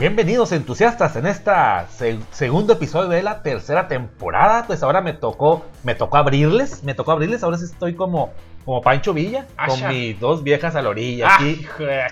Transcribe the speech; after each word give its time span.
Bienvenidos 0.00 0.50
entusiastas 0.52 1.14
en 1.16 1.26
esta 1.26 1.86
se- 1.94 2.18
segundo 2.32 2.72
episodio 2.72 3.10
de 3.10 3.22
la 3.22 3.42
tercera 3.42 3.86
temporada. 3.86 4.64
Pues 4.66 4.82
ahora 4.82 5.02
me 5.02 5.12
tocó, 5.12 5.62
me 5.84 5.94
tocó 5.94 6.16
abrirles, 6.16 6.82
me 6.84 6.94
tocó 6.94 7.12
abrirles. 7.12 7.42
Ahora 7.42 7.58
sí 7.58 7.66
estoy 7.66 7.94
como, 7.94 8.30
como 8.64 8.80
Pancho 8.80 9.12
Villa, 9.12 9.46
con 9.58 9.70
Asha. 9.72 9.88
mis 9.90 10.18
dos 10.18 10.42
viejas 10.42 10.74
a 10.74 10.80
la 10.80 10.88
orilla. 10.88 11.28
Ah, 11.28 11.36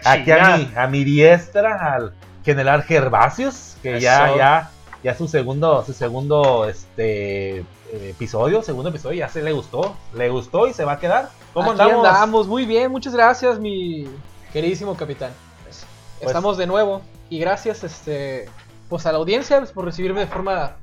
Aquí, 0.04 0.30
a 0.32 0.56
mi, 0.58 0.70
a 0.76 0.86
mi 0.86 1.02
diestra, 1.02 1.94
al 1.94 2.12
general 2.44 2.82
Gervasios, 2.82 3.78
que 3.82 3.98
ya, 4.00 4.26
Eso. 4.28 4.36
ya, 4.36 4.70
ya 5.02 5.14
su 5.14 5.26
segundo, 5.26 5.82
su 5.82 5.94
segundo 5.94 6.68
este 6.68 7.60
eh, 7.60 7.64
episodio, 8.10 8.60
segundo 8.62 8.90
episodio, 8.90 9.20
ya 9.20 9.30
se 9.30 9.42
le 9.42 9.52
gustó, 9.52 9.96
le 10.12 10.28
gustó 10.28 10.66
y 10.66 10.74
se 10.74 10.84
va 10.84 10.92
a 10.92 10.98
quedar. 10.98 11.30
¿Cómo 11.54 11.70
Aquí 11.72 11.80
andamos? 11.80 12.06
andamos, 12.06 12.46
muy 12.48 12.66
bien, 12.66 12.90
muchas 12.92 13.14
gracias, 13.14 13.58
mi 13.58 14.06
queridísimo 14.52 14.94
capitán. 14.94 15.30
Pues- 15.64 15.86
Estamos 16.20 16.58
de 16.58 16.66
nuevo 16.66 17.00
y 17.30 17.38
gracias 17.38 17.84
este 17.84 18.48
pues 18.88 19.04
a 19.06 19.12
la 19.12 19.18
audiencia 19.18 19.58
pues, 19.58 19.72
por 19.72 19.84
recibirme 19.84 20.20
de 20.20 20.26
forma 20.26 20.76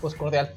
pues 0.00 0.14
cordial. 0.14 0.52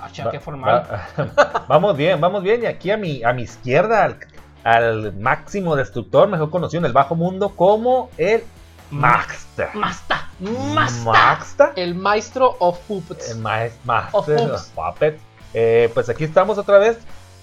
Ah, 0.00 0.08
Va- 0.24 0.30
qué 0.30 0.40
formal. 0.40 0.82
va- 1.18 1.64
vamos 1.68 1.96
bien, 1.96 2.20
vamos 2.20 2.42
bien. 2.42 2.62
Y 2.62 2.66
aquí 2.66 2.90
a 2.90 2.96
mi, 2.98 3.22
a 3.24 3.32
mi 3.32 3.42
izquierda, 3.42 4.04
al, 4.04 4.18
al 4.62 5.14
máximo 5.16 5.74
destructor, 5.74 6.28
mejor 6.28 6.50
conocido 6.50 6.80
en 6.80 6.84
el 6.86 6.92
bajo 6.92 7.14
mundo 7.14 7.50
como 7.56 8.10
el 8.18 8.44
Maxter. 8.90 9.70
Masta, 9.74 10.28
masta. 10.38 11.10
Maxter. 11.10 11.68
El 11.76 11.94
maestro 11.94 12.56
of 12.60 12.78
puppets. 12.80 13.30
El 13.30 13.38
maes- 13.42 13.72
Of 14.12 14.28
of 14.28 14.68
Puppets. 14.74 15.20
Eh, 15.54 15.90
pues 15.94 16.08
aquí 16.08 16.24
estamos 16.24 16.58
otra 16.58 16.78
vez. 16.78 16.98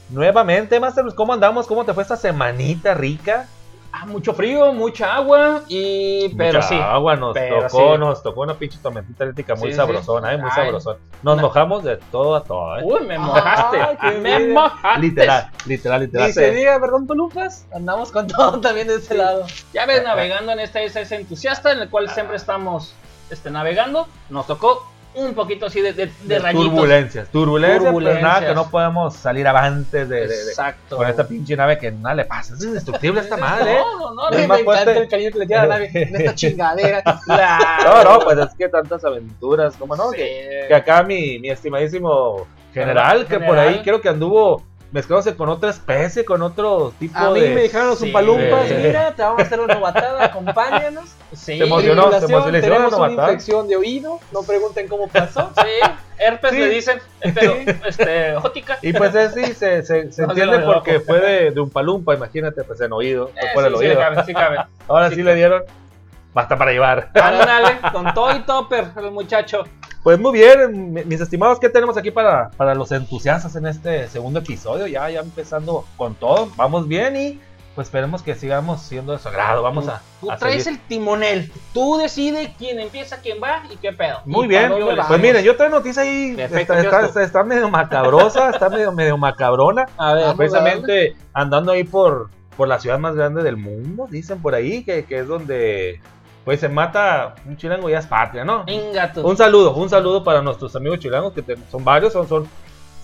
Nuevamente, 0.09 0.79
Master, 0.79 1.03
¿cómo 1.15 1.33
andamos? 1.33 1.65
¿Cómo 1.65 1.83
te 1.85 1.93
fue 1.93 2.03
esta 2.03 2.15
semanita 2.17 2.93
rica? 2.93 3.47
Ah, 3.95 4.07
mucho 4.07 4.33
frío, 4.33 4.73
mucha 4.73 5.13
agua 5.13 5.61
y 5.67 6.27
pero 6.29 6.53
Mucha 6.59 6.67
sí. 6.67 6.75
agua 6.75 7.15
nos 7.15 7.35
tocó, 7.35 7.93
sí. 7.93 7.99
nos 7.99 8.23
tocó 8.23 8.41
una 8.41 8.55
pinche 8.55 8.79
tormentita 8.81 9.23
eléctrica 9.23 9.53
muy 9.53 9.69
Sí, 9.69 9.75
sabrosona, 9.75 10.33
eh, 10.33 10.37
muy 10.39 10.49
Ay. 10.49 10.55
sabrosona. 10.65 10.97
Nos 11.21 11.35
No. 11.37 11.41
mojamos 11.43 11.83
de 11.83 11.97
todo 11.97 12.35
a 12.35 12.43
todo, 12.43 12.79
eh. 12.79 12.81
Uy, 12.83 13.05
me 13.05 13.19
mojaste. 13.19 13.77
Ay, 13.99 14.17
me 14.19 14.47
mojaste. 14.47 14.99
Literal, 14.99 15.51
literal, 15.67 16.01
literal. 16.01 16.27
Ni 16.27 16.33
se 16.33 16.51
diga, 16.51 16.79
perdón, 16.79 17.05
Tolupas, 17.05 17.67
andamos 17.71 18.11
con 18.11 18.25
todo 18.27 18.59
también 18.59 18.87
de 18.87 18.95
este 18.95 19.13
lado. 19.13 19.45
Ya 19.73 19.85
ves, 19.85 20.03
navegando 20.03 20.51
en 20.53 20.59
esta 20.61 20.81
isla 20.83 21.01
entusiasta 21.11 21.71
en 21.71 21.79
el 21.79 21.89
cual 21.89 22.09
siempre 22.09 22.35
estamos 22.37 22.95
este, 23.29 23.51
navegando, 23.51 24.07
nos 24.29 24.47
tocó 24.47 24.91
un 25.15 25.33
poquito 25.33 25.65
así 25.67 25.81
de, 25.81 25.93
de, 25.93 26.11
de 26.23 26.39
rayitos. 26.39 26.65
Turbulencias, 26.65 27.29
turbulencias, 27.29 27.83
Turbulencias. 27.83 28.23
nada 28.23 28.47
que 28.47 28.53
no 28.55 28.69
podemos 28.69 29.15
salir 29.15 29.47
avantes 29.47 30.09
de, 30.09 30.25
Exacto. 30.25 30.97
con 30.97 31.07
esta 31.07 31.27
pinche 31.27 31.55
nave 31.55 31.77
que 31.77 31.91
nada 31.91 32.15
le 32.15 32.25
pasa. 32.25 32.55
Es 32.55 32.63
indestructible 32.63 33.21
esta 33.21 33.37
madre. 33.37 33.75
No, 33.77 33.99
no, 33.99 34.13
no. 34.15 34.29
Es 34.29 34.37
me 34.39 34.47
más 34.47 34.59
encanta 34.59 34.81
fuerte. 34.83 35.01
el 35.01 35.07
cariño 35.09 35.31
que 35.31 35.39
le 35.39 35.45
tiene 35.47 35.61
a 35.61 35.65
la 35.65 35.75
nave 35.75 35.91
en 35.93 36.15
esta 36.15 36.35
chingadera. 36.35 37.03
No, 37.83 38.03
no, 38.03 38.19
pues 38.25 38.37
es 38.39 38.53
que 38.57 38.69
tantas 38.69 39.03
aventuras, 39.05 39.75
como 39.77 39.95
no? 39.95 40.09
Sí. 40.11 40.17
Que, 40.17 40.65
que 40.67 40.75
acá 40.75 41.03
mi, 41.03 41.39
mi 41.39 41.49
estimadísimo 41.49 42.47
general, 42.73 43.27
que 43.27 43.39
por 43.39 43.57
ahí 43.59 43.81
creo 43.83 44.01
que 44.01 44.09
anduvo 44.09 44.63
mezclándose 44.93 45.35
con 45.35 45.49
otra 45.49 45.71
especie, 45.71 46.23
con 46.23 46.41
otro 46.41 46.93
tipo 46.99 47.17
A 47.17 47.31
mí 47.31 47.41
de... 47.41 47.49
me 47.55 47.61
dijeron 47.63 47.87
los 47.87 47.99
Sí. 47.99 48.05
Sí. 48.05 48.73
mira, 48.75 49.13
te 49.15 49.23
vamos 49.23 49.39
a 49.39 49.41
hacer 49.43 49.59
una 49.59 49.73
novatada, 49.73 50.23
acompáñanos. 50.23 51.09
Sí, 51.33 51.57
Se 51.57 51.63
emocionó, 51.63 52.03
se 52.11 52.25
Tribulación, 52.25 52.55
emocionó, 52.55 52.61
tenemos 52.61 52.93
una 52.93 53.11
infección 53.11 53.67
de 53.67 53.75
oído, 53.75 54.19
no 54.31 54.43
pregunten 54.43 54.87
cómo 54.87 55.07
pasó. 55.09 55.51
Sí, 55.63 55.89
herpes 56.19 56.51
Sí. 56.51 56.57
le 56.59 56.69
dicen, 56.69 56.99
pero 57.33 57.55
este, 57.87 58.35
ótica. 58.35 58.77
Y 58.81 58.93
pues 58.93 59.13
es, 59.15 59.33
sí, 59.33 59.45
se, 59.55 59.83
se, 59.83 60.11
se 60.11 60.21
No, 60.21 60.29
entiende 60.29 60.59
no, 60.59 60.65
porque 60.73 60.99
fue 60.99 61.19
de, 61.19 61.51
de 61.51 61.59
un 61.59 61.69
palumpa, 61.69 62.13
imagínate, 62.13 62.63
pues 62.63 62.79
en 62.81 62.93
oído, 62.93 63.29
fue 63.33 63.41
Eh, 63.41 63.51
por 63.53 63.65
el 63.65 63.73
oído. 63.75 63.97
cabe, 63.97 64.23
sí 64.23 64.33
cabe. 64.33 64.57
Ahora 64.87 65.09
sí, 65.09 65.15
sí. 65.15 65.23
le 65.23 65.35
dieron 65.35 65.63
basta 66.33 66.57
para 66.57 66.71
llevar. 66.71 67.09
Ándale, 67.13 67.79
con 67.91 68.13
todo 68.13 68.35
y 68.35 68.39
topper, 68.41 68.87
el 68.97 69.11
muchacho. 69.11 69.63
Pues 70.03 70.19
muy 70.19 70.33
bien, 70.33 70.93
mi- 70.93 71.05
mis 71.05 71.21
estimados, 71.21 71.59
¿qué 71.59 71.69
tenemos 71.69 71.95
aquí 71.97 72.11
para, 72.11 72.49
para 72.51 72.75
los 72.75 72.91
entusiastas 72.91 73.55
en 73.55 73.65
este 73.67 74.07
segundo 74.09 74.39
episodio? 74.39 74.85
Ya, 74.87 75.09
ya 75.09 75.21
empezando 75.21 75.85
con 75.95 76.15
todo, 76.15 76.49
vamos 76.57 76.87
bien 76.87 77.15
y 77.15 77.39
pues 77.73 77.87
esperemos 77.87 78.21
que 78.21 78.35
sigamos 78.35 78.81
siendo 78.83 79.13
de 79.13 79.17
su 79.19 79.29
agrado. 79.29 79.63
Vamos 79.63 79.87
a, 79.87 79.99
Tú 80.21 80.29
a 80.29 80.37
traes 80.37 80.65
seguir. 80.65 80.79
el 80.79 80.87
timonel. 80.87 81.51
Tú 81.73 81.97
decides 81.97 82.51
quién 82.59 82.79
empieza, 82.79 83.17
quién 83.21 83.37
va 83.41 83.63
y 83.71 83.77
qué 83.77 83.91
pedo. 83.93 84.19
Muy 84.25 84.45
Y 84.45 84.49
bien, 84.49 84.71
pues 85.07 85.19
miren, 85.21 85.43
yo 85.43 85.55
traigo 85.55 85.77
noticia 85.77 86.03
ahí, 86.03 86.35
Perfecto, 86.35 86.73
está, 86.73 86.81
está- 86.83 86.99
¿qué 86.99 87.05
está- 87.07 87.23
está 87.23 87.43
medio 87.43 87.69
macabrosa, 87.69 88.49
está 88.51 88.69
medio, 88.69 88.91
medio 88.91 89.17
macabrona. 89.17 89.85
A 89.97 90.13
ver, 90.13 90.21
Vamos. 90.23 90.37
Precisamente 90.37 91.15
andando 91.33 91.71
ahí 91.71 91.83
por, 91.83 92.29
por 92.57 92.67
la 92.67 92.77
ciudad 92.77 92.99
más 92.99 93.15
grande 93.15 93.41
del 93.41 93.57
mundo, 93.57 94.05
dicen 94.07 94.39
por 94.39 94.53
ahí, 94.53 94.83
que, 94.83 95.05
que 95.05 95.19
es 95.19 95.27
donde 95.27 95.99
pues 96.45 96.59
se 96.59 96.69
mata 96.69 97.35
un 97.45 97.55
chilango 97.57 97.87
y 97.89 97.93
ya 97.93 97.99
es 97.99 98.07
patria, 98.07 98.43
¿no? 98.43 98.63
venga. 98.65 99.11
Un 99.23 99.37
saludo, 99.37 99.73
un 99.75 99.89
saludo 99.89 100.23
para 100.23 100.41
nuestros 100.41 100.75
amigos 100.75 100.99
chilangos, 100.99 101.33
que 101.33 101.41
te- 101.41 101.57
son 101.71 101.83
varios, 101.85 102.11
son, 102.13 102.27
son, 102.27 102.47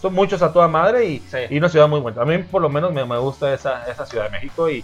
son 0.02 0.14
muchos 0.14 0.42
a 0.42 0.52
toda 0.52 0.68
madre 0.68 1.06
y, 1.06 1.20
Sí. 1.20 1.38
y 1.50 1.58
una 1.58 1.70
ciudad 1.70 1.88
muy 1.88 2.00
buena. 2.00 2.22
A 2.22 2.26
mí 2.26 2.38
por 2.40 2.62
lo 2.62 2.70
menos 2.70 2.92
me, 2.94 3.06
me 3.06 3.18
gusta 3.18 3.54
esa, 3.54 3.90
esa 3.90 4.06
Ciudad 4.06 4.26
de 4.26 4.32
México 4.32 4.70
y, 4.70 4.84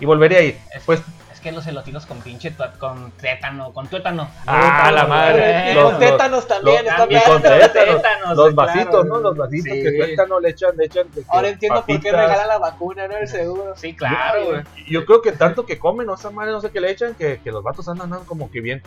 y 0.00 0.04
volvería 0.06 0.38
a 0.38 0.42
ir. 0.42 0.58
Es, 0.74 0.82
Pues, 0.84 1.00
es 1.38 1.42
que 1.44 1.52
los 1.52 1.66
elotinos 1.68 2.04
con 2.04 2.18
pinche 2.18 2.52
con 2.78 3.12
tétano, 3.12 3.72
con 3.72 3.86
tuétano. 3.86 4.28
ah, 4.46 4.90
la 4.92 5.06
madre. 5.06 5.68
Eh, 5.68 5.72
Y 5.72 5.74
Los- 5.74 5.98
tétanos 5.98 6.48
también, 6.48 6.76
los- 6.78 6.84
está 6.86 6.96
también. 6.96 7.20
y 7.24 7.30
con 7.30 7.42
tétanos, 7.42 7.72
tétanos, 7.72 8.36
los 8.36 8.54
claro. 8.54 8.54
vasitos, 8.54 9.06
¿no? 9.06 9.18
Los 9.20 9.36
vasitos 9.36 9.72
Sí. 9.72 9.82
que 9.82 9.90
tétano 9.92 10.40
le 10.40 10.48
echan, 10.50 10.76
le 10.76 10.84
echan. 10.86 11.06
de 11.14 11.22
Ahora 11.28 11.48
entiendo 11.48 11.84
por 11.86 12.00
qué 12.00 12.10
regalan 12.10 12.48
la 12.48 12.58
vacuna, 12.58 13.06
¿no? 13.06 13.16
El 13.16 13.28
seguro. 13.28 13.72
Sí, 13.76 13.94
claro, 13.94 14.46
güey. 14.46 14.62
Yo 14.88 15.06
creo 15.06 15.22
que 15.22 15.30
tanto 15.32 15.64
que 15.64 15.78
comen, 15.78 16.06
no 16.06 16.14
esa 16.14 16.30
madre, 16.30 16.50
no 16.50 16.60
sé 16.60 16.70
qué 16.70 16.80
le 16.80 16.90
echan, 16.90 17.14
que, 17.14 17.40
que 17.42 17.52
los 17.52 17.62
vatos 17.62 17.88
andan, 17.88 18.06
andan 18.12 18.24
como 18.26 18.50
que 18.50 18.60
bien, 18.60 18.82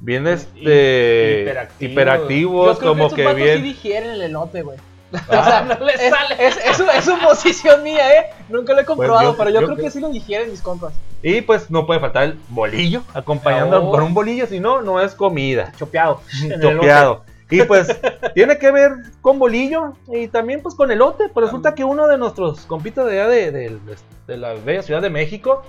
bien 0.00 0.26
este, 0.26 1.40
hiperactivos. 1.42 1.92
hiperactivos, 1.92 2.66
Yo 2.74 2.78
creo 2.80 2.92
como 2.92 3.08
que, 3.10 3.24
que 3.24 3.34
bien. 3.34 3.56
sí 3.58 3.62
digieren 3.62 4.10
el 4.10 4.22
elote, 4.22 4.62
güey. 4.62 4.78
Ah, 5.12 5.18
O 5.28 5.44
sea, 5.44 5.62
no 5.62 5.84
le 5.84 5.92
es, 5.94 6.10
sale. 6.10 6.46
es, 6.46 6.56
es, 6.64 6.76
su- 6.76 6.88
es 6.90 7.04
suposición 7.04 7.82
mía, 7.82 8.18
¿eh? 8.20 8.26
Nunca 8.48 8.72
lo 8.74 8.80
he 8.80 8.84
comprobado, 8.84 9.32
yo- 9.32 9.36
pero 9.36 9.50
yo, 9.50 9.60
yo 9.60 9.66
creo 9.66 9.78
que 9.78 9.90
sí 9.90 10.00
lo 10.00 10.08
digieren 10.08 10.50
mis 10.50 10.60
compas. 10.62 10.92
Y 11.22 11.40
pues 11.42 11.70
no 11.70 11.86
puede 11.86 12.00
faltar 12.00 12.24
el 12.24 12.38
bolillo, 12.48 13.02
acompañando 13.14 13.80
No. 13.80 13.90
con 13.90 14.02
un 14.02 14.14
bolillo, 14.14 14.46
si 14.46 14.58
no, 14.60 14.82
no 14.82 15.00
es 15.00 15.14
comida. 15.14 15.72
Chopeado. 15.78 16.20
Chopeado. 16.60 17.24
Y 17.50 17.62
pues 17.64 17.88
tiene 18.34 18.58
que 18.58 18.70
ver 18.72 18.92
con 19.20 19.38
bolillo 19.38 19.92
y 20.08 20.26
también 20.28 20.62
pues 20.62 20.74
con 20.74 20.90
elote. 20.90 21.28
Pues 21.28 21.46
resulta 21.46 21.74
que 21.74 21.84
uno 21.84 22.08
de 22.08 22.16
nuestros 22.18 22.64
compitas 22.66 23.06
de 23.06 23.20
allá 23.20 23.28
de, 23.28 23.50
de- 23.52 23.78
de 24.26 24.36
la 24.36 24.54
bella 24.54 24.82
Ciudad 24.82 25.02
de 25.02 25.10
México, 25.10 25.62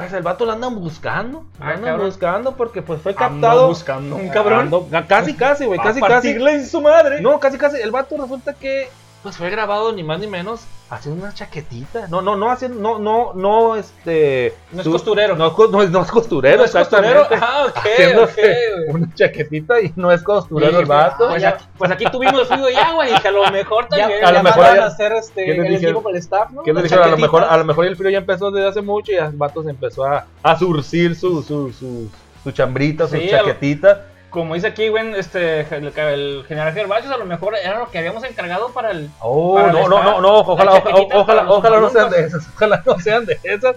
pues 0.00 0.12
el 0.14 0.22
vato 0.22 0.44
lo 0.46 0.52
andan 0.52 0.74
buscando. 0.80 1.44
Lo 1.58 1.64
Ah, 1.64 1.68
andan 1.70 1.84
cabrón. 1.84 2.06
buscando 2.06 2.56
porque 2.56 2.82
pues 2.82 3.00
fue 3.02 3.14
captado. 3.14 3.68
buscando 3.68 4.16
un 4.16 4.28
cabrón. 4.28 4.70
Ando- 4.70 5.06
casi, 5.06 5.34
casi, 5.34 5.66
güey, 5.66 5.78
casi, 5.82 6.00
casi. 6.00 6.30
en 6.30 6.66
su 6.66 6.80
madre. 6.80 7.20
No, 7.20 7.38
casi, 7.38 7.58
casi. 7.58 7.80
El 7.80 7.90
vato 7.90 8.16
resulta 8.16 8.54
que 8.54 8.88
pues 9.22 9.36
fue 9.36 9.50
grabado 9.50 9.92
ni 9.92 10.02
más 10.02 10.18
ni 10.18 10.26
menos 10.26 10.62
haciendo 10.88 11.22
una 11.22 11.32
chaquetita. 11.34 12.08
No, 12.08 12.20
no, 12.22 12.36
no 12.36 12.50
haciendo, 12.50 12.80
no, 12.80 12.98
no, 12.98 13.32
no, 13.34 13.76
este. 13.76 14.54
No 14.72 14.80
es 14.82 14.88
costurero. 14.88 15.36
No, 15.36 15.54
no 15.70 15.82
es, 15.82 15.90
no 15.90 16.02
es 16.02 16.10
costurero, 16.10 16.58
¿No 16.58 16.64
es 16.64 16.72
costurero? 16.72 17.26
Ah, 17.40 17.66
ok, 17.68 17.76
Haciéndose 17.76 18.42
ok. 18.88 18.94
Una 18.94 19.14
chaquetita 19.14 19.80
y 19.80 19.92
no 19.96 20.10
es 20.10 20.22
costurero 20.22 20.72
Sí, 20.72 20.78
el 20.78 20.86
vato. 20.86 21.28
Pues, 21.28 21.42
ya. 21.42 21.58
pues 21.78 21.90
aquí 21.90 22.04
tuvimos 22.10 22.48
fluido 22.48 22.70
y 22.70 22.74
agua 22.76 23.08
y 23.08 23.14
que 23.20 23.28
a 23.28 23.30
lo 23.30 23.50
mejor 23.50 23.84
Ya, 23.90 23.98
también. 23.98 24.24
a 24.24 24.32
lo 24.32 24.42
mejor 24.42 24.64
ya- 24.64 24.82
a 24.84 24.86
hacer 24.86 25.12
este, 25.12 25.44
¿qué 25.44 25.54
les 25.54 25.66
el 25.66 25.84
equipo 25.84 26.02
para 26.02 26.16
el 26.16 26.20
staff, 26.22 26.50
¿no? 26.50 26.62
A 26.62 26.66
lo 26.66 26.74
mejor, 26.74 26.88
chaquetitas. 26.88 27.50
a 27.50 27.56
lo 27.58 27.64
mejor 27.64 27.84
el 27.86 27.96
frío 27.96 28.10
ya 28.10 28.18
empezó 28.18 28.50
desde 28.50 28.68
hace 28.68 28.82
mucho 28.82 29.12
y 29.12 29.16
el 29.16 29.30
vato 29.32 29.62
se 29.62 29.70
empezó 29.70 30.04
a, 30.04 30.26
a 30.42 30.58
surcir 30.58 31.14
su, 31.14 31.42
su, 31.42 31.72
su, 31.72 32.08
su 32.42 32.50
chambrita, 32.52 33.06
su 33.06 33.16
Sí, 33.16 33.28
chaquetita. 33.30 34.06
Como 34.30 34.54
dice 34.54 34.68
aquí, 34.68 34.88
güey, 34.88 35.12
este, 35.18 35.60
el, 35.74 35.92
el 35.96 36.44
general 36.46 36.72
Gervasios, 36.72 37.12
a 37.12 37.18
lo 37.18 37.26
mejor 37.26 37.54
era 37.56 37.78
lo 37.78 37.90
que 37.90 37.98
habíamos 37.98 38.22
encargado 38.24 38.70
para 38.72 38.92
el. 38.92 39.10
Oh, 39.20 39.54
Para 39.56 39.72
no, 39.72 39.78
el 39.84 39.90
no, 39.90 40.02
no, 40.02 40.20
no, 40.20 40.34
ojalá, 40.38 40.74
ojalá, 40.74 40.96
ojalá, 41.14 41.42
los 41.42 41.56
ojalá 41.58 41.80
no 41.80 41.90
sean 41.90 42.10
de 42.10 42.20
esas, 42.24 42.48
ojalá 42.54 42.82
no 42.86 42.98
sean 43.00 43.26
de 43.26 43.38
esas. 43.42 43.76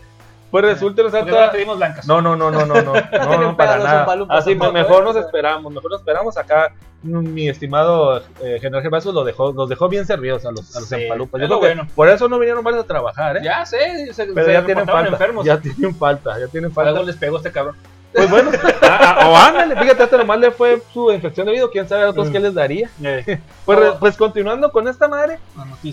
Pues 0.52 0.66
resulta, 0.66 1.02
resulta, 1.02 1.32
las 1.32 1.50
pedimos 1.50 1.78
blancas. 1.78 2.08
No, 2.08 2.22
no, 2.22 2.35
no, 2.35 2.52
no, 2.52 2.64
no, 2.64 2.76
no, 2.76 2.94
no, 3.11 3.38
no, 3.41 3.58
para 3.58 3.78
los 3.78 3.85
nada. 3.85 4.38
Así, 4.38 4.53
pues, 4.53 4.72
mejor 4.72 5.03
nos 5.03 5.16
esperamos, 5.16 5.73
mejor 5.73 5.90
nos 5.90 6.02
esperamos. 6.02 6.38
Acá 6.38 6.72
mi 7.02 7.49
estimado 7.49 8.20
eh, 8.41 8.59
General 8.61 8.82
Gervasio 8.82 9.11
lo 9.11 9.23
dejó, 9.23 9.52
los 9.52 9.67
dejó 9.67 9.90
bien 9.90 10.06
servidos 10.06 10.46
a 10.46 10.52
los, 10.52 10.76
a 10.76 10.79
los 10.79 10.90
Sí, 10.90 10.96
empalupas. 10.96 11.41
Yo 11.41 11.59
que 11.59 11.76
por 11.96 12.08
eso 12.08 12.29
no 12.29 12.38
vinieron 12.40 12.64
varios 12.64 12.84
a 12.84 12.88
trabajar, 12.88 13.38
¿eh? 13.38 13.41
Ya 13.44 13.66
sé, 13.66 14.14
se, 14.14 14.28
Pero 14.28 14.46
se 14.46 14.53
ya 14.53 14.64
tienen 14.64 14.85
falta, 14.85 15.09
enfermos. 15.09 15.44
ya 15.46 15.59
tienen 15.59 15.96
falta, 15.96 16.40
ya 16.40 16.47
tienen 16.47 16.72
falta. 16.72 16.91
Algo 16.91 17.03
les 17.03 17.17
pegó 17.17 17.38
este 17.38 17.52
cabrón. 17.52 17.76
Pues 18.13 18.29
bueno, 18.29 18.51
o 19.27 19.35
ándale, 19.35 19.75
fíjate, 19.75 20.03
hasta 20.03 20.17
nomás 20.17 20.39
le 20.39 20.51
fue 20.51 20.81
su 20.93 21.11
infección 21.11 21.45
de 21.47 21.53
oído, 21.53 21.71
quién 21.71 21.87
sabe 21.87 22.03
a 22.03 22.09
otros 22.09 22.29
qué 22.29 22.39
les 22.39 22.53
daría. 22.53 22.89
Eh, 23.03 23.39
Pues, 23.65 23.79
Oh. 23.79 23.97
pues 23.99 24.17
continuando 24.17 24.71
con 24.71 24.87
esta 24.87 25.07
madre, 25.07 25.39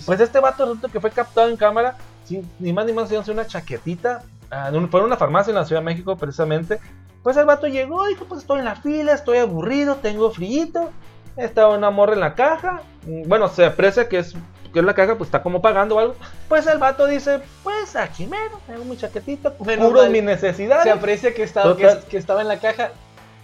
pues 0.05 0.19
este 0.19 0.39
vato 0.39 0.65
resulta 0.65 0.89
que 0.89 0.99
fue 0.99 1.09
captado 1.11 1.49
en 1.49 1.57
cámara, 1.57 1.95
sin, 2.25 2.47
ni 2.59 2.73
más 2.73 2.85
ni 2.85 2.91
menos 2.91 3.05
haciéndose 3.05 3.31
una 3.31 3.47
chaquetita, 3.47 4.23
ah, 4.51 4.69
fue 4.89 4.99
en 4.99 5.05
una 5.05 5.17
farmacia 5.17 5.51
en 5.51 5.55
la 5.57 5.65
Ciudad 5.65 5.81
de 5.81 5.85
México 5.85 6.15
precisamente. 6.17 6.79
Pues 7.23 7.37
el 7.37 7.45
vato 7.45 7.67
llegó, 7.67 8.05
dijo, 8.07 8.25
pues 8.25 8.41
estoy 8.41 8.59
en 8.59 8.65
la 8.65 8.75
fila, 8.75 9.13
estoy 9.13 9.37
aburrido, 9.37 9.95
tengo 9.95 10.31
frío, 10.31 10.89
estaba 11.37 11.75
una 11.77 11.89
morra 11.91 12.13
en 12.13 12.19
la 12.19 12.33
caja, 12.35 12.81
mm, 13.07 13.27
bueno, 13.27 13.47
se 13.47 13.65
aprecia 13.65 14.09
que 14.09 14.19
es 14.19 14.35
que 14.71 14.79
es 14.79 14.85
la 14.85 14.93
caja, 14.93 15.17
pues 15.17 15.27
está 15.27 15.41
como 15.43 15.61
pagando 15.61 15.95
o 15.95 15.99
algo. 15.99 16.15
Pues 16.47 16.65
el 16.67 16.77
vato 16.77 17.05
dice, 17.07 17.39
pues 17.63 17.95
aquí 17.95 18.25
mero, 18.27 18.59
tengo 18.67 18.83
mi 18.85 18.97
chaquetita, 18.97 19.53
Menos 19.65 19.87
cubro 19.87 20.01
mal. 20.03 20.11
mis 20.11 20.23
necesidades. 20.23 20.83
Se 20.83 20.91
aprecia 20.91 21.33
que 21.33 21.43
estaba, 21.43 21.75
que, 21.75 22.17
estaba 22.17 22.41
en 22.41 22.47
la 22.47 22.57
caja. 22.59 22.91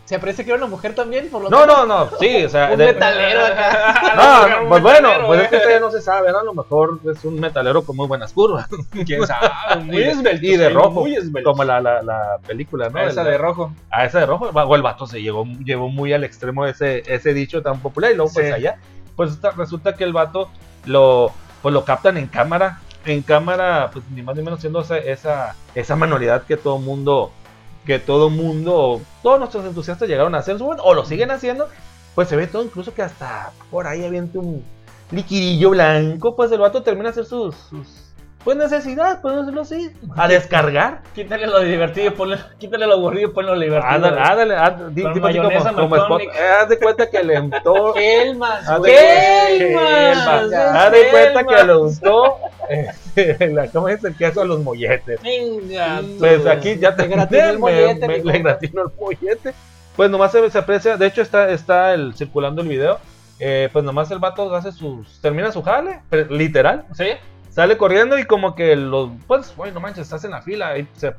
Se 0.05 0.15
aprecia 0.15 0.45
que 0.45 0.51
era 0.51 0.57
una 0.57 0.67
mujer 0.67 0.95
también, 0.95 1.27
por 1.29 1.41
lo 1.41 1.49
No, 1.49 1.59
menos. 1.67 1.85
no, 1.85 2.05
no, 2.05 2.17
sí, 2.17 2.45
o 2.45 2.49
sea. 2.49 2.69
Un 2.71 2.77
de- 2.77 2.85
metalero 2.85 3.45
acá. 3.45 4.13
No, 4.15 4.47
no, 4.63 4.69
pues 4.69 4.81
bueno, 4.81 5.09
pues 5.25 5.41
es 5.41 5.47
que 5.49 5.57
todavía 5.57 5.79
no 5.81 5.91
se 5.91 6.01
sabe, 6.01 6.31
¿no? 6.31 6.39
A 6.39 6.43
lo 6.43 6.53
mejor 6.53 6.99
es 7.11 7.25
un 7.25 7.37
metalero 7.37 7.83
con 7.83 7.97
muy 7.97 8.07
buenas 8.07 8.31
curvas. 8.31 8.67
¿Quién 9.05 9.27
sabe? 9.27 9.49
Muy 9.83 10.01
esbelto, 10.03 10.45
y 10.45 10.55
de 10.55 10.69
rojo, 10.69 11.01
Muy 11.01 11.13
esbelto. 11.15 11.51
como 11.51 11.65
la, 11.65 11.81
la, 11.81 12.01
la 12.03 12.37
película, 12.47 12.89
¿no? 12.89 13.01
Esa 13.01 13.23
El- 13.23 13.27
de 13.31 13.37
rojo. 13.37 13.73
A 13.91 14.05
esa 14.05 14.19
de 14.21 14.27
rojo, 14.27 14.45
o 14.53 14.75
el 14.77 14.81
vato 14.81 15.05
se 15.07 15.21
llegó, 15.21 15.43
llevó 15.65 15.89
muy 15.89 16.13
al 16.13 16.23
extremo 16.23 16.65
ese, 16.65 17.03
ese 17.05 17.33
dicho 17.33 17.61
tan 17.61 17.81
popular 17.81 18.11
y 18.11 18.15
luego 18.15 18.31
pues 18.33 18.47
Sí. 18.47 18.53
allá, 18.53 18.77
pues 19.17 19.37
resulta 19.57 19.95
que 19.95 20.05
el 20.05 20.13
vato 20.13 20.47
lo, 20.85 21.33
pues 21.61 21.73
lo 21.73 21.83
captan 21.83 22.15
en 22.15 22.27
cámara, 22.27 22.79
en 23.03 23.21
cámara, 23.23 23.89
pues 23.91 24.05
ni 24.11 24.21
más 24.21 24.37
ni 24.37 24.43
menos 24.43 24.61
siendo 24.61 24.79
esa, 24.79 24.97
esa, 24.97 25.55
esa 25.75 25.95
manualidad 25.97 26.43
que 26.43 26.55
todo 26.55 26.77
mundo, 26.77 27.31
que 27.85 27.99
todo 27.99 28.29
mundo, 28.29 29.01
todos 29.23 29.39
nuestros 29.39 29.65
entusiastas 29.65 30.07
llegaron 30.07 30.35
a 30.35 30.37
hacer 30.37 30.57
o 30.61 30.93
lo 30.93 31.03
siguen 31.03 31.31
haciendo, 31.31 31.67
pues 32.15 32.29
se 32.29 32.35
ve 32.35 32.47
todo 32.47 32.63
incluso 32.63 32.93
que 32.93 33.01
hasta 33.01 33.51
por 33.71 33.87
ahí 33.87 34.05
avienta 34.05 34.39
un 34.39 34.63
liquidillo 35.11 35.71
blanco, 35.71 36.35
pues 36.35 36.51
el 36.51 36.59
vato 36.59 36.83
termina 36.83 37.09
a 37.09 37.11
hacer 37.11 37.25
sus 37.25 37.55
pues 38.47 38.55
necesidad, 38.55 39.19
podemos 39.21 39.45
decirlo 39.45 39.61
así, 39.63 39.91
a 40.15 40.25
descargar. 40.29 41.01
Quítale 41.13 41.47
lo 41.47 41.59
divertido, 41.59 42.13
ponle, 42.13 42.37
quítale 42.57 42.87
lo 42.87 42.93
aburrido, 42.93 43.33
ponle 43.33 43.51
lo 43.53 43.59
divertido. 43.59 43.91
Ándale, 43.93 44.21
ándale, 44.21 44.55
ándale, 44.55 44.93
di- 44.93 45.19
mayonesa 45.19 45.73
como, 45.73 45.89
como. 45.89 45.95
McCormick. 45.97 46.29
Eh, 46.33 46.47
Haz 46.61 46.69
de 46.69 46.79
cuenta 46.79 47.09
que 47.09 47.23
le 47.25 47.41
untó. 47.41 47.93
Elmas, 47.97 48.69
haz 48.69 48.81
de. 48.83 49.75
Haz 49.75 50.91
de 50.93 51.07
cuenta 51.11 51.43
que 51.43 51.63
le 51.65 51.75
untó. 51.75 52.37
eh, 52.69 53.49
la- 53.53 53.67
¿Cómo 53.67 53.89
es 53.89 54.01
el 54.05 54.15
queso 54.15 54.39
a 54.41 54.45
los 54.45 54.59
molletes? 54.61 55.21
Venga, 55.21 55.99
tú. 55.99 56.15
Pues 56.19 56.45
aquí 56.45 56.77
ya 56.77 56.95
te 56.95 57.05
gratinó 57.05 57.49
el 57.49 57.59
mollete, 57.59 58.07
me-. 58.07 58.23
Le 58.23 58.39
gratinó 58.39 58.83
el 58.83 58.91
mollete. 58.97 59.53
Pues 59.97 60.09
nomás 60.09 60.31
se, 60.31 60.49
se 60.49 60.57
aprecia. 60.57 60.95
De 60.95 61.05
hecho, 61.05 61.21
está, 61.21 61.49
está 61.49 61.93
el, 61.93 62.13
circulando 62.15 62.61
el 62.61 62.69
video. 62.69 62.97
Eh, 63.39 63.67
pues 63.73 63.83
nomás 63.83 64.09
el 64.11 64.19
vato 64.19 64.55
hace 64.55 64.71
sus. 64.71 65.19
Termina 65.21 65.51
su 65.51 65.61
jale, 65.63 65.99
literal. 66.29 66.85
¿Sí? 66.93 67.09
Sale 67.57 67.75
corriendo 67.75 68.19
y 68.19 68.25
como 68.25 68.53
que 68.53 68.75
los, 68.75 69.09
pues, 69.25 69.51
güey, 69.57 69.71
no 69.71 69.79
manches, 69.79 70.03
estás 70.03 70.23
en 70.23 70.29
la 70.29 70.43
fila. 70.43 70.67
Ahí 70.67 70.87
se 70.93 71.15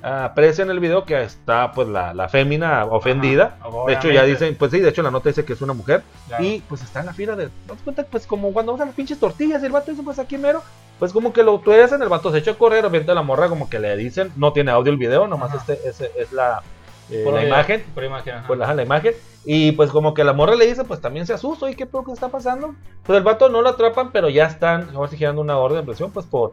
aprecia 0.00 0.62
en 0.62 0.70
el 0.70 0.78
video 0.78 1.04
que 1.04 1.20
está, 1.20 1.72
pues, 1.72 1.88
la, 1.88 2.14
la 2.14 2.28
fémina 2.28 2.84
ofendida. 2.84 3.56
Ajá, 3.58 3.70
de 3.88 3.94
hecho, 3.94 4.08
ya 4.08 4.22
dicen, 4.22 4.54
pues 4.54 4.70
sí, 4.70 4.78
de 4.78 4.90
hecho 4.90 5.02
la 5.02 5.10
nota 5.10 5.30
dice 5.30 5.44
que 5.44 5.54
es 5.54 5.62
una 5.62 5.72
mujer. 5.72 6.04
Y 6.38 6.60
pues 6.68 6.80
está 6.82 7.00
en 7.00 7.06
la 7.06 7.12
fila 7.12 7.34
de, 7.34 7.50
¿no 7.66 7.74
te 7.74 7.82
cuenta? 7.82 8.04
Pues 8.04 8.24
como 8.24 8.52
cuando 8.52 8.70
vas 8.70 8.82
a 8.82 8.86
las 8.86 8.94
pinches 8.94 9.18
tortillas 9.18 9.64
y 9.64 9.66
el 9.66 9.72
vato 9.72 9.90
dice, 9.90 10.04
pues 10.04 10.20
aquí 10.20 10.38
mero. 10.38 10.62
Pues 11.00 11.12
como 11.12 11.32
que 11.32 11.42
lo 11.42 11.58
tuerzan, 11.58 12.00
el 12.02 12.08
vato 12.08 12.30
se 12.30 12.38
echa 12.38 12.52
a 12.52 12.54
correr, 12.54 12.84
obviamente 12.84 13.12
la 13.12 13.22
morra 13.22 13.48
como 13.48 13.68
que 13.68 13.80
le 13.80 13.96
dicen, 13.96 14.30
no 14.36 14.52
tiene 14.52 14.70
audio 14.70 14.92
el 14.92 14.98
video, 14.98 15.26
nomás 15.26 15.52
Ajá. 15.52 15.72
este, 15.72 15.88
ese 15.88 16.12
es 16.16 16.30
la, 16.30 16.62
eh, 17.10 17.22
Por 17.24 17.34
la 17.34 17.44
imagen. 17.44 17.84
Por 17.94 18.04
imagen, 18.04 18.34
ajá. 18.34 18.46
Pues 18.46 18.60
ajá, 18.60 18.74
la 18.74 18.82
imagen. 18.82 19.14
Y 19.44 19.72
pues 19.72 19.90
como 19.90 20.14
que 20.14 20.24
la 20.24 20.32
morra 20.32 20.54
le 20.54 20.66
dice, 20.66 20.84
pues 20.84 21.00
también 21.00 21.26
se 21.26 21.32
asusta, 21.32 21.70
¿y 21.70 21.74
qué 21.74 21.86
pedo 21.86 22.04
que 22.04 22.12
está 22.12 22.28
pasando? 22.28 22.74
Pues 23.04 23.16
el 23.16 23.24
vato 23.24 23.48
no 23.48 23.62
lo 23.62 23.70
atrapan, 23.70 24.12
pero 24.12 24.28
ya 24.28 24.44
están, 24.44 24.90
ahora 24.94 25.10
sí 25.10 25.16
girando 25.16 25.40
una 25.40 25.56
orden 25.56 25.80
de 25.80 25.86
presión, 25.86 26.10
pues 26.10 26.26
por, 26.26 26.52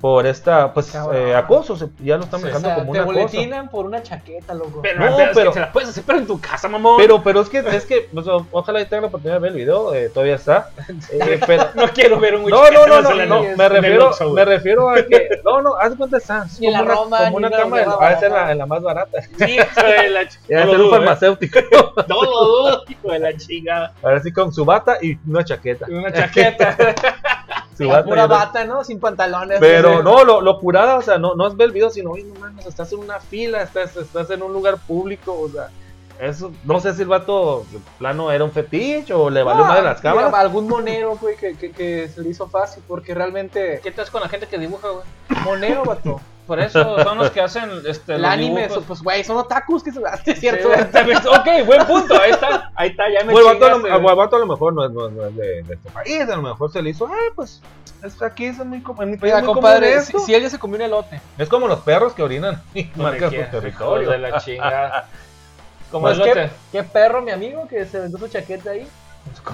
por 0.00 0.26
esta, 0.26 0.72
pues 0.72 0.94
eh, 1.12 1.34
acoso, 1.34 1.76
se- 1.76 1.88
ya 2.00 2.16
lo 2.16 2.24
están 2.24 2.40
Sí, 2.40 2.46
O 2.46 2.48
manejando 2.50 2.68
sea, 2.68 2.74
como 2.78 2.92
te 2.92 2.98
un 2.98 3.02
acoso. 3.04 3.18
boletinan 3.18 3.68
por 3.68 3.84
una 3.86 4.02
chaqueta, 4.02 4.54
loco. 4.54 4.80
Pero, 4.80 5.00
No, 5.00 5.16
pero, 5.16 5.30
es 5.30 5.36
pero- 5.36 5.50
que 5.50 5.54
se 5.54 5.60
la 5.60 5.72
puedes 5.72 5.88
hacer 5.88 6.04
pero 6.06 6.18
en 6.18 6.26
tu 6.26 6.40
casa, 6.40 6.68
mamón. 6.68 6.96
Pero, 6.98 7.22
pero 7.22 7.40
es 7.40 7.48
que, 7.48 7.58
es 7.58 7.84
que, 7.84 8.08
pues, 8.12 8.26
ojalá 8.52 8.78
tengan 8.84 9.02
la 9.02 9.08
oportunidad 9.08 9.34
de 9.36 9.40
ver 9.40 9.50
el 9.52 9.56
video, 9.58 9.92
eh, 9.94 10.08
todavía 10.08 10.36
está. 10.36 10.70
Eh, 11.10 11.40
pero, 11.46 11.68
no 11.74 11.88
quiero 11.88 12.18
ver 12.20 12.36
un 12.36 12.48
no, 12.48 12.70
no, 12.70 12.86
no, 13.02 13.26
no, 13.26 13.42
me 13.56 13.68
refiero, 13.68 14.10
me 14.34 14.44
refiero 14.44 14.90
a 14.90 14.96
que, 14.96 15.28
no, 15.44 15.62
no, 15.62 15.76
haz 15.76 15.94
cuenta, 15.96 16.18
está, 16.18 16.44
es 16.46 16.60
Ni 16.60 16.66
en 16.68 16.72
como 16.74 16.84
la 16.84 16.92
una, 16.92 16.94
Roma, 17.02 17.18
como 17.24 17.36
una 17.38 17.50
cama, 17.50 17.76
a 17.78 18.18
ser 18.20 18.30
la, 18.30 18.36
Barata. 18.36 18.52
en 18.52 18.58
la 18.58 18.66
más 18.66 18.82
barata, 18.82 19.22
Sí, 19.22 19.56
de 19.56 20.10
la 20.10 20.64
no 20.64 20.72
un 20.72 20.78
dudo, 20.78 20.86
¿eh? 20.86 20.90
farmacéutico, 20.90 21.58
No 22.08 22.22
lo 22.22 22.44
dudo, 22.44 22.84
hijo 22.88 23.10
de 23.12 23.18
la 23.18 23.36
chingada. 23.36 23.92
ahora 24.02 24.20
sí 24.20 24.32
con 24.32 24.52
su 24.52 24.64
bata 24.64 24.98
y 25.00 25.18
una 25.28 25.44
chaqueta, 25.44 25.86
Una 25.88 26.12
chaqueta. 26.12 26.76
su 27.84 27.88
bata 27.88 28.04
pura 28.04 28.26
bata, 28.26 28.64
¿no? 28.64 28.84
Sin 28.84 29.00
pantalones. 29.00 29.58
Pero 29.60 30.02
no, 30.02 30.24
lo, 30.24 30.40
lo 30.40 30.58
curada, 30.58 30.96
o 30.96 31.02
sea, 31.02 31.18
no, 31.18 31.34
no 31.34 31.46
es 31.46 31.56
ver 31.56 31.66
el 31.66 31.72
video, 31.72 31.90
sino, 31.90 32.10
oye, 32.10 32.24
no 32.24 32.38
mames, 32.40 32.66
estás 32.66 32.92
en 32.92 32.98
una 32.98 33.20
fila, 33.20 33.62
estás, 33.62 33.96
estás 33.96 34.28
en 34.30 34.42
un 34.42 34.52
lugar 34.52 34.76
público, 34.78 35.38
o 35.38 35.48
sea, 35.48 35.68
eso, 36.20 36.50
no 36.64 36.80
sé 36.80 36.94
si 36.94 37.02
el 37.02 37.08
vato, 37.08 37.64
plano, 37.98 38.32
era 38.32 38.42
un 38.42 38.50
fetiche 38.50 39.14
o 39.14 39.30
le 39.30 39.42
valió 39.44 39.64
Ah, 39.64 39.68
más 39.68 39.76
de 39.76 39.82
las 39.84 39.98
mira, 40.02 40.14
cámaras. 40.14 40.34
algún 40.34 40.66
monero, 40.68 41.16
güey, 41.16 41.36
que, 41.36 41.56
que, 41.56 41.70
que 41.70 42.08
se 42.08 42.20
le 42.22 42.30
hizo 42.30 42.48
fácil, 42.48 42.82
porque 42.88 43.14
realmente. 43.14 43.80
¿Qué 43.82 43.92
te 43.92 44.00
haces 44.00 44.10
con 44.10 44.20
la 44.22 44.28
gente 44.28 44.46
que 44.48 44.58
dibuja, 44.58 44.88
güey? 44.88 45.04
Monero, 45.44 45.84
vato. 45.84 46.20
Por 46.48 46.58
eso 46.58 46.98
son 47.04 47.18
los 47.18 47.30
que 47.30 47.40
hacen 47.42 47.70
este, 47.86 48.14
El 48.14 48.22
los 48.22 48.30
anime, 48.32 48.62
dibujos. 48.62 48.84
pues, 48.88 49.02
güey, 49.02 49.22
son 49.22 49.36
otakus 49.36 49.84
que 49.84 49.92
se. 49.92 50.00
Es 50.26 50.40
cierto. 50.40 50.68
Sí, 50.92 51.28
ok, 51.28 51.66
buen 51.66 51.86
punto. 51.86 52.20
Ahí 52.20 52.30
está, 52.32 52.72
ahí 52.74 52.88
está, 52.88 53.04
ya 53.12 53.24
me 53.24 53.32
Bueno, 53.32 53.50
el 53.52 53.58
vato, 53.58 53.66
a 53.66 53.68
chingaste, 53.68 53.88
lo, 53.90 54.00
güey. 54.00 54.10
el 54.12 54.16
vato 54.16 54.36
a 54.36 54.38
lo 54.40 54.46
mejor 54.46 54.72
no 54.72 54.84
es, 54.86 54.90
no 54.90 55.10
no 55.10 55.26
es 55.26 55.36
de, 55.36 55.62
de 55.62 55.74
este 55.74 55.90
país, 55.90 56.22
a 56.22 56.34
lo 56.36 56.42
mejor 56.42 56.72
se 56.72 56.82
le 56.82 56.90
hizo, 56.90 57.06
ah, 57.06 57.32
pues, 57.36 57.60
es, 58.02 58.20
aquí 58.22 58.46
es 58.46 58.56
muy, 58.64 58.78
en 58.78 59.10
mi 59.10 59.16
país 59.18 59.22
Mira, 59.22 59.38
es 59.38 59.44
muy 59.44 59.54
compadre, 59.54 59.90
común 59.90 60.02
si, 60.04 60.08
esto. 60.16 60.18
si 60.26 60.34
él 60.34 60.42
ya 60.42 60.50
se 60.50 60.58
comió 60.58 60.76
un 60.76 60.82
elote. 60.82 61.20
Es 61.36 61.48
como 61.48 61.68
los 61.68 61.80
perros 61.80 62.14
que 62.14 62.22
orinan 62.22 62.62
y 62.74 62.84
Donde 62.84 63.02
marcan 63.02 63.30
su 63.30 63.50
territorio. 63.50 64.10
de 64.10 64.18
la 64.18 64.40
chingada. 64.40 65.06
Como 65.90 66.02
Pues 66.06 66.18
el 66.18 66.24
qué, 66.24 66.28
lote. 66.34 66.50
qué 66.72 66.82
perro, 66.82 67.22
mi 67.22 67.30
amigo, 67.30 67.66
que 67.68 67.86
se 67.86 67.98
vendió 68.00 68.18
su 68.18 68.28
chaqueta 68.28 68.70
ahí. 68.70 68.86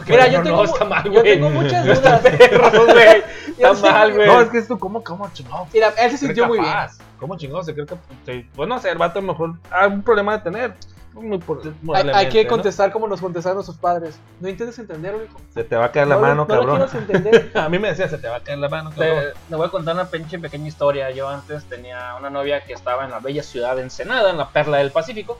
Mira, 0.09 0.26
no, 0.26 0.32
yo 0.32 0.38
no, 0.38 0.44
tengo, 0.44 0.65
está 0.65 0.85
mal, 0.85 1.05
yo 1.05 1.11
güey. 1.12 1.25
tengo 1.25 1.50
muchas 1.50 1.85
dudas. 2.00 2.21
Perros, 2.21 2.73
güey. 2.93 3.23
Está 3.59 3.73
mal, 3.93 4.12
güey. 4.15 4.26
No, 4.26 4.41
es 4.41 4.49
que 4.50 4.59
esto, 4.59 4.79
¿cómo, 4.79 5.03
cómo 5.05 5.29
chingado? 5.32 5.67
Mira, 5.73 5.93
él 5.99 6.11
se 6.11 6.19
sintió 6.19 6.47
muy 6.47 6.59
bien. 6.61 6.73
¿Cómo 7.21 7.37
chingado 7.37 7.62
se 7.62 7.75
cree 7.75 7.87
que.? 7.87 7.94
sí, 8.26 8.49
Pues 8.55 8.69
no 8.69 8.79
sé, 8.79 8.91
el 8.91 8.99
vato 8.99 9.19
a 9.19 9.23
lo 9.23 9.29
mejor 9.29 9.55
algún 9.71 10.03
problema 10.03 10.37
de 10.37 10.43
tener. 10.44 10.75
Muy 11.15 11.38
por- 11.38 11.62
Hay, 11.94 12.09
hay 12.12 12.29
que 12.29 12.43
¿no? 12.43 12.50
contestar 12.50 12.91
como 12.91 13.06
nos 13.06 13.21
contestaron 13.21 13.62
sus 13.62 13.76
padres. 13.76 14.19
No 14.41 14.49
intentes 14.49 14.76
entender, 14.81 15.15
hijo. 15.15 15.41
Se 15.55 15.62
te 15.62 15.76
va 15.76 15.85
a 15.85 15.93
caer 15.93 16.09
la 16.09 16.17
no, 16.17 16.21
mano, 16.23 16.35
no 16.35 16.47
cabrón. 16.49 16.88
entender. 16.93 17.53
a 17.55 17.69
mí 17.69 17.79
me 17.79 17.87
decía, 17.91 18.09
se 18.09 18.19
te 18.19 18.26
va 18.26 18.38
a 18.38 18.41
caer 18.41 18.59
la 18.59 18.69
mano, 18.69 18.91
cabrón. 18.91 19.21
Te, 19.32 19.32
te 19.49 19.55
voy 19.55 19.65
a 19.69 19.71
contar 19.71 19.94
una 19.94 20.06
pinche 20.06 20.41
pequeña 20.41 20.67
historia. 20.67 21.12
Yo 21.12 21.29
antes 21.29 21.62
tenía 21.67 22.17
una 22.19 22.31
novia 22.31 22.65
que 22.65 22.73
estaba 22.73 23.05
en 23.05 23.12
la 23.12 23.21
bella 23.21 23.44
ciudad 23.44 23.76
de 23.76 23.82
Ensenada, 23.82 24.31
en 24.31 24.38
la 24.38 24.49
perla 24.49 24.79
del 24.79 24.91
Pacífico, 24.91 25.38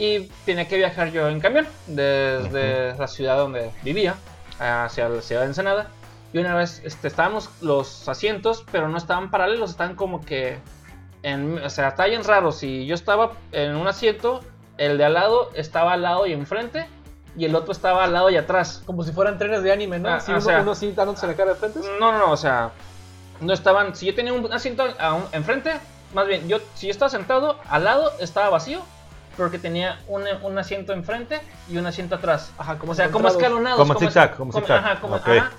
y 0.00 0.30
tenía 0.46 0.66
que 0.66 0.76
viajar 0.78 1.12
yo 1.12 1.28
en 1.28 1.40
camión 1.40 1.66
desde 1.86 2.96
la 2.96 3.06
ciudad 3.06 3.36
donde 3.36 3.70
vivía 3.82 4.14
hacia 4.58 5.08
la 5.08 5.20
ciudad 5.22 5.42
de 5.42 5.48
Ensenada. 5.48 5.88
Y 6.32 6.38
una 6.38 6.54
vez 6.54 6.80
este, 6.84 7.08
estábamos 7.08 7.50
los 7.60 8.08
asientos, 8.08 8.64
pero 8.72 8.88
no 8.88 8.96
estaban 8.96 9.30
paralelos, 9.30 9.70
estaban 9.70 9.96
como 9.96 10.24
que. 10.24 10.58
En, 11.22 11.58
o 11.62 11.68
sea, 11.70 11.88
estaban 11.88 12.10
bien 12.10 12.24
raros. 12.24 12.62
Y 12.62 12.86
yo 12.86 12.94
estaba 12.94 13.32
en 13.52 13.76
un 13.76 13.86
asiento, 13.88 14.40
el 14.78 14.96
de 14.96 15.04
al 15.04 15.14
lado 15.14 15.50
estaba 15.54 15.92
al 15.92 16.02
lado 16.02 16.26
y 16.26 16.32
enfrente, 16.32 16.86
y 17.36 17.44
el 17.44 17.54
otro 17.54 17.72
estaba 17.72 18.04
al 18.04 18.12
lado 18.12 18.30
y 18.30 18.36
atrás. 18.36 18.82
Como 18.86 19.02
si 19.02 19.12
fueran 19.12 19.38
trenes 19.38 19.62
de 19.62 19.72
anime, 19.72 19.98
¿no? 19.98 20.08
Ah, 20.08 20.22
o 20.26 20.30
uno, 20.30 20.40
sea- 20.40 20.60
uno 20.62 20.70
así 20.72 20.92
dándose 20.92 21.26
la 21.26 21.34
cara 21.34 21.50
de 21.50 21.56
frente. 21.56 21.80
No, 21.98 22.12
no, 22.12 22.18
no, 22.18 22.30
o 22.32 22.36
sea, 22.36 22.70
no 23.40 23.52
estaban. 23.52 23.94
Si 23.96 24.06
yo 24.06 24.14
tenía 24.14 24.32
un 24.32 24.50
asiento 24.52 24.84
a 24.98 25.14
un- 25.14 25.26
enfrente, 25.32 25.72
más 26.14 26.26
bien, 26.26 26.48
yo 26.48 26.58
si 26.74 26.86
yo 26.86 26.92
estaba 26.92 27.10
sentado, 27.10 27.58
al 27.68 27.84
lado 27.84 28.12
estaba 28.20 28.48
vacío, 28.50 28.80
porque 29.36 29.58
tenía 29.58 29.98
un, 30.08 30.24
un 30.42 30.58
asiento 30.58 30.92
enfrente 30.92 31.40
y 31.68 31.76
un 31.78 31.86
asiento 31.86 32.14
atrás. 32.16 32.52
Ajá, 32.58 32.78
como 32.78 32.92
O 32.92 32.94
sea, 32.94 33.10
como 33.10 33.28
escalonados. 33.28 33.78
Como 33.78 33.98
zigzag, 33.98 34.36
como 34.36 34.52
zigzag. 34.52 34.78
Ajá, 34.78 35.00
como, 35.00 35.16
Ok. 35.16 35.28
ajá. 35.28 35.50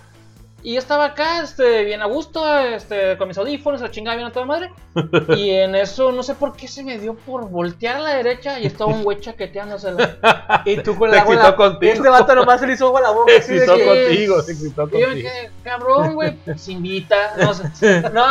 Y 0.63 0.73
yo 0.73 0.79
estaba 0.79 1.05
acá, 1.05 1.41
este, 1.41 1.83
bien 1.85 2.03
a 2.03 2.05
gusto, 2.05 2.59
este, 2.59 3.17
con 3.17 3.27
mis 3.27 3.35
audífonos, 3.39 3.81
la 3.81 3.89
chingada 3.89 4.15
bien 4.15 4.27
a 4.27 4.31
toda 4.31 4.45
madre. 4.45 4.71
Y 5.35 5.49
en 5.49 5.73
eso, 5.73 6.11
no 6.11 6.21
sé 6.21 6.35
por 6.35 6.55
qué 6.55 6.67
se 6.67 6.83
me 6.83 6.99
dio 6.99 7.15
por 7.15 7.49
voltear 7.49 7.95
a 7.95 7.99
la 8.01 8.13
derecha 8.13 8.59
y 8.59 8.67
estaba 8.67 8.91
un 8.93 9.03
güey 9.03 9.19
chaqueteándosela. 9.19 10.61
Y 10.65 10.77
tú 10.83 10.95
con 10.95 11.09
la- 11.09 11.17
excitó 11.17 11.55
contigo. 11.55 11.93
Este 11.93 12.09
vato 12.09 12.35
nomás 12.35 12.59
se 12.59 12.67
le 12.67 12.73
hizo 12.73 12.85
agua 12.87 13.01
la 13.01 13.09
boca. 13.09 13.31
Se 13.41 13.55
excitó 13.55 13.75
que- 13.75 13.85
contigo, 14.05 14.41
se 14.43 14.51
excitó 14.51 14.83
Y 14.83 14.91
yo 14.91 14.97
me 14.99 15.05
contigo. 15.05 15.29
quedé, 15.31 15.51
cabrón, 15.63 16.13
güey, 16.13 16.37
se 16.55 16.71
invita, 16.73 17.33
no 17.37 17.53
sé. 17.55 18.01
No, 18.13 18.25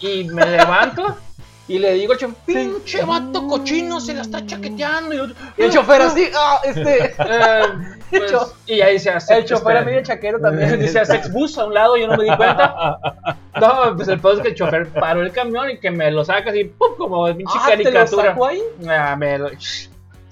y 0.00 0.24
me 0.24 0.44
levanto 0.44 1.16
y 1.68 1.78
le 1.78 1.94
digo 1.94 2.12
al 2.12 2.18
chofer, 2.18 2.36
pinche 2.46 3.02
vato 3.04 3.46
cochino, 3.48 4.00
se 4.00 4.14
la 4.14 4.22
está 4.22 4.44
chaqueteando. 4.46 5.14
Y, 5.14 5.34
Y 5.58 5.62
el 5.64 5.70
chofer 5.70 6.02
así, 6.02 6.28
ah, 6.36 6.60
este. 6.64 7.06
eh, 7.18 7.62
pues, 8.10 8.32
y 8.66 8.80
ahí 8.80 8.98
se 8.98 9.10
hace. 9.10 9.36
El 9.38 9.44
chofer 9.44 9.76
a 9.76 9.80
este, 9.80 9.90
medio 9.90 10.02
chaquero 10.04 10.40
también. 10.40 10.78
Dice 10.80 11.04
Sexbus 11.04 11.58
a 11.58 11.66
un 11.66 11.74
lado, 11.74 11.96
yo 11.96 12.06
no 12.06 12.16
me 12.16 12.24
di 12.24 12.36
cuenta. 12.36 12.98
No, 13.58 13.96
pues 13.96 14.06
el 14.08 14.20
pedo 14.20 14.34
es 14.34 14.40
que 14.40 14.48
el 14.48 14.54
chofer 14.54 14.86
paró 14.90 15.22
el 15.22 15.32
camión 15.32 15.70
y 15.70 15.78
que 15.78 15.90
me 15.90 16.10
lo 16.10 16.22
saca 16.26 16.50
así, 16.50 16.64
¡pum! 16.64 16.88
como 16.98 17.24
pinche 17.34 17.54
Ah, 17.56 17.68
¿te 17.68 17.76
lo 17.78 17.84
caricatura. 17.84 18.24
sacó 18.32 18.46
ahí? 18.48 18.62
Ah, 18.86 19.16
me 19.16 19.38
lo- 19.38 19.48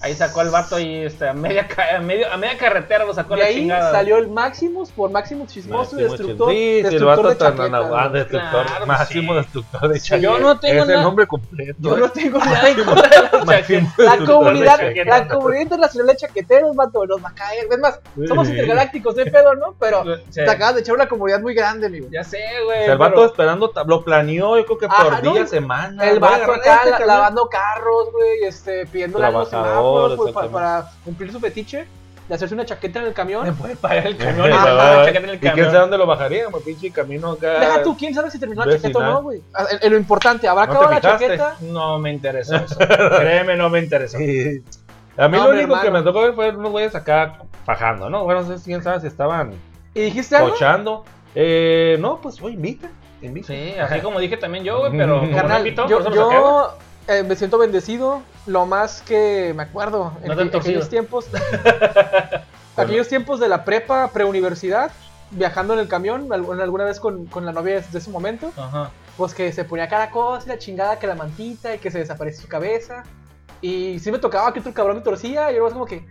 ahí 0.01 0.15
sacó 0.15 0.43
el 0.43 0.51
vato 0.51 0.79
y 0.79 0.99
este, 1.05 1.29
a, 1.29 1.33
media, 1.33 1.67
ca- 1.67 1.97
a, 1.97 2.01
medio, 2.01 2.31
a 2.31 2.37
media 2.37 2.59
carretera 2.59 3.05
lo 3.05 3.15
sacó 3.15 3.35
De 3.35 3.41
la 3.43 3.47
ahí 3.47 3.55
chingada. 3.57 3.91
salió 3.93 4.19
el 4.19 4.29
Maximus 4.29 4.91
por 4.93 5.11
Maximus 5.11 5.49
Chismoso 5.49 5.99
y 5.99 6.03
Máximo 6.03 6.11
Destructor. 6.11 6.51
Sí, 6.51 6.57
sí, 6.57 6.77
el 6.79 6.83
destructor 6.91 7.25
vato 7.25 7.63
de 7.63 7.69
anagua- 7.69 8.09
güey. 8.09 8.13
destructor, 8.23 8.67
Claro, 8.67 8.87
máximo 8.87 9.33
sí. 9.33 9.39
destructor 9.39 9.89
de 9.89 9.99
Yo 9.99 10.05
chaquetas. 10.05 10.41
no 10.41 10.61
tengo 10.61 10.83
Es 10.83 10.89
el 10.91 11.03
nombre 11.03 11.27
completo. 11.27 11.75
Yo 11.79 11.97
no 11.97 12.09
tengo 12.11 12.39
nada 12.45 12.69
en 12.69 12.85
contra 12.85 13.09
de 13.09 13.17
las 13.23 13.47
chaqueteros. 13.47 13.89
La 13.99 14.27
comunidad, 14.27 14.77
chaqueteros. 14.79 15.07
la 15.19 15.29
comunidad 15.29 15.63
internacional 15.63 16.07
de 16.09 16.17
chaqueteros, 16.17 16.77
vato, 16.77 17.07
nos 17.07 17.25
va 17.25 17.29
a 17.31 17.35
caer. 17.35 17.67
Es 17.71 17.79
más, 17.79 18.01
somos 18.29 18.47
Sí. 18.47 18.53
intergalácticos, 18.53 19.15
de 19.17 19.27
pedo, 19.27 19.55
¿no? 19.55 19.75
Pero 19.81 20.05
Sí. 20.29 20.35
te 20.45 20.51
acabas 20.51 20.75
de 20.75 20.81
echar 20.83 20.95
una 20.95 21.09
comunidad 21.09 21.41
muy 21.41 21.55
grande, 21.55 21.87
amigo. 21.87 22.09
Ya 22.13 22.25
sé, 22.25 22.39
O 22.63 22.67
güey. 22.67 22.85
sea, 22.85 22.93
el 22.93 22.99
vato 22.99 23.15
pero- 23.15 23.27
esperando, 23.27 23.73
lo 23.87 24.05
planeó, 24.05 24.57
yo 24.59 24.67
creo 24.67 24.79
que 24.79 24.87
Ajá, 24.87 25.05
por 25.05 25.25
no, 25.25 25.33
días, 25.33 25.49
semanas. 25.51 26.07
El 26.07 26.19
vato 26.21 26.53
acá 26.53 26.77
este 26.77 26.91
la- 26.91 26.99
camión. 26.99 27.09
lavando 27.09 27.49
carros, 27.49 28.13
güey, 28.13 28.45
este, 28.45 28.87
pidiéndole 28.87 29.27
algo 29.27 29.41
a 29.99 30.09
los 30.09 30.17
Trabajador, 30.17 30.17
semáforos, 30.17 30.17
pues, 30.17 30.35
pa- 30.35 30.41
exactamente. 30.41 30.53
para, 30.91 31.05
cumplir 31.05 31.33
su 31.33 31.41
fetiche 31.41 31.87
de 32.29 32.35
hacerse 32.35 32.55
una 32.55 32.65
chaqueta 32.65 32.99
en 33.01 33.05
el 33.05 33.11
Me 33.11 33.15
camión. 33.15 33.55
puede 33.57 33.77
pagar 33.77 34.07
el 34.07 34.17
camión. 34.17 34.47
Sí, 34.47 34.51
y 34.51 34.55
Ajá, 34.55 34.65
me 34.65 34.71
va, 34.73 34.77
paga 34.79 34.91
va. 34.91 34.97
la 35.01 35.05
chaqueta 35.07 35.25
en 35.25 35.31
el 35.31 35.37
¿Y 35.37 35.39
quién 35.41 35.51
camión. 35.53 35.67
sabe 35.67 35.79
dónde 35.81 35.99
lo 35.99 36.07
bajaría? 36.07 36.49
Pues 36.51 36.65
pinche 36.65 36.91
camino 36.91 37.33
acá. 37.33 37.61
Deja 37.61 37.83
tú, 37.83 37.97
quién 37.97 38.15
sabe 38.15 38.31
si 38.31 38.39
terminó 38.39 38.65
la 38.65 38.77
chaqueta 38.77 38.99
o 38.99 39.03
no, 39.03 39.23
güey. 39.23 39.43
Ah, 39.55 39.67
Lo 39.89 39.97
importante, 39.97 40.49
¿habrá 40.49 40.67
¿No 40.67 40.73
acabado 40.73 40.91
la 40.93 41.01
chaqueta? 41.01 41.57
No 41.61 41.99
me 41.99 42.13
interesa 42.13 42.57
eso. 42.65 42.77
Créeme, 43.21 43.57
no 43.57 43.69
me 43.71 43.81
interesa. 43.81 44.17
Sí. 44.19 44.63
A 45.17 45.29
mí 45.29 45.37
No, 45.37 45.45
lo 45.45 45.51
único 45.59 45.81
que 45.81 45.91
me 45.91 46.03
tocó 46.03 46.23
ver 46.23 46.33
fue 46.35 46.51
unos 46.51 46.71
güeyes 46.73 46.95
acá 46.95 47.41
fajando, 47.65 48.09
¿no? 48.11 48.25
Bueno, 48.25 48.41
no 48.43 48.47
sé 48.49 48.59
si 48.59 48.65
quién 48.65 48.83
sabe 48.83 49.01
si 49.01 49.07
estaban 49.07 49.53
¿Y 49.95 50.01
dijiste 50.01 50.35
algo? 50.37 50.51
cochando. 50.51 51.05
Eh, 51.37 51.97
no, 52.01 52.21
pues, 52.21 52.41
oye, 52.43 52.55
invita. 52.55 52.89
invita. 53.23 53.49
Sí, 53.49 53.75
así 53.79 54.01
como 54.01 54.19
dije 54.19 54.37
también 54.39 54.65
yo, 54.65 54.79
güey, 54.81 54.93
pero 54.97 55.21
Carnal, 55.31 55.59
invitó, 55.59 55.87
yo, 55.89 56.01
güey. 56.03 56.15
yo 56.15 56.77
eh, 57.07 57.23
me 57.23 57.37
siento 57.37 57.59
bendecido. 57.59 58.23
Lo 58.47 58.67
más 58.67 59.01
que 59.03 59.53
me 59.57 59.63
acuerdo 59.63 60.13
en 60.23 60.29
No 60.37 60.59
aquellos 60.59 60.89
tiempos, 60.91 61.27
aquellos 62.77 63.09
tiempos 63.09 63.41
de 63.41 63.49
la 63.49 63.65
prepa, 63.65 64.11
preuniversidad, 64.13 64.91
viajando 65.31 65.75
en 65.75 65.81
el 65.81 65.89
camión, 65.89 66.33
al- 66.33 66.61
alguna 66.61 66.85
vez 66.85 67.01
con, 67.01 67.27
con 67.27 67.47
la 67.47 67.53
novia 67.53 67.81
de 67.81 67.99
ese 67.99 68.11
momento, 68.11 68.53
Ajá. 68.57 68.91
pues 69.17 69.35
que 69.35 69.53
se 69.53 69.65
ponía 69.65 69.89
cada 69.89 70.11
cosa, 70.11 70.47
y 70.47 70.49
la 70.51 70.59
chingada, 70.59 70.99
que 70.99 71.07
la 71.07 71.15
mantita 71.15 71.75
y 71.75 71.79
que 71.79 71.91
se 71.91 71.99
desaparecía 71.99 72.43
su 72.43 72.49
cabeza. 72.49 73.03
Y 73.61 73.99
sí 74.01 74.13
me 74.13 74.19
tocaba 74.19 74.53
que 74.53 74.61
otro 74.61 74.75
cabrón 74.75 74.97
me 74.97 75.03
torcía 75.03 75.51
y 75.51 75.57
yo 75.57 75.69
como 75.71 75.87
que, 75.87 76.07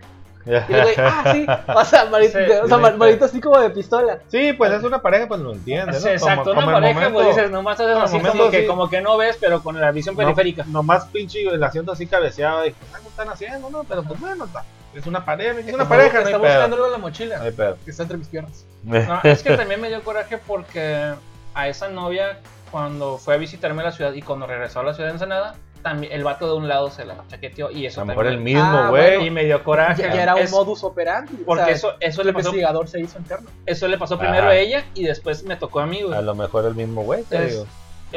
y 0.70 0.74
el 0.74 0.82
güey, 0.84 0.96
ah, 0.98 1.32
sí, 1.34 1.46
o 1.74 1.86
sea, 1.86 2.06
manito, 2.12 2.38
Sí, 2.38 2.44
o 2.44 2.68
sea, 2.68 2.76
sí, 2.78 2.82
man- 2.82 2.92
sí. 2.94 2.98
manito 2.98 3.26
así 3.26 3.40
como 3.42 3.60
de 3.60 3.70
pistola. 3.70 4.20
Sí, 4.28 4.54
pues 4.54 4.72
es 4.74 4.84
una 4.84 5.02
pareja, 5.02 5.28
pues 5.28 5.40
lo 5.42 5.54
entiende, 5.54 5.94
¿no? 5.94 6.00
Sí, 6.00 6.10
exacto, 6.10 6.50
Como- 6.54 6.62
una 6.68 6.72
pareja, 6.74 6.94
momento- 7.00 7.14
pues 7.24 7.36
dices, 7.36 7.52
nomás 7.52 7.80
haces 7.80 7.98
así 7.98 8.18
momento, 8.18 8.38
como 8.38 8.52
que, 8.52 8.62
sí. 8.62 8.68
como 8.68 8.90
que 8.90 9.02
no 9.02 9.18
ves, 9.18 9.38
pero 9.40 9.62
con 9.64 9.80
la 9.80 9.92
visión 9.92 10.16
no- 10.16 10.20
periférica. 10.22 10.64
nomás 10.68 11.06
pinche 11.06 11.42
el 11.46 11.64
asiento 11.64 11.92
así 11.94 12.08
cabeceado. 12.08 12.66
Y, 12.66 12.72
¿qué 12.74 12.86
están 13.08 13.30
haciendo? 13.30 13.70
No, 13.70 13.84
pero 13.84 14.04
pues 14.04 14.20
bueno, 14.20 14.46
está- 14.46 14.64
es 14.94 15.06
una 15.08 15.24
pareja, 15.26 15.60
es 15.60 15.74
una 15.74 15.88
pareja, 15.88 16.20
no 16.20 16.26
Está 16.26 16.40
pedo. 16.40 16.52
buscándolo 16.52 16.86
en 16.88 16.92
la 16.92 16.98
mochila, 17.00 17.38
No 17.38 17.76
que 17.84 17.92
está 17.92 18.04
entre 18.04 18.18
mis 18.18 18.28
piernas. 18.28 18.66
No, 18.84 19.20
es 19.24 19.42
que 19.44 19.56
también 19.56 19.80
me 19.82 19.88
dio 19.88 20.04
coraje 20.04 20.38
porque 20.38 21.14
a 21.56 21.68
esa 21.68 21.88
novia, 21.90 22.40
cuando 22.70 23.18
fue 23.18 23.36
a 23.36 23.38
visitarme 23.38 23.82
a 23.82 23.86
la 23.86 23.92
ciudad 23.92 24.14
y 24.14 24.22
cuando 24.22 24.46
regresó 24.48 24.82
a 24.82 24.84
la 24.84 24.94
ciudad 24.94 25.08
de 25.10 25.14
Ensenada, 25.14 25.56
también 25.84 26.12
el 26.14 26.24
vato 26.24 26.48
de 26.48 26.54
un 26.54 26.68
lado 26.68 26.90
se 26.90 27.06
la 27.06 27.18
chaqueteó 27.28 27.70
y 27.70 27.86
A 27.86 27.90
eso 27.90 28.00
lo 28.02 28.06
mejor 28.08 28.26
el 28.28 28.40
mismo, 28.40 28.64
Ah, 28.64 28.90
güey. 28.90 29.28
Y 29.28 29.30
me 29.30 29.44
dio 29.46 29.64
coraje. 29.64 30.02
Ya, 30.02 30.14
ya 30.16 30.24
era 30.24 30.36
un 30.36 30.42
Es- 30.42 30.52
modus 30.52 30.84
operandi. 30.84 31.34
o 31.44 31.46
Porque 31.46 31.66
sea, 31.66 31.74
eso, 31.74 31.94
eso, 32.00 32.22
el 32.22 32.28
le 32.28 32.34
pasó, 32.34 32.48
investigador 32.50 32.88
se 32.88 33.00
hizo 33.02 33.20
interno. 33.20 33.50
eso 33.66 33.88
le 33.88 33.98
pasó 33.98 34.18
primero 34.18 34.48
a 34.48 34.56
ella 34.56 34.86
y 34.96 35.04
después 35.04 35.44
me 35.44 35.56
tocó 35.58 35.82
a 35.82 35.86
mí, 35.86 36.02
güey. 36.02 36.18
A 36.18 36.22
lo 36.22 36.34
mejor 36.34 36.66
el 36.66 36.74
mismo 36.76 37.04
güey, 37.04 37.24
te 37.24 37.38
Es- 37.46 37.52
digo. 37.52 37.68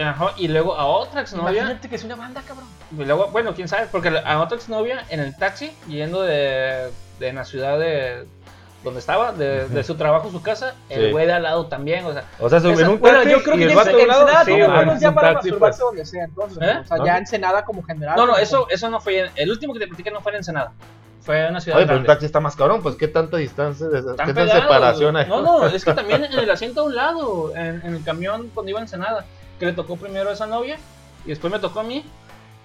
Ajá, 0.00 0.32
y 0.37 0.49
luego 0.49 0.75
a 0.76 0.85
otra 0.87 1.23
exnovia. 1.23 1.61
Imagínate 1.62 1.88
que 1.88 1.96
es 1.96 2.04
una 2.04 2.16
banda, 2.16 2.42
cabrón. 2.46 2.68
Y 2.99 3.04
luego, 3.04 3.28
bueno, 3.28 3.54
quién 3.54 3.66
sabe, 3.66 3.87
porque 3.90 4.08
a 4.23 4.40
otra 4.42 4.56
exnovia 4.58 5.04
en 5.08 5.20
el 5.20 5.35
taxi, 5.37 5.70
yendo 5.88 6.23
de, 6.23 6.90
de 7.18 7.32
la 7.32 7.44
ciudad 7.46 7.78
de 7.78 8.26
donde 8.87 9.00
estaba, 9.00 9.33
de, 9.33 9.66
de 9.69 9.83
su 9.85 9.97
trabajo 9.97 10.31
su 10.31 10.40
casa, 10.43 10.75
el 10.88 11.07
Sí. 11.07 11.11
güey 11.12 11.26
de 11.26 11.33
al 11.33 11.43
lado 11.43 11.66
también, 11.66 12.05
o 12.07 12.12
sea, 12.12 12.25
O 12.38 12.49
sea, 12.49 12.61
subir 12.61 12.75
Esa- 12.81 12.90
un 12.90 13.00
Bueno, 13.00 13.23
yo 13.25 13.43
creo 13.43 13.57
y 13.57 13.59
que 13.59 13.64
el 13.64 13.71
ya 13.71 13.76
vato 13.76 13.90
en 13.90 13.97
de 13.97 14.02
un 14.02 14.09
lado. 14.09 14.21
Ensenada 14.28 14.45
sí, 14.95 15.00
ya 15.00 15.12
para 15.12 15.33
taxi, 15.35 15.49
masturbarse 15.50 15.78
pues. 15.83 15.88
donde 15.90 16.07
sea, 16.07 16.25
entonces. 16.25 16.59
¿Eh? 16.62 16.75
¿no? 16.75 16.81
O 16.81 16.85
sea, 16.85 16.97
¿No? 16.99 17.05
ya 17.07 17.19
Ensenada 17.19 17.64
como 17.64 17.83
general. 17.83 18.14
no, 18.16 18.23
no, 18.26 18.33
como- 18.35 18.43
eso, 18.43 18.66
eso 18.71 18.88
no 18.88 19.00
fue, 19.00 19.19
en- 19.19 19.31
el 19.35 19.50
último 19.50 19.75
que 19.75 19.81
te 19.81 19.88
platiqué 19.88 20.11
no 20.12 20.21
fue 20.21 20.33
en 20.33 20.37
Ensenada, 20.37 20.73
fue 21.21 21.40
en 21.45 21.50
una 21.50 21.61
ciudad 21.61 21.78
Oye, 21.78 21.87
pero 21.87 21.99
un 21.99 22.05
grande. 22.05 22.14
taxi 22.14 22.26
está 22.26 22.38
más 22.38 22.55
cabrón, 22.55 22.81
pues 22.83 22.95
qué 22.95 23.09
tanta 23.09 23.37
distancia, 23.38 23.88
qué 23.93 24.02
tanta 24.33 24.49
separación 24.49 25.16
hay. 25.16 25.26
No, 25.26 25.43
no, 25.43 25.66
es 25.66 25.85
que 25.85 25.93
también 25.95 26.25
en 26.25 26.33
el 26.38 26.49
asiento 26.50 26.83
a 26.83 26.85
un 26.85 26.95
lado, 26.95 27.52
en, 27.57 27.83
en 27.85 27.95
el 27.97 28.05
camión 28.05 28.50
cuando 28.55 28.71
iba 28.71 28.78
a 28.78 28.83
Ensenada, 28.83 29.25
que 29.59 29.66
le 29.66 29.73
tocó 29.73 29.97
primero 29.97 30.31
a 30.31 30.33
esa 30.33 30.47
novia 30.47 30.76
y 31.25 31.31
después 31.31 31.52
me 31.52 31.59
tocó 31.59 31.81
a 31.81 31.83
mí 31.83 32.05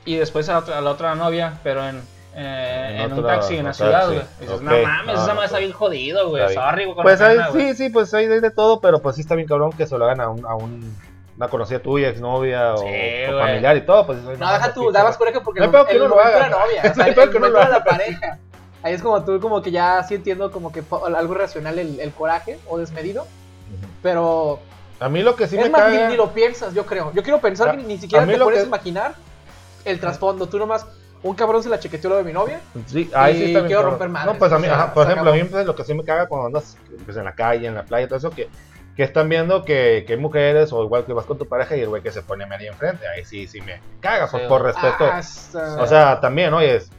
y 0.06 0.18
después 0.18 0.48
a, 0.50 0.60
otra- 0.60 0.78
a 0.78 0.82
la 0.82 0.92
otra 0.92 1.16
novia, 1.16 1.54
pero 1.64 1.84
en, 1.88 2.00
eh, 2.36 2.96
En 3.00 3.12
en, 3.12 3.14
un 3.14 3.26
taxi 3.26 3.58
en 3.58 3.66
la 3.66 3.74
ciudad, 3.74 4.08
güey. 4.08 4.22
Dices, 4.40 4.62
no 4.62 4.72
mames, 4.72 5.06
No, 5.08 5.14
esa 5.14 5.28
no, 5.28 5.34
madre 5.36 5.46
está 5.46 5.60
bien 5.60 5.72
jodido, 5.74 6.30
güey. 6.30 6.54
Sorry, 6.54 6.86
güey, 6.86 6.98
Pues 7.02 7.20
hay, 7.22 7.38
sí, 7.54 7.76
sí, 7.76 7.90
pues 7.90 8.14
hay 8.14 8.28
de, 8.28 8.52
todo, 8.52 8.80
pero 8.80 9.02
pues 9.02 9.16
sí 9.16 9.22
está 9.22 9.36
bien 9.36 9.48
cabrón 9.48 9.72
que 9.74 9.86
se 9.86 9.98
lo 9.98 10.06
hagan 10.06 10.22
a, 10.22 10.30
un, 10.30 10.46
a 10.46 10.56
un- 10.56 10.96
una 11.38 11.48
conocida 11.48 11.80
tuya, 11.80 12.10
exnovia 12.10 12.74
o, 12.76 12.78
Sí, 12.78 12.86
o 13.34 13.40
familiar 13.40 13.76
y 13.78 13.82
todo, 13.86 14.06
pues 14.06 14.20
No, 14.20 14.32
deja 14.54 14.74
tú, 14.74 14.92
dabas 14.92 15.18
coraje 15.18 15.42
porque 15.42 15.60
No 15.60 15.66
hay 15.66 15.76
el, 15.82 15.86
que 15.88 15.94
el 15.94 16.00
no 16.04 16.08
lo 16.10 16.20
haga. 16.20 16.50
novia, 16.50 16.82
o 16.84 16.88
No 16.90 16.94
sea, 16.96 17.08
el, 17.08 17.14
pedo 17.16 17.24
el 17.26 17.32
que 17.32 17.40
no 17.40 17.50
lo 17.50 17.60
la 17.70 17.84
pareja. 17.84 18.38
Ahí 18.84 18.94
es 18.94 19.02
como 19.02 19.24
tú, 19.24 19.40
como 19.40 19.62
que 19.62 19.72
ya 19.72 20.04
sí 20.04 20.16
entiendo 20.16 20.52
como 20.52 20.72
que 20.72 20.84
algo 21.16 21.34
racional 21.34 21.78
el, 21.80 22.00
el 22.00 22.12
coraje 22.12 22.60
o 22.68 22.78
desmedido, 22.78 23.28
pero 24.02 24.60
A 25.00 25.10
mí 25.10 25.22
lo 25.24 25.36
que 25.36 25.48
sí 25.48 25.56
es 25.58 25.64
me 25.64 25.70
más, 25.70 25.82
caga... 25.82 26.10
ni 26.10 26.16
lo 26.16 26.32
piensas, 26.32 26.74
yo 26.74 26.86
creo. 26.86 27.12
Yo 27.14 27.24
quiero 27.24 27.40
pensar 27.40 27.70
A- 27.70 27.72
que 27.72 27.84
ni 27.84 27.98
siquiera 27.98 28.26
te 28.26 28.38
puedes 28.38 28.62
que- 28.62 28.68
imaginar 28.68 29.16
el 29.86 30.00
trasfondo. 30.00 30.48
Tú 30.48 30.58
nomás, 30.60 30.86
un 31.24 31.36
cabrón 31.36 31.62
se 31.64 31.70
la 31.70 31.80
chaqueteó 31.80 32.10
lo 32.10 32.18
de 32.18 32.24
mi 32.24 32.34
novia. 32.34 32.62
Sí, 32.88 33.10
ahí 33.14 33.36
sí 33.38 33.54
está 33.54 33.66
quiero 33.68 33.84
romper 33.84 34.10
madres, 34.10 34.34
No, 34.34 34.40
pues 34.40 34.52
a 34.52 34.58
mí, 34.58 34.64
o 34.66 34.70
sea, 34.70 34.84
ajá, 34.84 34.94
por 34.94 35.06
ejemplo, 35.10 35.32
a 35.32 35.36
mí 35.36 35.44
pues, 35.44 35.66
lo 35.66 35.76
que 35.76 35.84
sí 35.84 35.94
me 35.94 36.04
caga 36.04 36.28
cuando 36.28 36.48
andas 36.48 36.78
pues, 37.06 37.16
en 37.18 37.26
la 37.26 37.34
calle, 37.34 37.68
en 37.68 37.76
la 37.76 37.84
playa, 37.84 38.08
todo 38.08 38.18
eso, 38.18 38.30
que, 38.32 38.50
que 38.96 39.04
están 39.04 39.30
viendo 39.30 39.64
que, 39.64 40.04
que 40.06 40.14
hay 40.14 40.20
mujeres, 40.20 40.74
o 40.74 40.84
igual 40.84 41.06
que 41.06 41.14
vas 41.14 41.26
con 41.26 41.38
tu 41.38 41.48
pareja 41.48 41.78
y 41.78 41.82
el 41.82 41.88
güey 41.90 42.02
que 42.02 42.12
se 42.12 42.22
pone 42.24 42.46
medio 42.46 42.72
enfrente, 42.72 43.08
ahí 43.08 43.24
sí, 43.24 43.48
sí 43.48 43.62
me 43.62 43.80
caga, 44.02 44.28
pues, 44.30 44.44
Sí. 44.44 44.50
por 44.50 44.64
respeto. 44.64 45.06
Ah, 45.06 45.18
hasta- 45.20 45.82
O 45.82 45.88
sea, 45.88 46.20
también, 46.20 46.54
oye, 46.54 46.76
es- 46.76 46.92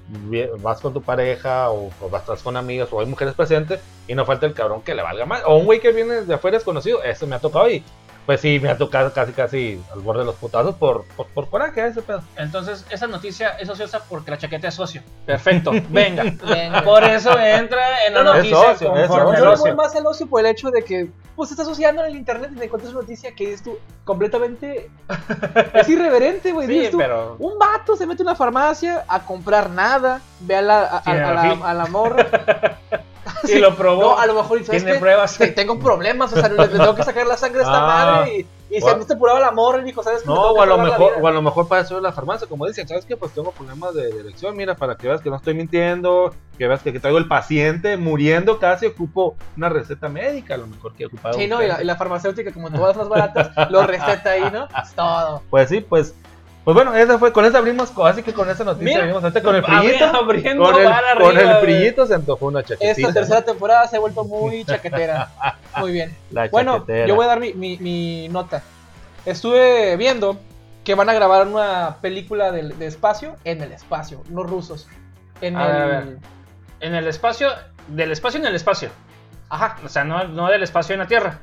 vas 0.62 0.80
con 0.80 0.92
tu 0.94 1.02
pareja 1.02 1.70
o, 1.70 1.90
o 2.00 2.08
vas 2.08 2.22
con 2.42 2.56
amigos 2.56 2.88
o 2.92 3.00
hay 3.00 3.06
mujeres 3.06 3.34
presentes 3.34 3.80
y 4.08 4.14
no 4.14 4.24
falta 4.24 4.46
el 4.46 4.54
cabrón 4.54 4.82
que 4.82 4.94
le 4.94 5.02
valga 5.02 5.26
más. 5.26 5.42
O 5.46 5.56
un 5.56 5.64
güey 5.66 5.80
que 5.80 5.92
viene 5.92 6.22
de 6.22 6.34
afuera 6.34 6.56
desconocido, 6.56 7.02
eso 7.02 7.26
me 7.26 7.36
ha 7.36 7.38
tocado 7.40 7.68
y 7.70 7.82
pues 8.26 8.40
sí, 8.40 8.60
me 8.60 8.68
ha 8.70 8.78
tocado 8.78 9.12
casi 9.12 9.32
casi 9.32 9.82
al 9.92 10.00
borde 10.00 10.20
de 10.20 10.26
los 10.26 10.36
putazos 10.36 10.74
por, 10.76 11.04
por, 11.16 11.26
por 11.28 11.48
coraje, 11.50 11.84
ese 11.86 12.02
pedo. 12.02 12.22
Entonces, 12.36 12.86
esa 12.90 13.06
noticia 13.08 13.50
es 13.58 13.68
ociosa 13.68 14.00
porque 14.08 14.30
la 14.30 14.38
chaqueta 14.38 14.68
es 14.68 14.74
socio. 14.74 15.02
Perfecto, 15.26 15.72
venga. 15.90 16.24
Por 16.84 17.02
eso 17.04 17.38
entra 17.38 18.06
en 18.06 18.14
la 18.14 18.22
No, 18.22 18.30
no, 18.30 18.36
noticia 18.36 18.58
es 18.72 18.78
socio, 18.78 18.96
es 18.96 19.08
conforme 19.08 19.38
socio. 19.38 19.44
Yo 19.44 19.50
le 19.50 19.60
voy 19.60 19.74
más 19.74 19.96
al 19.96 20.06
ocio 20.06 20.26
por 20.28 20.40
el 20.40 20.46
hecho 20.46 20.70
de 20.70 20.82
que 20.82 21.10
pues 21.34 21.50
estás 21.50 21.66
asociando 21.66 22.02
en 22.04 22.10
el 22.10 22.16
internet 22.16 22.50
y 22.54 22.58
te 22.58 22.64
encuentras 22.66 22.92
una 22.92 23.00
noticia 23.02 23.34
que 23.34 23.52
es 23.54 23.62
tú 23.62 23.78
completamente 24.04 24.90
es 25.74 25.88
irreverente, 25.88 26.52
güey. 26.52 26.66
Sí, 26.68 26.90
pero 26.96 27.36
Un 27.38 27.58
vato 27.58 27.96
se 27.96 28.06
mete 28.06 28.22
a 28.22 28.26
una 28.26 28.34
farmacia 28.36 29.04
a 29.08 29.20
comprar 29.24 29.70
nada, 29.70 30.20
ve 30.40 30.56
a 30.56 30.62
la, 30.62 30.80
a, 30.82 30.96
a- 30.98 31.02
Tiene 31.02 31.20
a 31.22 31.32
la, 31.34 31.50
a 31.70 31.74
la 31.74 31.86
morra. 31.86 32.26
y 33.48 33.58
lo 33.58 33.74
probó. 33.76 34.02
No, 34.02 34.18
a 34.18 34.26
lo 34.26 34.34
mejor 34.34 34.60
y 34.60 34.64
¿sabes 34.64 34.82
tiene 34.82 34.94
qué? 34.96 35.00
pruebas. 35.00 35.36
Te- 35.38 35.48
tengo 35.48 35.78
problemas, 35.78 36.32
o 36.32 36.36
sea, 36.36 36.48
le, 36.48 36.68
tengo 36.68 36.94
que 36.94 37.02
sacar 37.04 37.26
la 37.26 37.36
sangre 37.36 37.60
a 37.60 37.62
esta 37.62 37.76
Ah. 37.82 37.86
madre 38.16 38.36
y, 38.38 38.46
y 38.70 38.74
se 38.76 38.80
Bueno. 38.82 39.04
me 39.08 39.14
apuraba 39.14 39.38
la 39.40 39.50
morra 39.52 39.80
y 39.80 39.84
dijo, 39.84 40.02
¿sabes 40.02 40.22
qué? 40.22 40.28
No, 40.28 40.34
que 40.54 40.58
o 40.58 40.62
a 40.62 40.66
lo 40.66 40.78
mejor, 40.78 41.12
o 41.20 41.26
a 41.28 41.30
lo 41.30 41.42
mejor 41.42 41.68
para 41.68 41.82
eso 41.82 41.96
es 41.98 42.02
la 42.02 42.12
farmacia, 42.12 42.48
como 42.48 42.66
dicen, 42.66 42.88
¿sabes 42.88 43.04
qué? 43.04 43.16
Pues 43.16 43.32
tengo 43.32 43.52
problemas 43.52 43.94
de, 43.94 44.12
de 44.12 44.20
erección, 44.20 44.56
mira, 44.56 44.74
para 44.74 44.96
que 44.96 45.06
veas 45.08 45.20
que 45.20 45.30
no 45.30 45.36
estoy 45.36 45.54
mintiendo, 45.54 46.34
que 46.58 46.66
veas 46.66 46.82
que 46.82 46.90
aquí 46.90 46.98
traigo 46.98 47.18
el 47.18 47.28
paciente 47.28 47.96
muriendo 47.96 48.58
casi, 48.58 48.86
ocupo 48.86 49.36
una 49.56 49.68
receta 49.68 50.08
médica, 50.08 50.54
a 50.54 50.58
lo 50.58 50.66
mejor 50.66 50.94
que 50.94 51.06
ocupaba. 51.06 51.34
Sí, 51.34 51.46
no, 51.46 51.62
y 51.62 51.66
la, 51.68 51.82
y 51.82 51.84
la 51.84 51.96
farmacéutica, 51.96 52.52
como 52.52 52.70
todas 52.70 52.96
las 52.96 52.96
más 52.96 53.08
baratas, 53.08 53.70
lo 53.70 53.82
receta 53.86 54.30
ahí, 54.30 54.50
¿no? 54.50 54.64
Es 54.82 54.92
todo. 54.96 55.42
Pues 55.50 55.68
sí, 55.68 55.80
pues, 55.80 56.14
pues 56.64 56.74
bueno, 56.74 56.94
esa 56.94 57.18
fue, 57.18 57.32
con 57.32 57.44
esa 57.44 57.58
abrimos, 57.58 57.92
así 58.04 58.22
que 58.22 58.32
con 58.32 58.48
esa 58.48 58.62
noticia 58.64 58.84
Mira, 58.86 59.00
abrimos 59.00 59.22
ahorita 59.24 59.42
con 59.42 59.56
el 59.56 59.64
frillito, 59.64 60.04
abriendo 60.06 60.62
con 60.64 60.76
el, 60.76 60.84
con 60.84 60.92
arriba, 60.92 61.58
el 61.58 61.64
frillito 61.64 62.06
se 62.06 62.14
antojó 62.14 62.46
una 62.46 62.62
chaquetita. 62.62 62.90
Esta 63.08 63.12
tercera 63.12 63.42
temporada 63.42 63.86
se 63.88 63.96
ha 63.96 64.00
vuelto 64.00 64.24
muy 64.24 64.64
chaquetera. 64.64 65.28
Muy 65.78 65.90
bien. 65.92 66.14
La 66.30 66.48
Bueno, 66.48 66.74
chaquetera. 66.80 67.06
yo 67.06 67.14
voy 67.14 67.24
a 67.24 67.28
dar 67.28 67.40
mi, 67.40 67.54
mi- 67.54 67.78
mi 67.78 68.28
nota. 68.28 68.62
Estuve 69.24 69.96
viendo 69.96 70.38
que 70.84 70.94
van 70.94 71.08
a 71.08 71.14
grabar 71.14 71.46
una 71.46 71.96
película 72.02 72.52
del- 72.52 72.78
de, 72.78 72.86
espacio 72.86 73.36
en 73.44 73.62
el 73.62 73.72
espacio, 73.72 74.22
no 74.28 74.42
rusos. 74.42 74.86
En 75.40 75.56
A 75.56 75.66
el. 75.66 75.72
ver, 75.72 75.82
a 75.82 75.86
ver. 75.86 76.16
En 76.80 76.94
el 76.94 77.06
espacio, 77.08 77.48
del 77.88 78.12
espacio 78.12 78.38
en 78.40 78.46
el 78.46 78.54
espacio. 78.54 78.90
Ajá, 79.48 79.76
O 79.84 79.88
sea, 79.88 80.04
no, 80.04 80.24
no 80.28 80.48
del 80.50 80.62
espacio 80.62 80.92
en 80.94 80.98
la 81.00 81.06
Tierra. 81.06 81.38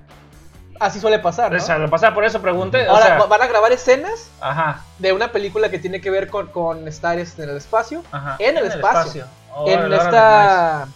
Así 0.79 0.99
suele 0.99 1.19
pasar. 1.19 1.51
¿no? 1.51 1.57
O 1.57 1.61
sea, 1.61 1.87
pasa 1.87 2.13
por 2.13 2.23
eso 2.25 2.41
pregunté. 2.41 2.87
O 2.87 2.91
Ahora 2.91 3.05
sea, 3.05 3.25
van 3.25 3.41
a 3.41 3.47
grabar 3.47 3.71
escenas 3.71 4.29
ajá, 4.41 4.81
de 4.97 5.13
una 5.13 5.31
película 5.31 5.69
que 5.69 5.79
tiene 5.79 6.01
que 6.01 6.09
ver 6.09 6.29
con, 6.29 6.47
con 6.47 6.87
estar 6.87 7.17
en 7.19 7.27
el 7.37 7.57
espacio. 7.57 8.03
ajá. 8.11 8.35
En 8.39 8.57
el 8.57 8.65
espacio. 8.65 9.25
Órale, 9.53 9.73
en 9.73 9.79
órale, 9.79 9.97
esta 9.97 10.87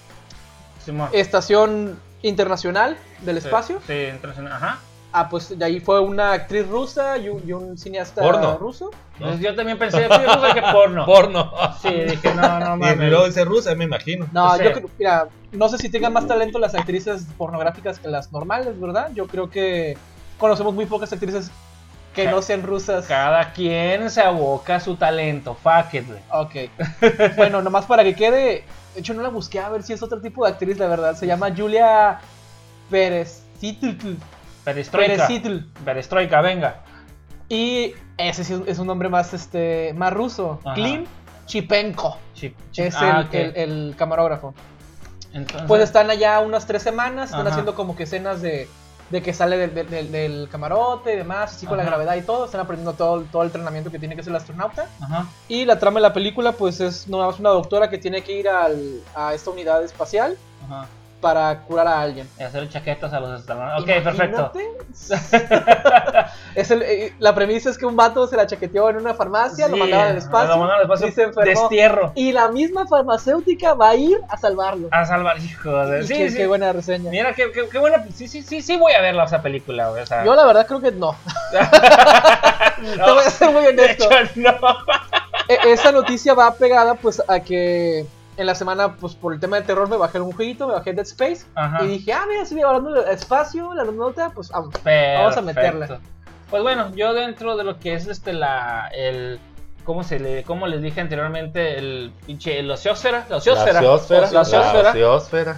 nice. 0.86 1.20
Estación 1.20 2.00
internacional 2.22 2.98
del 3.22 3.40
Sí, 3.42 3.48
espacio. 3.48 3.82
Sí, 3.88 3.94
internacional. 4.06 4.54
Ajá. 4.54 4.78
Ah, 5.16 5.30
pues 5.30 5.58
de 5.58 5.64
ahí 5.64 5.80
fue 5.80 6.00
una 6.00 6.32
actriz 6.34 6.68
rusa 6.68 7.20
y 7.20 7.30
un, 7.30 7.48
y 7.48 7.54
un 7.54 7.78
cineasta 7.78 8.20
Porno. 8.22 8.58
ruso. 8.58 8.90
¿No? 9.20 9.28
Entonces, 9.28 9.42
yo 9.42 9.56
también 9.56 9.78
pensé, 9.78 10.08
sí, 10.08 10.26
ruso, 10.26 10.54
que 10.56 10.62
porno. 10.74 11.06
Porno. 11.06 11.52
Sí, 11.84 11.90
dije, 11.92 12.34
no, 12.34 12.60
no 12.60 12.76
Y 12.76 12.80
mames. 12.80 13.10
luego 13.12 13.26
dice 13.28 13.46
rusa, 13.46 13.76
me 13.76 13.84
imagino. 13.84 14.26
No, 14.32 14.56
Sí. 14.58 14.64
yo 14.64 14.74
creo, 14.74 14.90
mira, 14.98 15.28
no 15.52 15.70
sé 15.70 15.78
si 15.78 15.90
tengan 15.90 16.14
más 16.14 16.26
talento 16.28 16.58
las 16.58 16.74
actrices 16.74 17.28
pornográficas 17.38 18.00
que 18.00 18.08
las 18.08 18.32
normales, 18.32 18.80
¿verdad? 18.82 19.12
Yo 19.14 19.28
creo 19.28 19.52
que 19.52 19.96
conocemos 20.40 20.74
muy 20.74 20.88
pocas 20.88 21.14
actrices 21.14 21.52
que 22.16 22.28
no 22.28 22.42
sean 22.42 22.64
rusas. 22.64 23.06
Cada 23.06 23.54
quien 23.54 24.10
se 24.10 24.22
aboca 24.22 24.78
a 24.78 24.80
su 24.80 24.96
talento. 24.96 25.56
Fuck 25.62 25.94
it. 25.94 26.06
Ok. 26.32 26.56
bueno, 27.38 27.62
nomás 27.62 27.86
para 27.86 28.04
que 28.04 28.16
quede. 28.16 28.64
De 28.96 29.00
hecho, 29.00 29.14
no 29.14 29.22
la 29.22 29.30
busqué 29.30 29.60
a 29.60 29.70
ver 29.70 29.84
si 29.84 29.94
es 29.94 30.02
otro 30.02 30.22
tipo 30.22 30.44
de 30.46 30.52
actriz, 30.54 30.78
la 30.80 30.88
verdad. 30.88 31.16
Se 31.16 31.28
llama 31.28 31.50
Julia 31.56 32.20
Pérez. 32.90 33.44
Perestroika. 34.64 35.28
Peresitl. 35.28 35.58
Perestroika, 35.84 36.42
venga. 36.42 36.82
Y 37.50 37.94
ese 38.18 38.44
sí 38.44 38.62
es- 38.68 38.80
un 38.80 38.88
nombre 38.88 39.10
más, 39.10 39.34
este, 39.34 39.94
más 39.96 40.14
ruso. 40.14 40.60
Ajá. 40.64 40.76
Klim 40.76 41.06
Chipenko. 41.46 42.18
Chip- 42.36 42.56
chip- 42.72 42.86
Es 42.86 42.96
ah, 42.96 43.20
el, 43.22 43.26
ok. 43.28 43.34
el- 43.34 43.56
el 43.58 43.96
camarógrafo. 43.98 44.54
Entonces, 45.34 45.68
Pues 45.68 45.82
están 45.82 46.10
allá 46.10 46.40
unas 46.40 46.66
tres 46.66 46.84
semanas, 46.84 47.26
están 47.26 47.42
Ajá. 47.42 47.50
haciendo 47.50 47.76
como 47.76 47.96
que 47.96 48.04
escenas 48.04 48.42
de, 48.42 48.68
de 49.10 49.22
que 49.22 49.34
sale 49.34 49.58
del, 49.58 49.74
del- 49.90 50.12
del- 50.12 50.48
camarote 50.50 51.14
y 51.14 51.18
demás, 51.18 51.54
así 51.56 51.66
con 51.66 51.78
la 51.78 51.84
Ajá. 51.84 51.92
gravedad 51.92 52.16
y 52.16 52.22
todo. 52.22 52.46
Están 52.46 52.62
aprendiendo 52.62 52.94
todo, 52.94 53.22
todo 53.24 53.42
el 53.42 53.48
entrenamiento 53.48 53.92
que 53.92 54.00
tiene 54.00 54.16
que 54.16 54.22
hacer 54.22 54.32
el 54.32 54.38
astronauta. 54.38 54.88
Ajá. 55.02 55.26
Y 55.50 55.66
la 55.66 55.78
trama 55.80 56.00
de 56.00 56.04
la 56.04 56.14
película, 56.14 56.54
pues 56.54 56.80
es 56.80 57.08
no 57.08 57.30
es 57.30 57.40
una 57.40 57.50
doctora 57.50 57.90
que 57.90 57.98
tiene 57.98 58.22
que 58.24 58.32
ir 58.40 58.48
al- 58.48 59.02
a 59.16 59.34
esta 59.34 59.50
unidad 59.52 59.84
espacial 59.84 60.38
Ajá. 60.66 60.88
Para 61.24 61.58
curar 61.62 61.88
a 61.88 62.02
alguien. 62.02 62.30
Y 62.38 62.44
hacer 62.44 62.68
chaquetas 62.70 63.14
a 63.14 63.20
los 63.22 63.32
astronautas. 63.32 63.82
Ok, 63.82 64.04
perfecto. 64.04 64.52
Imagínate. 64.54 66.28
es 66.56 66.70
el- 66.72 66.82
eh, 66.84 67.14
la 67.20 67.34
premisa 67.34 67.70
es 67.70 67.78
que 67.78 67.86
un 67.86 67.96
vato 67.96 68.28
se 68.28 68.36
la 68.36 68.46
chaqueteó 68.46 68.90
en 68.90 68.98
una 68.98 69.14
farmacia, 69.14 69.68
lo 69.70 69.76
Sí, 69.76 69.80
mandaban 69.80 70.08
al 70.10 70.18
espacio, 70.18 70.48
Lo 70.50 70.58
mandaban 70.58 70.76
al 70.76 70.82
espacio. 70.84 71.08
y 71.08 71.12
se 71.14 71.24
enfermó. 71.24 71.50
Destierro. 71.62 72.12
Y 72.16 72.32
la 72.34 72.50
misma 72.50 72.86
farmacéutica 72.86 73.74
va 73.74 73.90
a 73.92 73.96
ir 73.96 74.20
a 74.30 74.38
salvarlo. 74.38 74.90
A 74.92 75.06
salvar, 75.06 75.38
hijo 75.40 75.72
de. 75.88 76.04
Sí, 76.06 76.14
qué, 76.14 76.30
sí. 76.30 76.38
qué 76.38 76.48
buena 76.48 76.74
reseña. 76.74 77.10
Mira, 77.10 77.34
qué, 77.34 77.52
qué, 77.54 77.68
qué 77.70 77.80
buena. 77.80 78.06
Sí, 78.14 78.28
sí, 78.28 78.42
sí, 78.44 78.62
sí, 78.62 78.76
voy 78.78 78.92
a 78.94 79.02
ver 79.02 79.16
esa 79.16 79.42
película, 79.42 79.90
güey. 79.90 80.04
O 80.04 80.06
sea, 80.06 80.26
Yo 80.26 80.36
la 80.36 80.46
verdad 80.46 80.68
creo 80.68 80.82
que 80.82 80.92
no. 80.92 81.14
no, 81.14 81.18
Te 83.06 83.12
voy 83.12 83.24
a 83.26 83.30
ser 83.30 83.50
muy 83.52 83.74
de 83.74 83.92
hecho, 83.92 84.10
no. 84.36 84.52
E- 85.48 85.72
Esa 85.72 85.92
noticia 85.92 86.34
va 86.34 86.54
pegada 86.54 86.96
pues 86.96 87.22
a 87.28 87.40
que 87.40 88.06
en 88.38 88.46
la 88.46 88.56
semana 88.56 88.96
pues 88.96 89.16
por 89.16 89.34
el 89.34 89.40
tema 89.40 89.58
de 89.58 89.64
terror 89.64 89.88
me 89.90 89.98
bajé 89.98 90.20
un 90.20 90.32
jueguito, 90.32 90.68
me 90.68 90.74
bajé 90.74 90.94
Dead 90.94 91.06
Space 91.06 91.46
Ajá. 91.56 91.84
y 91.84 91.88
dije, 91.88 92.14
ah, 92.14 92.26
mira, 92.28 92.46
sigue 92.46 92.64
hablando 92.64 92.92
del 92.92 93.10
espacio, 93.10 93.74
la 93.74 93.84
nota, 93.86 94.32
pues 94.34 94.50
vamos. 94.50 95.38
A 95.38 95.42
meterla. 95.42 96.00
Pues 96.50 96.62
bueno, 96.64 96.92
yo 96.96 97.14
dentro 97.14 97.56
de 97.58 97.64
lo 97.64 97.80
que 97.80 97.94
es 97.94 98.08
este 98.08 98.34
la 98.34 98.88
el 98.94 99.40
¿cómo 99.84 100.04
se 100.04 100.18
le 100.20 100.44
cómo 100.44 100.66
les 100.68 100.82
dije 100.82 101.02
anteriormente 101.02 101.78
el 101.78 102.14
pinche 102.26 102.62
la 102.64 102.76
ociosfera. 102.76 103.26
La 103.30 103.38
ociosfera. 103.38 103.82
La 103.82 103.92
ociosfera. 103.92 104.32
La 104.32 104.42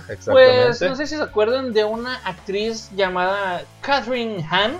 Pues 0.08 0.18
exactamente. 0.18 0.90
no 0.90 0.96
sé 0.96 1.06
si 1.08 1.16
se 1.18 1.22
acuerdan 1.24 1.74
de 1.74 1.84
una 1.84 2.16
actriz 2.24 2.90
llamada 2.96 3.62
Catherine 3.82 4.44
Hahn. 4.50 4.78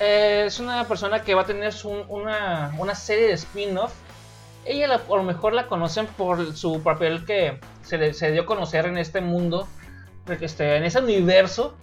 Eh, 0.00 0.44
es 0.46 0.58
una 0.60 0.84
persona 0.84 1.22
que 1.22 1.34
va 1.34 1.42
a 1.42 1.46
tener 1.46 1.72
su- 1.72 2.04
una, 2.08 2.72
una 2.78 2.94
serie 2.94 3.28
de 3.28 3.32
spin-off. 3.34 3.92
Ella 4.66 4.88
la- 4.88 4.94
a 4.96 5.16
lo 5.16 5.22
mejor 5.22 5.52
la 5.52 5.66
conocen 5.66 6.06
por 6.06 6.54
su 6.56 6.82
papel 6.82 7.24
que 7.24 7.60
se 7.82 7.98
le 7.98 8.14
se 8.14 8.30
dio 8.32 8.42
a 8.42 8.46
conocer 8.46 8.86
en 8.86 8.98
este 8.98 9.20
mundo, 9.20 9.68
este, 10.40 10.76
en 10.76 10.84
ese 10.84 10.98
universo 11.00 11.74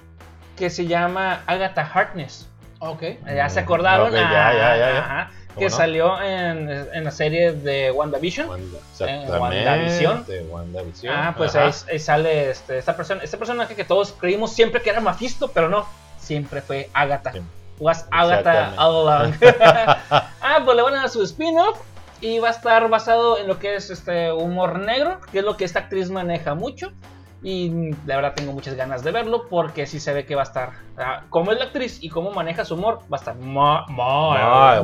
que 0.57 0.69
se 0.69 0.85
llama 0.87 1.41
Agatha 1.47 1.81
Harkness. 1.93 2.47
Ok. 2.79 3.03
Ya 3.27 3.47
se 3.49 3.59
acordaron. 3.59 4.11
Ya, 4.11 4.21
ya, 4.21 4.53
ya, 4.53 4.77
ya. 4.77 4.99
Ajá, 4.99 5.31
¿Cómo 5.49 5.59
que 5.59 5.65
no? 5.65 5.75
salió 5.75 6.21
en, 6.21 6.69
en 6.69 7.03
la 7.03 7.11
serie 7.11 7.51
de 7.53 7.91
WandaVision. 7.91 8.49
Wanda- 8.49 8.77
Eh, 9.01 9.25
WandaVision. 9.29 10.17
Exactamente, 10.19 10.41
WandaVision. 10.51 11.15
Ah, 11.15 11.33
pues 11.37 11.55
ahí, 11.55 11.71
ahí 11.91 11.99
sale 11.99 12.49
este, 12.51 12.77
esta 12.79 12.95
persona, 12.95 13.21
este 13.23 13.37
personaje 13.37 13.75
que 13.75 13.83
todos 13.83 14.13
creímos 14.13 14.53
siempre 14.53 14.81
que 14.81 14.89
era 14.89 14.99
Mephisto, 15.01 15.49
pero 15.49 15.69
no, 15.69 15.85
siempre 16.19 16.61
fue 16.61 16.89
Agatha. 16.93 17.33
Sí. 17.33 17.41
Was 17.79 18.07
Agatha 18.11 18.73
all 18.77 19.07
along. 19.09 19.33
ah, 20.09 20.59
pues 20.63 20.75
le 20.77 20.81
van 20.83 20.95
a 20.95 20.99
dar 21.01 21.09
su 21.09 21.21
spin-off 21.23 21.79
y 22.21 22.39
va 22.39 22.49
a 22.49 22.51
estar 22.51 22.87
basado 22.89 23.37
en 23.39 23.47
lo 23.47 23.59
que 23.59 23.75
es 23.75 23.89
este 23.89 24.31
humor 24.31 24.79
negro, 24.79 25.19
que 25.31 25.39
es 25.39 25.43
lo 25.45 25.57
que 25.57 25.65
esta 25.65 25.79
actriz 25.79 26.09
maneja 26.09 26.55
mucho. 26.55 26.91
Y 27.43 27.89
la 28.05 28.17
verdad 28.17 28.33
tengo 28.35 28.53
muchas 28.53 28.75
ganas 28.75 29.03
de 29.03 29.09
verlo 29.09 29.47
porque 29.49 29.87
sí 29.87 29.99
se 29.99 30.13
ve 30.13 30.27
que 30.27 30.35
va 30.35 30.41
a 30.41 30.43
estar, 30.43 30.69
ah, 30.99 31.23
como 31.29 31.51
es 31.51 31.57
la 31.57 31.65
actriz 31.65 31.97
y 32.03 32.09
cómo 32.09 32.29
maneja 32.29 32.63
su 32.65 32.75
humor, 32.75 32.99
va 33.11 33.17
a 33.17 33.19
estar 33.19 33.35
muy, 33.35 33.55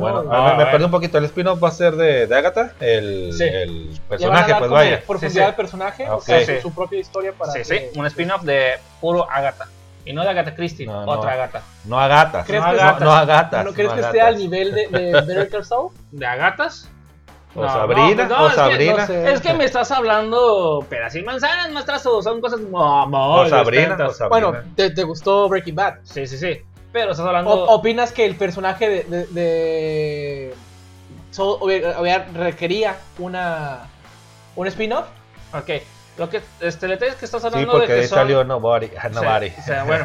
bueno, 0.00 0.24
muy 0.24 0.34
a 0.34 0.40
ver, 0.40 0.50
me 0.50 0.56
bueno. 0.56 0.70
perdí 0.72 0.84
un 0.86 0.90
poquito. 0.90 1.18
El 1.18 1.24
spin-off 1.26 1.62
va 1.62 1.68
a 1.68 1.70
ser 1.70 1.94
de, 1.94 2.26
de 2.26 2.36
Agatha, 2.36 2.72
el, 2.80 3.32
Sí. 3.32 3.44
el 3.44 4.00
personaje, 4.08 4.54
pues 4.58 4.70
vaya. 4.72 5.00
profundidad 5.06 5.30
Sí, 5.30 5.38
sí. 5.38 5.40
al 5.40 5.54
personaje, 5.54 6.10
o 6.10 6.16
Ok. 6.16 6.22
sea, 6.22 6.40
Sí. 6.44 6.56
su, 6.56 6.62
su 6.62 6.74
propia 6.74 6.98
historia 6.98 7.32
para 7.32 7.52
Sí, 7.52 7.58
que- 7.58 7.64
sí, 7.64 7.98
un 7.98 8.06
spin-off 8.06 8.42
de 8.42 8.72
puro 9.00 9.30
Agatha. 9.30 9.66
Y 10.04 10.12
no 10.12 10.22
de 10.24 10.30
Agatha 10.30 10.56
Christie, 10.56 10.86
No, 10.86 11.02
otra 11.02 11.30
no. 11.30 11.42
Agatha. 11.42 11.62
No 11.84 12.00
Agatas. 12.00 12.44
¿Crees 12.46 12.62
no, 12.64 12.70
que 12.70 13.04
no, 13.04 13.12
Agatas. 13.12 13.64
¿No 13.64 13.72
crees 13.72 13.90
no 13.90 13.94
que 13.94 14.00
esté 14.00 14.20
al 14.20 14.36
nivel 14.36 14.74
de, 14.74 14.88
de 14.88 15.12
Better 15.26 15.48
Call 15.48 15.64
Saul? 15.64 15.92
¿De 16.10 16.26
Agatas? 16.26 16.90
O 17.54 17.66
Sabrina, 17.66 18.14
pues 18.16 18.28
no, 18.28 18.42
o 18.42 18.46
es 18.46 18.52
que- 18.52 18.56
Sabrina. 18.60 18.96
no 18.98 19.06
sé. 19.06 19.32
Es 19.32 19.40
que 19.40 19.52
me 19.54 19.64
estás 19.64 19.90
hablando 19.90 20.84
peras 20.88 21.14
y 21.16 21.22
manzanas, 21.22 21.70
maestras, 21.70 22.02
son 22.02 22.40
cosas 22.40 22.60
muy 22.60 22.70
O 22.74 23.48
Sabrina, 23.48 23.94
o 24.06 24.12
Sabrina. 24.12 24.28
Bueno, 24.28 24.52
¿te, 24.76 24.90
te 24.90 25.02
gustó 25.04 25.48
Breaking 25.48 25.74
Bad? 25.74 25.94
Sí, 26.04 26.26
sí, 26.26 26.36
sí. 26.38 26.60
Pero 26.92 27.12
estás 27.12 27.26
hablando. 27.26 27.50
O- 27.50 27.74
¿Opinas 27.74 28.12
que 28.12 28.24
el 28.24 28.36
personaje 28.36 28.88
de, 29.04 29.26
requería 32.34 32.96
una 33.18 33.80
un 34.56 34.66
spin-off? 34.66 35.06
Ok. 35.54 35.70
Lo 36.16 36.28
que 36.28 36.40
este, 36.60 36.88
detalle 36.88 37.12
es 37.12 37.16
que 37.16 37.26
estás 37.26 37.42
Sí, 37.42 37.46
hablando 37.46 37.72
porque 37.72 37.86
de 37.86 37.94
que 37.94 38.00
ahí 38.02 38.08
son. 38.08 38.18
salió 38.18 38.42
Nobody. 38.42 38.90
ah, 38.98 39.08
Sí, 39.08 39.14
Nobody. 39.14 39.52
o 39.56 39.62
sea, 39.62 39.84
bueno. 39.84 40.04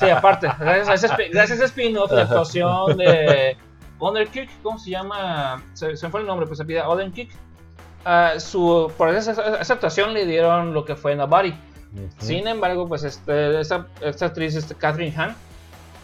Sí, 0.00 0.08
aparte. 0.10 0.48
Gracias 0.58 0.88
a 0.88 0.94
ese, 0.94 1.28
gracias 1.28 1.50
a 1.50 1.54
ese 1.54 1.64
spin-off 1.66 2.10
de 2.10 2.22
actuación 2.22 2.96
de 2.96 3.56
Underkick, 3.98 4.50
¿cómo 4.62 4.78
se 4.78 4.90
llama? 4.90 5.62
Se, 5.74 5.96
se 5.96 6.06
me 6.06 6.10
fue 6.10 6.20
el 6.20 6.26
nombre, 6.26 6.46
pues 6.46 6.58
se 6.58 6.64
pide 6.64 6.86
Underkick. 6.86 7.30
Ah, 8.04 8.34
su, 8.38 8.92
por 8.98 9.08
esa, 9.14 9.32
esa 9.60 9.74
actuación 9.74 10.12
le 10.12 10.26
dieron 10.26 10.74
lo 10.74 10.84
que 10.84 10.94
fue 10.96 11.14
Nobody. 11.16 11.50
Ujú. 11.50 12.08
Sin 12.18 12.46
embargo, 12.48 12.86
pues 12.88 13.04
este, 13.04 13.60
esta, 13.60 13.86
esta 14.00 14.26
actriz, 14.26 14.54
este, 14.56 14.74
Catherine 14.74 15.14
Hahn, 15.16 15.34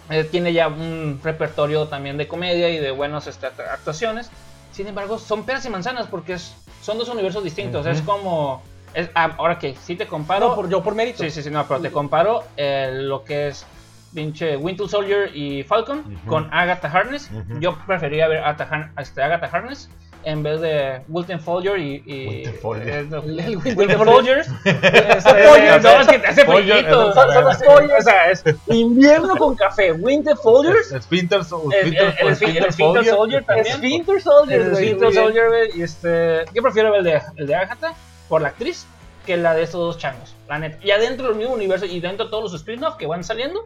eh, 0.08 0.24
tiene 0.24 0.52
ya 0.52 0.68
un 0.68 1.20
repertorio 1.22 1.86
también 1.88 2.16
de 2.16 2.26
comedia 2.26 2.68
y 2.70 2.78
de 2.78 2.90
buenas 2.90 3.26
este, 3.26 3.48
act- 3.48 3.68
actuaciones. 3.70 4.30
Sin 4.72 4.86
embargo, 4.86 5.18
son 5.18 5.44
peras 5.44 5.64
y 5.66 5.70
manzanas 5.70 6.06
porque 6.06 6.34
es- 6.34 6.54
son 6.80 6.96
dos 6.98 7.08
universos 7.08 7.44
distintos. 7.44 7.84
Es 7.86 8.00
como... 8.02 8.62
es- 8.94 9.10
ah, 9.14 9.34
ahora 9.36 9.58
que 9.58 9.74
si 9.76 9.94
te 9.96 10.06
comparo... 10.06 10.48
No, 10.50 10.54
por, 10.54 10.68
yo 10.70 10.82
por 10.82 10.94
mérito. 10.94 11.22
Sí, 11.22 11.30
sí, 11.30 11.42
sí, 11.42 11.50
no, 11.50 11.66
pero 11.68 11.80
te 11.80 11.90
comparo 11.90 12.44
eh, 12.56 12.90
lo 12.94 13.24
que 13.24 13.48
es 13.48 13.66
pinche 14.14 14.56
Winter 14.56 14.88
Soldier 14.88 15.30
y 15.34 15.62
Falcon 15.62 16.00
Ujú. 16.00 16.28
con 16.28 16.48
Agatha 16.52 16.88
Harkness. 16.88 17.30
Ujú. 17.32 17.60
Yo 17.60 17.78
preferiría 17.86 18.28
ver 18.28 18.38
a 18.38 18.50
Agatha, 18.50 18.90
este, 18.98 19.22
Agatha 19.22 19.46
Harkness 19.46 19.88
en 20.22 20.42
vez 20.42 20.60
de 20.60 21.00
Winter 21.08 21.40
Soldier 21.40 21.78
y... 21.78 22.02
y 22.04 22.26
Winter 22.28 22.60
Soldier. 22.60 22.88
eh, 22.88 23.06
no, 23.08 23.22
Soldier. 23.22 24.44
Soldier. 24.44 26.00
es 26.00 26.06
que 26.08 26.18
te 26.18 26.26
hace 26.26 26.44
Soldier, 26.44 26.90
Son, 26.90 27.14
Soldier. 27.14 27.96
O 27.98 28.02
sea, 28.02 28.30
es 28.30 28.44
invierno 28.68 29.36
con 29.36 29.54
café. 29.56 29.92
Winter 29.92 30.36
Soldier. 30.36 30.76
Splinter 31.00 31.44
Sol- 31.44 31.72
El, 31.72 32.36
Splinter 32.36 32.72
Soldier. 32.72 33.14
Soldier 33.14 33.44
también. 33.44 33.76
Splinter 33.76 34.20
Soldier, 34.20 34.60
El. 34.60 35.14
Soldier, 35.14 35.48
güey, 35.48 35.70
y 35.78 35.82
este, 35.82 36.44
yo 36.54 36.62
prefiero 36.62 36.90
ver 36.90 36.98
el 36.98 37.04
de, 37.04 37.22
el 37.36 37.46
de 37.46 37.54
Agatha 37.54 37.94
por 38.28 38.42
la 38.42 38.48
actriz 38.48 38.86
que 39.26 39.36
la 39.36 39.54
de 39.54 39.62
estos 39.62 39.80
dos 39.80 39.98
changos, 39.98 40.34
la 40.48 40.58
neta. 40.58 40.78
Y 40.84 40.90
adentro 40.90 41.28
del 41.28 41.36
mismo 41.36 41.54
universo 41.54 41.84
y 41.86 42.00
dentro 42.00 42.24
de 42.26 42.30
todos 42.30 42.42
los 42.44 42.54
spin-offs 42.54 42.96
que 42.96 43.06
van 43.06 43.22
saliendo, 43.24 43.62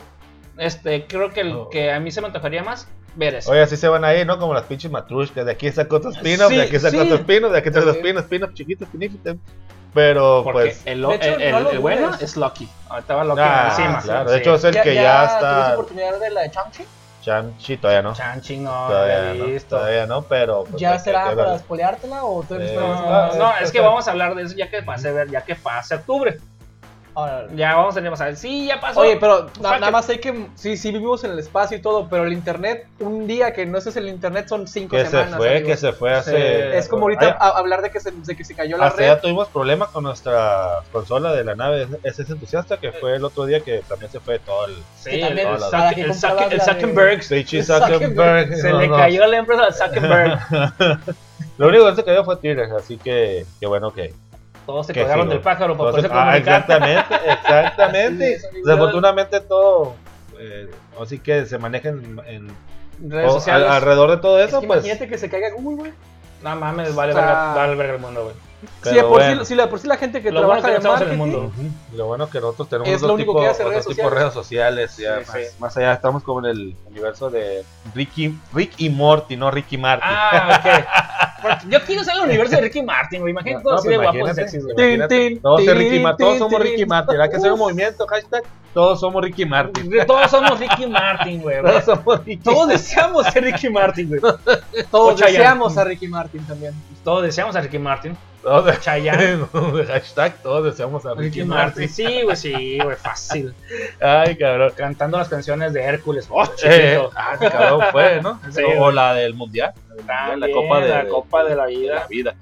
este, 0.59 1.07
creo 1.07 1.31
que 1.33 1.41
el 1.43 1.53
Oh. 1.53 1.71
que 1.71 1.93
a 1.93 2.01
mí 2.01 2.11
se 2.11 2.21
me 2.21 2.29
antojaría 2.29 2.63
más 2.63 2.89
ver 3.17 3.35
eso. 3.37 3.51
Oye, 3.53 3.63
así 3.63 3.77
se 3.77 3.89
van 3.89 4.05
a 4.05 4.15
ir, 4.15 4.27
¿no? 4.27 4.39
Como 4.39 4.55
las 4.55 4.65
pinches 4.65 4.91
matrushkas. 4.91 5.45
De 5.47 5.53
aquí 5.53 5.71
saco 5.71 5.97
otro 5.97 6.11
spin-off, 6.11 6.49
Sí, 6.51 6.57
de 6.57 6.63
aquí 6.63 6.79
saco 6.79 6.91
sí. 6.97 6.99
otro 6.99 7.17
spin-off, 7.17 7.53
de 7.53 7.59
aquí 7.59 7.69
saco 7.69 7.81
otro 7.81 7.93
Sí. 7.93 7.99
spin-off, 7.99 8.25
spin-off 8.25 8.55
chiquito, 8.55 8.85
spinito. 8.87 9.37
Pero 9.93 10.41
Porque 10.43 10.61
pues. 10.61 10.83
el, 10.87 11.05
hecho, 11.05 11.35
el- 11.35 11.43
el- 11.43 11.53
no 11.53 11.61
lo 11.61 11.71
el 11.71 11.79
bueno 11.79 12.11
es 12.21 12.37
Loki. 12.37 12.69
Ahorita 12.89 13.15
va 13.15 13.25
Loki 13.25 13.41
Ah, 13.45 13.67
encima. 13.71 14.01
claro. 14.03 14.29
Sí. 14.29 14.35
De 14.35 14.41
hecho, 14.41 14.55
es 14.57 14.65
el 14.65 14.81
que 14.83 14.95
ya 14.95 15.19
¿Tuviste 15.29 15.35
está. 15.37 15.73
oportunidad 15.75 16.19
de 16.21 16.31
la 16.31 16.41
de 16.43 16.51
Chang-Chi? 16.51 16.85
Chanchi, 17.23 17.77
todavía 17.79 18.03
no. 18.03 18.13
Chanchi 18.13 18.59
no, 18.59 18.71
Todavía 18.89 19.33
no, 19.35 19.61
todavía 19.69 20.07
no, 20.07 20.23
pero. 20.23 20.65
pues, 20.65 20.79
¿Ya 20.79 20.99
será 20.99 21.35
para 21.35 21.55
espoleártela 21.55 22.23
o 22.25 22.43
todavía 22.43 22.73
Eh, 22.73 22.77
no 22.77 23.35
no, 23.37 23.53
es 23.63 23.73
que 23.73 23.81
vamos 23.81 24.07
a 24.07 24.11
hablar 24.11 24.35
de 24.35 24.43
eso 24.43 24.55
ya 24.57 24.69
que 24.69 24.83
pase, 24.83 25.11
ver, 25.11 25.31
ya 25.31 25.41
que 25.43 25.55
pase 25.55 25.95
octubre. 25.95 26.39
Ya 27.55 27.77
vamos 27.77 27.95
a 27.95 27.97
tener, 27.97 28.13
o 28.13 28.17
sea, 28.17 28.35
sí, 28.35 28.67
ya 28.67 28.81
pasó. 28.81 29.01
Oye, 29.01 29.17
pero 29.21 29.47
na- 29.61 29.79
nada 29.79 29.93
más 29.93 30.05
sé 30.07 30.19
que 30.19 30.47
sí, 30.57 30.77
sí 30.77 30.91
vivimos 30.91 31.23
en 31.23 31.31
el 31.31 31.39
espacio 31.39 31.77
y 31.77 31.81
todo, 31.81 32.09
pero 32.09 32.25
el 32.25 32.33
internet, 32.33 32.87
un 32.99 33.27
día 33.29 33.53
que 33.53 33.65
no 33.67 33.79
es 33.79 33.87
el 33.97 34.09
internet 34.09 34.49
son 34.49 34.67
cinco 34.67 34.97
Que 34.97 35.05
se 35.05 35.11
semanas. 35.13 35.37
fue, 35.37 35.51
amigos. 35.51 35.69
que 35.69 35.77
se 35.77 35.93
fue 35.93 36.13
hace. 36.13 36.77
Es 36.77 36.89
como 36.89 37.03
ahorita 37.03 37.27
Ay, 37.27 37.35
a- 37.39 37.59
hablar 37.59 37.83
de 37.83 37.91
que, 37.91 38.01
se, 38.01 38.11
de 38.11 38.37
que 38.37 38.43
se 38.45 38.55
cayó 38.57 38.77
la 38.77 38.87
Hasta 38.87 38.99
red. 39.01 39.07
ya 39.07 39.21
tuvimos 39.21 39.47
problemas 39.49 39.91
con 39.91 40.03
nuestra 40.05 40.81
consola 40.91 41.33
de 41.33 41.45
la 41.45 41.55
nave 41.55 41.87
SS 42.03 42.33
entusiasta, 42.33 42.79
que 42.79 42.91
fue 42.91 43.15
el 43.15 43.25
otro 43.25 43.47
día 43.47 43.61
que 43.61 43.83
también 43.89 44.11
se 44.11 44.19
fue 44.19 44.41
todo 44.41 44.67
el. 44.67 44.75
Sí, 44.99 45.11
que 45.11 45.17
el, 45.17 45.21
también 45.29 45.49
el, 45.49 45.55
es 45.55 45.61
Zuck- 45.63 45.71
para 45.71 45.95
que 45.95 46.01
el, 46.01 46.09
comprabas 46.09 46.39
Zuck- 46.39 46.51
el 46.53 46.59
la 46.59 46.65
de- 46.65 46.73
Zuckerberg. 46.73 47.23
Se 48.57 48.71
no, 48.71 48.81
le 48.81 48.89
no. 48.89 48.97
cayó 48.97 49.27
la 49.27 49.37
empresa 49.37 49.63
al 49.65 49.75
Zuckerberg. 49.75 50.39
Lo 51.59 51.69
único 51.69 51.87
que 51.89 51.95
se 51.95 52.05
cayó 52.05 52.25
fue 52.25 52.37
Twitter, 52.39 52.69
así 52.77 52.97
que, 52.99 53.47
que 53.61 53.67
bueno 53.67 53.93
que. 53.93 54.13
Todos 54.67 54.87
se 54.87 54.93
Que 54.93 55.01
colgaron 55.03 55.29
del 55.29 55.41
pájaro 55.41 55.77
para 55.77 55.91
poderse 55.91 56.11
ah, 56.13 56.25
comunicar. 56.25 56.39
exactamente, 56.61 57.15
exactamente. 57.33 58.33
Es. 58.35 58.49
Desafortunadamente 58.65 59.41
todo, 59.41 59.95
eh, 60.39 60.71
así 61.01 61.19
que 61.19 61.45
se 61.47 61.59
maneja 61.59 61.91
en, 61.91 62.21
en 62.27 63.11
redes 63.11 63.33
sociales. 63.33 63.67
al- 63.69 63.77
alrededor 63.77 64.11
de 64.13 64.17
todo 64.19 64.41
Es 64.41 64.49
eso, 64.49 64.61
que 64.61 64.67
pues. 64.67 64.85
imagínate 64.85 65.09
que 65.09 65.19
se 65.19 65.29
caiga 65.29 65.51
Google, 65.53 65.77
güey. 65.77 65.93
No 66.43 66.57
mames, 66.57 66.95
vale, 66.95 67.13
O 67.13 67.15
sea- 67.17 67.25
verga, 67.27 67.55
vale 67.55 67.75
verga 67.77 67.95
el 67.95 68.01
mundo, 68.01 68.25
güey. 68.25 68.37
Pero 68.83 69.01
por, 69.09 69.21
bueno. 69.21 69.41
sí, 69.45 69.55
si 69.55 69.55
de 69.61 69.67
por 69.67 69.79
sí 69.79 69.87
la 69.89 69.97
gente 69.97 70.23
que 70.23 70.31
Lo 70.31 70.47
bueno 70.47 70.61
trabaja 70.63 70.67
que 70.67 70.73
de 70.73 70.77
estamos 70.79 71.01
en 71.01 71.11
el 71.11 71.19
marketing, 71.19 71.41
mundo. 71.43 71.73
Lo 71.95 72.07
bueno 72.07 72.29
que 72.31 72.41
nosotros 72.41 72.69
tenemos 72.69 72.89
Es 72.89 72.97
otro 72.97 73.09
lo 73.09 73.15
único 73.15 73.33
tipo, 73.33 73.41
que 73.43 73.49
hace 73.49 73.63
otro 73.63 73.71
redes 73.73 73.87
tipo 73.87 74.03
de 74.03 74.05
sociales. 74.05 74.21
redes 74.21 74.35
sociales. 74.35 74.97
ya 74.97 75.19
Sí, 75.21 75.27
más, 75.27 75.49
sí. 75.49 75.57
más 75.61 75.77
allá 75.77 75.93
estamos 75.93 76.23
como 76.23 76.41
en 76.41 76.47
el 76.47 76.77
universo 76.91 77.31
de 77.31 77.65
Ricky, 77.95 78.39
Rick 78.53 78.73
y 78.79 78.91
Morty, 78.91 79.37
no 79.37 79.51
Ricky 79.51 79.79
Martin. 79.79 80.09
Ah, 80.11 80.61
ok. 80.61 81.65
Yo 81.69 81.79
quiero 81.83 82.03
ser 82.05 82.15
el 82.17 82.23
universo 82.23 82.57
de 82.57 82.63
Ricky 82.63 82.83
Martin, 82.83 83.21
güey. 83.21 83.33
Imagínate 83.33 83.63
No, 83.65 83.71
todos 83.71 83.81
así 83.81 83.89
pues 83.89 83.99
de 83.99 84.85
Imagínate, 84.85 85.29
tin, 85.29 85.41
todos, 85.43 85.61
Ricky 85.67 86.03
todos 86.19 86.39
somos. 86.39 86.61
Ricky 86.61 86.87
Martin. 86.87 87.21
Hay 87.21 87.31
que 87.31 87.37
hacer 87.37 87.53
un 87.53 87.59
movimiento, 87.59 88.07
hashtag, 88.07 88.43
todos 88.73 88.99
somos 89.01 89.23
Ricky 89.23 89.45
Martin. 89.45 89.91
Todos 90.07 90.31
somos 90.31 90.59
Ricky 90.59 90.87
Martin, 90.87 91.43
güey. 91.43 91.63
Todos 91.63 91.85
somos 91.85 92.25
Ricky 92.25 92.43
Todos 92.43 92.69
deseamos 92.69 93.27
ser 93.27 93.45
Ricky 93.45 93.69
Martin, 93.69 94.09
güey. 94.09 94.21
todos 94.91 95.15
O 95.15 95.17
Chayanne. 95.17 95.39
deseamos 95.39 95.77
a 95.79 95.85
Ricky 95.85 96.09
Martin 96.09 96.45
también. 96.47 96.75
Todos 97.05 97.23
deseamos 97.23 97.55
a 97.55 97.61
Ricky 97.61 97.79
Martin. 97.79 98.17
Todos, 98.45 98.79
Chayanne. 98.81 99.47
hashtag, 99.89 100.43
todos 100.43 100.65
deseamos 100.65 101.07
a 101.07 101.15
Ricky, 101.15 101.45
Martin. 101.45 101.89
Sí, 101.89 102.23
güey, 102.23 102.37
sí, 102.37 102.79
güey, 102.79 102.97
fácil. 102.97 103.55
Ay, 104.01 104.37
cabrón. 104.37 104.73
Cantando 104.77 105.17
las 105.17 105.29
canciones 105.31 105.73
de 105.73 105.83
Hércules. 105.83 106.29
Oh, 106.31 106.45
Eh, 106.63 107.03
ah, 107.17 107.37
cabrón, 107.41 107.81
fue, 107.91 108.21
¿no? 108.21 108.39
Sí, 108.51 108.63
o, 108.79 108.91
la 108.91 109.15
del 109.15 109.33
mundial. 109.35 109.73
También, 110.07 110.41
la 110.41 110.51
Copa 110.53 110.81
de, 110.81 110.89
la 110.91 111.09
Copa 111.09 111.45
de 111.45 111.57
la 111.57 111.67
de 111.67 111.77
Vida. 111.77 111.95
la 111.95 112.07
vida. 112.07 112.35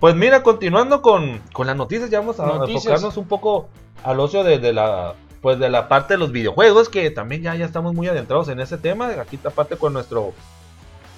Pues 0.00 0.14
mira, 0.16 0.42
continuando 0.42 1.02
con, 1.02 1.40
con 1.52 1.66
las 1.68 1.76
noticias, 1.76 2.10
ya 2.10 2.18
vamos 2.18 2.40
a 2.40 2.46
Noticias. 2.46 2.84
enfocarnos 2.84 3.16
un 3.16 3.28
poco 3.28 3.68
al 4.02 4.18
ocio 4.20 4.42
de, 4.44 4.58
de 4.58 4.72
la 4.72 5.14
pues 5.40 5.58
de 5.60 5.70
la 5.70 5.86
parte 5.88 6.14
de 6.14 6.18
los 6.18 6.32
videojuegos, 6.32 6.88
que 6.88 7.10
también 7.10 7.42
ya, 7.42 7.54
ya 7.54 7.64
estamos 7.64 7.94
muy 7.94 8.08
adentrados 8.08 8.48
en 8.48 8.58
ese 8.58 8.76
tema. 8.76 9.08
Aquí 9.20 9.38
aparte 9.44 9.76
con 9.76 9.92
nuestro 9.92 10.32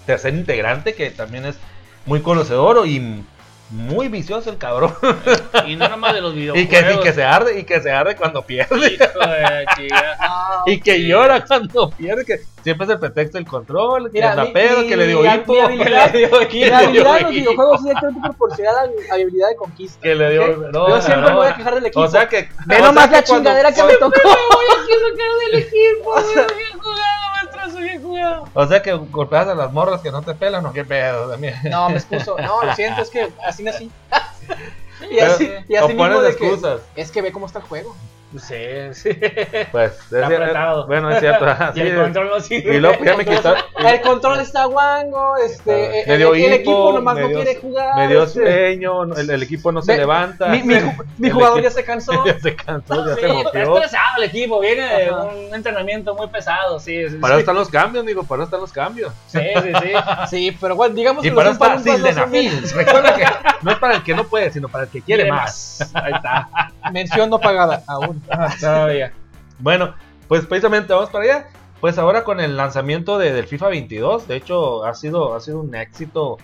tercer 0.05 0.35
integrante, 0.35 0.95
que 0.95 1.11
también 1.11 1.47
es 1.47 1.57
muy 2.05 2.21
conocedor 2.21 2.87
y 2.87 3.25
muy 3.71 4.09
vicioso 4.09 4.51
el 4.51 4.59
cabrón. 4.59 4.95
Y 5.67 5.77
no 5.77 5.89
nomás 5.89 6.15
de 6.15 6.21
los 6.21 6.33
y, 6.35 6.37
videojuegos. 6.39 6.71
que, 6.71 6.93
y 6.95 6.99
que 7.01 7.13
se 7.13 7.23
arde, 7.25 7.59
y 7.61 7.65
que 7.65 7.81
se 7.81 7.91
arde 7.93 8.17
cuando 8.17 8.43
pierde. 8.43 8.95
Hijo 8.95 9.19
de 9.21 9.67
chica. 9.77 10.17
Y 10.67 10.81
que 10.81 11.07
llora 11.07 11.45
cuando 11.45 11.91
pierde, 11.91 12.25
que 12.25 12.41
siempre 12.63 12.85
es 12.85 12.91
el 12.93 12.99
pretexto 13.01 13.39
del 13.39 13.47
control, 13.47 14.05
que 14.11 14.19
Mira, 14.19 14.33
anda 14.33 14.45
mi- 14.45 14.51
pedo, 14.53 14.81
mi- 14.83 14.89
que 14.89 14.97
le 14.97 15.07
dio 15.07 15.21
mi 15.21 15.29
hipo, 15.29 15.55
habilidad- 15.55 16.13
que 16.13 16.19
le 16.19 16.27
dio 16.27 16.43
Y 16.43 16.45
hipo, 16.65 16.71
la 16.71 16.79
habilidad 16.79 17.15
de 17.15 17.21
los 17.21 17.21
hipo, 17.21 17.31
videojuegos 17.31 17.77
es 17.79 17.83
directamente 17.85 18.21
proporcional 18.29 18.77
a 18.77 18.87
mi 19.17 19.23
habilidad 19.23 19.49
de 19.49 19.57
conquista. 19.57 20.01
que 20.03 20.15
le 20.15 20.31
dio, 20.31 20.57
no, 20.73 20.89
Yo 20.89 21.01
siempre 21.01 21.23
no. 21.23 21.29
me 21.31 21.35
voy 21.37 21.47
a 21.47 21.55
quejar 21.57 21.75
del 21.77 21.87
equipo. 21.87 22.01
O 22.01 22.09
sea 22.09 22.29
que 22.29 22.49
Ve 22.67 22.75
o 22.75 22.79
sea 22.79 22.87
nomás 22.87 23.07
que 23.09 23.17
la 23.17 23.23
cuando- 23.23 23.35
chingadera 23.51 23.73
que 23.73 23.83
me 23.85 23.95
tocó. 23.95 24.21
voy 24.23 24.67
a 24.67 24.77
sacar 24.83 25.51
del 25.51 25.61
equipo, 25.63 26.13
güey. 26.13 26.25
Bien 26.35 26.79
jugado, 26.79 27.30
maestro, 27.61 27.83
bien 27.83 28.03
jugado. 28.03 28.45
O 28.55 28.67
sea 28.67 28.83
que 28.83 28.93
golpeas 28.93 29.49
a 29.49 29.55
las 29.55 29.73
morras 29.73 30.01
que 30.01 30.11
no 30.11 30.23
te 30.23 30.35
pelan 30.35 30.65
o 30.67 30.73
qué 30.73 30.85
pedo 30.85 31.31
también. 31.31 31.55
No, 31.71 31.89
me 31.91 31.97
excuso. 31.97 32.37
No, 32.39 32.63
lo 32.63 32.75
siento, 32.75 33.03
es 33.03 33.11
que 33.11 33.33
así 33.47 33.63
nací. 33.63 33.91
Y 35.11 35.17
Pero- 35.17 35.33
así, 35.33 35.51
y 35.69 35.75
o 35.77 35.79
así 35.79 35.89
mismo 35.89 36.03
pones 36.05 36.23
de 36.23 36.37
que, 36.37 36.47
excusas. 36.47 36.81
es 36.97 37.11
que 37.11 37.23
ve 37.23 37.33
cómo 37.33 37.47
está 37.47 37.61
el 37.61 37.65
juego. 37.65 37.97
Sí, 38.39 38.55
sí. 38.93 39.11
Pues, 39.73 39.93
es 39.93 40.13
Está 40.13 40.83
bueno, 40.87 41.11
es 41.11 41.19
cierto. 41.21 41.45
ajá, 41.47 41.73
Y 41.77 41.81
el 41.81 41.97
control 42.01 42.29
no 42.29 42.41
sirve. 42.41 42.77
y 42.77 42.81
luego 42.81 42.97
pues, 42.99 43.11
ya 43.11 43.17
me 43.17 43.25
quitó, 43.25 43.55
El 43.79 44.01
control 44.03 44.39
está 44.41 44.67
guango, 44.67 45.37
este, 45.37 46.05
Me 46.07 46.13
el, 46.15 46.19
dio 46.19 46.35
el 46.35 46.41
hipo, 46.41 46.55
equipo 46.55 46.93
nomás 46.93 47.15
me 47.17 47.21
no 47.23 47.29
dio- 47.29 47.37
quiere 47.43 47.61
jugar. 47.61 47.97
me 47.97 48.09
dio 48.09 48.23
este, 48.23 48.41
sueño, 48.41 49.03
el, 49.17 49.31
el 49.31 49.43
equipo 49.43 49.73
no 49.73 49.83
se 49.83 49.97
levanta. 49.97 50.47
mi, 50.49 50.61
jugador 51.31 51.59
equipo- 51.59 51.61
ya 51.63 51.71
se 51.71 51.85
cansó. 51.91 52.25
ya 52.25 52.39
se 52.39 52.55
cansó, 52.55 53.07
ya 53.09 53.15
Sí, 53.17 53.21
se 53.21 53.41
está 53.41 53.63
estresado 53.63 54.17
el 54.19 54.25
equipo, 54.25 54.61
viene 54.61 54.83
de 54.87 55.11
un 55.11 55.55
entrenamiento 55.55 56.15
muy 56.15 56.29
pesado, 56.29 56.79
sí, 56.79 57.09
sí, 57.09 57.17
Para 57.17 57.35
eso 57.35 57.39
sí. 57.39 57.41
están 57.41 57.55
los 57.57 57.69
cambios, 57.69 58.07
digo, 58.07 58.23
para 58.23 58.43
eso 58.43 58.47
están 58.47 58.61
los 58.61 58.73
cambios. 58.73 59.13
Sí, 59.27 59.41
sí, 59.41 59.73
sí. 59.83 59.93
Sí, 60.31 60.57
pero 60.61 60.77
bueno, 60.77 60.95
digamos 60.95 61.25
Y 61.25 61.29
que 61.31 61.35
para 61.35 61.49
los 61.51 61.61
está 61.61 61.79
Sildenafil. 61.79 62.63
Recuerda 62.75 63.15
que 63.17 63.25
no 63.63 63.71
es 63.73 63.79
para 63.79 63.95
el 63.97 64.03
que 64.05 64.15
no 64.15 64.25
puede, 64.25 64.51
sino 64.53 64.69
para 64.69 64.85
el 64.85 64.91
que 64.91 65.03
quiere, 65.03 65.29
más. 65.29 65.91
Ahí 65.95 66.13
está. 66.13 66.49
Mención 66.93 67.29
no 67.31 67.39
pagada 67.41 67.83
aún. 67.89 68.20
Todavía. 68.61 69.13
Bueno, 69.59 69.95
pues 70.29 70.47
precisamente 70.47 70.93
vamos 70.93 71.11
para 71.11 71.25
allá. 71.25 71.47
Pues 71.81 71.97
ahora 71.99 72.25
con 72.25 72.41
el 72.41 72.57
lanzamiento 72.59 73.19
de, 73.19 73.33
del 73.33 73.47
FIFA 73.47 73.69
22, 73.69 74.29
de 74.29 74.37
hecho 74.37 74.85
ha 74.85 74.93
sido, 74.95 75.35
ha 75.35 75.41
sido 75.41 75.61
un 75.61 75.75
éxito. 75.75 76.37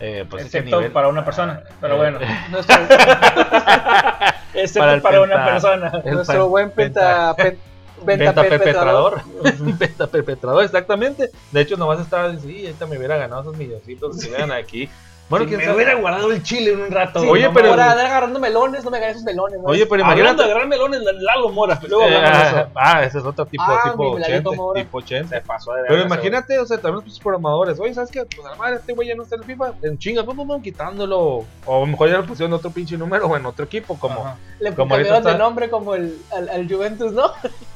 Eh, 0.00 0.24
pues 0.30 0.46
Excepto 0.46 0.76
nivel. 0.78 0.92
para 0.92 1.08
una 1.08 1.24
persona, 1.24 1.62
pero 1.80 1.94
Eh, 1.94 1.98
bueno. 1.98 2.18
Nuestro, 2.50 2.74
Excepto 4.54 5.02
para 5.02 5.20
una 5.20 5.34
penta- 5.36 5.46
persona. 5.52 5.92
nuestro 6.12 6.48
buen 6.48 6.70
penta, 6.70 7.34
pen- 7.36 7.58
Venta 8.02 8.24
venta 8.32 8.42
perpetrador. 8.42 9.22
perpetrador. 9.42 9.76
Venta 9.78 10.06
perpetrador, 10.06 10.64
exactamente. 10.64 11.30
De 11.52 11.60
hecho, 11.60 11.76
nomás 11.76 12.00
estaba 12.00 12.30
diciendo, 12.30 12.58
sí, 12.58 12.66
ahorita 12.66 12.86
me 12.86 12.96
hubiera 12.96 13.16
ganado 13.18 13.42
esos 13.42 13.56
milloncitos 13.58 14.18
que 14.24 14.30
vean 14.30 14.50
aquí. 14.52 14.88
Bueno, 15.30 15.46
Si 15.48 15.56
me 15.56 15.62
sabe. 15.64 15.76
hubiera 15.76 15.94
guardado 15.94 16.32
el 16.32 16.42
chile 16.42 16.72
en 16.72 16.80
un 16.82 16.90
rato. 16.90 17.20
Sí, 17.20 17.26
Oye, 17.28 17.44
no 17.44 17.52
pero- 17.54 17.72
andar 17.72 17.96
agarrando 17.98 18.40
melones, 18.40 18.84
no 18.84 18.90
me 18.90 18.98
gané 18.98 19.12
esos 19.12 19.22
melones. 19.22 19.60
güey. 19.60 19.76
Oye, 19.76 19.86
pero 19.86 20.02
imagínate. 20.02 20.42
agarrar 20.42 20.66
melones, 20.66 21.00
Lalo 21.20 21.48
Mora. 21.50 21.78
Luego 21.88 22.04
Eh, 22.04 22.16
ah, 22.22 22.46
eso. 22.48 22.68
ah, 22.74 23.04
ese 23.04 23.18
es 23.18 23.24
otro 23.24 23.46
tipo, 23.46 23.62
Ah, 23.64 23.80
tipo 23.84 24.14
mi 24.16 24.20
Lalito 24.20 24.50
80. 24.50 24.56
Mora. 24.56 24.80
Tipo 24.82 24.98
80. 24.98 25.28
Se 25.36 25.40
pasó 25.42 25.72
de 25.74 25.82
Pero 25.88 26.02
imagínate, 26.02 26.58
o 26.58 26.66
sea, 26.66 26.78
también 26.78 27.04
los 27.06 27.20
programadores, 27.20 27.78
oye, 27.78 27.94
¿sabes 27.94 28.10
qué? 28.10 28.24
Pues 28.24 28.44
a 28.44 28.50
la 28.50 28.56
madre, 28.56 28.76
este 28.76 28.92
güey 28.92 29.06
ya 29.06 29.14
no 29.14 29.22
está 29.22 29.36
en 29.36 29.44
FIFA, 29.44 29.72
en 29.82 29.98
chinga, 29.98 30.24
pum, 30.24 30.34
pum, 30.36 30.48
pum, 30.48 30.60
quitándolo. 30.62 31.44
O 31.64 31.76
a 31.76 31.78
lo 31.80 31.86
mejor 31.86 32.08
ya 32.10 32.18
le 32.18 32.24
pusieron 32.24 32.52
otro 32.52 32.70
pinche 32.70 32.98
número 32.98 33.26
o 33.28 33.36
en 33.36 33.46
otro 33.46 33.64
equipo, 33.64 33.96
como. 33.98 34.20
Ajá. 34.26 34.36
Le 34.58 34.74
como 34.74 34.94
cambiaron 34.96 35.22
de 35.22 35.30
está- 35.30 35.38
nombre 35.38 35.70
como 35.70 35.94
el, 35.94 36.18
al, 36.32 36.48
al 36.48 36.68
Juventus, 36.68 37.12
¿no? 37.12 37.30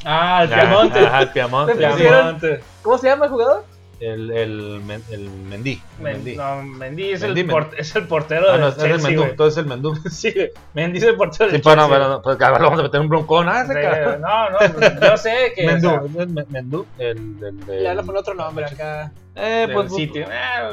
Ah, 0.05 0.40
el 0.43 0.49
Piamonte. 0.49 0.99
Ajá, 1.07 1.23
el 1.23 1.29
Piamonte. 1.31 2.61
¿Cómo 2.83 2.99
se 2.99 3.07
llama 3.07 3.27
el 3.27 3.31
jugador? 3.31 3.64
El, 4.00 4.30
el, 4.33 4.83
el 5.11 5.30
Mendy. 5.30 5.80
Men- 6.00 6.14
Mendy. 6.16 6.37
No, 6.37 6.62
Mendy 6.62 7.11
es, 7.12 7.22
Mendy, 7.22 7.40
el, 7.42 7.66
es 7.78 7.94
el 7.96 8.07
portero 8.07 8.46
Ah, 8.50 8.54
de 8.54 8.59
no, 8.59 8.68
es 8.68 8.76
el 8.78 8.83
Chelsea, 8.83 9.09
Mendú, 9.11 9.22
entonces 9.24 9.59
el 9.59 9.66
Mendú. 9.66 9.94
Sí. 10.11 10.35
Mendy 10.74 10.98
es 10.98 11.04
el 11.04 11.16
portero 11.16 11.50
Sí, 11.50 11.57
de 11.57 11.62
pero 11.62 11.76
no, 11.76 11.83
Chelsea. 11.88 12.07
pero, 12.09 12.22
pues 12.22 12.37
cabrón, 12.37 12.62
vamos 12.64 12.80
a 12.80 12.83
meter 12.83 13.00
un 13.00 13.09
broncón. 13.09 13.48
Ah, 13.48 13.62
ese 13.62 13.74
cabrón. 13.80 14.20
No, 14.20 14.50
no, 14.50 15.00
yo 15.09 15.16
sé 15.16 15.52
que. 15.57 15.66
Mendú, 15.66 15.88
o 15.88 16.09
sea, 16.09 16.22
es 16.22 16.28
Men- 16.28 16.46
Mendú, 16.50 16.87
el, 16.98 17.16
el, 17.42 17.61
Le 17.66 17.90
el- 17.90 17.98
otro 17.98 18.35
nombre 18.35 18.64
acá. 18.66 19.12
Eh, 19.37 19.64
del 19.66 19.72
pues, 19.74 19.92
sitio. 19.94 20.26
Ah, 20.30 20.70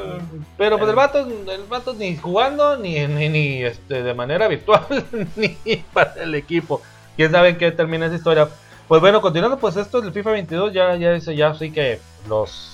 Pero 0.58 0.78
pues 0.78 0.90
el 0.90 0.96
vato, 0.96 1.20
el 1.20 1.64
vato 1.70 1.94
ni 1.96 2.16
jugando, 2.18 2.78
ni, 2.78 3.08
ni, 3.08 3.28
ni 3.30 3.64
este, 3.64 4.04
de 4.04 4.14
manera 4.14 4.48
virtual, 4.48 4.86
ni 5.36 5.58
para 5.94 6.14
el 6.22 6.36
equipo. 6.36 6.82
Quién 7.16 7.32
sabe 7.32 7.50
en 7.50 7.58
qué 7.58 7.72
termina 7.72 8.06
esa 8.06 8.16
historia. 8.16 8.48
Pues 8.88 9.00
bueno, 9.02 9.22
continuando, 9.22 9.58
pues 9.58 9.78
esto 9.78 10.02
del 10.02 10.12
FIFA 10.12 10.32
22 10.32 10.74
ya, 10.74 10.96
ya, 10.96 11.14
dice- 11.14 11.36
ya 11.36 11.54
sí 11.56 11.72
que 11.72 12.00
los 12.30 12.71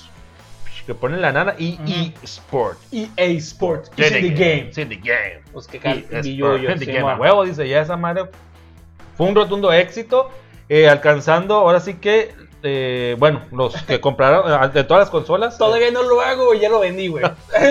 que 0.87 0.95
ponen 0.95 1.21
la 1.21 1.31
nana 1.33 1.53
y 1.59 1.73
Ujú. 1.75 2.13
eSport. 2.23 2.77
EA 2.91 3.25
Sports. 3.37 3.91
It's 3.97 4.09
in 4.11 4.21
the 4.21 4.29
game. 4.29 4.67
It's 4.69 4.77
in 4.79 4.89
the 4.89 4.95
game. 4.95 5.43
Pues 5.53 5.67
que 5.67 5.77
Y 5.77 5.79
cal- 5.81 5.97
eSport, 5.99 6.23
billullo, 6.23 6.71
in 6.71 6.79
the 6.79 6.85
game. 6.85 7.11
A 7.11 7.15
huevo, 7.17 7.43
dice 7.45 7.67
ya 7.67 7.81
esa 7.81 7.95
madre. 7.97 8.23
Fue 9.17 9.27
un 9.27 9.35
rotundo 9.35 9.71
éxito, 9.73 10.29
eh, 10.69 10.87
alcanzando 10.87 11.55
ahora 11.55 11.79
sí 11.81 11.95
que, 11.95 12.33
eh, 12.63 13.15
bueno, 13.19 13.41
los 13.51 13.75
que 13.83 13.99
compraron 14.01 14.49
eh, 14.63 14.69
de 14.69 14.83
todas 14.85 15.01
las 15.01 15.09
consolas. 15.09 15.57
Todavía 15.57 15.91
no 15.91 16.03
lo 16.03 16.21
hago, 16.21 16.53
ya 16.53 16.69
lo 16.69 16.79
vendí, 16.79 17.07
güey. 17.09 17.23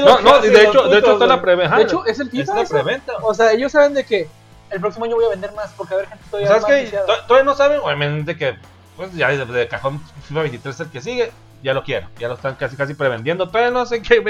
No, 0.05 0.21
no, 0.21 0.41
de 0.41 0.63
hecho, 0.65 0.89
de 0.89 0.99
hecho 0.99 1.13
está 1.15 1.27
la 1.27 1.41
preventa. 1.41 1.77
De 1.77 1.85
hecho, 1.85 2.05
es 2.05 2.21
el 2.21 2.27
es 2.27 2.33
FIFA. 2.33 2.55
la 2.55 2.63
eso. 2.63 2.75
preventa. 2.75 3.13
O 3.23 3.33
sea, 3.33 3.53
ellos 3.53 3.73
saben 3.73 3.95
de 3.95 4.05
que 4.05 4.29
el 4.71 4.81
próximo 4.81 5.07
año 5.07 5.15
voy 5.17 5.25
a 5.25 5.29
vender 5.31 5.53
más 5.55 5.73
porque 5.77 5.95
a 5.95 5.97
haber 5.97 6.09
gente 6.11 6.25
todavía 6.31 6.49
¿Sabes 6.61 6.91
qué? 6.91 6.99
Todavía 7.27 7.45
no 7.45 7.55
saben, 7.55 7.81
obviamente 7.83 8.37
que 8.37 8.57
pues 8.97 9.13
ya 9.15 9.29
de, 9.29 9.45
de 9.47 9.69
cajón 9.69 10.01
FIFA 10.29 10.41
23 10.43 10.75
es 10.75 10.81
el 10.81 10.91
que 10.91 11.01
sigue, 11.01 11.31
ya 11.67 11.75
lo 11.75 11.83
quiero, 11.83 12.07
ya 12.19 12.29
lo 12.29 12.35
están 12.35 12.55
casi 12.55 12.77
casi 12.77 12.95
prevendiendo, 12.95 13.49
todavía 13.49 13.73
no 13.73 13.85
sé 13.87 14.01
qué 14.01 14.23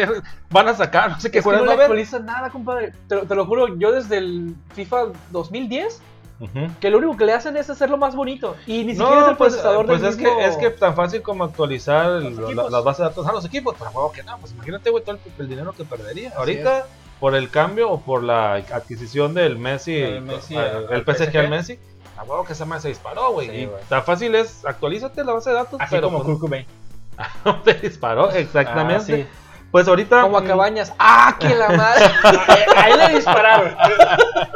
van 0.51 0.69
a 0.69 0.75
sacar, 0.75 1.11
no 1.11 1.21
sé 1.21 1.31
qué 1.31 1.39
Es 1.41 1.45
que 1.45 1.51
no 1.53 1.71
actualizan 1.71 2.25
nada, 2.25 2.49
compadre. 2.49 2.93
Te, 3.09 3.15
lo- 3.17 3.23
te 3.27 3.35
lo 3.35 3.45
juro, 3.45 3.77
yo 3.77 3.93
desde 3.93 4.17
el 4.17 4.55
FIFA 4.75 5.09
2010, 5.33 6.01
Ujú. 6.41 6.69
que 6.81 6.89
lo 6.91 6.97
único 6.97 7.15
que 7.19 7.27
le 7.27 7.35
hacen 7.35 7.55
es 7.59 7.69
hacerlo 7.69 7.99
más 7.99 8.17
bonito. 8.17 8.57
Y 8.67 8.85
ni 8.85 8.95
siquiera 8.95 9.21
es 9.23 9.29
el 9.29 9.37
pues, 9.37 9.53
procesador 9.53 9.85
pues 9.87 10.01
del 10.01 10.11
es, 10.11 10.17
mismo- 10.17 10.39
que, 10.39 10.47
es 10.47 10.57
que 10.57 10.71
tan 10.71 10.95
fácil 10.97 11.21
como 11.21 11.45
actualizar 11.45 12.23
el- 12.23 12.57
la- 12.57 12.71
las 12.71 12.83
bases 12.85 12.99
de 13.01 13.05
datos 13.05 13.27
a 13.27 13.33
los 13.33 13.45
equipos, 13.45 13.75
pero 13.79 13.91
huevo 13.91 14.13
que 14.13 14.23
no, 14.23 14.39
pues 14.39 14.53
imagínate 14.53 14.89
güey, 14.89 15.05
todo 15.05 15.17
el, 15.17 15.21
el 15.43 15.49
dinero 15.49 15.73
que 15.75 15.85
perdería. 15.85 16.33
Ahorita, 16.37 16.87
por 17.21 17.35
el 17.35 17.51
cambio 17.51 17.91
o 17.91 18.01
por 18.01 18.23
la 18.23 18.55
adquisición 18.55 19.35
del 19.35 19.59
Messi, 19.59 19.95
Del 20.01 20.23
Messi 20.23 20.55
el 20.57 21.05
PSG 21.05 21.27
PSG. 21.33 21.37
al 21.39 21.49
Messi, 21.51 21.79
a 22.17 22.23
huevo 22.25 22.45
que 22.45 22.55
esa 22.55 22.65
madre 22.65 22.81
se 22.81 22.89
disparó, 22.89 23.33
güey. 23.33 23.49
Sí, 23.51 23.57
y 23.57 23.71
tan 23.91 24.03
fácil 24.05 24.35
es, 24.35 24.65
actualízate 24.65 25.23
la 25.23 25.35
base 25.35 25.51
de 25.51 25.57
datos, 25.57 25.79
Así 25.81 25.95
pero 25.95 26.07
como 26.09 26.19
pues, 26.19 26.29
Kurt 26.29 26.41
Cobain. 26.41 26.67
no 26.67 26.86
te 27.65 27.75
disparó, 27.75 28.31
exactamente. 28.31 29.13
Ah, 29.13 29.17
sí. 29.17 29.27
Pues 29.71 29.89
ahorita. 29.89 30.23
Como 30.23 30.39
a 30.39 30.41
mm, 30.43 30.47
Cabañas. 30.47 30.93
¡Ah, 30.99 31.37
que 31.39 31.55
la 31.55 31.69
madre! 31.71 32.05
A 32.77 32.89
él 32.89 32.99
le 32.99 33.09
dispararon. 33.17 33.77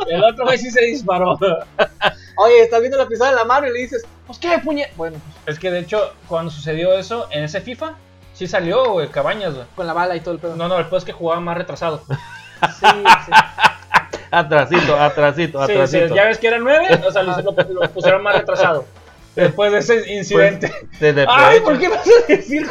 El 0.08 0.22
otro 0.24 0.44
güey 0.44 0.56
sí 0.58 0.70
se 0.70 0.82
disparó. 0.82 1.38
Oye, 2.36 2.62
estás 2.62 2.80
viendo 2.80 2.96
la 2.96 3.06
pistola 3.06 3.30
en 3.30 3.36
la 3.36 3.44
mano 3.44 3.66
y 3.66 3.72
le 3.72 3.80
dices, 3.80 4.06
pues 4.26 4.38
qué 4.38 4.58
puñe. 4.64 4.88
Bueno, 4.96 5.18
pues 5.44 5.56
Es 5.56 5.60
que 5.60 5.70
de 5.70 5.80
hecho, 5.80 6.14
cuando 6.28 6.50
sucedió 6.50 6.94
eso 6.94 7.26
en 7.32 7.44
ese 7.44 7.60
FIFA, 7.60 7.94
sí 8.32 8.46
salió, 8.46 8.92
güey, 8.92 9.08
Cabañas, 9.08 9.54
güey. 9.54 9.66
con 9.74 9.86
la 9.86 9.92
bala 9.92 10.16
y 10.16 10.20
todo 10.20 10.34
el 10.34 10.40
pedo. 10.40 10.56
No, 10.56 10.68
no, 10.68 10.78
el 10.78 10.86
peor 10.86 10.98
es 10.98 11.04
que 11.04 11.12
jugaba 11.12 11.40
más 11.40 11.56
retrasado. 11.58 12.02
Sí, 12.78 12.86
sí. 13.26 13.32
Atrasito, 14.30 14.94
atrasito, 15.00 15.60
atrasito. 15.60 16.08
sí, 16.08 16.14
ya 16.14 16.24
ves 16.24 16.38
que 16.38 16.46
era 16.46 16.58
9, 16.58 17.00
o 17.06 17.10
sea, 17.10 17.22
lo- 17.24 17.40
lo 17.42 17.90
pusieron 17.90 18.22
más 18.22 18.36
retrasado. 18.36 18.84
Después 19.36 19.72
de 19.72 19.78
ese 19.78 20.12
incidente. 20.12 20.72
De- 20.98 21.12
de- 21.12 21.26
Ay, 21.28 21.60
¿por 21.60 21.78
qué 21.78 21.88
vas 21.88 22.06
a 22.06 22.26
decir 22.26 22.66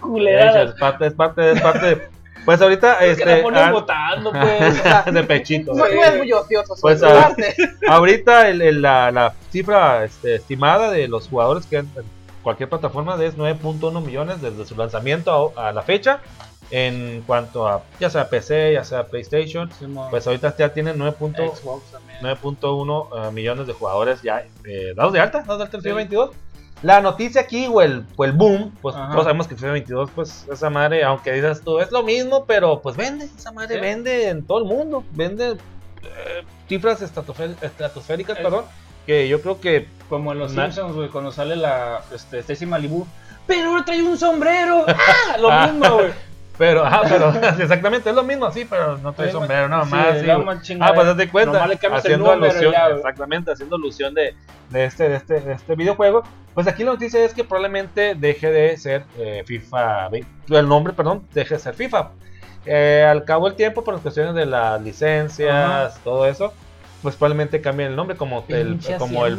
culeradas? 0.00 0.70
es 0.70 0.74
parte, 0.80 1.06
es 1.06 1.14
parte, 1.14 1.50
es 1.52 1.60
parte. 1.60 2.08
Pues 2.44 2.62
ahorita, 2.62 3.04
Es 3.04 3.16
que 3.18 3.22
este. 3.24 3.36
la 3.36 3.42
pones 3.42 3.60
ah, 3.62 3.72
votando, 3.72 4.32
pues. 4.32 4.82
de 5.14 5.22
pechito. 5.24 5.74
No, 5.74 5.84
no 5.86 6.04
es 6.04 6.16
muy 6.16 6.32
ocioso. 6.32 6.74
Pues, 6.80 7.00
sobre 7.00 7.12
ah, 7.18 7.22
parte. 7.28 7.54
Ahorita 7.88 8.48
el- 8.48 8.62
el- 8.62 8.80
la, 8.82 9.10
la 9.10 9.34
cifra 9.52 10.04
este, 10.04 10.36
estimada 10.36 10.90
de 10.90 11.08
los 11.08 11.28
jugadores 11.28 11.66
que 11.66 11.78
en 11.78 11.90
cualquier 12.42 12.70
plataforma 12.70 13.22
es 13.22 13.36
9.1 13.36 14.02
millones 14.02 14.40
desde 14.40 14.64
su 14.64 14.76
lanzamiento 14.76 15.52
a, 15.56 15.68
a 15.68 15.72
la 15.72 15.82
fecha. 15.82 16.20
En 16.70 17.22
cuanto 17.26 17.66
a 17.66 17.82
ya 17.98 18.10
sea 18.10 18.28
PC, 18.28 18.74
ya 18.74 18.84
sea 18.84 19.04
PlayStation, 19.06 19.70
pues 20.10 20.26
ahorita 20.26 20.54
ya 20.56 20.72
tienen 20.72 20.98
9.1 20.98 21.54
Xbox. 21.56 21.82
9.1 22.20 23.28
eh, 23.28 23.30
millones 23.32 23.66
de 23.66 23.72
jugadores 23.72 24.22
ya 24.22 24.44
eh, 24.64 24.92
dados 24.96 25.12
de 25.12 25.20
alta, 25.20 25.40
dados 25.40 25.58
de 25.58 25.64
alta 25.64 25.76
en 25.78 25.82
FIFA 25.82 25.94
22. 25.94 26.30
La 26.82 27.00
noticia 27.00 27.40
aquí 27.40 27.66
o 27.66 27.80
el, 27.82 28.04
o 28.16 28.24
el 28.24 28.32
boom, 28.32 28.72
pues 28.80 28.94
Ajá. 28.94 29.10
todos 29.10 29.24
sabemos 29.24 29.48
que 29.48 29.56
FIFA 29.56 29.72
22, 29.72 30.10
pues 30.14 30.46
esa 30.52 30.70
madre, 30.70 31.02
aunque 31.02 31.32
dices 31.32 31.60
tú, 31.62 31.80
es 31.80 31.90
lo 31.90 32.02
mismo, 32.04 32.44
pero 32.44 32.80
pues 32.80 32.96
vende, 32.96 33.24
esa 33.24 33.50
madre 33.50 33.76
Sí. 33.76 33.80
vende 33.80 34.28
en 34.28 34.44
todo 34.46 34.58
el 34.58 34.64
mundo, 34.64 35.02
vende 35.12 35.56
eh, 36.02 36.44
cifras 36.68 37.02
estratosfé- 37.02 37.56
estratosféricas, 37.62 38.38
Eh. 38.38 38.42
perdón, 38.42 38.64
que 39.06 39.26
yo 39.28 39.40
creo 39.42 39.60
que 39.60 39.88
Como 40.08 40.32
en 40.32 40.38
los 40.38 40.52
Na- 40.54 40.66
Simpsons, 40.70 40.94
güey, 40.94 41.08
cuando 41.08 41.32
sale 41.32 41.56
la 41.56 42.02
este, 42.14 42.38
Stacy 42.40 42.64
Malibu. 42.66 43.06
Pero 43.46 43.82
trae 43.84 44.02
un 44.02 44.16
sombrero. 44.18 44.84
¡Ah! 44.86 45.36
Lo 45.38 45.50
mismo, 45.72 45.94
güey. 45.96 46.12
Pero, 46.58 46.84
ah, 46.84 47.02
pero 47.08 47.32
exactamente, 47.62 48.10
es 48.10 48.16
lo 48.16 48.24
mismo, 48.24 48.50
sí, 48.50 48.66
pero 48.68 48.98
no 48.98 49.12
trae 49.12 49.28
Sí, 49.28 49.32
sombrero, 49.32 49.68
nada 49.68 49.84
más. 49.84 50.20
sí, 50.62 50.76
ah, 50.80 50.92
pues 50.92 51.06
date 51.06 51.28
cuenta, 51.28 51.64
haciendo 51.64 52.34
número 52.34 52.50
alusión, 52.50 52.72
ya, 52.72 52.88
exactamente, 52.88 53.52
haciendo 53.52 53.76
alusión 53.76 54.12
de, 54.12 54.34
de 54.70 54.84
este, 54.84 55.08
de, 55.08 55.16
este, 55.16 55.40
de 55.40 55.52
este 55.52 55.74
videojuego. 55.76 56.24
Pues 56.54 56.66
aquí 56.66 56.82
la 56.82 56.92
noticia 56.92 57.24
es 57.24 57.32
que 57.32 57.44
probablemente 57.44 58.16
deje 58.16 58.50
de 58.50 58.76
ser 58.76 59.04
eh, 59.16 59.44
FIFA, 59.46 60.10
el 60.48 60.68
nombre, 60.68 60.92
perdón, 60.92 61.22
deje 61.32 61.54
de 61.54 61.60
ser 61.60 61.74
FIFA. 61.74 62.10
Eh, 62.66 63.06
al 63.08 63.24
cabo 63.24 63.46
del 63.46 63.54
tiempo, 63.54 63.84
por 63.84 63.94
las 63.94 64.02
cuestiones 64.02 64.34
de 64.34 64.44
las 64.44 64.82
licencias, 64.82 65.98
todo 66.02 66.26
eso, 66.26 66.52
pues 67.02 67.14
probablemente 67.14 67.60
cambien 67.60 67.90
el 67.90 67.96
nombre 67.96 68.16
como 68.16 68.44
el, 68.48 68.70
Pinche 68.70 68.96
como 68.96 69.24
el, 69.24 69.38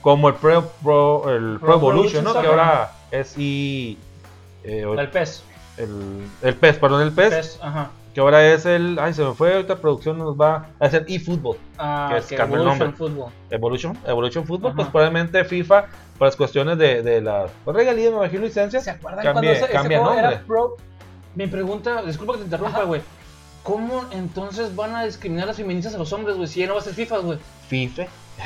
como 0.00 0.28
el 0.28 0.34
Pro, 0.34 0.72
Pro, 0.82 1.36
el 1.36 1.58
Pro, 1.58 1.66
Pro 1.66 1.74
Evolution, 1.74 2.24
Evolution 2.24 2.24
¿no? 2.24 2.40
Que 2.40 2.46
ahora 2.46 2.92
es 3.10 3.36
y 3.36 3.98
eh, 4.64 4.86
El 4.98 5.08
pez. 5.10 5.44
El, 5.78 6.26
el 6.42 6.54
PES, 6.54 6.76
perdón, 6.78 7.02
el 7.02 7.12
PES, 7.12 7.34
Pez, 7.34 7.58
ajá. 7.62 7.90
que 8.14 8.20
ahora 8.20 8.44
es 8.46 8.64
el, 8.66 8.98
ay 9.00 9.12
se 9.14 9.22
me 9.24 9.34
fue, 9.34 9.54
ahorita 9.54 9.76
producción 9.76 10.18
nos 10.18 10.34
va 10.40 10.68
a 10.80 10.86
hacer 10.86 11.04
eFootball, 11.08 11.56
Ah, 11.78 12.08
Que 12.12 12.18
es 12.18 12.26
que 12.26 12.34
el 12.36 12.40
Evolution 12.42 12.78
nombre. 12.78 12.92
Football. 12.96 13.32
Evolution, 13.50 13.98
Evolution 14.06 14.46
Football, 14.46 14.70
Ajá. 14.70 14.76
pues 14.76 14.88
probablemente 14.88 15.44
FIFA, 15.44 15.86
por 16.18 16.28
las 16.28 16.36
cuestiones 16.36 16.78
de, 16.78 17.02
de 17.02 17.20
la 17.20 17.46
pues, 17.64 17.76
regalía, 17.76 18.10
me 18.10 18.16
imagino 18.16 18.42
licencias, 18.44 18.84
¿Se 18.84 18.90
acuerdan 18.90 19.22
cambie, 19.24 19.32
cuando 19.32 19.50
ese, 19.52 19.64
ese 19.64 19.72
cambia 19.72 19.98
juego 19.98 20.14
nombre. 20.14 20.34
era 20.34 20.44
Pro? 20.46 20.76
Mi 21.34 21.46
pregunta, 21.46 22.02
disculpa 22.02 22.32
que 22.32 22.38
te 22.38 22.44
interrumpa, 22.44 22.82
güey. 22.84 23.02
¿Cómo 23.62 24.04
entonces 24.12 24.74
van 24.76 24.94
a 24.94 25.04
discriminar 25.04 25.48
las 25.48 25.56
feministas 25.56 25.94
a 25.94 25.98
los 25.98 26.12
hombres, 26.12 26.36
güey? 26.36 26.48
Si 26.48 26.60
ya 26.60 26.68
no 26.68 26.74
va 26.74 26.80
a 26.80 26.82
ser 26.84 26.94
FIFA, 26.94 27.18
güey. 27.18 27.38
FIFA. 27.68 28.04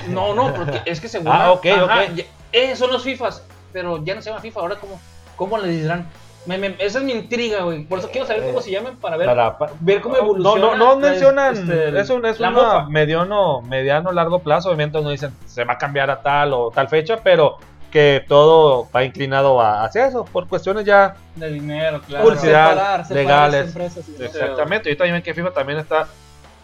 No, 0.09 0.35
no, 0.35 0.53
porque 0.57 0.81
es 0.87 0.99
que 1.01 1.09
según. 1.09 1.29
Ah, 1.29 1.53
ok, 1.53 1.66
ok. 1.83 2.14
ya- 2.16 2.25
eh, 2.53 2.75
son 2.75 2.90
los 2.90 3.03
FIFAs. 3.05 3.43
Pero 3.73 4.03
ya 4.03 4.14
no 4.16 4.23
se 4.23 4.31
llama 4.31 4.40
FIFA, 4.43 4.61
ahora 4.61 4.77
cómo, 4.81 4.99
cómo 5.37 5.59
le 5.59 5.69
dirán. 5.69 6.09
Me- 6.46 6.57
me- 6.57 6.74
esa 6.79 6.98
es 6.98 7.05
mi 7.05 7.12
intriga, 7.12 7.62
güey. 7.64 7.85
Por 7.85 7.98
eso 7.98 8.09
quiero 8.11 8.26
saber 8.26 8.44
cómo 8.46 8.61
Eh, 8.61 8.62
se 8.62 8.70
llaman 8.70 8.96
para 8.96 9.16
ver. 9.18 9.26
Para, 9.26 9.59
pa- 9.59 9.70
ver 9.81 10.00
cómo 10.00 10.16
evoluciona 10.16 10.61
No, 10.68 10.74
no, 10.76 10.94
no 10.94 10.96
mencionan, 10.96 11.53
este, 11.55 12.00
es 12.00 12.09
un, 12.11 12.24
es 12.24 12.40
una 12.40 12.87
mediano, 12.88 13.61
mediano, 13.62 14.11
largo 14.11 14.38
plazo, 14.38 14.68
obviamente 14.68 15.00
no 15.03 15.11
dicen 15.11 15.33
se 15.46 15.64
va 15.64 15.74
a 15.74 15.79
cambiar 15.79 16.11
a 16.11 16.22
tal 16.22 16.53
o 16.55 16.70
tal 16.70 16.88
fecha, 16.88 17.18
pero 17.22 17.59
que 17.90 18.24
todo 18.26 18.88
va 18.94 19.05
inclinado 19.05 19.61
a- 19.61 19.85
hacia 19.85 20.07
eso, 20.07 20.24
por 20.24 20.48
cuestiones 20.48 20.85
ya 20.87 21.14
de 21.37 21.50
dinero, 21.53 22.00
claro. 22.07 22.24
Publicidad. 22.24 22.70
Separar, 22.70 23.05
separar 23.07 23.22
legales. 23.50 23.66
empresas 23.66 24.09
y. 24.09 24.22
Exactamente, 24.24 24.88
ahorita 24.88 25.05
también 25.05 25.22
que 25.22 25.35
FIFA 25.35 25.50
también 25.53 25.79
está 25.79 26.07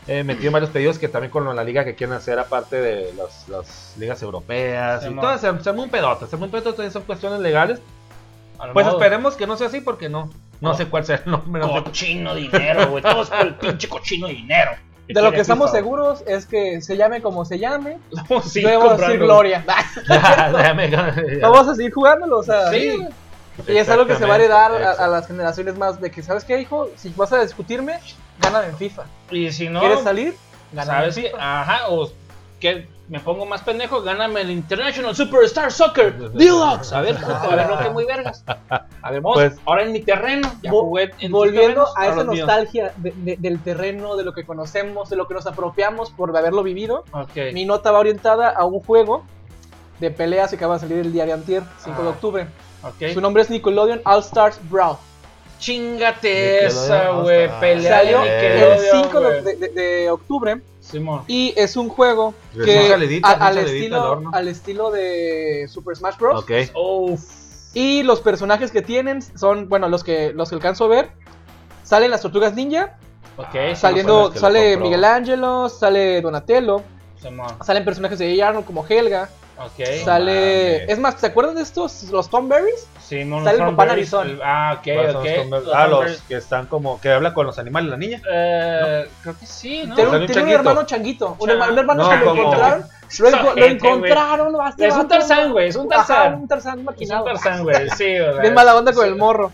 eh, 0.09 0.23
metido 0.23 0.47
en 0.47 0.53
varios 0.53 0.71
pedidos 0.71 0.99
que 1.01 1.09
también 1.09 1.33
con 1.33 1.55
la 1.55 1.65
liga 1.65 1.85
que 1.85 1.97
quieren 1.97 2.15
hacer 2.15 2.39
aparte 2.39 2.81
de 2.81 3.13
las, 3.15 3.49
las 3.49 3.95
ligas 3.99 4.23
europeas 4.23 5.03
y 5.03 5.09
Simón. 5.09 5.21
todo, 5.25 5.37
se, 5.37 5.51
se 5.59 5.65
se 5.65 5.69
armó 5.71 5.83
un 5.83 5.91
pedote, 5.91 6.27
también 6.77 6.93
son 6.93 7.03
cuestiones 7.03 7.41
legales. 7.41 7.81
A 8.59 8.73
Pues 8.73 8.87
modo- 8.87 8.97
esperemos 8.97 9.37
que 9.37 9.47
no 9.47 9.57
sea 9.57 9.67
así 9.69 9.81
porque 9.81 10.09
no, 10.09 10.31
no 10.61 10.75
sé 10.75 10.87
cuál 10.87 11.05
sea 11.05 11.23
el 11.25 11.31
nombre. 11.31 11.61
no 11.63 11.69
sé- 11.79 11.85
Cochino 11.85 12.35
dinero, 12.35 12.89
güey. 12.89 13.03
Todos 13.03 13.31
por 13.31 13.41
el 13.47 13.55
pinche 13.59 13.89
cochino 13.89 14.27
dinero. 14.29 14.73
De 15.09 15.23
lo 15.23 15.31
que 15.31 15.41
estamos 15.41 15.71
seguros 15.71 16.25
es 16.27 16.47
que 16.47 16.81
se 16.81 16.97
llame 16.97 17.23
como 17.23 17.45
se 17.45 17.59
llame, 17.61 17.99
güey. 18.29 18.43
Sí, 18.43 18.63
debemos 18.63 18.99
decir. 18.99 19.19
Gloria. 19.21 19.65
Déjame- 20.09 21.41
Vamos 21.41 21.69
a 21.69 21.75
seguir 21.75 21.93
jugándolo, 21.93 22.39
o 22.39 22.43
sea. 22.43 22.71
Sí. 22.71 22.99
Y 23.69 23.77
es 23.77 23.89
algo 23.89 24.07
que 24.07 24.17
se 24.17 24.27
va 24.27 24.35
a 24.35 24.37
heredar 24.37 24.73
a, 24.83 24.91
a 24.93 25.09
las 25.09 25.27
generaciones 25.27 25.79
más 25.79 25.99
de 26.01 26.11
que, 26.11 26.23
¿sabes 26.23 26.45
qué, 26.45 26.61
hijo? 26.61 26.91
Si 26.97 27.09
vas 27.17 27.33
a 27.33 27.41
discutirme, 27.43 27.99
gáname 28.39 28.67
en 28.69 28.77
FIFA. 28.77 29.05
Y 29.31 29.51
si 29.51 29.69
no, 29.71 29.81
¿Quieres 29.81 30.01
salir? 30.03 30.35
Gáname 30.73 30.99
¿sabes 30.99 31.17
en 31.17 31.23
qué? 31.23 31.29
FIFA. 31.31 31.61
Ajá, 31.63 31.89
o 31.89 32.11
que 32.61 32.87
me 33.09 33.21
pongo 33.21 33.47
más 33.47 33.63
pendejo, 33.63 34.03
gáname 34.03 34.41
el 34.41 34.51
International 34.51 35.15
Superstar 35.15 35.71
Soccer 35.71 36.31
Deluxe. 36.33 36.93
A 36.93 37.01
ver, 37.03 37.17
a 37.25 37.55
ver, 37.55 37.69
no 37.69 37.79
que 37.79 37.91
muy 37.91 38.05
vergas. 38.05 38.45
A 38.69 39.11
ver, 39.11 39.21
vamos, 39.21 39.35
Pues- 39.37 39.55
ahora 39.65 39.85
en 39.85 39.93
mi 39.93 40.01
terreno. 40.01 40.51
Ya 40.63 40.71
jugué 40.71 41.13
en 41.21 41.31
Volviendo 41.31 41.87
a 41.97 42.09
esa 42.09 42.25
nostalgia 42.25 42.93
de- 42.97 43.13
de- 43.17 43.37
del 43.37 43.61
terreno, 43.63 44.17
de 44.17 44.25
lo 44.25 44.33
que 44.33 44.45
conocemos, 44.45 45.09
de 45.09 45.17
lo 45.17 45.29
que 45.29 45.35
nos 45.35 45.47
apropiamos 45.47 46.11
por 46.11 46.37
haberlo 46.37 46.63
vivido, 46.65 47.05
Ok. 47.13 47.53
mi 47.53 47.65
nota 47.65 47.93
va 47.93 48.01
orientada 48.01 48.51
a 48.51 48.65
un 48.65 48.81
juego 48.81 49.25
de 50.01 50.11
peleas 50.11 50.51
que 50.51 50.57
acaba 50.57 50.75
de 50.75 50.81
salir 50.81 50.99
el 50.99 51.13
día 51.13 51.25
de 51.27 51.33
antier, 51.33 51.63
5 51.79 52.03
de 52.03 52.09
Ah. 52.09 52.11
octubre. 52.11 52.47
ok. 52.83 53.13
Su 53.15 53.21
nombre 53.21 53.43
es 53.43 53.51
Nickelodeon 53.51 54.01
All 54.05 54.19
Stars 54.21 54.59
Brawl. 54.69 54.97
Chingate 55.59 56.67
esa, 56.67 57.11
güey. 57.11 57.49
Pelea 57.61 57.99
Salió 57.99 58.21
de 58.23 58.29
el 58.47 58.55
Nickelodeon, 58.83 59.05
5 59.05 59.21
de, 59.21 59.41
güey. 59.41 59.57
de- 59.57 59.69
de- 59.69 59.81
de 59.81 60.11
octubre 60.11 60.61
Simón. 60.91 61.23
y 61.27 61.53
es 61.57 61.77
un 61.77 61.89
juego 61.89 62.35
Recién 62.55 62.99
que 62.99 63.21
a- 63.23 63.31
al, 63.33 63.59
estilo, 63.59 64.23
al 64.33 64.49
estilo 64.49 64.91
de 64.91 65.67
Super 65.69 65.97
Smash 65.97 66.17
Bros. 66.19 66.45
Y 67.75 68.03
los 68.05 68.21
personajes 68.21 68.71
que 68.71 68.81
tienen 68.83 69.21
son, 69.21 69.69
bueno, 69.69 69.89
los 69.89 70.03
que 70.03 70.33
los 70.33 70.49
que 70.49 70.55
alcanzo 70.55 70.85
a 70.85 70.89
ver. 70.89 71.11
Salen 71.83 72.11
las 72.11 72.23
tortugas 72.23 72.55
ninja, 72.55 72.97
son 73.37 73.77
saliendo, 73.77 74.33
sale. 74.35 74.77
Miguel 74.77 75.05
Ángelo, 75.05 75.69
sale 75.69 76.21
Donatello, 76.23 76.83
Simón. 77.21 77.47
salen 77.65 77.85
personajes 77.85 78.19
de 78.19 78.43
A. 78.43 78.49
Arnold 78.49 78.65
como 78.67 78.85
Helga, 78.89 79.29
Sale... 80.05 80.91
Es 80.91 80.99
más, 80.99 81.15
¿se 81.21 81.27
acuerdan 81.27 81.55
de 81.55 81.63
estos? 81.63 82.05
Los 82.05 82.29
Tom 82.29 82.49
Berries. 82.49 82.87
Simón. 83.01 83.45
Sale 83.45 83.59
el 83.59 83.65
papá 83.65 83.87
narizón. 83.87 84.41
Ah, 84.45 84.77
ok, 84.79 84.83
¿Cuáles 84.85 85.13
son 85.13 85.23
ok. 85.53 85.65
los 85.65 85.75
Ah, 85.75 85.87
los 85.87 86.21
que 86.23 86.35
están 86.37 86.67
como, 86.67 87.01
que 87.01 87.11
habla 87.11 87.33
con 87.33 87.47
los 87.47 87.59
animales, 87.59 87.91
la 87.91 87.97
niña. 87.97 88.21
Eh, 88.31 89.09
creo 89.23 89.39
que 89.39 89.47
sí, 89.47 89.85
¿no? 89.87 89.95
Tiene, 89.95 90.11
un, 90.11 90.17
un 90.17 90.39
un 90.43 90.49
hermano 90.49 90.83
changuito. 90.85 91.37
Un 91.39 91.51
hermano, 91.51 91.73
un 91.73 91.79
hermano 91.79 92.03
No, 92.03 92.11
que 92.11 92.17
lo 92.17 92.25
como- 92.27 92.43
encontraron. 92.43 92.85
Lo, 93.19 93.29
enco- 93.31 93.43
lo 93.45 93.53
güey. 93.55 93.71
encontraron. 93.73 94.55
va, 94.59 94.69
este 94.71 94.87
Es 94.89 94.95
un 94.95 95.09
Tarzán, 95.09 95.53
güey, 95.53 95.69
es 95.69 95.77
un 95.77 95.93
Ajá, 95.93 96.07
Tarzán. 96.07 96.35
un 96.35 96.49
Tarzán 96.49 96.73
Es 96.75 96.79
un 96.81 96.85
maquinado. 96.85 97.25
Tarzán, 97.25 97.63
güey. 97.63 97.89
Sí, 97.97 98.19
o 98.19 98.33
sea, 98.33 98.43
Bien 98.43 98.55
mala 98.55 98.77
onda 98.77 98.93
con 98.93 99.05
sí. 99.05 99.09
el 99.11 99.17
morro. 99.17 99.53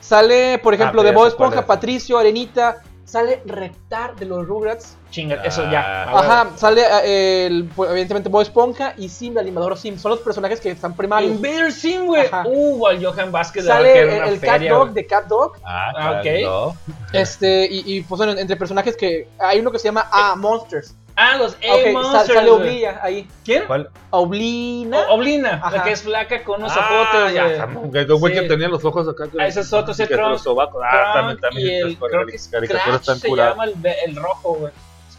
Sale, 0.00 0.58
por 0.62 0.74
ejemplo, 0.74 1.00
Ah, 1.00 1.04
de 1.04 1.10
pero 1.10 1.20
Bob 1.20 1.28
Esponja, 1.28 1.60
es. 1.60 1.66
Patricio, 1.66 2.18
Arenita. 2.18 2.76
Sale 3.04 3.42
Reptar 3.44 4.16
de 4.16 4.26
los 4.26 4.46
Rugrats. 4.46 4.96
Chinga, 5.10 5.36
eso 5.44 5.62
ya. 5.70 6.04
Ah. 6.08 6.18
Ajá, 6.18 6.50
sale 6.56 6.82
eh, 7.04 7.46
el, 7.46 7.68
evidentemente 7.76 8.28
Bob 8.28 8.42
Esponja 8.42 8.94
y 8.96 9.08
Sim, 9.08 9.32
el 9.32 9.38
animador 9.38 9.76
Sim. 9.76 9.98
Son 9.98 10.10
los 10.10 10.20
personajes 10.20 10.60
que 10.60 10.70
están 10.70 10.96
primarios. 10.96 11.32
Invader 11.32 11.72
Sim, 11.72 12.06
güey. 12.06 12.28
Uh, 12.44 12.86
al 12.86 13.04
Johan 13.04 13.30
Vázquez 13.30 13.64
de 13.64 13.68
Sale 13.68 14.00
el, 14.00 14.40
Cat 14.40 14.52
feria, 14.52 14.72
Dog 14.72 14.92
de 14.92 15.06
Cat 15.06 15.26
Dog. 15.26 15.52
Ah, 15.64 15.92
Ah, 15.96 16.20
ok. 16.20 16.74
Este, 17.12 17.68
y, 17.70 17.96
y 17.96 18.02
pues 18.02 18.16
bueno, 18.18 18.32
entre 18.32 18.56
personajes 18.56 18.96
que. 18.96 19.28
Hay 19.38 19.60
uno 19.60 19.70
que 19.70 19.78
se 19.78 19.84
llama 19.84 20.08
A 20.10 20.34
Monsters. 20.34 20.94
Ah, 21.16 21.36
los 21.38 21.52
Ok, 21.52 21.58
sa- 21.62 21.88
A-Monsters. 21.90 22.26
sale. 22.38 22.50
Oblilla 22.50 23.00
ahí. 23.02 23.28
¿Quién? 23.44 23.64
¿Cuál? 23.66 23.88
Oblina. 24.10 24.98
O- 25.08 25.14
Oblina, 25.14 25.50
la 25.60 25.66
Ajá. 25.68 25.82
que 25.84 25.92
es 25.92 26.02
flaca 26.02 26.42
con 26.42 26.60
unos 26.60 26.72
Ah, 26.72 26.74
zapotes, 26.74 27.34
ya, 27.34 27.46
que 27.92 28.04
güey 28.18 28.34
Sí. 28.34 28.40
que 28.40 28.48
tenía 28.48 28.68
los 28.68 28.84
ojos 28.84 29.06
acá. 29.08 29.24
Ah, 29.38 29.46
ese 29.46 29.60
es 29.60 29.72
otro, 29.72 29.92
ese 29.92 30.06
Trump. 30.16 30.32
los 30.32 30.42
sobacos. 30.42 30.82
Ah, 30.84 31.12
también, 31.14 31.40
también. 31.40 31.68
y 31.68 31.70
el, 31.92 31.96
creo 31.98 32.26
que 32.26 32.36
caricaturas 32.50 33.00
están 33.00 33.16
Scratch 33.16 33.20
se 33.20 33.28
curadas. 33.28 33.52
llama 33.52 33.64
el, 33.64 33.74
el 34.06 34.16
rojo, 34.16 34.54
güey. 34.54 34.72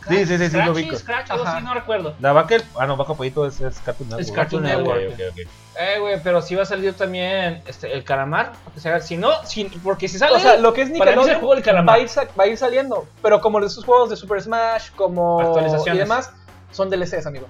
Sí, 0.10 0.26
sí, 0.26 0.38
sí, 0.38 0.50
sí, 0.50 0.58
lo 0.62 0.72
ubico. 0.74 0.96
Scratch, 0.98 1.32
algo 1.32 1.46
así, 1.46 1.64
no 1.64 1.74
recuerdo. 1.74 2.14
La 2.20 2.32
vaca, 2.34 2.58
ah, 2.78 2.86
no, 2.86 2.96
vaca 2.98 3.14
pollito 3.16 3.46
es, 3.48 3.60
es 3.62 3.80
Cartoon 3.80 4.10
Network. 4.10 4.28
Es 4.28 4.32
Cartoon 4.32 4.64
Ok, 4.66 4.70
Network. 4.72 5.02
ok, 5.14 5.20
ok. 5.32 5.48
Eh, 5.80 6.00
güey, 6.00 6.20
pero 6.24 6.42
sí 6.42 6.56
va 6.56 6.64
a 6.64 6.66
salir 6.66 6.94
también 6.94 7.62
este, 7.68 7.92
el 7.94 8.04
calamar. 8.04 8.54
O 8.76 8.80
sea, 8.80 9.00
si 9.02 9.18
no, 9.18 9.30
si, 9.46 9.66
porque 9.66 10.08
si 10.08 10.18
sale. 10.18 10.36
O 10.36 10.40
sea, 10.40 10.58
lo 10.58 10.74
que 10.74 10.82
es 10.82 10.88
es 10.90 10.94
el 10.94 11.00
Nickelodeon 11.00 11.40
juego 11.40 11.56
del 11.56 11.64
va 11.64 11.66
calamar. 11.66 11.96
a, 11.96 12.00
ir, 12.00 12.10
va 12.40 12.44
a 12.44 12.48
ir 12.48 12.58
saliendo. 12.58 13.08
Pero 13.22 13.42
como 13.42 13.60
esos 13.60 13.84
juegos 13.84 14.10
de 14.10 14.16
Super 14.16 14.42
Smash, 14.42 14.92
como. 14.92 15.42
Actualizaciones. 15.42 15.96
Y 15.96 16.00
demás, 16.00 16.32
son 16.72 16.90
DLCs, 16.90 17.26
amigo. 17.26 17.48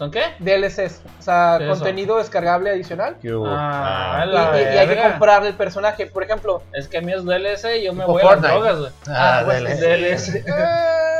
¿Son 0.00 0.10
qué? 0.10 0.22
DLCs. 0.38 1.02
O 1.18 1.22
sea, 1.22 1.58
contenido 1.68 2.16
descargable 2.16 2.70
adicional. 2.70 3.16
Ah, 3.46 4.22
Ah, 4.22 4.24
Y, 4.26 4.30
la 4.32 4.50
y- 4.58 4.62
y 4.62 4.78
hay 4.78 4.88
que 4.88 4.94
verga. 4.94 5.10
comprarle 5.10 5.48
el 5.50 5.54
personaje. 5.56 6.06
Por 6.06 6.22
ejemplo, 6.22 6.62
Es 6.72 6.88
que 6.88 6.96
a 6.96 7.02
mí 7.02 7.12
es 7.12 7.22
DLC 7.22 7.76
y 7.80 7.84
yo 7.84 7.92
me 7.92 8.06
voy 8.06 8.22
a 8.22 8.24
las 8.30 8.40
drogas, 8.40 8.78
güey. 8.78 8.90
Ah, 9.08 9.42
pues, 9.44 9.58
DLC. 9.62 9.78
DLC. 9.78 10.44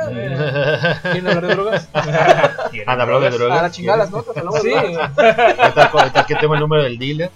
eh, 0.08 0.94
¿Quieren 1.02 1.26
hablar 1.28 1.46
de 1.46 1.54
drogas? 1.54 1.88
Anda, 1.92 2.64
hablo 3.04 3.20
de 3.20 3.26
A 3.26 3.30
drogas. 3.30 3.62
la 3.62 3.70
chingada 3.70 3.98
las 3.98 4.10
notas, 4.10 4.34
hablamos 4.34 4.62
de 4.62 4.70
Sí, 4.70 4.76
drogas. 4.76 5.10
Ahorita 5.92 6.20
aquí 6.20 6.34
tengo 6.40 6.54
el 6.54 6.60
número 6.60 6.82
del 6.84 6.98
dealer. 6.98 7.30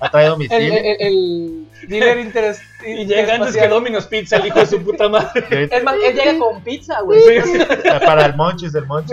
Ha 0.00 0.10
traído 0.10 0.32
El, 0.34 0.48
domicilio. 0.48 0.74
el, 0.74 0.96
el 0.98 1.68
dealer 1.88 2.18
interés. 2.18 2.60
y 2.84 3.06
llega 3.06 3.36
antes 3.36 3.56
que 3.56 3.68
Domino's 3.68 4.06
Pizza, 4.06 4.36
el 4.36 4.46
hijo 4.46 4.58
de 4.60 4.66
su 4.66 4.82
puta 4.82 5.08
madre. 5.08 5.68
Es 5.70 5.84
más, 5.84 5.94
él 6.04 6.14
llega 6.14 6.38
con 6.38 6.60
pizza, 6.62 7.00
güey. 7.02 7.20
Para 8.04 8.26
el 8.26 8.34
Monchis, 8.34 8.74
el 8.74 8.86
Monchis. 8.86 9.12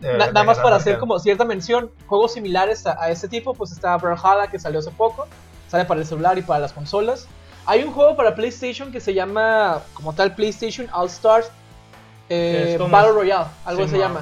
Na- 0.00 0.26
nada 0.26 0.44
más 0.44 0.58
para 0.58 0.76
hacer 0.76 0.98
como 0.98 1.18
cierta 1.18 1.44
mención, 1.44 1.90
juegos 2.06 2.32
similares 2.34 2.86
a, 2.86 3.02
a 3.02 3.10
este 3.10 3.28
tipo, 3.28 3.54
pues 3.54 3.72
está 3.72 3.96
Brawlhalla 3.96 4.46
que 4.50 4.58
salió 4.58 4.78
hace 4.80 4.90
poco, 4.90 5.26
sale 5.68 5.84
para 5.84 6.00
el 6.00 6.06
celular 6.06 6.36
y 6.38 6.42
para 6.42 6.60
las 6.60 6.72
consolas. 6.72 7.26
Hay 7.66 7.82
un 7.84 7.92
juego 7.92 8.16
para 8.16 8.34
PlayStation 8.34 8.90
que 8.90 9.00
se 9.00 9.14
llama, 9.14 9.82
como 9.94 10.12
tal, 10.14 10.34
PlayStation 10.34 10.88
All 10.92 11.06
Stars 11.08 11.50
eh, 12.28 12.78
Battle 12.90 13.12
Royale, 13.12 13.46
algo 13.64 13.84
Sí, 13.84 13.90
se 13.90 13.96
ma. 13.96 14.02
llama. 14.02 14.20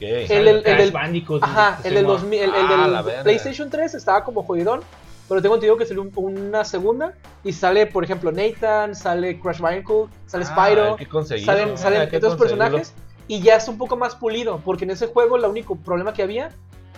El, 0.00 0.30
el- 0.30 0.48
el 0.48 0.62
Crash 0.62 0.92
del, 0.92 1.38
ajá, 1.40 1.78
el 1.84 1.94
del 1.94 2.04
ma. 2.06 2.12
2000, 2.12 2.42
el, 2.42 2.50
Ah, 2.54 3.02
del. 3.04 3.22
PlayStation 3.22 3.70
3 3.70 3.94
estaba 3.94 4.22
como 4.24 4.42
jodidón, 4.42 4.80
pero 5.28 5.40
tengo 5.40 5.54
entendido 5.54 5.76
que 5.78 5.86
salió 5.86 6.02
un- 6.02 6.12
una 6.16 6.64
segunda 6.64 7.14
y 7.42 7.52
sale, 7.52 7.86
por 7.86 8.04
ejemplo, 8.04 8.30
Nathan, 8.32 8.94
sale 8.94 9.40
Crash 9.40 9.60
Bandicoot, 9.60 10.10
sale 10.26 10.44
Spyro, 10.44 10.96
que 10.96 11.06
conseguirlo. 11.08 11.52
salen, 11.52 11.70
Ah, 11.74 11.76
salen 11.76 12.08
estos 12.12 12.36
personajes 12.36 12.92
y 13.28 13.40
ya 13.40 13.56
es 13.56 13.68
un 13.68 13.78
poco 13.78 13.96
más 13.96 14.14
pulido, 14.14 14.60
porque 14.64 14.84
en 14.84 14.90
ese 14.90 15.06
juego 15.06 15.36
el 15.36 15.44
único 15.44 15.76
problema 15.76 16.12
que 16.12 16.22
había, 16.22 16.50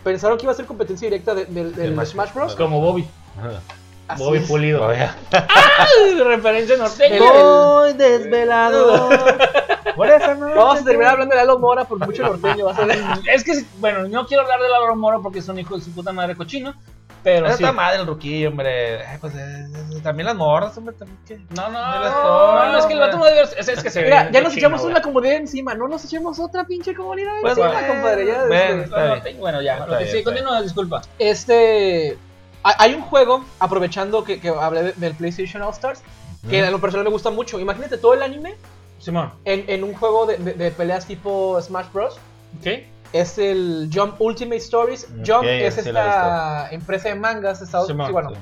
pensaron 0.05 0.39
que 0.39 0.45
iba 0.45 0.53
a 0.53 0.57
ser 0.57 0.67
competencia 0.67 1.07
directa 1.07 1.35
de- 1.35 1.47
del 1.47 1.75
del 1.75 1.95
Smash- 1.95 2.07
Smash 2.13 2.33
Bros. 2.35 2.55
Como 2.57 2.81
Bobby. 2.81 3.07
Así 4.09 4.23
Bobby 4.23 4.39
es. 4.39 4.49
Pulido. 4.49 4.87
¡Ay! 4.89 6.21
Referencia 6.25 6.77
norteña. 6.77 7.19
Voy 7.19 7.93
desvelado. 7.95 9.09
Por 9.97 10.09
eso 10.09 10.35
no. 10.35 10.55
Vamos 10.55 10.81
a 10.81 10.85
terminar 10.85 11.13
hablando 11.13 11.35
de 11.35 11.41
Lalo 11.41 11.59
Mora 11.59 11.85
por 11.87 11.99
mucho 12.05 12.23
norteño, 12.23 12.67
vas 12.67 12.79
a 12.79 12.85
ver. 12.85 12.99
Es 13.33 13.43
que, 13.43 13.65
bueno, 13.79 14.07
no 14.09 14.27
quiero 14.27 14.43
hablar 14.43 14.61
de 14.61 14.69
Laura 14.69 14.95
Moro 14.95 15.23
porque 15.23 15.39
es 15.39 15.49
un 15.49 15.59
hijo 15.59 15.75
de 15.77 15.83
su 15.83 15.91
puta 15.93 16.13
madre 16.13 16.37
cochino. 16.37 16.75
Pero 17.27 17.49
sí. 17.49 17.55
Está 17.55 17.73
madre 17.73 17.99
el 18.01 18.07
ruquillo, 18.07 18.51
hombre. 18.51 19.01
Pues 19.21 19.35
eh, 19.35 19.65
también 20.05 20.27
las 20.27 20.37
morras, 20.37 20.79
hombre. 20.79 20.95
También, 20.95 21.19
¿qué? 21.27 21.39
No, 21.57 21.69
no, 21.71 21.73
No 21.73 22.73
no, 22.73 22.79
es 22.79 22.87
que 22.87 22.93
el 22.93 23.01
vato 23.01 23.19
no 23.19 23.25
debe 23.25 23.43
es, 23.43 23.69
es 23.69 23.83
que 23.83 23.91
se 23.91 23.99
ve 24.03 24.05
Mira, 24.07 24.31
ya 24.31 24.41
nos 24.43 24.57
echamos 24.57 24.81
güey. 24.83 24.93
una 24.93 25.03
comunidad 25.03 25.35
encima, 25.35 25.75
no 25.75 25.89
nos 25.89 26.05
echemos 26.05 26.39
otra 26.39 26.63
pinche 26.65 26.95
comunidad 26.95 27.33
Pues, 27.41 27.59
encima, 27.59 27.73
bueno, 27.73 27.89
compadre. 27.89 28.27
Ya, 28.27 28.45
bueno, 28.47 28.83
este. 28.85 28.91
Bueno, 28.95 29.41
Bueno, 29.41 29.63
ya, 29.63 29.85
que 29.87 29.97
bien, 29.97 30.11
sí, 30.13 30.23
continúa, 30.23 30.63
disculpa. 30.63 31.03
Este. 31.19 32.17
hay- 32.63 32.95
un 32.95 33.03
juego, 33.03 33.45
aprovechando 33.59 34.23
que, 34.23 34.41
que 34.41 34.49
hablé 34.51 34.83
de- 34.85 34.93
del 34.93 35.15
PlayStation 35.17 35.63
All 35.63 35.73
Stars, 35.73 36.03
que 36.49 36.63
a 36.65 36.71
lo 36.71 36.81
personal 36.81 37.05
me 37.05 37.11
gusta 37.11 37.31
mucho. 37.31 37.59
Imagínate 37.59 37.99
todo 37.99 38.15
el 38.15 38.23
anime 38.23 38.55
Simón, 39.01 39.33
en, 39.45 39.65
en 39.69 39.83
un 39.83 39.95
juego 39.95 40.27
de, 40.27 40.37
de- 40.39 40.55
de 40.55 40.71
peleas 40.71 41.07
tipo 41.07 41.61
Smash 41.61 41.87
Bros. 41.93 42.19
¿qué? 42.63 42.89
Es 43.13 43.39
el 43.39 43.89
Jump 43.93 44.21
Ultimate 44.21 44.57
Stories. 44.57 45.07
Jump 45.27 45.45
es 45.45 45.79
esta 45.79 46.69
empresa 46.71 47.09
de 47.09 47.15
mangas 47.15 47.61
de 47.61 47.65
Estados 47.67 47.87
Simón. 47.89 48.07
sí, 48.07 48.13
bueno, 48.13 48.33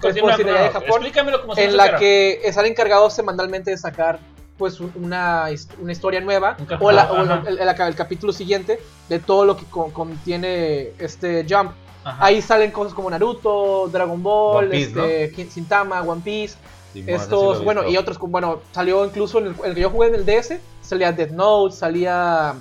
Pues, 0.00 0.18
por 0.20 0.34
si 0.34 0.42
de 0.42 0.52
Japón, 0.70 0.88
Explícamelo 0.88 1.40
como 1.42 1.56
en 1.56 1.76
la 1.76 1.96
que 1.96 2.40
están 2.44 2.66
encargados 2.66 3.14
semanalmente 3.14 3.70
de 3.70 3.76
sacar 3.78 4.18
pues 4.56 4.78
un- 4.78 4.92
una, 4.94 5.46
una 5.80 5.90
historia 5.92 6.20
nueva 6.20 6.56
Un 6.60 6.66
o, 6.80 6.92
la- 6.92 7.02
ajá. 7.02 7.12
o 7.12 7.24
la- 7.24 7.42
el, 7.46 7.58
el- 7.58 7.68
el 7.68 7.94
capítulo 7.96 8.32
siguiente 8.32 8.78
de 9.08 9.18
todo 9.18 9.44
lo 9.44 9.56
que 9.56 9.64
co- 9.64 9.92
contiene 9.92 10.90
este 10.98 11.44
Jump. 11.48 11.72
Ajá. 12.04 12.24
Ahí 12.26 12.40
salen 12.40 12.70
cosas 12.70 12.94
como 12.94 13.10
Naruto, 13.10 13.88
Dragon 13.88 14.22
Ball, 14.22 14.66
One 14.66 14.68
Piece, 14.70 15.24
este, 15.24 15.50
Sintama, 15.50 16.02
One 16.02 16.20
Piece, 16.24 16.56
sí 16.92 17.02
estos, 17.06 17.64
bueno, 17.64 17.88
y 17.88 17.96
otros, 17.96 18.18
bueno, 18.18 18.60
salió 18.72 19.04
incluso 19.04 19.38
en 19.38 19.46
el, 19.48 19.54
el 19.64 19.74
que 19.74 19.80
yo 19.80 19.90
jugué 19.90 20.08
en 20.08 20.14
el 20.14 20.24
DS, 20.24 20.60
salía 20.82 21.10
Death 21.12 21.30
Note, 21.32 21.74
salía 21.74 22.54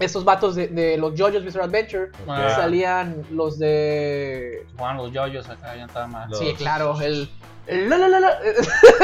estos 0.00 0.24
vatos 0.24 0.54
de, 0.56 0.66
de 0.68 0.96
los 0.96 1.12
JoJo's 1.14 1.44
Bizarre 1.44 1.66
Adventure, 1.66 2.10
salían 2.56 3.22
los 3.30 3.58
de... 3.58 4.66
Juan, 4.76 4.96
los 4.96 5.12
yoyos 5.12 5.48
acá 5.48 5.76
ya 5.76 5.84
mal. 6.06 6.28
Los- 6.30 6.38
Sí, 6.38 6.54
claro, 6.56 7.00
el... 7.00 7.30
el 7.66 7.88
la, 7.88 7.98
la, 7.98 8.08
la, 8.08 8.20
la, 8.20 8.30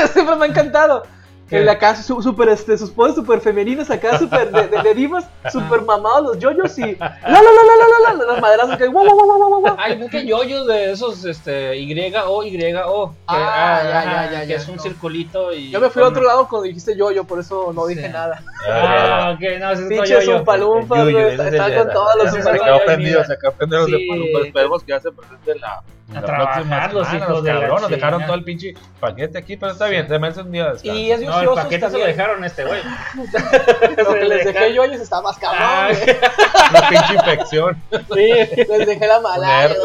siempre 0.13 0.35
me 0.37 0.47
ha 0.47 0.49
encantado. 0.49 1.03
En 1.49 1.65
la 1.65 1.79
casa, 1.79 2.03
super, 2.03 2.49
este, 2.49 2.77
sus 2.77 2.91
poderes 2.91 3.15
super 3.15 3.41
femeninos 3.41 3.89
acá, 3.89 4.19
super 4.19 4.51
de, 4.51 4.67
de, 4.67 4.83
de 4.83 4.95
divas, 4.95 5.29
super 5.53 5.83
mamados 5.83 6.25
los 6.25 6.39
yoyos 6.41 6.77
y. 6.79 6.97
¡La, 6.97 7.19
la, 7.23 7.41
la, 7.41 7.41
la, 7.41 8.15
la, 8.15 8.15
la! 8.15 8.33
Las 8.33 8.41
maderas 8.41 8.77
que. 8.77 8.89
¡Wow, 8.89 9.05
wow, 9.05 9.17
wow, 9.17 9.39
wow, 9.39 9.61
wow! 9.61 9.77
Hay 9.79 9.97
muchos 9.97 10.25
yoyos 10.25 10.67
de 10.67 10.91
esos, 10.91 11.25
este, 11.25 11.77
Y, 11.77 12.13
O, 12.27 12.43
Y, 12.43 12.75
O. 12.85 13.11
Que, 13.11 13.15
ah, 13.29 13.79
ah 13.79 13.83
ya, 13.85 14.05
ya, 14.05 14.33
ya. 14.33 14.41
Que 14.41 14.47
ya, 14.49 14.57
es 14.57 14.69
un 14.69 14.77
no. 14.77 14.83
circulito 14.83 15.53
y. 15.53 15.71
Yo 15.71 15.81
me 15.81 15.89
fui 15.89 16.03
al 16.03 16.09
otro 16.09 16.25
lado 16.25 16.49
cuando 16.49 16.67
dijiste 16.67 16.97
yoyo, 16.97 17.23
por 17.25 17.39
eso 17.39 17.73
no 17.73 17.87
dije 17.87 18.09
nada. 18.09 18.43
Ah, 18.69 19.37
ok, 19.37 19.61
no, 19.61 19.71
es 19.71 19.81
Pinche 19.83 20.23
Zumpalumpas, 20.23 21.07
está 21.07 21.77
con 21.77 21.93
todos 21.93 22.17
los 22.25 22.33
Se 22.33 22.51
acaba 22.51 22.81
prendido, 22.85 23.25
se 23.25 23.33
acaba 23.33 23.55
prendido 23.55 23.87
los 23.87 24.01
Zumpalumpas. 24.01 24.47
Esperemos 24.47 24.83
que 24.83 24.91
ya 24.91 25.01
se 25.01 25.13
presente 25.13 25.55
la. 25.61 25.83
A 26.15 26.23
trabajar 26.23 26.95
los 26.95 27.13
hijos 27.13 27.43
de 27.43 27.51
cabrón, 27.51 27.83
nos 27.83 27.91
dejaron 27.91 28.25
todo 28.25 28.37
el 28.37 28.45
pinche 28.45 28.75
paquete 29.01 29.39
aquí, 29.39 29.57
pero 29.57 29.73
está 29.73 29.89
bien, 29.89 30.07
se 30.07 30.19
me 30.21 30.29
hace 30.29 30.41
un 30.41 30.53
día 30.53 30.73
de 30.73 30.89
Y 30.89 31.11
es 31.11 31.21
no, 31.45 31.51
el 31.51 31.63
paquete 31.63 31.91
se 31.91 31.99
lo 31.99 32.05
dejaron 32.07 32.43
a 32.43 32.47
este 32.47 32.65
güey. 32.65 32.81
Lo 33.97 34.15
que 34.15 34.25
les 34.25 34.45
dejé 34.45 34.75
yoyos 34.75 35.01
está 35.01 35.21
más 35.23 35.37
Ah, 35.43 35.89
cabrón, 35.91 36.05
güey. 36.05 36.17
Una 36.71 36.89
pinche 36.89 37.15
infección. 37.15 37.83
sí. 37.91 38.65
Les 38.69 38.87
dejé 38.87 39.07
la 39.07 39.21
malaria. 39.21 39.77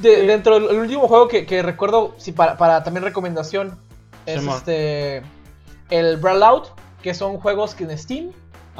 De- 0.00 0.26
dentro 0.26 0.54
del 0.58 0.70
el 0.70 0.78
último 0.78 1.06
juego 1.06 1.28
que, 1.28 1.44
que 1.46 1.62
recuerdo, 1.62 2.14
sí, 2.16 2.32
para, 2.32 2.56
para 2.56 2.82
también 2.82 3.04
recomendación, 3.04 3.78
es 4.26 4.40
Simón. 4.40 4.56
este 4.56 5.22
el 5.90 6.16
Brawlout, 6.16 6.68
que 7.02 7.12
son 7.12 7.36
juegos 7.38 7.74
que 7.74 7.84
en 7.84 7.98
Steam, 7.98 8.32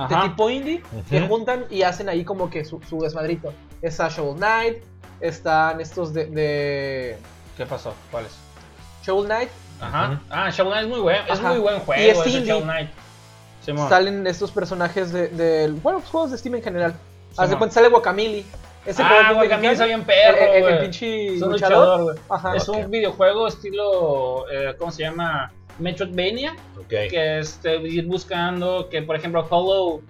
de 0.09 0.17
tipo 0.23 0.49
indie, 0.49 0.83
que 1.11 1.21
juntan 1.21 1.67
y 1.69 1.83
hacen 1.83 2.09
ahí 2.09 2.25
como 2.25 2.49
que 2.49 2.65
su, 2.65 2.81
su 2.89 2.99
desmadrito. 3.01 3.53
Está 3.83 4.09
Shovel 4.09 4.37
Knight, 4.37 4.79
están 5.21 5.81
estos 5.83 6.15
de, 6.15 6.27
de 6.27 7.19
¿Qué 7.59 7.67
pasó? 7.67 7.93
¿Cuáles? 8.11 8.33
Shovel 9.05 9.27
Knight, 9.27 9.51
Ajá. 9.83 10.21
Ah, 10.31 10.51
Shovel 10.51 10.73
Knight 10.73 10.85
es 10.85 10.91
muy 10.91 11.01
buen, 11.01 11.17
es 11.27 11.39
Ajá. 11.39 11.49
muy 11.51 11.59
buen 11.59 11.79
juego. 11.81 12.03
Y 12.03 12.07
es 12.07 12.19
ese 12.19 12.31
indie. 12.31 12.47
Shovel 12.53 12.63
Knight. 12.65 12.91
Simón. 13.65 13.89
salen 13.89 14.27
estos 14.27 14.51
personajes 14.51 15.13
de, 15.13 15.29
del- 15.29 15.75
bueno, 15.75 16.01
pues, 16.01 16.11
juegos 16.11 16.31
de 16.33 16.39
Steam 16.39 16.57
en 16.57 16.63
general. 16.63 16.95
Haz 17.33 17.37
de 17.37 17.45
Simón. 17.47 17.59
cuenta, 17.59 17.75
sale 17.75 17.89
Guacamole. 17.89 18.45
Ese 18.85 19.03
Ah, 19.05 19.33
mexicano. 19.37 19.71
está 19.71 19.85
bien 19.85 20.03
perro, 20.03 20.37
El, 20.39 20.43
el- 20.49 20.55
el 20.57 20.63
güey. 20.63 20.81
pinche 20.81 21.27
Es 21.37 21.43
un 21.43 21.53
luchador. 21.53 22.03
güey. 22.03 22.17
Ajá. 22.29 22.57
Es 22.57 22.69
un 22.69 22.91
videojuego 22.91 23.47
estilo, 23.47 24.51
eh, 24.51 24.75
¿cómo 24.79 24.91
se 24.91 25.03
llama? 25.05 25.53
Metroidvania. 25.79 26.57
Ok. 26.77 26.89
Que 26.89 27.39
es 27.39 27.51
este, 27.51 27.77
ir 27.89 28.07
buscando, 28.07 28.89
que 28.91 29.03
por 29.03 29.15
ejemplo, 29.15 29.47
Hollow, 29.49 30.03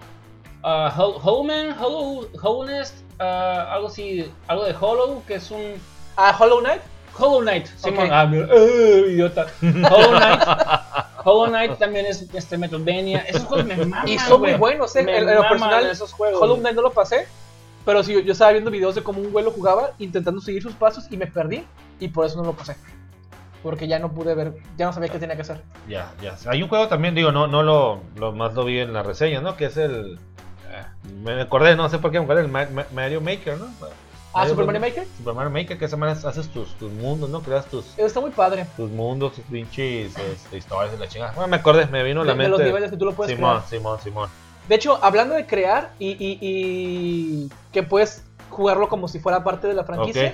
uh, 0.63 0.67
Hol- 0.67 1.19
Hollow, 1.23 1.75
Hollow, 1.79 2.27
Hollowness, 2.41 3.03
uh, 3.19 3.23
algo 3.23 3.87
así, 3.87 4.31
algo 4.47 4.65
de 4.65 4.75
Hollow, 4.79 5.21
que 5.27 5.35
es 5.35 5.51
un 5.51 5.75
Ah, 6.17 6.35
Hollow 6.39 6.59
Knight. 6.59 6.81
Hollow 7.17 7.41
Knight, 7.41 7.67
Simón. 7.77 8.05
Ok. 8.05 8.11
Ah, 8.11 8.25
mira, 8.25 8.47
eh, 8.51 9.05
idiota. 9.09 9.45
Hollow 9.61 10.17
Knight. 10.17 10.41
Hollow 11.25 11.47
Knight 11.47 11.77
también 11.77 12.05
es 12.05 12.27
este 12.33 12.57
Metroidvania. 12.57 13.19
Esos 13.27 13.43
juegos 13.45 13.65
me 13.67 13.77
maman, 13.77 14.07
Y 14.07 14.17
son 14.19 14.41
muy 14.41 14.53
buenos, 14.53 14.95
eh. 14.95 15.03
Me 15.03 15.17
En, 15.17 15.29
en 15.29 15.35
lo 15.35 15.41
maman 15.43 15.49
personal, 15.59 15.85
esos 15.87 16.11
juegos. 16.13 16.41
Hollow 16.41 16.57
Knight 16.57 16.75
no 16.75 16.81
lo 16.81 16.91
pasé. 16.91 17.27
Pero 17.85 18.01
sí, 18.03 18.13
yo, 18.13 18.19
yo 18.21 18.31
estaba 18.31 18.51
viendo 18.51 18.71
videos 18.71 18.95
de 18.95 19.03
cómo 19.03 19.19
un 19.21 19.31
güey 19.31 19.43
lo 19.43 19.51
jugaba, 19.51 19.91
intentando 19.99 20.39
seguir 20.41 20.61
sus 20.63 20.73
pasos 20.73 21.05
y 21.11 21.17
me 21.17 21.27
perdí. 21.27 21.65
Y 21.99 22.07
por 22.09 22.25
eso 22.25 22.37
no 22.37 22.43
lo 22.43 22.53
pasé. 22.53 22.75
Porque 23.61 23.87
ya 23.87 23.99
no 23.99 24.11
pude 24.11 24.35
ver, 24.35 24.53
ya 24.77 24.85
no 24.87 24.93
sabía 24.93 25.09
qué 25.09 25.19
tenía 25.19 25.35
que 25.37 25.43
hacer. 25.43 25.61
Ya, 25.87 26.11
ya. 26.21 26.35
Hay 26.47 26.61
un 26.63 26.67
juego 26.69 26.87
también, 26.89 27.15
digo, 27.15 27.31
no, 27.31 27.47
no 27.47 27.63
lo, 27.63 28.01
lo 28.17 28.31
más 28.33 28.53
lo 28.55 28.65
vi 28.65 28.79
en 28.79 28.91
la 28.91 29.03
reseña, 29.03 29.39
¿no? 29.39 29.55
Que 29.55 29.65
es 29.65 29.77
el. 29.77 30.19
eh, 30.69 30.83
Me 31.21 31.39
acordé, 31.41 31.75
no 31.77 31.87
sé 31.87 31.99
por 31.99 32.11
qué 32.11 32.19
me 32.19 32.25
acordé, 32.25 32.41
el 32.41 32.49
Ma- 32.49 32.67
Ma- 32.73 32.87
Mario 32.93 33.21
Maker, 33.21 33.57
¿no? 33.57 33.67
Ah, 34.33 34.47
Super 34.47 34.65
Mario 34.65 34.81
Maker. 34.81 35.05
Super 35.17 35.33
Mario 35.33 35.51
Maker, 35.51 35.77
que 35.77 35.85
esa 35.85 35.95
manera 35.97 36.17
haces 36.27 36.49
tus, 36.49 36.73
tus 36.75 36.91
mundos, 36.91 37.29
¿no? 37.29 37.41
Creas 37.41 37.65
tus, 37.67 37.85
Está 37.97 38.19
muy 38.19 38.31
padre. 38.31 38.65
tus 38.75 38.89
mundos, 38.89 39.33
tus 39.33 39.43
pinches 39.45 40.17
este, 40.17 40.57
historias 40.57 40.91
de 40.91 40.97
la 40.97 41.07
chingada. 41.07 41.33
Bueno, 41.33 41.47
me 41.49 41.57
acordé, 41.57 41.85
me 41.87 42.03
vino 42.03 42.21
a 42.21 42.23
De, 42.23 42.27
la 42.29 42.33
de 42.33 42.37
mente. 42.37 42.49
los 42.57 42.59
niveles 42.61 42.89
que 42.91 42.97
tú 42.97 43.05
lo 43.05 43.13
puedes 43.13 43.35
Simón, 43.35 43.57
crear. 43.57 43.69
Simón, 43.69 43.99
Simón. 44.01 44.29
De 44.67 44.75
hecho, 44.75 44.97
hablando 45.03 45.35
de 45.35 45.45
crear 45.45 45.91
y, 45.99 46.11
y- 46.11 46.37
y 46.41 47.49
que 47.71 47.83
puedes 47.83 48.23
jugarlo 48.49 48.89
como 48.89 49.07
si 49.07 49.19
fuera 49.19 49.43
parte 49.43 49.67
de 49.67 49.73
la 49.75 49.83
franquicia, 49.83 50.29
Ok. 50.29 50.33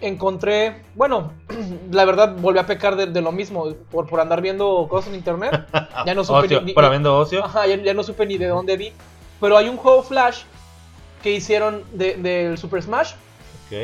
encontré, 0.00 0.82
bueno, 0.94 1.32
la 1.90 2.04
verdad 2.04 2.36
volví 2.38 2.58
a 2.58 2.66
pecar 2.66 2.96
de, 2.96 3.06
de 3.06 3.20
lo 3.20 3.32
mismo 3.32 3.72
por, 3.90 4.06
por 4.08 4.20
andar 4.20 4.40
viendo 4.42 4.86
cosas 4.88 5.08
en 5.10 5.16
internet. 5.16 5.66
Ya 6.06 6.14
no 6.14 6.24
supe 6.24 6.38
Ocio, 6.46 6.60
ni- 6.60 6.66
ni- 6.66 6.72
para 6.72 6.88
viendo 6.88 7.16
ocio. 7.16 7.44
Ajá, 7.44 7.66
ya, 7.66 7.76
ya 7.76 7.94
no 7.94 8.02
supe 8.02 8.26
ni 8.26 8.38
de 8.38 8.48
dónde 8.48 8.76
vi. 8.76 8.92
Pero 9.40 9.56
hay 9.56 9.68
un 9.68 9.76
juego 9.76 10.02
Flash 10.02 10.42
que 11.22 11.30
hicieron 11.32 11.84
de- 11.92 12.14
del 12.16 12.58
Super 12.58 12.82
Smash 12.82 13.12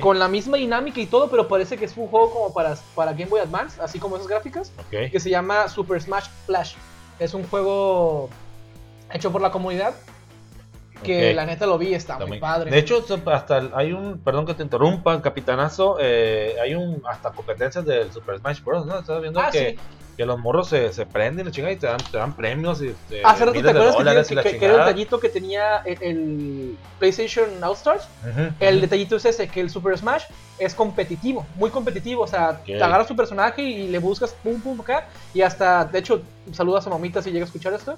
con 0.00 0.18
la 0.18 0.28
misma 0.28 0.56
dinámica 0.58 1.00
y 1.00 1.06
todo, 1.06 1.30
pero 1.30 1.48
parece 1.48 1.76
que 1.78 1.86
es 1.86 1.96
un 1.96 2.08
juego 2.08 2.30
como 2.30 2.52
para, 2.52 2.76
para 2.94 3.12
Game 3.12 3.26
Boy 3.26 3.40
Advance, 3.40 3.80
así 3.80 3.98
como 3.98 4.16
esas 4.16 4.28
gráficas, 4.28 4.70
que 5.10 5.18
se 5.20 5.30
llama 5.30 5.66
Super 5.68 6.00
Smash 6.02 6.26
Flash. 6.46 6.74
Es 7.18 7.32
un 7.34 7.44
juego 7.48 8.28
hecho 9.12 9.32
por 9.32 9.40
la 9.40 9.50
comunidad 9.50 9.94
que 11.02 11.32
la 11.32 11.46
neta 11.46 11.64
lo 11.66 11.78
vi, 11.78 11.94
está 11.94 12.18
muy 12.26 12.38
padre. 12.40 12.70
De 12.70 12.78
hecho, 12.78 13.04
hasta 13.32 13.70
hay 13.74 13.92
un, 13.92 14.18
perdón 14.18 14.44
que 14.46 14.54
te 14.54 14.62
interrumpa, 14.64 15.22
capitanazo, 15.22 15.96
eh, 16.00 16.56
hay 16.62 16.74
un 16.74 17.00
hasta 17.08 17.30
competencias 17.30 17.84
del 17.84 18.12
Super 18.12 18.38
Smash 18.40 18.62
Bros. 18.62 18.84
¿no? 18.84 18.98
Estás 18.98 19.20
viendo 19.22 19.40
Ah, 19.40 19.48
que, 19.50 19.70
sí. 19.70 19.78
Que 20.18 20.26
los 20.26 20.36
morros 20.40 20.68
se, 20.68 20.92
se 20.92 21.06
prenden, 21.06 21.48
chingan 21.52 21.72
y 21.72 21.76
te 21.76 21.86
dan, 21.86 21.98
te 22.10 22.18
dan 22.18 22.34
premios. 22.34 22.82
Y, 22.82 22.92
te, 23.08 23.22
Hace 23.24 23.46
rato 23.46 23.62
te 23.62 23.70
acuerdas 23.70 24.26
que, 24.26 24.34
que, 24.34 24.58
que, 24.58 24.64
era 24.64 24.74
el 24.74 24.80
detallito 24.80 25.20
que 25.20 25.28
tenía 25.28 25.76
el, 25.84 26.76
PlayStation 26.98 27.48
All 27.62 27.74
Stars. 27.74 28.08
el 28.58 28.80
detallito 28.80 29.14
es 29.14 29.24
ese, 29.24 29.46
que 29.46 29.60
el 29.60 29.70
Super 29.70 29.96
Smash 29.96 30.24
es 30.58 30.74
competitivo, 30.74 31.46
muy 31.54 31.70
competitivo. 31.70 32.24
O 32.24 32.26
sea, 32.26 32.60
te 32.64 32.82
agarras 32.82 33.06
tu 33.06 33.14
personaje 33.14 33.62
y 33.62 33.86
le 33.86 34.00
buscas 34.00 34.32
pum 34.32 34.60
pum 34.60 34.80
acá. 34.80 35.06
Y 35.32 35.42
hasta, 35.42 35.84
de 35.84 36.00
hecho, 36.00 36.22
saludas 36.50 36.84
a 36.88 36.90
mamita 36.90 37.22
si 37.22 37.30
llega 37.30 37.44
a 37.44 37.46
escuchar 37.46 37.72
esto. 37.72 37.96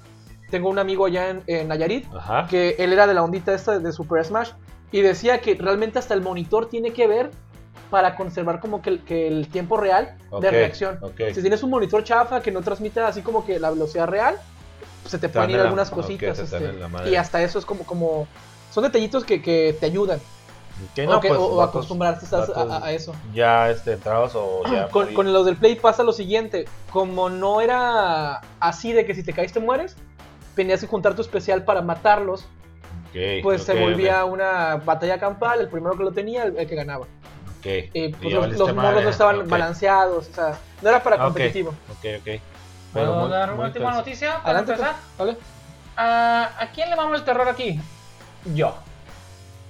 Tengo 0.51 0.69
un 0.69 0.77
amigo 0.77 1.07
allá 1.07 1.31
en, 1.31 1.41
en 1.47 1.69
Nayarit, 1.69 2.05
que 2.51 2.75
él 2.77 2.93
era 2.93 3.07
de 3.07 3.15
la 3.15 3.23
ondita 3.23 3.51
esta 3.51 3.79
de 3.79 3.91
Super 3.91 4.23
Smash. 4.23 4.51
Y 4.91 5.01
decía 5.01 5.41
que 5.41 5.55
realmente 5.55 5.97
hasta 5.97 6.13
el 6.13 6.21
monitor 6.21 6.69
tiene 6.69 6.93
que 6.93 7.07
ver 7.07 7.31
para 7.89 8.15
conservar 8.15 8.59
como 8.59 8.81
que 8.81 8.89
el, 8.89 8.99
que 9.03 9.27
el 9.27 9.49
tiempo 9.49 9.77
real 9.77 10.15
de 10.39 10.49
reacción. 10.49 10.99
Si 11.33 11.41
tienes 11.41 11.61
un 11.61 11.69
monitor 11.69 12.03
chafa 12.03 12.41
que 12.41 12.51
no 12.51 12.61
transmite 12.61 13.01
así 13.01 13.21
como 13.21 13.45
que 13.45 13.59
la 13.59 13.69
velocidad 13.69 14.07
real, 14.07 14.37
se 15.07 15.17
te 15.17 15.29
pueden 15.29 15.51
ir 15.51 15.59
algunas 15.59 15.91
cositas. 15.91 16.39
Este, 16.39 16.73
y 17.09 17.15
hasta 17.15 17.41
eso 17.43 17.59
es 17.59 17.65
como, 17.65 17.83
como 17.83 18.27
son 18.71 18.83
detallitos 18.83 19.25
que, 19.25 19.41
que 19.41 19.75
te 19.79 19.85
ayudan. 19.85 20.19
o, 21.07 21.19
pues, 21.19 21.33
acostumbrarte 21.69 22.25
a, 22.33 22.91
eso. 22.91 23.13
Ya 23.33 23.69
este, 23.69 23.93
entrados 23.93 24.31
o 24.35 24.63
ya. 24.71 24.87
Con, 24.87 25.13
con, 25.13 25.31
los 25.31 25.45
del 25.45 25.57
Play 25.57 25.75
pasa 25.75 26.03
lo 26.03 26.13
siguiente: 26.13 26.65
como 26.91 27.29
no 27.29 27.61
era 27.61 28.41
así 28.59 28.93
de 28.93 29.05
que 29.05 29.13
si 29.13 29.23
te 29.23 29.33
caes 29.33 29.51
te 29.51 29.59
mueres, 29.59 29.97
tenías 30.55 30.79
que 30.79 30.87
juntar 30.87 31.15
tu 31.15 31.21
especial 31.21 31.65
para 31.65 31.81
matarlos. 31.81 32.45
pues 33.43 33.63
se 33.63 33.73
volvía 33.73 34.23
una 34.23 34.77
batalla 34.77 35.19
campal, 35.19 35.59
el 35.59 35.67
primero 35.67 35.97
que 35.97 36.03
lo 36.03 36.11
tenía, 36.11 36.43
el 36.43 36.67
que 36.67 36.75
ganaba. 36.75 37.05
Eh, 37.63 38.15
pues 38.21 38.33
los, 38.33 38.49
los 38.57 38.75
modos 38.75 39.03
no 39.03 39.09
estaban 39.09 39.49
balanceados, 39.49 40.27
o 40.29 40.33
sea, 40.33 40.59
no 40.81 40.89
era 40.89 41.01
para 41.03 41.17
competitivo. 41.17 41.71
Ok, 41.89 42.05
ok. 42.19 42.41
¿Puedo 42.93 43.27
dar 43.29 43.53
una 43.53 43.67
última 43.67 43.93
noticia? 43.93 44.41
Para 44.43 44.59
Adelante, 44.59 44.71
empezar? 44.73 44.95
Vale. 45.17 45.37
¿A, 45.95 46.51
¿A 46.59 46.71
quién 46.71 46.89
le 46.89 46.95
vamos 46.95 47.19
el 47.19 47.25
terror 47.25 47.47
aquí? 47.47 47.79
Yo. 48.53 48.75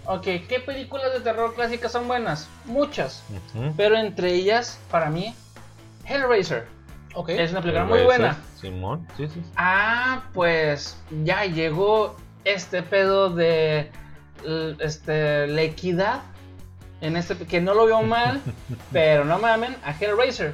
Ok, 0.05 0.23
¿qué 0.23 0.61
películas 0.65 1.13
de 1.13 1.19
terror 1.19 1.53
clásicas 1.53 1.91
son 1.91 2.07
buenas? 2.07 2.49
Muchas. 2.65 3.23
Pero 3.77 3.95
entre 3.95 4.33
ellas, 4.33 4.79
para 4.89 5.09
mí, 5.09 5.35
Hellraiser. 6.05 6.67
Okay. 7.13 7.39
Es 7.39 7.51
una 7.51 7.61
película 7.61 7.85
muy 7.85 8.03
buena. 8.03 8.37
Simón, 8.59 9.07
sí, 9.17 9.27
sí. 9.27 9.43
Ah, 9.57 10.23
pues 10.33 10.97
ya 11.23 11.45
llegó 11.45 12.15
este 12.45 12.81
pedo 12.81 13.29
de 13.29 13.91
este, 14.79 15.45
la 15.47 15.61
equidad 15.61 16.21
en 17.01 17.17
este 17.17 17.35
que 17.35 17.59
no 17.59 17.73
lo 17.73 17.85
veo 17.85 18.01
mal, 18.03 18.41
pero 18.91 19.25
no 19.25 19.39
mamen 19.39 19.75
a 19.83 19.91
Hellraiser. 19.91 20.53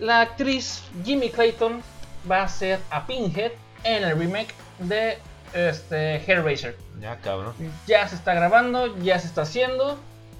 La 0.00 0.20
actriz 0.20 0.82
Jimmy 1.04 1.30
Clayton 1.30 1.82
va 2.30 2.42
a 2.42 2.48
ser 2.48 2.80
a 2.90 3.06
Pinhead 3.06 3.52
en 3.84 4.04
el 4.04 4.18
remake 4.18 4.54
de 4.80 5.18
este 5.54 6.16
Hellraiser. 6.16 6.76
Ya 7.00 7.16
cabrón. 7.16 7.54
Ya 7.86 8.06
se 8.08 8.16
está 8.16 8.34
grabando, 8.34 8.96
ya 8.98 9.18
se 9.18 9.26
está 9.28 9.42
haciendo. 9.42 9.98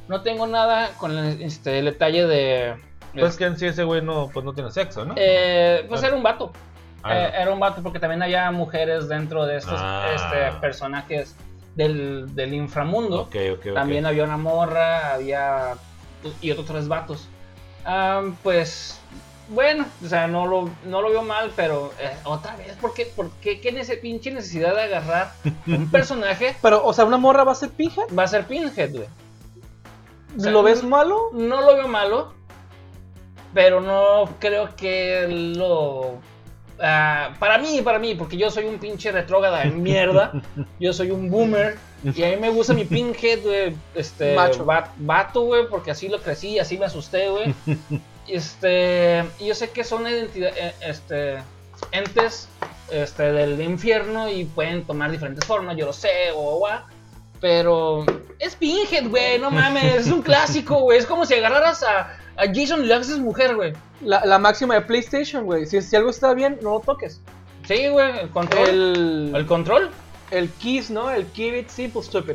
No 0.08 0.22
tengo 0.22 0.46
nada 0.46 0.90
con 0.98 1.16
el, 1.16 1.42
este, 1.42 1.78
el 1.78 1.86
detalle 1.86 2.26
de. 2.26 2.74
Pues 3.18 3.36
que 3.36 3.44
en 3.46 3.58
sí 3.58 3.66
ese 3.66 3.84
güey 3.84 4.02
no, 4.02 4.28
pues 4.32 4.44
no 4.44 4.52
tiene 4.52 4.70
sexo, 4.70 5.04
¿no? 5.04 5.14
Eh, 5.16 5.84
pues 5.88 6.02
era 6.02 6.14
un 6.14 6.22
vato. 6.22 6.52
Ah, 7.02 7.16
eh, 7.16 7.32
era 7.40 7.52
un 7.52 7.60
vato 7.60 7.82
porque 7.82 7.98
también 7.98 8.22
había 8.22 8.50
mujeres 8.50 9.08
dentro 9.08 9.46
de 9.46 9.56
estos 9.56 9.78
ah. 9.80 10.08
este, 10.14 10.60
personajes 10.60 11.36
del, 11.78 12.34
del 12.34 12.54
inframundo. 12.54 13.30
También 13.72 14.04
había 14.04 14.24
una 14.24 14.36
morra, 14.36 15.14
había. 15.14 15.76
y 16.42 16.50
otros 16.50 16.66
tres 16.66 16.88
vatos. 16.88 17.28
pues. 18.42 19.00
Bueno, 19.50 19.86
o 20.04 20.06
sea, 20.06 20.26
no 20.26 20.46
lo, 20.46 20.68
no 20.84 21.00
lo 21.00 21.08
veo 21.08 21.22
mal, 21.22 21.52
pero 21.56 21.90
eh, 21.98 22.14
otra 22.24 22.54
vez, 22.56 22.76
¿por 22.76 22.92
qué, 22.92 23.06
por 23.06 23.30
qué, 23.40 23.62
qué 23.62 23.70
ese 23.70 23.96
pinche 23.96 24.30
necesidad 24.30 24.74
de 24.74 24.82
agarrar 24.82 25.32
un 25.66 25.90
personaje? 25.90 26.54
pero, 26.60 26.84
o 26.84 26.92
sea, 26.92 27.06
¿una 27.06 27.16
morra 27.16 27.44
va 27.44 27.52
a 27.52 27.54
ser 27.54 27.70
Pinhead? 27.70 28.14
Va 28.14 28.24
a 28.24 28.28
ser 28.28 28.44
Pinhead, 28.44 28.90
güey. 28.92 29.08
¿Lo 30.36 30.62
ves 30.62 30.84
malo? 30.84 31.30
No 31.32 31.62
lo 31.62 31.76
veo 31.76 31.88
malo, 31.88 32.34
pero 33.54 33.80
no 33.80 34.28
creo 34.38 34.76
que 34.76 35.26
lo 35.56 36.18
Ah, 36.80 37.34
para 37.38 37.58
mí, 37.58 37.80
para 37.82 37.98
mí, 37.98 38.14
porque 38.14 38.36
yo 38.36 38.50
soy 38.50 38.64
un 38.64 38.78
pinche 38.78 39.10
retrógrada 39.10 39.60
de 39.60 39.70
mierda. 39.70 40.32
yo 40.80 40.92
soy 40.92 41.10
un 41.10 41.30
boomer. 41.30 41.76
Y 42.04 42.22
a 42.22 42.30
mí 42.30 42.36
me 42.36 42.50
gusta 42.50 42.74
mi 42.74 42.84
pinhead, 42.84 43.42
güey. 43.42 43.76
Este. 43.94 44.34
Macho. 44.34 44.64
vato, 44.64 45.42
güey, 45.42 45.68
porque 45.68 45.90
así 45.90 46.08
lo 46.08 46.20
crecí, 46.20 46.58
así 46.58 46.78
me 46.78 46.86
asusté, 46.86 47.28
güey. 47.28 47.54
Este. 48.28 49.24
Y 49.38 49.46
yo 49.46 49.54
sé 49.54 49.70
que 49.70 49.84
son 49.84 50.06
identidad, 50.06 50.52
eh, 50.54 50.74
este, 50.82 51.38
entes 51.92 52.46
este, 52.90 53.32
del 53.32 53.58
infierno 53.62 54.28
y 54.28 54.44
pueden 54.44 54.84
tomar 54.84 55.10
diferentes 55.10 55.46
formas, 55.46 55.78
yo 55.78 55.86
lo 55.86 55.94
sé, 55.94 56.10
o 56.34 56.58
guau. 56.58 56.80
Pero 57.40 58.04
es 58.38 58.56
Pinhead, 58.56 59.08
güey, 59.08 59.38
no 59.38 59.50
mames, 59.50 60.06
es 60.06 60.12
un 60.12 60.22
clásico, 60.22 60.80
güey. 60.80 60.98
Es 60.98 61.06
como 61.06 61.24
si 61.24 61.34
agarraras 61.34 61.82
a, 61.82 62.18
a 62.36 62.46
Jason 62.52 62.84
y 62.84 62.86
le 62.86 62.94
haces 62.94 63.18
mujer, 63.18 63.54
güey. 63.54 63.72
La, 64.00 64.24
la, 64.24 64.38
máxima 64.38 64.74
de 64.74 64.82
PlayStation, 64.82 65.44
güey. 65.44 65.66
Si, 65.66 65.80
si, 65.82 65.96
algo 65.96 66.10
está 66.10 66.34
bien, 66.34 66.58
no 66.62 66.74
lo 66.74 66.80
toques. 66.80 67.20
Sí, 67.66 67.88
güey, 67.88 68.18
el 68.20 68.30
control. 68.30 68.68
El, 68.68 69.32
el 69.34 69.46
control. 69.46 69.90
El 70.30 70.50
keys, 70.50 70.90
¿no? 70.90 71.10
El 71.10 71.26
keep 71.26 71.54
it 71.54 71.68
simple, 71.68 72.02
stupid. 72.02 72.34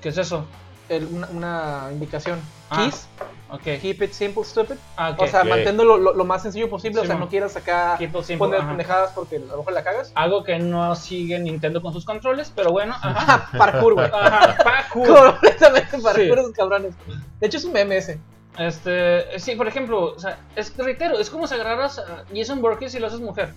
¿Qué 0.00 0.08
es 0.10 0.18
eso? 0.18 0.46
El, 0.88 1.06
una, 1.06 1.28
una, 1.28 1.88
indicación. 1.92 2.40
Ah, 2.70 2.84
keys. 2.84 3.08
Okay. 3.48 3.78
Keep 3.78 4.02
it 4.02 4.12
simple, 4.12 4.44
stupid. 4.44 4.76
Ah, 4.96 5.10
okay. 5.10 5.26
O 5.26 5.30
sea, 5.30 5.42
okay. 5.42 5.72
lo, 5.72 5.98
lo, 5.98 6.24
más 6.24 6.42
sencillo 6.42 6.68
posible. 6.68 7.00
o 7.00 7.04
sea, 7.04 7.16
no 7.16 7.28
quieras 7.28 7.56
acá 7.56 7.98
poner 8.38 8.60
pendejadas 8.60 9.12
porque 9.12 9.36
a 9.36 9.40
lo 9.40 9.58
mejor 9.58 9.72
la 9.72 9.84
cagas. 9.84 10.12
Algo 10.14 10.42
que 10.42 10.58
no 10.58 10.94
sigue 10.96 11.38
Nintendo 11.38 11.80
con 11.82 11.92
sus 11.92 12.04
controles, 12.04 12.52
pero 12.54 12.72
bueno. 12.72 12.94
Ajá. 13.00 13.50
parkour, 13.58 13.94
güey. 13.94 14.06
Ajá, 14.12 14.56
parkour. 14.62 15.32
Completamente 15.32 15.98
parkour, 15.98 16.38
esos 16.38 16.52
cabrones. 16.52 16.94
De 17.40 17.46
hecho, 17.46 17.58
es 17.58 17.64
un 17.64 17.72
meme 17.72 17.96
ese. 17.96 18.18
Este, 18.58 19.38
sí, 19.38 19.54
por 19.54 19.68
ejemplo, 19.68 20.14
o 20.14 20.18
sea, 20.18 20.38
es 20.56 20.74
reitero, 20.76 21.18
es 21.18 21.28
como 21.28 21.46
si 21.46 21.54
agarraras 21.54 21.98
a 21.98 22.24
Jason 22.34 22.62
Borges 22.62 22.94
y 22.94 22.98
lo 22.98 23.06
haces 23.06 23.20
mujer. 23.20 23.52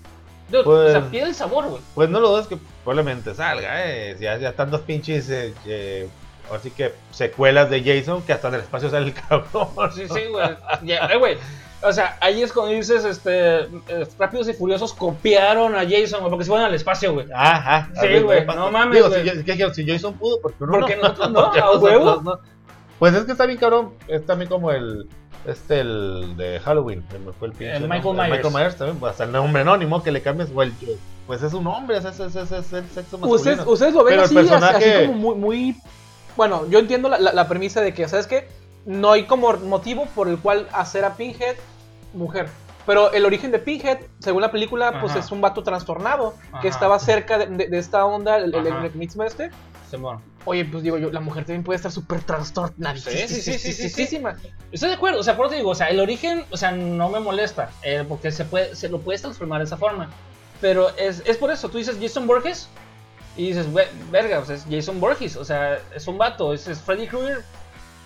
Dude, 0.50 0.64
pues, 0.64 0.90
o 0.90 0.92
sea, 0.92 1.10
pide 1.10 1.24
el 1.24 1.36
sabor, 1.36 1.68
güey. 1.68 1.82
Pues 1.96 2.10
no 2.10 2.20
lo 2.20 2.30
dudes 2.30 2.48
que 2.48 2.58
probablemente 2.84 3.36
salga, 3.36 3.86
eh. 3.86 4.18
Ya, 4.20 4.38
ya 4.38 4.54
tantos 4.54 4.82
pinches, 4.82 5.30
eh, 5.30 5.54
eh, 5.66 6.10
así 6.56 6.72
que 6.72 6.94
secuelas 7.12 7.70
de 7.70 7.84
Jason 7.84 8.22
que 8.24 8.34
hasta 8.34 8.48
en 8.50 8.56
el 8.56 8.62
espacio 8.62 8.90
sale 8.90 9.08
el 9.08 9.14
cabrón. 9.14 9.68
Sí, 9.94 10.08
sí, 10.08 10.22
güey. 10.32 10.50
Eh, 10.88 11.18
güey. 11.18 11.38
O 11.82 11.94
sea, 11.94 12.18
ahí 12.20 12.42
es 12.42 12.52
cuando 12.52 12.74
dices, 12.74 13.06
este, 13.06 13.62
eh, 13.62 14.08
Rápidos 14.18 14.50
y 14.50 14.54
Furiosos 14.54 14.94
copiaron 14.94 15.76
a 15.76 15.84
Jason, 15.90 16.20
güey, 16.20 16.30
porque 16.30 16.44
se 16.44 16.50
fueron 16.50 16.68
al 16.68 16.74
espacio, 16.74 17.14
güey. 17.14 17.28
Ajá. 17.34 17.90
Sí, 18.02 18.20
güey, 18.20 18.46
no 18.46 18.70
mames, 18.70 18.96
Digo, 18.96 19.10
si, 19.10 19.74
si, 19.74 19.88
Jason 19.88 20.14
pudo, 20.16 20.42
¿por 20.42 20.54
qué 20.54 20.66
no? 20.66 20.72
Porque 20.80 20.98
nosotros 20.98 21.32
no, 21.32 21.40
a 21.40 21.78
huevo. 21.78 22.22
No, 22.22 22.40
pues 23.00 23.16
es 23.16 23.24
que 23.24 23.32
está 23.32 23.46
bien 23.46 23.58
cabrón. 23.58 23.94
Es 24.08 24.26
también 24.26 24.50
como 24.50 24.72
el. 24.72 25.08
Este, 25.46 25.80
el 25.80 26.36
de 26.36 26.60
Halloween. 26.60 27.04
Me 27.26 27.32
fue 27.32 27.48
el 27.48 27.54
pinche. 27.54 27.78
El 27.78 27.88
Michael 27.88 28.14
Myers. 28.14 28.30
Michael 28.30 28.54
Myers 28.54 28.76
también. 28.76 29.00
Pues, 29.00 29.12
hasta 29.12 29.24
el 29.24 29.32
nombre 29.32 29.62
anónimo 29.62 30.04
que 30.04 30.12
le 30.12 30.22
cambies. 30.22 30.50
pues 31.26 31.42
es 31.42 31.54
un 31.54 31.66
hombre. 31.66 31.98
Es, 31.98 32.06
es, 32.06 32.20
es, 32.20 32.36
es, 32.36 32.52
es 32.52 32.74
el 32.74 32.86
sexo 32.90 33.18
masculino. 33.18 33.36
Ustedes, 33.36 33.60
ustedes 33.66 33.94
lo 33.94 34.04
ven 34.04 34.16
Pero 34.16 34.24
así, 34.24 34.38
el 34.38 34.48
personaje... 34.48 34.96
así 34.96 35.08
como 35.08 35.18
muy, 35.18 35.36
muy. 35.36 35.76
Bueno, 36.40 36.66
yo 36.70 36.80
entiendo 36.80 37.10
la, 37.10 37.20
la, 37.20 37.34
la 37.34 37.50
premisa 37.50 37.82
de 37.82 37.94
que, 37.94 38.08
¿sabes 38.08 38.26
qué? 38.26 38.48
No 38.86 39.12
hay 39.12 39.26
como 39.26 39.52
motivo 39.58 40.06
por 40.16 40.30
el 40.30 40.38
cual 40.38 40.70
hacer 40.72 41.04
a 41.04 41.18
Pinhead 41.18 41.58
mujer. 42.14 42.48
Pero 42.86 43.12
el 43.12 43.26
origen 43.26 43.52
de 43.52 43.60
Pinhead, 43.60 43.98
según 44.20 44.42
la 44.42 44.50
película, 44.50 45.02
pues 45.02 45.18
es 45.18 45.34
un 45.34 45.42
vato 45.42 45.64
trastornado 45.64 46.36
que 46.62 46.70
estaba 46.70 46.98
cerca 46.98 47.40
de, 47.40 47.48
de, 47.48 47.68
de 47.68 47.78
esta 47.78 48.06
onda, 48.06 48.38
el, 48.38 48.56
el, 48.56 48.68
el, 48.68 49.26
este. 49.28 49.52
Oye, 50.46 50.64
pues 50.64 50.82
digo 50.82 50.98
yo, 50.98 51.12
la 51.12 51.20
mujer 51.20 51.44
también 51.44 51.66
puede 51.66 51.76
estar 51.76 51.92
súper 51.92 52.22
trastornada. 52.22 52.96
Sí, 52.96 53.28
sí, 53.28 53.42
sí, 53.42 53.58
sí, 53.60 53.74
sí, 53.74 53.90
sí, 54.08 54.22
Estoy 54.72 54.90
de 54.90 54.96
acuerdo, 54.96 55.20
o 55.20 55.24
sea, 55.24 55.36
por 55.36 55.48
eso 55.48 55.56
digo, 55.56 55.72
o 55.72 55.76
sea, 55.76 55.88
el 55.88 56.00
origen, 56.00 56.46
o 56.52 56.56
sea, 56.56 56.72
no 56.72 57.10
me 57.10 57.20
molesta, 57.20 57.70
eh, 57.84 58.06
porque 58.08 58.32
se 58.32 58.46
puede, 58.46 58.78
se 58.78 58.88
lo 58.88 59.02
puedes 59.02 59.22
transformar 59.22 59.60
de 59.60 59.66
esa 59.66 59.76
forma. 59.76 60.10
Pero 60.62 60.88
es, 60.96 61.22
es 61.26 61.36
por 61.36 61.52
eso, 61.52 61.68
tú 61.68 61.80
dices 61.80 61.98
Jason 62.00 62.28
Borges 62.28 62.70
y 63.40 63.54
dices, 63.54 63.68
verga, 64.12 64.40
o 64.40 64.46
sea, 64.46 64.58
es 64.58 64.66
Jason 64.70 65.00
Borges, 65.00 65.38
o 65.38 65.46
sea, 65.46 65.80
es 65.96 66.06
un 66.10 66.18
vato, 66.18 66.54
es, 66.54 66.68
es 66.68 66.82
Freddy 66.82 67.08
Krueger. 67.08 67.42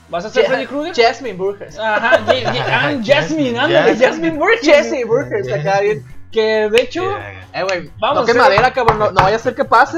¿Vas 0.08 0.26
a 0.26 0.30
ser 0.30 0.46
Freddy 0.46 0.68
Krueger? 0.68 0.94
Jasmine 0.96 1.36
Burgers. 1.36 1.80
Ajá, 1.80 2.24
Jasmine, 3.04 3.58
ándale, 3.58 3.98
Jasmine 3.98 4.38
Burgers. 4.38 4.62
Jesse 4.62 5.08
Burgers, 5.08 5.52
acá 5.52 5.82
bien. 5.82 6.06
Que 6.32 6.70
de 6.70 6.82
hecho, 6.82 7.18
eh, 7.52 7.64
güey, 7.64 7.90
vamos. 8.00 8.20
No, 8.20 8.26
que 8.28 8.36
madera, 8.36 8.72
cabrón, 8.72 9.00
no, 9.00 9.12
vaya 9.12 9.38
a 9.38 9.40
ser 9.40 9.56
que 9.56 9.66
pase, 9.66 9.98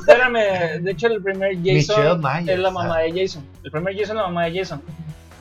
Espérame, 0.00 0.82
de 0.82 0.90
hecho, 0.90 1.06
el 1.06 1.22
primer 1.22 1.56
Jason 1.64 2.22
es 2.46 2.58
la 2.58 2.70
mamá 2.70 2.98
de 2.98 3.22
Jason. 3.22 3.42
El 3.62 3.70
primer 3.70 3.94
Jason 3.94 4.18
es 4.18 4.22
la 4.22 4.28
mamá 4.28 4.44
de 4.44 4.58
Jason. 4.58 4.82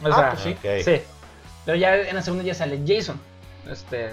O 0.01 0.07
ah, 0.07 0.15
sea, 0.15 0.29
pues 0.31 0.41
sí. 0.41 0.55
Sí. 0.85 1.01
Pero 1.65 1.77
ya 1.77 1.97
en 1.97 2.15
la 2.15 2.21
segunda 2.21 2.45
ya 2.45 2.53
sale 2.53 2.79
Jason. 2.87 3.19
Este, 3.69 4.11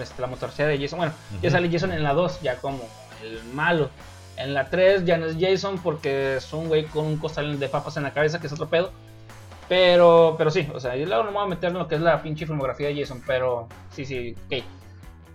este 0.00 0.22
la 0.22 0.28
motorcera 0.28 0.68
de 0.68 0.78
Jason. 0.78 0.98
Bueno, 0.98 1.12
ya 1.42 1.50
sale 1.50 1.68
Jason 1.68 1.90
en 1.90 2.04
la 2.04 2.12
2, 2.12 2.42
ya 2.42 2.58
como 2.58 2.78
el 3.24 3.42
malo. 3.54 3.90
En 4.38 4.54
la 4.54 4.70
3 4.70 5.04
ya 5.04 5.16
no 5.18 5.26
es 5.26 5.36
Jason 5.38 5.78
porque 5.78 6.36
es 6.36 6.52
un 6.52 6.68
güey 6.68 6.84
con 6.86 7.04
un 7.06 7.16
costal 7.18 7.58
de 7.58 7.68
papas 7.68 7.96
en 7.96 8.04
la 8.04 8.12
cabeza, 8.12 8.40
que 8.40 8.46
es 8.46 8.52
otro 8.52 8.68
pedo. 8.68 8.92
Pero, 9.68 10.34
pero 10.38 10.50
sí, 10.50 10.66
o 10.72 10.80
sea, 10.80 10.96
yo 10.96 11.04
luego 11.06 11.24
no 11.24 11.30
me 11.30 11.36
voy 11.36 11.46
a 11.46 11.48
meter 11.50 11.70
en 11.70 11.78
lo 11.78 11.88
que 11.88 11.96
es 11.96 12.00
la 12.00 12.22
pinche 12.22 12.46
filmografía 12.46 12.88
de 12.88 13.00
Jason, 13.00 13.22
pero 13.26 13.68
sí, 13.94 14.04
sí, 14.06 14.34
ok. 14.46 14.64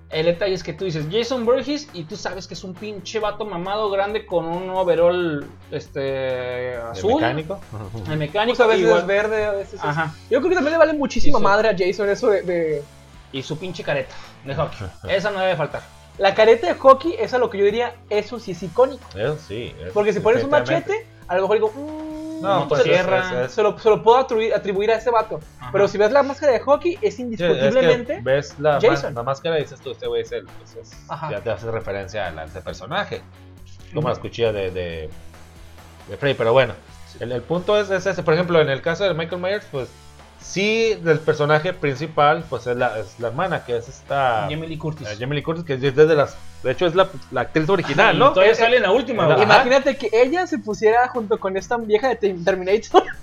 El 0.10 0.26
detalle 0.28 0.54
es 0.54 0.64
que 0.64 0.74
tú 0.74 0.86
dices 0.86 1.06
Jason 1.12 1.44
Burgess 1.46 1.88
y 1.94 2.04
tú 2.04 2.16
sabes 2.16 2.48
que 2.48 2.54
es 2.54 2.64
un 2.64 2.74
pinche 2.76 3.20
vato 3.20 3.46
mamado 3.46 3.90
grande 3.90 4.26
con 4.28 4.46
un 4.46 4.70
overall 4.70 5.46
este 5.72 6.76
azul. 6.78 7.12
¿El 7.12 7.16
mecánico? 7.18 7.60
El 8.12 8.18
mecánico. 8.18 8.56
Pues 8.58 8.60
a 8.60 8.68
veces 8.68 8.84
igual- 8.86 9.02
es 9.02 9.08
verde, 9.08 9.46
a 9.46 9.52
veces 9.52 9.74
es- 9.76 9.84
Ajá. 9.84 10.14
Yo 10.30 10.40
creo 10.40 10.50
que 10.50 10.56
también 10.56 10.74
le 10.74 10.78
vale 10.78 10.94
muchísima 10.94 11.40
madre 11.40 11.70
a 11.70 11.76
Jason 11.78 12.10
eso 12.10 12.30
de, 12.30 12.42
de- 12.44 12.84
Y 13.32 13.42
su 13.42 13.58
pinche 13.58 13.84
careta 13.84 14.14
de 14.46 14.56
hockey. 14.56 14.88
Esa 15.10 15.32
no 15.32 15.40
debe 15.40 15.56
faltar. 15.56 15.82
La 16.18 16.36
careta 16.36 16.68
de 16.68 16.76
hockey 16.76 17.16
es 17.20 17.34
a 17.34 17.38
lo 17.40 17.50
que 17.50 17.58
yo 17.58 17.66
diría, 17.66 17.96
eso 18.10 18.40
sí 18.40 18.52
es 18.52 18.62
icónico. 18.64 19.04
Eso 19.18 19.38
sí. 19.48 19.74
es- 19.84 19.92
Porque 19.94 20.14
si 20.14 20.20
pones 20.20 20.44
un 20.44 20.52
machete, 20.52 21.08
a 21.28 21.36
lo 21.36 21.42
mejor 21.44 21.56
digo, 21.58 21.72
mmm, 21.76 22.42
No, 22.42 22.68
pues 22.68 22.82
Motosierra. 22.82 23.20
es- 23.42 23.46
es- 23.48 23.52
se, 23.54 23.64
lo, 23.64 23.80
se 23.80 23.90
lo 23.90 24.04
puedo 24.04 24.18
atribuir, 24.18 24.54
atribuir 24.54 24.92
a 24.92 24.96
ese 24.96 25.10
vato. 25.10 25.40
Ajá. 25.60 25.70
Pero 25.72 25.88
si 25.88 25.98
ves 25.98 26.12
la 26.12 26.22
máscara 26.24 26.52
de 26.54 26.60
hockey, 26.60 26.94
es 26.96 27.00
Sí, 27.02 27.08
es 27.08 27.16
que 27.16 27.22
indiscutiblemente. 27.24 28.20
ves 28.22 28.60
la, 28.60 28.80
Jason. 28.82 29.16
la 29.16 29.24
máscara 29.24 29.58
y 29.58 29.62
dices 29.64 29.80
tú, 29.80 29.92
este 29.92 30.08
güey 30.08 30.22
es 30.24 30.32
el. 30.34 30.46
pues 30.46 30.76
es- 30.76 30.92
Ajá. 31.10 31.32
ya 31.32 31.42
te 31.42 31.50
hace 31.52 31.72
referencia 31.72 32.28
al, 32.28 32.38
a 32.38 32.44
ese 32.44 32.62
personaje. 32.62 33.22
Como 33.94 34.10
las 34.10 34.20
cuchillas 34.20 34.54
de, 34.54 34.72
de, 34.72 35.10
de 36.10 36.18
Freddy. 36.18 36.34
Pero 36.36 36.52
bueno, 36.54 36.74
el, 37.20 37.32
el 37.32 37.42
punto 37.42 37.80
es, 37.80 37.90
es 37.90 38.06
ese. 38.06 38.22
Por 38.24 38.34
ejemplo, 38.34 38.60
en 38.60 38.70
el 38.70 38.82
caso 38.82 39.04
de 39.06 39.14
Michael 39.14 39.42
Myers, 39.42 39.66
pues 39.72 39.88
sí, 40.44 40.96
del 41.02 41.20
personaje 41.20 41.74
principal, 41.74 42.44
pues 42.50 42.68
es 42.68 42.76
la, 42.78 43.00
es 43.00 43.20
la 43.20 43.30
hermana, 43.30 43.64
que 43.66 43.78
es 43.78 43.88
esta. 43.90 44.48
Jamie 44.50 44.78
Curtis. 44.78 45.08
eh, 45.08 45.16
Jamie 45.20 45.42
Curtis, 45.42 45.64
que 45.66 45.74
es 45.74 45.82
desde 45.82 46.16
las. 46.16 46.36
De 46.64 46.72
hecho, 46.72 46.86
es 46.86 46.96
la, 46.96 47.08
la 47.32 47.42
actriz 47.42 47.68
original, 47.70 48.18
¿no? 48.20 48.32
Todavía 48.34 48.56
sale 48.56 48.78
en 48.78 48.84
la 48.84 48.92
última, 48.92 49.26
güey. 49.26 49.44
Imagínate 49.44 49.98
que 49.98 50.10
ella 50.14 50.46
se 50.48 50.60
pusiera 50.60 51.08
junto 51.10 51.40
con 51.40 51.58
esta 51.58 51.78
vieja 51.78 52.10
de 52.10 52.16
Ter- 52.18 52.44
Terminator. 52.44 53.04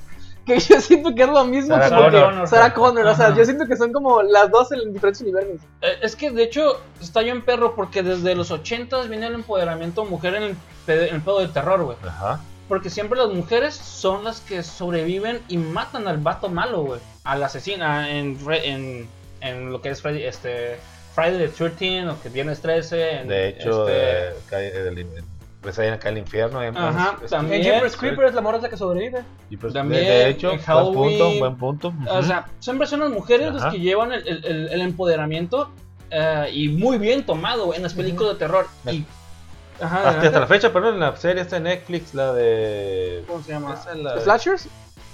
Que 0.47 0.59
yo 0.59 0.81
siento 0.81 1.15
que 1.15 1.23
es 1.25 1.29
lo 1.29 1.45
mismo 1.45 1.77
Sarah 1.77 1.89
como 1.91 2.11
que 2.11 2.21
Connor. 2.23 2.49
Sarah 2.49 2.75
Connor. 2.75 3.07
O 3.07 3.15
sea, 3.15 3.35
yo 3.37 3.45
siento 3.45 3.67
que 3.67 3.77
son 3.77 3.93
como 3.93 4.23
las 4.23 4.51
dos 4.51 4.73
en 4.73 4.91
diferentes 4.93 5.21
universos. 5.21 5.61
Eh, 5.83 5.99
Es 6.03 6.17
que 6.17 6.31
de 6.31 6.43
hecho 6.43 6.81
está 6.99 7.21
yo 7.21 7.33
en 7.33 7.43
perro 7.43 7.75
porque 7.77 8.03
desde 8.03 8.35
los 8.35 8.51
80 8.51 9.03
viene 9.03 9.27
el 9.27 9.35
empoderamiento 9.35 10.07
mujer 10.07 10.37
en 10.37 10.43
el, 10.45 10.57
en 10.89 11.15
el 11.17 11.21
pedo 11.21 11.41
del 11.41 11.53
terror, 11.53 11.85
güey. 11.85 11.97
Ajá. 12.05 12.41
Porque 12.71 12.89
siempre 12.89 13.19
las 13.19 13.29
mujeres 13.31 13.75
son 13.75 14.23
las 14.23 14.41
que 14.43 14.63
sobreviven 14.63 15.41
y 15.49 15.59
matan 15.59 16.07
al 16.07 16.19
vato 16.19 16.49
malo, 16.49 16.83
güey. 16.85 17.01
Al 17.25 17.43
asesino 17.43 17.85
en, 18.07 18.39
Fre- 18.39 18.63
en, 18.63 19.09
en 19.41 19.73
lo 19.73 19.83
que 19.83 19.89
es 19.91 20.01
Freddy, 20.01 20.23
este, 20.23 20.79
Friday 21.17 21.39
the 21.39 21.49
13 21.49 22.07
o 22.09 22.23
que 22.23 22.29
viernes 22.29 22.61
13. 22.63 23.11
en, 23.23 23.29
De 23.29 23.49
hecho, 23.49 23.89
este, 23.89 24.29
eh, 24.29 24.33
cae 24.49 24.69
el- 24.89 25.07
reside 25.65 25.91
acá 25.91 26.11
en 26.11 26.15
el 26.19 26.21
infierno. 26.23 26.63
en- 26.63 26.77
Ajá, 26.77 27.19
es- 27.25 27.31
también. 27.31 27.61
En 27.61 27.73
Jeepers 27.73 27.97
Creepers 27.97 28.35
la 28.35 28.41
morra 28.41 28.59
es 28.59 28.63
la 28.63 28.69
que 28.69 28.77
sobrevive. 28.77 29.25
Y 29.51 29.57
pues, 29.57 29.73
También, 29.73 30.05
de, 30.05 30.09
de 30.09 30.29
hecho, 30.29 30.53
en 30.53 30.61
buen 30.65 30.95
punto, 30.95 31.39
buen 31.41 31.57
punto. 31.57 31.93
O 32.09 32.23
sea, 32.23 32.47
siempre 32.61 32.87
son 32.87 33.01
las 33.01 33.11
mujeres 33.11 33.53
las 33.53 33.73
que 33.73 33.81
llevan 33.81 34.13
el, 34.13 34.29
el- 34.29 34.45
el- 34.45 34.69
el 34.69 34.81
empoderamiento 34.81 35.71
eh, 36.13 36.51
y 36.53 36.69
muy 36.69 36.99
bien 36.99 37.27
tomado 37.27 37.75
en 37.75 37.83
las 37.83 37.95
películas 37.95 38.35
de 38.35 38.39
terror. 38.39 38.67
Y, 38.91 39.05
ajá, 39.81 40.09
hasta, 40.11 40.27
hasta 40.27 40.41
la 40.41 40.47
fecha, 40.47 40.73
perdón, 40.73 40.95
en 40.95 41.01
la 41.01 41.17
serie 41.17 41.43
esta 41.43 41.57
de 41.57 41.63
Netflix, 41.63 42.15
la 42.15 42.33
de. 42.33 43.25
¿Cómo 43.27 43.43
se 43.43 43.53
llama? 43.53 43.75
esa 43.75 43.93
es 43.93 43.99
la- 43.99 44.15
¿Los 44.15 44.25
Slashers? 44.25 44.69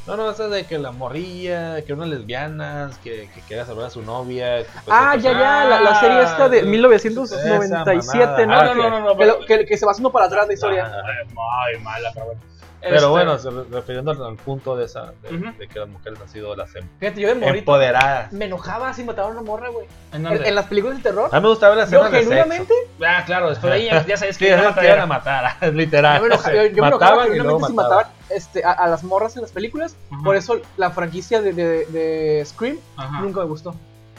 No, 0.06 0.16
no, 0.16 0.30
esa 0.30 0.46
de 0.46 0.64
que 0.64 0.78
la 0.78 0.92
morrilla, 0.92 1.82
que 1.84 1.92
unas 1.92 2.08
lesbianas, 2.08 2.96
que, 2.98 3.28
que 3.34 3.40
quiera 3.48 3.66
salvar 3.66 3.86
a 3.86 3.90
su 3.90 4.02
novia. 4.02 4.58
que, 4.62 4.68
Ah, 4.88 5.16
ya, 5.16 5.32
ya, 5.32 5.64
la, 5.64 5.80
la 5.80 5.98
serie 6.00 6.22
esta 6.22 6.48
de 6.48 6.58
esa 6.58 6.66
1997, 6.66 8.46
¿no? 8.46 8.52
mamada. 8.54 8.70
Ah, 8.70 8.74
no, 8.74 8.90
no, 8.90 9.00
no, 9.00 9.14
no, 9.14 9.16
Que, 9.40 9.46
que- 9.58 9.66
que 9.66 9.76
se 9.76 9.84
va 9.84 9.90
haciendo 9.90 10.12
para 10.12 10.26
atrás 10.26 10.46
la 10.46 10.50
Ah, 10.52 10.54
historia. 10.54 10.92
Ay, 10.94 11.80
mala, 11.82 12.10
pero 12.14 12.26
bueno. 12.26 12.40
Pero 12.80 12.96
Este, 12.96 13.06
bueno, 13.08 13.64
refiriendo 13.72 14.10
al, 14.26 14.36
punto 14.36 14.76
de 14.76 14.84
esa, 14.84 15.12
de, 15.22 15.66
que 15.66 15.78
las 15.80 15.88
mujeres 15.88 16.20
han 16.20 16.28
sido 16.28 16.54
las 16.54 16.74
em- 16.76 16.86
Fíjate, 17.00 17.20
yo 17.20 17.28
de 17.28 17.34
morrito 17.34 17.58
empoderadas. 17.58 18.32
me 18.32 18.44
enojaba 18.44 18.92
si 18.92 19.02
mataban 19.02 19.32
a 19.32 19.40
una 19.40 19.42
morra, 19.42 19.68
güey. 19.70 19.86
¿en 20.12 20.18
En, 20.18 20.22
dónde? 20.24 20.48
en 20.48 20.54
las 20.54 20.66
películas 20.66 20.98
de 20.98 21.02
terror, 21.02 21.30
A 21.32 21.36
mí 21.36 21.42
me 21.42 21.48
gustaba 21.48 21.74
la 21.74 21.82
yo 21.86 21.86
escena 22.04 22.10
de 22.10 22.18
genuinamente 22.22 22.74
Ah, 23.04 23.22
claro, 23.26 23.48
después 23.50 23.72
de 23.72 23.78
ahí 23.78 23.86
ya, 23.86 24.06
ya 24.06 24.16
sabes 24.16 24.38
que 24.38 24.48
ya 24.48 24.56
ya 24.56 24.62
sabes 24.62 24.78
que 24.78 24.86
iban 24.86 25.00
a 25.00 25.06
matar, 25.06 25.56
literal. 25.74 26.16
yo 26.16 26.28
me 26.28 26.34
enojaba, 26.34 26.54
yo, 26.54 26.66
yo 26.66 26.82
me 26.82 26.88
enojaba 26.88 27.22
genuinamente 27.24 27.66
si 27.66 27.72
mataban. 27.72 28.06
este, 28.30 28.64
a, 28.64 28.72
a 28.72 28.88
las 28.88 29.02
morras 29.04 29.34
en 29.36 29.42
las 29.42 29.52
películas. 29.52 29.96
Por 30.22 30.36
eso 30.36 30.60
la 30.76 30.90
franquicia 30.90 31.40
de, 31.42 31.52
de, 31.54 31.86
de 31.86 32.44
Scream 32.46 32.78
nunca 33.20 33.40
me 33.40 33.46
gustó. 33.46 33.74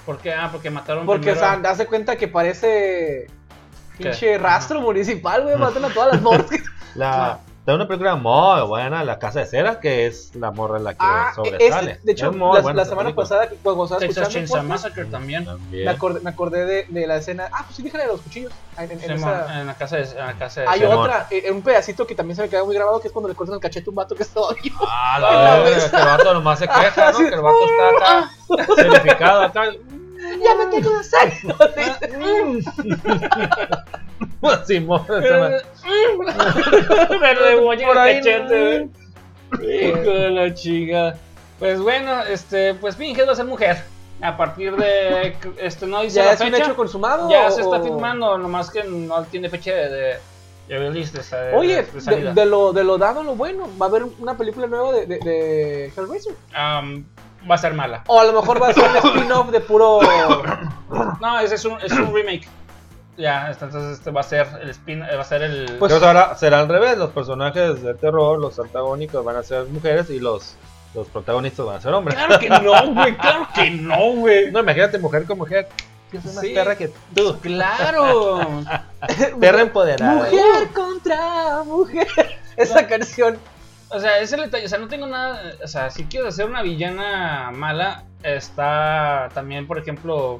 ¿Por 0.06 0.18
qué? 0.18 0.34
Ah, 0.34 0.50
porque 0.52 0.70
mataron 0.70 1.06
Porque, 1.06 1.32
o 1.32 1.34
primero- 1.34 1.40
sea, 1.54 1.58
das 1.60 1.78
de 1.78 1.86
cuenta 1.86 2.16
que 2.16 2.28
parece 2.28 3.28
¿Qué? 3.98 4.04
pinche 4.06 4.38
rastro 4.38 4.82
municipal, 4.82 5.44
güey, 5.44 5.58
matan 5.58 5.86
a 5.86 5.90
todas 5.90 6.14
las 6.14 6.22
morras. 6.22 6.48
La, 6.96 7.40
de 7.72 7.76
una 7.76 7.88
película 7.88 8.16
muy 8.16 8.62
buena, 8.68 9.04
La 9.04 9.20
Casa 9.20 9.40
de 9.42 9.46
Cera, 9.46 9.80
que 9.80 10.08
es 10.08 10.34
la 10.36 10.52
morra 10.52 10.78
en 10.78 10.86
la 10.86 10.94
que 10.94 11.00
ah, 11.02 11.32
sobresale. 11.36 11.92
este, 11.92 12.06
de 12.06 12.12
hecho, 12.14 12.30
Es 12.30 12.36
muy 12.36 12.56
la, 12.56 12.62
buena 12.62 12.78
la 12.78 12.86
semana 12.86 13.04
película. 13.10 13.24
pasada, 13.28 13.50
cuando 13.62 13.84
estaba 13.84 14.06
escuchando 14.06 14.40
podcast, 14.48 14.64
Massacre 14.68 15.06
también. 15.06 15.46
También. 15.46 15.86
me 15.86 15.92
acordé, 15.92 16.20
me 16.22 16.30
acordé 16.30 16.66
de, 16.66 16.86
de 16.88 17.08
la 17.08 17.18
escena. 17.18 17.50
Ah, 17.52 17.64
pues 17.66 17.76
sí, 17.76 17.84
déjale 17.84 18.06
de 18.06 18.10
los 18.12 18.22
cuchillos. 18.22 18.54
En, 18.78 18.92
en- 18.92 19.04
en 19.04 19.12
esa- 19.12 19.60
En 19.62 19.68
la 19.68 19.74
casa 19.74 19.98
de. 19.98 20.04
En 20.04 20.18
la 20.18 20.34
casa 20.38 20.62
de 20.62 20.68
Hay 20.68 20.80
Simón. 20.80 20.98
otra, 20.98 21.28
eh, 21.30 21.52
un 21.52 21.62
pedacito 21.62 22.08
que 22.08 22.16
también 22.16 22.36
se 22.38 22.42
me 22.44 22.50
quedó 22.50 22.66
muy 22.66 22.76
grabado, 22.76 23.02
que 23.02 23.08
es 23.08 23.14
cuando 23.14 23.28
le 23.28 23.36
cortan 23.36 23.56
el 23.56 23.62
cachete 23.62 23.86
a 23.88 23.92
un 23.92 23.96
vato 23.96 24.16
que 24.16 24.24
estaba 24.24 24.48
vivo. 24.64 24.80
Ah, 24.88 25.16
En 25.18 25.22
la 25.24 25.32
la 25.44 25.60
verga, 25.60 25.76
mesa. 25.76 25.92
que 25.92 25.98
el 25.98 26.06
vato 26.06 26.34
nomás 26.34 26.60
se 26.60 26.68
queja, 26.68 27.12
¿no? 27.12 27.18
Que 27.30 27.36
el 27.36 27.42
vato 27.42 27.66
está 27.66 29.12
acá, 29.12 29.44
acá. 29.46 29.62
¡Ya 30.44 30.56
me 30.56 30.66
tengo 30.68 30.98
de 30.98 31.04
sexo! 31.04 31.48
Esa 35.10 35.58
Eh, 35.58 36.18
Me 37.22 37.32
el 37.32 37.94
cachete, 37.94 38.90
güey. 39.50 39.88
Hijo 39.88 40.00
de 40.02 40.30
la 40.32 40.54
chica. 40.54 41.16
Pues 41.60 41.80
bueno, 41.82 42.22
este, 42.24 42.74
pues 42.76 42.96
Pinhead 42.96 43.28
va 43.28 43.32
a 43.32 43.36
ser 43.36 43.46
mujer. 43.46 43.84
A 44.22 44.36
partir 44.36 44.76
de. 44.76 45.36
Este, 45.60 45.86
no 45.86 46.02
dice 46.02 46.18
¿Ya 46.20 46.26
la 46.26 46.34
es 46.34 46.42
un 46.42 46.54
hecho 46.56 46.76
consumado? 46.76 47.30
Ya 47.30 47.48
o- 47.48 47.52
se 47.52 47.62
está 47.62 47.78
o- 47.78 47.84
filmando, 47.84 48.38
nomás 48.38 48.70
que 48.72 48.84
no 48.84 49.24
tiene 49.26 49.50
fecha 49.50 49.72
de, 49.74 49.90
de, 49.90 50.16
de 50.68 50.78
release. 50.80 51.18
De, 51.18 51.54
Oye, 51.56 51.84
de 51.84 51.92
de, 51.92 52.02
salida. 52.02 52.34
de 52.34 52.46
lo, 52.46 52.74
de 52.74 52.84
lo 52.84 52.98
dado 52.98 53.20
a 53.22 53.24
lo 53.24 53.36
bueno, 53.36 53.68
va 53.80 53.86
a 53.86 53.90
haber 53.90 54.04
una 54.20 54.36
película 54.36 54.66
nueva 54.68 54.92
de, 54.94 55.06
de, 55.06 55.20
de 55.20 55.94
Hellraiser. 55.96 56.34
Am, 56.54 57.06
va 57.50 57.56
a 57.56 57.58
ser 57.58 57.74
mala. 57.74 58.04
O 58.08 58.20
a 58.20 58.26
lo 58.26 58.34
mejor 58.34 58.62
va 58.62 58.70
a 58.70 58.74
ser 58.74 58.84
un 58.90 58.98
spin-off 59.18 59.50
de 59.52 59.60
puro. 59.62 60.00
No, 61.22 61.40
ese 61.40 61.56
es 61.56 61.66
un, 61.66 61.80
es 61.82 61.92
un 61.92 62.14
remake. 62.14 62.48
Ya, 63.18 63.50
entonces 63.50 63.98
este 63.98 64.12
va 64.12 64.22
a 64.22 64.24
ser 64.24 64.48
el 64.62 64.70
spin, 64.70 65.02
va 65.02 65.22
a 65.22 65.24
ser 65.24 65.42
el. 65.42 65.66
Pues- 65.80 65.92
Entonces 65.92 66.04
ahora 66.04 66.36
será 66.36 66.60
al 66.60 66.68
revés, 66.70 66.98
los 66.98 67.10
personajes 67.12 67.82
de 67.82 67.94
terror, 67.96 68.40
los 68.40 68.60
antagónicos 68.60 69.26
van 69.26 69.38
a 69.38 69.44
ser 69.44 69.66
mujeres 69.66 70.10
y 70.12 70.20
los, 70.20 70.56
los 70.94 71.08
protagonistas 71.08 71.66
van 71.66 71.78
a 71.78 71.82
ser 71.82 71.94
hombres. 71.94 72.16
claro 72.16 72.38
que 72.40 72.50
no, 72.50 72.94
güey, 72.94 73.18
claro 73.18 73.48
que 73.56 73.72
no, 73.72 74.12
güey. 74.18 74.52
No, 74.52 74.60
imagínate 74.60 75.00
mujer 75.00 75.26
con 75.26 75.40
mujer. 75.40 75.68
Que 76.12 76.18
es 76.20 76.26
más 76.26 76.40
Sí. 76.40 76.54
perra 76.54 76.76
que 76.78 76.90
tú. 77.16 77.38
Claro. 77.42 78.40
Perra 79.42 79.62
empoderada. 79.62 80.14
Mujer 80.14 80.70
contra 80.74 81.64
mujer. 81.66 82.08
Esa 82.56 82.88
canción. 82.88 83.38
O 83.90 84.00
sea, 84.00 84.20
ese 84.20 84.36
detalle. 84.38 84.66
O 84.66 84.70
sea, 84.70 84.80
no 84.80 84.88
tengo 84.88 85.08
nada. 85.08 85.54
O 85.64 85.68
sea, 85.68 85.90
si 85.90 86.04
quieres 86.06 86.30
hacer 86.34 86.46
una 86.46 86.62
villana 86.62 87.52
mala, 87.54 88.04
está 88.24 89.30
también, 89.34 89.66
por 89.68 89.78
ejemplo, 89.78 90.40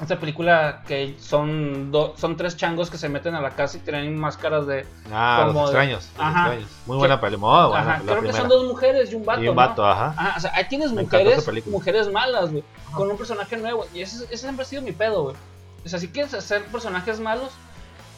esta 0.00 0.20
película 0.20 0.82
que 0.86 1.16
son 1.18 1.90
do- 1.90 2.14
son 2.16 2.36
tres 2.36 2.56
changos 2.56 2.88
que 2.88 2.96
se 2.98 3.08
meten 3.08 3.34
a 3.34 3.40
la 3.40 3.50
casa 3.50 3.78
y 3.78 3.80
tienen 3.80 4.16
máscaras 4.16 4.66
de. 4.68 4.86
Ah, 5.12 5.42
Como 5.46 5.62
los 5.62 5.72
de- 5.72 5.76
extraños. 5.76 6.10
los 6.16 6.20
Ajá. 6.24 6.40
extraños. 6.44 6.70
Muy 6.86 6.96
buena 6.98 7.20
película. 7.20 7.64
Ajá, 7.78 7.98
la 8.04 8.12
creo 8.12 8.22
que 8.22 8.32
son 8.32 8.48
dos 8.48 8.64
mujeres 8.66 9.10
y 9.10 9.16
un 9.16 9.24
vato. 9.24 9.42
y 9.42 9.48
un 9.48 9.56
¿no? 9.56 9.60
vato, 9.60 9.84
ajá. 9.84 10.14
Ajá, 10.16 10.34
o 10.36 10.40
sea, 10.40 10.52
ahí 10.54 10.68
tienes 10.68 10.92
Me 10.92 11.02
mujeres, 11.02 11.66
mujeres 11.66 12.12
malas, 12.12 12.50
güey, 12.52 12.62
con 12.94 13.10
un 13.10 13.16
personaje 13.16 13.56
nuevo. 13.56 13.86
Y 13.92 14.02
ese, 14.02 14.24
ese 14.26 14.36
siempre 14.38 14.62
ha 14.62 14.68
sido 14.68 14.82
mi 14.82 14.92
pedo, 14.92 15.24
güey. 15.24 15.36
O 15.84 15.88
sea, 15.88 15.98
si 15.98 16.08
quieres 16.08 16.32
hacer 16.34 16.64
personajes 16.66 17.18
malos, 17.18 17.50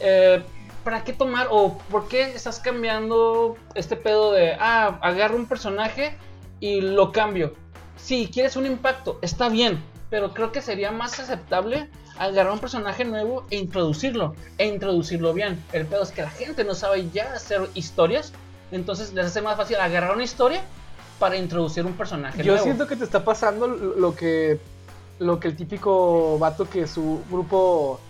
eh, 0.01 0.43
¿para 0.85 1.05
qué 1.05 1.13
tomar 1.13 1.49
o 1.51 1.79
por 1.91 2.09
qué 2.09 2.23
estás 2.35 2.61
cambiando 2.61 3.57
este 3.75 3.97
pedo 3.97 4.33
de, 4.33 4.55
ah, 4.59 4.99
agarro 5.03 5.37
un 5.37 5.47
personaje 5.47 6.17
y 6.61 6.81
lo 6.81 7.13
cambio? 7.13 7.55
Sí, 7.97 8.31
quieres 8.33 8.57
un 8.57 8.67
impacto, 8.67 9.19
está 9.23 9.49
bien, 9.49 9.83
pero 10.09 10.33
creo 10.33 10.53
que 10.53 10.63
sería 10.63 10.91
más 10.91 11.19
aceptable 11.21 11.89
agarrar 12.19 12.53
un 12.53 12.59
personaje 12.59 13.05
nuevo 13.05 13.47
e 13.51 13.57
introducirlo, 13.57 14.35
e 14.59 14.67
introducirlo 14.67 15.33
bien. 15.33 15.63
El 15.73 15.87
pedo 15.87 16.03
es 16.03 16.11
que 16.11 16.23
la 16.23 16.31
gente 16.31 16.65
no 16.65 16.75
sabe 16.75 17.09
ya 17.11 17.33
hacer 17.35 17.69
historias, 17.75 18.33
entonces 18.73 19.13
les 19.13 19.27
hace 19.27 19.43
más 19.43 19.57
fácil 19.57 19.77
agarrar 19.77 20.15
una 20.15 20.25
historia 20.25 20.63
para 21.19 21.37
introducir 21.37 21.85
un 21.85 21.93
personaje 21.93 22.43
Yo 22.43 22.53
nuevo. 22.53 22.65
siento 22.65 22.87
que 22.87 22.97
te 22.97 23.05
está 23.05 23.25
pasando 23.25 23.67
lo 23.67 23.97
lo 23.97 24.17
que 24.17 24.59
lo 25.19 25.39
que 25.39 25.49
el 25.49 25.57
típico 25.57 26.39
vato 26.39 26.69
que 26.69 26.87
su 26.87 27.21
grupo 27.31 28.01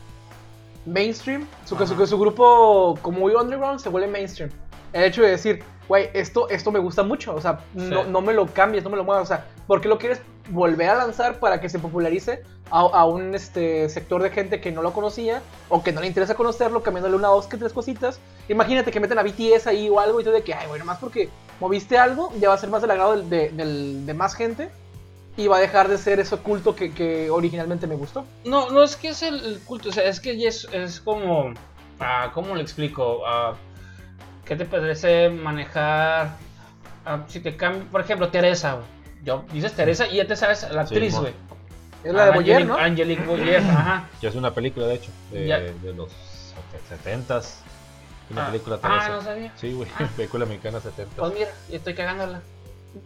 mainstream, 0.87 1.47
su, 1.65 1.77
su, 2.07 2.19
grupo 2.19 2.99
como 3.03 3.21
muy 3.21 3.35
underground 3.35 3.81
se 3.81 3.89
vuelve 3.89 4.09
mainstream. 4.09 4.51
El 4.93 5.05
hecho 5.05 5.23
de 5.23 5.31
decir, 5.31 5.63
güey, 5.89 6.09
esto, 6.15 6.49
esto 6.49 6.73
me 6.73 6.79
gusta 6.79 7.03
mucho, 7.03 7.35
o 7.35 7.41
sea, 7.41 7.61
no, 7.75 8.03
Sí. 8.05 8.11
no 8.11 8.21
me 8.21 8.33
lo 8.33 8.47
cambies, 8.47 8.83
no 8.83 8.91
me 8.91 8.97
lo 8.97 9.05
muevas, 9.05 9.25
o 9.25 9.27
sea, 9.27 9.47
¿por 9.67 9.81
qué 9.81 9.89
lo 9.89 9.99
quieres 9.99 10.21
volver 10.49 10.91
a 10.91 10.95
lanzar 10.97 11.39
para 11.39 11.61
que 11.61 11.69
se 11.69 11.79
popularice 11.79 12.43
a, 12.71 12.81
a 12.81 13.05
un 13.05 13.35
este, 13.35 13.89
sector 13.89 14.21
de 14.23 14.31
gente 14.31 14.61
que 14.61 14.73
no 14.73 14.83
lo 14.83 14.93
conocía 14.93 15.43
o 15.69 15.83
que 15.83 15.93
no 15.93 16.01
le 16.01 16.09
interesa 16.09 16.35
conocerlo, 16.35 16.83
cambiándole 16.83 17.15
una, 17.15 17.29
dos, 17.29 17.47
que 17.47 17.57
tres 17.57 17.73
cositas? 17.73 18.19
Imagínate 18.49 18.91
que 18.91 18.99
meten 18.99 19.19
a 19.19 19.23
BTS 19.23 19.69
ahí 19.69 19.89
o 19.89 20.01
algo 20.01 20.21
y 20.21 20.25
tú 20.25 20.31
de 20.31 20.43
que, 20.43 20.55
ay, 20.55 20.67
güey, 20.67 20.81
nomás 20.81 20.99
porque 20.99 21.29
moviste 21.61 21.99
algo, 21.99 22.33
ya 22.41 22.49
va 22.49 22.55
a 22.55 22.59
ser 22.59 22.71
más 22.71 22.83
del 22.83 22.91
agrado 22.91 23.17
de 23.17 24.15
más 24.15 24.35
gente. 24.35 24.71
Y 25.37 25.47
va 25.47 25.57
a 25.59 25.61
dejar 25.61 25.89
de 25.89 25.97
ser 25.99 26.21
ese 26.21 26.37
culto 26.39 26.75
que, 26.75 26.93
que 26.93 27.31
originalmente 27.31 27.87
me 27.87 27.95
gustó. 27.95 28.25
No, 28.45 28.71
no 28.71 28.83
es 28.83 28.97
que 28.97 29.09
es 29.09 29.23
el, 29.23 29.35
el 29.45 29.61
culto, 29.61 29.89
o 29.89 29.93
sea, 29.93 30.05
es 30.05 30.21
que 30.21 30.47
es, 30.47 30.67
es 30.73 31.01
como. 31.01 31.53
ah, 32.01 32.31
¿Cómo 32.35 32.55
le 32.55 32.63
explico? 32.63 33.23
Ah, 33.27 33.55
¿Qué 34.45 34.57
te 34.57 34.65
parece 34.65 35.29
manejar? 35.31 36.37
ah, 37.07 37.25
si 37.29 37.41
te 37.41 37.57
cambio, 37.57 37.85
por 37.91 38.01
ejemplo, 38.01 38.29
Teresa. 38.29 38.79
Yo, 39.23 39.45
dices 39.53 39.73
Teresa 39.75 40.07
y 40.09 40.17
ya 40.17 40.27
te 40.27 40.35
sabes 40.37 40.67
la 40.71 40.83
actriz, 40.83 41.15
güey. 41.19 41.33
Es 42.03 42.13
la 42.15 42.25
de 42.27 42.31
Ah, 42.31 42.35
Boyer, 42.35 42.57
Angelique- 42.63 42.67
¿no? 42.67 42.77
Angelique 42.79 43.25
Boyer, 43.27 43.61
ajá. 43.71 44.09
Ya 44.23 44.29
es 44.31 44.35
una 44.35 44.53
película, 44.55 44.87
de 44.87 44.95
hecho, 44.95 45.11
de, 45.31 45.75
los 45.95 46.11
70s. 47.05 47.55
Una 48.31 48.45
Ah, 48.47 48.51
película 48.51 48.79
ah, 48.83 48.89
Teresa. 48.89 49.09
no 49.11 49.23
sabía. 49.23 49.53
Sí, 49.57 49.73
güey, 49.73 49.89
película 50.17 50.47
mexicana 50.47 50.81
70. 50.81 51.17
Pues 51.17 51.35
mira, 51.35 51.51
estoy 51.71 51.95
cagándola. 51.95 52.41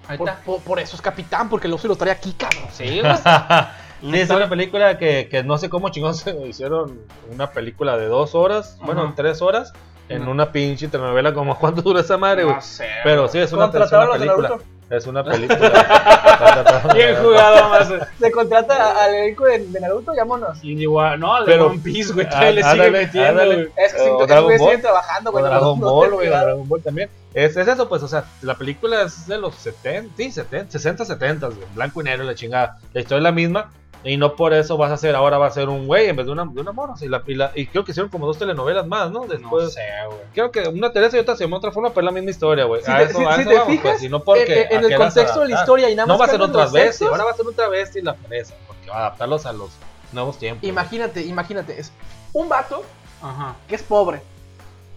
Ahí 0.08 0.18
Por, 0.18 0.28
está. 0.28 0.40
por- 0.42 0.60
por 0.60 0.78
eso 0.80 0.96
es 0.96 1.02
capitán, 1.02 1.48
porque 1.48 1.68
luego 1.68 1.80
se 1.80 1.88
lo 1.88 1.96
trae 1.96 2.10
aquí, 2.12 2.32
cabrón. 2.32 2.64
Sí, 2.72 3.00
güey. 3.00 3.12
Sí, 4.00 4.20
es 4.20 4.28
una 4.28 4.50
película 4.50 4.98
que, 4.98 5.28
que 5.30 5.42
no 5.42 5.56
sé 5.56 5.70
cómo 5.70 5.88
chingón 5.88 6.14
se 6.14 6.36
hicieron 6.46 7.00
una 7.32 7.52
película 7.52 7.96
de 7.96 8.06
dos 8.06 8.34
horas, 8.34 8.76
bueno, 8.82 9.02
Ajá. 9.04 9.12
tres 9.16 9.40
horas, 9.40 9.72
en 10.10 10.22
Ajá. 10.22 10.30
una 10.30 10.52
pinche 10.52 10.88
telenovela 10.88 11.32
como 11.32 11.58
cuánto 11.58 11.80
dura 11.80 12.00
esa 12.00 12.18
madre, 12.18 12.44
güey. 12.44 12.56
No 12.56 12.60
sé, 12.60 12.86
Pero 13.02 13.28
sí, 13.28 13.38
es 13.38 13.50
una, 13.54 13.66
una 13.66 14.12
película. 14.12 14.58
Es 14.90 15.06
una 15.06 15.24
película. 15.24 16.84
Bien 16.94 17.16
jugado, 17.16 17.68
más. 17.70 17.88
Se 18.20 18.30
contrata 18.30 19.02
al 19.04 19.14
elenco 19.14 19.44
de, 19.44 19.66
de 19.66 19.80
Naruto, 19.80 20.12
vámonos. 20.16 20.62
Y 20.62 20.72
igual, 20.80 21.18
no, 21.18 21.40
de 21.40 21.46
Pero- 21.46 21.66
One 21.68 21.80
Piece, 21.82 22.12
güey, 22.12 22.26
Ah, 22.26 22.30
todavía 22.30 22.50
le 22.52 22.62
sigue 22.62 22.70
ándale, 22.72 22.90
metiendo, 22.90 23.28
ándale. 23.30 23.54
güey. 23.54 23.68
Es 23.76 23.94
que 23.94 24.00
O 24.10 24.26
Dragon 24.26 24.44
Ball. 24.50 24.58
siguen 24.58 24.80
trabajando, 24.82 25.30
O 25.30 25.32
güey. 25.32 25.44
Dragon 25.44 25.80
no 25.80 25.86
Ball, 25.92 26.08
te 26.08 26.14
güey, 26.14 26.26
olvidaron. 26.28 26.46
Dragon 26.48 26.68
Ball 26.68 26.82
también. 26.82 27.10
Es, 27.32 27.56
es 27.56 27.66
eso, 27.68 27.88
pues, 27.88 28.02
o 28.02 28.08
sea, 28.08 28.24
la 28.42 28.54
película 28.54 29.02
es 29.02 29.26
de 29.26 29.38
los 29.38 29.54
70, 29.56 30.14
sí, 30.16 30.30
70, 30.30 30.70
60, 30.70 31.04
70, 31.04 31.46
güey, 31.48 31.58
blanco 31.74 32.00
y 32.00 32.04
negro, 32.04 32.24
la 32.24 32.34
chingada. 32.34 32.78
La 32.92 33.00
historia 33.00 33.18
es 33.18 33.24
la 33.24 33.32
misma 33.32 33.70
y 34.04 34.16
no 34.16 34.36
por 34.36 34.52
eso 34.52 34.76
vas 34.76 34.90
a 34.90 34.94
hacer, 34.94 35.14
ahora 35.16 35.38
va 35.38 35.46
a 35.46 35.50
ser 35.50 35.68
un 35.68 35.86
güey 35.86 36.08
en 36.08 36.16
vez 36.16 36.26
de 36.26 36.32
una, 36.32 36.44
de 36.44 36.60
una 36.60 36.72
morra. 36.72 36.94
Y, 37.00 37.08
la, 37.08 37.22
y, 37.26 37.34
la- 37.34 37.52
y 37.54 37.66
creo 37.66 37.84
que 37.84 37.92
hicieron 37.92 38.10
como 38.10 38.26
dos 38.26 38.38
telenovelas 38.38 38.86
más, 38.86 39.10
¿no? 39.10 39.24
No 39.24 39.60
sé, 39.68 39.80
güey. 40.06 40.18
creo 40.34 40.50
que 40.50 40.68
una 40.68 40.92
Teresa 40.92 41.16
y 41.16 41.20
otra 41.20 41.36
se 41.36 41.44
llama 41.44 41.56
otra 41.56 41.72
forma, 41.72 41.88
pero 41.90 42.00
es 42.00 42.04
la 42.06 42.10
misma 42.12 42.30
historia, 42.30 42.64
güey. 42.64 42.82
Si 42.82 42.90
A 42.90 42.98
te, 42.98 43.04
eso- 43.04 43.18
si- 43.18 43.24
a 43.24 43.34
si 43.36 43.40
eso 43.40 43.50
te 43.50 43.56
vamos, 43.56 43.70
fijas, 43.70 43.92
pues, 43.92 44.02
y 44.02 44.08
no 44.08 44.20
porque 44.22 44.68
en, 44.70 44.84
el 44.84 44.96
contexto 44.96 45.40
de 45.40 45.48
la 45.48 45.60
historia 45.60 45.90
y 45.90 45.94
nada 45.94 46.06
más 46.06 46.14
No 46.14 46.18
va 46.18 46.26
a 46.26 46.28
ser 46.28 46.42
otra 46.42 46.66
vez, 46.66 47.00
ahora 47.02 47.24
va 47.24 47.30
a 47.30 47.34
ser 47.34 47.46
otra 47.46 47.68
vez 47.68 47.96
y 47.96 48.02
la 48.02 48.14
Teresa, 48.14 48.54
porque 48.66 48.90
va 48.90 48.96
a 48.96 48.98
adaptarlos 49.06 49.46
a 49.46 49.52
los 49.52 49.70
nuevos 50.12 50.38
tiempos. 50.38 50.68
Imagínate, 50.68 51.22
imagínate, 51.22 51.80
es 51.80 51.90
un 52.32 52.48
vato 52.48 52.82
Ajá. 53.22 53.54
que 53.68 53.74
es 53.76 53.82
pobre, 53.82 54.20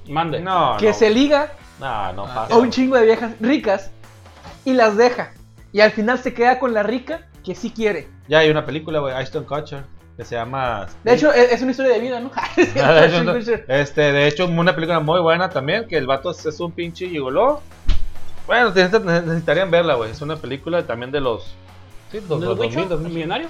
Mande. 0.08 0.39
No, 0.39 0.78
que 0.80 0.88
no, 0.88 0.93
se 0.93 1.10
liga 1.10 1.51
no, 1.80 2.14
no 2.14 2.26
Ah, 2.26 2.34
pasa. 2.36 2.53
a 2.53 2.58
un 2.58 2.70
chingo 2.72 2.95
de 2.97 3.05
viejas 3.05 3.32
ricas 3.39 3.91
y 4.66 4.74
las 4.74 4.95
deja. 4.97 5.32
Y 5.74 5.82
al 5.82 5.91
final 5.91 6.18
se 6.20 6.34
queda 6.34 6.60
con 6.60 6.74
la 6.74 6.82
rica 6.84 7.28
que 7.44 7.56
sí 7.56 7.72
quiere. 7.72 8.08
Ya 8.28 8.40
hay 8.40 8.50
una 8.50 8.66
película, 8.66 9.00
güey, 9.00 9.14
Ashton 9.14 9.46
Kutcher, 9.46 9.84
que 10.16 10.26
se 10.26 10.36
llama... 10.36 10.88
De 11.04 11.14
hecho, 11.14 11.32
es, 11.32 11.52
es 11.54 11.62
una 11.62 11.72
historia 11.72 11.94
de 11.94 12.00
vida, 12.00 12.20
¿no? 12.20 12.32
Ah, 12.84 12.94
de 12.94 13.08
hecho, 13.08 13.24
no. 13.24 13.36
Este, 13.36 14.02
de 14.12 14.28
hecho, 14.28 14.48
una 14.48 14.76
película 14.76 15.00
muy 15.00 15.20
buena 15.20 15.50
también, 15.50 15.88
que 15.88 15.98
el 15.98 16.08
vato 16.08 16.32
es, 16.32 16.60
un 16.60 16.72
pinche 16.72 17.08
gigoló. 17.08 17.62
Bueno, 18.46 18.72
necesitarían 18.74 19.70
verla, 19.70 19.96
güey. 19.96 20.12
Es 20.12 20.22
una 20.22 20.38
película 20.38 20.86
también 20.86 21.12
de 21.12 21.22
los... 21.22 21.56
Sí, 22.12 22.20
los, 22.28 22.40
¿De 22.40 22.46
los 22.46 22.60
Witcher? 22.60 22.88
2000, 22.88 22.90
2000. 22.90 23.14
millonario? 23.14 23.50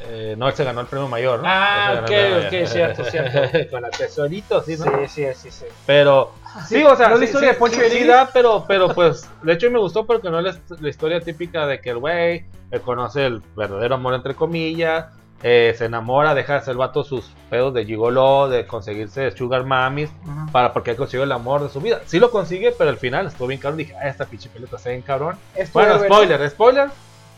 Eh, 0.00 0.34
no, 0.38 0.48
él 0.48 0.54
se 0.54 0.64
ganó 0.64 0.80
el 0.80 0.86
premio 0.86 1.08
mayor, 1.08 1.40
¿no? 1.40 1.44
Ah, 1.46 2.00
ok, 2.02 2.10
ok, 2.46 2.66
cierto, 2.66 3.04
cierto. 3.04 3.40
Con 3.70 3.82
la 3.82 3.90
tesorito, 3.90 4.62
sí, 4.62 4.76
¿no? 4.76 5.08
sí, 5.08 5.26
sí, 5.34 5.50
sí. 5.50 5.64
Pero... 5.86 6.32
Sí, 6.66 6.76
Sí, 6.76 6.84
o 6.84 6.96
sea, 6.96 7.08
¿no 7.08 7.14
es 7.14 7.20
la 7.20 7.26
sí, 7.26 7.30
historia 7.30 7.48
sí, 7.50 7.54
de 7.54 7.58
Poncho 7.58 7.80
sí, 7.80 7.90
sí 7.90 8.04
da, 8.04 8.30
pero, 8.32 8.64
pero 8.66 8.88
pues, 8.94 9.28
de 9.42 9.52
hecho 9.52 9.70
me 9.70 9.78
gustó 9.78 10.06
porque 10.06 10.30
no 10.30 10.40
es 10.40 10.44
la, 10.44 10.76
la 10.80 10.88
historia 10.88 11.20
típica 11.20 11.66
de 11.66 11.80
que 11.80 11.90
el 11.90 11.98
güey 11.98 12.46
eh, 12.70 12.80
conoce 12.80 13.26
el 13.26 13.42
verdadero 13.54 13.96
amor 13.96 14.14
entre 14.14 14.34
comillas, 14.34 15.06
eh, 15.42 15.74
se 15.78 15.84
enamora, 15.84 16.34
deja 16.34 16.58
de 16.58 16.70
el 16.70 16.76
vato 16.76 17.04
sus 17.04 17.30
pedos 17.48 17.72
de 17.72 17.84
gigolo, 17.84 18.48
de 18.48 18.66
conseguirse 18.66 19.30
sugar 19.30 19.64
mamis, 19.64 20.10
para 20.50 20.72
porque 20.72 20.96
consiguió 20.96 21.22
el 21.24 21.32
amor 21.32 21.62
de 21.62 21.68
su 21.68 21.80
vida. 21.80 22.00
Sí 22.06 22.18
lo 22.18 22.30
consigue, 22.30 22.72
pero 22.76 22.90
al 22.90 22.96
final 22.96 23.26
estuvo 23.26 23.46
bien 23.46 23.60
cabrón. 23.60 23.78
Dije, 23.78 23.94
ah, 23.94 24.08
esta 24.08 24.24
pinche 24.24 24.48
pelota 24.48 24.76
está 24.76 24.90
bien 24.90 25.02
cabrón. 25.02 25.36
Es 25.54 25.72
Bueno, 25.72 25.98
spoiler, 26.00 26.50
spoiler. 26.50 26.88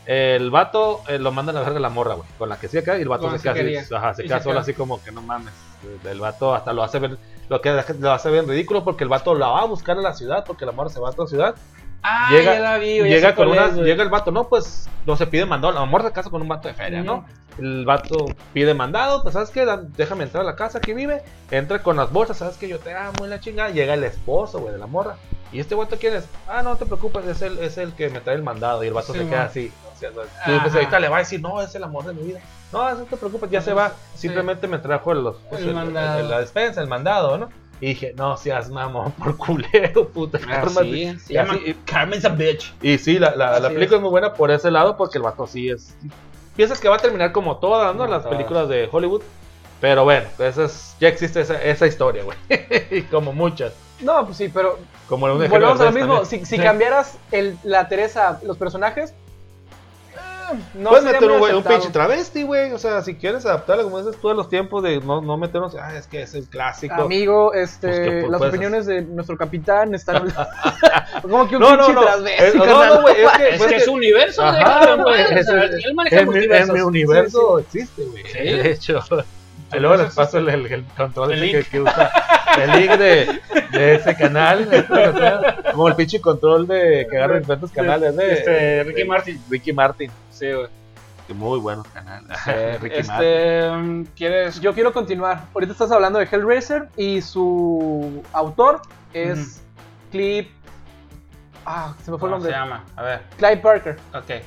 El 0.05 0.49
vato 0.49 1.01
eh, 1.07 1.19
lo 1.19 1.31
manda 1.31 1.51
a 1.51 1.55
la 1.55 1.61
verga 1.61 1.79
la 1.79 1.89
morra, 1.89 2.15
güey. 2.15 2.27
Con 2.37 2.49
la 2.49 2.57
que 2.59 2.67
sí 2.67 2.77
acá 2.77 2.97
y 2.97 3.01
el 3.01 3.07
vato 3.09 3.29
se 3.37 3.37
que 3.53 3.53
queda, 3.53 3.81
así, 3.81 3.93
ajá, 3.93 4.13
se 4.15 4.23
queda 4.23 4.41
solo 4.41 4.59
así 4.59 4.73
como 4.73 5.01
que 5.03 5.11
no 5.11 5.21
mames. 5.21 5.53
El 6.05 6.19
vato 6.19 6.53
hasta 6.55 6.73
lo 6.73 6.83
hace 6.83 6.99
ver, 6.99 7.17
lo 7.49 7.61
que 7.61 7.71
lo 7.99 8.11
hace 8.11 8.31
bien 8.31 8.47
ridículo 8.47 8.83
porque 8.83 9.03
el 9.03 9.09
vato 9.09 9.35
la 9.35 9.47
va 9.47 9.61
a 9.61 9.65
buscar 9.65 9.97
a 9.97 10.01
la 10.01 10.13
ciudad 10.13 10.43
porque 10.45 10.65
la 10.65 10.71
morra 10.71 10.89
se 10.89 10.99
va 10.99 11.09
a 11.09 11.11
otra 11.11 11.27
ciudad. 11.27 11.55
Ah, 12.03 12.29
Llega- 12.31 12.55
ya 12.55 12.59
la 12.61 12.77
vi, 12.79 12.97
ya 12.97 13.03
llega 13.03 13.35
con 13.35 13.47
una, 13.49 13.65
es, 13.67 13.75
llega 13.75 14.01
el 14.01 14.09
vato, 14.09 14.31
no, 14.31 14.47
pues 14.49 14.89
no 15.05 15.15
se 15.17 15.27
pide 15.27 15.45
mandado. 15.45 15.71
La 15.73 15.85
morra 15.85 16.05
se 16.07 16.13
casa 16.13 16.31
con 16.31 16.41
un 16.41 16.47
vato 16.47 16.67
de 16.67 16.73
feria, 16.73 17.03
¿no? 17.03 17.25
El 17.59 17.85
vato 17.85 18.25
pide 18.53 18.73
mandado, 18.73 19.21
pues 19.21 19.33
sabes 19.33 19.51
qué, 19.51 19.65
Dan- 19.65 19.93
déjame 19.95 20.23
entrar 20.23 20.41
a 20.41 20.45
la 20.47 20.55
casa 20.55 20.79
que 20.81 20.95
vive, 20.95 21.21
entra 21.51 21.83
con 21.83 21.97
las 21.97 22.11
bolsas, 22.11 22.37
sabes 22.39 22.57
que 22.57 22.67
yo 22.67 22.79
te 22.79 22.95
amo 22.95 23.25
y 23.25 23.29
la 23.29 23.39
chingada, 23.39 23.69
llega 23.69 23.93
el 23.93 24.03
esposo, 24.03 24.59
güey, 24.61 24.73
de 24.73 24.79
la 24.79 24.87
morra. 24.87 25.15
¿Y 25.51 25.59
este 25.59 25.75
vato 25.75 25.97
quién 25.99 26.15
es? 26.15 26.25
Ah, 26.47 26.63
no 26.63 26.75
te 26.77 26.85
preocupes, 26.85 27.25
es 27.27 27.41
el, 27.43 27.59
es 27.59 27.77
el 27.77 27.93
que 27.93 28.09
me 28.09 28.21
trae 28.21 28.35
el 28.37 28.41
mandado. 28.43 28.83
Y 28.83 28.87
el 28.87 28.93
vato 28.93 29.13
Sí, 29.13 29.19
se 29.19 29.25
queda 29.27 29.43
así. 29.43 29.71
Tú, 30.09 30.59
pues, 30.61 30.73
ahorita 30.73 30.99
le 30.99 31.09
va 31.09 31.17
a 31.17 31.19
decir, 31.19 31.41
no, 31.41 31.61
es 31.61 31.73
el 31.75 31.83
amor 31.83 32.05
de 32.05 32.13
mi 32.13 32.23
vida. 32.23 32.39
No, 32.73 32.89
no 32.93 33.03
te 33.05 33.17
preocupes, 33.17 33.49
ya 33.51 33.61
se 33.61 33.73
va. 33.73 33.89
Sí. 34.13 34.21
Simplemente 34.21 34.67
me 34.67 34.77
trajo 34.79 35.13
los, 35.13 35.35
pues, 35.49 35.61
El 35.61 35.69
el- 35.69 35.87
el- 35.97 36.29
la 36.29 36.39
despensa, 36.39 36.81
el 36.81 36.87
mandado, 36.87 37.37
¿no? 37.37 37.49
Y 37.81 37.87
dije, 37.87 38.13
no 38.15 38.37
seas 38.37 38.69
mamón 38.69 39.11
por 39.17 39.35
culero, 39.37 40.07
puta. 40.09 40.39
Ah, 40.47 40.61
cálmate. 40.63 41.17
sí, 41.19 41.33
Y 41.33 41.37
así- 41.37 41.61
y- 41.65 41.73
Carmen's 41.85 42.25
a 42.25 42.29
bitch. 42.29 42.73
y 42.81 42.97
sí, 42.97 43.19
la, 43.19 43.35
la, 43.35 43.59
la 43.59 43.69
película 43.69 43.97
es. 43.97 44.01
muy 44.01 44.09
buena 44.11 44.33
por 44.33 44.51
ese 44.51 44.69
lado 44.71 44.95
porque 44.97 45.17
el 45.17 45.23
vato 45.23 45.47
sí 45.47 45.69
es. 45.69 45.95
Piensas 46.55 46.79
que 46.79 46.89
va 46.89 46.95
a 46.95 46.99
terminar 46.99 47.31
como 47.31 47.57
todas, 47.57 47.93
¿no? 47.95 48.01
Como 48.03 48.11
Las 48.13 48.23
todas. 48.23 48.37
películas 48.37 48.69
de 48.69 48.87
Hollywood. 48.91 49.21
Pero 49.79 50.03
bueno, 50.03 50.27
esa 50.37 50.65
es- 50.65 50.95
ya 50.99 51.07
existe 51.07 51.41
esa, 51.41 51.61
esa 51.61 51.87
historia, 51.87 52.23
güey. 52.23 52.37
y 52.91 53.01
como 53.03 53.33
muchas. 53.33 53.73
No, 53.99 54.25
pues 54.25 54.37
sí, 54.37 54.49
pero 54.53 54.77
Como 55.09 55.27
de 55.27 55.47
volvemos 55.47 55.79
a 55.81 55.85
lo 55.85 55.91
mismo. 55.91 56.13
Derbez 56.15 56.27
Si, 56.29 56.35
también. 56.37 56.45
si 56.45 56.55
Sí. 56.57 56.61
cambiaras 56.61 57.17
el, 57.31 57.57
la 57.63 57.87
Teresa, 57.87 58.39
los 58.43 58.57
personajes, 58.57 59.13
no 60.73 60.89
Puedes 60.89 61.05
meter 61.05 61.29
un, 61.31 61.39
güey, 61.39 61.53
un 61.53 61.63
pinche 61.63 61.89
travesti, 61.89 62.43
güey. 62.43 62.71
O 62.73 62.77
sea, 62.79 63.01
si 63.01 63.15
quieres 63.15 63.45
adaptarla, 63.45 63.83
como 63.83 63.99
dices 64.01 64.19
tú, 64.21 64.29
a 64.29 64.33
los 64.33 64.49
tiempos 64.49 64.83
de 64.83 64.99
no, 64.99 65.21
no 65.21 65.37
meternos. 65.37 65.75
Ah, 65.75 65.95
es 65.97 66.07
que 66.07 66.21
es 66.21 66.33
el 66.35 66.47
clásico. 66.47 66.93
Amigo, 67.01 67.53
este, 67.53 67.87
Pues 67.87 67.99
que, 67.99 68.19
pues, 68.21 68.31
las 68.31 68.41
opiniones 68.41 68.85
de 68.85 69.01
nuestro 69.01 69.37
capitán 69.37 69.93
están. 69.95 70.33
como 71.21 71.47
que 71.47 71.55
un 71.55 71.61
No, 71.61 71.69
pinche 71.77 71.93
no. 71.93 72.01
transvesti, 72.01 72.43
Eh, 72.43 72.51
no, 72.55 72.85
no, 72.95 73.01
güey. 73.01 73.15
Es 73.21 73.31
que, 73.37 73.49
Es 73.49 73.57
pues, 73.57 73.69
que 73.69 73.75
es 73.77 73.87
un 73.87 73.95
universo, 73.95 74.41
Ajá, 74.43 74.95
güey, 74.95 75.21
Él 75.83 75.93
maneja 75.95 76.19
en, 76.21 76.29
mi, 76.29 76.35
en 76.35 76.41
multiversos. 76.65 76.73
mi 76.75 76.81
universo 76.81 77.59
existe, 77.59 78.03
güey. 78.05 78.23
Sí. 78.25 78.39
De 78.39 78.71
hecho. 78.71 78.99
Y 79.73 79.79
luego 79.79 79.95
les 80.03 80.13
paso 80.13 80.37
el, 80.39 80.49
el, 80.49 80.65
el 80.65 80.83
control 80.97 81.31
El 81.33 81.43
ese 81.43 81.69
que, 81.69 81.81
usa. 81.81 82.11
El 82.57 82.71
link 82.81 82.91
de, 82.97 83.41
de 83.71 83.95
ese 83.95 84.15
canal. 84.15 84.67
Como 85.71 85.87
el 85.87 85.95
pinche 85.95 86.19
control 86.19 86.67
de 86.67 87.07
que 87.09 87.17
agarra 87.17 87.39
diferentes 87.39 87.71
canales 87.71 88.15
de 88.15 88.33
Este, 88.33 88.83
Ricky 88.83 89.01
de 89.01 89.05
Martin. 89.05 89.41
Ricky 89.49 89.73
Martin. 89.73 90.11
Sí, 90.31 90.51
güey. 90.51 90.67
Muy 91.33 91.59
buenos 91.59 91.87
canales. 91.87 92.27
Ricky 92.81 93.03
Martin. 93.07 93.27
Este, 93.27 93.69
mm, 93.71 94.03
¿quieres? 94.17 94.59
Yo 94.59 94.73
quiero 94.73 94.91
continuar. 94.91 95.45
Ahorita 95.53 95.71
estás 95.71 95.91
hablando 95.91 96.19
de 96.19 96.25
Hellraiser 96.25 96.89
y 96.97 97.21
su 97.21 98.21
autor 98.33 98.81
es 99.13 99.63
Clip. 100.11 100.49
Ah, 101.65 101.93
se 102.03 102.11
me 102.11 102.17
fue 102.17 102.27
el 102.27 102.33
¿Cómo 102.35 102.43
se 102.45 102.51
nombre. 102.51 102.51
llama? 102.51 102.83
A 102.97 103.03
ver, 103.03 103.21
Clive 103.37 103.57
Parker. 103.57 103.97
ok. 104.13 104.41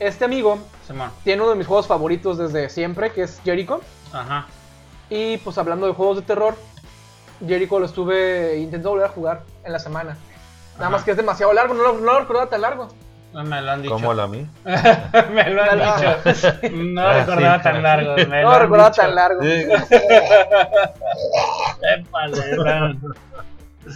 Este 0.00 0.24
amigo 0.24 0.58
Simón. 0.88 1.10
tiene 1.22 1.42
uno 1.42 1.50
de 1.50 1.56
mis 1.56 1.66
juegos 1.68 1.86
favoritos 1.86 2.38
desde 2.38 2.68
siempre, 2.70 3.12
que 3.12 3.22
es 3.22 3.40
Jericho. 3.44 3.80
Ajá. 4.12 4.46
Y 5.10 5.36
pues 5.38 5.56
hablando 5.58 5.86
de 5.86 5.92
juegos 5.92 6.16
de 6.16 6.22
terror, 6.22 6.56
Jericho 7.46 7.78
lo 7.78 7.86
estuve 7.86 8.56
intentando 8.56 8.90
volver 8.90 9.06
a 9.06 9.10
jugar 9.10 9.42
en 9.64 9.72
la 9.72 9.78
semana. 9.78 10.16
Nada 10.74 10.86
Ajá. 10.86 10.90
más 10.90 11.04
que 11.04 11.12
es 11.12 11.16
demasiado 11.16 11.52
largo, 11.52 11.74
no 11.74 11.82
lo, 11.82 11.92
no 11.94 12.12
lo 12.14 12.20
recordaba 12.20 12.48
tan 12.48 12.62
largo. 12.62 12.88
No 13.34 13.44
Me 13.44 13.60
lo 13.60 13.70
han 13.70 13.82
dicho. 13.82 13.92
Como 13.94 14.14
la 14.14 14.26
mía. 14.26 14.46
me 14.64 15.50
lo 15.50 15.62
han 15.62 15.78
dicho. 15.78 16.70
No 16.72 17.02
Ah, 17.02 17.12
recordaba 17.20 17.56
sí. 17.58 17.62
tan 17.62 17.82
largo. 17.82 18.14
me 18.16 18.24
No 18.42 18.48
lo 18.48 18.52
lo 18.52 18.58
recordaba 18.58 18.88
dicho. 18.88 19.02
tan 19.02 19.14
largo. 19.14 19.42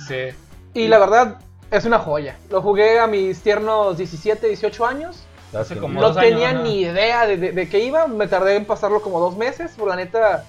Sí. 0.07 0.29
Y 0.75 0.89
la 0.89 0.99
verdad, 0.99 1.37
es 1.71 1.85
una 1.85 1.99
joya. 1.99 2.37
Lo 2.51 2.63
jugué 2.63 2.99
a 3.01 3.07
mis 3.07 3.41
tiernos 3.43 3.97
17, 3.97 4.47
18 4.49 4.87
años. 4.87 5.23
Hace 5.55 5.77
como 5.79 6.01
No 6.01 6.07
años, 6.07 6.17
tenía 6.19 6.53
ni 6.53 6.81
idea 6.81 7.27
de, 7.27 7.37
de- 7.37 7.53
de 7.53 7.69
qué 7.69 7.81
iba. 7.81 8.07
Me 8.07 8.27
tardé 8.27 8.57
en 8.57 8.65
pasarlo 8.65 9.03
como 9.03 9.21
dos 9.21 9.37
meses. 9.37 9.73
Por 9.77 9.89
la 9.89 9.97
neta, 9.97 10.45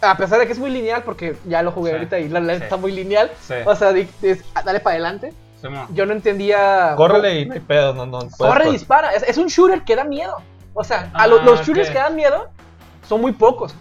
a 0.00 0.16
pesar 0.16 0.38
de 0.38 0.46
que 0.46 0.52
es 0.52 0.58
muy 0.58 0.70
lineal, 0.70 1.02
porque 1.02 1.36
ya 1.46 1.62
lo 1.62 1.72
jugué 1.72 1.90
Sí, 1.90 1.96
ahorita 1.96 2.18
y 2.20 2.28
la 2.28 2.40
neta 2.40 2.58
sí. 2.58 2.62
está 2.64 2.76
muy 2.76 2.92
lineal. 2.92 3.30
Sí. 3.40 3.54
O 3.64 3.74
sea, 3.74 3.90
es- 3.90 4.44
dale 4.64 4.80
para 4.80 4.94
adelante. 4.94 5.32
Yo 5.92 6.06
no 6.06 6.12
entendía. 6.12 6.94
Córrele 6.96 7.40
y 7.40 7.46
no 7.46 7.54
hay 7.54 7.60
pedo. 7.60 7.92
No, 7.94 8.06
no, 8.06 8.20
Corre 8.38 8.68
y 8.68 8.72
dispara. 8.72 9.10
Es, 9.14 9.24
es 9.24 9.36
un 9.38 9.48
shooter 9.48 9.82
que 9.82 9.96
da 9.96 10.04
miedo. 10.04 10.36
O 10.74 10.84
sea, 10.84 11.10
a 11.14 11.22
Ah, 11.22 11.26
lo- 11.26 11.42
los 11.42 11.62
shooters 11.66 11.88
que 11.90 11.98
dan 11.98 12.14
miedo 12.14 12.48
son 13.08 13.20
muy 13.20 13.32
pocos. 13.32 13.74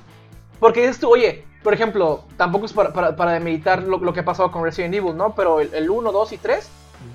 Porque 0.60 0.82
dices 0.82 1.00
tú, 1.00 1.12
oye, 1.12 1.46
por 1.64 1.74
ejemplo, 1.74 2.24
tampoco 2.38 2.66
es 2.66 2.74
para, 2.74 2.92
para, 2.94 3.16
para 3.16 3.34
demeritar 3.34 3.84
lo, 3.84 3.98
lo 4.00 4.14
que 4.14 4.22
ha 4.22 4.26
pasado 4.26 4.52
con 4.52 4.64
Resident 4.64 4.96
Evil, 4.96 5.16
¿no? 5.16 5.36
Pero 5.36 5.60
el, 5.60 5.72
el 5.76 5.90
1, 5.90 6.12
2 6.12 6.32
y 6.32 6.38
3 6.38 6.68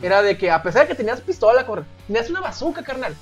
era 0.02 0.22
de 0.22 0.36
que 0.38 0.50
a 0.50 0.62
pesar 0.62 0.82
de 0.82 0.88
que 0.88 0.94
tenías 0.94 1.20
pistola, 1.20 1.66
corre, 1.66 1.82
tenías 2.06 2.28
una 2.30 2.40
bazooka, 2.40 2.82
carnal. 2.82 3.14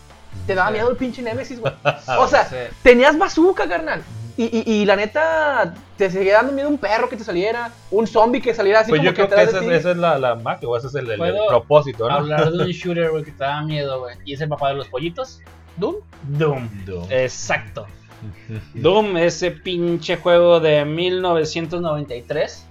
te 0.46 0.54
daba 0.54 0.68
Sí. 0.68 0.74
miedo 0.74 0.90
el 0.90 0.96
pinche 0.96 1.22
Nemesis, 1.22 1.58
güey. 1.58 1.72
O 2.18 2.28
sea, 2.28 2.44
Sí. 2.48 2.56
tenías 2.82 3.18
bazooka, 3.18 3.66
carnal. 3.68 4.02
Y, 4.36 4.44
y, 4.44 4.72
y 4.82 4.84
la 4.84 4.94
neta, 4.94 5.74
te 5.96 6.10
seguía 6.10 6.34
dando 6.34 6.52
miedo 6.52 6.68
un 6.68 6.78
perro 6.78 7.08
que 7.08 7.16
te 7.16 7.24
saliera, 7.24 7.72
un 7.90 8.06
zombie 8.06 8.40
que 8.40 8.54
saliera 8.54 8.80
así 8.80 8.90
Pues 8.90 9.00
como 9.00 9.10
yo 9.10 9.14
creo 9.14 9.26
que 9.26 9.34
atrás 9.34 9.48
esa, 9.48 9.58
de 9.60 9.64
es- 9.66 9.70
ti. 9.72 9.76
esa 9.78 9.90
es 9.90 9.96
la, 9.96 10.16
la 10.18 10.34
magia, 10.36 10.68
o 10.68 10.76
ese 10.76 10.86
es 10.86 10.94
el, 10.94 11.06
el- 11.06 11.10
el 11.12 11.18
¿Puedo 11.18 11.46
propósito, 11.48 12.08
¿no? 12.08 12.14
Hablar 12.14 12.52
de 12.52 12.62
un 12.62 12.68
shooter, 12.70 13.10
güey, 13.10 13.24
que 13.24 13.32
te 13.32 13.38
daba 13.42 13.62
miedo, 13.62 13.98
güey. 14.00 14.16
¿Y 14.24 14.34
es 14.34 14.40
el 14.40 14.48
papá 14.48 14.68
de 14.68 14.74
los 14.74 14.86
pollitos? 14.88 15.40
Doom. 15.76 15.96
Doom. 16.22 16.68
Doom. 16.84 17.06
Exacto. 17.10 17.86
Doom, 18.74 19.16
ese 19.16 19.50
pinche 19.50 20.16
juego 20.18 20.60
de 20.60 20.84
1993. 20.84 22.64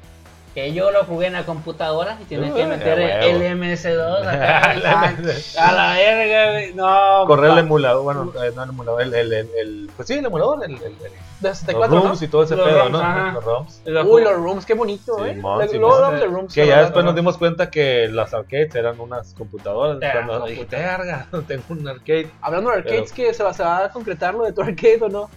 Que 0.57 0.73
yo 0.73 0.89
lo 0.89 1.03
jugué 1.03 1.27
en 1.27 1.33
la 1.33 1.45
computadora 1.45 2.17
y 2.19 2.23
tienes 2.25 2.51
que 2.51 2.65
meter 2.65 2.97
el 2.97 3.37
huevo. 3.37 3.63
MS2 3.63 4.21
acá, 4.25 4.71
a 5.59 5.71
la 5.71 5.93
verga. 5.93 6.73
No, 6.73 7.27
Correr 7.27 7.51
el 7.51 7.59
emulador, 7.59 8.01
bueno, 8.01 8.33
eh, 8.43 8.51
no 8.55 8.63
el 8.63 8.69
emulador, 8.69 9.01
el, 9.03 9.13
el, 9.13 9.33
el, 9.33 9.49
el- 9.55 9.89
pues 9.95 10.07
sí, 10.07 10.15
el 10.15 10.25
emulador, 10.25 10.65
el, 10.65 10.71
el, 10.71 10.81
el- 10.83 10.97
De 11.41 11.49
los 11.49 11.57
64, 11.59 11.95
¿no? 11.95 12.01
rooms 12.07 12.21
y 12.23 12.27
todo 12.27 12.41
ese 12.41 12.55
Los 12.55 12.67
pedo, 12.67 12.89
¿no? 12.89 12.97
ajá. 12.99 13.31
Los 13.33 13.43
ROMs. 13.43 13.81
Uy, 14.07 14.23
los 14.23 14.33
rooms, 14.33 14.65
qué 14.65 14.73
bonito, 14.73 15.15
Sí, 15.23 15.29
¿eh? 15.29 15.41
rooms. 15.43 16.53
Que 16.55 16.61
ya 16.65 16.67
verdad, 16.71 16.81
después 16.85 17.05
nos 17.05 17.13
¿no? 17.13 17.17
dimos 17.19 17.37
cuenta 17.37 17.69
que 17.69 18.07
las 18.11 18.33
arcades 18.33 18.73
eran 18.73 18.99
unas 18.99 19.35
computadoras. 19.35 20.01
Era 20.01 20.25
Cuando 20.25 20.47
dije, 20.47 20.65
verga, 20.71 21.27
tengo 21.47 21.63
un 21.69 21.87
arcade. 21.87 22.31
Hablando 22.41 22.71
de 22.71 22.77
arcades, 22.77 23.13
que 23.13 23.31
se 23.31 23.43
va, 23.43 23.53
se 23.53 23.61
va 23.61 23.85
a 23.85 23.89
concretar 23.91 24.33
lo 24.33 24.43
de 24.43 24.53
tu 24.53 24.63
arcade 24.63 24.97
o 25.03 25.09
no. 25.09 25.29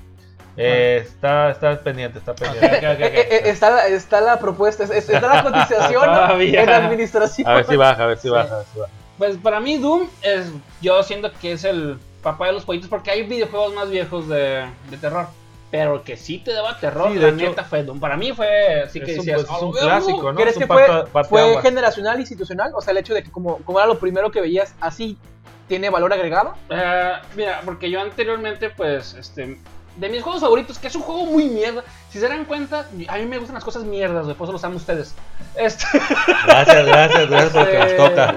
Eh, 0.57 1.03
está, 1.07 1.51
está 1.51 1.78
pendiente, 1.80 2.18
está 2.18 2.34
pendiente. 2.34 2.66
Ok, 2.66 2.72
ok, 2.76 2.82
ok. 2.94 3.01
Eh, 3.01 3.28
eh, 3.30 3.42
está, 3.46 3.70
la- 3.70 3.86
está 3.86 4.20
la 4.20 4.38
propuesta, 4.38 4.84
es- 4.84 5.09
está 5.09 5.34
la 5.34 5.42
cotización 5.42 6.05
en 6.05 6.66
la 6.66 6.76
administración. 6.76 7.48
A 7.48 7.55
ver 7.55 7.66
si 7.66 7.76
baja, 7.76 8.03
a 8.03 8.07
ver 8.07 8.18
si 8.18 8.28
baja. 8.28 8.55
a 8.55 8.59
ver 8.59 8.66
si 8.72 8.78
baja. 8.80 8.92
Pues 9.18 9.36
para 9.36 9.61
mí 9.61 9.76
Doom 9.78 10.09
es, 10.22 10.46
yo 10.80 11.03
siento 11.03 11.30
que 11.40 11.53
es 11.53 11.64
el 11.64 11.98
papá 12.22 12.46
de 12.46 12.53
los 12.53 12.64
pollitos 12.64 12.88
porque 12.88 13.11
hay 13.11 13.22
videojuegos 13.26 13.74
más 13.74 13.90
viejos 13.90 14.28
de, 14.28 14.66
de 14.90 14.96
terror. 14.96 15.26
Pero 15.70 16.03
que 16.03 16.16
sí 16.16 16.38
te 16.38 16.53
daba 16.53 16.76
terror, 16.80 17.12
Sí, 17.12 17.18
la 17.20 17.28
hecho, 17.28 17.36
neta 17.36 17.62
fue 17.62 17.84
Doom. 17.84 18.01
Para 18.01 18.16
mí 18.16 18.32
fue, 18.32 18.86
sí 18.90 18.98
que 19.01 19.12
es 19.12 19.18
un, 19.20 19.24
decías, 19.24 19.44
pues, 19.44 19.57
es 19.57 19.62
"Oh, 19.62 19.66
un 19.66 19.70
güey, 19.70 19.84
clásico, 19.84 20.32
¿no? 20.32 20.34
¿Crees 20.40 20.57
Es 20.57 20.59
que 20.59 20.66
fue, 20.66 20.84
fue 21.28 21.62
generacional, 21.62 22.18
institucional? 22.18 22.72
O 22.74 22.80
sea, 22.80 22.90
el 22.90 22.98
hecho 22.98 23.14
de 23.14 23.22
que 23.22 23.30
como, 23.30 23.59
como 23.59 23.78
era 23.78 23.86
lo 23.86 23.96
primero 23.98 24.32
que 24.32 24.40
veías, 24.40 24.74
así 24.80 25.16
tiene 25.68 25.88
valor 25.88 26.12
agregado. 26.12 26.55
Eh, 26.70 27.12
mira, 27.36 27.61
porque 27.64 27.88
yo 27.88 28.01
anteriormente, 28.01 28.70
pues, 28.70 29.14
este, 29.14 29.59
de 30.01 30.09
mis 30.09 30.22
juegos 30.22 30.40
favoritos, 30.40 30.78
que 30.78 30.88
es 30.88 30.94
un 30.96 31.03
juego 31.03 31.26
muy 31.26 31.44
mierda, 31.44 31.84
si 32.11 32.18
se 32.18 32.28
dan 32.28 32.44
cuenta, 32.46 32.86
a 33.09 33.16
mí 33.18 33.26
me 33.26 33.38
gustan 33.38 33.55
las 33.55 33.64
cosas 33.64 33.84
mierdas, 33.84 34.24
güey, 34.24 34.34
por 34.36 34.46
eso 34.46 34.53
los 34.53 34.64
amo 34.64 34.76
ustedes. 34.76 35.14
Este, 35.57 35.84
Gracias, 36.46 36.86
gracias, 36.86 37.28
gracias 37.30 37.53
porque 37.53 37.78
nos 37.78 37.92
Eh, 37.92 37.96
toca. 37.96 38.34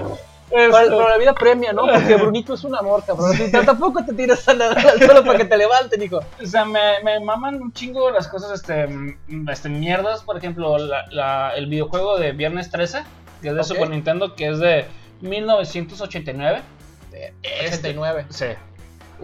Pero, 0.50 0.72
pero 0.72 1.10
la 1.10 1.18
vida 1.18 1.34
premia, 1.34 1.74
¿no? 1.74 1.88
Porque 1.88 2.16
Brunito 2.16 2.54
es 2.54 2.64
un 2.64 2.76
amor, 2.76 3.04
cabrón. 3.04 3.36
Tampoco 3.66 4.06
te 4.06 4.14
tiras 4.14 4.48
al 4.48 4.60
suelo 5.00 5.24
para 5.26 5.40
que 5.40 5.46
te 5.46 5.58
levanten, 5.58 6.00
hijo. 6.04 6.20
O 6.42 6.46
sea, 6.46 6.64
me, 6.64 7.02
me 7.04 7.20
maman 7.22 7.60
un 7.60 7.74
chingo 7.74 8.12
las 8.12 8.28
cosas 8.28 8.52
este, 8.52 8.86
mm, 8.86 9.50
este, 9.50 9.70
mierdas. 9.70 10.22
Por 10.22 10.38
ejemplo, 10.38 10.78
la- 10.78 11.06
la- 11.10 11.54
el 11.56 11.66
videojuego 11.66 12.20
de 12.20 12.34
Viernes 12.34 12.70
13, 12.70 13.04
que 13.42 13.50
es 13.50 13.56
de. 13.56 13.64
Super 13.64 13.90
Nintendo, 13.90 14.36
que 14.36 14.50
es 14.50 14.60
de 14.60 14.86
1989. 15.22 16.62
Este, 17.42 17.90
89. 17.90 18.26
sí. 18.30 18.46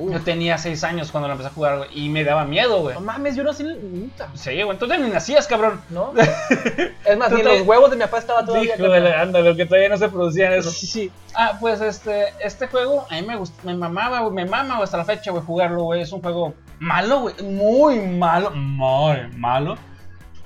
Yo 0.07 0.21
tenía 0.21 0.57
6 0.57 0.83
años 0.83 1.11
cuando 1.11 1.27
lo 1.27 1.33
empecé 1.33 1.49
a 1.49 1.53
jugar, 1.53 1.77
güey, 1.79 1.89
y 1.93 2.09
me 2.09 2.23
daba 2.23 2.45
miedo, 2.45 2.81
güey. 2.81 2.95
No 2.95 3.01
mames, 3.01 3.35
yo 3.35 3.43
ni 3.43 4.07
puta, 4.07 4.29
Sí, 4.33 4.51
güey, 4.51 4.69
entonces 4.69 4.99
ni 4.99 5.09
nacías, 5.09 5.47
cabrón. 5.47 5.81
¿no? 5.89 6.13
Es 7.05 7.17
más, 7.17 7.31
ni 7.31 7.41
los 7.41 7.61
huevos 7.61 7.89
de 7.89 7.97
mi 7.97 8.03
papá 8.03 8.19
estaba 8.19 8.45
todavía. 8.45 8.75
Híjole, 8.75 9.13
ándale, 9.13 9.55
que 9.55 9.65
todavía 9.65 9.89
no 9.89 9.97
se 9.97 10.09
producían 10.09 10.53
eso. 10.53 10.69
Sí, 10.69 10.87
sí. 10.87 11.11
Ah, 11.35 11.57
pues 11.59 11.81
este, 11.81 12.33
este 12.39 12.67
juego 12.67 13.05
a 13.09 13.15
mí 13.15 13.23
me 13.23 13.35
gusta, 13.35 13.61
me 13.63 13.73
mamaba, 13.73 14.21
güey, 14.21 14.33
me 14.33 14.45
mama 14.45 14.75
güey, 14.75 14.83
hasta 14.83 14.97
la 14.97 15.05
fecha, 15.05 15.31
güey, 15.31 15.43
jugarlo, 15.43 15.83
güey. 15.83 16.01
Es 16.01 16.11
un 16.11 16.21
juego 16.21 16.53
malo, 16.79 17.21
güey, 17.21 17.35
muy 17.43 17.99
malo, 17.99 18.51
muy 18.51 19.17
malo. 19.35 19.77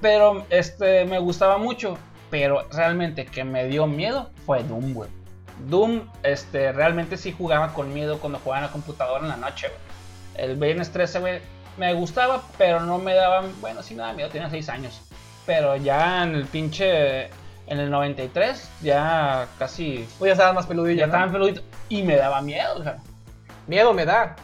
Pero 0.02 0.46
este, 0.50 1.06
me 1.06 1.20
gustaba 1.20 1.58
mucho. 1.58 1.98
Pero 2.30 2.68
realmente 2.72 3.26
que 3.26 3.44
me 3.44 3.68
dio 3.68 3.86
miedo 3.86 4.32
fue 4.46 4.64
Doom, 4.64 4.94
güey. 4.94 5.10
Doom, 5.70 6.08
este, 6.24 6.72
realmente 6.72 7.18
sí 7.18 7.34
jugaba 7.38 7.74
con 7.74 7.94
miedo 7.94 8.20
cuando 8.20 8.40
jugaba 8.40 8.60
en 8.60 8.66
la 8.68 8.72
computadora 8.72 9.24
en 9.24 9.30
la 9.30 9.38
noche, 9.38 9.68
güey. 9.68 9.80
El 10.48 10.56
Viernes 10.58 10.92
13, 10.92 11.20
güey, 11.20 11.42
me 11.78 11.94
gustaba, 11.94 12.42
pero 12.58 12.80
no 12.80 12.98
me 12.98 13.14
daba, 13.14 13.44
bueno, 13.62 13.84
sí 13.84 13.94
me 13.96 14.02
daba 14.02 14.14
miedo, 14.14 14.30
tenía 14.30 14.50
6 14.50 14.70
años. 14.70 15.02
Pero 15.46 15.76
ya 15.76 16.24
en 16.24 16.36
el 16.36 16.46
pinche, 16.46 17.26
en 17.68 17.80
el 17.80 17.90
93, 17.90 18.70
ya 18.82 19.48
casi 19.60 20.08
Pues 20.18 20.30
ya 20.30 20.34
estabas 20.34 20.56
más 20.56 20.66
peludillo. 20.68 21.00
ya 21.00 21.08
¿no? 21.08 21.14
estaban 21.14 21.32
peluditos 21.32 21.64
y 21.90 22.04
me 22.04 22.16
daba 22.16 22.42
miedo, 22.42 22.76
o 22.80 22.84
sea, 22.84 22.98
Miedo 23.68 23.94
me 23.94 24.06
da. 24.06 24.36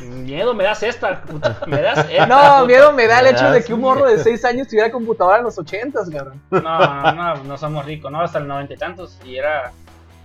Miedo 0.00 0.52
me 0.52 0.64
das 0.64 0.82
esta, 0.82 1.22
puta, 1.22 1.60
me 1.66 1.80
das 1.80 1.98
esta. 2.10 2.26
No, 2.26 2.36
puta. 2.36 2.64
miedo 2.66 2.92
me 2.92 3.06
da 3.06 3.20
el 3.20 3.26
Me 3.26 3.30
hecho 3.30 3.50
de 3.50 3.64
que 3.64 3.72
un 3.72 3.80
morro 3.80 4.04
de 4.06 4.18
6 4.18 4.44
años 4.44 4.68
tuviera 4.68 4.90
computadora 4.90 5.38
en 5.38 5.44
los 5.44 5.56
80, 5.58 6.00
cabrón. 6.12 6.42
No, 6.50 6.60
no, 6.60 7.12
no, 7.12 7.44
no 7.44 7.56
somos 7.56 7.84
ricos, 7.86 8.10
no, 8.10 8.20
hasta 8.20 8.38
el 8.38 8.48
noventa 8.48 8.74
y 8.74 8.76
tantos 8.76 9.16
y 9.24 9.36
era 9.36 9.72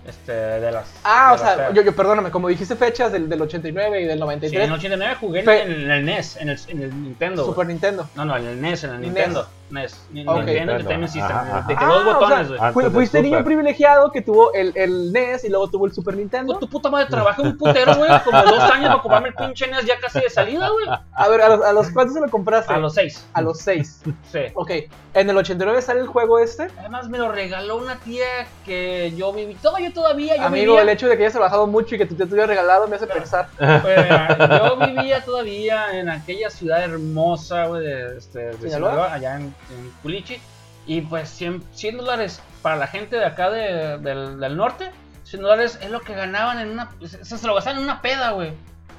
este 0.06 0.32
de 0.32 0.72
las 0.72 0.86
Ah, 1.04 1.28
de 1.30 1.34
o 1.34 1.38
sea, 1.38 1.56
las 1.56 1.74
yo, 1.74 1.82
yo 1.82 1.94
perdóname, 1.94 2.30
como 2.30 2.48
dijiste 2.48 2.74
fechas 2.76 3.12
del, 3.12 3.28
del 3.28 3.40
89 3.42 4.00
y 4.00 4.04
del 4.04 4.10
Sí, 4.10 4.12
en 4.14 4.18
93, 4.20 4.64
el 4.66 4.72
89 4.72 5.16
jugué 5.20 5.40
en- 5.40 5.90
el 5.90 6.04
NES, 6.04 6.36
en 6.38 6.48
el, 6.48 6.58
en 6.68 6.82
el 6.82 7.02
Nintendo. 7.02 7.44
Super. 7.46 7.66
Nintendo. 7.66 8.08
No, 8.16 8.24
no, 8.24 8.36
en 8.36 8.46
el 8.46 8.60
NES, 8.60 8.84
en 8.84 8.90
el 8.90 9.00
NES. 9.00 9.06
Nintendo. 9.12 9.40
NES. 9.42 9.61
Ok. 9.72 9.90
Nintendo 10.12 10.50
Entertainment 10.72 11.12
System. 11.12 11.36
Ajá, 11.36 11.58
ajá. 11.58 11.68
De 11.68 11.76
que 11.76 11.84
Ah, 11.84 11.88
dos 11.88 12.04
botones, 12.04 12.48
güey. 12.72 12.90
Fuiste 12.90 13.22
niño 13.22 13.44
privilegiado 13.44 14.10
que 14.12 14.22
tuvo 14.22 14.52
el, 14.52 14.72
el 14.76 15.12
NES 15.12 15.44
y 15.44 15.48
luego 15.48 15.68
tuvo 15.68 15.86
el 15.86 15.92
Super 15.92 16.16
Nintendo. 16.16 16.58
Tu 16.58 16.68
puta 16.68 16.90
madre 16.90 17.06
trabajé 17.08 17.42
un 17.42 17.56
putero, 17.56 17.94
güey, 17.96 18.10
como 18.24 18.42
dos 18.42 18.62
años 18.62 18.88
para 18.88 19.02
comprarme 19.02 19.28
el 19.28 19.34
pinche 19.34 19.66
NES 19.66 19.84
ya 19.86 19.98
casi 19.98 20.20
de 20.20 20.30
salida, 20.30 20.68
güey. 20.68 20.86
A 21.14 21.28
ver, 21.28 21.40
¿a 21.42 21.48
los, 21.48 21.64
a 21.64 21.72
los 21.72 21.90
cuántos 21.90 22.14
se 22.14 22.20
lo 22.20 22.28
compraste? 22.28 22.72
A 22.72 22.78
los 22.78 22.94
seis. 22.94 23.26
A 23.32 23.40
los 23.40 23.58
6. 23.58 24.02
Sí. 24.30 24.38
Ok, 24.54 24.70
en 25.14 25.30
el 25.30 25.36
89 25.36 25.82
sale 25.82 26.00
el 26.00 26.06
juego 26.06 26.38
este. 26.38 26.68
Además 26.78 27.08
me 27.08 27.18
lo 27.18 27.30
regaló 27.30 27.76
una 27.76 27.96
tía 27.96 28.46
que 28.64 29.12
yo 29.16 29.32
viví, 29.32 29.54
todo 29.54 29.78
yo 29.78 29.92
todavía, 29.92 30.36
yo 30.36 30.44
Amigo, 30.44 30.72
vivía, 30.72 30.82
el 30.82 30.88
hecho 30.88 31.08
de 31.08 31.16
que 31.16 31.22
hayas 31.24 31.32
trabajado 31.32 31.66
mucho 31.66 31.94
y 31.94 31.98
que 31.98 32.06
tu 32.06 32.14
tía 32.14 32.26
te 32.26 32.32
hubiera 32.32 32.46
regalado 32.46 32.88
me 32.88 32.96
hace 32.96 33.06
pensar. 33.06 33.48
Pues, 33.82 34.08
yo 34.08 34.76
vivía 34.76 35.24
todavía 35.24 35.98
en 35.98 36.08
aquella 36.08 36.50
ciudad 36.50 36.82
hermosa, 36.82 37.66
güey, 37.66 37.82
de, 37.82 38.18
este, 38.18 38.38
de. 38.56 38.70
Sinaloa, 38.70 39.12
allá 39.12 39.36
en, 39.36 39.54
en 39.70 39.90
Culichi. 40.02 40.40
Y 40.86 41.02
pues 41.02 41.28
100, 41.30 41.62
100 41.72 41.96
dólares 41.98 42.42
para 42.60 42.76
la 42.76 42.86
gente 42.88 43.16
de 43.16 43.24
acá 43.24 43.50
de- 43.50 43.98
del, 43.98 44.40
del 44.40 44.56
norte, 44.56 44.90
100 45.24 45.42
dólares 45.42 45.78
es 45.80 45.90
lo 45.90 46.00
que 46.00 46.14
ganaban 46.14 46.58
en 46.58 46.70
una... 46.70 46.90
Se, 47.06 47.24
se 47.38 47.46
lo 47.46 47.54
gastaban 47.54 47.78
en 47.78 47.84
una 47.84 48.02
peda, 48.02 48.32
güey. 48.32 48.52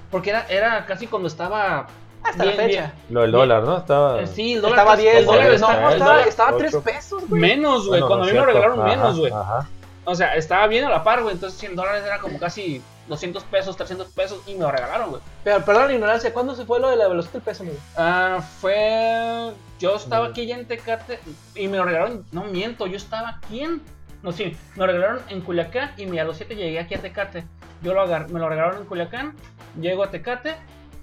Porque 0.09 0.30
era, 0.30 0.45
era 0.47 0.86
casi 0.86 1.07
cuando 1.07 1.28
estaba... 1.28 1.88
Hasta 2.24 2.43
bien, 2.45 2.55
la 2.57 2.64
fecha. 2.64 2.93
Lo 3.09 3.22
del 3.24 3.32
dólar, 3.34 3.64
¿no? 3.64 3.78
Estaba. 3.80 4.14
bien. 4.14 4.24
Eh, 4.26 4.32
Sí, 4.34 4.53
el 4.53 4.61
dólar 4.61 4.80
Estaba 4.80 4.91
casi- 4.91 5.01
10, 5.03 5.16
el 5.18 5.26
dólar 5.26 5.39
dólares. 5.41 5.61
No, 5.61 5.89
estaba, 5.91 6.22
estaba 6.24 6.49
ocho. 6.51 6.57
3 6.59 6.76
pesos, 6.95 7.28
güey. 7.28 7.41
Menos, 7.41 7.80
güey, 7.88 7.99
Bueno, 7.99 8.07
cuando 8.07 8.26
a 8.26 8.28
mí 8.30 8.34
me 8.39 8.45
regalaron 8.45 8.84
menos, 8.86 9.20
güey. 9.20 9.32
Ajá. 9.34 9.68
O 10.05 10.16
sea, 10.16 10.36
estaba 10.36 10.68
bien 10.68 10.86
a 10.86 10.89
la 10.89 11.03
par, 11.03 11.22
güey. 11.22 11.34
Entonces 11.36 11.59
100 11.59 11.76
dólares 11.76 12.03
era 12.05 12.20
como 12.20 12.39
casi 12.39 12.82
200 13.07 13.43
pesos, 13.43 13.75
300 13.75 14.07
pesos 14.09 14.41
y 14.47 14.53
me 14.53 14.61
lo 14.61 14.71
regalaron, 14.71 15.09
güey. 15.09 15.21
Pero 15.43 15.63
perdón 15.65 15.87
la 15.87 15.93
ignorancia, 15.93 16.33
¿cuándo 16.33 16.55
se 16.55 16.65
fue 16.65 16.79
lo 16.79 16.89
de 16.89 16.95
la 16.95 17.07
velocidad 17.07 17.33
del 17.33 17.41
peso, 17.41 17.63
amigo? 17.63 17.77
Ah, 17.97 18.41
fue. 18.61 19.51
Yo 19.79 19.95
estaba 19.95 20.27
aquí 20.27 20.45
ya 20.45 20.55
en 20.57 20.65
Tecate 20.67 21.19
y 21.55 21.67
me 21.67 21.77
lo 21.77 21.85
regalaron. 21.85 22.25
No 22.31 22.43
miento, 22.45 22.87
yo 22.87 22.95
estaba 22.97 23.39
aquí 23.43 23.61
en. 23.61 23.81
No, 24.21 24.31
sí, 24.31 24.55
me 24.75 24.77
lo 24.77 24.87
regalaron 24.87 25.21
en 25.27 25.41
Culiacán 25.41 25.91
y 25.97 26.17
a 26.17 26.23
los 26.23 26.37
7 26.37 26.55
llegué 26.55 26.79
aquí 26.79 26.95
a 26.95 27.01
Tecate. 27.01 27.43
Yo 27.81 27.93
lo 27.93 28.01
agar- 28.01 28.29
me 28.29 28.39
lo 28.39 28.47
regalaron 28.47 28.81
en 28.81 28.85
Culiacán, 28.87 29.35
llego 29.81 30.03
a 30.03 30.09
Tecate 30.11 30.55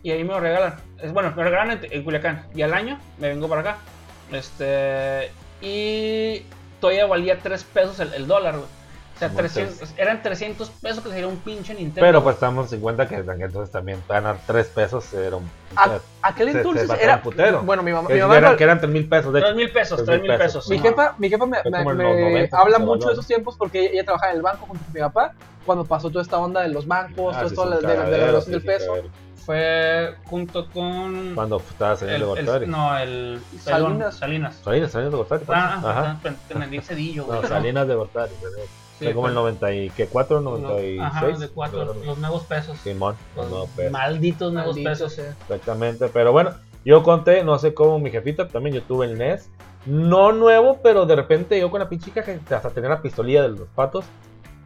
y 0.03 0.11
ahí 0.13 0.25
me 0.25 0.31
lo 0.31 0.41
regalan. 0.41 0.77
Es, 0.99 1.13
bueno, 1.13 1.29
me 1.31 1.37
lo 1.37 1.43
regalaron 1.45 1.73
en, 1.73 1.81
Te- 1.83 1.95
en 1.95 2.03
Culiacán 2.03 2.47
y 2.55 2.63
al 2.63 2.73
año 2.73 2.99
me 3.19 3.29
vengo 3.29 3.47
para 3.49 3.61
acá. 3.61 3.77
Este. 4.33 5.31
Y 5.61 6.45
todavía 6.81 7.05
valía 7.07 7.39
3 7.39 7.63
pesos 7.65 8.01
el, 8.01 8.15
el 8.15 8.27
dólar, 8.27 8.57
güey. 8.57 8.69
O 9.21 9.29
sea, 9.29 9.29
Entonces- 9.29 9.53
300, 9.79 9.95
eran 9.99 10.23
300 10.23 10.71
pesos 10.71 11.05
que 11.05 11.11
sería 11.11 11.27
un 11.27 11.37
pinche 11.37 11.75
Nintendo. 11.75 12.01
Pero 12.01 12.23
pues 12.23 12.35
estamos 12.37 12.73
en 12.73 12.81
cuenta 12.81 13.07
que 13.07 13.17
entonces 13.17 13.71
también 13.71 14.03
ganar 14.09 14.39
3 14.47 14.67
pesos 14.69 15.13
era 15.13 15.37
un. 15.37 15.51
A- 15.77 15.99
aquel 16.23 16.47
Se- 16.49 16.53
se 16.53 16.59
entonces 16.59 16.89
batalla 16.89 17.05
era. 17.05 17.17
un 17.17 17.23
putero. 17.23 17.63
Bueno, 17.63 17.83
mi 17.83 17.93
mamá. 17.93 18.09
que, 18.09 18.15
Mi, 18.15 18.21
mamá 18.21 18.39
eran, 18.39 18.57
que 18.57 18.65
eran 18.65 18.81
3 18.81 18.91
mil 18.91 19.09
pesos, 19.09 19.33
de 19.33 19.41
3 19.41 19.51
hecho. 19.51 19.57
mil 19.57 19.71
pesos, 19.71 19.97
Tres 19.99 20.07
3 20.07 20.23
mil 20.23 20.31
pesos. 20.39 20.65
pesos. 20.65 20.69
mi 20.71 20.79
jefa, 20.79 21.15
mi 21.19 21.29
jefa 21.29 21.47
me, 21.47 21.59
me- 21.65 21.71
me 21.71 21.85
los 22.05 22.19
90 22.21 22.59
habla 22.59 22.77
se 22.79 22.83
mucho 22.83 23.07
de 23.09 23.13
esos 23.13 23.27
tiempos 23.27 23.57
porque 23.59 23.91
ella 23.93 24.05
trabajaba 24.05 24.31
en 24.33 24.37
el 24.39 24.43
banco 24.43 24.67
junto 24.67 24.83
con 24.85 24.93
mi 24.95 25.01
papá. 25.01 25.35
Cuando 25.67 25.85
pasó 25.85 26.09
toda 26.09 26.23
esta 26.23 26.39
onda 26.39 26.63
de 26.63 26.69
los 26.69 26.87
bancos, 26.87 27.35
Ah, 27.37 27.41
todo 27.41 27.49
sí, 27.51 27.55
esto 27.55 27.71
de, 27.71 27.83
la 27.83 28.05
velocidad 28.05 28.41
sí, 28.43 28.51
del 28.53 28.61
sí, 28.63 28.67
peso. 28.67 28.95
Fue 29.45 30.15
junto 30.25 30.69
con. 30.71 31.35
Cuando 31.35 31.57
estaba 31.59 31.97
saliendo 31.97 32.37
el, 32.37 32.45
de 32.45 32.53
Gortari. 32.53 32.67
no, 32.71 32.99
el. 32.99 33.41
Salinas. 33.59 34.15
Salinas. 34.17 34.57
Salinas, 34.63 34.91
Salinas 34.93 35.13
de 35.13 35.17
Gortari. 35.17 35.45
pues. 35.45 35.59
Ah, 35.59 35.81
Ajá. 35.85 36.21
Te, 36.23 36.31
te 36.49 36.59
vendí 36.59 36.81
Cedillo. 36.81 37.27
No, 37.27 37.43
Salinas 37.49 37.89
de 37.89 37.95
Gortari. 37.95 38.33
Sí, 39.01 39.07
Fue 39.07 39.15
como 39.15 39.27
el 39.29 39.33
fue- 39.33 39.41
90 39.43 39.73
y 39.73 39.91
¿qué? 39.91 40.07
4, 40.07 40.41
96. 40.41 41.01
Ajá, 41.01 41.27
de 41.27 41.49
cuatro, 41.49 41.85
los 42.05 42.19
nuevos 42.19 42.43
pesos. 42.45 42.79
Simón, 42.79 43.17
los 43.35 43.45
Los 43.45 43.51
nuevos 43.51 43.71
pesos. 43.71 43.93
malditos 43.93 44.53
nuevos 44.53 44.77
Maldito 44.77 44.91
pesos. 44.91 45.13
sea. 45.15 45.31
Exactamente, 45.41 46.09
pero 46.09 46.31
bueno, 46.33 46.51
yo 46.85 47.03
conté, 47.03 47.43
no 47.43 47.59
sé 47.59 47.73
cómo 47.75 47.99
mi 47.99 48.11
jefita, 48.11 48.47
también 48.47 48.77
yo 48.77 48.83
tuve 48.83 49.07
el 49.07 49.17
NES. 49.19 49.49
No 49.87 50.33
nuevo, 50.33 50.79
pero 50.83 51.07
de 51.07 51.17
repente 51.17 51.59
yo 51.59 51.71
con 51.71 51.81
la 51.81 51.89
pinche 51.89 52.11
caja 52.11 52.35
que 52.39 52.55
hasta 52.55 52.69
tenía 52.69 52.91
la 52.91 53.01
pistolilla 53.01 53.43
de 53.43 53.49
los 53.49 53.69
patos. 53.75 54.05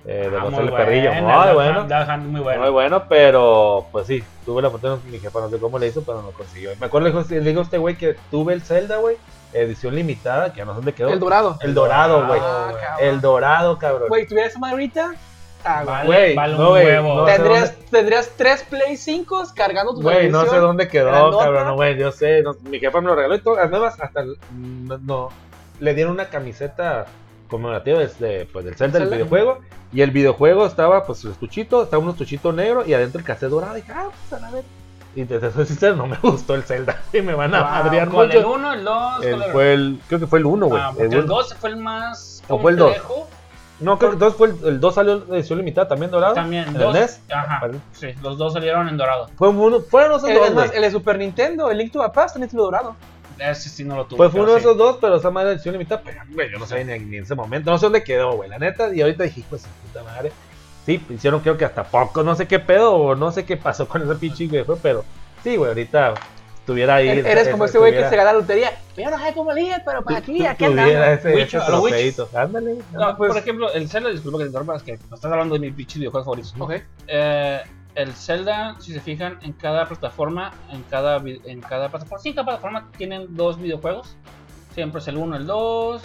Eh, 0.06 0.28
de 0.30 0.36
Ah, 0.36 0.40
los 0.44 0.50
muy 0.52 0.60
el 0.64 0.70
bueno, 0.70 0.84
Muy 1.22 1.54
bueno. 1.54 1.80
Hunt, 1.80 1.90
Duck 1.90 2.08
Hunt 2.08 2.24
muy 2.26 2.40
bueno. 2.40 2.60
Muy 2.62 2.70
bueno, 2.70 3.04
pero 3.08 3.86
pues 3.90 4.06
sí, 4.06 4.22
tuve 4.44 4.60
la 4.62 4.68
oportunidad, 4.68 4.98
mi 5.04 5.18
jefa 5.18 5.40
no 5.40 5.48
sé 5.48 5.58
cómo 5.58 5.78
le 5.78 5.86
hizo, 5.86 6.02
pero 6.02 6.20
no 6.22 6.30
consiguió. 6.32 6.70
Me 6.78 6.86
acuerdo, 6.86 7.08
le 7.08 7.14
dijo- 7.14 7.26
le 7.30 7.40
digo 7.40 7.60
a 7.60 7.64
este 7.64 7.78
güey 7.78 7.96
que 7.96 8.14
tuve 8.30 8.52
el 8.52 8.62
Zelda, 8.62 8.98
güey, 8.98 9.16
edición 9.52 9.94
limitada, 9.94 10.52
que 10.52 10.58
ya 10.58 10.64
no 10.64 10.72
sé 10.72 10.76
dónde 10.76 10.92
quedó. 10.94 11.08
El 11.10 11.20
dorado. 11.20 11.56
El 11.62 11.74
dorado, 11.74 12.26
güey. 12.26 12.40
Ah, 12.42 12.72
el 13.00 13.20
dorado, 13.20 13.78
cabrón. 13.78 14.08
Güey, 14.08 14.26
tuviera 14.26 14.48
esa 14.48 14.58
madre 14.58 14.72
ahorita. 14.72 15.14
Ah, 15.66 15.82
güey. 15.84 15.94
Vale, 15.96 16.06
Güey, 16.06 16.34
vale 16.34 16.54
no, 16.58 17.26
sé 17.26 17.32
Tendrías, 17.36 17.74
tendrías 17.90 18.30
tres 18.36 18.62
Play 18.68 18.98
5 18.98 19.42
cargando 19.54 19.94
tu 19.94 20.02
Güey, 20.02 20.28
no 20.28 20.44
sé 20.44 20.56
dónde 20.58 20.88
quedó, 20.88 21.06
grandota. 21.06 21.44
cabrón, 21.44 21.66
no, 21.68 21.74
güey, 21.76 21.96
yo 21.96 22.12
sé, 22.12 22.42
no- 22.42 22.54
mi 22.64 22.78
jefa 22.78 23.00
me 23.00 23.06
lo 23.06 23.14
regaló 23.14 23.34
y 23.36 23.40
todo, 23.40 23.56
además 23.58 23.98
hasta 23.98 24.20
el- 24.20 24.36
no, 24.52 24.98
no, 24.98 25.28
le 25.80 25.94
dieron 25.94 26.12
una 26.12 26.26
camiseta 26.28 27.06
conmemorativa 27.54 27.98
desde, 28.00 28.46
pues, 28.46 28.64
del 28.64 28.74
Zelda 28.74 28.98
del 28.98 29.08
videojuego 29.08 29.58
y 29.92 30.00
el 30.02 30.10
videojuego 30.10 30.66
estaba 30.66 31.04
pues 31.04 31.24
el 31.24 31.30
estuchito, 31.30 31.82
estaba 31.84 32.02
un 32.02 32.10
estuchito 32.10 32.52
negro 32.52 32.84
y 32.86 32.94
adentro 32.94 33.20
el 33.20 33.24
cassette 33.24 33.50
dorado 33.50 33.76
y 33.78 33.80
dije, 33.82 33.92
ah, 33.94 34.08
pues 34.28 34.40
a 34.40 34.44
la 34.44 34.50
ver. 34.50 34.64
Y 35.16 35.24
te 35.24 35.38
soy 35.52 35.64
sincero, 35.66 35.94
no 35.94 36.06
me 36.08 36.16
gustó 36.22 36.54
el 36.56 36.64
Zelda 36.64 37.00
y 37.12 37.20
me 37.22 37.34
van 37.34 37.54
a 37.54 37.60
Wow, 37.62 37.70
madrear 37.84 38.08
¿Con 38.08 38.30
el 38.30 38.36
mucho. 38.38 38.52
1, 38.54 38.72
el 38.74 38.84
2? 38.84 39.24
El- 39.24 39.42
fue 39.52 39.72
el, 39.74 40.00
creo 40.08 40.20
que 40.20 40.26
fue 40.26 40.38
el 40.40 40.46
1, 40.46 40.66
güey. 40.66 40.82
Ah, 40.82 40.88
el 40.90 40.96
porque 40.96 41.14
el 41.16 41.24
uno. 41.24 41.34
2 41.34 41.54
fue 41.60 41.70
el 41.70 41.76
más 41.76 42.42
¿O 42.48 42.58
fue 42.58 42.72
el 42.72 42.76
dos? 42.78 42.92
complejo. 42.98 43.28
No, 43.80 43.98
creo 43.98 44.10
que 44.10 44.14
entonces 44.14 44.36
fue 44.38 44.48
el, 44.48 44.56
el 44.74 44.80
2 44.80 44.94
salió 44.94 45.12
en 45.28 45.34
edición 45.34 45.58
limitada 45.58 45.86
también 45.88 46.10
dorado. 46.10 46.34
También, 46.34 46.66
¿En 46.68 46.74
dos. 46.74 46.94
el 46.94 47.00
NES? 47.00 47.20
Ajá. 47.32 47.58
Vale. 47.60 47.78
Sí, 47.92 48.08
los 48.22 48.38
dos 48.38 48.52
salieron 48.52 48.88
en 48.88 48.96
dorado. 48.96 49.28
Fue 49.36 49.48
uno, 49.48 49.80
fueron 49.80 50.12
El, 50.28 50.34
dos, 50.36 50.48
es 50.48 50.54
más, 50.54 50.66
güey. 50.66 50.76
el 50.76 50.82
de 50.82 50.90
Super 50.90 51.18
Nintendo, 51.18 51.70
el 51.70 51.78
Link 51.78 51.92
to 51.92 52.00
the 52.02 52.08
Past, 52.10 52.34
también 52.34 52.48
estuvo 52.48 52.64
dorado. 52.64 52.94
Ese 53.38 53.68
sí 53.68 53.84
no 53.84 53.96
lo 53.96 54.06
tuve. 54.06 54.18
Pues 54.18 54.30
fue 54.30 54.40
uno 54.42 54.52
de 54.54 54.60
sí. 54.60 54.66
esos 54.66 54.76
dos, 54.78 54.98
pero 55.00 55.16
esa 55.16 55.30
madre 55.30 55.52
edición 55.52 55.72
limitada, 55.72 56.02
pero 56.04 56.20
güey, 56.32 56.50
yo 56.50 56.58
no 56.58 56.66
sabía 56.66 56.84
ni, 56.84 57.04
ni 57.04 57.16
en 57.18 57.24
ese 57.24 57.34
momento, 57.34 57.70
no 57.70 57.78
sé 57.78 57.86
dónde 57.86 58.04
quedó, 58.04 58.32
güey, 58.36 58.48
la 58.48 58.58
neta, 58.58 58.94
y 58.94 59.00
ahorita 59.00 59.24
dije, 59.24 59.42
pues 59.50 59.66
puta 59.86 60.04
madre. 60.04 60.32
Sí, 60.86 61.04
hicieron 61.10 61.40
creo 61.40 61.56
que 61.56 61.64
hasta 61.64 61.84
poco, 61.84 62.22
no 62.22 62.34
sé 62.36 62.46
qué 62.46 62.58
pedo, 62.58 62.94
o 62.94 63.14
no 63.14 63.32
sé 63.32 63.44
qué 63.44 63.56
pasó 63.56 63.88
con 63.88 64.02
ese 64.02 64.14
pinche 64.16 64.46
güey, 64.46 64.64
pero 64.82 65.04
sí, 65.42 65.56
güey, 65.56 65.68
ahorita 65.70 66.14
estuviera 66.60 66.96
ahí. 66.96 67.08
Eres 67.08 67.26
ese- 67.42 67.50
como 67.50 67.64
este 67.64 67.78
güey 67.78 67.92
que 67.92 68.08
se 68.08 68.16
gana 68.16 68.32
la 68.32 68.38
lotería. 68.38 68.72
Yo 68.96 69.10
no 69.10 69.18
sé 69.18 69.32
cómo 69.34 69.52
liga, 69.52 69.82
pero 69.84 70.02
para 70.02 70.18
aquí, 70.18 70.46
aquí 70.46 70.64
tuviera 70.64 70.82
andamos. 71.12 71.18
ese, 71.26 71.42
ese 71.42 71.56
a 71.58 71.68
lo 71.70 71.82
Witcher. 71.82 72.14
trofeito. 72.14 72.28
Ándale. 72.38 72.76
No, 72.92 73.16
pues, 73.16 73.28
por 73.32 73.38
ejemplo, 73.38 73.72
el 73.72 73.88
Zelda, 73.88 74.10
disculpa 74.10 74.38
que 74.38 74.44
te 74.44 74.48
interrumpa, 74.48 74.76
es 74.76 74.82
que 74.82 74.92
me 74.92 75.14
estás 75.14 75.32
hablando 75.32 75.54
de 75.54 75.60
mis 75.60 75.74
pinches 75.74 75.98
videojuegos 75.98 76.24
favoritos. 76.24 76.54
Ok. 76.58 76.72
Eh, 77.08 77.60
el 77.94 78.12
Zelda, 78.14 78.76
si 78.80 78.92
se 78.92 79.00
fijan, 79.00 79.38
en 79.42 79.52
cada 79.52 79.86
plataforma, 79.86 80.52
en 80.70 80.82
cada, 80.84 81.16
en 81.18 81.60
cada 81.60 81.88
plataforma, 81.88 82.18
sí, 82.22 82.30
en 82.30 82.34
cada 82.34 82.46
plataforma 82.46 82.88
tienen 82.96 83.34
dos 83.36 83.58
videojuegos. 83.60 84.16
Siempre 84.74 85.00
es 85.00 85.08
el 85.08 85.16
1, 85.16 85.36
el 85.36 85.46
2. 85.46 86.02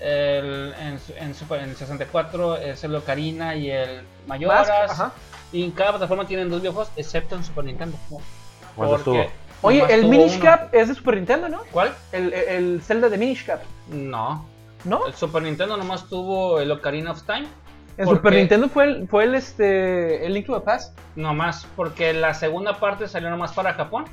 El, 0.00 0.74
en, 0.80 0.98
su- 0.98 1.12
en, 1.16 1.34
Super- 1.34 1.60
en 1.62 1.70
el 1.70 1.76
64 1.76 2.56
es 2.56 2.82
el 2.84 2.94
Ocarina 2.94 3.54
y 3.56 3.70
el 3.70 4.02
Mayoras. 4.26 4.68
Mask, 4.68 4.90
ajá. 4.92 5.12
Y 5.52 5.62
en 5.64 5.70
cada 5.70 5.90
plataforma 5.90 6.26
tienen 6.26 6.50
dos 6.50 6.60
videojuegos, 6.60 6.90
excepto 6.96 7.36
en 7.36 7.44
Super 7.44 7.64
Nintendo. 7.64 7.96
¿Cuándo 8.08 8.96
Porque 8.96 9.20
estuvo? 9.22 9.44
Oye, 9.62 9.84
el 9.88 10.06
Minish 10.08 10.34
uno. 10.34 10.42
Cap 10.44 10.74
es 10.74 10.88
de 10.88 10.94
Super 10.94 11.14
Nintendo, 11.16 11.48
¿no? 11.48 11.60
¿Cuál? 11.72 11.94
El, 12.12 12.32
el, 12.34 12.48
el 12.48 12.82
Zelda 12.82 13.08
de 13.08 13.16
Minish 13.16 13.46
Cap, 13.46 13.60
No. 13.88 14.44
¿no? 14.84 15.06
El 15.06 15.14
Super 15.14 15.42
Nintendo 15.42 15.76
nomás 15.76 16.06
tuvo 16.08 16.60
el 16.60 16.70
Ocarina 16.70 17.12
of 17.12 17.22
Time. 17.22 17.46
En 17.96 18.06
¿por 18.06 18.16
Super 18.16 18.32
qué? 18.32 18.38
Nintendo 18.38 18.68
fue 18.68 18.84
el, 18.84 19.08
fue 19.08 19.24
el, 19.24 19.34
este, 19.34 20.26
el 20.26 20.34
Link 20.34 20.46
to 20.46 20.58
the 20.58 20.64
Past. 20.64 20.98
Nomás 21.16 21.66
porque 21.76 22.12
la 22.12 22.34
segunda 22.34 22.78
parte 22.80 23.06
salió 23.08 23.30
nomás 23.30 23.52
para 23.52 23.74
Japón 23.74 24.04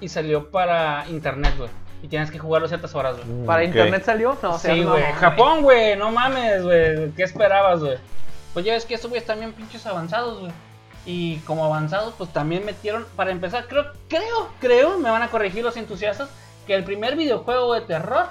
y 0.00 0.08
salió 0.08 0.50
para 0.50 1.04
internet, 1.08 1.54
güey. 1.58 1.70
Y 2.02 2.08
tienes 2.08 2.30
que 2.30 2.38
jugarlo 2.38 2.68
ciertas 2.68 2.94
horas, 2.94 3.16
güey. 3.16 3.26
Mm, 3.26 3.46
Para 3.46 3.64
internet 3.64 4.04
salió. 4.04 4.36
No, 4.42 4.52
o 4.52 4.58
sea, 4.58 4.74
sí, 4.74 4.82
no, 4.82 4.90
güey. 4.90 5.02
no, 5.02 5.14
Japón, 5.14 5.62
güey. 5.62 5.96
No 5.96 6.12
mames, 6.12 6.62
güey. 6.62 7.10
¿Qué 7.12 7.22
esperabas, 7.22 7.80
güey? 7.80 7.96
Pues 8.52 8.64
ya 8.66 8.74
ves 8.74 8.84
que 8.84 8.94
estos 8.94 9.10
güeyes 9.10 9.26
también 9.26 9.52
pinches 9.52 9.86
avanzados, 9.86 10.40
güey. 10.40 10.52
Y 11.06 11.38
como 11.40 11.64
avanzados, 11.64 12.14
pues 12.16 12.32
también 12.32 12.64
metieron, 12.64 13.06
para 13.16 13.30
empezar, 13.30 13.66
creo, 13.68 13.86
creo, 14.08 14.48
creo, 14.60 14.98
me 14.98 15.10
van 15.10 15.22
a 15.22 15.28
corregir 15.28 15.62
los 15.64 15.76
entusiastas, 15.76 16.30
que 16.66 16.74
el 16.74 16.84
primer 16.84 17.16
videojuego 17.16 17.74
de 17.74 17.82
terror 17.82 18.26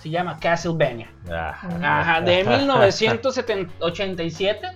se 0.00 0.10
llama 0.10 0.38
Castlevania. 0.40 1.10
Ah. 1.30 1.54
Ajá, 1.82 2.20
de 2.20 2.44
1987. 2.44 4.68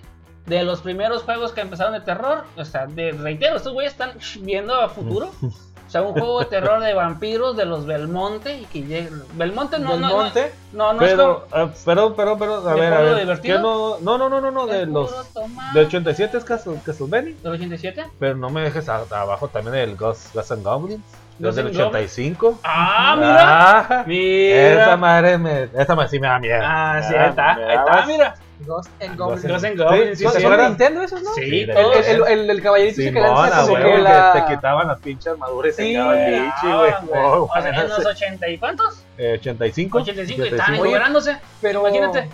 De 0.46 0.64
los 0.64 0.80
primeros 0.80 1.22
juegos 1.22 1.52
que 1.52 1.60
empezaron 1.60 1.92
de 1.92 2.00
terror. 2.00 2.44
O 2.56 2.64
sea, 2.64 2.86
de, 2.86 3.12
reitero, 3.12 3.56
estos 3.56 3.72
güeyes 3.72 3.92
están 3.92 4.10
viendo 4.40 4.74
a 4.74 4.88
futuro. 4.88 5.30
O 5.40 5.90
sea, 5.92 6.02
un 6.02 6.14
juego 6.14 6.40
de 6.40 6.46
terror 6.46 6.80
de 6.80 6.94
vampiros 6.94 7.56
de 7.56 7.64
los 7.64 7.86
Belmonte. 7.86 8.58
Y 8.58 8.64
que 8.64 8.80
llegue- 8.82 9.10
Belmonte 9.34 9.78
no, 9.78 9.90
no, 9.90 9.96
no, 9.98 10.08
Belmonte. 10.08 10.52
no, 10.72 10.92
no 10.94 11.02
es 11.02 11.10
Pero, 11.12 11.46
como- 11.48 11.62
ah, 11.64 11.70
perdón, 11.84 12.16
perdón, 12.16 12.38
perdón, 12.40 12.68
a 12.68 12.74
¿De 12.74 12.80
ver, 12.80 12.92
a 12.92 13.00
ver. 13.02 13.16
divertido? 13.20 13.56
¿qué 13.58 13.62
no, 13.62 13.98
no, 14.00 14.18
no, 14.18 14.28
no, 14.28 14.40
no, 14.40 14.50
no, 14.50 14.66
de 14.66 14.82
Es 14.82 14.88
los. 14.88 15.32
tomate. 15.32 15.78
De 15.78 15.84
87 15.86 16.38
es 16.38 16.44
Castle- 16.44 16.80
Castlevania. 16.84 17.36
¿Del 17.42 17.52
87? 17.52 18.04
Pero 18.18 18.34
no 18.34 18.50
me 18.50 18.62
dejes 18.62 18.88
a- 18.88 19.04
abajo 19.10 19.46
también 19.48 19.76
el 19.76 19.94
Ghost, 19.96 20.34
Ghost 20.34 20.50
and 20.50 20.64
Goblins. 20.64 21.04
Ghost 21.38 21.56
Desde 21.56 21.60
el 21.62 21.66
and 21.68 21.76
Goblins. 21.76 22.12
85. 22.12 22.60
Ah, 22.62 23.14
mira. 23.16 23.78
Ah, 24.00 24.04
Mira. 24.06 24.82
Esa 24.84 24.96
madre 24.96 25.38
me. 25.38 25.68
Esa 25.76 25.94
madre 25.94 26.08
sí 26.10 26.20
me 26.20 26.26
da 26.28 26.38
miedo. 26.38 26.60
Ah, 26.62 27.00
sí, 27.08 27.14
ahí 27.14 27.28
está. 27.30 27.54
Ahí 27.54 27.76
está, 27.76 28.06
mira. 28.06 28.34
Ghost 28.60 28.90
and 29.02 29.18
Goblins. 29.18 29.44
Ghost 29.48 29.64
and 29.64 29.76
Goblins, 29.80 30.18
Sí, 30.18 30.24
sí, 30.24 30.24
¿Son 30.24 30.32
¿te 30.34 30.40
sí. 30.56 30.62
Nintendo 30.68 31.02
esos, 31.02 31.22
no? 31.22 31.34
Sí, 31.34 31.42
Sí, 31.42 31.50
de- 31.50 31.72
El, 31.72 31.74
todos. 31.74 32.06
el, 32.06 32.22
el, 32.28 32.50
el 32.50 32.62
caballerito 32.62 32.96
que 32.96 33.02
Simón, 33.08 33.22
lanza 33.22 33.60
como 33.62 33.72
huevo, 33.74 33.86
que 33.88 33.92
que 33.96 34.02
la... 34.02 34.32
te 34.34 34.54
quitaban 34.54 34.86
las 34.86 35.00
pinches 35.00 35.26
armaduras 35.32 35.72
y 35.72 35.76
se 35.76 35.82
Sí, 35.82 35.92
quedaba 35.92 36.14
el 36.16 36.30
güey. 36.30 36.42
bichi, 36.44 36.66
güey. 36.76 36.90
Ah, 36.92 37.38
O 37.40 37.48
sea, 37.60 37.68
en 37.82 37.88
los 37.88 37.98
ese- 37.98 38.08
80 38.08 38.48
y 38.48 38.58
cuántos? 38.58 39.04
eh, 39.18 39.36
85. 39.40 39.98
85 39.98 40.42
y 40.44 40.48
estaban 40.48 40.62
85. 40.74 40.86
encuerándose. 40.86 41.36
Pero... 41.60 41.80
Imagínate. 41.80 42.28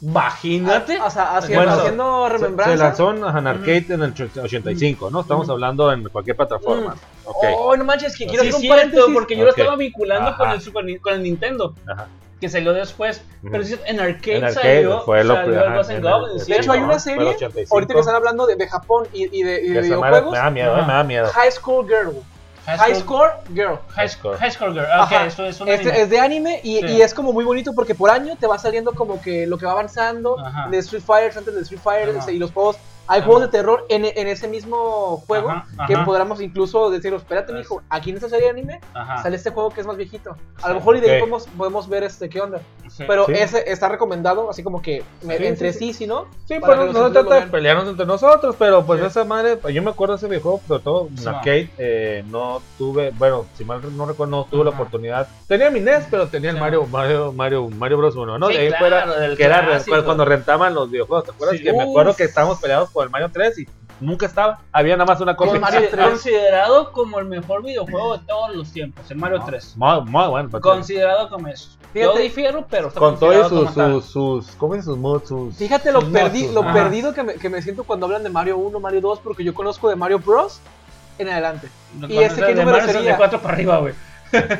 Imagínate. 0.00 1.00
O 1.00 1.10
sea, 1.10 1.36
haciendo, 1.36 1.64
Bueno, 1.64 1.78
haciendo 1.80 2.28
remembranza. 2.28 2.72
se 2.76 2.78
lanzó 2.82 3.10
en 3.38 3.46
arcade 3.46 3.86
en 3.90 4.02
el 4.02 4.14
85, 4.42 5.10
¿no? 5.10 5.20
Estamos 5.20 5.48
hablando 5.50 5.92
en 5.92 6.04
cualquier 6.08 6.36
plataforma. 6.36 6.94
Oh, 7.24 7.76
no 7.76 7.84
manches, 7.84 8.16
que 8.16 8.26
quiero 8.26 8.42
Sí, 8.42 8.48
hacer 8.48 8.54
un 8.56 8.60
cierto, 8.62 8.76
paréntesis. 8.76 9.10
porque 9.14 9.36
yo 9.36 9.44
lo 9.44 9.50
estaba 9.50 9.76
vinculando 9.76 10.36
con 10.36 10.50
el 10.50 10.60
Super 10.60 11.00
con 11.00 11.14
el 11.14 11.22
Nintendo, 11.22 11.74
Ajá. 11.86 12.06
que 12.40 12.48
salió 12.48 12.72
después. 12.72 13.22
Pero 13.50 13.64
sí, 13.64 13.76
en 13.86 14.00
arcade, 14.00 14.36
En 14.38 14.44
arcade 14.44 14.74
salió, 14.82 15.00
fue 15.02 15.24
lo 15.24 15.34
salió 15.34 15.60
ajá, 15.60 15.92
el- 15.92 16.00
Goblins, 16.02 16.46
De 16.46 16.56
hecho, 16.56 16.72
hay 16.72 16.80
una 16.80 16.98
serie, 16.98 17.26
85. 17.28 17.74
ahorita 17.74 17.94
que 17.94 18.00
están 18.00 18.14
hablando 18.14 18.46
de, 18.46 18.56
de 18.56 18.68
Japón 18.68 19.06
y, 19.12 19.24
y 19.38 19.42
de, 19.42 19.62
y 19.62 19.68
de 19.70 19.80
videojuegos, 19.82 20.32
me 20.32 20.38
da 20.38 20.50
miedo, 20.50 20.78
eh, 20.78 20.82
me 20.86 20.92
da 20.92 21.04
miedo. 21.04 21.26
High 21.28 21.52
School 21.52 21.86
Girl. 21.86 22.14
High 22.76 22.94
Score 22.96 23.30
Girl. 23.54 23.78
High, 23.96 24.08
Score. 24.08 24.36
High 24.38 24.50
Score 24.50 24.72
Girl. 24.72 24.84
Ok, 24.84 24.90
Ajá. 25.12 25.26
esto 25.26 25.44
es 25.46 25.60
un 25.60 25.68
Este 25.68 25.88
anime. 25.88 26.02
es 26.02 26.10
de 26.10 26.20
anime 26.20 26.60
y, 26.62 26.80
Sí. 26.80 26.86
y 26.86 27.00
es 27.02 27.14
como 27.14 27.32
muy 27.32 27.44
bonito 27.44 27.72
porque 27.74 27.94
por 27.94 28.10
año 28.10 28.36
te 28.36 28.46
va 28.46 28.58
saliendo 28.58 28.92
como 28.92 29.20
que 29.22 29.46
lo 29.46 29.56
que 29.58 29.66
va 29.66 29.72
avanzando 29.72 30.38
Ajá. 30.38 30.68
de 30.68 30.78
Street 30.78 31.02
Fighter, 31.04 31.38
antes 31.38 31.54
de 31.54 31.60
Street 31.62 31.80
Fighter 31.82 32.18
Ajá. 32.18 32.30
y 32.30 32.38
los 32.38 32.52
juegos. 32.52 32.76
Hay 33.08 33.18
Ajá. 33.20 33.26
juegos 33.26 33.42
de 33.42 33.48
terror 33.48 33.84
en, 33.88 34.04
en 34.04 34.28
ese 34.28 34.46
mismo 34.48 35.22
juego 35.26 35.50
Ajá, 35.50 35.66
que 35.86 35.96
podríamos 35.98 36.40
incluso 36.40 36.90
decir, 36.90 37.12
espérate, 37.14 37.52
Es- 37.52 37.58
mijo, 37.58 37.82
aquí 37.88 38.10
en 38.10 38.16
esta 38.16 38.28
serie 38.28 38.44
de 38.44 38.50
anime 38.50 38.80
Ajá. 38.94 39.22
sale 39.22 39.36
este 39.36 39.50
juego 39.50 39.70
que 39.70 39.80
es 39.80 39.86
más 39.86 39.96
viejito. 39.96 40.36
A 40.62 40.68
lo 40.68 40.74
Sí. 40.74 40.78
mejor 40.80 40.96
y 40.96 41.00
de 41.00 41.10
ahí 41.12 41.20
podemos, 41.20 41.46
podemos 41.56 41.88
ver 41.88 42.02
este 42.04 42.28
qué 42.28 42.40
onda. 42.40 42.60
Sí. 42.90 43.04
Pero 43.06 43.26
Sí. 43.26 43.32
ese 43.32 43.70
está 43.70 43.88
recomendado, 43.88 44.50
así 44.50 44.62
como 44.62 44.82
que 44.82 45.02
me- 45.22 45.38
Sí, 45.38 45.46
entre 45.46 45.72
sí, 45.72 45.78
sí, 45.78 45.92
sí, 45.94 46.06
¿no? 46.06 46.26
Sí, 46.46 46.58
Para 46.60 46.76
pues 46.84 46.92
no, 46.92 47.06
se 47.08 47.12
trata 47.12 47.34
de 47.40 47.46
pelearnos 47.46 47.88
entre 47.88 48.06
nosotros, 48.06 48.56
pero 48.58 48.84
pues 48.84 49.00
Sí. 49.00 49.06
esa 49.06 49.24
madre, 49.24 49.56
pues, 49.56 49.74
yo 49.74 49.82
me 49.82 49.90
acuerdo 49.90 50.14
de 50.14 50.18
ese 50.18 50.26
videojuego, 50.28 50.60
sobre 50.68 50.82
todo 50.82 51.08
en 51.16 51.28
arcade, 51.28 51.70
eh, 51.78 52.24
no 52.28 52.60
tuve, 52.76 53.10
bueno, 53.16 53.46
si 53.56 53.64
mal 53.64 53.80
no 53.96 54.06
recuerdo, 54.06 54.30
no 54.36 54.44
tuve 54.50 54.64
la 54.64 54.70
oportunidad. 54.70 55.28
Tenía 55.46 55.70
mi 55.70 55.80
NES, 55.80 56.06
pero 56.10 56.28
tenía 56.28 56.50
el. 56.50 56.58
Mario, 56.58 56.86
Mario, 56.86 57.32
Mario, 57.32 57.68
Mario 57.68 57.98
Bros 57.98 58.16
1, 58.16 58.38
¿no? 58.38 58.48
Sí, 58.48 58.54
de 58.54 58.58
ahí 58.60 58.68
claro, 58.68 59.12
fuera, 59.12 59.36
que 59.36 59.44
era 59.44 59.64
clásico. 59.64 60.04
cuando 60.04 60.24
rentaban 60.24 60.74
los 60.74 60.90
videojuegos, 60.90 61.24
¿te 61.24 61.30
acuerdas? 61.30 61.60
Que 61.60 61.72
me 61.72 61.82
acuerdo 61.84 62.14
que 62.16 62.24
estábamos 62.24 62.58
peleados 62.60 62.90
por 62.90 62.97
el 63.02 63.10
Mario 63.10 63.30
3 63.32 63.58
y 63.60 63.68
nunca 64.00 64.26
estaba, 64.26 64.60
había 64.72 64.96
nada 64.96 65.06
más 65.12 65.20
una 65.20 65.34
copia. 65.36 65.52
Con 65.52 65.60
Mario 65.60 65.80
Consi- 65.80 65.90
3. 65.90 66.06
Considerado 66.08 66.92
como 66.92 67.18
el 67.18 67.24
mejor 67.26 67.62
videojuego 67.62 68.16
de 68.18 68.24
todos 68.26 68.54
los 68.54 68.72
tiempos, 68.72 69.10
el 69.10 69.16
Mario 69.18 69.42
3. 69.44 69.76
Muy, 69.76 70.00
muy 70.02 70.26
bueno. 70.28 70.48
porque- 70.50 70.68
Considerado 70.68 71.28
como 71.28 71.48
eso. 71.48 71.70
Yo 71.94 72.02
Fíjate. 72.02 72.20
difiero, 72.22 72.66
pero 72.68 72.88
está 72.88 73.00
con 73.00 73.18
todos 73.18 73.48
sus, 73.48 73.70
sus, 73.72 74.04
sus, 74.04 74.46
¿cómo 74.56 74.74
dicen 74.74 74.84
sus 74.92 74.98
mods? 74.98 75.28
Sus, 75.28 75.56
Fíjate 75.56 75.90
lo, 75.90 76.02
sus 76.02 76.10
perdi- 76.10 76.42
mods, 76.44 76.52
lo 76.54 76.62
Ajá. 76.62 76.72
perdido 76.74 77.14
que 77.14 77.22
me, 77.22 77.34
que 77.34 77.48
me 77.48 77.62
siento 77.62 77.82
cuando 77.84 78.06
hablan 78.06 78.22
de 78.22 78.28
Mario 78.30 78.58
1, 78.58 78.78
Mario 78.78 79.00
2, 79.00 79.20
porque 79.20 79.42
yo 79.42 79.54
conozco 79.54 79.88
de 79.88 79.96
Mario 79.96 80.18
Bros. 80.18 80.60
en 81.18 81.28
adelante. 81.30 81.68
Con 82.00 82.10
¿Y 82.12 82.18
ese 82.18 82.40
de 82.40 82.50
número 82.54 82.70
Mario 82.78 82.86
sería? 82.86 83.00
64 83.16 83.40
para 83.40 83.54
arriba, 83.54 83.78
güey. 83.78 83.94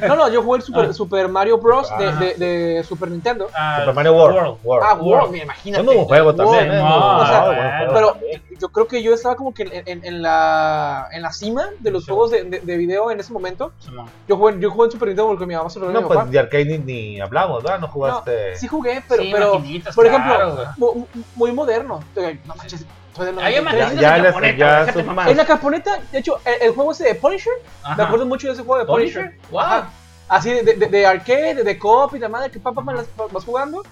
No, 0.07 0.17
no, 0.17 0.29
yo 0.31 0.43
jugué 0.43 0.59
el 0.59 0.63
Super, 0.63 0.87
Ah. 0.87 0.93
Super 0.93 1.29
Mario 1.29 1.59
Bros. 1.59 1.89
de, 1.99 2.07
Ajá. 2.09 2.21
de- 2.21 2.35
de 2.35 2.85
Super 2.85 3.11
Nintendo. 3.11 3.49
Ah, 3.55 3.79
Super 3.81 3.95
Mario 3.95 4.15
World. 4.15 4.59
World. 4.65 4.87
Ah, 4.89 4.95
World. 4.95 5.33
Mira, 5.33 5.45
imagínate. 5.45 5.81
Es 5.81 5.87
muy 5.87 5.95
buen 5.97 6.07
juego 6.07 6.35
también, 6.35 6.69
World. 6.69 6.73
¿eh? 6.75 6.79
no, 6.83 7.13
Muy 7.15 7.23
o 7.23 7.27
sea, 7.27 7.45
buen 7.45 7.57
juego 7.89 7.93
Pero 7.95 8.17
yo 8.61 8.69
creo 8.71 8.89
que 8.89 9.03
yo 9.03 9.15
estaba 9.15 9.37
como 9.37 9.53
que 9.55 9.63
en, 9.65 9.83
en- 9.87 10.05
en 10.05 10.23
la, 10.23 11.09
en 11.13 11.23
la 11.23 11.33
cima 11.33 11.67
de 11.79 11.91
los 11.91 12.05
Sí. 12.05 12.11
juegos 12.11 12.31
de, 12.31 12.45
de- 12.45 12.61
de 12.61 12.77
video 12.77 13.11
en 13.11 13.21
ese 13.21 13.33
momento. 13.33 13.73
Yo 14.27 14.37
jugué, 14.37 14.59
yo 14.61 14.71
jugué 14.71 14.87
en 14.87 14.91
Super 14.93 15.09
Nintendo 15.09 15.29
porque 15.31 15.47
mi 15.47 15.55
mamá 15.55 15.71
se 15.71 15.79
lo 15.81 15.91
No, 15.91 16.07
pues 16.07 16.19
papá. 16.19 16.31
de 16.31 16.39
arcade 16.39 16.65
ni, 16.65 16.79
ni 16.79 17.21
hablamos, 17.21 17.63
¿verdad? 17.63 17.79
No 17.81 17.87
No, 17.87 17.93
jugaste. 17.93 18.57
sí 18.57 18.67
jugué, 18.69 19.03
pero, 19.09 19.23
Sí, 19.23 19.31
pero 19.33 19.63
por 19.95 20.07
ejemplo, 20.07 20.67
muy 21.37 21.53
moderno. 21.53 22.01
No 22.45 22.55
manches, 22.57 22.85
soy 23.19 23.27
del 23.27 23.39
Ahí 23.39 23.55
hay 23.57 23.63
93. 23.63 23.85
maquinitas 23.85 24.57
ya 24.57 24.87
ya 24.87 24.93
su- 24.93 25.05
mamar. 25.05 25.29
En 25.29 25.37
la 25.37 25.45
caponeta, 25.45 25.99
de 26.11 26.19
hecho, 26.19 26.39
el, 26.47 26.63
el 26.69 26.75
juego 26.75 26.93
ese 26.93 27.05
de 27.05 27.15
Punisher, 27.15 27.53
me 27.85 27.91
Ajá. 27.93 28.05
acuerdo 28.05 28.25
mucho 28.25 28.47
de 28.47 28.55
ese 28.55 28.63
juego 28.63 28.79
de 28.79 28.87
Punisher. 28.87 29.25
Punisher, 29.33 29.51
wow. 29.51 29.61
Ajá. 29.61 29.91
Así 30.29 30.51
de, 30.53 30.63
de, 30.75 30.87
de 30.87 31.07
arcade, 31.07 31.55
de, 31.57 31.63
de 31.65 31.79
cop 31.79 32.15
y 32.15 32.19
de 32.19 32.29
madre, 32.29 32.51
que 32.51 32.59
papá 32.59 32.81
vas, 32.83 33.07
vas 33.31 33.45
jugando. 33.45 33.83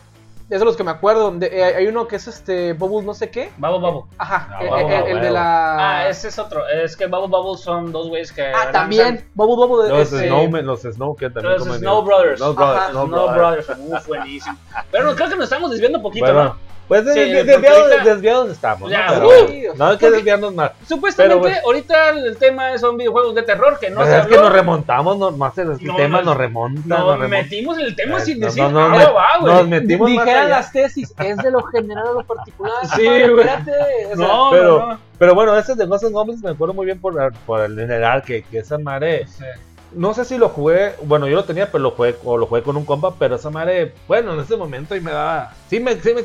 Es 0.48 0.60
de 0.60 0.64
los 0.64 0.76
que 0.76 0.84
me 0.84 0.92
acuerdo. 0.92 1.32
de- 1.32 1.46
eh, 1.48 1.64
hay 1.74 1.86
uno 1.88 2.06
que 2.06 2.14
es 2.16 2.28
este 2.28 2.72
Bubble 2.74 3.04
no 3.04 3.14
sé 3.14 3.30
qué. 3.30 3.50
Bubble 3.56 3.80
Bubble. 3.80 4.10
Ajá, 4.16 4.48
Ah, 4.52 4.58
el, 4.62 4.68
Bubble 4.68 4.84
el- 4.86 4.92
el 4.92 5.00
Bubble. 5.14 5.20
de 5.22 5.30
la... 5.32 5.76
Ah, 6.02 6.08
ese 6.08 6.28
es 6.28 6.38
otro. 6.38 6.68
Es 6.68 6.96
que 6.96 7.06
Bubble 7.06 7.26
Bubble 7.26 7.58
son 7.60 7.90
dos 7.90 8.08
güeyes 8.08 8.30
que. 8.32 8.46
Ah, 8.46 8.70
también. 8.70 9.28
Bubble 9.34 9.56
Bubble 9.66 9.88
Los 9.88 10.12
es, 10.12 10.20
eh, 10.22 10.26
Snowmen, 10.28 10.64
los 10.64 10.82
Snow 10.82 11.16
que 11.16 11.30
también 11.30 11.54
Los 11.54 11.64
Snow 11.78 12.02
Brothers. 12.04 12.38
Snow 12.38 12.54
Brothers. 12.54 12.90
Snow 12.90 13.06
No 13.08 13.32
Brothers. 13.32 13.68
Uf, 13.76 14.06
buenísimo. 14.06 14.56
Pero 14.92 15.04
no, 15.04 15.16
creo 15.16 15.28
que 15.30 15.34
nos 15.34 15.44
estamos 15.46 15.70
desviando 15.72 15.98
un 15.98 16.02
poquito, 16.04 16.26
Bueno, 16.26 16.44
¿no? 16.44 16.56
Pues 16.88 17.02
Sí, 17.12 17.20
desviados, 17.20 17.92
ahorita- 17.92 18.04
desviados 18.04 18.50
estamos. 18.50 18.90
Ya, 18.90 19.06
¿no? 19.06 19.12
Pero 19.14 19.24
bueno, 19.26 19.74
no 19.76 19.86
hay 19.86 19.96
que 19.98 20.10
desviarnos 20.10 20.54
más. 20.54 20.70
Supuestamente, 20.88 21.38
bueno. 21.40 21.56
ahorita 21.64 22.10
el 22.10 22.36
tema 22.36 22.78
son 22.78 22.96
videojuegos 22.96 23.34
de 23.34 23.42
terror 23.42 23.78
que 23.80 23.90
no 23.90 23.96
Pues 23.96 24.08
se 24.08 24.18
es 24.18 24.26
que 24.26 24.36
nos 24.36 24.52
remontamos, 24.52 25.18
no, 25.18 25.30
más 25.32 25.56
el 25.58 25.68
No, 25.84 25.96
tema 25.96 26.18
no, 26.18 26.26
nos 26.26 26.36
remonta. 26.36 26.80
Nos 26.86 26.98
nos 26.98 27.18
remonta. 27.18 27.28
metimos 27.28 27.78
en 27.78 27.84
el 27.86 27.96
tema 27.96 28.18
Eh, 28.18 28.20
sin 28.20 28.40
no, 28.40 28.46
decir 28.46 28.62
no, 28.62 28.70
no, 28.70 28.88
me- 28.90 29.04
va, 29.04 29.26
güey. 29.40 29.54
nos 29.54 29.68
metimos 29.68 30.10
más 30.10 30.24
Dijeran 30.26 30.50
las 30.50 30.72
tesis, 30.72 31.14
es 31.18 31.36
de 31.38 31.50
lo 31.50 31.62
general 31.64 32.06
a 32.06 32.12
lo 32.12 32.24
particular. 32.24 32.72
Sí, 32.94 33.04
güey. 33.04 33.22
espérate, 33.22 33.72
o 34.12 34.16
sea, 34.16 34.26
No, 34.26 34.48
pero-. 34.50 34.98
Pero 35.18 35.34
bueno, 35.34 35.56
ese 35.56 35.74
de 35.74 35.86
Ghosts 35.86 36.06
and 36.06 36.14
Goblins 36.14 36.42
me 36.42 36.50
acuerdo 36.50 36.74
muy 36.74 36.84
bien 36.86 37.00
por, 37.00 37.32
por 37.46 37.60
el 37.62 37.74
general 37.74 38.22
que, 38.22 38.42
que 38.42 38.58
esa 38.58 38.76
madre. 38.78 39.26
Sí. 39.26 39.44
No 39.92 40.12
sé 40.12 40.26
si 40.26 40.36
lo 40.36 40.50
jugué, 40.50 40.92
bueno, 41.04 41.26
yo 41.26 41.36
lo 41.36 41.44
tenía, 41.44 41.70
pero 41.72 41.84
lo 41.84 41.90
jugué, 41.92 42.14
o 42.24 42.36
lo 42.36 42.44
jugué 42.46 42.62
con 42.62 42.76
un 42.76 42.84
compa, 42.84 43.14
pero 43.18 43.36
esa 43.36 43.48
madre, 43.48 43.94
bueno, 44.06 44.34
en 44.34 44.40
ese 44.40 44.56
momento 44.56 44.94
y 44.94 45.00
me 45.00 45.10
daba. 45.12 45.54
Sí 45.70 45.80
me, 45.80 45.94
sí 46.00 46.12
me 46.12 46.22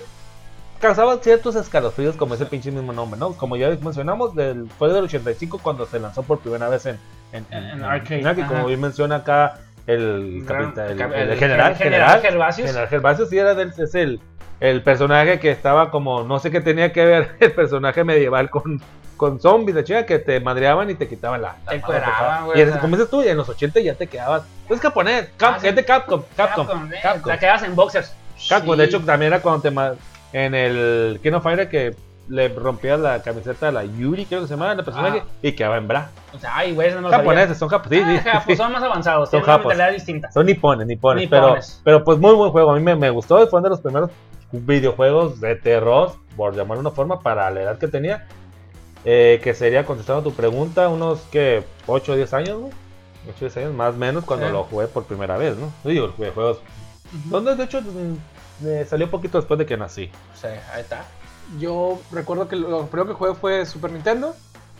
causaba 0.81 1.17
ciertos 1.19 1.55
escalofríos, 1.55 2.15
como 2.15 2.33
ese 2.33 2.45
pinche 2.45 2.71
mismo 2.71 2.91
nombre, 2.91 3.19
¿no? 3.19 3.33
Como 3.33 3.55
ya 3.55 3.69
mencionamos, 3.81 4.35
del, 4.35 4.67
fue 4.77 4.91
del 4.91 5.05
85 5.05 5.59
cuando 5.63 5.85
se 5.85 5.99
lanzó 5.99 6.23
por 6.23 6.39
primera 6.39 6.67
vez 6.67 6.85
en, 6.87 6.99
en, 7.31 7.45
En- 7.51 7.63
en 7.69 7.83
arcade, 7.83 8.45
como 8.47 8.65
bien 8.65 8.81
menciona 8.81 9.17
acá 9.17 9.59
el, 9.87 10.43
capitán- 10.45 10.91
el, 10.91 11.01
el- 11.01 11.01
el 11.13 11.29
el 11.31 11.37
general, 11.37 11.75
general 11.75 11.77
general, 11.77 12.21
Gervasius. 12.21 12.67
General 12.67 12.87
Gervasius, 12.89 13.29
sí 13.29 13.37
era 13.37 13.53
del, 13.55 13.73
es 13.77 13.95
el, 13.95 14.19
el 14.59 14.83
personaje 14.83 15.39
que 15.39 15.51
estaba 15.51 15.89
como, 15.91 16.23
no 16.23 16.39
sé 16.39 16.51
qué 16.51 16.61
tenía 16.61 16.91
que 16.91 17.05
ver 17.05 17.35
el 17.39 17.51
personaje 17.53 18.03
medieval 18.03 18.49
con, 18.49 18.81
con 19.17 19.39
zombies, 19.39 19.75
de 19.75 19.83
chica, 19.83 20.05
que 20.05 20.19
te 20.19 20.39
madreaban 20.39 20.89
y 20.89 20.95
te 20.95 21.07
quitaban 21.07 21.41
la... 21.41 21.49
la 21.49 21.53
Te 21.71 21.79
madre, 21.79 21.97
encueraban, 21.97 22.45
güey, 22.45 22.61
Y 22.61 22.65
sea. 22.65 22.79
como 22.79 22.95
dices 22.95 23.09
tú, 23.11 23.21
y 23.23 23.27
en 23.27 23.37
los 23.37 23.47
80 23.49 23.79
ya 23.79 23.95
te 23.95 24.07
quedabas... 24.07 24.43
Es 24.69 24.79
japonés, 24.79 25.29
Cap, 25.37 25.53
Ah, 25.55 25.59
sí. 25.61 25.67
es 25.67 25.75
de 25.75 25.85
Capcom, 25.85 26.23
Capcom, 26.35 26.65
Capcom, 26.67 26.93
eh, 26.93 26.99
Capcom. 27.01 27.29
La 27.29 27.37
quedas 27.39 27.63
en 27.63 27.75
boxers. 27.75 28.15
Capcom, 28.49 28.73
Sí. 28.73 28.79
de 28.79 28.85
hecho 28.85 28.99
también 29.01 29.33
era 29.33 29.41
cuando 29.41 29.61
te... 29.61 29.69
En 30.33 30.55
el 30.55 31.19
King 31.21 31.33
of 31.33 31.43
Fire 31.43 31.67
que 31.69 31.95
le 32.29 32.47
rompías 32.49 32.97
la 32.99 33.21
camiseta 33.21 33.67
a 33.67 33.71
la 33.71 33.83
Yuri, 33.83 34.25
creo 34.25 34.41
que 34.41 34.47
se 34.47 34.53
llamaba 34.53 34.71
el 34.73 34.83
personaje, 34.85 35.23
Ah. 35.25 35.29
y 35.41 35.51
quedaba 35.51 35.77
en 35.77 35.87
bra. 35.87 36.11
O 36.33 36.39
sea, 36.39 36.55
ay, 36.55 36.73
güey, 36.73 36.93
no. 37.01 37.09
Japoneses, 37.09 37.57
son 37.57 37.67
japoneses, 37.67 38.07
sí, 38.07 38.17
sí, 38.23 38.29
Ah, 38.29 38.31
japos, 38.33 38.45
sí. 38.47 38.55
son 38.55 38.71
más 38.73 38.83
avanzados, 38.83 39.29
Son 39.29 39.43
tienen 39.43 39.65
una 39.75 39.87
distinta. 39.89 40.31
Son 40.31 40.45
nipones, 40.45 40.87
nipones, 40.87 41.23
Nipones. 41.29 41.81
Pero, 41.83 41.97
pero 41.99 42.03
pues 42.05 42.19
muy 42.19 42.33
buen 42.33 42.51
juego. 42.51 42.71
A 42.71 42.75
mí 42.75 42.81
me, 42.81 42.95
me 42.95 43.09
gustó. 43.09 43.35
Fue 43.47 43.59
uno 43.59 43.63
de 43.67 43.69
los 43.71 43.81
primeros 43.81 44.11
videojuegos 44.53 45.41
de 45.41 45.55
terror, 45.55 46.13
por 46.37 46.55
llamarlo 46.55 46.75
de 46.83 46.87
una 46.87 46.95
forma, 46.95 47.19
para 47.19 47.49
la 47.51 47.61
edad 47.63 47.77
que 47.77 47.87
tenía. 47.87 48.27
Eh, 49.03 49.41
que 49.43 49.53
sería, 49.53 49.83
contestando 49.85 50.21
a 50.21 50.23
tu 50.23 50.31
pregunta, 50.33 50.87
unos 50.87 51.19
que 51.31 51.63
8 51.87 52.13
o 52.13 52.15
10 52.15 52.33
años, 52.33 52.59
güey. 52.59 52.71
8 53.27 53.35
o 53.35 53.39
10 53.45 53.57
años, 53.57 53.73
más 53.73 53.95
o 53.95 53.97
menos, 53.97 54.23
cuando 54.25 54.45
Sí. 54.45 54.51
lo 54.53 54.63
jugué 54.63 54.87
por 54.87 55.03
primera 55.05 55.37
vez, 55.37 55.57
¿no? 55.57 55.71
Yo 55.83 55.89
digo, 55.89 56.13
videojuegos. 56.17 56.59
Donde 57.25 57.55
de 57.55 57.63
hecho 57.63 57.81
eh, 58.65 58.85
salió 58.89 59.05
un 59.07 59.11
poquito 59.11 59.37
después 59.37 59.57
de 59.57 59.65
que 59.65 59.77
nací. 59.77 60.09
Sí, 60.35 60.47
ahí 60.73 60.81
está. 60.81 61.03
Yo 61.59 61.99
recuerdo 62.11 62.47
que 62.47 62.55
lo 62.55 62.85
primero 62.87 63.09
que 63.09 63.13
jugué 63.15 63.33
fue 63.35 63.65
Super 63.65 63.91
Nintendo. 63.91 64.35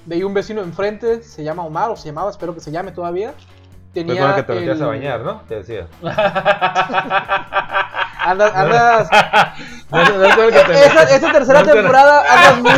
De 0.05 0.15
ahí 0.15 0.23
un 0.23 0.33
vecino 0.33 0.61
enfrente, 0.61 1.21
se 1.21 1.43
llama 1.43 1.63
Omar, 1.63 1.89
o 1.91 1.95
se 1.95 2.07
llamaba, 2.07 2.31
espero 2.31 2.53
que 2.55 2.59
se 2.61 2.71
llame 2.71 2.91
todavía. 2.91 3.33
Tenía 3.93 4.29
el 4.29 4.35
que 4.35 4.43
te 4.43 4.53
metías 4.53 4.77
el- 4.77 4.83
a 4.83 4.87
bañar, 4.87 5.19
¿no? 5.19 5.41
Te 5.47 5.55
decía. 5.55 5.87
Andas, 8.23 8.51
andas, 8.55 9.09
No, 9.91 10.03
no, 10.03 10.17
no 10.17 10.43
el 10.43 10.53
te 10.53 10.85
esa, 10.85 11.03
esa 11.15 11.31
tercera 11.31 11.63
temporada 11.63 12.23
andas 12.29 12.59
muy... 12.61 12.71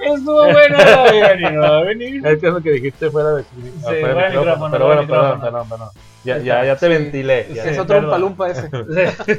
Estuvo 0.00 0.44
bueno, 0.44 0.78
no 0.78 0.84
va 0.84 1.08
a 1.08 1.12
venir, 1.12 1.52
no 1.52 1.60
va 1.60 1.78
a 1.78 1.82
venir. 1.82 2.26
Es 2.26 2.38
que 2.40 2.46
es 2.46 2.52
lo 2.54 2.60
que 2.62 2.70
dijiste 2.70 3.10
fuera 3.10 3.30
de, 3.32 3.42
fuera 3.44 4.00
fuera 4.00 4.14
de 4.22 4.28
micrófono. 4.28 4.68
micrófono, 4.68 4.70
Pero 4.70 4.84
fuera 4.86 5.00
bueno, 5.02 5.08
perdón, 5.12 5.40
perdón, 5.40 5.68
perdón. 5.68 5.88
Ya, 6.24 6.38
ya, 6.38 6.64
ya 6.64 6.76
te 6.76 6.86
Sí. 6.86 6.92
ventilé. 6.92 7.46
ya. 7.54 7.64
Es 7.64 7.78
otro 7.78 8.08
palumpa 8.10 8.48
ese. 8.50 8.68
Sí. 8.68 9.32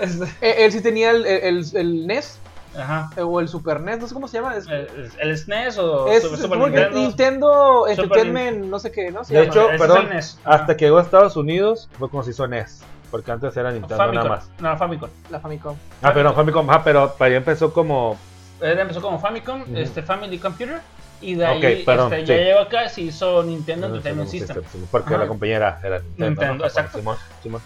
Él 0.40 0.72
sí 0.72 0.80
tenía 0.82 1.10
el, 1.10 1.24
el, 1.26 1.64
el 1.74 2.06
NES, 2.06 2.38
Ajá. 2.78 3.10
o 3.22 3.40
el 3.40 3.48
Super 3.48 3.80
NES, 3.80 3.98
no 4.00 4.06
sé 4.08 4.14
cómo 4.14 4.28
se 4.28 4.38
llama. 4.38 4.56
Es, 4.56 4.66
¿El, 4.68 4.88
el 5.18 5.38
SNES 5.38 5.78
o 5.78 6.08
es 6.08 6.22
Super, 6.22 6.58
Nintendo? 6.58 6.98
Nintendo 6.98 7.88
Entertainment, 7.88 8.64
no 8.66 8.78
sé 8.78 8.90
qué, 8.92 9.10
¿no? 9.10 9.24
Se 9.24 9.32
De 9.34 9.40
llama. 9.46 9.52
hecho, 9.54 9.68
perdón. 9.78 10.08
Ajá. 10.12 10.20
hasta 10.44 10.76
que 10.76 10.84
llegó 10.84 10.98
a 10.98 11.02
Estados 11.02 11.36
Unidos 11.36 11.88
fue 11.98 12.10
como 12.10 12.22
se 12.22 12.30
hizo 12.30 12.46
NES. 12.46 12.82
Porque 13.10 13.30
antes 13.30 13.56
era 13.56 13.70
Nintendo 13.70 13.96
Famicom. 13.96 14.16
nada 14.24 14.28
más. 14.28 14.50
No, 14.60 14.76
Famicom. 14.76 15.08
la 15.30 15.38
Famicom. 15.40 15.76
Ah, 16.02 16.12
perdón, 16.12 16.34
Famicom. 16.34 16.68
Ah, 16.70 16.82
pero 16.84 17.14
para 17.14 17.28
allá 17.28 17.36
empezó 17.36 17.72
como. 17.72 18.18
Él 18.60 18.78
empezó 18.78 19.00
como 19.00 19.18
Famicom, 19.20 19.62
este 19.76 20.02
Family 20.02 20.38
Computer. 20.38 20.80
Y 21.20 21.34
de 21.34 21.46
ahí 21.46 21.82
perdón, 21.84 22.12
este, 22.12 22.26
ya 22.26 22.36
llegó 22.44 22.60
acá, 22.60 22.88
se 22.88 23.00
hizo 23.02 23.42
Nintendo 23.42 23.86
Entertainment 23.86 24.28
System. 24.28 24.62
Porque 24.90 25.14
Ajá. 25.14 25.22
la 25.24 25.28
compañera 25.28 25.80
era 25.82 25.98
Nintendo. 26.00 26.26
Nintendo, 26.30 26.54
¿no? 26.56 26.64
exacto. 26.66 26.98
Simón, 26.98 27.16
Simón. 27.42 27.62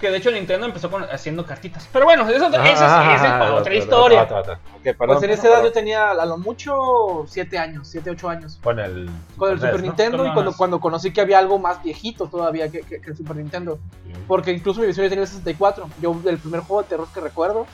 Que 0.00 0.10
de 0.10 0.16
hecho 0.16 0.30
Nintendo 0.30 0.64
empezó 0.66 0.90
con, 0.90 1.02
haciendo 1.04 1.44
cartitas. 1.44 1.86
Pero 1.92 2.06
bueno, 2.06 2.26
eso, 2.26 2.46
es, 2.46 2.54
ajá, 2.54 2.70
esa 3.14 3.26
es 3.26 3.32
para 3.32 3.54
otra 3.54 3.74
historia. 3.74 4.26
perdón. 4.26 4.58
Pues 4.96 5.22
en 5.24 5.30
esa 5.30 5.48
edad 5.48 5.62
yo 5.62 5.72
tenía 5.72 6.10
a 6.12 6.24
lo 6.24 6.38
mucho 6.38 7.26
7 7.28 7.58
años, 7.58 7.86
7, 7.88 8.08
8 8.10 8.28
años. 8.30 8.58
Con 8.62 8.78
el. 8.78 9.10
Con 9.36 9.52
el 9.52 9.58
Super 9.60 9.74
¿no? 9.76 9.82
Nintendo 9.82 10.26
y 10.26 10.32
cuando, 10.32 10.54
cuando 10.56 10.80
conocí 10.80 11.12
que 11.12 11.20
había 11.20 11.38
algo 11.38 11.58
más 11.58 11.82
viejito 11.82 12.28
todavía 12.28 12.70
que, 12.70 12.80
que- 12.80 13.00
que 13.02 13.10
el 13.10 13.16
Super 13.16 13.36
Nintendo. 13.36 13.78
Porque 14.26 14.52
incluso 14.52 14.80
mi 14.80 14.86
visión 14.86 15.06
tenía 15.08 15.22
el 15.24 15.28
64. 15.28 15.88
Yo, 16.00 16.18
el 16.26 16.38
primer 16.38 16.60
juego 16.60 16.82
de 16.82 16.88
terror 16.88 17.08
que 17.12 17.20
recuerdo 17.20 17.66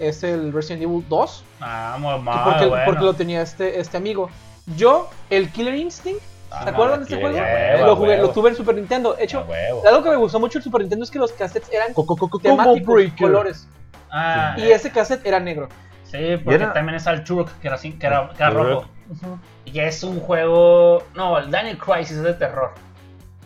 es 0.00 0.24
el 0.24 0.52
Resident 0.52 0.82
Evil 0.82 1.04
2. 1.08 1.44
Ah, 1.60 1.96
mamá, 2.00 2.44
porque, 2.44 2.66
bueno. 2.66 2.84
porque 2.86 3.04
lo 3.04 3.14
tenía 3.14 3.40
este, 3.42 3.78
este 3.78 3.96
amigo. 3.96 4.30
Yo, 4.76 5.08
el 5.30 5.50
Killer 5.50 5.74
Instinct, 5.74 6.20
Ah, 6.50 6.64
¿se 6.64 6.70
acuerdan 6.70 7.00
de 7.00 7.04
este 7.04 7.20
juego? 7.20 7.36
huevo, 7.38 7.86
lo, 7.86 7.96
jugué, 7.96 8.08
huevo. 8.10 8.22
lo 8.28 8.30
tuve 8.32 8.48
en 8.50 8.56
Super 8.56 8.74
Nintendo. 8.74 9.12
De 9.14 9.24
hecho, 9.24 9.44
algo 9.86 10.02
que 10.02 10.10
me 10.10 10.16
gustó 10.16 10.40
mucho 10.40 10.54
del 10.58 10.62
Super 10.64 10.80
Nintendo 10.80 11.04
es 11.04 11.10
que 11.10 11.18
los 11.18 11.32
cassettes 11.32 11.70
eran 11.72 11.92
Co- 11.92 12.06
co- 12.06 12.16
co- 12.16 12.28
co- 12.30 12.38
temáticos, 12.38 13.02
colores. 13.18 13.68
Ah, 14.10 14.54
Y 14.56 14.70
ese 14.70 14.90
cassette 14.90 15.26
era 15.26 15.38
negro. 15.40 15.68
Sí, 16.04 16.38
porque 16.42 16.54
era- 16.54 16.72
también 16.72 16.96
está 16.96 17.10
el 17.12 17.22
Turok, 17.22 17.50
que 17.60 17.66
era, 17.66 17.76
así, 17.76 17.92
que 17.92 18.06
era, 18.06 18.30
que 18.30 18.42
era 18.42 18.50
Turok. 18.50 18.66
rojo. 18.66 19.38
Y 19.66 19.78
es 19.80 20.02
un 20.02 20.20
juego. 20.20 21.02
No, 21.14 21.36
el 21.38 21.50
Daniel 21.50 21.76
Crisis 21.76 22.16
es 22.16 22.22
de 22.22 22.32
terror. 22.34 22.72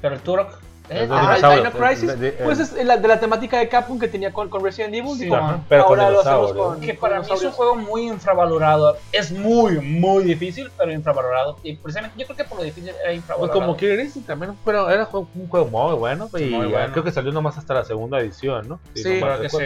Pero 0.01 0.15
el 0.15 0.21
Turok. 0.21 0.61
¿Eh? 0.97 1.07
de 1.07 1.15
Ah, 1.15 1.55
Dino 1.57 1.73
Crisis, 1.73 2.09
de- 2.09 2.17
de- 2.17 2.33
pues 2.45 2.59
es 2.61 2.73
la, 2.85 2.97
de 2.97 3.09
la 3.09 3.19
temática 3.21 3.59
de 3.59 3.69
Capcom 3.69 3.99
que 3.99 4.09
tenía 4.09 4.33
con, 4.33 4.49
con 4.49 4.63
Resident 4.65 4.95
Evil. 4.95 5.15
Sí, 5.17 5.25
digo, 5.25 5.37
ajá, 5.37 5.61
pero 5.69 5.87
con 5.87 5.99
ahora 6.01 6.13
lo 6.13 6.21
hacemos 6.21 6.53
con. 6.53 6.81
Que 6.81 6.97
con 6.97 7.09
para 7.11 7.21
mí 7.21 7.27
es 7.33 7.43
un 7.43 7.51
juego 7.53 7.77
muy 7.77 8.07
infravalorado. 8.09 8.97
Es 9.13 9.31
muy, 9.33 9.79
muy 9.81 10.25
difícil, 10.25 10.71
pero 10.79 10.93
infravalorado. 10.93 11.57
Y 11.63 11.77
precisamente 11.77 12.19
yo 12.19 12.27
creo 12.27 12.37
que 12.37 12.45
por 12.45 12.59
lo 12.59 12.65
difícil 12.65 12.91
era 12.91 12.99
Pues 13.05 13.17
infravalorado. 13.17 13.61
como 13.61 13.77
Killer 13.77 14.01
Instinct 14.01 14.27
también, 14.29 14.57
pero 14.65 14.89
era 14.91 15.09
un 15.13 15.49
juego 15.49 15.67
muy 15.69 15.95
bueno. 15.95 16.29
Y 16.39 16.45
muy 16.45 16.67
ya 16.71 16.79
bueno. 16.79 16.93
creo 16.93 17.05
que 17.05 17.13
salió 17.13 17.33
nomás 17.33 17.59
hasta 17.59 17.75
la 17.75 17.85
segunda 17.85 18.19
edición, 18.21 18.69
¿no? 18.69 18.81
Sí, 18.95 19.03
Creo 19.21 19.41
que 19.41 19.49
sí. 19.49 19.65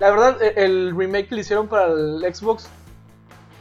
La 0.00 0.10
verdad, 0.10 0.42
e- 0.42 0.54
el 0.64 0.92
remake 0.96 1.28
que 1.28 1.34
le 1.36 1.40
hicieron 1.42 1.68
para 1.68 1.86
el 1.86 2.20
Xbox 2.34 2.68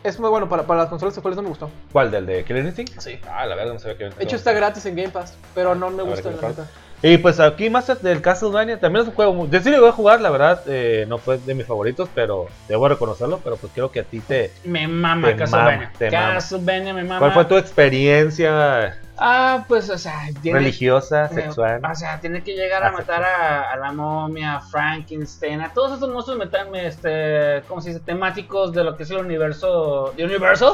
es 0.04 0.20
muy 0.20 0.30
bueno. 0.30 0.50
Para, 0.50 0.64
para 0.64 0.82
las 0.82 0.90
consolas 0.90 1.16
actuales 1.18 1.38
no 1.38 1.44
me 1.44 1.50
gustó. 1.50 1.70
¿Cuál? 1.92 2.10
¿Del 2.12 2.26
de 2.26 2.44
Killer 2.44 2.66
Instinct? 2.66 3.00
Sí. 3.00 3.20
Ah, 3.30 3.46
la 3.46 3.56
verdad 3.56 3.74
no 3.74 3.80
sabía 3.80 3.98
que 3.98 4.04
De 4.10 4.24
hecho, 4.24 4.36
está 4.36 4.52
gratis 4.52 4.86
en 4.88 4.96
Game 4.96 5.10
Pass, 5.10 5.38
pero 5.54 5.76
no 5.76 5.90
me 5.92 6.04
gusta, 6.04 6.32
la 6.32 6.48
neta. 6.50 6.68
Y 7.06 7.18
pues 7.18 7.42
aquí 7.42 7.70
más 7.70 8.02
del 8.02 8.22
Castlevania 8.22 8.80
también 8.80 9.04
es 9.04 9.10
un 9.10 9.14
juego 9.14 9.34
muy... 9.34 9.50
Yo 9.50 9.60
sí 9.60 9.70
lo 9.70 9.82
voy 9.82 9.90
a 9.90 9.92
jugar, 9.92 10.22
la 10.22 10.30
verdad, 10.30 10.62
eh, 10.68 11.06
no 11.10 11.18
fue 11.18 11.38
de 11.38 11.54
mis 11.54 11.66
favoritos, 11.66 12.08
pero 12.16 12.48
debo 12.70 12.88
reconocerlo, 12.88 13.42
pero 13.44 13.58
pues 13.58 13.74
quiero 13.74 13.92
que 13.92 14.00
a 14.00 14.04
ti 14.06 14.22
te... 14.22 14.54
Me 14.64 14.88
mama 14.88 15.28
Te 15.28 15.36
Castlevania. 15.36 15.78
mama, 15.88 15.92
te 16.00 16.10
mama. 16.10 16.34
Castlevania 16.36 16.94
me 16.94 17.04
mama. 17.04 17.20
¿Cuál 17.20 17.34
fue 17.34 17.44
tu 17.44 17.58
experiencia 17.58 18.98
Ah, 19.18 19.66
pues, 19.68 19.90
o 19.90 19.98
sea, 19.98 20.22
tiene- 20.42 20.58
religiosa, 20.60 21.26
Eh, 21.26 21.36
sexual? 21.36 21.82
O 21.90 21.96
sea, 21.96 22.20
tiene 22.20 22.42
que 22.44 22.54
llegar 22.56 22.84
a 22.84 22.88
Ah, 22.88 22.92
matar 22.92 23.24
a, 23.24 23.72
a 23.72 23.76
la 23.78 23.92
momia, 23.92 24.56
a 24.56 24.62
Frankenstein, 24.62 25.62
a 25.62 25.72
todos 25.72 25.98
esos 25.98 26.10
monstruos 26.10 26.40
metan, 26.40 26.76
este, 26.76 27.62
¿cómo 27.68 27.80
se 27.82 27.90
dice? 27.90 28.02
Temáticos 28.02 28.74
de 28.74 28.84
lo 28.84 28.98
que 28.98 29.04
es 29.04 29.12
el 29.12 29.18
universo 29.18 30.14
de 30.18 30.26
Universal. 30.26 30.74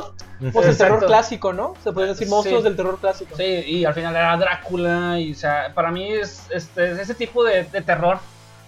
Pues 0.53 0.67
el 0.67 0.77
terror 0.77 1.05
clásico, 1.05 1.51
¿no? 1.51 1.73
Se 1.83 1.91
puede 1.91 2.07
decir 2.07 2.29
monstruos 2.29 2.61
Sí. 2.61 2.63
del 2.69 2.75
terror 2.77 2.97
clásico. 2.99 3.35
Sí, 3.35 3.43
y 3.43 3.83
al 3.85 3.93
final 3.93 4.15
era 4.15 4.37
Drácula, 4.37 5.19
y 5.19 5.33
o 5.33 5.35
sea, 5.35 5.71
para 5.73 5.91
mí 5.91 6.09
es 6.13 6.47
este, 6.49 6.91
ese 6.93 7.13
tipo 7.15 7.43
de, 7.43 7.65
de 7.65 7.81
terror. 7.81 8.19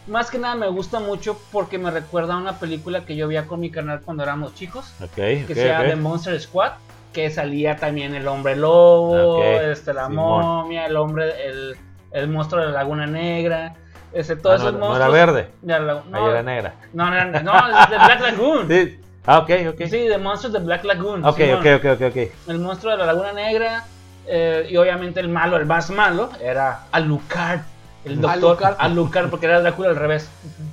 Más 0.07 0.29
que 0.31 0.37
nada 0.39 0.55
me 0.55 0.67
gusta 0.67 0.99
mucho 0.99 1.39
porque 1.51 1.77
me 1.77 1.91
recuerda 1.91 2.33
a 2.33 2.37
una 2.37 2.59
película 2.59 3.05
que 3.05 3.15
yo 3.15 3.27
veía 3.27 3.45
con 3.45 3.59
mi 3.59 3.69
canal 3.71 4.01
cuando 4.01 4.23
éramos 4.23 4.53
chicos, 4.55 4.91
Ok, 5.01 5.13
que 5.15 5.45
ok, 5.47 5.53
se 5.53 5.67
llama 5.67 5.81
ok. 5.83 5.89
The 5.91 5.95
Monster 5.95 6.41
Squad, 6.41 6.71
que 7.13 7.29
salía 7.29 7.75
también 7.77 8.15
el 8.15 8.27
hombre 8.27 8.55
lobo, 8.55 9.43
este, 9.43 9.93
la 9.93 10.07
Simón. 10.07 10.43
momia, 10.45 10.85
el 10.85 10.95
hombre, 10.97 11.45
el, 11.47 11.75
el 12.11 12.27
monstruo 12.29 12.61
de 12.61 12.67
la 12.67 12.73
Laguna 12.79 13.05
Negra, 13.07 13.73
ese, 14.13 14.35
todos 14.35 14.61
Ah, 14.61 14.63
no, 14.63 14.69
esos 14.69 14.79
no 14.79 14.87
monstruos. 14.87 15.15
era 15.15 15.25
verde, 15.25 15.49
de 15.61 15.79
la- 15.79 15.93
ahí 15.93 16.01
no, 16.09 16.29
era 16.31 16.43
negra. 16.43 16.73
no, 16.93 17.09
no, 17.09 17.25
no, 17.41 17.81
es 17.83 17.89
de 17.89 17.95
Black 17.97 18.21
Lagoon. 18.21 18.67
Sí, 18.67 18.85
Sí. 18.91 18.99
Ah, 19.27 19.37
ok, 19.39 19.49
ok. 19.69 19.77
The 19.89 20.17
Monsters 20.17 20.53
de 20.53 20.59
Black 20.59 20.83
Lagoon. 20.83 21.23
ok, 21.23 21.37
Simón. 21.37 21.59
ok, 21.59 21.65
ok, 21.77 21.85
ok, 21.93 22.01
ok. 22.09 22.31
El 22.47 22.59
monstruo 22.59 22.91
de 22.93 22.97
la 22.97 23.05
Laguna 23.05 23.33
Negra. 23.33 23.83
eh, 24.27 24.67
y 24.69 24.77
obviamente 24.77 25.19
el 25.19 25.29
malo, 25.29 25.57
el 25.57 25.65
más 25.65 25.89
malo, 25.91 26.29
era 26.41 26.85
Alucard. 26.91 27.59
El 28.05 28.19
doctor 28.21 28.75
Alucard, 28.79 29.29
porque 29.29 29.45
era 29.45 29.61
Drácula 29.61 29.89
al 29.89 29.95
revés. 29.95 30.29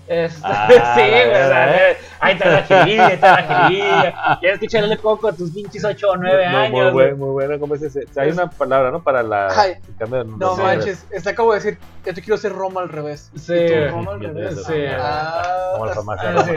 Este, 0.07 0.41
Ah, 0.43 0.67
sí, 0.95 1.01
güey, 1.01 1.11
¿eh? 1.13 1.97
ahí 2.21 2.33
está 2.35 2.49
la 2.49 2.63
jiribilla, 2.63 3.07
ahí 3.07 3.13
está 3.15 3.33
la 3.33 3.43
jiribilla. 3.69 4.15
Ya 4.43 4.49
escucharle 4.51 4.97
coco 4.97 5.29
a 5.29 5.33
tus 5.33 5.51
pinches 5.51 5.85
8 5.85 6.11
o 6.11 6.17
9 6.17 6.47
Muy- 6.49 6.57
años. 6.57 6.71
Muy, 6.85 6.91
bueno, 6.93 7.17
muy 7.17 7.31
bueno. 7.31 7.59
¿Cómo 7.61 7.75
es 7.75 7.83
ese? 7.83 8.05
O 8.09 8.13
sea, 8.15 8.23
hay 8.23 8.31
una 8.31 8.49
palabra, 8.49 8.91
¿no? 8.91 9.03
Para 9.03 9.23
la. 9.23 9.49
Ay, 9.55 9.73
el 9.87 9.97
cambio 9.99 10.25
de 10.25 10.31
No 10.31 10.37
nombre. 10.39 10.65
manches, 10.65 11.05
está 11.11 11.35
como 11.35 11.53
de 11.53 11.59
decir, 11.61 11.79
yo 12.07 12.15
te 12.15 12.23
quiero 12.23 12.39
ser 12.39 12.53
Roma 12.53 12.81
al 12.81 12.89
revés. 12.89 13.31
Sí. 13.37 13.55
Tú, 13.67 13.91
Roma 13.91 14.13
al 14.13 14.21
revés. 14.21 14.65
Sí. 14.67 14.85
Ah, 14.99 15.73
Como 15.77 15.93
farmacia. 15.93 16.35
Ah, 16.35 16.45
sí. 16.45 16.53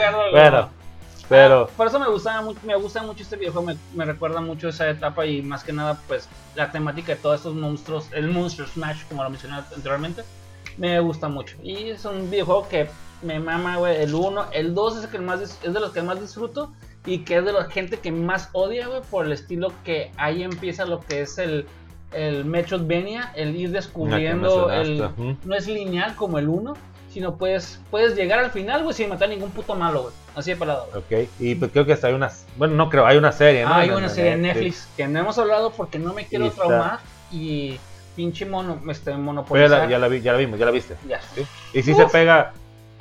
No, 0.00 0.10
no, 0.10 0.24
no. 0.24 0.30
Bueno, 0.30 0.68
pero. 1.28 1.62
Ah, 1.62 1.74
por 1.76 1.86
eso 1.86 1.98
me 1.98 2.06
mucho, 2.06 2.60
me 2.64 2.76
gusta 2.76 3.02
mucho 3.02 3.22
este 3.22 3.36
videojuego, 3.36 3.66
me, 3.66 3.76
me 3.94 4.04
recuerda 4.04 4.40
mucho 4.40 4.68
esa 4.68 4.88
etapa 4.88 5.26
y 5.26 5.42
más 5.42 5.64
que 5.64 5.72
nada 5.72 6.00
pues 6.08 6.28
la 6.54 6.70
temática 6.70 7.14
de 7.14 7.20
todos 7.20 7.36
estos 7.36 7.54
monstruos, 7.54 8.08
el 8.12 8.28
Monster 8.28 8.66
Smash 8.66 9.04
como 9.08 9.22
lo 9.22 9.30
mencioné 9.30 9.56
anteriormente, 9.56 10.22
me 10.76 10.98
gusta 11.00 11.28
mucho. 11.28 11.56
Y 11.62 11.90
es 11.90 12.04
un 12.04 12.30
videojuego 12.30 12.68
que 12.68 12.88
me 13.22 13.40
mama, 13.40 13.76
güey, 13.76 14.02
el 14.02 14.14
1, 14.14 14.46
el 14.52 14.74
2 14.74 14.98
es 14.98 15.04
el 15.04 15.10
que 15.10 15.18
más 15.18 15.40
es 15.40 15.60
de 15.62 15.80
los 15.80 15.92
que 15.92 16.02
más 16.02 16.20
disfruto 16.20 16.72
y 17.04 17.18
que 17.20 17.38
es 17.38 17.44
de 17.44 17.52
la 17.52 17.64
gente 17.64 17.98
que 17.98 18.12
más 18.12 18.50
odia, 18.52 18.86
güey, 18.86 19.00
por 19.10 19.26
el 19.26 19.32
estilo 19.32 19.72
que 19.84 20.12
ahí 20.16 20.42
empieza 20.42 20.84
lo 20.84 21.00
que 21.00 21.22
es 21.22 21.38
el 21.38 21.66
el 22.12 22.44
Metroidvania, 22.44 23.32
el 23.36 23.54
ir 23.54 23.70
descubriendo 23.70 24.70
el 24.70 25.10
no 25.44 25.54
es 25.54 25.66
lineal 25.66 26.14
como 26.16 26.38
el 26.38 26.48
1, 26.48 26.74
sino 27.10 27.36
puedes 27.36 27.80
puedes 27.90 28.14
llegar 28.14 28.38
al 28.38 28.50
final, 28.50 28.82
güey, 28.82 28.94
sin 28.94 29.08
matar 29.08 29.28
ningún 29.28 29.50
puto 29.50 29.74
malo, 29.74 30.02
güey. 30.02 30.14
Así 30.34 30.50
de 30.50 30.56
palabra. 30.56 30.84
Ok, 30.96 31.28
y 31.40 31.54
pues 31.56 31.72
creo 31.72 31.84
que 31.86 31.92
hasta 31.92 32.06
hay 32.08 32.14
una. 32.14 32.30
Bueno, 32.56 32.74
no 32.74 32.88
creo, 32.90 33.06
hay 33.06 33.16
una 33.16 33.32
serie, 33.32 33.64
¿no? 33.64 33.70
Ah, 33.74 33.78
hay 33.78 33.90
una 33.90 34.06
en 34.06 34.10
serie 34.10 34.32
en 34.32 34.42
Netflix 34.42 34.88
que 34.96 35.08
no 35.08 35.18
hemos 35.18 35.38
hablado 35.38 35.70
porque 35.72 35.98
no 35.98 36.12
me 36.14 36.26
quiero 36.26 36.44
Y 36.44 36.48
está- 36.48 36.62
traumar 36.66 36.98
y 37.32 37.78
pinche 38.14 38.46
mono, 38.46 38.80
este, 38.90 39.04
Pero 39.06 39.16
ya 39.16 39.22
monopolizar. 39.22 39.70
la, 39.80 39.88
ya 39.88 39.98
la 39.98 40.08
vi- 40.08 40.20
ya 40.20 40.32
la 40.32 40.38
vimos, 40.38 40.58
ya 40.58 40.64
la 40.66 40.70
viste. 40.72 40.96
Ya. 41.08 41.20
¿sí? 41.34 41.46
Y 41.74 41.82
si 41.82 41.94
se 41.94 42.06
pega. 42.06 42.52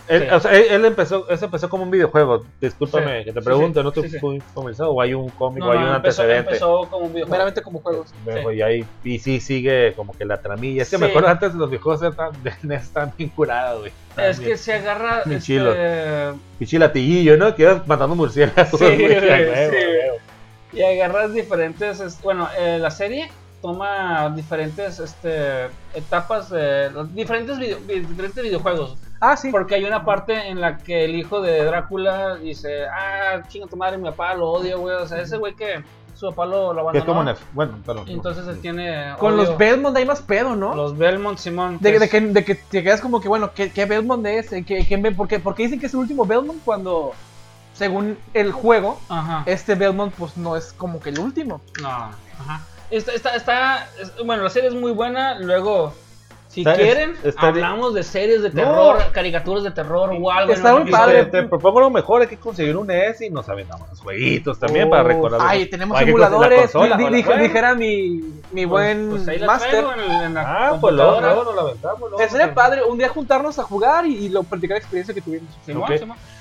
Él, 0.07 0.21
Sí. 0.23 0.27
o 0.35 0.39
sea, 0.39 0.51
él, 0.53 0.65
él 0.69 0.85
empezó, 0.85 1.29
eso 1.29 1.45
empezó 1.45 1.69
como 1.69 1.83
un 1.83 1.91
videojuego. 1.91 2.45
Discúlpame 2.61 3.19
Sí, 3.19 3.25
que 3.25 3.33
te 3.33 3.39
sí, 3.41 3.45
no 3.83 3.91
sí. 4.09 4.17
muy 4.21 4.39
familiarizado. 4.39 4.91
O 4.91 5.01
hay 5.01 5.13
un 5.13 5.29
cómic, 5.29 5.59
No, 5.59 5.67
o 5.69 5.71
hay 5.71 5.79
no, 5.79 5.89
un 5.89 5.95
empezó, 5.95 6.21
antecedente. 6.21 6.49
empezó 6.51 6.87
como 6.89 7.05
un 7.05 7.13
videojuego. 7.13 7.31
meramente 7.31 7.61
como 7.61 7.79
juegos. 7.79 8.13
Viejo, 8.25 8.51
Y, 8.51 8.61
ahí, 8.61 8.85
y 9.03 9.19
sí 9.19 9.39
sigue 9.39 9.93
como 9.95 10.13
que 10.17 10.25
la 10.25 10.37
tramilla. 10.41 10.81
Es 10.83 10.89
que 10.89 10.95
Sí. 10.97 11.01
me 11.03 11.09
acuerdo 11.09 11.27
antes 11.29 11.53
los 11.55 11.69
videojuegos 11.69 12.01
eran, 12.01 12.31
de 12.43 12.53
NES 12.63 12.83
estaban 12.83 13.13
bien 13.17 13.29
curados, 13.31 13.79
güey. 13.81 13.91
Es 14.17 14.39
bien- 14.39 14.51
que 14.51 14.57
se 14.57 14.73
agarra 14.73 15.21
Bien 15.25 15.37
este, 15.37 15.49
¿no? 17.37 17.53
Que 17.55 17.63
ibas 17.63 17.87
matando 17.87 18.15
murciélagos. 18.15 18.79
Sí, 18.79 18.85
güey, 18.85 19.19
sí. 19.71 20.77
y 20.77 20.81
agarras 20.83 21.33
diferentes, 21.33 21.99
es- 21.99 22.21
bueno, 22.21 22.47
eh, 22.57 22.77
la 22.79 22.91
serie 22.91 23.29
toma 23.61 24.29
diferentes 24.35 24.99
este, 24.99 25.65
etapas 25.93 26.49
de 26.49 26.91
los 26.91 27.13
diferentes, 27.13 27.57
video- 27.57 27.79
vi- 27.87 27.99
diferentes 28.01 28.43
videojuegos. 28.43 28.95
Ah, 29.19 29.35
sí. 29.35 29.49
Porque 29.51 29.75
hay 29.75 29.83
una 29.85 30.05
parte 30.05 30.47
en 30.47 30.61
la 30.61 30.77
que 30.77 31.05
el 31.05 31.15
hijo 31.15 31.41
de 31.41 31.63
Drácula 31.65 32.35
dice, 32.35 32.85
ah, 32.87 33.41
chinga 33.47 33.67
tu 33.67 33.75
madre, 33.75 33.97
mi 33.97 34.05
papá 34.09 34.35
lo 34.35 34.49
odio, 34.51 34.79
güey. 34.79 34.95
O 34.95 35.07
sea, 35.07 35.19
ese 35.21 35.37
güey 35.37 35.55
que 35.55 35.83
su 36.13 36.27
papá 36.29 36.45
lo, 36.45 36.71
lo 36.73 36.91
Que 36.91 36.99
es 36.99 37.03
como 37.03 37.21
abandonó. 37.21 37.39
Nef. 37.39 37.53
Bueno, 37.53 37.73
perdón. 37.85 38.05
Entonces 38.09 38.47
él 38.47 38.59
tiene. 38.61 39.15
Con 39.19 39.33
odio. 39.33 39.43
los 39.45 39.57
Belmont 39.57 39.97
hay 39.97 40.05
más 40.05 40.21
pedo, 40.21 40.55
¿no? 40.55 40.75
Los 40.75 40.95
Belmont 40.97 41.37
Simón. 41.39 41.77
De, 41.81 41.91
que 41.93 41.99
de 41.99 42.05
es- 42.05 42.11
que, 42.11 42.21
de 42.21 42.45
que 42.45 42.55
te 42.55 42.83
quedas 42.83 43.01
como 43.01 43.19
que, 43.21 43.27
bueno, 43.27 43.51
¿qué, 43.55 43.71
qué 43.71 43.85
Belmont 43.85 44.25
es? 44.27 44.49
¿Qué, 44.49 44.63
qué, 44.87 45.13
por 45.15 45.27
qué? 45.27 45.39
Porque 45.39 45.63
dicen 45.63 45.79
que 45.79 45.87
es 45.87 45.93
el 45.93 45.99
último 45.99 46.25
Belmont 46.25 46.59
cuando, 46.63 47.13
según 47.73 48.17
el 48.35 48.51
juego, 48.51 48.99
Ajá. 49.09 49.43
este 49.47 49.73
Belmont 49.75 50.13
pues 50.13 50.37
no 50.37 50.55
es 50.55 50.73
como 50.73 50.99
que 50.99 51.09
el 51.09 51.19
último. 51.19 51.59
No, 51.81 51.89
ajá. 51.89 52.61
Está, 52.89 53.11
está, 53.13 53.35
está, 53.35 53.89
es- 54.01 54.13
bueno, 54.25 54.43
la 54.43 54.49
serie 54.49 54.69
es 54.69 54.75
muy 54.75 54.91
buena. 54.91 55.37
Luego, 55.39 55.93
si 56.47 56.61
Está- 56.61 56.75
quieren, 56.75 57.15
está- 57.23 57.47
hablamos 57.47 57.93
de 57.93 58.01
series 58.03 58.41
de 58.41 58.49
No. 58.49 58.55
terror, 58.55 58.97
caricaturas 59.11 59.63
de 59.63 59.71
terror 59.71 60.09
o 60.17 60.31
algo. 60.31 60.53
Está 60.53 60.73
muy 60.75 60.89
padre. 60.89 61.25
Te, 61.25 61.41
te 61.41 61.47
propongo 61.49 61.81
lo 61.81 61.89
mejor, 61.89 62.21
hay 62.21 62.27
que 62.27 62.37
conseguir 62.37 62.77
un 62.77 62.87
NES 62.87 63.21
y 63.21 63.29
nos 63.29 63.49
aventamos 63.49 63.89
los 63.89 63.99
jueguitos 63.99 64.57
también 64.57 64.89
para 64.89 65.03
recordar. 65.03 65.41
Ay, 65.43 65.65
tenemos 65.69 65.99
emuladores. 66.01 66.61
consola, 66.71 66.95
Di- 66.95 67.03
o 67.03 67.09
la- 67.09 67.17
di- 67.17 67.23
bueno. 67.23 67.43
dijera 67.43 67.75
mi, 67.75 68.07
mi 68.51 68.65
Pues- 68.65 68.67
buen 68.69 69.09
pues 69.09 69.27
ahí 69.27 69.39
la 69.39 69.59
en, 69.93 70.11
en 70.31 70.37
Ah, 70.37 70.77
pues 70.79 70.93
luego, 70.95 71.11
computadora. 71.15 71.27
luego 71.27 71.43
nos 71.43 71.55
la 71.55 71.61
aventamos. 71.63 71.99
luego 71.99 72.21
Eh, 72.21 72.29
Sería 72.29 72.53
padre 72.53 72.83
un 72.83 72.97
día 72.97 73.09
juntarnos 73.09 73.59
a 73.59 73.63
jugar 73.63 74.05
y, 74.05 74.15
y 74.15 74.29
lo 74.29 74.43
platicar 74.43 74.75
la 74.75 74.79
experiencia 74.79 75.13
que 75.13 75.21
tuvimos. 75.21 75.49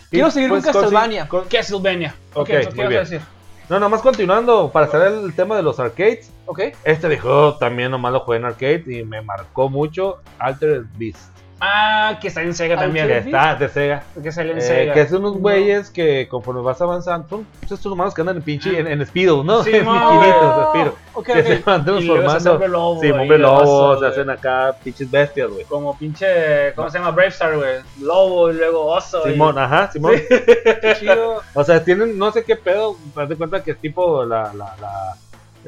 Quiero 0.08 0.30
seguir 0.30 0.48
pues, 0.50 0.64
con 0.64 0.72
Castlevania. 0.72 1.28
con- 1.28 1.44
Castlevania. 1.48 2.14
Ok, 2.32 2.38
Ok, 2.42 2.46
¿qué 2.46 2.54
muy 2.56 2.64
vas 2.64 2.78
a 2.78 2.88
bien. 2.88 3.00
decir? 3.02 3.20
No, 3.68 3.80
nomás 3.80 4.00
continuando, 4.00 4.70
para 4.70 4.86
cerrar 4.86 5.12
el 5.12 5.34
tema 5.34 5.56
de 5.56 5.62
los 5.62 5.80
arcades. 5.80 6.32
¿Ok? 6.46 6.60
Este 6.84 7.08
videojuego 7.08 7.56
también 7.56 7.90
nomás 7.90 8.12
lo 8.12 8.20
jugué 8.20 8.38
en 8.38 8.44
arcade 8.44 8.84
y 8.86 9.02
me 9.02 9.22
marcó 9.22 9.68
mucho 9.68 10.18
Altered 10.38 10.84
Beast. 10.96 11.35
Ah, 11.58 12.18
que 12.20 12.28
está 12.28 12.42
en 12.42 12.54
Sega 12.54 12.76
también. 12.76 13.06
Que 13.08 13.16
está 13.18 13.54
de 13.54 13.68
Sega. 13.70 14.02
Que 14.22 14.30
sale 14.30 14.52
en 14.52 14.58
Eh, 14.58 14.60
Sega. 14.60 14.92
que 14.94 15.08
son 15.08 15.20
unos 15.20 15.34
No. 15.36 15.40
güeyes 15.40 15.90
que 15.90 16.28
conforme 16.28 16.60
vas 16.60 16.80
avanzando, 16.82 17.26
son 17.28 17.46
estos 17.62 17.86
humanos 17.86 18.12
que 18.12 18.20
andan 18.20 18.36
en 18.36 18.42
pinche 18.42 18.78
en, 18.78 18.86
en 18.86 19.04
Speedo, 19.06 19.42
¿no? 19.42 19.62
Sí, 19.62 19.70
en 19.74 19.84
Speedo. 19.84 20.94
Ok, 21.14 21.24
Que 21.26 21.42
se 21.42 21.54
ok. 21.56 21.64
van 21.64 21.80
Y 21.82 21.84
luego 21.86 22.00
se 22.00 22.36
hace 22.36 22.44
transformando. 22.44 22.52
hombre 22.52 22.68
lobo, 22.68 23.00
Sí, 23.00 23.10
hombre 23.10 23.38
lobo, 23.38 23.60
oso, 23.62 24.00
se 24.00 24.06
hacen 24.06 24.28
acá 24.28 24.76
pinches 24.84 25.10
bestias, 25.10 25.48
güey. 25.50 25.64
Como 25.64 25.96
pinche, 25.98 26.74
¿cómo 26.74 26.90
se 26.90 26.98
llama? 26.98 27.10
Bravestar, 27.12 27.56
güey. 27.56 27.76
Lobo 28.02 28.50
y 28.50 28.54
luego 28.54 28.84
oso. 28.86 29.26
y- 29.26 29.32
Simón, 29.32 29.58
ajá, 29.58 29.90
Simón. 29.90 30.12
Qué 30.28 30.96
chido. 31.00 31.40
O 31.54 31.64
sea, 31.64 31.82
tienen 31.82 32.18
no 32.18 32.32
sé 32.32 32.44
qué 32.44 32.56
pedo, 32.56 32.96
haz 33.16 33.28
de 33.30 33.36
cuenta 33.36 33.62
que 33.62 33.70
es 33.70 33.78
tipo 33.78 34.24
la, 34.26 34.52
la, 34.52 34.74
la- 34.78 35.16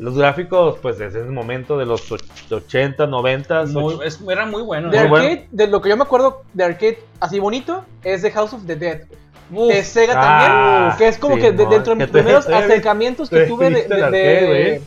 los 0.01 0.17
gráficos, 0.17 0.79
pues 0.81 0.99
desde 0.99 1.21
ese 1.21 1.31
momento 1.31 1.77
de 1.79 1.87
los 1.87 2.11
och- 2.11 2.21
80, 2.51 3.07
90, 3.07 3.65
Muy- 3.67 3.99
es- 4.05 4.21
era 4.29 4.47
muy 4.47 4.63
bueno. 4.63 4.91
De 4.91 4.97
Muy 4.99 5.05
¿no? 5.05 5.11
bueno. 5.11 5.25
arcade, 5.29 5.49
de 5.51 5.67
lo 5.67 5.81
que 5.81 5.89
yo 5.89 5.97
me 5.97 6.03
acuerdo 6.05 6.43
de 6.55 6.65
arcade 6.65 6.99
así 7.21 7.39
bonito, 7.39 7.85
es 8.05 8.23
de 8.23 8.31
House 8.31 8.53
of 8.53 8.67
the 8.67 8.77
Dead. 8.77 9.01
Uf, 9.51 9.73
de 9.73 9.83
Sega 9.83 10.13
Ah, 10.17 10.91
también. 10.91 10.99
Que 10.99 11.09
es 11.09 11.19
como 11.19 11.37
que 11.37 11.53
dentro 11.53 11.95
de 11.95 11.95
mis 11.97 12.09
primeros 12.09 12.47
te- 12.47 12.55
acercamientos 12.55 13.31
que 13.31 13.37
te 13.41 13.47
tuve 13.47 13.71
de. 13.71 14.83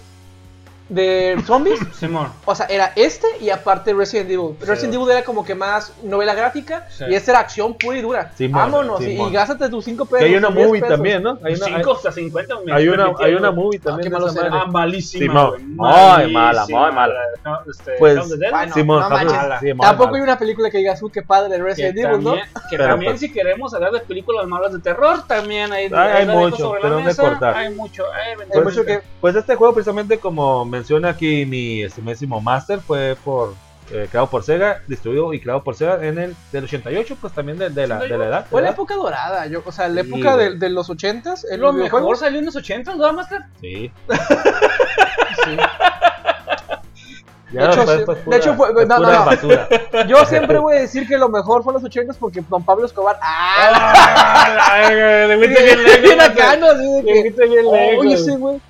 De 0.92 1.42
zombies. 1.46 1.80
Simón. 2.00 2.28
O 2.46 2.54
sea, 2.54 2.66
era 2.68 2.92
este 2.96 3.26
y 3.40 3.50
aparte 3.50 3.94
Resident 3.94 4.30
Evil. 4.30 4.56
Resident 4.60 4.94
Evil 4.96 5.10
era 5.10 5.24
como 5.24 5.44
que 5.46 5.56
más 5.56 5.94
novela 6.04 6.34
gráfica 6.34 6.88
Sí. 6.90 7.06
y 7.10 7.16
este 7.16 7.32
era 7.32 7.40
acción 7.40 7.74
pura 7.76 7.98
y 7.98 8.02
dura. 8.02 8.32
Simón, 8.36 8.60
Vámonos, 8.72 9.02
y- 9.02 9.06
Simón. 9.12 9.30
y, 9.30 9.34
gástate 9.34 9.70
tus 9.70 9.86
5 9.86 10.06
Que 10.06 10.12
pesos. 10.16 10.26
hay 10.28 10.36
una 10.36 10.48
tus 10.48 10.56
10 10.58 10.68
movie 10.68 10.82
pesos. 10.82 10.96
también, 10.96 11.24
¿no? 11.24 11.40
Hay 11.44 11.54
una, 11.56 11.66
5 11.66 11.92
hasta 11.94 12.12
50. 12.12 12.56
me 12.66 12.74
hay, 12.74 12.88
una, 12.90 13.12
hay 13.20 13.34
una 13.34 13.52
movie 13.52 13.80
también. 13.80 14.04
qué 14.04 14.10
de 14.10 14.16
malos 14.16 14.32
esa 14.32 14.40
eran. 14.42 14.52
madre. 14.52 14.66
Ah, 14.68 14.72
malísima. 14.72 15.52
Muy 15.58 16.32
mala, 16.34 16.66
muy 16.66 16.74
mala. 16.92 17.14
No, 17.46 17.60
este, 17.72 17.94
Pues. 17.98 18.16
Bueno, 18.16 18.74
Simón, 18.74 19.00
no 19.10 19.60
sí, 19.60 19.66
muy 19.74 19.78
Tampoco 19.86 20.08
mala. 20.10 20.18
hay 20.18 20.24
una 20.24 20.38
película 20.38 20.70
que 20.70 20.78
digas, 20.80 21.02
uy, 21.02 21.12
qué 21.12 21.22
padre 21.22 21.56
que 21.58 21.64
Resident 21.64 21.98
Evil, 21.98 22.24
¿no? 22.24 22.30
también, 22.32 22.48
que 22.70 22.78
Pero, 22.78 22.86
también 22.88 23.12
pues- 23.14 23.20
si 23.22 23.32
queremos 23.32 23.74
hablar 23.74 23.92
de 23.94 24.00
películas 24.02 24.46
malas 24.46 24.74
de 24.74 24.80
terror, 24.80 25.26
también 25.28 25.72
hay, 25.72 25.86
Hay- 25.86 25.94
hay 25.94 26.28
mucho, 26.28 26.58
sobre 26.58 26.84
la 26.84 26.90
pero. 26.90 27.58
Hay 27.58 27.74
mucho, 27.74 28.04
hay 28.14 28.34
Hay 28.54 28.62
mucho 28.62 28.86
que. 28.86 29.02
Pues 29.22 29.36
este 29.36 29.56
juego, 29.56 29.74
precisamente 29.74 30.18
como 30.20 30.66
menciona 30.82 31.10
aquí 31.10 31.46
mi 31.46 31.84
estimadísimo 31.84 32.42
Master, 32.42 32.80
fue 32.80 33.16
por 33.24 33.54
eh, 33.92 34.08
creado 34.10 34.28
por 34.28 34.42
Sega, 34.44 34.82
distribuido 34.88 35.32
y 35.34 35.40
creado 35.40 35.64
por 35.64 35.76
Sega 35.76 36.04
en 36.04 36.18
el 36.18 36.36
del 36.52 36.64
88, 36.64 37.18
pues 37.22 37.34
también 37.34 37.60
de, 37.60 37.70
de 37.70 37.86
la, 37.88 38.00
de 38.00 38.18
la 38.18 38.26
edad. 38.26 38.46
Fue 38.50 38.62
la 38.64 38.70
época 38.72 38.96
dorada, 38.96 39.46
yo, 39.46 39.62
o 39.64 39.72
sea, 39.72 39.88
la 39.90 40.02
Sí, 40.02 40.08
época 40.08 40.38
de, 40.38 40.56
de 40.56 40.70
los 40.70 40.90
80s. 40.90 41.46
en 41.52 41.60
Lo 41.62 41.72
mejor 41.74 42.18
salió 42.18 42.40
en 42.40 42.46
los 42.48 42.56
80, 42.56 42.96
¿no, 42.96 43.14
Master? 43.14 43.42
Sí. 43.62 43.92
Sí. 45.46 45.58
Ya 47.54 47.68
De 47.68 47.68
hecho, 47.74 47.86
después, 47.86 47.98
sí. 47.98 48.04
pues, 48.06 48.18
De 48.18 48.24
pura- 48.24 48.38
hecho, 48.38 48.54
fue- 48.56 48.86
no, 48.86 48.96
pura 48.98 49.20
no. 49.20 49.26
basura. 49.26 49.68
Yo 50.08 50.26
siempre 50.26 50.58
voy 50.60 50.76
a 50.78 50.80
decir 50.82 51.08
que 51.08 51.18
lo 51.18 51.30
mejor 51.30 51.64
fue 51.64 51.74
los 51.74 51.84
80s 51.84 52.16
porque 52.20 52.42
Don 52.50 52.64
Pablo 52.64 52.86
Escobar. 52.86 53.18
¡Ah! 53.22 53.72
¡Ah, 54.74 54.80
la 54.88 54.90
verga! 54.90 55.28
Le 55.28 55.38
fuiste 55.38 55.64
bien 55.64 55.84
lejos, 55.84 56.02
Bien 56.02 56.22
acá, 56.22 56.56
¿no? 56.58 56.68
Que, 57.04 57.24
bien 57.48 57.66
Oye, 57.68 58.10
lejos. 58.10 58.26
sí, 58.26 58.36
güey. 58.38 58.62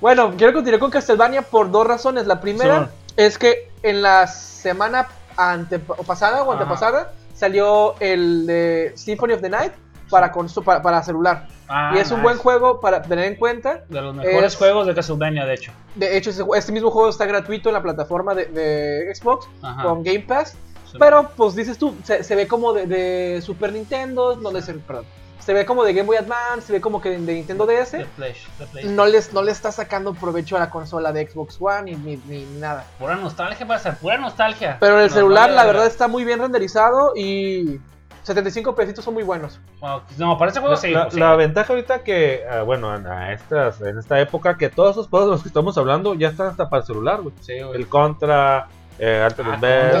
Bueno, 0.00 0.32
quiero 0.36 0.52
continuar 0.52 0.80
con 0.80 0.90
Castlevania 0.90 1.42
por 1.42 1.70
dos 1.70 1.86
razones. 1.86 2.26
La 2.26 2.40
primera 2.40 2.86
Sí. 3.06 3.14
es 3.16 3.38
que 3.38 3.70
en 3.82 4.02
la 4.02 4.26
semana 4.26 5.08
ante 5.36 5.78
pasada 5.78 6.42
o 6.42 6.52
Ajá. 6.52 6.60
antepasada 6.62 7.12
salió 7.34 7.94
el 8.00 8.46
de 8.46 8.92
Symphony 8.96 9.32
of 9.34 9.40
the 9.42 9.48
Night 9.50 9.72
para, 10.08 10.32
para, 10.64 10.82
para 10.82 11.02
celular. 11.02 11.46
Ah, 11.68 11.92
y 11.94 11.98
es 11.98 12.10
un 12.10 12.22
buen 12.22 12.36
juego 12.36 12.80
para 12.80 13.00
tener 13.02 13.26
en 13.26 13.36
cuenta. 13.36 13.84
De 13.88 14.00
los 14.00 14.14
mejores 14.14 14.52
Es- 14.52 14.56
juegos 14.56 14.86
de 14.86 14.94
Castlevania, 14.94 15.44
de 15.46 15.54
hecho. 15.54 15.72
De 15.94 16.16
hecho, 16.16 16.30
este 16.54 16.72
mismo 16.72 16.90
juego 16.90 17.08
está 17.10 17.26
gratuito 17.26 17.68
en 17.68 17.74
la 17.74 17.82
plataforma 17.82 18.34
de, 18.34 18.46
de 18.46 19.14
Xbox 19.14 19.48
Ajá. 19.62 19.82
con 19.82 20.02
Game 20.02 20.20
Pass. 20.20 20.56
Sí. 20.90 20.96
Pero, 20.98 21.30
pues 21.36 21.54
dices 21.54 21.78
tú, 21.78 21.94
se, 22.02 22.24
se 22.24 22.34
ve 22.34 22.48
como 22.48 22.72
de, 22.72 22.86
de 22.86 23.40
Super 23.42 23.72
Nintendo, 23.72 24.36
no 24.36 24.50
de 24.50 24.60
perdón. 24.80 25.04
Se 25.40 25.52
ve 25.54 25.64
como 25.66 25.84
de 25.84 25.92
Game 25.94 26.06
Boy 26.06 26.16
Advance, 26.18 26.66
se 26.66 26.72
ve 26.72 26.80
como 26.80 27.00
que 27.00 27.10
de, 27.10 27.18
de 27.18 27.34
Nintendo 27.34 27.66
DS. 27.66 27.90
The 27.92 28.04
Flash, 28.04 28.46
The 28.58 28.66
Flash. 28.66 28.84
No 28.86 29.06
les, 29.06 29.32
no 29.32 29.42
le 29.42 29.50
está 29.52 29.72
sacando 29.72 30.14
provecho 30.14 30.56
a 30.56 30.60
la 30.60 30.70
consola 30.70 31.12
de 31.12 31.26
Xbox 31.28 31.56
One 31.60 31.92
ni, 31.92 31.96
ni, 31.96 32.16
ni 32.26 32.44
nada. 32.60 32.84
Pura 32.98 33.16
nostalgia 33.16 33.66
para 33.66 33.80
ser 33.80 33.96
pura 33.96 34.18
nostalgia. 34.18 34.76
Pero 34.80 34.98
en 34.98 35.04
el 35.04 35.10
celular, 35.10 35.44
vale 35.44 35.54
la 35.56 35.64
verdad, 35.66 35.86
está 35.86 36.08
muy 36.08 36.24
bien 36.24 36.38
renderizado 36.40 37.12
y 37.16 37.80
75 38.22 38.74
pesitos 38.74 39.02
son 39.04 39.14
muy 39.14 39.22
buenos. 39.22 39.58
Bueno, 39.80 40.02
No, 40.18 40.36
para 40.36 40.50
ese 40.50 40.60
juego 40.60 40.74
La, 40.74 40.80
sí. 40.80 40.90
la- 40.90 41.02
pues, 41.04 41.14
sí. 41.14 41.20
la 41.20 41.36
ventaja 41.36 41.72
ahorita 41.72 42.02
que, 42.04 42.44
ah, 42.48 42.62
bueno, 42.62 42.94
en, 42.94 43.06
a 43.06 43.32
estas, 43.32 43.80
en 43.80 43.98
esta 43.98 44.20
época, 44.20 44.58
que 44.58 44.68
todos 44.68 44.90
esos 44.92 45.08
juegos 45.08 45.28
de 45.28 45.32
los 45.32 45.42
que 45.42 45.48
estamos 45.48 45.76
hablando 45.78 46.14
ya 46.14 46.28
están 46.28 46.48
hasta 46.48 46.68
para 46.68 46.80
el 46.82 46.86
celular, 46.86 47.22
güey. 47.22 47.34
Sí, 47.40 47.58
güey. 47.60 47.76
El 47.80 47.88
Contra, 47.88 48.68
eh, 49.00 49.98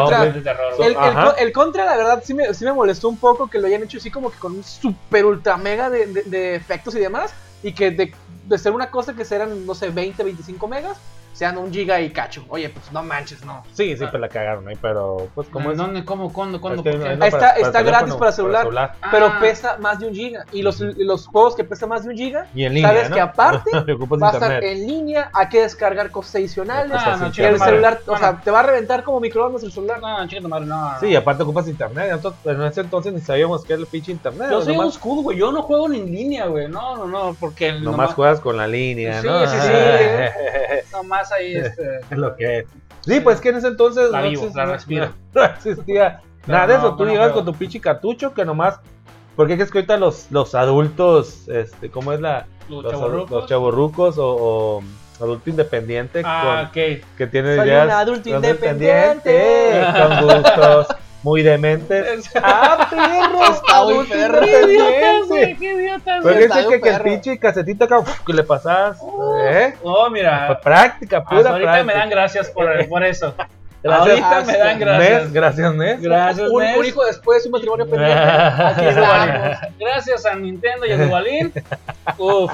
Contra 0.00 0.20
Contra. 1.06 1.34
El, 1.38 1.52
contra, 1.52 1.84
la 1.86 1.96
verdad, 1.96 2.22
sí 2.24 2.34
me, 2.34 2.52
sí 2.54 2.64
me 2.64 2.72
molestó 2.72 3.08
un 3.08 3.16
poco 3.16 3.48
que 3.48 3.58
lo 3.58 3.66
hayan 3.66 3.82
hecho 3.82 3.98
así 3.98 4.10
como 4.10 4.30
que 4.30 4.38
con 4.38 4.52
un 4.56 4.62
super 4.64 5.24
ultra 5.24 5.56
mega 5.56 5.88
de, 5.90 6.06
de- 6.06 6.22
de 6.24 6.54
efectos 6.54 6.94
y 6.94 7.00
demás. 7.00 7.32
Y 7.62 7.72
que 7.72 7.90
de, 7.90 8.14
de 8.44 8.58
ser 8.58 8.72
una 8.72 8.90
cosa 8.90 9.14
que 9.14 9.24
serán, 9.24 9.66
no 9.66 9.74
sé, 9.74 9.88
20, 9.90 10.22
25 10.22 10.68
megas, 10.68 10.98
sean 11.36 11.58
un 11.58 11.70
giga 11.70 12.00
y 12.00 12.08
cacho. 12.08 12.46
Oye, 12.48 12.70
pues 12.70 12.90
no 12.92 13.02
manches, 13.02 13.44
no. 13.44 13.62
Sí, 13.74 13.94
siempre 13.94 14.18
la 14.18 14.30
cagaron 14.30 14.66
ahí, 14.68 14.76
pero 14.80 15.28
pues 15.34 15.46
como 15.48 15.70
es. 15.70 15.76
¿Dónde? 15.76 16.02
¿Cómo? 16.02 16.32
¿Cuándo? 16.32 16.58
¿Cuándo? 16.62 16.80
Es 16.80 16.84
que 16.84 16.92
¿Por 16.92 17.00
qué? 17.02 17.08
no- 17.10 17.16
no 17.16 17.24
Está- 17.26 17.38
para- 17.38 17.52
está 17.60 17.82
gratis 17.82 18.14
para 18.14 18.32
celular. 18.32 18.66
Pero 19.10 19.26
Ah. 19.26 19.38
pesa 19.38 19.76
más 19.78 19.98
de 19.98 20.06
un 20.08 20.14
giga. 20.14 20.46
Y 20.52 20.62
los, 20.62 20.80
los 20.80 21.26
juegos 21.26 21.54
que 21.54 21.62
pesan 21.64 21.90
más 21.90 22.04
de 22.04 22.08
un 22.10 22.16
giga, 22.16 22.46
Y 22.54 22.64
en 22.64 22.72
línea. 22.72 22.88
sabes 22.90 23.10
¿no? 23.10 23.16
que 23.16 23.20
aparte 23.20 23.70
va 23.74 24.28
a 24.30 24.32
estar 24.32 24.64
en 24.64 24.86
línea, 24.86 25.28
hay 25.34 25.48
que 25.50 25.60
descargar 25.60 26.10
cosas 26.10 26.36
adicionales. 26.36 26.92
Ah, 26.96 27.18
no, 27.20 27.26
y 27.26 27.30
chica 27.32 27.48
el 27.50 27.58
celular, 27.60 28.00
o 28.06 28.16
sea, 28.16 28.40
te 28.42 28.50
va 28.50 28.60
a 28.60 28.62
reventar 28.62 29.02
como 29.04 29.20
microondas 29.20 29.62
el 29.62 29.72
celular. 29.72 30.00
No, 30.00 30.26
chica 30.26 30.40
tu 30.40 30.48
madre, 30.48 30.64
no. 30.64 30.92
Sí, 31.00 31.14
aparte 31.14 31.42
ocupas 31.42 31.68
internet. 31.68 32.08
Entonces, 32.12 32.40
en 32.46 32.62
ese 32.62 32.80
entonces 32.80 33.12
ni 33.12 33.20
sabíamos 33.20 33.62
qué 33.62 33.74
era 33.74 33.82
el 33.82 33.88
pinche 33.88 34.10
internet. 34.10 34.48
Yo 34.50 34.62
soy 34.62 34.72
nomás, 34.74 34.86
un 34.86 34.92
school, 35.00 35.22
güey. 35.22 35.36
Yo 35.36 35.52
no 35.52 35.60
juego 35.60 35.86
en 35.92 36.06
línea, 36.06 36.46
güey. 36.46 36.66
No, 36.68 36.96
no, 36.96 37.06
no. 37.06 37.36
Porque 37.38 37.72
nomás 37.74 38.14
juegas 38.14 38.40
con 38.40 38.56
la 38.56 38.66
línea, 38.66 39.20
Sí, 39.20 39.26
¿no? 39.26 39.46
sí, 39.46 39.56
sí, 39.60 39.68
Nomás 40.92 41.25
ahí, 41.32 41.54
este. 41.56 41.98
es 42.10 42.18
lo 42.18 42.34
que 42.36 42.58
es. 42.60 42.66
Sí, 43.00 43.20
pues 43.20 43.40
que 43.40 43.50
en 43.50 43.56
ese 43.56 43.68
entonces 43.68 44.10
La 44.10 44.20
no, 44.22 44.28
vivo, 44.30 44.42
existía, 44.42 44.64
la 44.66 44.72
respiro. 44.72 45.08
no 45.34 45.44
existía 45.44 46.20
Pero 46.44 46.58
nada 46.58 46.66
de 46.66 46.74
no, 46.74 46.78
eso. 46.80 46.96
Tú 46.96 47.04
llegabas 47.04 47.28
pero- 47.32 47.44
con 47.44 47.52
tu 47.52 47.58
pinche 47.58 47.80
cartucho 47.80 48.34
que 48.34 48.44
nomás. 48.44 48.80
Porque 49.36 49.52
es 49.54 49.70
que 49.70 49.78
ahorita 49.78 49.98
los, 49.98 50.30
los 50.30 50.54
adultos, 50.54 51.46
este, 51.48 51.90
¿cómo 51.90 52.12
es 52.14 52.20
la? 52.20 52.46
Los 52.70 52.84
Los, 52.84 52.92
chavorrucos. 52.92 53.30
los 53.30 53.46
chavorrucos 53.46 54.18
o, 54.18 54.36
o 54.78 54.82
adulto 55.22 55.50
independiente 55.50 56.22
Ah, 56.24 56.70
con- 56.72 56.82
ok. 56.82 57.02
que 57.18 57.26
tiene 57.30 57.54
Soy 57.56 57.68
ideas 57.68 57.84
un 57.84 57.90
adulto 57.92 58.22
con 58.30 58.34
independiente. 58.36 59.84
con 59.94 60.24
gustos 60.26 60.86
muy 61.26 61.42
dementes. 61.42 62.30
¡Ah, 62.36 62.86
perro! 62.88 63.52
Está 63.52 63.82
muy 63.82 64.06
perro. 64.06 64.40
¡Qué 64.42 64.62
independiente! 64.62 65.26
güey! 65.26 65.56
¡Qué 65.56 66.00
Porque 66.22 66.46
güey! 66.46 66.48
Bien 66.48 66.68
que, 66.68 66.80
que 66.80 66.88
el 66.88 67.00
pinche 67.00 67.38
casetito 67.40 67.84
acá 67.84 67.96
que 68.24 68.32
le 68.32 68.44
pasas, 68.44 68.98
¿eh? 69.44 69.74
Oh, 69.82 70.08
mira. 70.08 70.60
práctica, 70.62 71.18
Hasta 71.18 71.28
pura 71.28 71.50
ahorita 71.50 71.72
práctica. 71.72 71.84
me 71.84 71.94
dan 71.94 72.10
gracias 72.10 72.48
por, 72.50 72.88
por 72.88 73.04
eso. 73.04 73.34
Gracias. 73.82 74.20
Ahorita 74.20 74.52
me 74.52 74.58
dan 74.58 74.80
gracias. 74.80 75.22
Nes, 75.22 75.32
gracias, 75.32 75.74
Nes. 75.74 76.00
Gracias, 76.00 76.50
un, 76.50 76.62
Nes. 76.62 76.76
un 76.76 76.84
hijo 76.84 77.04
después, 77.04 77.46
un 77.46 77.52
matrimonio 77.52 77.88
pendiente. 77.88 78.18
Aquí 78.20 78.84
estamos. 78.84 79.58
Gracias 79.78 80.26
a 80.26 80.34
Nintendo 80.34 80.86
y 80.86 80.92
a 80.92 80.96
Duvalín. 80.96 81.52
Uf. 82.18 82.52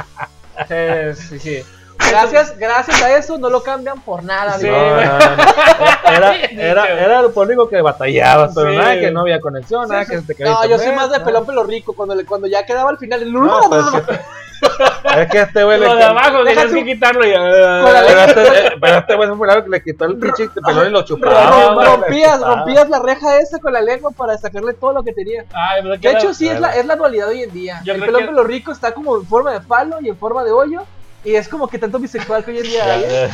Sí, 0.68 1.14
sí, 1.14 1.38
sí. 1.38 1.62
Gracias, 2.10 2.58
gracias 2.58 3.02
a 3.02 3.16
eso 3.16 3.38
no 3.38 3.48
lo 3.50 3.62
cambian 3.62 4.00
por 4.00 4.22
nada. 4.22 4.58
Sí, 4.58 4.68
amigo. 4.68 4.82
No, 4.82 4.96
no, 4.96 5.36
no. 5.36 6.12
Era, 6.16 6.36
era, 6.50 6.88
era 7.04 7.22
lo 7.22 7.28
único 7.34 7.68
que 7.68 7.80
batallabas, 7.80 8.52
pero 8.54 8.70
Sí. 8.70 8.76
nada 8.76 8.94
que 8.98 9.10
no 9.10 9.20
había 9.20 9.40
conexión, 9.40 9.88
nada 9.88 10.04
que 10.04 10.18
se 10.20 10.26
te 10.26 10.34
caía 10.34 10.50
No, 10.52 10.66
yo 10.66 10.78
soy 10.78 10.92
más 10.92 11.10
de 11.10 11.20
pelón 11.20 11.46
pelo 11.46 11.64
rico. 11.64 11.92
Cuando, 11.94 12.14
le- 12.14 12.24
cuando 12.26 12.46
ya 12.46 12.64
quedaba 12.66 12.90
al 12.90 12.98
final, 12.98 13.22
el 13.22 13.32
No, 13.32 13.60
pues, 13.68 13.84
que- 14.06 15.20
es 15.22 15.28
que 15.28 15.40
este 15.40 15.64
güey 15.64 15.80
le 15.80 15.86
Lo 15.86 15.96
de 15.96 16.04
abajo, 16.04 16.38
que 16.44 16.84
quitarlo 16.84 17.22
Pero 17.22 17.98
este, 17.98 18.42
eh, 18.66 18.70
pero 18.80 18.98
este 18.98 19.16
güey 19.16 19.28
es 19.28 19.32
un 19.32 19.40
pelado 19.40 19.64
que 19.64 19.70
le 19.70 19.82
quitó 19.82 20.04
el 20.04 20.16
pinche 20.18 20.48
pelón 20.64 20.86
y 20.86 20.90
lo 20.90 21.02
chupaba. 21.04 21.84
Rompías, 21.84 22.40
rompías 22.40 22.88
la 22.88 23.00
reja 23.00 23.38
esa 23.38 23.58
con 23.58 23.72
la 23.72 23.80
lengua 23.80 24.12
para 24.16 24.38
sacarle 24.38 24.72
todo 24.74 24.92
lo 24.92 25.02
que 25.02 25.12
tenía. 25.12 25.44
De 25.82 26.10
hecho, 26.10 26.26
era- 26.26 26.34
sí, 26.34 26.48
es 26.48 26.60
la, 26.60 26.76
es 26.76 26.86
la 26.86 26.94
dualidad 26.96 27.28
hoy 27.28 27.42
en 27.42 27.52
día. 27.52 27.80
Yo 27.84 27.94
el 27.94 28.00
pelón 28.00 28.20
que- 28.22 28.26
pelo 28.28 28.44
rico 28.44 28.70
está 28.70 28.92
como 28.92 29.16
en 29.16 29.26
forma 29.26 29.52
de 29.52 29.60
falo 29.62 29.96
y 30.00 30.08
en 30.08 30.16
forma 30.16 30.44
de 30.44 30.52
hoyo. 30.52 30.82
Y 31.24 31.34
es 31.34 31.48
como 31.48 31.68
que 31.68 31.78
tanto 31.78 31.98
bisexual 31.98 32.44
que 32.44 32.50
hoy 32.50 32.58
en 32.58 32.62
día 32.64 32.94
hay. 32.94 33.30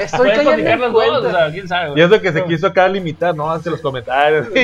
Estoy 0.00 0.30
cayendo 0.30 0.52
en 0.52 0.80
los 0.80 0.92
dos, 0.92 1.02
o 1.08 1.20
cuenta. 1.22 1.30
sea, 1.38 1.50
quién 1.52 1.68
sabe. 1.68 1.92
Y 1.96 2.00
eso 2.02 2.20
que 2.20 2.32
se 2.32 2.44
quiso 2.44 2.66
acá 2.68 2.88
limitar, 2.88 3.34
no, 3.34 3.50
hace 3.50 3.70
los 3.70 3.80
comentarios. 3.80 4.46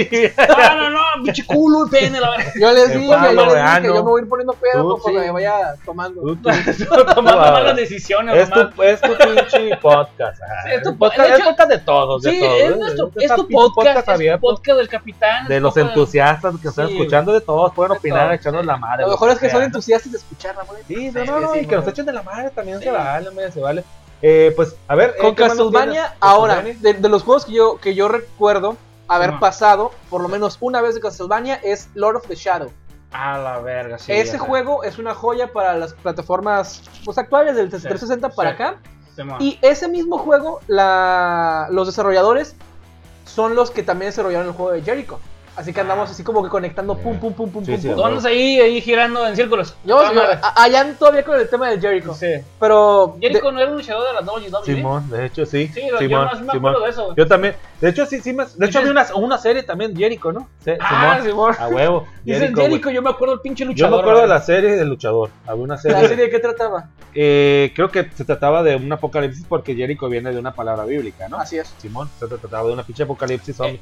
No, 0.73 0.77
no, 0.77 0.91
no, 0.91 1.25
pinche 1.25 1.45
culo 1.47 1.87
y 1.87 1.91
pene, 1.91 2.21
la 2.21 2.31
verdad. 2.31 2.53
Yo 2.59 2.73
les 2.73 2.93
dije, 2.93 3.07
yo 3.09 3.21
les 3.21 3.31
dije, 3.33 3.55
Veano. 3.55 3.87
yo 3.87 3.95
me 3.95 4.01
voy 4.01 4.21
a 4.21 4.25
ir 4.25 4.29
poniendo 4.29 4.53
pedo 4.55 4.83
Tú, 4.83 4.89
conforme 4.91 5.21
sí. 5.21 5.27
me 5.27 5.33
vaya 5.33 5.75
tomando. 5.85 6.21
Tú, 6.23 6.37
tú, 6.37 6.49
Tomando 7.15 7.33
Wow. 7.43 7.53
malas 7.53 7.77
decisiones, 7.77 8.37
Es 8.37 8.49
nomás. 8.51 8.75
tu, 8.75 8.83
es 8.83 9.01
tu 9.01 9.09
pinche 9.17 9.77
podcast. 9.77 10.41
ah, 10.43 10.71
es 10.73 10.83
tu 10.83 10.91
es 10.91 10.97
podcast, 10.97 11.29
de 11.31 11.35
es 11.37 11.43
podcast 11.43 11.71
de 11.71 11.79
todos, 11.79 12.23
de 12.23 12.31
Sí, 12.31 12.41
todos. 12.41 12.55
es, 12.61 12.71
¿eh? 12.71 12.77
nuestro, 12.77 13.11
es 13.17 13.35
tu 13.35 13.49
podcast, 13.49 13.99
es 13.99 14.05
tu 14.05 14.11
abierto 14.11 14.41
podcast 14.41 14.79
del 14.79 14.89
capitán. 14.89 15.49
de 15.49 15.57
es 15.57 15.63
los 15.63 15.75
podcast- 15.75 15.89
entusiastas 15.89 16.55
que 16.61 16.69
están 16.69 16.89
Sí, 16.89 16.93
escuchando 16.99 17.33
de 17.33 17.41
todos, 17.41 17.73
pueden 17.75 17.93
De 17.93 17.99
opinar 17.99 18.39
sí. 18.43 18.49
la 18.65 18.77
madre. 18.77 19.03
Lo 19.03 19.09
lo 19.09 19.13
mejor 19.15 19.31
es 19.31 19.39
que 19.39 19.51
son 19.51 19.63
entusiastas 19.63 20.13
de 20.13 20.19
escuchar 20.19 20.57
la 20.57 20.63
buena. 20.65 20.85
Sí, 20.87 20.95
Sí, 20.95 21.11
no, 21.15 21.25
no, 21.25 21.41
no, 21.41 21.53
sí, 21.55 21.61
y 21.61 21.67
que 21.67 21.77
nos 21.77 21.87
echen 21.89 22.07
de 22.07 22.13
la 22.13 22.23
madre 22.23 22.51
también 22.51 22.79
Sí. 22.79 22.85
se 22.85 22.91
vale, 22.91 23.29
hombre, 23.29 23.51
se 23.53 23.61
vale. 23.61 23.85
Eh, 24.23 24.53
pues, 24.55 24.77
a 24.89 24.95
ver. 24.95 25.17
Con 25.17 25.31
eh, 25.31 25.35
¿qué 25.35 25.43
más 25.43 25.57
nos 25.57 25.73
Castlevania, 25.73 26.15
ahora, 26.21 26.63
de, 26.63 26.95
de 26.95 27.09
los 27.09 27.25
juegos 27.25 27.45
que 27.45 27.53
yo, 27.53 27.79
que 27.79 27.95
yo 27.95 28.09
recuerdo 28.09 28.77
haber 29.09 29.39
pasado, 29.39 29.93
por 30.09 30.23
lo 30.23 30.29
menos 30.29 30.57
una 30.61 30.81
vez 30.81 30.95
de 30.95 31.01
Castlevania, 31.01 31.57
es 31.57 31.89
Lord 31.95 32.17
of 32.17 32.27
the 32.29 32.35
Shadow. 32.35 32.71
A 33.13 33.37
la 33.37 33.59
verga, 33.59 33.99
sí. 33.99 34.13
Ese 34.13 34.39
juego 34.39 34.85
es 34.85 34.99
una 34.99 35.15
joya 35.15 35.53
para 35.53 35.77
las 35.77 35.93
plataformas 35.93 36.83
pues, 37.05 37.19
actuales 37.19 37.57
del 37.57 37.69
360 37.69 38.31
para 38.31 38.51
sí. 38.51 38.55
acá. 38.55 38.77
Simón. 39.15 39.37
Y 39.41 39.59
ese 39.61 39.89
mismo 39.89 40.17
juego, 40.17 40.61
la, 40.67 41.69
los 41.71 41.87
desarrolladores 41.87 42.57
son 43.27 43.55
los 43.55 43.71
que 43.71 43.83
también 43.83 44.09
desarrollaron 44.09 44.47
el 44.47 44.55
juego 44.55 44.73
de 44.73 44.83
Jericho. 44.83 45.21
Así 45.55 45.73
que 45.73 45.81
andamos 45.83 46.11
así 46.11 46.25
como 46.25 46.43
que 46.43 46.49
conectando 46.49 46.97
pum, 46.97 47.19
pum, 47.19 47.33
pum, 47.35 47.51
pum, 47.51 47.63
Sí, 47.65 47.73
pum, 47.73 47.81
sí, 47.81 47.89
pum. 47.91 48.05
Andas 48.07 48.25
ahí, 48.25 48.59
ahí 48.59 48.81
girando 48.81 49.27
en 49.27 49.37
círculos. 49.37 49.75
Yo, 49.85 50.13
yo- 50.15 50.23
allá 50.57 50.95
todavía 50.99 51.23
con 51.25 51.39
el 51.39 51.49
tema 51.49 51.69
de 51.69 51.79
Jericho. 51.81 52.15
Sí. 52.15 52.27
Pero 52.59 53.17
Jericho 53.21 53.53
no 53.53 53.61
era 53.61 53.71
un 53.71 53.77
luchador 53.77 54.07
de 54.09 54.15
la 54.15 54.33
WWE. 54.33 54.65
Simón, 54.65 55.11
de 55.11 55.27
hecho 55.27 55.45
sí. 55.45 55.69
Sí, 55.75 55.83
yo 55.91 55.99
Simón, 55.99 56.25
más 56.25 56.41
me 56.41 56.53
Simón. 56.53 56.59
acuerdo 56.71 56.85
de 56.85 56.91
eso. 56.91 57.15
Yo 57.17 57.27
también. 57.27 57.55
De 57.83 57.89
hecho, 57.91 58.07
sí, 58.07 58.21
sí. 58.21 58.33
Me, 58.33 58.45
de 58.47 58.67
hecho, 58.67 58.79
había 58.79 58.93
una, 58.93 59.07
una 59.15 59.37
serie 59.39 59.63
también, 59.65 59.95
Jericho, 59.97 60.33
¿no? 60.33 60.49
Sí, 60.65 60.71
Ah, 60.81 61.19
Simón. 61.23 61.53
Simón. 61.55 61.57
A 61.59 61.69
huevo. 61.69 62.07
Dices 62.25 62.53
Jericho, 62.55 62.91
yo 62.91 63.03
me 63.03 63.11
acuerdo 63.11 63.35
del 63.35 63.43
pinche 63.43 63.65
Yo 63.65 63.71
luchador. 63.71 63.97
me 63.97 64.01
acuerdo 64.01 64.21
de 64.23 64.29
la 64.29 64.41
serie 64.41 64.77
del 64.77 64.89
luchador. 64.89 65.31
Había 65.47 65.65
una 65.65 65.75
¿la 65.75 65.81
serie. 65.81 66.09
serie 66.09 66.25
de 66.25 66.31
qué 66.31 66.39
trataba? 66.39 66.89
eh, 67.15 67.73
creo 67.75 67.91
que 67.91 68.09
se 68.15 68.25
trataba 68.25 68.63
de 68.63 68.77
un 68.77 68.91
apocalipsis 68.91 69.45
porque 69.47 69.75
Jericho 69.75 70.09
viene 70.09 70.33
de 70.33 70.39
una 70.39 70.55
palabra 70.55 70.85
bíblica, 70.87 71.29
¿no? 71.29 71.37
Así 71.39 71.59
es. 71.59 71.75
Simón, 71.79 72.09
se 72.19 72.27
trataba 72.27 72.67
de 72.69 72.73
una 72.73 72.85
pinche 72.85 73.03
apocalipsis 73.03 73.55
zombie. 73.57 73.81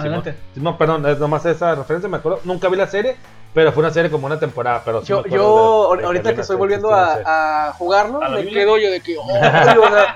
Adelante. 0.00 0.34
No, 0.56 0.76
perdón, 0.78 1.06
es 1.06 1.18
nomás 1.18 1.44
esa 1.46 1.74
referencia, 1.74 2.08
me 2.08 2.18
acuerdo. 2.18 2.40
Nunca 2.44 2.68
vi 2.68 2.76
la 2.76 2.86
serie, 2.86 3.16
pero 3.54 3.72
fue 3.72 3.82
una 3.82 3.92
serie 3.92 4.10
como 4.10 4.26
una 4.26 4.38
temporada. 4.38 4.82
Pero 4.84 5.00
sí 5.00 5.06
Yo, 5.08 5.22
me 5.22 5.30
yo 5.30 5.36
acuerdo 5.36 5.90
de- 5.92 6.00
de 6.00 6.06
ahorita 6.06 6.34
que 6.34 6.40
estoy 6.42 6.56
volviendo 6.56 6.92
a, 6.94 7.68
a 7.68 7.72
jugarlo, 7.72 8.22
¿A 8.22 8.28
me 8.28 8.42
Biblia? 8.42 8.60
quedo 8.64 8.78
yo 8.78 8.90
de 8.90 9.00
que, 9.00 9.16
oh, 9.18 9.26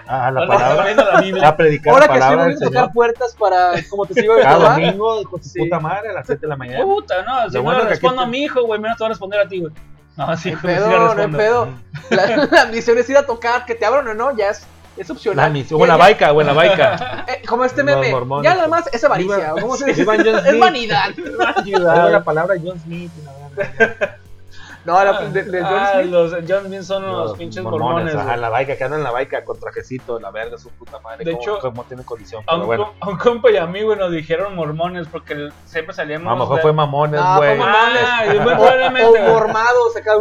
Ah, 0.06 0.30
la 0.30 0.40
Ahora 0.40 0.46
palabra. 0.46 1.48
A 1.48 1.56
predicar 1.56 1.92
ahora 1.94 2.06
la 2.06 2.12
que 2.12 2.18
estoy 2.18 2.36
volviendo 2.36 2.66
a 2.66 2.70
tocar 2.70 2.92
puertas 2.92 3.36
para 3.38 3.72
como 3.88 4.06
te 4.06 4.14
sigo 4.14 4.34
de 4.36 4.42
Cada 4.44 4.74
domingo, 4.74 5.22
con 5.24 5.42
su 5.42 5.48
Sí. 5.48 5.58
puta 5.60 5.80
madre, 5.80 6.10
a 6.10 6.12
las 6.12 6.26
7 6.26 6.40
de 6.42 6.48
la 6.48 6.56
mañana. 6.56 6.84
Puta, 6.84 7.22
no, 7.22 7.48
si 7.50 7.56
no 7.56 7.62
bueno 7.62 7.82
le 7.84 7.88
respondo 7.88 8.18
te- 8.18 8.24
a 8.24 8.26
mi 8.26 8.42
hijo, 8.44 8.62
güey, 8.64 8.80
menos 8.80 8.96
te 8.98 9.04
va 9.04 9.06
a 9.06 9.10
responder 9.10 9.40
a 9.40 9.48
ti, 9.48 9.60
güey. 9.60 9.72
No, 10.16 10.36
sí, 10.36 10.52
pedo, 10.60 11.14
no 11.14 11.36
pedo. 11.36 11.68
La, 12.10 12.26
la 12.50 12.66
misión 12.66 12.98
es 12.98 13.08
ir 13.08 13.16
a 13.16 13.24
tocar, 13.24 13.64
que 13.64 13.74
te 13.74 13.86
abran 13.86 14.06
o 14.08 14.12
no, 14.14 14.36
ya 14.36 14.50
es, 14.50 14.66
es 14.96 15.10
opcional. 15.10 15.46
La 15.46 15.50
misión, 15.52 15.78
buena 15.78 15.96
baica, 15.96 16.32
buena 16.32 16.52
baica. 16.52 17.24
Eh, 17.28 17.42
como 17.46 17.64
este 17.64 17.82
Los 17.82 17.94
meme, 17.96 18.10
mormones. 18.10 18.50
ya 18.50 18.56
nada 18.56 18.68
más 18.68 18.88
es 18.92 19.02
avaricia, 19.04 19.54
o 19.54 19.60
¿cómo 19.60 19.76
se 19.76 19.86
dice? 19.86 20.02
Iban 20.02 20.24
John 20.24 20.46
Es 20.46 20.58
vanidad. 20.58 21.10
La 22.10 22.24
palabra 22.24 22.54
John 22.62 22.78
Smith. 22.80 23.10
y 23.20 23.24
la 23.24 23.32
verdad. 23.56 24.16
No, 24.84 25.04
la, 25.04 25.20
de, 25.24 25.42
de 25.44 25.62
John 25.62 25.72
Ah, 25.74 25.90
Smith. 25.94 26.10
los 26.10 26.32
John 26.48 26.64
Smith 26.66 26.82
son 26.82 27.02
los, 27.06 27.28
Los 27.30 27.38
pinches 27.38 27.62
mormones. 27.62 28.14
Ajá, 28.14 28.24
güey. 28.24 28.40
la 28.40 28.48
baica, 28.48 28.76
que 28.76 28.84
andan 28.84 29.00
en 29.00 29.04
la 29.04 29.10
baica 29.10 29.44
con 29.44 29.58
trajecito, 29.60 30.18
la 30.18 30.30
verga, 30.30 30.56
su 30.58 30.70
puta 30.70 30.98
madre. 31.00 31.24
De 31.24 31.32
cómo- 31.32 31.42
hecho, 31.42 31.58
cómo 31.60 31.84
tiene 31.84 32.02
condición. 32.04 32.42
A 32.46 32.52
Pero 32.52 32.60
un, 32.60 32.66
bueno, 32.66 32.84
com- 32.98 33.08
a 33.08 33.12
un 33.12 33.18
compa 33.18 33.50
y 33.50 33.56
a 33.56 33.66
mí, 33.66 33.82
güey, 33.82 33.98
nos 33.98 34.10
dijeron 34.12 34.54
mormones 34.56 35.06
porque 35.08 35.50
siempre 35.66 35.92
a 35.92 35.96
salíamos. 35.96 36.26
lo 36.32 36.36
mejor 36.44 36.56
de- 36.56 36.62
fue 36.62 36.72
mamones, 36.72 37.20
No, 37.20 37.36
güey. 37.36 37.56
fue 37.58 37.66
Ah, 37.68 38.24
O, 38.28 38.42
probablemente. 38.44 39.20
o 39.28 39.32
mormados 39.32 39.96
acá. 39.96 40.12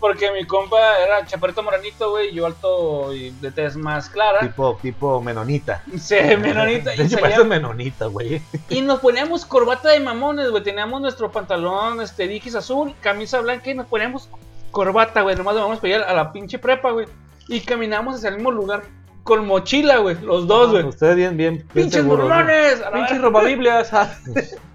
Porque 0.00 0.30
mi 0.32 0.44
compa 0.46 0.78
era 1.04 1.24
chaparrito 1.26 1.62
moranito, 1.62 2.10
güey, 2.10 2.28
y 2.30 2.34
yo 2.34 2.46
alto 2.46 3.12
y 3.14 3.30
de 3.30 3.50
tez 3.50 3.76
más 3.76 4.08
clara. 4.08 4.40
Tipo, 4.40 4.78
tipo 4.82 5.20
menonita. 5.20 5.82
Sí, 5.98 6.16
menonita. 6.38 6.90
De 6.92 6.96
Y, 6.96 7.00
hecho, 7.00 7.08
salía- 7.10 7.20
parece 7.20 7.44
menonita, 7.44 8.06
güey. 8.06 8.42
y 8.68 8.80
nos 8.82 9.00
poníamos 9.00 9.44
corbata 9.46 9.90
de 9.90 10.00
mamones, 10.00 10.50
güey. 10.50 10.62
Teníamos 10.62 11.00
nuestro 11.00 11.30
pantalón, 11.30 12.00
este, 12.00 12.28
dijis 12.28 12.54
azul, 12.54 12.94
camisa 13.00 13.40
blanca 13.40 13.61
y 13.70 13.74
nos 13.74 13.86
poníamos 13.86 14.28
corbata, 14.70 15.22
güey. 15.22 15.36
Nomás 15.36 15.54
nos 15.54 15.64
vamos 15.64 15.78
a 15.78 15.82
pegar 15.82 16.02
a 16.02 16.12
la 16.14 16.32
pinche 16.32 16.58
prepa, 16.58 16.90
güey. 16.90 17.06
Y 17.48 17.60
caminamos 17.60 18.16
hacia 18.16 18.28
el 18.30 18.36
mismo 18.36 18.50
lugar 18.50 18.82
con 19.24 19.46
mochila, 19.46 19.98
güey. 19.98 20.16
Los 20.20 20.46
dos, 20.46 20.70
güey. 20.72 20.84
Ustedes 20.84 21.16
bien, 21.16 21.36
bien, 21.36 21.54
bien 21.56 21.68
¡Pinches 21.86 22.02
seguros, 22.02 22.28
¿no? 22.28 22.34
mormones! 22.34 22.80
a 22.80 22.90
la 22.90 22.92
Pinche 22.92 23.12
verga. 23.14 23.28
robabiblias. 23.28 23.90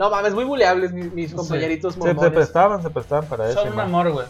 ah. 0.00 0.04
No 0.04 0.10
mames, 0.10 0.32
muy 0.34 0.44
buleables 0.44 0.92
mis, 0.92 1.12
mis 1.12 1.34
compañeritos 1.34 1.92
Se, 1.94 1.98
mormones. 2.00 2.22
se 2.24 2.30
prestaban, 2.30 2.82
se 2.82 2.90
prestaban 2.90 3.26
para 3.26 3.48
eso. 3.50 3.60
Son 3.62 3.72
un 3.72 3.80
amor, 3.80 4.10
güey. 4.10 4.26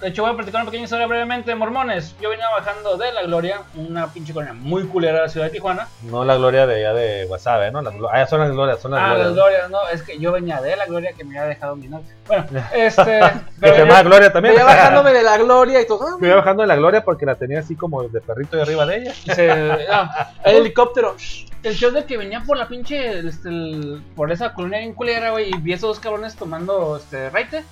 De 0.00 0.08
hecho, 0.08 0.22
voy 0.22 0.30
a 0.32 0.34
platicar 0.36 0.60
una 0.60 0.70
pequeña 0.70 0.84
historia 0.84 1.06
brevemente 1.06 1.50
de 1.50 1.56
mormones. 1.56 2.14
Yo 2.20 2.28
venía 2.30 2.44
bajando 2.50 2.96
de 2.96 3.10
La 3.12 3.22
Gloria, 3.22 3.62
una 3.74 4.06
pinche 4.12 4.32
colonia 4.32 4.52
muy 4.54 4.84
culera 4.84 5.14
de 5.16 5.22
la 5.22 5.28
ciudad 5.28 5.46
de 5.46 5.52
Tijuana. 5.52 5.88
No 6.02 6.24
la 6.24 6.36
gloria 6.36 6.66
de 6.66 6.76
allá 6.76 6.92
de 6.92 7.24
Guasave, 7.26 7.70
¿no? 7.72 7.82
Las, 7.82 7.94
ah, 8.12 8.26
son 8.26 8.40
las 8.40 8.50
glorias, 8.52 8.80
son 8.80 8.92
las 8.92 9.00
Ah, 9.00 9.06
glorias. 9.14 9.26
La 9.28 9.32
Gloria, 9.32 9.68
no, 9.68 9.88
es 9.88 10.02
que 10.02 10.18
yo 10.18 10.30
venía 10.32 10.60
de 10.60 10.76
La 10.76 10.86
Gloria 10.86 11.12
que 11.14 11.24
me 11.24 11.36
había 11.38 11.48
dejado 11.48 11.74
mi 11.76 11.88
novia. 11.88 12.14
Bueno, 12.28 12.44
este. 12.74 13.02
Que 13.02 13.40
pero 13.60 13.74
se 13.74 13.82
venía- 13.82 14.02
Gloria 14.02 14.32
también. 14.32 14.54
Venía 14.54 14.66
bajándome 14.76 15.12
de 15.12 15.22
la 15.22 15.38
gloria 15.38 15.80
y 15.80 15.86
todo. 15.86 16.06
ah, 16.06 16.16
Me 16.20 16.28
iba 16.28 16.36
bajando 16.36 16.62
de 16.62 16.66
la 16.68 16.76
gloria 16.76 17.04
porque 17.04 17.26
la 17.26 17.34
tenía 17.36 17.60
así 17.60 17.74
como 17.74 18.02
de 18.04 18.20
perrito 18.20 18.56
de 18.56 18.62
arriba 18.62 18.86
de 18.86 18.96
ella. 18.98 19.14
se- 19.14 19.48
no, 19.88 20.10
el 20.44 20.56
helicóptero. 20.56 21.16
El 21.62 21.74
show 21.74 21.90
de 21.90 22.04
que 22.04 22.16
venía 22.16 22.42
por 22.46 22.56
la 22.56 22.68
pinche, 22.68 23.18
este, 23.28 23.48
el- 23.48 24.02
por 24.16 24.32
esa 24.32 24.54
colonia 24.54 24.78
bien 24.78 24.94
culera, 24.94 25.30
güey, 25.30 25.50
y 25.50 25.56
vi 25.58 25.72
a 25.72 25.76
esos 25.76 25.88
dos 25.96 26.00
cabrones 26.00 26.34
tomando, 26.36 26.96
este, 26.96 27.28
raite. 27.30 27.64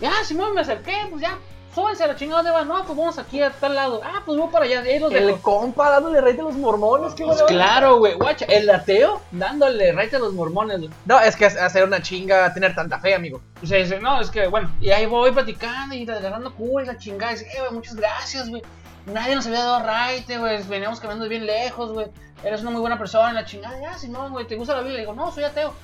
Ya, 0.00 0.12
Simón, 0.24 0.54
me 0.54 0.60
acerqué, 0.60 0.94
pues 1.10 1.22
ya, 1.22 1.38
súbanse 1.74 2.04
a 2.04 2.08
la 2.08 2.16
chingada 2.16 2.42
de 2.42 2.50
van. 2.50 2.68
No, 2.68 2.84
pues 2.84 2.96
vamos 2.96 3.18
aquí 3.18 3.40
a 3.42 3.50
tal 3.50 3.74
lado. 3.74 4.00
Ah, 4.04 4.22
pues 4.24 4.38
voy 4.38 4.48
para 4.52 4.64
allá, 4.64 4.80
ahí 4.80 4.98
los 4.98 5.12
El 5.12 5.26
dejo. 5.26 5.40
compa 5.42 5.90
dándole 5.90 6.20
rey 6.20 6.34
de 6.34 6.42
los 6.42 6.54
mormones. 6.54 7.14
qué 7.14 7.24
Pues 7.24 7.42
claro, 7.44 7.98
güey, 7.98 8.14
guacha, 8.14 8.44
el 8.46 8.68
ateo 8.70 9.20
dándole 9.32 9.92
raite 9.92 10.16
a 10.16 10.18
los 10.20 10.32
mormones, 10.34 10.78
güey. 10.78 10.90
No, 11.04 11.18
es 11.20 11.34
que 11.36 11.46
hacer 11.46 11.84
una 11.84 12.00
chinga, 12.02 12.52
tener 12.54 12.74
tanta 12.74 12.98
fe, 13.00 13.14
amigo. 13.14 13.40
O 13.62 13.66
sea, 13.66 13.78
dice, 13.78 13.98
no, 14.00 14.20
es 14.20 14.30
que, 14.30 14.46
bueno, 14.48 14.70
y 14.80 14.90
ahí 14.90 15.06
voy 15.06 15.30
platicando 15.32 15.94
y 15.94 16.08
agarrando 16.08 16.52
cuba 16.54 16.82
y 16.82 16.86
la 16.86 16.96
chingada. 16.98 17.32
Y 17.32 17.36
dice, 17.36 17.46
eh, 17.54 17.60
güey, 17.60 17.72
muchas 17.72 17.94
gracias, 17.96 18.48
güey. 18.48 18.62
Nadie 19.06 19.34
nos 19.34 19.46
había 19.46 19.64
dado 19.64 19.84
raite, 19.84 20.38
güey. 20.38 20.62
Veníamos 20.64 21.00
caminando 21.00 21.28
bien 21.28 21.46
lejos, 21.46 21.92
güey. 21.92 22.06
Eres 22.44 22.62
una 22.62 22.70
muy 22.70 22.80
buena 22.80 22.98
persona 22.98 23.32
la 23.32 23.44
chingada. 23.44 23.80
Ya, 23.80 23.98
Simón, 23.98 24.32
güey, 24.32 24.46
¿te 24.46 24.56
gusta 24.56 24.74
la 24.74 24.80
Biblia? 24.80 24.98
Le 24.98 25.00
digo, 25.02 25.14
no, 25.14 25.32
soy 25.32 25.44
ateo. 25.44 25.74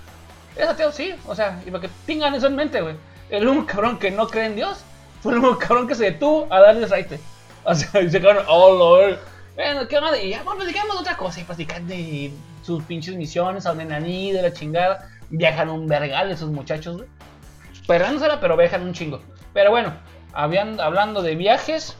¿Eres 0.57 0.71
ateo? 0.71 0.93
Sí. 0.93 1.15
O 1.27 1.35
sea, 1.35 1.61
y 1.67 1.71
para 1.71 1.83
que 1.83 1.91
tengan 2.07 2.35
eso 2.35 2.47
en 2.47 2.57
mente, 2.57 2.81
güey. 2.81 2.97
El 3.31 3.47
único 3.47 3.67
cabrón 3.67 3.99
que 3.99 4.11
no 4.11 4.27
cree 4.29 4.47
en 4.47 4.57
Dios 4.57 4.79
fue 5.21 5.33
el 5.33 5.39
único 5.39 5.59
cabrón 5.59 5.87
que 5.87 5.95
se 5.95 6.05
detuvo 6.05 6.47
a 6.51 6.61
darles 6.61 6.91
raite. 6.91 7.21
O 7.65 7.75
sea, 7.75 8.01
y 8.03 8.11
se 8.11 8.21
quedaron, 8.21 8.45
oh, 8.49 8.77
Lord. 8.77 9.19
Bueno, 9.55 9.89
¿qué 9.89 9.99
onda? 9.99 10.17
Y 10.21 10.31
ya, 10.31 10.43
bueno, 10.43 10.61
platicamos 10.61 10.95
de 10.95 11.01
otra 11.01 11.17
cosa. 11.17 11.41
Y 11.41 11.45
platican 11.45 11.87
de 11.87 12.33
sus 12.63 12.83
pinches 12.85 13.17
misiones 13.17 13.67
a 13.67 13.75
donde 13.75 14.09
ido, 14.09 14.43
la 14.43 14.53
chingada. 14.53 15.11
Viajan 15.31 15.69
un 15.69 15.87
vergal 15.87 16.31
esos 16.31 16.51
muchachos, 16.51 16.97
güey. 16.99 17.09
Perrándosela, 17.87 18.41
pero 18.41 18.57
viajan 18.57 18.83
un 18.83 18.95
chingo. 18.95 19.21
Pero 19.53 19.71
bueno, 19.71 19.93
habían, 20.33 20.81
hablando 20.81 21.23
de 21.23 21.35
viajes. 21.35 21.97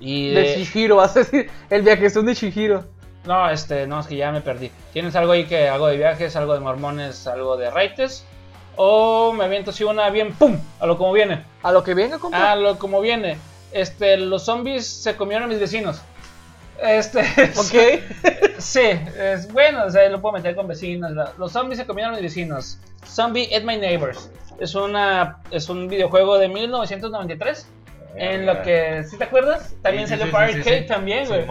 Y 0.00 0.30
De 0.30 0.40
de- 0.40 0.64
Shihiro, 0.64 0.96
vas 0.96 1.14
a 1.16 1.20
decir. 1.20 1.50
El 1.68 1.82
viajezón 1.82 2.26
de 2.26 2.34
Shihiro. 2.34 2.84
No, 3.24 3.50
este, 3.50 3.86
no, 3.86 4.00
es 4.00 4.06
que 4.06 4.16
ya 4.16 4.32
me 4.32 4.40
perdí. 4.40 4.70
¿Tienes 4.94 5.14
algo 5.14 5.32
ahí 5.32 5.44
que 5.44 5.68
algo 5.68 5.86
de 5.88 5.98
viajes, 5.98 6.34
algo 6.36 6.54
de 6.54 6.60
mormones, 6.60 7.26
algo 7.26 7.56
de 7.58 7.70
raites? 7.70 8.24
O 8.76 9.32
me 9.34 9.44
aviento 9.44 9.70
así 9.72 9.84
una 9.84 10.08
bien 10.08 10.32
pum, 10.32 10.58
a 10.78 10.86
lo 10.86 10.96
como 10.96 11.12
viene. 11.12 11.44
A 11.62 11.70
lo 11.70 11.84
que 11.84 11.92
venga, 11.92 12.18
compa. 12.18 12.52
A 12.52 12.56
lo 12.56 12.78
como 12.78 13.00
viene. 13.02 13.36
Este, 13.72 14.16
los 14.16 14.44
zombies 14.44 14.86
se 14.86 15.16
comieron 15.16 15.44
a 15.44 15.46
mis 15.48 15.60
vecinos. 15.60 16.00
Este, 16.82 17.20
ok. 17.20 18.00
sí, 18.58 18.80
es 18.80 19.52
bueno, 19.52 19.84
o 19.84 19.90
sea, 19.90 20.08
lo 20.08 20.22
puedo 20.22 20.32
meter 20.32 20.56
con 20.56 20.66
vecinos. 20.66 21.12
Los 21.36 21.52
zombies 21.52 21.78
se 21.78 21.86
comieron 21.86 22.14
a 22.14 22.16
mis 22.16 22.22
vecinos. 22.24 22.78
Zombie 23.06 23.54
At 23.54 23.64
My 23.64 23.76
Neighbors. 23.76 24.30
Es 24.58 24.74
una 24.74 25.38
es 25.50 25.68
un 25.68 25.88
videojuego 25.88 26.38
de 26.38 26.48
1993 26.48 27.66
en 28.16 28.46
lo 28.46 28.60
que, 28.62 29.04
¿sí 29.04 29.16
te 29.16 29.24
acuerdas? 29.24 29.74
También 29.82 30.06
Sí, 30.08 30.16
salió 30.16 30.26
sí, 30.52 30.62
sí. 30.62 30.86
también, 30.86 31.26
güey. 31.28 31.46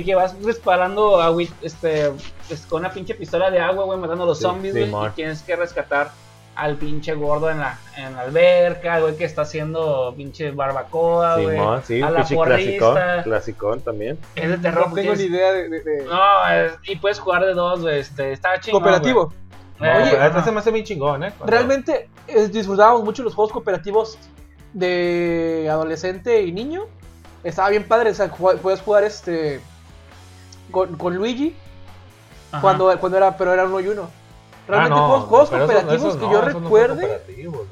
Y 0.00 0.04
que 0.04 0.14
vas 0.14 0.38
disparando 0.44 1.20
agua, 1.20 1.42
este, 1.62 2.10
pues, 2.48 2.66
con 2.66 2.80
una 2.80 2.90
pinche 2.90 3.14
pistola 3.14 3.50
de 3.50 3.60
agua, 3.60 3.84
güey, 3.84 3.98
matando 3.98 4.24
a 4.24 4.26
los 4.28 4.38
Sí, 4.38 4.42
zombies, 4.44 4.74
güey. 4.74 5.06
Y 5.06 5.10
tienes 5.10 5.42
que 5.42 5.56
rescatar 5.56 6.10
al 6.56 6.76
pinche 6.76 7.14
gordo 7.14 7.48
en 7.50 7.58
la, 7.60 7.78
en 7.96 8.14
la 8.14 8.22
alberca, 8.22 8.98
güey, 9.00 9.16
que 9.16 9.24
está 9.24 9.42
haciendo 9.42 10.12
pinche 10.16 10.50
barbacoa, 10.50 11.36
güey. 11.38 11.56
Simón, 11.56 11.82
sí, 11.84 12.02
a 12.02 12.06
un 12.08 12.14
la 12.14 12.24
porrista. 12.24 12.44
clasicón, 12.44 13.22
clasicón 13.22 13.80
también. 13.80 14.18
Es 14.34 14.48
de 14.50 14.58
terror. 14.58 14.88
No 14.88 14.94
tengo 14.94 15.14
ni 15.14 15.22
idea 15.24 15.52
de. 15.52 15.68
de- 15.68 15.80
de- 15.80 16.04
No, 16.04 16.48
es- 16.52 16.72
y 16.84 16.96
puedes 16.96 17.18
jugar 17.18 17.44
de 17.46 17.54
dos, 17.54 17.80
güey, 17.82 18.00
este, 18.00 18.32
está 18.32 18.58
chingón, 18.60 18.82
Cooperativo. 18.82 19.26
güey. 19.26 19.36
No, 19.80 19.86
Eh, 20.00 20.26
este 20.26 20.42
se 20.42 20.52
me 20.52 20.58
hace 20.58 20.70
bien 20.70 20.84
chingón, 20.84 21.24
¿eh? 21.24 21.32
Cuando- 21.38 21.50
Realmente 21.50 22.10
eh, 22.28 22.48
disfrutábamos 22.48 23.02
mucho 23.04 23.22
los 23.22 23.34
juegos 23.34 23.52
cooperativos 23.52 24.18
de 24.72 25.68
adolescente 25.70 26.42
y 26.42 26.52
niño. 26.52 26.82
Estaba 27.44 27.70
bien 27.70 27.86
padre, 27.86 28.10
o 28.10 28.14
sea, 28.14 28.30
puedes 28.30 28.80
jugar 28.82 29.04
este 29.04 29.60
con, 30.70 30.96
con 30.96 31.16
Luigi 31.16 31.56
Ajá. 32.52 32.60
cuando, 32.60 32.98
cuando 33.00 33.16
era, 33.18 33.36
pero 33.36 33.52
era 33.52 33.64
uno 33.64 33.80
y 33.80 33.88
uno. 33.88 34.08
Realmente 34.68 34.94
Ah, 34.98 35.00
no, 35.00 35.20
juegos, 35.22 35.50
cooperativos 35.50 36.16
que 36.16 36.26
no, 36.26 36.32
yo 36.32 36.40
recuerde. 36.42 37.22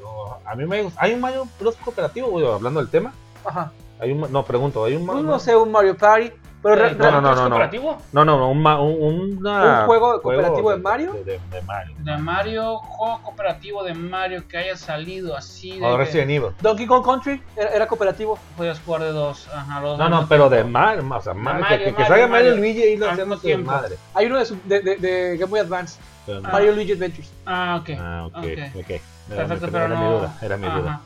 no. 0.01 0.37
A 0.45 0.55
mí 0.55 0.65
me 0.65 0.81
gusta. 0.81 0.99
Hay 1.01 1.13
un 1.13 1.21
Mario 1.21 1.47
Bros 1.59 1.75
cooperativo, 1.77 2.29
güey, 2.29 2.45
hablando 2.45 2.79
del 2.79 2.89
tema. 2.89 3.13
Ajá. 3.45 3.71
Hay 3.99 4.11
un, 4.11 4.31
no, 4.31 4.43
pregunto, 4.43 4.83
hay 4.83 4.95
un 4.95 5.05
Pues 5.05 5.15
Mario 5.17 5.31
no 5.31 5.39
sé, 5.39 5.55
un 5.55 5.71
Mario 5.71 5.95
Party. 5.95 6.31
Pero 6.61 6.85
Eh, 6.87 6.95
no, 6.97 7.09
no, 7.11 7.21
no, 7.21 7.29
¿es 7.31 7.35
no, 7.37 7.43
no. 7.43 7.49
cooperativo? 7.51 7.97
No, 8.11 8.25
no, 8.25 8.37
no, 8.37 8.49
un, 8.51 8.61
ma- 8.61 8.81
un, 8.81 9.37
una- 9.39 9.79
¿Un 9.81 9.85
juego 9.85 10.21
cooperativo 10.21 10.71
de 10.71 10.77
Mario? 10.77 11.13
De, 11.13 11.23
de- 11.23 11.39
de 11.51 11.61
Mario. 11.61 11.95
De 11.99 12.17
Mario, 12.17 12.77
juego 12.79 13.21
cooperativo 13.23 13.83
de 13.83 13.93
Mario 13.93 14.45
que 14.47 14.57
haya 14.57 14.75
salido 14.75 15.37
así 15.37 15.79
de 15.79 15.95
Resident 15.97 16.31
Evil. 16.31 16.49
Donkey 16.61 16.85
Kong 16.85 17.03
Country 17.05 17.41
era, 17.55 17.69
era 17.69 17.87
cooperativo. 17.87 18.37
podías 18.57 18.79
jugar 18.81 19.03
de 19.03 19.11
dos. 19.11 19.47
Ajá, 19.53 19.79
los 19.79 19.97
No, 19.97 20.09
no, 20.09 20.27
pero 20.27 20.49
de 20.49 20.63
Mario, 20.65 21.05
o 21.09 21.21
sea, 21.21 21.33
Mario, 21.33 21.61
Mario, 21.61 21.77
que, 21.85 21.95
que, 21.95 22.05
salga 22.05 22.27
Mario 22.27 22.27
y 22.27 22.29
Mario. 22.29 22.55
Luigi 22.57 22.83
y 22.83 22.97
lo 22.97 23.15
su 23.15 23.37
tiempo. 23.39 23.71
madre. 23.71 23.95
Hay 24.13 24.25
uno 24.25 24.39
de, 24.39 24.45
su- 24.45 24.59
de, 24.65 24.81
de- 24.81 24.95
de 24.97 25.37
Game 25.37 25.49
Boy 25.49 25.59
Advance. 25.61 25.97
Pero 26.25 26.41
no. 26.41 26.49
Mario 26.49 26.73
Luigi 26.73 26.91
Adventures. 26.91 27.31
Ah, 27.45 27.79
ok. 27.81 27.89
Ah, 27.97 28.23
ok, 28.27 28.35
ok. 28.37 28.43
ok. 28.75 28.89
Era, 28.89 29.01
Perfecto, 29.47 29.65
mi- 29.67 29.71
pero 29.71 29.85
era 29.85 29.95
no. 29.95 30.01
mi 30.01 30.17
duda, 30.17 30.37
era 30.41 30.57
mi 30.57 30.67
duda. 30.67 30.89
Ajá. 30.89 31.01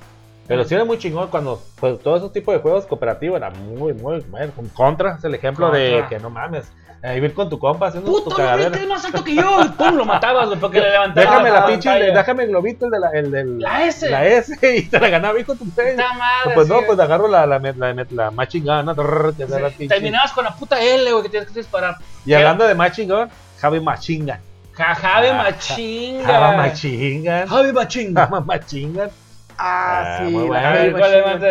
Pero 0.48 0.64
sí 0.66 0.76
era 0.76 0.84
muy 0.86 0.98
chingón 0.98 1.30
cuando 1.30 1.62
pues, 1.80 2.00
todo 2.02 2.18
ese 2.18 2.30
tipo 2.30 2.52
de 2.52 2.60
juegos 2.60 2.86
cooperativos 2.86 3.38
era 3.38 3.50
muy, 3.50 3.94
muy 3.94 4.20
bueno. 4.22 4.52
Con 4.56 4.68
Contra 4.70 5.16
es 5.18 5.24
el 5.24 5.36
ejemplo 5.36 5.72
de 5.72 6.06
que 6.10 6.20
no 6.20 6.30
mames. 6.30 6.66
eh, 7.02 7.18
ir 7.18 7.34
con 7.34 7.50
tu 7.50 7.60
compa 7.60 7.88
haciendo 7.88 8.10
tu 8.12 8.18
Puto, 8.24 8.30
no 8.32 8.36
cagadera. 8.38 8.70
viste, 8.70 8.84
es 8.84 8.90
más 8.90 9.06
alto 9.06 9.24
que 9.24 9.36
yo. 9.36 9.62
Y 9.64 9.70
pum, 9.70 9.96
lo 9.96 10.06
matabas, 10.06 10.50
porque 10.60 10.80
le 10.80 10.90
levantabas. 10.92 11.30
Déjame 11.30 11.50
la 11.50 11.60
la 11.62 11.66
pinche, 11.66 11.90
déjame 11.90 12.44
el 12.44 12.50
globito, 12.50 12.86
el 12.86 12.92
de 12.92 13.00
la, 13.00 13.10
el 13.12 13.32
del, 13.32 13.60
La 13.60 13.86
S. 13.86 14.10
La 14.10 14.26
S 14.26 14.58
y 14.78 14.84
te 14.84 15.00
la 15.00 15.10
ganaba 15.10 15.40
hijo 15.40 15.56
tu 15.56 15.66
fe. 15.66 15.92
Puta 15.92 16.14
madre, 16.14 16.52
Pues 16.56 16.68
no, 16.68 16.82
pues 16.86 17.00
agarro 17.00 17.28
la, 17.28 17.46
la, 17.46 17.60
la, 17.60 18.06
la, 18.10 18.32
más 18.32 18.54
la 18.54 19.70
sí. 19.78 19.88
Terminabas 19.88 20.32
con 20.34 20.44
la 20.46 20.54
puta 20.56 20.82
L, 20.82 21.12
güey, 21.12 21.24
que 21.24 21.30
tienes 21.30 21.50
que 21.50 21.60
disparar. 21.60 21.96
Y 22.26 22.34
hablando 22.34 22.66
de 22.66 22.76
más 22.76 22.92
chingón, 22.94 23.30
Javi 23.60 23.80
Machingan. 23.80 24.40
Jajabe 24.74 25.30
Ah, 25.30 25.44
machinga. 25.44 26.26
Java 26.26 26.58
Machingan. 26.58 27.48
Javi 27.48 27.72
machinga. 27.74 28.26
Java 28.26 28.40
Machingan. 28.42 29.10
Ah, 29.58 30.04
Ah, 30.04 30.18
sí. 30.20 30.24
muy 30.32 30.44
bueno. 30.48 30.68
A 30.68 30.72
ver, 30.72 30.92
¿cuál 30.92 31.22
Gun. 31.22 31.32
manda? 31.32 31.48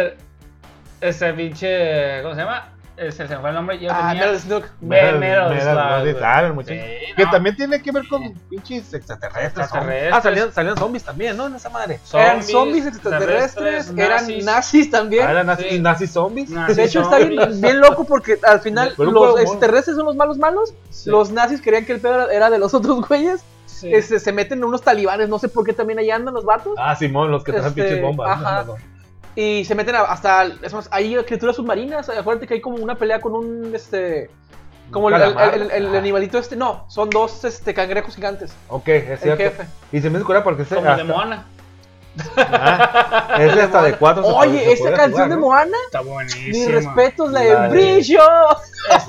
Ese 1.01 1.33
pinche. 1.33 2.23
¿Cómo 2.23 2.35
se 2.35 2.41
llama? 2.41 2.69
Ese 2.97 3.27
se 3.27 3.35
me 3.35 3.41
fue 3.41 3.49
el 3.49 3.55
nombre. 3.57 3.79
Yo 3.81 3.89
Ah, 3.91 4.11
tenía. 4.13 4.33
Metal. 4.81 6.65
Sí, 6.65 6.75
Que 7.17 7.25
no. 7.25 7.31
también 7.31 7.57
tiene 7.57 7.83
que 7.83 7.91
ver 7.91 8.07
con 8.07 8.33
pinches 8.51 8.93
extraterrestres. 8.95 9.65
Extraterrestres. 9.65 10.13
Ah, 10.15 10.21
salían, 10.21 10.53
salían 10.53 10.77
zombies 10.77 11.03
también, 11.05 11.37
¿no? 11.37 11.47
En 11.47 11.55
esa 11.57 11.71
madre. 11.71 11.99
Eran 12.13 12.43
zombies 12.43 12.87
extraterrestres, 12.87 13.91
eran 13.91 14.09
nazis. 14.11 14.45
nazis 14.45 14.91
también. 14.91 15.27
Ah, 15.27 15.31
eran 15.31 15.47
nazis, 15.47 15.67
Sí. 15.71 15.79
nazis 15.81 16.11
zombies. 16.13 16.51
Nazis 16.51 16.77
De 16.77 16.85
hecho, 16.85 17.03
está 17.03 17.19
bien, 17.19 17.81
loco 17.81 18.05
porque 18.05 18.39
al 18.47 18.61
final 18.61 18.95
los 18.99 19.41
extraterrestres 19.41 19.97
son 19.97 20.07
los 20.07 20.17
malos 20.17 20.39
malos. 20.39 20.75
Sí. 20.91 21.11
Los 21.11 21.31
nazis 21.33 21.61
creían 21.63 21.85
que 21.87 21.93
el 21.93 22.01
pedo 22.01 22.31
era 22.31 22.51
de 22.51 22.59
los 22.59 22.75
otros 22.75 23.07
güeyes. 23.09 23.43
Sí. 23.83 23.93
Este, 23.93 24.19
se 24.21 24.33
meten 24.33 24.59
en 24.59 24.65
unos 24.65 24.81
talibanes, 24.83 25.29
no 25.29 25.39
sé 25.39 25.49
por 25.49 25.65
qué 25.67 25.73
también 25.73 25.99
ahí 25.99 26.11
andan 26.11 26.33
los 26.35 26.45
vatos. 26.45 26.75
Ah, 26.79 26.97
Simón, 26.97 27.31
los 27.31 27.45
que 27.45 27.53
traen 27.53 27.67
Este, 27.67 27.83
pinches 27.83 28.01
bombas. 28.03 28.31
ajá. 28.31 28.65
No, 28.65 28.73
no, 28.75 28.79
no. 28.79 28.93
Y 29.35 29.65
se 29.65 29.75
meten 29.75 29.95
a- 29.97 30.01
hasta. 30.03 30.45
Es 30.63 30.73
más, 30.75 30.89
hay 30.91 31.17
criaturas 31.25 31.57
submarinas. 31.57 32.09
Acuérdate 32.09 32.47
que 32.47 32.55
hay 32.55 32.61
como 32.61 32.77
una 32.77 32.95
pelea 32.97 33.21
con 33.21 33.35
un. 33.35 33.75
Este. 33.75 34.31
Como 34.91 35.09
el, 35.09 35.15
el- 35.15 35.21
Calamar. 35.21 35.55
el- 35.55 35.71
el 35.71 35.95
Ah. 35.95 35.99
animalito 35.99 36.39
este. 36.39 36.55
No, 36.55 36.85
son 36.89 37.09
dos 37.11 37.45
este, 37.45 37.73
cangrejos 37.73 38.15
gigantes. 38.15 38.53
Ok, 38.69 38.89
es 38.89 39.09
El 39.11 39.19
cierto. 39.19 39.43
jefe. 39.43 39.67
Y 39.91 40.01
se 40.01 40.11
me 40.11 40.21
curar 40.21 40.45
porque 40.45 40.65
se, 40.65 40.75
Como 40.75 40.89
hasta, 40.91 41.03
de 41.03 41.09
Moana. 41.13 41.47
Ah, 42.37 43.37
es 43.41 43.55
de 43.55 43.63
hasta 43.63 43.83
de 43.83 43.95
cuatro. 43.95 44.23
se 44.25 44.31
Oye, 44.31 44.59
se 44.61 44.73
esa 44.73 44.79
podría 44.85 44.97
canción 44.99 45.13
jugar, 45.13 45.29
de 45.31 45.35
¿no? 45.37 45.41
Moana. 45.41 45.77
Está 45.87 46.01
buenísimo. 46.03 46.47
Mis 46.49 46.71
respetos, 46.71 47.33
la 47.33 47.45
La 47.45 47.63
de 47.63 47.63
de- 47.63 47.69
Brillo. 47.95 48.21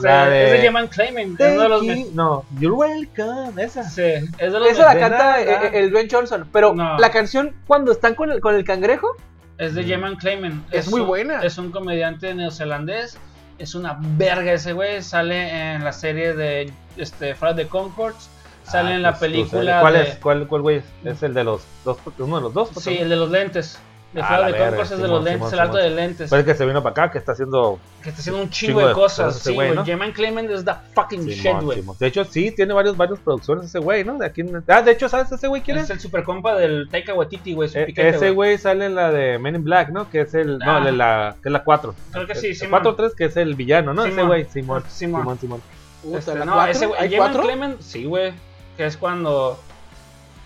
La 0.01 0.25
de- 0.29 0.45
Es 0.45 0.51
de 0.53 0.57
Jeman 0.59 0.87
Clayman. 0.87 1.35
Es 1.39 1.51
uno 1.53 1.61
de 1.63 1.69
los. 1.69 1.83
No, 2.13 2.45
you're 2.59 2.75
welcome. 2.75 3.61
Esa. 3.63 3.83
Sí, 3.83 4.01
es 4.01 4.37
de 4.37 4.59
los. 4.59 4.67
Esa 4.69 4.85
la 4.85 4.93
de 4.93 4.99
canta 4.99 5.17
nada. 5.17 5.41
eh, 5.41 5.59
eh, 5.65 5.69
el 5.73 5.91
Dwayne 5.91 6.09
Johnson. 6.11 6.47
Pero 6.51 6.73
No. 6.73 6.97
la 6.97 7.11
canción, 7.11 7.55
cuando 7.67 7.91
están 7.91 8.15
con 8.15 8.31
el, 8.31 8.39
con 8.39 8.55
el 8.55 8.63
cangrejo, 8.63 9.15
Es 9.57 9.75
de 9.75 9.83
Jeman 9.83 10.15
Clayman. 10.15 10.65
Es 10.71 10.89
muy 10.89 11.01
un- 11.01 11.07
buena. 11.07 11.41
Es 11.43 11.57
un 11.57 11.71
comediante 11.71 12.33
neozelandés. 12.33 13.17
Es 13.59 13.75
una 13.75 13.97
verga 13.99 14.53
ese 14.53 14.73
güey. 14.73 15.01
Sale 15.03 15.73
en 15.75 15.83
la 15.83 15.93
serie 15.93 16.33
de 16.33 16.71
este, 16.97 17.35
Friday 17.35 17.65
the 17.65 17.69
Concords. 17.69 18.29
Sale 18.63 18.91
Ah, 18.91 18.95
en 18.95 19.01
la 19.03 19.09
pues, 19.11 19.19
película. 19.19 19.81
¿Cuál 19.81 19.93
de- 19.93 20.01
es? 20.03 20.15
¿Cuál, 20.17 20.47
cuál 20.47 20.61
güey 20.61 20.77
es? 20.77 20.85
Es 21.03 21.23
el 21.23 21.33
de 21.33 21.43
los 21.43 21.63
dos, 21.85 21.97
uno 22.19 22.37
de 22.37 22.41
los 22.43 22.53
dos. 22.53 22.69
Sí, 22.79 22.97
el 22.97 23.09
de 23.09 23.15
los 23.15 23.29
lentes. 23.29 23.79
The 24.13 24.21
Ah, 24.21 24.45
de 24.45 24.51
verga, 24.51 24.67
Concourse 24.67 24.93
es 24.93 24.99
de 24.99 25.05
Simón, 25.07 25.09
los 25.09 25.23
lentes, 25.23 25.39
Simón, 25.49 25.53
el 25.53 25.59
alto 25.59 25.77
Simón. 25.77 25.89
de 25.89 25.95
lentes. 26.01 26.29
Fue 26.29 26.37
el 26.37 26.45
que 26.45 26.53
se 26.53 26.65
vino 26.67 26.83
para 26.83 26.91
acá, 26.91 27.11
que 27.11 27.17
está 27.17 27.31
haciendo. 27.31 27.79
Que 28.03 28.09
está 28.09 28.21
haciendo 28.21 28.43
un 28.43 28.49
Chingo 28.51 28.79
chingo 28.79 28.87
de 28.89 28.93
cosas. 28.93 29.25
cosas 29.25 29.41
ese 29.41 29.49
Sí, 29.49 29.55
güey. 29.55 29.73
¿no? 29.73 29.83
Jermaine 29.83 30.13
Clement 30.13 30.51
es 30.51 30.63
the 30.63 30.71
fucking 30.93 31.25
shit, 31.25 31.41
Simón, 31.41 31.65
güey. 31.65 31.79
Simón. 31.79 31.95
De 31.99 32.05
hecho, 32.07 32.23
sí, 32.23 32.51
tiene 32.51 32.75
varios, 32.75 32.95
varias 32.95 33.17
producciones 33.21 33.65
ese 33.65 33.79
güey, 33.79 34.03
¿no? 34.03 34.19
De 34.19 34.27
aquí 34.27 34.41
en- 34.41 34.63
Ah, 34.67 34.83
de 34.83 34.91
hecho, 34.91 35.09
¿sabes 35.09 35.31
ese 35.31 35.47
güey 35.47 35.63
quién 35.63 35.77
es? 35.77 35.85
Es 35.85 35.89
el 35.89 35.99
super 35.99 36.23
compa 36.23 36.55
del 36.55 36.87
Taika 36.91 37.15
Waititi, 37.15 37.55
güey. 37.55 37.69
su 37.69 37.83
piquete, 37.85 38.09
ese 38.09 38.29
güey 38.29 38.59
sale 38.59 38.85
en 38.85 38.93
la 38.93 39.11
de 39.11 39.39
Men 39.39 39.55
in 39.55 39.63
Black, 39.63 39.89
¿no? 39.89 40.07
Que 40.11 40.21
es 40.21 40.33
el. 40.35 40.59
No, 40.59 40.77
Ah. 40.77 40.79
la, 40.79 40.91
la- 40.91 41.35
que 41.41 41.49
es 41.49 41.51
la 41.51 41.63
4. 41.63 41.95
Creo 42.11 42.27
que 42.27 42.35
sí, 42.35 42.53
Simón. 42.53 42.69
4 42.69 42.91
o 42.91 42.95
3, 42.95 43.15
que 43.15 43.25
es 43.25 43.35
el 43.37 43.55
villano, 43.55 43.95
¿no? 43.95 44.03
Ese 44.03 44.11
Simón. 44.11 44.27
güey, 44.27 44.45
Simón. 44.45 44.83
Simón. 44.89 45.21
Simón, 45.23 45.39
Simón. 45.39 45.61
Puta, 46.03 46.19
Este, 46.19 46.35
¿la 46.37 46.45
no, 46.45 46.53
cuatro? 46.53 46.71
ese 46.71 46.85
güey. 46.85 47.09
Clement, 47.09 47.81
sí, 47.81 48.03
güey. 48.05 48.31
Que 48.77 48.85
es 48.85 48.97
cuando. 48.97 49.59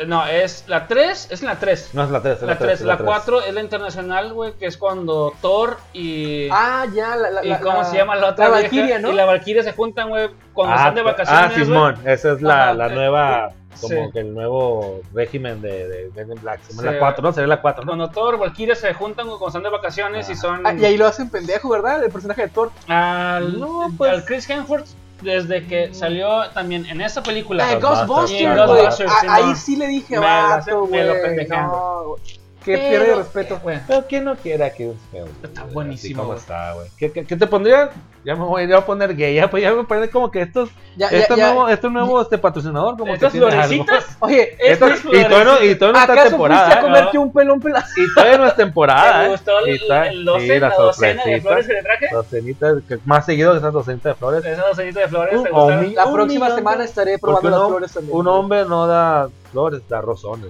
No, 0.05 0.27
es 0.27 0.65
la 0.67 0.85
3, 0.87 1.29
es 1.31 1.41
la 1.41 1.57
3. 1.57 1.89
No, 1.93 2.03
es 2.03 2.11
la 2.11 2.21
3. 2.21 2.43
La 2.43 2.57
3, 2.59 2.81
la 2.81 2.97
4 2.99 3.41
es 3.41 3.53
la 3.53 3.61
internacional, 3.61 4.31
güey, 4.31 4.53
que 4.53 4.67
es 4.67 4.77
cuando 4.77 5.33
Thor 5.41 5.77
y. 5.91 6.49
Ah, 6.51 6.85
ya, 6.93 7.15
la, 7.15 7.31
la, 7.31 7.45
¿Y 7.45 7.55
cómo 7.59 7.79
la- 7.79 7.85
se 7.85 7.97
llama 7.97 8.15
la 8.15 8.27
otra? 8.29 8.49
La? 8.49 8.61
Valkyria, 8.61 8.99
¿no? 8.99 9.09
Y 9.11 9.15
la 9.15 9.25
Valkyria 9.25 9.63
se 9.63 9.73
juntan, 9.73 10.09
güey, 10.09 10.29
cuando 10.53 10.75
ah, 10.75 10.77
están 10.77 10.95
de 10.95 11.01
vacaciones. 11.01 11.51
Ah. 11.51 11.65
Simón. 11.65 11.97
Esa 12.05 12.33
es 12.33 12.41
la, 12.43 12.63
Ajá, 12.65 12.73
la 12.75 12.87
eh, 12.87 12.95
nueva. 12.95 13.49
Como 13.79 14.05
sí. 14.05 14.11
que 14.11 14.19
el 14.21 14.33
nuevo 14.33 15.01
régimen 15.13 15.61
de, 15.61 15.87
de 15.87 16.11
Men 16.15 16.35
in 16.35 16.41
Black. 16.41 16.61
Sí. 16.67 16.83
La 16.83 16.97
4, 16.97 17.21
¿no? 17.21 17.31
Sería 17.31 17.47
la 17.47 17.61
4, 17.61 17.83
¿no? 17.83 17.87
Cuando 17.91 18.09
Thor, 18.09 18.37
Valkyria 18.39 18.75
se 18.75 18.91
juntan 18.95 19.27
güey, 19.27 19.37
cuando 19.37 19.57
están 19.59 19.63
de 19.63 19.69
vacaciones 19.69 20.29
y 20.29 20.35
son. 20.35 20.65
Ah, 20.65 20.73
y 20.73 20.83
ahí 20.83 20.97
lo 20.97 21.05
hacen 21.05 21.29
pendejo, 21.29 21.69
¿verdad? 21.69 22.03
El 22.03 22.11
personaje 22.11 22.43
de 22.43 22.47
Thor. 22.49 22.71
Al, 22.87 23.59
No, 23.59 23.91
pues- 23.97 24.11
al 24.11 24.25
Chris 24.25 24.49
Hemsworth, 24.49 24.87
desde 25.21 25.65
que 25.65 25.93
salió 25.93 26.49
también 26.51 26.85
en 26.85 27.01
esa 27.01 27.23
película. 27.23 27.67
Ah, 27.69 27.75
Ghostbusters, 27.75 28.95
sí, 28.97 29.03
Ah, 29.07 29.35
Ahí 29.35 29.55
sí 29.55 29.75
le 29.75 29.87
dije, 29.87 30.15
Me 30.15 30.25
vato, 30.25 30.87
me 30.87 31.03
lo 31.03 31.13
Pero, 31.13 32.89
pierde 32.89 33.07
de 33.07 33.15
respeto. 33.15 33.59
güey, 33.63 33.79
Pero 33.87 34.05
¿quién 34.07 34.25
no 34.25 34.35
quiere 34.35 34.65
a 34.65 34.73
Chris 34.73 34.89
Hemsworth? 35.13 35.45
Está 35.45 35.63
buenísimo, 35.65 36.21
Así 36.21 36.27
como 36.27 36.37
está, 36.37 36.73
güey. 36.73 36.89
¿Qué, 36.97 37.11
qué, 37.11 37.25
qué 37.25 37.35
te 37.37 37.47
pondría? 37.47 37.91
Ya 38.27 38.35
me 38.35 38.43
voy 38.43 38.69
a 38.69 38.77
a 38.77 38.85
poner 38.85 39.15
gay. 39.15 39.35
Ya, 39.35 39.49
pues 39.49 39.63
ya 39.63 39.73
me 39.73 39.85
parece 39.85 40.11
como 40.11 40.29
que 40.29 40.41
estos. 40.41 40.69
Ya, 40.97 41.07
este 41.07 41.37
ya. 41.37 41.53
nuevo, 41.53 41.69
este 41.69 41.89
nuevo 41.89 42.21
este 42.21 42.37
patrocinador, 42.37 42.97
como 42.97 43.13
Estas 43.13 43.31
que 43.31 43.39
tiene 43.39 43.55
algo. 43.55 43.85
florecitas. 43.85 44.17
Oye, 44.19 44.57
Esto- 44.59 44.85
Estas 44.87 44.99
y 45.05 45.23
todavía 45.23 45.43
no, 45.45 45.63
y 45.63 45.75
todavía 45.75 45.93
no 45.93 45.99
está 46.01 46.13
¿acaso 46.13 46.29
temporada. 46.31 46.67
a 46.67 46.73
¿eh? 46.73 46.81
comerte 46.81 47.11
No. 47.13 47.21
un 47.21 47.31
pelón 47.31 47.61
pelado? 47.61 47.85
Y 47.95 48.13
todavía 48.13 48.37
no 48.37 48.45
es 48.47 48.55
temporada. 48.57 49.19
¿Te 49.21 49.25
¿eh? 49.25 49.29
gustó 49.29 49.59
el, 49.59 49.67
Y 49.69 49.75
está- 49.75 50.07
el 50.09 50.27
sí, 50.41 50.47
la 50.47 50.59
las 50.59 50.77
docena 50.77 51.23
de 51.23 51.39
flores 51.41 51.67
que 51.67 51.73
le 51.73 51.83
traje? 51.83 52.07
Docenitas, 52.11 52.75
que 52.89 52.99
más 53.05 53.25
seguido 53.25 53.51
que 53.53 53.57
esas 53.59 53.71
docenitas 53.71 54.11
de 54.11 54.15
flores. 54.19 54.45
Esa 54.45 54.67
docenita 54.67 54.99
de 54.99 55.07
flores, 55.07 55.43
¿te 55.43 55.49
gustaron? 55.49 55.95
La 55.95 56.11
próxima 56.11 56.49
semana 56.53 56.83
estaré 56.83 57.17
probando 57.19 57.49
las 57.49 57.67
flores 57.69 57.93
también. 57.93 58.17
un 58.17 58.27
hombre 58.27 58.65
no 58.65 58.87
da 58.87 59.29
flores, 59.53 59.81
da 59.87 60.01
rosones. 60.01 60.49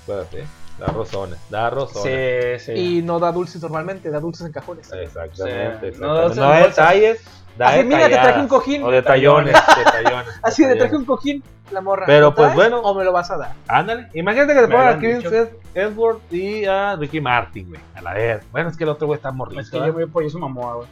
Acuérdate, 0.00 0.42
¿eh? 0.42 0.46
Da 0.78 0.86
rosones, 0.86 1.38
da 1.50 1.70
rosones. 1.70 2.62
Sí, 2.62 2.74
sí. 2.74 2.98
Y 2.98 3.02
no 3.02 3.18
da 3.18 3.32
dulces 3.32 3.62
normalmente, 3.62 4.10
da 4.10 4.20
dulces 4.20 4.46
en 4.46 4.52
cajones. 4.52 4.92
Exactamente, 4.92 5.36
Sí. 5.36 5.86
exactamente. 5.86 5.98
No, 5.98 6.06
No, 6.06 6.28
de 6.28 6.40
bolsas. 6.40 6.76
detalles, 6.76 7.20
da 7.56 7.68
Así, 7.68 7.84
mira, 7.84 8.08
te 8.08 8.14
traje 8.14 8.40
un 8.40 8.48
cojín. 8.48 8.82
O 8.84 8.90
detallones, 8.90 9.54
detallones. 9.54 10.34
Así 10.42 10.64
de 10.64 10.76
traje 10.76 10.96
un 10.96 11.04
cojín, 11.04 11.42
la 11.70 11.80
morra. 11.80 12.04
Pero, 12.06 12.26
¿lo 12.26 12.34
pues, 12.34 12.52
traes 12.52 12.54
bueno. 12.56 12.80
O 12.80 12.94
me 12.94 13.04
lo 13.04 13.12
vas 13.12 13.30
a 13.30 13.36
dar. 13.38 13.52
Ándale, 13.68 14.08
imagínate 14.14 14.54
que 14.54 14.60
te 14.60 14.68
pongan 14.68 14.88
a 14.88 14.96
dicho. 14.96 15.30
Edward 15.74 16.18
y 16.30 16.64
a 16.64 16.96
Ricky 16.96 17.20
Martin, 17.20 17.68
güey. 17.68 17.80
A 17.94 18.02
la 18.02 18.14
vez. 18.14 18.42
Bueno, 18.52 18.68
es 18.70 18.76
que 18.76 18.84
el 18.84 18.90
otro 18.90 19.06
güey 19.06 19.16
está 19.16 19.30
morrito. 19.32 19.60
Es 19.60 19.70
que 19.70 19.78
yo 19.78 19.84
me 19.84 19.90
voy 19.90 20.06
por 20.06 20.22
Jason 20.24 20.40
Momoa, 20.40 20.74
güey. 20.76 20.88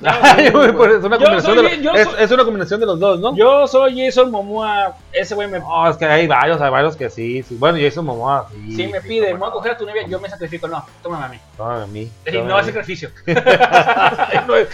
Es 0.38 0.54
una 0.54 1.18
Yo 1.18 1.24
combinación 1.24 1.40
soy- 1.42 1.56
de 1.56 1.62
los- 1.62 1.80
yo 1.82 1.92
es, 1.92 2.08
soy- 2.08 2.22
es 2.22 2.30
una 2.30 2.44
combinación 2.44 2.80
de 2.80 2.86
los 2.86 3.00
dos, 3.00 3.18
¿no? 3.20 3.34
Yo 3.36 3.66
soy 3.66 3.98
Jason 4.04 4.30
Momoa. 4.30 4.94
Ese 5.12 5.34
güey 5.34 5.48
me, 5.48 5.58
No, 5.58 5.88
es 5.90 5.96
que 5.96 6.04
hay 6.04 6.26
varios, 6.28 6.60
hay 6.60 6.70
varios 6.70 6.94
que 6.96 7.10
sí, 7.10 7.42
sí. 7.42 7.56
Bueno, 7.58 7.78
Jason 7.80 8.04
Momoa, 8.04 8.46
sí. 8.50 8.76
sí 8.76 8.86
me 8.86 9.00
pide, 9.00 9.32
me 9.34 9.40
voy 9.40 9.48
a 9.48 9.52
coger 9.52 9.72
a 9.72 9.76
tu 9.76 9.86
novia, 9.86 10.06
yo 10.06 10.20
me 10.20 10.28
sacrifico. 10.28 10.68
No, 10.68 10.84
tómame 11.02 11.24
a 11.24 11.28
mí. 11.28 11.38
Tómame 11.56 11.82
a 11.82 11.86
mí. 11.86 12.00
Y 12.26 12.30
tómame 12.32 12.48
no 12.48 12.58
es 12.60 12.66
sacrificio. 12.66 13.10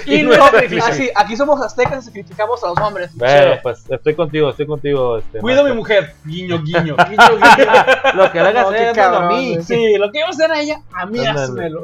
y 0.07 0.23
no 0.23 0.33
es 0.33 0.39
sacrificio. 0.39 0.85
Así, 0.85 1.11
aquí 1.15 1.37
somos 1.37 1.61
aztecas 1.63 2.03
y 2.03 2.07
sacrificamos 2.07 2.63
a 2.63 2.69
los 2.69 2.79
hombres. 2.79 3.11
Bueno, 3.15 3.55
pues 3.63 3.85
estoy 3.89 4.15
contigo, 4.15 4.51
estoy 4.51 4.67
contigo. 4.67 5.19
Este, 5.19 5.39
Cuido 5.39 5.63
a 5.63 5.65
mi 5.65 5.73
mujer. 5.73 6.15
Guiño, 6.25 6.61
guiño. 6.63 6.97
Guiño, 7.09 7.37
guiño. 7.37 7.73
Lo 8.15 8.31
que 8.33 8.41
le 8.43 8.49
hagas 8.49 8.99
a 8.99 9.21
mí. 9.29 9.57
Sí, 9.63 9.97
lo 9.97 10.11
que 10.11 10.19
iba 10.19 10.27
a 10.27 10.31
hacer 10.31 10.51
a 10.53 10.61
ella, 10.61 10.81
a 10.93 11.07
mí 11.07 11.25
Ándale. 11.25 11.75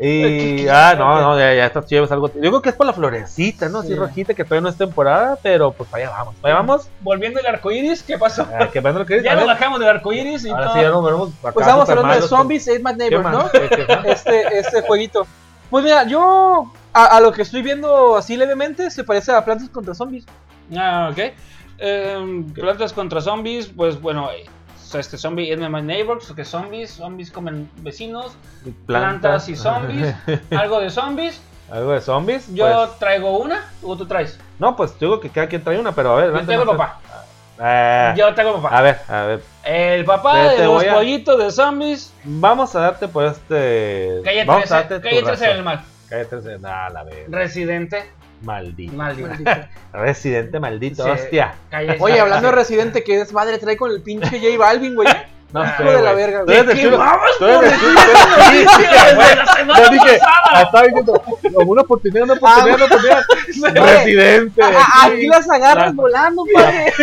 Y, 0.00 0.66
ah, 0.70 0.94
no, 0.98 1.20
no, 1.20 1.38
ya, 1.38 1.54
ya 1.54 1.66
estas 1.66 1.86
chivas 1.86 2.10
algo. 2.10 2.28
Yo 2.34 2.40
creo 2.40 2.62
que 2.62 2.70
es 2.70 2.74
por 2.74 2.86
la 2.86 2.92
florecita, 2.92 3.68
¿no? 3.68 3.78
Así 3.78 3.88
Sí. 3.88 3.94
rojita, 3.94 4.34
que 4.34 4.42
todavía 4.44 4.62
no 4.62 4.68
es 4.68 4.76
temporada, 4.76 5.38
pero 5.42 5.72
pues 5.72 5.88
para 5.88 6.04
allá 6.04 6.16
vamos. 6.16 6.34
Para 6.40 6.54
allá 6.54 6.62
vamos. 6.66 6.88
Volviendo 7.00 7.40
al 7.40 7.46
arco 7.46 7.70
iris, 7.70 8.02
¿qué 8.02 8.18
pasó? 8.18 8.46
Ah, 8.58 8.68
que 8.72 8.80
vean 8.80 8.98
lo 8.98 9.06
que 9.06 9.14
dice. 9.14 9.26
Ya 9.26 9.36
nos 9.36 9.46
bajamos 9.46 9.78
del 9.80 9.88
arco 9.88 10.12
iris 10.12 10.44
y 10.44 10.50
Ahora 10.50 10.64
todo. 10.64 10.74
sí 10.74 10.80
ya 10.80 10.88
nos 10.90 11.04
veremos. 11.04 11.30
Pues 11.40 11.56
estamos 11.56 11.88
hablando 11.88 12.14
de. 12.14 12.22
Zombies, 12.22 12.66
My 12.82 12.90
¿Qué 12.92 13.10
Neighbor? 13.10 13.30
¿no? 13.30 13.50
Este, 14.04 14.58
este 14.58 14.82
jueguito. 14.82 15.26
Pues 15.70 15.84
mira, 15.84 16.04
yo 16.04 16.72
a, 16.92 17.04
a 17.16 17.20
lo 17.20 17.32
que 17.32 17.42
estoy 17.42 17.62
viendo 17.62 18.16
así 18.16 18.36
levemente 18.36 18.90
se 18.90 19.04
parece 19.04 19.32
a 19.32 19.44
Plantas 19.44 19.68
contra 19.68 19.94
Zombies. 19.94 20.24
Ah, 20.76 21.08
ok. 21.12 21.18
Em, 21.78 22.44
plantas 22.52 22.92
contra 22.92 23.20
zombies, 23.20 23.66
pues 23.66 24.00
bueno, 24.00 24.28
eh, 24.92 24.98
este 24.98 25.16
zombie 25.18 25.52
in 25.52 25.60
my 25.70 25.80
neighbors, 25.82 26.32
que 26.32 26.44
zombies, 26.44 26.90
zombies 26.90 27.30
comen 27.30 27.70
vecinos, 27.76 28.36
plantas 28.86 29.48
y 29.48 29.56
zombies, 29.56 30.14
algo 30.50 30.80
de 30.80 30.90
zombies. 30.90 31.40
¿Algo 31.70 31.92
de 31.92 32.00
zombies? 32.00 32.52
Yo 32.54 32.66
Pues, 32.66 32.98
traigo 32.98 33.38
una, 33.38 33.64
o 33.82 33.96
tú 33.96 34.04
traes. 34.06 34.38
no, 34.58 34.76
pues 34.76 34.92
yo 34.92 35.06
digo 35.08 35.20
que 35.20 35.30
cada 35.30 35.46
quien 35.46 35.62
trae 35.64 35.78
una, 35.78 35.92
pero 35.92 36.12
a 36.12 36.16
ver. 36.16 36.26
Yo 36.28 36.32
Marcelo. 36.34 36.66
papá. 36.76 37.00
Eh, 37.58 38.14
Yo 38.16 38.34
traigo 38.34 38.60
papá. 38.60 38.76
a 38.78 38.82
ver, 38.82 38.98
a 39.08 39.22
ver. 39.22 39.42
El 39.64 40.04
papá 40.04 40.32
Te- 40.34 40.48
de 40.50 40.56
te 40.56 40.64
los 40.64 40.74
voy 40.74 40.86
a- 40.86 40.94
pollitos 40.94 41.38
de 41.38 41.50
zombies. 41.50 42.12
Vamos 42.24 42.74
a 42.74 42.80
darte 42.80 43.06
por 43.08 43.24
este. 43.24 44.20
Calle 44.24 44.44
vamos 44.44 44.64
a 44.64 44.66
13, 44.66 44.74
darte 44.74 44.94
tu 44.96 45.02
calle 45.02 45.22
13 45.22 45.30
razón. 45.44 45.56
del 45.56 45.64
mal. 45.64 45.84
Calle 46.08 46.24
13. 46.26 46.58
Nah, 46.58 46.88
la 46.90 47.04
verga. 47.04 47.24
Residente. 47.38 48.10
Maldito. 48.44 48.92
Maldito. 48.94 49.50
Residente 49.92 50.60
maldito, 50.60 51.04
Sí. 51.04 51.10
hostia. 51.10 51.54
Oye, 52.00 52.20
hablando 52.20 52.48
de 52.48 52.54
Residente, 52.54 53.02
que 53.04 53.18
desmadre 53.18 53.58
trae 53.58 53.76
con 53.76 53.90
el 53.90 54.02
pinche 54.02 54.38
J 54.40 54.58
Balvin, 54.58 54.94
güey. 54.94 55.08
No 55.54 55.62
Ah, 55.62 55.74
sé, 55.76 55.82
hijo 55.84 55.92
de 55.92 56.02
la 56.02 56.12
güey. 56.12 56.24
verga, 56.24 56.38
Tú 56.40 56.44
güey. 56.46 56.56
eres 56.56 56.66
de 56.68 56.74
¿Qué 56.74 56.82
chulo. 56.82 56.98
vamos 56.98 57.30
Tú 57.38 57.44
eres 57.46 57.70
de 57.70 57.78
dije, 59.92 60.18
ah, 60.26 60.62
estaba 60.62 60.84
diciendo, 60.84 61.22
una 61.66 61.82
oportunidad, 61.82 62.24
una 62.24 62.34
oportunidad, 62.34 62.74
una 62.76 62.84
oportunidad. 62.86 63.24
Residente. 63.98 64.62
A- 64.62 64.66
a- 64.68 65.06
Aquí 65.06 65.26
las 65.26 65.48
agarras 65.48 65.94
La- 65.94 66.02
volando, 66.02 66.44
padre. 66.52 66.92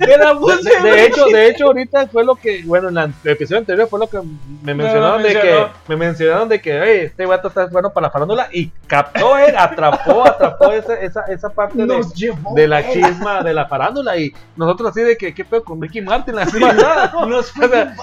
De 0.00 1.06
hecho, 1.06 1.24
de 1.26 1.46
hecho, 1.48 1.66
ahorita 1.68 2.06
fue 2.08 2.22
lo 2.22 2.34
que, 2.34 2.62
bueno, 2.66 2.88
en 2.90 2.98
el 2.98 3.14
episodio 3.24 3.60
anterior 3.60 3.88
fue 3.88 3.98
lo 3.98 4.06
que 4.08 4.18
me 4.62 4.74
mencionaron 4.74 5.22
de 5.22 5.32
que, 5.32 5.66
me 5.88 5.96
mencionaron 5.96 6.48
de 6.50 6.60
que, 6.60 6.70
"Ey, 6.82 7.00
este 7.06 7.24
vato 7.24 7.48
está 7.48 7.64
bueno 7.66 7.90
para 7.90 8.08
la 8.08 8.10
farándula 8.10 8.48
y 8.52 8.70
captó, 8.86 9.38
eh, 9.38 9.54
atrapó, 9.56 10.26
atrapó 10.26 10.70
esa, 10.72 10.94
esa, 11.00 11.22
esa 11.28 11.48
parte 11.48 11.78
de, 11.78 12.68
la 12.68 12.86
chisma 12.92 13.42
de 13.42 13.54
la 13.54 13.66
farándula 13.66 14.18
y 14.18 14.34
nosotros 14.56 14.90
así 14.90 15.00
de 15.02 15.16
que, 15.16 15.32
¿qué 15.34 15.46
pedo 15.46 15.64
con 15.64 15.80
Ricky 15.80 16.02
Martin? 16.02 16.38
Así, 16.38 16.58
¿verdad? 16.62 17.12
Nos 17.26 17.50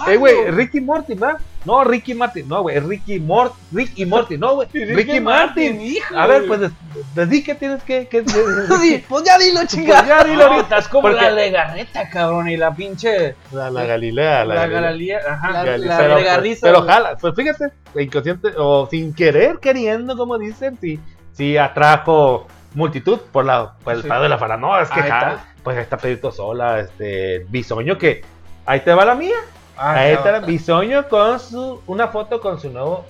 Eh, 0.08 0.18
güey, 0.18 0.52
Ricky 0.52 0.82
Martin, 0.82 1.20
¿verdad? 1.20 1.38
No, 1.66 1.84
Ricky 1.84 2.14
Martin, 2.14 2.48
no, 2.48 2.62
güey, 2.62 2.78
es 2.78 2.84
Ricky 2.84 3.20
Mort, 3.20 3.54
Rick 3.74 3.92
y 3.96 4.06
Morty, 4.06 4.38
no, 4.38 4.56
güey, 4.56 4.70
Ricky, 4.74 5.20
Martin. 5.20 5.82
hijo. 5.82 6.16
A 6.18 6.26
ver, 6.28 6.48
pues, 6.48 6.62
des- 6.62 6.72
desde 7.14 7.44
que 7.44 7.56
tienes 7.56 7.84
que, 7.84 8.08
que, 8.08 8.24
Sí, 8.26 9.04
pues 9.10 9.24
ya 9.26 9.38
dilo, 9.38 9.56
pues 9.60 9.68
chingada. 9.68 10.08
ya 10.08 10.24
dilo 10.24 10.38
No, 10.38 10.44
ahorita. 10.46 10.62
estás 10.64 10.88
como 10.88 11.02
Porque- 11.04 11.22
la 11.22 11.32
legarreta, 11.32 12.10
cabrón, 12.10 12.48
y 12.50 12.56
la 12.58 12.74
pinche. 12.74 13.36
La, 13.52 13.70
la 13.70 13.86
Galilea, 13.86 14.46
la, 14.46 14.56
La, 14.56 14.68
Galilea. 14.68 14.82
Galilea, 14.82 15.20
ajá. 15.30 15.52
La- 15.52 15.78
la 15.78 15.98
pero, 15.98 16.14
pues, 16.14 16.24
regarriza, 16.24 16.60
pero 16.68 16.78
güey. 16.84 16.90
jala, 16.94 17.18
pues 17.18 17.36
fíjate, 17.36 17.66
inconsciente 18.02 18.50
o 18.58 18.88
sin 18.90 19.14
querer, 19.14 19.60
queriendo, 19.60 20.16
como 20.16 20.38
dicen, 20.38 20.78
sí, 20.80 21.00
sí 21.34 21.58
atrajo 21.58 22.48
multitud 22.76 23.20
por 23.32 23.44
la 23.44 23.74
por 23.84 23.94
el 23.94 24.04
Sí. 24.04 24.08
pedo 24.08 24.22
de 24.22 24.30
la 24.30 24.38
faranoia, 24.38 24.78
no, 24.78 24.82
es 24.84 24.90
que 24.90 25.02
Ahí 25.02 25.10
jala, 25.10 25.32
está. 25.34 25.46
pues 25.64 25.76
ahí 25.78 25.84
está 25.84 25.98
Pedrito 25.98 26.32
Sola, 26.32 26.80
este 26.80 27.46
Bisoño 27.50 27.98
que 27.98 28.22
ahí 28.66 28.80
te 28.82 28.94
va 28.94 29.04
la 29.04 29.16
mía, 29.16 29.36
Ah, 29.78 29.94
ahí 29.94 30.14
está. 30.14 30.40
Bisoño 30.40 31.08
con 31.08 31.40
su 31.40 31.82
una 31.88 32.08
foto 32.08 32.40
con 32.42 32.60
su 32.60 32.70
nuevo 32.72 33.06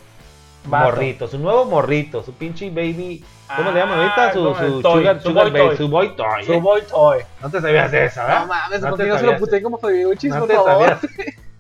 Vato. 0.66 0.86
morrito, 0.86 1.28
su 1.28 1.40
nuevo 1.40 1.66
morrito, 1.66 2.24
su 2.24 2.34
pinche 2.34 2.70
baby, 2.70 3.24
¿cómo 3.56 3.72
le 3.72 3.80
llaman 3.80 4.00
Ah, 4.00 4.02
ahorita? 4.02 4.34
Su, 4.34 4.56
su 4.56 4.82
toy, 4.82 5.00
sugar, 5.00 5.22
su 5.22 5.30
sugar 5.30 5.50
boy 5.50 5.60
baby, 5.62 5.68
toy. 5.70 5.78
su 5.78 5.88
boy 5.88 6.16
toy. 6.16 6.44
Su 6.46 6.62
boy 6.62 6.82
toy. 6.90 7.20
No 7.42 7.50
te 7.50 7.62
sabías 7.62 7.92
de 7.92 8.06
esa, 8.06 8.24
¿verdad? 8.24 8.40
No 8.42 8.48
mames, 8.48 8.82
No 8.82 8.90
¿por 8.90 8.98
te 8.98 9.18
se 9.18 9.26
lo 9.26 9.38
puté 9.38 9.62
como 9.62 9.78
Fabiuchis, 9.78 10.34
No 10.36 10.46
por 10.46 10.56
favor? 10.56 10.98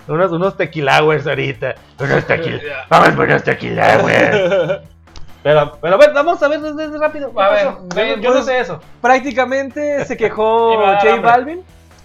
Unos, 0.09 0.31
unos 0.31 0.55
tequilawers 0.57 1.27
ahorita. 1.27 1.75
Unos 1.99 2.25
tequila. 2.25 2.85
Vamos 2.89 3.09
por 3.09 3.25
unos 3.25 3.43
tequilawers. 3.43 4.81
Pero, 5.43 5.77
pero 5.79 5.95
bueno, 5.95 6.13
vamos 6.13 6.43
a 6.43 6.49
ver 6.49 6.59
desde 6.59 6.97
rápido. 6.97 7.31
¿Qué 7.33 7.41
A 7.41 7.49
ver, 7.93 8.19
yo 8.19 8.33
no 8.33 8.43
sé 8.43 8.59
eso. 8.59 8.81
Prácticamente 8.99 10.03
se 10.03 10.17
quejó 10.17 10.83
a 10.85 10.99
J. 10.99 11.21
Balvin 11.21 11.61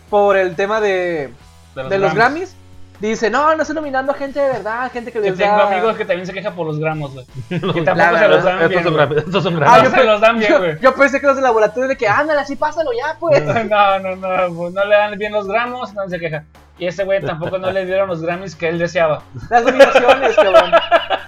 por 0.09 0.37
el 0.37 0.55
tema 0.55 0.81
de, 0.81 1.33
de 1.75 1.99
los 1.99 2.15
Grammys. 2.15 2.55
Dice, 3.03 3.29
no, 3.31 3.55
no 3.57 3.63
estoy 3.63 3.75
nominando 3.75 4.13
a 4.13 4.15
gente 4.15 4.39
de 4.39 4.49
verdad, 4.49 4.91
gente 4.93 5.11
que 5.11 5.21
Que 5.21 5.33
tengo 5.33 5.57
da... 5.57 5.67
amigos 5.73 5.97
que 5.97 6.05
también 6.05 6.25
se 6.25 6.33
quejan 6.33 6.55
por 6.55 6.67
los 6.69 6.79
gramos, 6.79 7.13
güey. 7.13 7.27
Que 7.75 7.83
tampoco 7.83 8.17
se 8.19 8.29
los 8.29 8.45
dan 8.45 8.63
Estos 8.63 8.71
bien. 8.71 8.85
son. 9.09 9.19
Estos 9.19 9.43
son 9.43 9.55
Ah, 9.57 9.59
grandes. 9.59 9.83
yo, 9.83 9.91
No 9.91 9.97
se 9.97 10.05
los 10.05 10.21
dan 10.21 10.39
bien, 10.39 10.59
güey. 10.59 10.79
yo 10.81 10.95
pensé 10.95 11.21
que 11.21 11.27
los 11.27 11.35
de 11.37 11.43
laboratorio 11.43 11.89
de 11.89 11.97
que, 11.97 12.07
ándale, 12.07 12.41
así 12.41 12.55
pásalo 12.55 12.91
ya, 12.93 13.17
pues. 13.19 13.43
No, 13.69 13.99
no, 13.99 14.15
no, 14.17 14.55
pues 14.55 14.73
no 14.73 14.85
le 14.85 14.97
dan 14.97 15.19
bien 15.19 15.33
los 15.33 15.49
gramos, 15.49 15.93
no 15.95 16.09
se 16.09 16.21
queja. 16.21 16.45
Y 16.79 16.87
ese 16.87 17.05
güey 17.05 17.21
tampoco 17.21 17.59
no 17.59 17.71
le 17.73 17.85
dieron 17.87 18.09
los 18.09 18.23
Grammys 18.23 18.57
que 18.57 18.69
él 18.69 18.79
deseaba. 18.79 19.23
Las 19.51 19.63
nominaciones, 19.65 20.35
cabrón. 20.37 20.71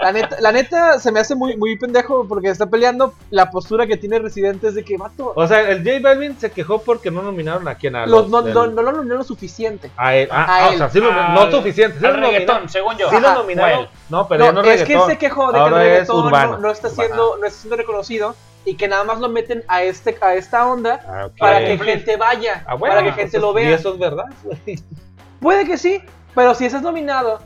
La 0.00 0.12
neta, 0.12 0.36
la 0.40 0.50
neta 0.52 0.98
se 0.98 1.12
me 1.12 1.20
hace 1.20 1.34
muy, 1.34 1.56
muy 1.56 1.76
pendejo 1.78 2.26
porque 2.26 2.48
está 2.48 2.66
peleando 2.66 3.12
la 3.30 3.50
postura 3.50 3.86
que 3.86 3.96
tiene 3.96 4.18
Residente 4.18 4.68
es 4.68 4.74
de 4.74 4.82
que, 4.84 4.96
vato, 4.96 5.32
O 5.36 5.46
sea, 5.46 5.68
el 5.70 5.84
J 5.84 6.00
Balvin 6.02 6.38
se 6.38 6.50
quejó 6.50 6.80
porque 6.82 7.10
no 7.10 7.20
nominaron 7.22 7.68
a 7.68 7.74
quien 7.74 7.94
a 7.96 8.06
los- 8.06 8.22
los 8.22 8.30
no, 8.30 8.42
del- 8.42 8.54
no, 8.54 8.66
no 8.66 8.82
lo 8.82 8.92
nominaron 8.92 9.18
lo 9.18 9.24
suficiente. 9.24 9.90
a 9.96 10.14
él. 10.16 10.28
Ah, 10.32 10.44
a 10.44 10.56
ah, 10.64 10.68
o 10.68 10.72
él. 10.72 10.78
sea, 10.78 10.88
sí 10.90 11.00
lo, 11.00 11.12
Al- 11.12 11.34
no 11.34 11.50
suficiente. 11.50 11.98
Sí 12.00 12.06
al 12.06 12.12
lo 12.14 12.20
nominaron. 12.20 12.46
reggaetón, 12.46 12.68
según 12.70 12.96
yo. 12.96 13.10
Sí 13.10 13.20
lo 13.20 13.34
nominaron. 13.34 13.88
No, 14.08 14.26
pero 14.26 14.46
no 14.46 14.52
No, 14.52 14.60
es 14.62 14.66
que 14.66 14.72
él 14.72 14.78
reggaetón. 14.88 15.10
se 15.10 15.18
quejó 15.18 15.52
de 15.52 15.58
que 15.58 15.64
el 15.66 15.74
reggaetón 15.74 16.26
urbano. 16.26 16.52
no, 16.52 16.58
no 16.58 16.70
está 16.70 16.88
siendo, 16.88 17.36
no 17.36 17.46
está 17.46 17.60
siendo 17.60 17.76
reconocido 17.76 18.34
y 18.64 18.76
que 18.76 18.88
nada 18.88 19.04
más 19.04 19.20
lo 19.20 19.28
meten 19.28 19.64
a 19.68 19.82
este 19.82 20.16
a 20.20 20.34
esta 20.34 20.66
onda 20.66 21.00
Ah, 21.08 21.28
para 21.38 21.58
que 21.60 21.78
gente 21.78 22.16
vaya, 22.16 22.64
Ah, 22.66 22.74
bueno, 22.74 22.94
para 22.96 23.06
que 23.06 23.22
gente 23.22 23.38
lo 23.38 23.52
Y 23.52 23.64
vea. 23.66 23.76
eso 23.76 23.92
es 23.92 23.98
verdad. 23.98 24.24
Puede 25.40 25.64
que 25.66 25.78
sí, 25.78 26.02
pero 26.34 26.54
si 26.54 26.66
estás 26.66 26.82
nominado 26.82 27.38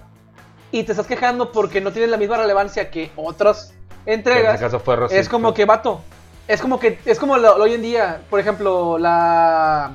y 0.74 0.82
te 0.82 0.90
estás 0.90 1.06
quejando 1.06 1.52
porque 1.52 1.80
no 1.80 1.92
tienes 1.92 2.10
la 2.10 2.16
misma 2.16 2.36
relevancia 2.36 2.90
que 2.90 3.12
otras 3.14 3.72
En 4.06 4.14
entregas, 4.14 4.56
ese 4.56 4.64
caso 4.64 4.80
fue 4.80 4.94
es 4.94 5.00
Rosita. 5.00 5.30
como 5.30 5.54
que 5.54 5.64
vato. 5.66 6.00
Es 6.48 6.60
como 6.60 6.80
que 6.80 6.98
es 7.04 7.20
como 7.20 7.36
lo, 7.36 7.56
lo 7.56 7.62
hoy 7.64 7.74
en 7.74 7.82
día, 7.82 8.22
por 8.28 8.40
ejemplo, 8.40 8.98
la 8.98 9.92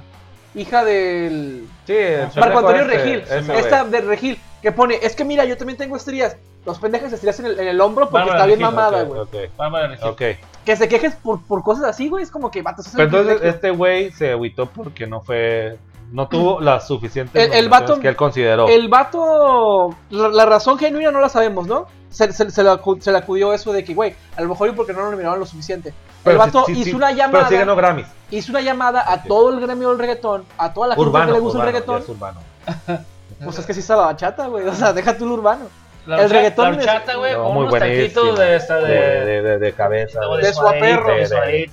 hija 0.55 0.85
del 0.85 1.67
Sí, 1.85 1.93
el 1.97 2.29
Marco 2.37 2.59
Antonio 2.59 2.83
este, 2.83 2.97
Regil, 2.97 3.23
esta 3.55 3.83
de 3.83 4.01
Regil, 4.01 4.39
que 4.61 4.71
pone, 4.71 4.97
es 5.01 5.17
que 5.17 5.25
mira, 5.25 5.43
yo 5.43 5.57
también 5.57 5.77
tengo 5.77 5.97
estrías. 5.97 6.37
Los 6.65 6.79
pendejos 6.79 7.11
estrías 7.11 7.37
en 7.41 7.47
el, 7.47 7.59
en 7.59 7.67
el 7.67 7.81
hombro 7.81 8.09
porque 8.09 8.29
Bárbara 8.29 8.37
está 8.37 8.45
bien 8.47 8.59
Regil, 8.59 8.75
mamada, 8.75 9.03
güey. 9.03 9.19
ok, 9.21 9.57
Bárbara 9.57 9.87
Regil. 9.89 10.07
ok. 10.07 10.21
Que 10.65 10.75
se 10.77 10.87
quejes 10.87 11.15
por, 11.15 11.41
por 11.45 11.61
cosas 11.61 11.83
así, 11.85 12.07
güey, 12.07 12.23
es 12.23 12.31
como 12.31 12.51
que 12.51 12.61
vato. 12.61 12.81
es 12.83 12.89
Pero 12.95 13.03
entonces 13.03 13.41
este 13.43 13.71
güey 13.71 14.11
se 14.11 14.31
agüitó 14.31 14.67
porque 14.67 15.07
no 15.07 15.19
fue. 15.19 15.77
No 16.11 16.27
tuvo 16.27 16.59
las 16.59 16.87
suficientes 16.87 17.43
El- 17.45 17.53
el 17.53 17.69
vato- 17.69 17.99
que 17.99 18.07
él 18.07 18.15
consideró. 18.15 18.67
El 18.67 18.87
vato, 18.89 19.95
la, 20.09 20.29
la 20.29 20.45
razón 20.45 20.77
genuina 20.77 21.11
no 21.11 21.19
la 21.21 21.29
sabemos, 21.29 21.67
¿no? 21.67 21.85
Se, 22.09 22.31
se, 22.33 22.49
se 22.49 22.63
le, 22.63 22.71
acu- 22.71 22.99
se 22.99 23.11
le 23.11 23.19
acudió 23.19 23.53
eso 23.53 23.71
de 23.71 23.83
que, 23.83 23.93
güey, 23.93 24.15
a 24.35 24.41
lo 24.41 24.49
mejor 24.49 24.69
y 24.69 24.71
porque 24.71 24.93
no 24.93 25.01
lo 25.03 25.11
nominaron 25.11 25.39
lo 25.39 25.45
suficiente. 25.45 25.93
Pero 26.23 26.33
el 26.33 26.37
vato 26.39 26.63
sí- 26.65 26.73
sí- 26.73 26.81
hizo 26.81 26.89
sí, 26.91 26.95
una 26.95 27.07
Pero 27.07 27.17
llamada, 27.17 27.47
sí 27.49 27.55
ganó 27.55 27.75
Grammys. 27.75 28.07
hizo 28.31 28.51
una 28.51 28.61
llamada 28.61 29.03
a 29.11 29.21
todo 29.23 29.53
el 29.53 29.59
gremio 29.61 29.89
del 29.89 29.99
reggaetón, 29.99 30.45
a 30.57 30.73
toda 30.73 30.87
la 30.87 30.95
gente 30.95 31.07
Urbano. 31.07 31.25
que 31.27 31.31
le 31.33 31.39
gusta 31.39 31.57
urbano, 31.59 31.69
el 31.69 31.73
reggaetón. 31.73 32.01
es 32.01 32.09
urbano. 32.09 32.39
Pues 33.43 33.57
es 33.57 33.65
que 33.65 33.73
sí 33.73 33.79
está 33.79 33.95
la 33.95 34.03
bachata, 34.07 34.47
güey. 34.47 34.67
O 34.67 34.73
sea, 34.73 34.91
deja 34.91 35.17
tú 35.17 35.23
el 35.23 35.31
urbano. 35.31 35.67
La 36.05 36.23
El 36.23 36.29
reggaetón 36.29 36.75
La 36.75 36.81
es- 36.81 36.87
horchata, 36.87 37.15
güey, 37.15 37.33
No, 37.33 37.49
unos 37.51 37.69
buenísimo. 37.69 38.21
taquitos 38.23 38.39
de 38.39 38.55
esta 38.57 38.75
De, 38.79 38.87
de... 38.93 39.41
de, 39.41 39.59
de, 39.59 39.73
cabeza. 39.73 40.19
de, 40.19 40.37
De, 40.41 40.47
de 40.47 40.53
suaperro. 40.53 41.15
de 41.15 41.69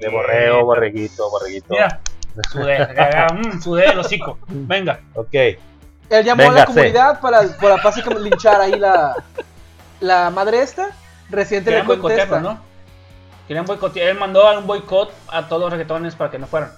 de 0.00 0.08
borreo, 0.08 0.64
borreguito, 0.64 1.30
borreguito. 1.30 1.66
Mira, 1.68 2.00
sudé, 2.50 2.78
mm, 3.34 3.60
sudé 3.62 3.84
el 3.86 3.98
hocico. 3.98 4.38
Venga. 4.48 5.00
Ok. 5.14 5.34
Él 5.34 6.24
llamó 6.24 6.42
a 6.50 6.52
la 6.52 6.66
comunidad 6.66 7.20
para, 7.20 7.42
para 7.60 7.76
básicamente 7.76 8.22
linchar 8.28 8.60
ahí 8.60 8.78
la, 8.78 9.14
la 10.00 10.30
madre 10.30 10.60
esta. 10.62 10.88
Residente 11.30 11.70
le 11.70 11.76
Querían 11.78 11.86
boicotearlo, 11.86 12.34
contesta. 12.34 12.54
¿no? 12.54 12.60
Querían 13.48 13.64
boicotear. 13.64 14.08
Él 14.08 14.18
mandó 14.18 14.46
a 14.46 14.58
un 14.58 14.66
boicot 14.66 15.12
a 15.28 15.48
todos 15.48 15.62
los 15.62 15.70
reggaetones 15.70 16.14
para 16.14 16.30
que 16.30 16.38
no 16.38 16.46
fueran. 16.46 16.70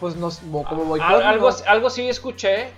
Pues 0.00 0.16
no, 0.16 0.28
como 0.64 0.84
boicot. 0.84 1.08
Al- 1.08 1.22
algo, 1.22 1.50
no. 1.50 1.56
algo 1.66 1.90
sí 1.90 2.08
escuché. 2.08 2.70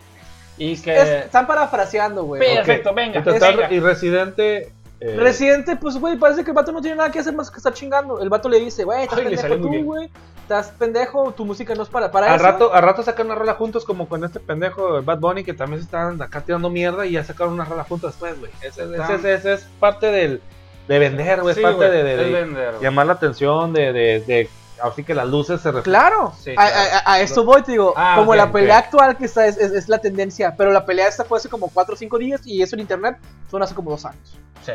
Y 0.58 0.76
que. 0.80 0.94
Es- 0.96 1.08
están 1.24 1.46
parafraseando, 1.46 2.24
güey. 2.24 2.40
Perfecto, 2.40 2.92
venga, 2.94 3.20
Y, 3.20 3.22
total, 3.22 3.56
venga. 3.56 3.72
y 3.72 3.80
Residente. 3.80 4.72
eh, 5.00 5.16
Residente, 5.18 5.76
pues, 5.76 5.96
güey, 5.98 6.16
parece 6.16 6.44
que 6.44 6.50
el 6.50 6.54
vato 6.54 6.72
no 6.72 6.80
tiene 6.80 6.96
nada 6.96 7.10
que 7.10 7.18
hacer 7.18 7.34
más 7.34 7.50
que 7.50 7.56
estar 7.56 7.72
chingando. 7.72 8.20
El 8.20 8.28
vato 8.28 8.48
le 8.48 8.60
dice, 8.60 8.84
güey, 8.84 9.02
estás 9.04 9.18
le 9.18 9.24
pendejo 9.36 9.56
tú, 9.56 9.84
güey. 9.84 10.10
Estás 10.46 10.68
pendejo, 10.78 11.32
tu 11.32 11.44
música 11.44 11.74
no 11.74 11.82
es 11.82 11.88
para, 11.88 12.12
para 12.12 12.28
al 12.28 12.36
eso. 12.36 12.44
rato, 12.44 12.72
al 12.72 12.80
rato 12.80 13.02
sacan 13.02 13.26
una 13.26 13.34
rola 13.34 13.54
juntos 13.54 13.84
como 13.84 14.08
con 14.08 14.22
este 14.22 14.38
pendejo 14.38 15.02
Bad 15.02 15.18
Bunny 15.18 15.42
que 15.42 15.54
también 15.54 15.80
se 15.80 15.86
estaban 15.86 16.22
acá 16.22 16.40
tirando 16.42 16.70
mierda 16.70 17.04
y 17.04 17.10
ya 17.12 17.24
sacaron 17.24 17.54
una 17.54 17.64
rola 17.64 17.82
juntos 17.82 18.12
después, 18.12 18.38
güey. 18.38 18.52
Ese, 18.62 18.84
ese- 18.84 19.14
ese- 19.16 19.34
ese 19.34 19.52
es 19.54 19.66
parte 19.80 20.06
del 20.12 20.40
de 20.86 20.98
vender, 21.00 21.40
güey, 21.42 21.52
Sí, 21.52 21.60
es 21.60 21.66
parte 21.66 21.90
de, 21.90 22.04
de- 22.04 22.30
vender, 22.30 22.74
llamar 22.80 23.06
la 23.06 23.14
atención, 23.14 23.72
de, 23.72 23.92
de, 23.92 24.20
de 24.20 24.48
así 24.80 25.02
que 25.02 25.16
las 25.16 25.26
luces 25.26 25.60
se 25.60 25.72
reflejan. 25.72 25.82
Claro, 26.10 26.32
Sí, 26.38 26.52
a, 26.52 26.54
claro. 26.54 26.90
a- 27.04 27.12
a 27.14 27.20
eso 27.22 27.44
voy, 27.44 27.62
te 27.62 27.72
digo. 27.72 27.92
Ah, 27.96 28.14
como 28.16 28.32
la 28.36 28.52
pelea 28.52 28.78
actual 28.78 29.16
que 29.16 29.24
está 29.24 29.48
es, 29.48 29.56
es- 29.56 29.72
es 29.72 29.88
la 29.88 29.98
tendencia, 29.98 30.54
pero 30.56 30.70
la 30.70 30.86
pelea 30.86 31.08
esta 31.08 31.24
fue 31.24 31.38
hace 31.38 31.48
como 31.48 31.68
4 31.74 31.94
o 31.94 31.98
5 31.98 32.18
días 32.18 32.40
y 32.46 32.62
eso 32.62 32.76
en 32.76 32.80
internet 32.82 33.16
son 33.50 33.64
hace 33.64 33.74
como 33.74 33.90
2 33.90 34.04
años. 34.04 34.38
Sí. 34.64 34.74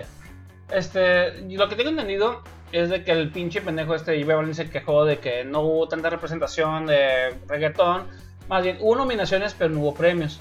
Este, 0.70 1.32
lo 1.50 1.70
que 1.70 1.76
tengo 1.78 1.90
entendido 1.92 2.42
es 2.72 2.90
de 2.90 3.04
que 3.04 3.12
el 3.12 3.30
pinche 3.32 3.62
pendejo 3.62 3.96
este 3.96 4.22
J 4.22 4.36
Balvin 4.36 4.56
se 4.56 4.70
quejó 4.70 5.06
de 5.06 5.20
que 5.20 5.44
no 5.44 5.62
hubo 5.62 5.88
tanta 5.88 6.10
representación 6.10 6.86
de 6.88 7.36
reggaetón. 7.48 8.08
Más 8.48 8.64
bien, 8.64 8.78
hubo 8.82 8.96
nominaciones, 8.96 9.56
pero 9.58 9.70
no 9.74 9.80
hubo 9.82 9.94
premios. 9.94 10.40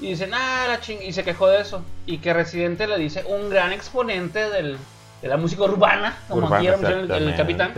Y 0.00 0.08
dicen, 0.08 0.32
ah, 0.34 0.66
la 0.68 0.80
ching... 0.80 1.00
Y 1.02 1.12
se 1.12 1.24
quejó 1.24 1.48
de 1.48 1.60
eso. 1.60 1.82
Y 2.04 2.18
que 2.18 2.34
Residente 2.34 2.86
le 2.86 2.98
dice 2.98 3.24
un 3.26 3.48
gran 3.48 3.72
exponente 3.72 4.50
del, 4.50 4.76
de 5.22 5.28
la 5.28 5.36
música 5.38 5.62
urbana, 5.62 6.18
como 6.28 6.46
Urbana, 6.46 6.56
aquí 6.56 6.66
era 6.66 7.00
el, 7.16 7.34
capitán. 7.36 7.72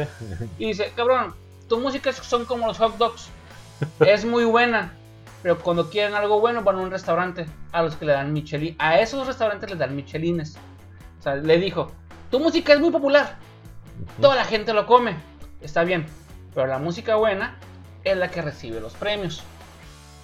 Y 0.58 0.66
dice, 0.66 0.92
cabrón, 0.96 1.34
tu 1.68 1.78
música 1.78 2.10
es- 2.10 2.16
son 2.16 2.44
como 2.44 2.66
los 2.66 2.78
hot 2.78 2.96
dogs. 2.98 3.28
Es 4.00 4.24
muy 4.24 4.44
buena. 4.44 4.92
Pero 5.42 5.58
cuando 5.60 5.88
quieren 5.88 6.14
algo 6.14 6.40
bueno 6.40 6.62
van 6.62 6.76
a 6.76 6.80
un 6.80 6.90
restaurante 6.90 7.46
a 7.70 7.82
los 7.82 7.94
que 7.94 8.04
le 8.06 8.12
dan 8.12 8.32
Michelin. 8.32 8.74
A 8.78 8.98
esos 8.98 9.24
restaurantes 9.26 9.70
les 9.70 9.78
dan 9.78 9.94
Michelines. 9.94 10.56
O 11.20 11.22
sea, 11.22 11.36
le 11.36 11.58
dijo, 11.58 11.92
tu 12.32 12.40
música 12.40 12.72
es 12.72 12.80
muy 12.80 12.90
popular. 12.90 13.36
Toda 14.20 14.36
la 14.36 14.44
gente 14.44 14.72
lo 14.72 14.86
come. 14.86 15.16
Está 15.60 15.84
bien. 15.84 16.06
Pero 16.54 16.66
la 16.66 16.78
música 16.78 17.16
buena 17.16 17.56
es 18.04 18.16
la 18.16 18.30
que 18.30 18.42
recibe 18.42 18.80
los 18.80 18.94
premios. 18.94 19.42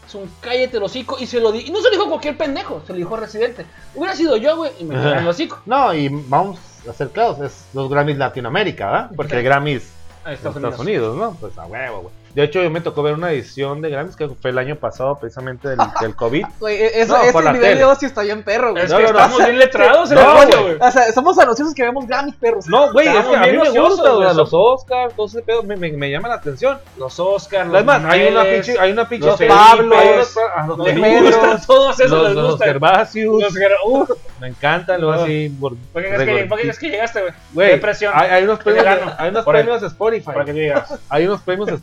Es 0.07 0.15
un 0.15 0.31
cállate 0.41 0.77
el 0.77 0.83
hocico 0.83 1.17
y 1.19 1.27
se 1.27 1.41
lo 1.41 1.53
di. 1.53 1.61
Y 1.67 1.71
no 1.71 1.79
se 1.79 1.85
lo 1.85 1.91
dijo 1.91 2.09
cualquier 2.09 2.37
pendejo, 2.37 2.83
se 2.87 2.93
lo 2.93 2.99
dijo 2.99 3.17
Residente. 3.17 3.65
Hubiera 3.95 4.15
sido 4.15 4.37
yo, 4.37 4.57
güey, 4.57 4.73
y 4.79 4.85
me 4.85 4.95
quedé 4.95 5.19
el 5.19 5.29
hocico. 5.29 5.61
No, 5.67 5.95
y 5.95 6.09
vamos 6.09 6.59
a 6.89 6.93
ser 6.93 7.11
claros, 7.11 7.41
es 7.41 7.67
los 7.73 7.89
Grammys 7.89 8.19
Latinoamérica, 8.19 8.87
¿verdad? 8.87 9.11
Porque 9.17 9.37
el 9.37 9.45
Grammys 9.45 9.91
Ahí 10.25 10.37
en 10.41 10.47
Estados 10.47 10.79
Unidos, 10.79 11.17
¿no? 11.17 11.37
Pues 11.41 11.57
a 11.59 11.67
huevo, 11.67 12.03
güey. 12.03 12.15
De 12.35 12.43
hecho, 12.43 12.61
yo 12.63 12.69
me 12.71 12.81
tocó 12.81 13.03
ver 13.03 13.15
una 13.15 13.31
edición 13.31 13.81
de 13.81 13.91
Grammys 13.91 14.17
que 14.17 14.29
fue 14.29 14.51
el 14.51 14.59
año 14.59 14.77
pasado, 14.77 15.19
precisamente 15.21 15.69
del, 15.69 15.79
del 16.01 16.17
COVID. 16.17 16.45
Güey, 16.59 16.77
e- 16.83 17.01
eso, 17.03 17.17
No, 17.17 17.23
ese 17.23 17.33
por 17.33 17.45
la 17.45 17.53
video 17.53 17.65
tele. 17.65 17.79
de 17.79 17.85
ocio 17.85 18.09
está 18.09 18.23
bien 18.23 18.43
perro, 18.43 18.73
güey. 18.73 18.85
Es 18.85 18.91
No, 18.91 18.97
que 18.99 19.03
no, 19.05 19.13
no. 19.13 19.19
estamos 19.19 19.39
bien 19.45 19.59
letrados 19.59 20.11
en 20.11 20.17
No, 20.17 20.43
el 20.43 20.49
rollo, 20.53 20.63
güey. 20.65 20.77
O 20.81 20.91
sea, 20.91 21.13
somos 21.13 21.39
ansiosos 21.39 21.75
que 21.75 21.83
vemos 21.85 22.07
Grammys 22.07 22.35
perros. 22.37 22.67
No, 22.67 22.93
güey, 22.93 23.07
es 23.09 23.25
que 23.25 23.37
a 23.37 23.41
mí 23.43 23.53
me 23.57 23.71
gusta, 23.81 24.11
güey. 24.11 24.35
los 24.35 24.49
Oscars, 24.53 25.15
todo 25.15 25.27
ese 25.27 25.43
pedo, 25.43 25.63
me, 25.63 25.77
me, 25.77 25.93
me 25.93 26.11
llama 26.11 26.29
la 26.29 26.35
atención. 26.35 26.79
Los 26.97 27.21
Oscars, 27.21 27.67
los 27.67 27.75
Además, 27.77 28.03
hay 28.07 28.27
una 28.29 28.43
pinche, 28.45 28.79
hay 28.81 28.93
una 28.93 29.09
pinche 29.09 29.27
los 29.29 29.41
unos- 29.41 30.37
a 30.57 30.67
los 30.67 30.79
los 30.79 30.89
Pedros, 30.89 31.67
todos 31.67 32.01
esos, 32.01 32.11
los, 32.11 32.27
les 32.29 32.35
los 32.37 32.51
gustan. 32.53 32.69
Gervasius, 32.69 33.43
Los 33.43 33.55
Ger- 33.55 33.71
uh, 33.87 34.07
me 34.41 34.49
encantan, 34.49 35.01
luego 35.01 35.17
No. 35.17 35.23
así, 35.23 35.49
por, 35.61 35.77
¿Por 35.93 36.03
qué 36.03 36.09
crees 36.57 36.79
que, 36.79 36.91
llegaste, 36.91 37.21
güey? 37.21 37.33
Güey, 37.53 37.71
Depresión. 37.71 38.13
hay, 38.15 38.43
unos 38.45 38.59
premios, 38.59 38.87
hay 39.19 39.29
unos 39.31 39.45
premios 39.45 39.81
de 39.81 39.87
Spotify. 39.87 40.25
Para 40.25 40.45
que 40.45 40.53
tú 40.53 40.59
digas. 40.59 40.99
Hay 41.09 41.27
unos 41.27 41.41
premios 41.43 41.67
de 41.69 41.75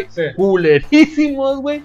Spotify 0.00 0.28
Sí. 0.30 0.34
culerísimos, 0.36 1.58
güey. 1.60 1.82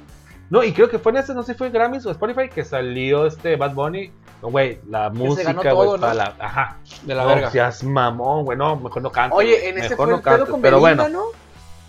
No, 0.49 0.63
y 0.63 0.73
creo 0.73 0.89
que 0.89 0.99
fue 0.99 1.13
en 1.13 1.19
ese, 1.19 1.33
no 1.33 1.43
sé 1.43 1.53
si 1.53 1.57
fue 1.57 1.69
Grammys 1.69 2.05
o 2.05 2.11
Spotify 2.11 2.49
que 2.49 2.65
salió 2.65 3.25
este 3.25 3.55
Bad 3.55 3.73
Bunny. 3.73 4.11
No, 4.41 4.49
güey, 4.49 4.79
la 4.89 5.09
música, 5.09 5.53
güey, 5.53 5.87
todo, 5.87 5.99
para 5.99 6.13
¿no? 6.13 6.17
la. 6.19 6.35
Ajá. 6.39 6.77
De 7.03 7.15
la 7.15 7.23
no, 7.23 7.29
verga. 7.29 7.51
seas 7.51 7.83
mamón, 7.83 8.43
güey. 8.43 8.57
No, 8.57 8.75
mejor 8.75 9.01
no 9.01 9.11
cantes. 9.11 9.37
Oye, 9.37 9.69
en 9.69 9.77
ese 9.77 9.89
mejor 9.91 9.97
fue 9.97 10.07
no 10.07 10.15
el 10.17 10.21
pedo 10.23 10.33
cantes, 10.33 10.49
con 10.49 10.61
Pero 10.61 10.81
Belinda, 10.81 11.03
bueno, 11.03 11.19
¿no? 11.19 11.25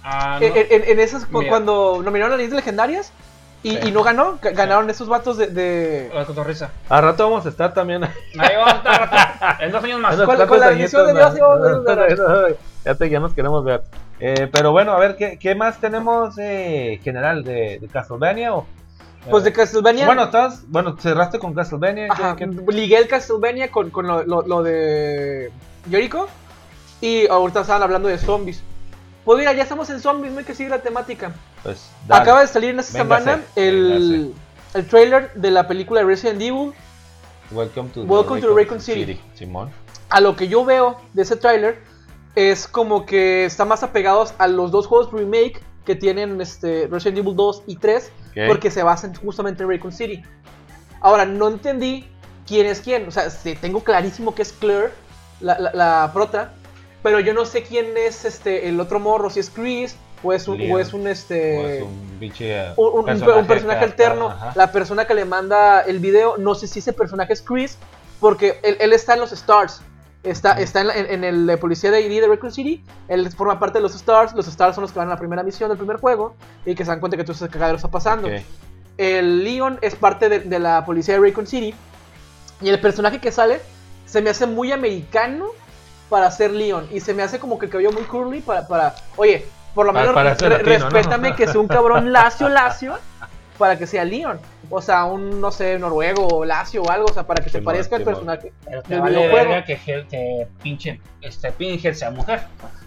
Ah, 0.05 0.39
no. 0.41 0.47
En, 0.47 0.53
en- 0.57 0.85
en 0.91 1.01
esas, 1.01 1.29
Mira. 1.31 1.49
cuando 1.49 2.01
nominaron 2.05 2.35
a 2.35 2.37
las 2.37 2.45
Islas 2.45 2.59
Legendarias 2.61 3.13
y, 3.65 3.71
Sí. 3.77 3.79
y 3.89 3.91
no 3.91 4.03
ganó, 4.03 4.39
ga- 4.41 4.55
ganaron 4.55 4.91
esos 4.91 5.09
vatos 5.09 5.39
de... 5.39 5.47
de- 5.49 6.11
La 6.15 6.25
cotorriza. 6.27 6.71
al 6.89 7.03
rato 7.03 7.25
vamos 7.31 7.47
a 7.47 7.49
estar 7.49 7.73
también. 7.75 8.05
Ahí 8.05 8.57
va 8.57 8.71
a 8.71 8.77
estar. 8.77 9.57
En 9.61 9.73
dos 9.73 9.83
años 9.83 10.01
más. 10.01 10.17
con- 10.17 10.47
con 10.47 10.61
la 10.61 10.71
edición 10.73 11.07
de. 11.07 11.13
Dios, 11.15 11.35
Ya, 12.85 12.95
te, 12.95 13.09
ya 13.11 13.19
nos 13.21 13.33
queremos 13.33 13.65
ver. 13.65 13.83
Eh, 14.25 14.49
pero 14.53 14.71
bueno, 14.71 14.93
a 14.93 15.01
ver, 15.01 15.17
¿qué, 15.17 15.37
qué 15.37 15.57
más 15.57 15.81
tenemos 15.81 16.37
eh, 16.39 17.01
general 17.03 17.43
de, 17.43 17.79
de 17.81 17.89
Castlevania? 17.89 18.55
O, 18.55 18.67
Pues 19.29 19.43
de 19.43 19.53
Castlevania... 19.53 20.07
Bueno, 20.07 20.23
estás, 20.23 20.63
bueno, 20.69 20.97
cerraste 20.97 21.41
con 21.41 21.55
Castlevania. 21.55 22.07
¿qué- 22.07 22.23
Ajá, 22.23 22.37
qué- 22.37 22.47
ligué 22.47 22.99
el 22.99 23.09
Castlevania 23.09 23.73
con, 23.73 23.91
con 23.91 24.07
lo, 24.07 24.23
lo- 24.23 24.43
lo 24.43 24.63
de 24.63 25.51
Jericho 25.91 26.29
y 27.01 27.27
ahorita 27.27 27.63
estaban 27.63 27.83
hablando 27.83 28.09
de 28.09 28.17
zombies. 28.17 28.63
Pues 29.25 29.41
mira, 29.41 29.53
ya 29.55 29.65
estamos 29.65 29.91
en 29.91 29.99
zombies, 30.01 30.33
no 30.33 30.39
hay 30.39 30.45
que 30.45 30.55
seguir 30.55 30.71
la 30.71 30.79
temática. 30.83 31.33
Pues, 31.65 31.91
dale. 32.07 32.23
Acaba 32.23 32.41
de 32.43 32.47
salir 32.47 32.71
en 32.71 32.79
esta 32.79 33.03
Véngase, 33.03 33.25
semana 33.25 33.43
el, 33.57 34.35
el 34.75 34.87
trailer 34.87 35.33
de 35.35 35.51
la 35.51 35.67
película 35.67 36.01
de 36.01 36.07
Resident 36.07 36.41
Evil. 36.41 36.73
Welcome 37.51 37.89
to, 37.91 38.03
Welcome 38.05 38.41
to 38.41 38.57
Raccoon 38.57 38.81
City. 38.81 39.21
Simón. 39.35 39.71
A 40.11 40.21
lo 40.21 40.37
que 40.37 40.47
yo 40.47 40.65
veo 40.65 41.01
de 41.13 41.23
ese 41.23 41.35
trailer 41.35 41.79
es 42.35 42.67
como 42.67 43.05
que 43.07 43.45
está 43.45 43.65
más 43.65 43.83
apegados 43.83 44.35
a 44.39 44.49
los 44.49 44.71
dos 44.71 44.87
juegos 44.87 45.13
remake 45.13 45.61
que 45.85 45.95
tienen 45.95 46.41
este 46.41 46.87
Resident 46.91 47.19
Evil 47.19 47.37
2 47.37 47.65
y 47.67 47.77
3 47.77 48.13
Ok. 48.31 48.39
porque 48.47 48.71
se 48.71 48.83
basan 48.83 49.15
justamente 49.15 49.63
en 49.63 49.71
Raccoon 49.71 49.93
City. 49.93 50.23
Ahora, 51.01 51.25
no 51.25 51.49
entendí 51.49 52.07
quién 52.47 52.67
es 52.67 52.81
quién. 52.81 53.07
O 53.09 53.11
sea, 53.11 53.29
tengo 53.61 53.83
clarísimo 53.83 54.35
que 54.35 54.43
es 54.43 54.53
Claire, 54.53 54.91
la, 55.41 55.59
la, 55.59 55.73
la 55.75 56.11
prota, 56.15 56.55
pero 57.03 57.21
yo 57.21 57.35
no 57.35 57.45
sé 57.45 57.63
quién 57.63 57.97
es 57.97 58.25
este 58.25 58.69
el 58.69 58.81
otro 58.81 59.01
morro, 59.01 59.29
si 59.29 59.41
es 59.41 59.51
Chris 59.51 59.97
o 60.23 60.33
es 60.33 60.47
un, 60.47 60.59
Leon. 60.59 60.73
o 60.73 60.79
es 60.79 60.93
un 60.93 61.07
este... 61.09 61.83
O 62.77 63.09
es 63.09 63.21
un 63.21 63.47
personaje, 63.47 63.85
alterno, 63.85 64.29
ajá. 64.29 64.53
la 64.55 64.71
persona 64.71 65.05
que 65.05 65.15
le 65.15 65.25
manda 65.25 65.81
el 65.81 65.99
video, 65.99 66.37
no 66.39 66.55
sé 66.55 66.69
si 66.69 66.79
ese 66.79 66.93
personaje 66.93 67.33
es 67.33 67.43
Chris, 67.43 67.77
porque 68.21 68.61
él, 68.63 68.77
él 68.79 68.93
está 68.93 69.15
en 69.15 69.21
los 69.21 69.33
stars. 69.33 69.83
Está, 70.23 70.53
está 70.53 70.81
en, 70.83 70.87
la- 70.87 70.95
en- 70.95 71.25
en 71.25 71.25
el 71.51 71.59
policía 71.59 71.91
de 71.91 72.01
ID 72.03 72.21
de 72.21 72.29
Raccoon 72.29 72.53
City. 72.53 72.85
Él 73.09 73.29
forma 73.33 73.59
parte 73.59 73.79
de 73.79 73.83
los 73.83 73.95
Stars. 73.95 74.33
Los 74.35 74.47
Stars 74.47 74.75
son 74.77 74.83
los 74.83 74.93
que 74.93 74.99
van 74.99 75.09
a 75.09 75.13
la 75.13 75.17
primera 75.17 75.43
misión 75.43 75.69
del 75.69 75.79
primer 75.79 75.97
juego. 75.97 76.35
Y 76.65 76.75
que 76.75 76.85
se 76.85 76.91
dan 76.91 77.01
cuenta 77.01 77.17
que 77.17 77.25
todo 77.25 77.33
ese 77.33 77.49
cagadero 77.49 77.77
está 77.77 77.89
pasando. 77.91 78.29
El 78.99 79.43
Leon 79.43 79.79
es 79.83 79.95
parte 79.97 80.29
de, 80.29 80.41
de 80.41 80.59
la 80.59 80.85
policía 80.85 81.15
de 81.19 81.21
Raccoon 81.27 81.47
City. 81.47 81.75
Y 82.61 82.69
el 82.69 82.79
personaje 82.81 83.19
que 83.21 83.33
sale 83.33 83.61
se 84.07 84.21
me 84.23 84.31
hace 84.31 84.47
muy 84.47 84.71
americano 84.71 85.47
para 86.09 86.31
ser 86.31 86.53
Leon. 86.53 86.87
Y 86.93 87.01
se 87.01 87.15
me 87.15 87.23
hace 87.23 87.39
como 87.41 87.59
que 87.59 87.67
el 87.67 87.73
cabello 87.73 87.91
muy 87.93 88.03
curly 88.03 88.41
para. 88.41 88.69
para 88.69 88.95
oye, 89.17 89.45
por 89.75 89.87
lo 89.87 89.93
menos 89.93 90.15
para 90.15 90.35
ser 90.39 90.51
re- 90.51 90.59
latino, 90.59 90.79
¿no? 90.79 90.91
respétame 90.91 91.35
que 91.35 91.49
sea 91.49 91.61
un 91.61 91.67
cabrón 91.69 92.13
lacio, 92.13 92.49
lacio. 92.49 92.95
Para 93.59 93.77
que 93.79 93.87
sea 93.87 94.05
Leon. 94.05 94.39
O 94.75 94.81
sea, 94.81 95.05
un, 95.05 95.41
no 95.41 95.51
sé, 95.53 95.79
noruego 95.79 96.27
o 96.27 96.45
lacio 96.45 96.83
o 96.83 96.91
algo. 96.91 97.07
O 97.11 97.13
sea, 97.13 97.25
para 97.27 97.45
que 97.45 97.51
se 97.51 97.61
parezca 97.61 97.97
al 97.97 98.03
personaje. 98.05 98.53
Pero 98.65 98.83
te 98.83 98.99
vale 98.99 99.29
verga 99.29 99.65
que, 99.65 99.77
Hel- 99.79 100.07
que 100.09 100.47
pinche 100.63 100.99
este 101.21 101.53
Pinhead 101.53 101.93
sea 101.95 102.11
mujer. 102.11 102.41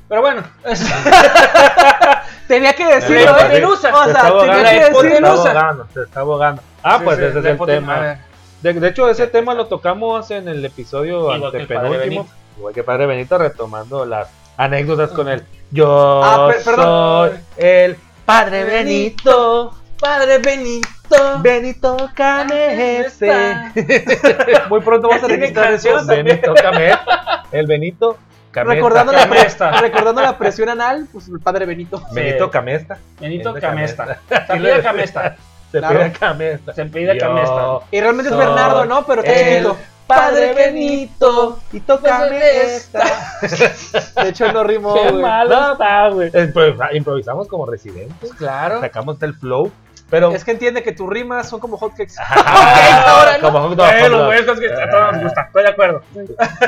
Pero 0.09 0.21
bueno, 0.21 0.43
es- 0.65 0.83
Tenía 2.47 2.73
que 2.73 2.85
decirlo. 2.85 3.31
La 3.35 3.55
¿eh? 3.55 3.65
O 3.65 3.75
Se 3.75 3.81
sea, 3.81 3.91
tenía 3.91 4.63
que 4.63 4.67
se 4.67 4.77
está 4.87 5.01
decirlo. 5.01 5.27
ahogando, 5.27 5.87
se 5.93 6.01
está 6.01 6.19
ahogando. 6.19 6.61
Ah, 6.83 6.97
Sí, 6.99 7.03
pues 7.05 7.17
sí, 7.17 7.23
ese 7.25 7.39
es 7.39 7.45
el 7.45 7.57
tema. 7.59 8.19
De, 8.61 8.73
de 8.73 8.87
hecho, 8.87 9.09
ese 9.09 9.27
tema 9.27 9.53
lo 9.53 9.67
tocamos 9.67 10.29
en 10.31 10.47
el 10.47 10.63
episodio 10.65 11.35
Igual 11.35 11.51
que 11.51 11.57
el 11.57 11.67
padre 11.67 11.87
antepenúltimo. 11.87 12.27
Igual 12.57 12.73
que 12.73 12.83
Padre 12.83 13.05
Benito, 13.05 13.37
retomando 13.37 14.05
las 14.05 14.29
anécdotas 14.57 15.11
con 15.11 15.27
él. 15.27 15.43
Yo 15.71 16.23
Ah, 16.23 16.51
soy 16.63 17.31
el 17.57 17.97
Padre 18.25 18.63
Benito. 18.63 19.73
Padre 19.99 20.39
Benito. 20.39 20.89
Benito 21.41 21.97
Camese. 22.15 23.55
Muy 24.69 24.81
pronto 24.81 25.07
vamos 25.07 25.23
a 25.23 25.27
Tiene 25.27 25.41
registrar 25.41 25.73
eso. 25.73 26.05
Benito 26.05 26.53
Camese. 26.53 26.97
El 27.51 27.67
Benito 27.67 28.17
Camesta. 28.51 28.73
Recordando 28.75 29.11
la, 29.11 29.19
Camesta. 29.27 29.71
recordando 29.81 30.21
la 30.21 30.37
presión 30.37 30.69
anal, 30.69 31.07
pues 31.11 31.27
el 31.27 31.39
padre 31.39 31.65
Benito. 31.65 32.01
Benito 32.11 32.49
Camesta. 32.49 32.97
Benito 33.19 33.53
Camesta. 33.53 34.19
Camesta. 34.27 34.47
Se 34.47 34.53
pide 34.57 34.81
Camesta. 34.81 35.35
Se 35.71 35.79
Claro. 35.79 35.99
pide 35.99 36.11
Camesta. 36.13 36.73
Se 36.73 36.85
pide 36.85 37.17
Camesta. 37.17 37.79
Y 37.91 37.99
realmente 38.01 38.31
es 38.31 38.37
Bernardo, 38.37 38.85
¿no? 38.85 39.05
Pero 39.05 39.21
está 39.23 39.33
chiquito. 39.37 39.77
Padre 40.07 40.53
Benito. 40.53 41.59
Y 41.73 41.79
tócame 41.79 42.37
esta. 42.75 43.03
De 44.21 44.29
hecho, 44.29 44.51
no 44.53 44.63
rimó, 44.63 44.93
Qué 44.93 45.09
güey. 45.09 45.21
malo 45.21 45.71
está, 45.73 46.09
güey. 46.09 46.29
Improvisa- 46.31 46.93
Improvisamos 46.95 47.47
como 47.47 47.65
residentes. 47.65 48.33
Claro. 48.35 48.79
Sacamos 48.81 49.21
el 49.23 49.33
flow. 49.33 49.71
Pero. 50.09 50.31
Es 50.31 50.43
que 50.43 50.51
entiende 50.51 50.83
que 50.83 50.91
tus 50.91 51.09
rimas 51.09 51.49
son 51.49 51.59
como 51.59 51.77
hotcakes. 51.77 52.13
Ah, 52.29 53.37
como 53.41 53.59
hot 53.61 53.75
dog, 53.75 53.87
Eh, 53.87 54.01
hot 54.01 54.09
los 54.11 54.19
dog. 54.19 54.27
güeyes 54.27 54.59
que 54.75 54.81
a 54.81 54.89
todos 54.89 55.13
nos 55.13 55.23
gusta. 55.23 55.41
Estoy 55.41 55.63
de 55.63 55.69
acuerdo. 55.69 56.01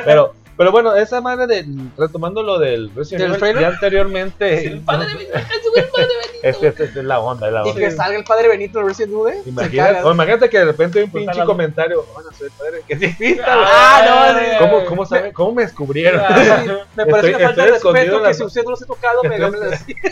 Pero, 0.05 0.34
pero 0.57 0.72
bueno, 0.72 0.95
esa 0.95 1.22
madre 1.22 1.45
de. 1.47 1.65
Retomando 1.97 2.41
lo 2.43 2.57
del 2.59 2.91
Resident 2.95 3.22
¿Del 3.22 3.30
Evil, 3.31 3.39
trailer? 3.39 3.61
ya 3.61 3.68
anteriormente. 3.69 4.68
El 4.68 4.81
padre 4.81 5.07
Benito. 5.14 5.38
Es 5.38 5.76
el 5.76 5.89
padre 5.89 6.07
Benito. 6.07 6.38
Es 6.43 6.64
esta 6.64 6.84
es 6.84 6.95
la 7.05 7.19
onda, 7.19 7.47
es 7.47 7.53
la 7.53 7.59
Y 7.65 7.69
onda. 7.69 7.80
que 7.81 7.91
salga 7.91 8.18
el 8.18 8.23
padre 8.23 8.47
Benito 8.47 8.80
en 8.80 8.88
Resident 8.88 9.14
Evil. 9.14 9.43
se 9.43 9.49
Imagínate, 9.49 10.01
o 10.03 10.11
imagínate 10.11 10.49
que 10.49 10.57
de 10.59 10.65
repente 10.65 10.99
hay 10.99 11.05
un 11.05 11.11
Pues 11.11 11.26
pinche 11.26 11.43
comentario. 11.45 12.05
Bueno, 12.14 12.30
soy 12.38 12.47
el 12.47 12.53
padre. 12.53 12.81
Que 12.88 12.97
sí 13.14 13.38
Ah, 13.45 14.34
no, 14.59 14.59
¿Cómo, 14.59 14.85
cómo, 14.85 15.05
sabe- 15.05 15.31
¿Cómo 15.34 15.51
me 15.53 15.61
descubrieron? 15.64 16.22
Ah, 16.27 16.61
Sí, 16.64 16.72
me 16.95 17.05
parece 17.05 17.30
Estoy- 17.31 17.35
una 17.35 17.47
falta 17.47 17.61
de 17.65 17.72
respeto 17.72 18.23
que 18.23 18.34
si 18.34 18.43
usted 18.43 18.64
no 18.64 18.69
los 18.72 18.81
ha 18.81 18.85
tocado, 18.85 19.23
me 19.23 19.38
ganen 19.38 19.64
así. 19.73 19.93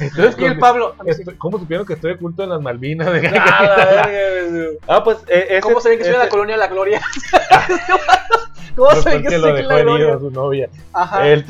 Entonces, 0.00 0.34
Y 0.38 0.44
el 0.44 0.58
Pablo. 0.58 0.94
estoy- 1.06 1.34
¿Cómo 1.36 1.58
supieron 1.58 1.86
que 1.86 1.94
estoy 1.94 2.12
oculto 2.12 2.42
en 2.42 2.50
las 2.50 2.60
Malvinas? 2.60 3.08
Ah, 3.08 3.12
la 3.12 3.76
verga, 4.06 4.50
güey. 4.50 4.78
ah, 4.88 5.04
pues 5.04 5.18
eh, 5.28 5.46
ese, 5.50 5.60
¿Cómo 5.60 5.80
se 5.80 5.88
ve 5.90 5.98
que 5.98 6.04
soy 6.04 6.12
de 6.12 6.18
la 6.18 6.28
colonia 6.28 6.56
La 6.56 6.66
Gloria? 6.68 7.00
¿Cómo 8.76 8.88
pues 8.90 9.04
ve 9.04 9.22
que 9.22 9.38
lo 9.38 9.46
de 9.48 9.52
dejó 9.54 9.68
la 9.68 9.74
herido 9.78 9.94
Gloria? 9.96 10.14
a 10.14 10.18
su 10.18 10.30
novia. 10.30 10.68
Ajá. 10.92 11.28
El- 11.28 11.44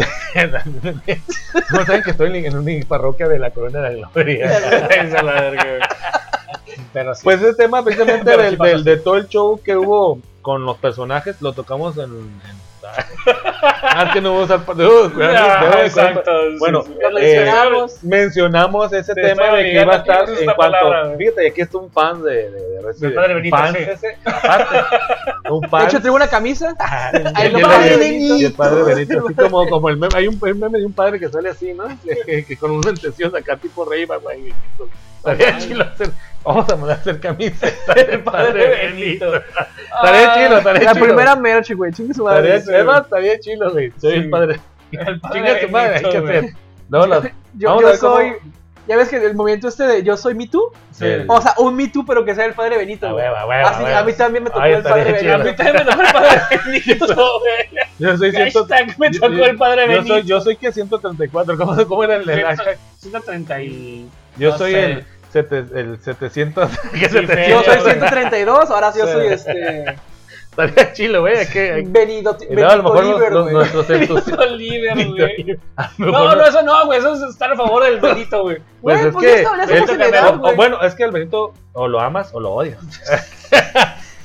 ¿Cómo 1.70 1.84
saben 1.86 2.02
que 2.02 2.10
estoy 2.10 2.44
en 2.46 2.56
una 2.56 2.86
parroquia 2.86 3.28
de 3.28 3.38
la 3.38 3.50
Corona 3.50 3.80
de 3.80 3.96
la 3.96 4.08
Gloria? 4.12 4.88
Esa 4.90 5.22
la 5.22 5.32
verga, 5.32 5.64
güey. 5.64 5.80
Pero 6.92 7.14
sí. 7.14 7.20
Pues 7.24 7.40
ese 7.40 7.54
tema 7.54 7.82
precisamente 7.84 8.30
sí 8.30 8.38
del, 8.40 8.58
del- 8.58 8.84
de 8.84 8.96
todo 8.98 9.16
el 9.16 9.28
show 9.28 9.60
que 9.62 9.76
hubo 9.76 10.18
con 10.42 10.64
los 10.66 10.76
personajes, 10.78 11.40
lo 11.40 11.52
tocamos 11.54 11.96
en... 11.96 12.04
en- 12.04 12.63
Ah, 13.82 14.10
que 14.12 14.20
no 14.20 14.34
usar... 14.40 14.60
uh, 14.60 14.64
cuidado, 14.64 15.10
Ah, 15.18 15.58
cuidado, 15.60 15.82
exacto. 15.82 16.30
Bueno, 16.58 16.82
sí. 16.82 16.92
Eh, 16.92 17.10
mencionamos. 17.12 18.02
mencionamos 18.02 18.92
ese 18.92 19.14
Te 19.14 19.22
tema 19.22 19.46
de 19.56 19.62
que 19.64 19.72
iba 19.82 19.92
a 19.92 19.96
a 19.96 19.98
estar 19.98 20.28
en 20.28 20.34
cuanto... 20.44 20.56
palabra. 20.56 21.14
Fíjate, 21.16 21.44
y 21.44 21.46
aquí 21.50 21.60
está 21.62 21.78
un 21.78 21.90
fan 21.90 22.22
de, 22.22 22.50
de, 22.50 22.60
de 22.60 22.82
Resident 22.82 23.14
Padre 23.14 23.34
Benito, 23.34 23.56
fan 23.56 23.74
sí. 23.74 23.82
ese, 23.82 24.18
aparte, 24.24 24.78
un 25.50 25.60
De 25.60 25.68
fan 25.68 25.86
hecho, 25.86 26.00
traigo 26.00 26.16
una 26.16 26.28
camisa. 26.28 26.74
Ay, 26.78 27.48
Y 27.48 27.52
no, 27.52 27.58
el 27.58 27.62
padre 27.64 27.90
de- 27.90 27.96
Benito. 27.96 28.36
y 28.36 28.44
el 28.44 28.52
padre 28.52 28.82
Benito, 28.94 29.24
así 29.24 29.34
como, 29.34 29.68
como 29.68 29.88
el 29.88 29.96
meme, 29.96 30.14
hay 30.16 30.28
un, 30.28 30.38
un 30.40 30.60
meme 30.60 30.78
de 30.78 30.86
un 30.86 30.92
padre 30.92 31.18
que 31.18 31.28
sale 31.28 31.48
así, 31.50 31.72
¿no? 31.72 31.84
Que, 32.26 32.44
que 32.44 32.56
con 32.56 32.70
una 32.70 32.90
intención 32.90 33.34
acá 33.36 33.56
tipo 33.56 33.84
rey, 33.84 34.04
güey. 34.06 34.52
Estaría 35.18 35.58
chido 35.58 35.82
hacer, 35.82 36.10
vamos 36.44 36.68
a 36.68 36.76
mandar 36.76 36.96
a 36.98 37.00
hacer 37.00 37.20
camiseta 37.20 37.94
del 37.94 38.20
padre 38.22 38.68
Benito. 38.92 39.34
Estaría 39.34 40.34
chido, 40.34 40.58
estaría 40.58 40.82
La 40.84 40.92
chido. 40.92 41.04
primera 41.06 41.36
merch, 41.36 41.72
güey. 41.74 41.92
Chingue 41.92 42.14
su 42.14 42.24
madre. 42.24 42.56
estaría 42.56 43.40
chido, 43.40 43.70
güey. 43.72 43.92
Soy 43.98 44.12
Sí. 44.12 44.16
el 44.18 44.30
padre. 44.30 44.60
El 44.92 45.20
padre 45.20 45.38
Chinga 45.44 45.60
tu 45.60 45.68
madre, 45.70 45.96
hay 45.96 46.02
Benito, 46.02 46.10
que 46.24 46.38
hacer. 46.38 46.52
No, 46.88 47.06
las- 47.06 47.22
Yo, 47.56 47.80
yo 47.80 47.86
ver 47.86 47.98
cómo- 47.98 48.16
soy. 48.16 48.32
Ya 48.86 48.98
ves 48.98 49.08
que 49.08 49.16
el 49.16 49.34
movimiento 49.34 49.66
este 49.68 49.84
de 49.84 50.02
yo 50.02 50.14
soy 50.14 50.34
Me 50.34 50.46
Too. 50.46 50.70
Sí. 50.90 51.06
O 51.26 51.40
sea, 51.40 51.54
un 51.56 51.74
Me 51.74 51.88
Too, 51.88 52.04
pero 52.04 52.22
que 52.22 52.34
sea 52.34 52.44
el 52.44 52.52
padre 52.52 52.76
Benito. 52.76 53.06
A 53.06 53.12
güey. 53.12 53.24
huevo, 53.24 53.36
a 53.36 53.46
huevo, 53.46 53.66
Así, 53.68 53.80
a 53.82 53.86
huevo. 53.86 53.98
a 53.98 54.04
mí 54.04 54.12
también 54.12 54.44
me 54.44 54.50
tocó 54.50 54.60
Ay, 54.62 54.72
el 54.74 54.82
padre 54.82 55.18
chido. 55.20 55.34
A 55.34 55.38
mí 55.38 55.44
Benito. 55.44 55.62
también 55.64 55.86
me 55.86 55.90
tocó 55.90 56.02
el 56.06 56.12
padre 56.12 56.40
Benito, 56.66 57.06
güey. 57.40 57.86
Yo 57.98 58.18
soy 58.18 58.30
ciento- 58.32 58.66
Hashtag 58.68 58.98
me 58.98 59.10
tocó 59.10 59.26
el 59.46 59.56
padre 59.56 59.82
yo 59.84 59.88
Benito. 59.88 60.14
soy, 60.14 60.22
yo 60.24 60.40
soy 60.42 60.56
que 60.56 60.70
134, 60.70 61.56
¿cómo, 61.56 61.86
cómo 61.86 62.04
era 62.04 62.16
el, 62.16 62.28
el 62.28 62.42
hashtag? 62.44 62.76
130 62.98 63.62
y... 63.62 64.08
Yo 64.36 64.50
no 64.50 64.58
soy 64.58 64.72
sé. 64.72 64.84
el, 64.84 65.04
sete- 65.42 65.66
el 65.74 65.98
700. 66.00 66.70
¿Qué 66.92 66.98
Sí, 67.08 67.18
700? 67.26 67.48
Yo 67.48 67.62
soy 67.64 67.74
Sí. 67.80 67.90
132, 67.98 68.70
ahora 68.70 68.92
sí 68.92 68.98
yo 69.00 69.06
soy 69.06 69.26
este. 69.32 69.96
Estaría 70.56 70.92
chilo, 70.92 71.20
güey. 71.22 71.34
Benito, 71.86 72.36
y 72.48 72.54
luego 72.54 72.70
a 72.70 72.76
lo 72.76 72.82
Benito 72.84 72.94
mejor 72.94 73.04
los- 73.04 73.14
Liber, 73.16 73.32
los- 73.32 73.42
güey. 73.42 73.54
nuestros. 73.54 73.88
Benito 73.88 74.14
Oliver, 74.38 74.94
güey. 75.08 75.58
No, 75.98 76.34
no, 76.36 76.46
eso 76.46 76.62
no, 76.62 76.86
güey. 76.86 77.00
Eso 77.00 77.14
es 77.14 77.22
estar 77.22 77.50
a 77.52 77.56
favor 77.56 77.82
del 77.82 77.98
Benito, 78.00 78.42
güey. 78.42 78.58
Pues 78.80 78.96
Güey, 78.98 79.08
es 79.08 79.12
pues 79.12 79.24
que. 79.26 79.42
ya 79.42 79.94
el- 79.94 80.02
edad, 80.02 80.28
o- 80.28 80.34
o 80.34 80.38
güey. 80.38 80.54
bueno, 80.56 80.80
es 80.82 80.94
que 80.94 81.02
el 81.02 81.10
Benito 81.10 81.52
o 81.72 81.88
lo 81.88 82.00
amas 82.00 82.30
o 82.32 82.38
lo 82.40 82.52
odias. 82.52 82.78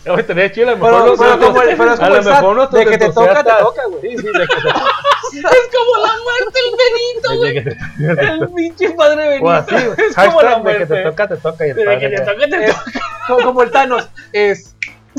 A 0.06 0.10
lo 0.12 0.16
mejor 0.16 1.18
pero 1.18 1.54
pero 1.78 1.92
a 1.92 2.10
lo 2.10 2.24
mejor 2.24 2.70
de 2.70 2.86
que 2.86 2.98
te 2.98 3.10
toca, 3.12 3.44
te 3.44 3.52
toca, 3.52 3.82
güey. 3.90 4.02
Sí, 4.02 4.18
sí, 4.18 4.28
de 4.28 4.32
que 4.32 4.56
te 4.56 4.70
Es 5.32 5.70
como 5.72 5.98
la 6.06 6.14
muerte 6.24 6.60
el 6.66 6.76
Benito, 6.80 7.38
güey. 7.38 8.40
El 8.40 8.50
pinche 8.54 8.90
padre 8.92 9.28
Benito. 9.30 9.46
O 9.46 9.52
así, 9.52 9.76
güey. 9.76 9.98
Es 10.10 10.16
como 10.16 10.42
la 10.42 10.50
Hashtag 10.50 10.64
de 10.64 10.78
que 10.78 10.86
te 10.86 10.94
muerte. 10.94 11.10
toca, 11.10 11.28
te 11.28 11.38
toca. 11.38 11.68
Y 11.68 11.70
el 11.70 11.76
De 11.76 12.00
que 12.00 12.10
te 12.10 12.18
toca, 12.20 12.48
te 12.48 12.68
toca. 12.68 12.84
como, 13.28 13.46
como 13.46 13.64
el 13.64 13.72
Thanos. 13.72 14.10
Es. 14.34 14.76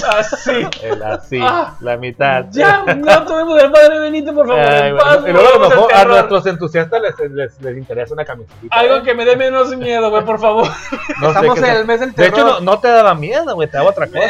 Así. 0.08 0.66
el 0.82 1.02
así, 1.02 1.40
Ah. 1.42 1.74
la 1.80 1.96
mitad. 1.96 2.46
Ya, 2.50 2.84
no 2.84 3.24
tuvimos 3.26 3.62
el 3.62 3.70
padre 3.70 3.98
Benito, 3.98 4.32
por 4.34 4.46
favor. 4.46 4.62
Ay, 4.62 4.92
paz, 4.94 5.18
y 5.26 5.32
luego 5.32 5.48
a 5.48 5.58
lo 5.58 5.68
mejor 5.68 5.92
a 5.94 6.04
nuestros 6.04 6.46
entusiastas 6.46 7.00
les, 7.02 7.30
les, 7.30 7.60
les 7.60 7.76
interesa 7.76 8.14
una 8.14 8.24
camiseta. 8.24 8.56
Algo 8.70 9.02
que 9.02 9.14
me 9.14 9.24
dé 9.24 9.36
menos 9.36 9.76
miedo, 9.76 10.08
güey, 10.10 10.24
por 10.24 10.38
favor. 10.40 10.68
No 11.20 11.28
Estamos 11.28 11.58
en 11.58 11.64
el 11.64 11.84
mes 11.86 12.00
del 12.00 12.10
De 12.10 12.16
terror. 12.16 12.38
hecho, 12.38 12.46
no, 12.46 12.60
no 12.60 12.78
te 12.78 12.88
daba 12.88 13.14
miedo, 13.14 13.54
güey, 13.54 13.68
te 13.68 13.76
daba 13.76 13.90
otra 13.90 14.06
cosa, 14.06 14.20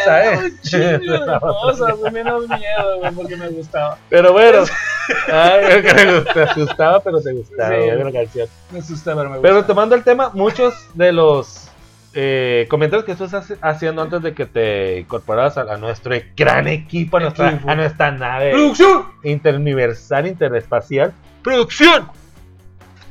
Me 0.41 0.47
eh. 0.47 0.53
chingo 0.63 1.13
de 1.13 1.41
cosas, 1.41 1.97
güey, 1.99 2.13
menos 2.13 2.49
miedo, 2.49 2.99
güey, 2.99 3.13
porque 3.13 3.37
me 3.37 3.49
gustaba. 3.49 3.97
Pero 4.09 4.33
bueno, 4.33 4.65
ay, 5.33 5.83
que 5.83 5.95
me 5.95 6.15
gustó, 6.19 6.33
te 6.33 6.43
asustaba, 6.43 7.01
pero 7.01 7.21
te 7.21 7.33
gustaba, 7.33 7.69
Sí. 7.71 7.77
güey, 7.77 7.97
una 8.03 8.13
canción. 8.13 8.49
Me 8.73 8.79
asusté, 8.81 9.11
pero 9.15 9.31
me 9.31 9.39
Pero 9.41 9.55
gustaba. 9.57 9.67
tomando 9.67 9.95
el 9.95 10.05
tema, 10.05 10.31
muchos 10.35 10.75
de 10.95 11.13
los 11.13 11.70
eh, 12.15 12.67
comentarios 12.69 13.05
que 13.05 13.13
estás 13.13 13.53
haciendo 13.61 14.03
antes 14.03 14.21
de 14.23 14.35
que 14.35 14.47
te 14.47 14.99
incorporaras 15.01 15.57
a, 15.59 15.63
a 15.63 15.77
nuestro 15.77 16.15
gran 16.37 16.67
equipo, 16.69 17.19
a 17.19 17.21
nuestra, 17.21 17.51
Equipo. 17.51 17.71
a 17.71 17.75
nuestra 17.77 18.11
nave 18.11 18.51
¡Producción! 18.51 19.07
interuniversal, 19.23 20.27
interespacial, 20.27 21.13
¡producción! 21.43 22.09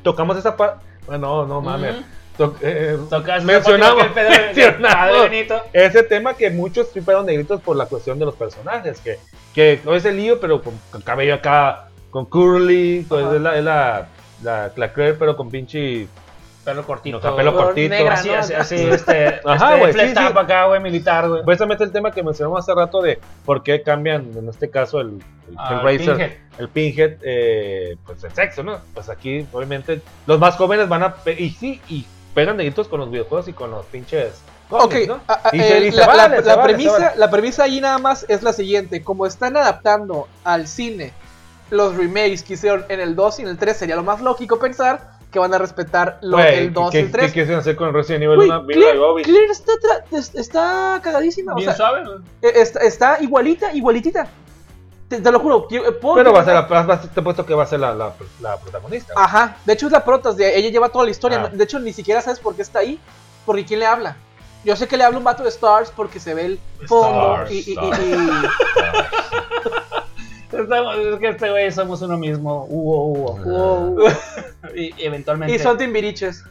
Tocamos 0.04 0.38
esa 0.38 0.56
parte. 0.56 0.86
Bueno, 1.08 1.46
no 1.46 1.62
mames. 1.62 1.96
Ujú. 1.96 2.04
To- 2.38 2.56
eh, 2.62 2.98
Tocas 3.10 3.44
mencionamos, 3.44 4.06
el 4.06 4.14
Benito. 5.30 5.62
ese 5.74 6.04
tema 6.04 6.36
que 6.36 6.50
muchos 6.50 6.88
fueron 7.04 7.26
negritos 7.26 7.60
por 7.62 7.76
la 7.76 7.86
cuestión 7.86 8.18
de 8.18 8.26
los 8.26 8.36
personajes, 8.36 9.00
que, 9.02 9.18
que 9.54 9.82
no 9.84 9.94
es 9.94 10.06
el 10.06 10.16
lío, 10.16 10.40
pero 10.40 10.62
con, 10.62 10.74
con 10.90 11.02
cabello 11.02 11.34
acá, 11.36 11.90
con 12.12 12.26
curly, 12.26 13.06
pues 13.10 13.26
es 13.34 13.42
la, 13.42 13.58
es 13.58 13.64
la, 13.66 14.08
la, 14.42 14.72
la 14.74 14.94
Claire, 14.94 15.16
pero 15.16 15.36
con 15.36 15.50
pinche 15.50 16.08
Pelo 16.70 16.84
cortito. 16.86 17.20
Pelo 17.20 17.36
Color 17.52 17.56
cortito. 17.66 17.90
negra, 17.96 18.14
Así, 18.14 18.30
¿no? 18.30 18.36
así, 18.38 18.54
así, 18.58 18.76
este. 18.76 19.42
Ajá, 19.46 19.68
este 19.74 19.80
güey, 19.80 19.94
sí, 19.94 20.00
flat 20.14 20.32
sí. 20.34 20.38
acá, 20.40 20.66
güey, 20.68 20.80
militar, 20.82 21.28
güey. 21.28 21.44
Precisamente 21.44 21.84
el 21.84 21.92
tema 21.92 22.12
que 22.12 22.24
mencionamos 22.24 22.60
hace 22.60 22.74
rato 22.74 23.02
de 23.02 23.20
por 23.46 23.64
qué 23.64 23.82
cambian, 23.82 24.30
en 24.38 24.48
este 24.50 24.70
caso, 24.70 25.00
el, 25.02 25.08
el 25.50 25.56
Ah, 25.58 25.82
Pinhead. 25.86 26.32
el 26.58 26.70
Pinhead, 26.70 27.18
eh, 27.24 27.98
pues 28.06 28.24
el 28.24 28.32
sexo, 28.34 28.64
¿no? 28.64 28.78
Pues 28.94 29.10
aquí, 29.10 29.46
obviamente, 29.52 30.02
los 30.28 30.40
más 30.40 30.56
jóvenes 30.56 30.88
van 30.88 31.04
a. 31.04 31.16
Y 31.38 31.50
sí, 31.52 31.82
y 31.90 32.06
pegan 32.34 32.58
deditos 32.58 32.88
con 32.88 33.00
los 33.00 33.10
videojuegos 33.10 33.48
y 33.48 33.54
con 33.54 33.72
los 33.72 33.86
pinches. 33.88 34.42
Ok, 34.72 34.92
cómics, 34.92 35.08
¿no? 35.08 35.20
a- 35.28 35.50
a- 35.50 35.56
Y 35.56 35.60
se 35.60 35.78
el- 35.78 35.84
dice, 35.86 35.98
la, 35.98 36.08
vale, 36.08 36.36
la- 36.38 36.42
se 36.44 36.48
la 36.48 36.56
vale, 36.58 36.74
se 36.74 36.78
premisa, 36.78 37.00
vale. 37.00 37.18
la 37.18 37.32
premisa 37.32 37.64
ahí 37.64 37.82
nada 37.82 37.98
más 37.98 38.26
es 38.30 38.44
la 38.44 38.54
siguiente. 38.54 39.02
Como 39.02 39.26
están 39.26 39.58
adaptando 39.58 40.28
al 40.44 40.68
cine 40.68 41.12
los 41.72 41.96
remakes 41.96 42.44
que 42.44 42.54
hicieron 42.54 42.86
en 42.90 43.00
el 43.00 43.16
2 43.16 43.40
y 43.40 43.42
en 43.44 43.48
el 43.48 43.58
3 43.58 43.76
sería 43.78 43.96
lo 43.96 44.04
más 44.04 44.22
lógico 44.22 44.60
pensar 44.60 45.18
que 45.32 45.38
van 45.40 45.54
a 45.54 45.58
respetar 45.60 46.18
lo, 46.22 46.38
Güey, 46.38 46.58
el 46.58 46.74
2 46.74 46.88
y 46.88 46.92
¿qué, 46.92 47.00
el 47.02 47.12
3. 47.12 47.26
¿Qué 47.28 47.40
quisieron 47.42 47.60
hacer 47.60 47.76
con 47.76 47.94
Resident 47.94 48.24
Evil 48.24 48.36
Güey, 48.38 48.50
1? 48.50 48.62
Mila 48.64 48.80
Claire, 48.80 48.98
Jovovich. 49.00 49.26
Claire 49.26 49.52
está, 49.52 49.74
está 50.40 51.00
cagadísima. 51.04 51.54
O 51.54 51.56
Bien 51.56 51.68
sea, 51.70 51.76
suave, 51.78 52.04
güey. 52.04 52.18
eh, 52.42 52.52
está, 52.56 52.80
está 52.80 53.22
igualita, 53.22 53.72
igualitita. 53.74 54.28
Te, 55.08 55.22
te 55.22 55.32
lo 55.32 55.40
juro. 55.40 55.68
yo, 55.70 55.86
eh, 55.86 55.92
Pero 56.16 56.34
va 56.34 56.42
a 56.42 56.46
ser 56.46 56.54
la, 56.54 56.62
va 56.62 56.94
a 56.94 57.02
ser- 57.02 57.10
te 57.12 57.20
he 57.20 57.24
puesto 57.24 57.46
que 57.46 57.54
va 57.54 57.64
a 57.64 57.68
ser 57.68 57.80
la, 57.80 57.94
la, 57.96 58.14
la 58.42 58.58
protagonista. 58.58 59.14
Ajá, 59.16 59.58
de 59.66 59.74
hecho 59.74 59.86
es 59.88 59.92
la 59.92 60.04
protas, 60.06 60.38
de, 60.38 60.56
ella 60.58 60.70
lleva 60.70 60.90
toda 60.90 61.06
la 61.06 61.12
historia. 61.12 61.44
Ah. 61.46 61.50
De 61.52 61.64
hecho, 61.64 61.80
ni 61.80 61.94
siquiera 61.94 62.22
sabes 62.22 62.40
por 62.40 62.56
qué 62.56 62.62
está 62.62 62.80
ahí, 62.80 63.00
porque 63.46 63.66
quién 63.66 63.80
le 63.80 63.86
habla. 63.88 64.18
Yo 64.64 64.76
sé 64.76 64.88
que 64.88 64.98
le 64.98 65.04
habla 65.04 65.18
un 65.18 65.24
vato 65.24 65.44
de 65.44 65.50
Stars 65.50 65.92
porque 65.96 66.20
se 66.20 66.34
ve 66.34 66.46
el 66.46 66.60
fondo 66.86 67.34
Stars, 67.46 67.52
y, 67.52 67.56
y- 67.56 67.70
y- 67.70 67.72
Stars. 67.74 68.00
y- 68.04 68.48
Estamos- 70.52 70.96
es 70.98 71.20
que 71.20 71.30
este 71.30 71.50
güey 71.50 71.72
somos 71.72 72.02
uno 72.02 72.18
mismo. 72.18 72.66
Hugo, 72.70 73.38
Hugo. 73.38 74.08
y 74.76 74.94
eventualmente. 75.04 75.54
y 75.56 75.60
son 75.60 75.78
timbiriches. 75.78 76.44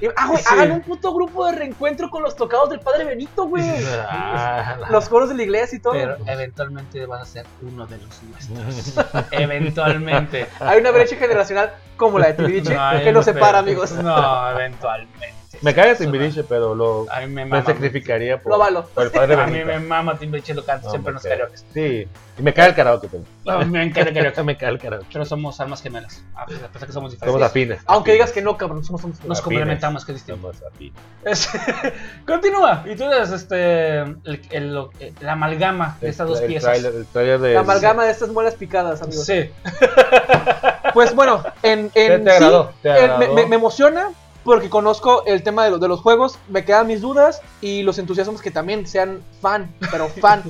Y- 0.00 0.06
ah, 0.16 0.26
güey, 0.28 0.38
Sí. 0.42 0.46
hagan 0.50 0.72
un 0.72 0.80
puto 0.82 1.12
grupo 1.14 1.46
de 1.46 1.52
reencuentro 1.52 2.10
con 2.10 2.22
los 2.22 2.36
tocados 2.36 2.70
del 2.70 2.80
padre 2.80 3.04
Benito, 3.04 3.46
güey. 3.46 3.64
Ah, 4.08 4.76
los 4.90 5.08
coros 5.08 5.28
de 5.28 5.36
la 5.36 5.42
iglesia 5.42 5.76
y 5.76 5.80
todo. 5.80 5.92
Pero 5.94 6.16
eventualmente 6.26 7.06
vas 7.06 7.22
a 7.22 7.26
ser 7.26 7.46
uno 7.62 7.86
de 7.86 7.98
los 7.98 8.22
nuestros. 8.22 9.24
eventualmente. 9.32 10.46
Hay 10.60 10.80
una 10.80 10.90
brecha 10.90 11.16
generacional 11.16 11.72
como 11.96 12.18
la 12.18 12.28
de 12.28 12.34
Timbiriche 12.34 12.74
No, 12.74 12.90
que 12.98 13.12
nos 13.12 13.26
no 13.26 13.32
separa, 13.32 13.58
amigos. 13.60 13.92
No, 13.92 14.50
eventualmente. 14.50 15.34
Me 15.64 15.74
cae 15.74 15.90
Eso 15.92 16.02
Timbiriche, 16.02 16.44
pero 16.44 16.74
lo, 16.74 17.04
no. 17.06 17.12
A 17.12 17.20
mí 17.20 17.26
me 17.26 17.44
me 17.44 17.50
mama. 17.50 17.64
sacrificaría 17.64 18.40
por, 18.40 18.52
Lo 18.52 18.58
valo. 18.58 18.84
por 18.86 19.04
el 19.04 19.10
padre 19.10 19.34
A 19.34 19.46
mí 19.46 19.64
me 19.64 19.80
mama 19.80 20.18
Timbiriche, 20.18 20.52
lo 20.54 20.64
canto 20.64 20.86
No, 20.86 20.90
siempre 20.90 21.10
en 21.10 21.14
los 21.14 21.22
karaoke. 21.22 21.56
Sí, 21.72 22.08
y 22.38 22.42
me 22.42 22.52
cae 22.52 22.68
el 22.68 22.74
karaoke 22.74 23.08
también. 23.08 23.26
No, 23.44 23.58
me 23.66 23.82
encanta 23.82 24.12
karaoke. 24.12 24.42
me 24.44 24.56
cae 24.56 24.68
el 24.70 24.78
karaoke. 24.78 25.06
Pero 25.12 25.24
somos 25.24 25.58
almas 25.60 25.82
gemelas. 25.82 26.22
A 26.34 26.46
pesar 26.46 26.70
de 26.70 26.86
que 26.86 26.92
somos 26.92 26.92
Somos 26.92 27.10
diferentes. 27.12 27.42
afines. 27.42 27.80
Aunque 27.86 28.12
digas 28.12 28.30
que 28.32 28.42
no, 28.42 28.56
cabrón, 28.56 28.84
somos, 28.84 29.00
somos- 29.00 29.24
Nos 29.24 29.40
complementamos, 29.40 30.04
que 30.04 30.12
es 30.12 30.16
distinto. 30.18 30.52
Somos 30.52 30.72
afines. 30.72 30.94
Es- 31.24 31.48
Continúa. 32.26 32.84
Y 32.86 32.94
tú 32.96 33.04
eres 33.04 33.30
este, 33.30 34.00
el, 34.00 34.40
el- 34.50 34.88
la 35.20 35.32
amalgama 35.32 35.96
de 36.00 36.08
estas 36.10 36.28
dos 36.28 36.40
el 36.40 36.46
piezas. 36.46 36.70
Trailer, 36.72 36.94
el 36.94 37.06
trailer 37.06 37.40
de 37.40 37.54
la 37.54 37.60
amalgama 37.60 38.04
de 38.04 38.10
estas 38.10 38.28
muelas 38.28 38.54
picadas, 38.54 39.02
amigos. 39.02 39.24
Sí. 39.26 39.50
Pues 40.92 41.12
bueno, 41.14 41.42
en, 41.64 41.90
en 41.96 42.24
¿Te 42.24 42.30
sí, 42.30 42.36
agradó? 42.36 42.72
¿Te 42.80 42.88
me, 42.92 42.98
agradó? 43.00 43.34
me- 43.34 43.46
me 43.46 43.56
emociona 43.56 44.10
porque 44.44 44.68
conozco 44.70 45.24
el 45.26 45.42
tema 45.42 45.64
de, 45.64 45.70
lo- 45.72 45.78
de 45.78 45.88
los 45.88 46.00
juegos, 46.00 46.38
me 46.48 46.64
quedan 46.64 46.86
mis 46.86 47.00
dudas 47.00 47.40
y 47.60 47.82
los 47.82 47.98
entusiasmos 47.98 48.42
que 48.42 48.50
también 48.50 48.86
sean 48.86 49.22
fan, 49.40 49.74
pero 49.90 50.08
fan. 50.20 50.42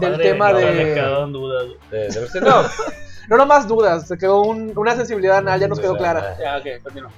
Del 0.00 0.18
tema 0.18 0.52
de- 0.52 0.62
Evil. 0.82 0.94
No 3.28 3.36
nomás 3.36 3.68
dudas, 3.68 4.08
se 4.08 4.18
quedó 4.18 4.42
un- 4.42 4.72
una 4.76 4.96
sensibilidad 4.96 5.38
anal, 5.38 5.60
ya 5.60 5.68
nos 5.68 5.78
quedó 5.78 5.96
clara. 5.96 6.36
Ya, 6.40 6.56
ok, 6.58 6.82
continúa. 6.82 7.10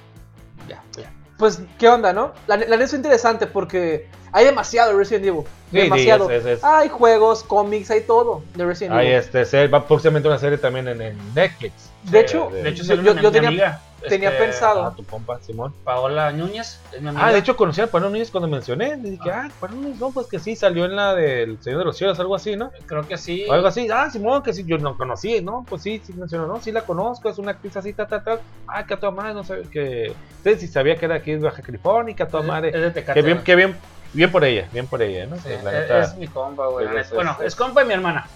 Ya, 0.69 0.81
ya. 0.97 1.11
Pues, 1.37 1.61
¿qué 1.79 1.89
onda, 1.89 2.13
no? 2.13 2.31
La, 2.47 2.57
la 2.57 2.65
neta 2.65 2.83
es 2.83 2.93
interesante 2.93 3.47
porque 3.47 4.07
hay 4.31 4.45
demasiado 4.45 4.91
de 4.91 4.97
Resident 4.97 5.25
Evil. 5.25 5.41
Sí, 5.43 5.49
sí, 5.71 5.77
demasiado. 5.79 6.29
es- 6.29 6.45
es- 6.45 6.57
es- 6.59 6.63
Hay 6.63 6.89
juegos, 6.89 7.43
cómics, 7.43 7.89
hay 7.91 8.01
todo 8.01 8.43
de 8.53 8.65
Resident 8.65 8.95
Hay 8.95 9.07
Evil. 9.07 9.19
este, 9.19 9.45
ser- 9.45 9.73
va 9.73 9.85
próximamente 9.85 10.27
una 10.29 10.37
serie 10.37 10.57
también 10.59 10.87
en, 10.87 11.01
en 11.01 11.17
Netflix. 11.33 11.73
De 12.03 12.19
hecho, 12.19 12.49
de- 12.53 12.63
De 12.63 12.69
hecho, 12.69 12.83
Yo- 12.83 13.01
yo- 13.01 13.15
yo 13.15 13.31
tenía- 13.31 13.49
amiga, 13.49 13.81
tenía 14.09 14.29
este, 14.29 14.43
pensado. 14.43 14.85
Ah, 14.85 14.93
tu 14.95 15.03
compa, 15.05 15.39
Simón. 15.41 15.73
Paola 15.83 16.31
Núñez. 16.31 16.79
Es 16.91 17.01
mi 17.01 17.09
amiga. 17.09 17.25
Ah, 17.27 17.31
de 17.31 17.39
hecho 17.39 17.55
conocí 17.55 17.81
a 17.81 17.87
Pablo 17.87 18.09
Núñez 18.09 18.31
cuando 18.31 18.47
mencioné. 18.47 18.95
Y 19.03 19.11
dije, 19.11 19.31
ah, 19.31 19.49
Pablo 19.59 19.77
Núñez, 19.77 19.99
no, 19.99 20.11
pues 20.11 20.27
que 20.27 20.39
sí, 20.39 20.55
salió 20.55 20.85
en 20.85 20.95
la 20.95 21.13
del 21.15 21.61
Señor 21.61 21.79
de 21.79 21.85
los 21.85 21.97
Cielos, 21.97 22.19
algo 22.19 22.35
así, 22.35 22.55
¿no? 22.55 22.71
Creo 22.85 23.07
que 23.07 23.17
sí. 23.17 23.45
O 23.49 23.53
algo 23.53 23.67
así, 23.67 23.87
ah, 23.91 24.09
Simón, 24.09 24.43
que 24.43 24.53
sí, 24.53 24.63
yo 24.65 24.77
no 24.77 24.97
conocí, 24.97 25.41
¿no? 25.41 25.65
Pues 25.67 25.81
sí, 25.81 26.01
sí 26.05 26.13
mencionó, 26.13 26.47
no, 26.47 26.59
sí 26.61 26.71
la 26.71 26.81
conozco, 26.81 27.29
es 27.29 27.37
una 27.37 27.51
actriz 27.51 27.75
así, 27.77 27.93
tal, 27.93 28.07
tal, 28.07 28.23
tal. 28.23 28.39
Ah, 28.67 28.85
que 28.85 28.93
a 28.93 28.99
toda 28.99 29.11
madre, 29.11 29.33
no 29.33 29.43
sé, 29.43 29.61
que. 29.71 30.13
Sí, 30.43 30.55
sí 30.55 30.67
sabía 30.67 30.95
que 30.95 31.05
era 31.05 31.15
aquí 31.15 31.31
de 31.31 31.39
Baja 31.39 31.61
California, 31.61 32.11
y 32.11 32.15
que 32.15 32.23
a 32.23 32.27
toda 32.27 32.43
Es- 32.43 32.47
madre. 32.49 32.69
es 32.69 32.81
de 32.81 32.91
Tecate, 32.91 33.19
Que 33.19 33.25
bien, 33.25 33.37
güey. 33.37 33.45
que 33.45 33.55
bien, 33.55 33.75
bien 34.13 34.31
por 34.31 34.43
ella, 34.43 34.67
bien 34.71 34.87
por 34.87 35.01
ella, 35.01 35.25
¿no? 35.25 35.35
Sí, 35.37 35.49
Pues, 35.61 35.63
la 35.63 35.99
es, 36.01 36.15
mi 36.17 36.27
compa, 36.27 36.67
güey. 36.67 36.87
Bueno, 37.13 37.31
es- 37.39 37.47
es 37.47 37.55
compa 37.55 37.81
de 37.81 37.87
mi 37.87 37.93
hermana. 37.93 38.27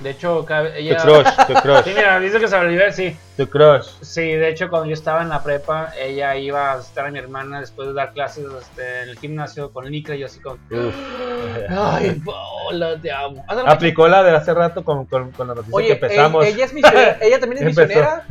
De 0.00 0.10
hecho, 0.10 0.44
cada- 0.44 0.70
Tu 0.72 0.78
ella. 0.78 0.96
crush, 0.96 1.26
tu 1.46 1.52
crush, 1.62 1.84
Sí, 1.84 1.92
mira, 1.94 2.18
dice 2.20 2.40
que 2.40 2.48
se 2.48 2.56
olvidó, 2.56 2.82
sí. 2.92 3.16
tu 3.36 3.48
crush. 3.48 3.84
Sí, 4.00 4.22
de 4.22 4.48
hecho, 4.48 4.68
cuando 4.68 4.88
yo 4.88 4.94
estaba 4.94 5.22
en 5.22 5.28
la 5.28 5.42
prepa, 5.42 5.92
ella 6.00 6.34
iba 6.36 6.72
a 6.72 6.76
visitar 6.78 7.06
a 7.06 7.10
mi 7.10 7.18
hermana 7.18 7.60
después 7.60 7.88
de 7.88 7.94
dar 7.94 8.12
clases 8.12 8.46
este, 8.60 9.02
en 9.02 9.08
el 9.10 9.18
gimnasio 9.18 9.70
con 9.72 9.84
Licra 9.90 10.14
y 10.16 10.20
yo 10.20 10.26
así 10.26 10.40
como. 10.40 10.56
Uf. 10.70 10.94
Ay, 11.70 12.20
Paola, 12.24 12.96
te 13.00 13.10
amo. 13.12 13.44
Aplicó 13.66 14.08
la 14.08 14.22
de 14.22 14.30
hace 14.36 14.52
rato 14.54 14.84
con, 14.84 15.06
con, 15.06 15.30
con 15.32 15.48
la 15.48 15.54
noticia 15.54 15.76
Oye, 15.76 15.86
que 15.88 15.92
empezamos. 15.94 16.44
ella, 16.44 16.54
ella 16.56 16.64
es 16.64 16.72
misionera, 16.74 17.18
ella 17.22 17.40
también 17.40 17.58
es 17.62 17.66
misionera 17.66 18.24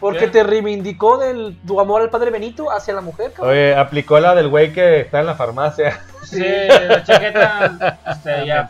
porque 0.00 0.20
¿Qué? 0.20 0.28
te 0.28 0.42
reivindicó 0.42 1.18
del 1.18 1.56
tu 1.66 1.80
amor 1.80 2.02
al 2.02 2.10
padre 2.10 2.30
Benito 2.30 2.70
hacia 2.70 2.94
la 2.94 3.00
mujer, 3.00 3.32
cabrón. 3.32 3.52
Oye, 3.52 3.74
aplicó 3.74 4.18
la 4.20 4.34
del 4.34 4.48
güey 4.48 4.72
que 4.72 5.00
está 5.00 5.20
en 5.20 5.26
la 5.26 5.34
farmacia. 5.34 6.00
Sí, 6.26 6.42
la 6.42 7.04
chaqueta. 7.04 7.98
Este, 8.04 8.46
ya. 8.46 8.68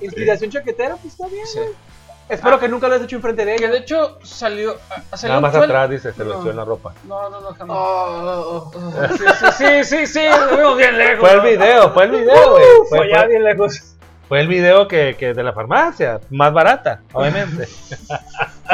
Inspiración 0.00 0.50
chaquetera, 0.50 0.96
pues 0.96 1.12
está 1.12 1.28
bien. 1.28 1.46
Sí. 1.46 1.58
güey. 1.60 1.70
Espero 2.28 2.58
que 2.58 2.66
nunca 2.68 2.88
lo 2.88 2.94
hayas 2.94 3.04
hecho 3.04 3.14
enfrente 3.14 3.44
de 3.44 3.54
Que 3.54 3.64
ella. 3.66 3.72
de 3.74 3.78
hecho 3.78 4.18
salió. 4.24 4.76
ah, 4.90 5.16
salió 5.16 5.28
Nada 5.28 5.40
más 5.40 5.54
atrás 5.54 5.88
dice, 5.88 6.12
se 6.12 6.24
lo 6.24 6.34
No. 6.34 6.40
echó 6.40 6.50
en 6.50 6.56
la 6.56 6.64
ropa. 6.64 6.92
No, 7.04 7.30
no, 7.30 7.40
no, 7.40 7.54
jamás. 7.54 7.76
Oh, 7.78 8.70
oh, 8.74 8.76
oh. 8.76 9.08
Sí, 9.16 9.24
sí, 9.38 9.46
sí, 9.56 9.84
sí, 9.84 10.06
sí, 10.08 10.20
lo 10.50 10.56
vimos 10.56 10.76
bien 10.78 10.98
lejos. 10.98 11.20
Fue 11.20 11.32
el 11.32 11.40
video, 11.42 11.90
fue 11.92 12.04
el 12.06 12.10
video, 12.10 12.50
güey. 12.50 12.64
Fue 12.88 12.98
Fue, 12.98 13.08
fue- 13.08 13.28
bien 13.28 13.44
lejos. 13.44 13.95
Fue 14.28 14.40
el 14.40 14.48
video 14.48 14.88
que, 14.88 15.16
que 15.18 15.34
de 15.34 15.42
la 15.42 15.52
farmacia, 15.52 16.20
más 16.30 16.52
barata, 16.52 17.00
obviamente. 17.12 17.68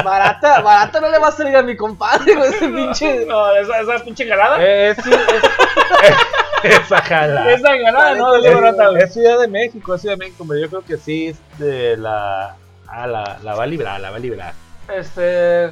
Barata, 0.05 0.61
barata 0.63 1.01
no 1.03 1.11
le 1.11 1.19
va 1.19 1.29
a 1.29 1.33
salir 1.33 1.55
a 1.55 1.63
mi 1.63 1.77
compadre, 1.77 2.35
güey, 2.35 2.49
ese 2.49 2.67
pinche. 2.71 3.27
No, 3.27 3.55
esa, 3.55 3.81
esa 3.81 4.03
pinche 4.03 4.25
galada. 4.25 4.57
Eh, 4.59 4.89
es, 4.91 5.05
sí, 5.05 5.11
es- 5.13 6.73
esa 6.81 7.03
jala. 7.03 7.51
Esa 7.53 7.77
galada, 7.77 8.15
no, 8.15 8.37
es 8.37 8.55
barata, 8.55 8.89
güey. 8.89 9.03
Es 9.03 9.13
Ciudad 9.13 9.39
de 9.41 9.49
México, 9.49 9.95
es 9.95 10.01
Ciudad 10.01 10.15
de 10.17 10.25
México, 10.25 10.45
pero 10.49 10.61
yo 10.61 10.69
creo 10.69 10.83
que 10.83 10.97
sí 10.97 11.27
es 11.29 11.59
de 11.59 11.97
la. 11.99 12.57
Ah, 12.89 13.07
la, 13.07 13.39
la 13.43 13.55
va 13.55 13.65
a 13.65 13.67
librar, 13.67 14.01
la 14.01 14.11
va 14.11 14.17
a 14.17 14.21
librar. 14.21 14.55
Este. 14.89 15.71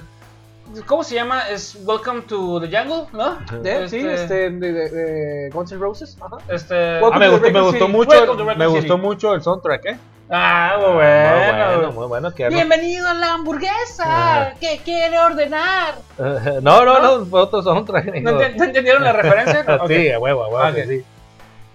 ¿Cómo 0.87 1.03
se 1.03 1.15
llama? 1.15 1.49
Es 1.49 1.77
Welcome 1.85 2.23
to 2.23 2.61
the 2.61 2.67
Jungle, 2.69 3.07
¿no? 3.13 3.39
¿De? 3.61 3.89
Sí, 3.89 3.99
este, 4.07 4.51
de, 4.51 4.73
de- 4.73 4.91
de 4.91 5.51
Guns 5.51 5.73
N' 5.73 5.81
Roses. 5.81 6.17
Ajá. 6.21 6.37
Este. 6.49 6.99
Ah, 6.99 7.19
me 7.19 7.29
gustó, 7.29 7.51
me 7.51 7.89
mucho, 7.89 8.11
Raccoon 8.27 8.59
me 8.59 8.67
gustó 8.67 8.99
mucho 8.99 9.35
el 9.35 9.43
soundtrack, 9.43 9.87
¿eh? 9.87 9.99
Ah, 10.33 10.75
muy 10.79 10.87
muy 10.87 10.95
bueno. 10.95 11.75
bueno, 11.77 11.93
muy 11.93 12.07
bueno. 12.07 12.31
Que 12.35 12.45
no, 12.45 12.51
Bienvenido 12.51 13.09
a 13.09 13.15
la 13.15 13.33
hamburguesa. 13.33 14.55
¿Qué 14.61 14.81
quiere 14.85 15.19
ordenar? 15.19 15.95
no, 16.63 16.85
no, 16.85 17.01
no, 17.01 17.27
fue 17.27 17.41
otro 17.41 17.63
soundtrack. 17.63 18.07
¿No 18.07 18.13
digo. 18.13 18.41
ent- 18.41 18.57
¿te 18.57 18.65
entendieron 18.65 19.03
la 19.03 19.13
referencia? 19.13 19.65
Ah. 19.67 19.79
Sí, 19.89 20.11
a 20.13 20.19
huevo, 20.21 20.45
a 20.45 20.49
huevo, 20.49 20.77
sí. 20.87 21.05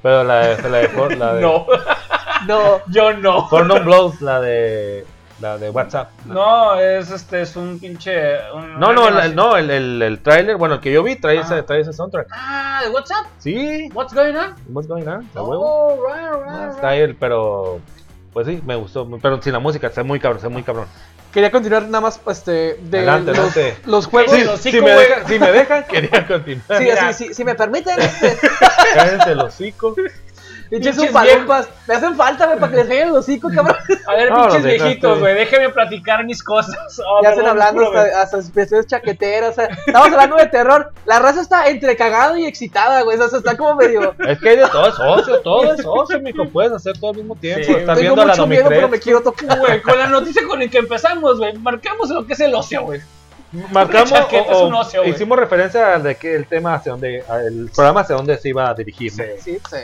Pero 0.02 0.24
la 0.24 0.48
de, 0.56 0.70
la 0.70 0.78
de, 0.78 1.16
la 1.18 1.34
de 1.34 1.42
No, 1.42 1.66
No, 2.48 2.82
yo 2.88 3.12
no. 3.14 3.50
Blows, 3.50 4.22
la 4.22 4.40
de, 4.40 5.06
la 5.42 5.58
de 5.58 5.70
WhatsApp. 5.70 6.10
No, 6.26 6.80
es 6.80 7.12
este, 7.12 7.42
es 7.42 7.56
un 7.56 7.78
pinche. 7.80 8.38
un- 8.54 8.80
No, 8.80 8.94
no, 8.94 9.08
el, 9.20 9.36
no, 9.36 9.58
el, 9.58 9.70
el, 9.70 10.02
el 10.02 10.20
trailer, 10.20 10.56
bueno, 10.56 10.76
el 10.76 10.82
que 10.82 10.92
yo 10.94 11.04
vi 11.04 11.16
trae, 11.18 11.40
ese, 11.40 11.56
Ah. 11.56 11.66
trae 11.66 11.82
ese 11.82 11.92
soundtrack. 11.94 12.28
Ah, 12.32 12.82
¿de 12.84 12.90
WhatsApp? 12.90 13.26
Sí, 13.40 13.90
What's 13.94 14.14
going 14.14 14.36
on? 14.36 14.56
what's 14.70 14.88
going 14.88 15.08
on? 15.08 15.30
A 15.36 15.42
huevo. 15.42 15.62
Oh, 15.66 16.06
right, 16.08 16.32
right, 16.32 16.44
Ah, 16.48 16.60
right. 16.68 16.76
Está 16.76 16.88
ahí, 16.90 17.00
el- 17.02 17.16
pero 17.16 17.80
pues 18.34 18.48
sí, 18.48 18.62
me 18.66 18.76
gustó, 18.76 19.08
pero 19.22 19.42
sin 19.42 19.54
la 19.54 19.60
música, 19.60 19.88
está 19.88 20.04
muy 20.04 20.20
cabrón, 20.20 20.38
está 20.38 20.50
muy 20.50 20.64
cabrón. 20.64 20.88
quería 21.34 21.52
continuar 21.52 21.84
nada 21.84 22.00
más 22.02 22.20
este, 22.28 22.78
de 22.82 22.98
Adelante, 23.00 23.32
los, 23.32 23.40
adelante. 23.58 23.78
los 23.86 24.08
juegos. 24.08 24.32
Sí, 24.36 24.44
los 24.46 24.60
si, 24.62 24.72
me 24.82 24.90
dejan, 24.92 25.28
si 25.28 25.38
me 25.40 25.52
dejan, 25.52 25.84
quería 25.84 26.26
continuar. 26.28 27.14
sí, 27.14 27.34
si 27.34 27.44
me 27.44 27.56
permiten, 27.56 28.00
este, 28.00 28.38
Cállense 28.96 29.32
el 29.32 29.40
hocico. 29.42 29.96
Pinches 30.70 30.96
palumpas. 31.12 31.68
Me 31.88 31.96
hacen 31.96 32.16
falta, 32.16 32.46
güey, 32.48 32.60
para 32.60 32.72
que 32.72 32.78
les 32.80 32.88
caigan 32.88 33.08
el 33.10 33.16
hocico, 33.16 33.50
cabrón. 33.56 33.76
A 34.08 34.14
ver, 34.16 34.30
No, 34.32 34.38
pinches 34.48 34.54
los 34.54 34.64
viejitos, 34.64 35.20
güey, 35.20 35.36
déjenme 35.36 35.70
platicar 35.70 36.24
mis 36.26 36.44
cosas. 36.44 36.76
Oh, 37.08 37.22
Ya 37.24 37.30
están 37.32 37.46
hablando 37.48 37.86
hasta, 37.88 38.22
hasta 38.22 38.38
expresiones 38.38 38.88
chaqueteras. 38.88 39.52
O 39.52 39.54
sea, 39.56 39.66
estamos 39.86 40.08
hablando 40.12 40.36
de 40.38 40.48
terror. 40.48 40.92
La 41.06 41.20
raza 41.20 41.42
está 41.42 41.68
entre 41.68 41.96
cagada 41.96 42.40
y 42.40 42.46
excitada, 42.46 43.02
güey. 43.04 43.18
O 43.20 43.28
sea, 43.28 43.40
está 43.40 43.56
como 43.58 43.76
medio. 43.76 44.14
Es 44.28 44.40
que 44.40 44.50
hay 44.50 44.58
de 44.58 44.68
todo, 44.68 44.88
es 44.88 44.96
ocio, 45.00 45.40
todo 45.42 45.74
es 45.74 45.82
ocio, 45.86 46.20
mijo, 46.22 46.48
puedes 46.50 46.72
hacer 46.72 46.98
todo 47.00 47.12
al 47.12 47.18
mismo 47.18 47.36
tiempo. 47.36 47.64
Sí, 47.66 47.72
Estás 47.74 47.98
Tengo 48.00 48.16
viendo 48.16 48.22
a 48.22 48.26
la 48.26 48.34
mucho 48.34 48.48
miedo, 48.48 48.70
pero 48.70 48.88
me 48.90 49.00
quiero 49.00 49.22
tocar. 49.22 49.60
Güey, 49.60 49.82
con 49.82 49.98
la 49.98 50.08
noticia 50.08 50.42
con 50.48 50.60
la 50.60 50.68
que 50.68 50.78
empezamos, 50.80 51.38
güey, 51.38 51.54
marcamos 51.58 52.10
lo 52.10 52.26
que 52.26 52.34
es 52.34 52.40
el 52.40 52.54
ocio, 52.56 52.84
güey. 52.84 53.02
Marcamos, 53.72 54.12
o- 54.12 54.28
es 54.30 54.62
un 54.62 54.74
o 54.74 54.80
ocio, 54.80 55.02
güey. 55.02 55.12
hicimos 55.14 55.38
referencia 55.40 55.94
al 55.96 56.04
de 56.04 56.16
que 56.16 56.36
el 56.36 56.46
tema 56.48 56.76
hacia 56.76 56.92
donde, 56.92 57.24
el 57.48 57.70
programa 57.74 58.02
hacia 58.02 58.16
donde 58.16 58.38
se 58.38 58.50
iba 58.50 58.70
a 58.70 58.74
dirigir, 58.74 59.14
¿no? 59.18 59.24
Sí, 59.42 59.58
sí. 59.70 59.78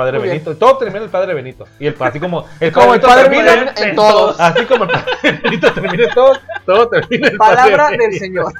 Padre 0.00 0.18
Muy 0.18 0.28
bien. 0.28 0.42
Benito. 0.42 0.56
Todo 0.56 0.78
termina 0.78 1.04
el 1.04 1.10
Padre 1.10 1.34
Benito. 1.34 1.66
Y 1.78 1.86
el, 1.86 1.96
así 2.00 2.18
como 2.18 2.46
el 2.58 2.72
Como 2.72 2.94
el 2.94 3.00
Benito 3.00 3.06
padre 3.06 3.22
termina 3.24 3.54
Benito 3.54 3.82
en, 3.82 3.88
en 3.90 3.96
todos. 3.96 4.40
Así 4.40 4.64
como 4.64 4.84
el 4.84 4.90
Padre 4.90 5.12
Benito 5.42 5.72
termina 5.74 6.04
en 6.04 6.14
todo, 6.14 6.32
todo 6.64 6.88
termina 6.88 7.26
en 7.26 7.32
el 7.34 7.38
Palabra 7.38 7.76
Padre 7.76 7.98
del 7.98 8.06
Benito. 8.06 8.24
Señor. 8.24 8.52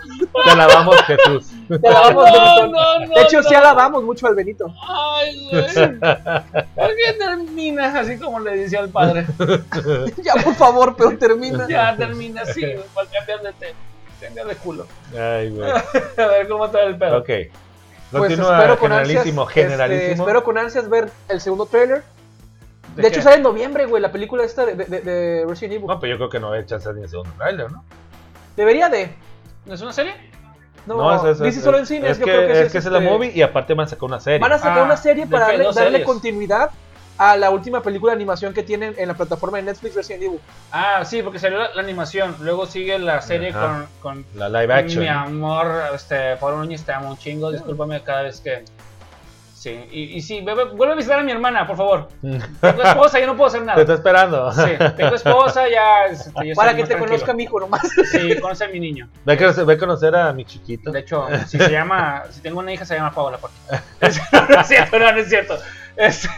Te 0.44 0.50
alabamos, 0.50 0.96
Jesús. 1.02 1.46
Te 1.80 1.88
alabamos, 1.88 2.14
No, 2.14 2.34
Benito. 2.34 2.66
no, 2.66 3.06
no, 3.06 3.14
De 3.14 3.22
hecho, 3.22 3.42
sí 3.42 3.54
alabamos 3.54 4.04
mucho 4.04 4.26
al 4.26 4.34
Benito. 4.34 4.74
Ay, 4.86 5.48
güey. 5.50 5.98
¿Por 6.74 6.94
qué 6.94 7.12
terminas 7.18 7.94
así 7.94 8.18
como 8.18 8.40
le 8.40 8.56
decía 8.56 8.80
al 8.80 8.90
padre? 8.90 9.24
Ya, 10.22 10.34
por 10.44 10.54
favor, 10.56 10.94
pero 10.94 11.16
termina. 11.16 11.66
Ya 11.68 11.96
termina 11.96 12.42
para 12.94 13.08
cambiar 13.08 13.40
de 13.40 13.52
tema. 13.54 14.44
de 14.46 14.56
culo. 14.56 14.86
Ay, 15.18 15.48
güey. 15.48 15.70
a 16.18 16.26
ver 16.26 16.48
cómo 16.48 16.66
está 16.66 16.82
el 16.82 16.98
pedo. 16.98 17.16
Ok. 17.16 17.30
Pues 18.10 18.22
Continúa, 18.22 18.56
espero 18.58 18.78
con 18.78 18.90
generalísimo, 18.90 19.42
ansias, 19.42 19.70
este, 19.80 20.12
espero 20.12 20.42
con 20.44 20.58
ansias 20.58 20.88
ver 20.88 21.10
el 21.28 21.40
segundo 21.40 21.66
trailer. 21.66 22.02
De, 22.96 23.02
¿De 23.02 23.08
hecho 23.08 23.18
qué? 23.18 23.22
sale 23.22 23.36
en 23.36 23.42
noviembre, 23.44 23.86
güey, 23.86 24.02
la 24.02 24.10
película 24.10 24.42
esta 24.42 24.66
de, 24.66 24.74
de, 24.74 25.00
de 25.00 25.44
Resident 25.48 25.74
Evil. 25.74 25.86
No, 25.86 26.00
pero 26.00 26.10
yo 26.12 26.16
creo 26.18 26.28
que 26.30 26.40
no 26.40 26.50
hay 26.52 26.66
chance 26.66 26.92
ni 26.92 27.02
de 27.02 27.08
segundo 27.08 27.30
trailer, 27.38 27.70
¿no? 27.70 27.84
Debería 28.56 28.88
de. 28.88 29.14
¿No 29.64 29.74
es 29.74 29.80
una 29.80 29.92
serie? 29.92 30.14
No, 30.86 31.14
es, 31.14 31.36
es, 31.36 31.40
dice 31.40 31.58
es- 31.58 31.64
solo 31.64 31.78
en 31.78 31.86
cines. 31.86 32.10
Es 32.12 32.18
yo 32.18 32.24
que, 32.24 32.32
creo 32.32 32.46
que 32.48 32.52
es, 32.62 32.72
que 32.72 32.78
esa 32.78 32.88
es 32.88 32.92
la 32.92 32.98
este, 32.98 33.10
movie 33.10 33.30
y 33.32 33.42
aparte 33.42 33.74
van 33.74 33.86
a 33.86 33.88
sacar 33.90 34.04
una 34.04 34.18
serie. 34.18 34.38
Van 34.40 34.52
a 34.52 34.58
sacar 34.58 34.78
Ah, 34.80 34.82
una 34.84 34.96
serie 34.96 35.26
de 35.26 35.30
para 35.30 35.46
que 35.46 35.52
darle, 35.58 35.64
darle 35.72 35.90
series. 35.90 36.06
continuidad 36.06 36.70
a 37.22 37.36
la 37.36 37.50
última 37.50 37.82
película 37.82 38.12
de 38.12 38.16
animación 38.16 38.54
que 38.54 38.62
tienen 38.62 38.94
en 38.96 39.06
la 39.06 39.12
plataforma 39.14 39.58
de 39.58 39.64
Netflix 39.64 39.94
Resident 39.94 40.22
Evil. 40.22 40.40
Ah, 40.72 41.04
sí, 41.04 41.22
porque 41.22 41.38
salió 41.38 41.58
la, 41.58 41.74
la 41.74 41.82
animación. 41.82 42.34
Luego 42.40 42.64
sigue 42.66 42.98
la 42.98 43.20
serie 43.20 43.52
con, 43.52 43.86
con 44.00 44.24
La 44.34 44.48
live 44.48 44.72
action. 44.72 45.02
mi 45.02 45.08
amor, 45.08 45.70
este, 45.94 46.36
Pablo 46.36 46.56
Núñez, 46.56 46.82
te 46.82 46.92
amo 46.92 47.10
un 47.10 47.18
chingo. 47.18 47.52
Discúlpame 47.52 48.02
cada 48.02 48.22
vez 48.22 48.40
que. 48.40 48.64
Sí, 49.54 49.78
y, 49.92 50.16
y 50.16 50.22
sí, 50.22 50.40
bebé, 50.40 50.64
vuelve 50.64 50.94
a 50.94 50.96
visitar 50.96 51.18
a 51.18 51.22
mi 51.22 51.32
hermana, 51.32 51.66
por 51.66 51.76
favor. 51.76 52.08
Tengo 52.22 52.82
esposa, 52.82 53.20
yo 53.20 53.26
no 53.26 53.36
puedo 53.36 53.48
hacer 53.48 53.60
Te 53.60 53.66
nada. 53.66 53.80
está 53.82 53.92
esperando. 53.92 54.50
Sí, 54.52 54.70
tengo 54.96 55.14
esposa, 55.14 55.68
ya. 55.68 56.06
este, 56.06 56.30
yo 56.48 56.54
Para 56.54 56.70
que 56.74 56.84
te 56.84 56.88
tranquilo. 56.88 57.06
conozca 57.10 57.34
mi 57.34 57.42
hijo 57.42 57.60
nomás. 57.60 57.82
Sí, 58.10 58.40
conoce 58.40 58.64
a 58.64 58.68
mi 58.68 58.80
niño. 58.80 59.10
Ve 59.26 59.34
a 59.34 59.36
conocer, 59.36 59.66
ve 59.66 59.74
a 59.74 59.78
conocer 59.78 60.16
a 60.16 60.32
mi 60.32 60.46
chiquito. 60.46 60.90
De 60.90 61.00
hecho, 61.00 61.26
si 61.46 61.58
se 61.58 61.70
llama, 61.70 62.22
si 62.30 62.40
tengo 62.40 62.60
una 62.60 62.72
hija 62.72 62.86
se 62.86 62.94
llama 62.94 63.12
Paola. 63.14 63.36
porque- 63.36 63.54
no 64.54 64.60
es 64.62 64.66
cierto, 64.66 64.98
no, 64.98 65.12
no 65.12 65.18
es 65.18 65.28
cierto. 65.28 65.58
Es- 66.08 66.28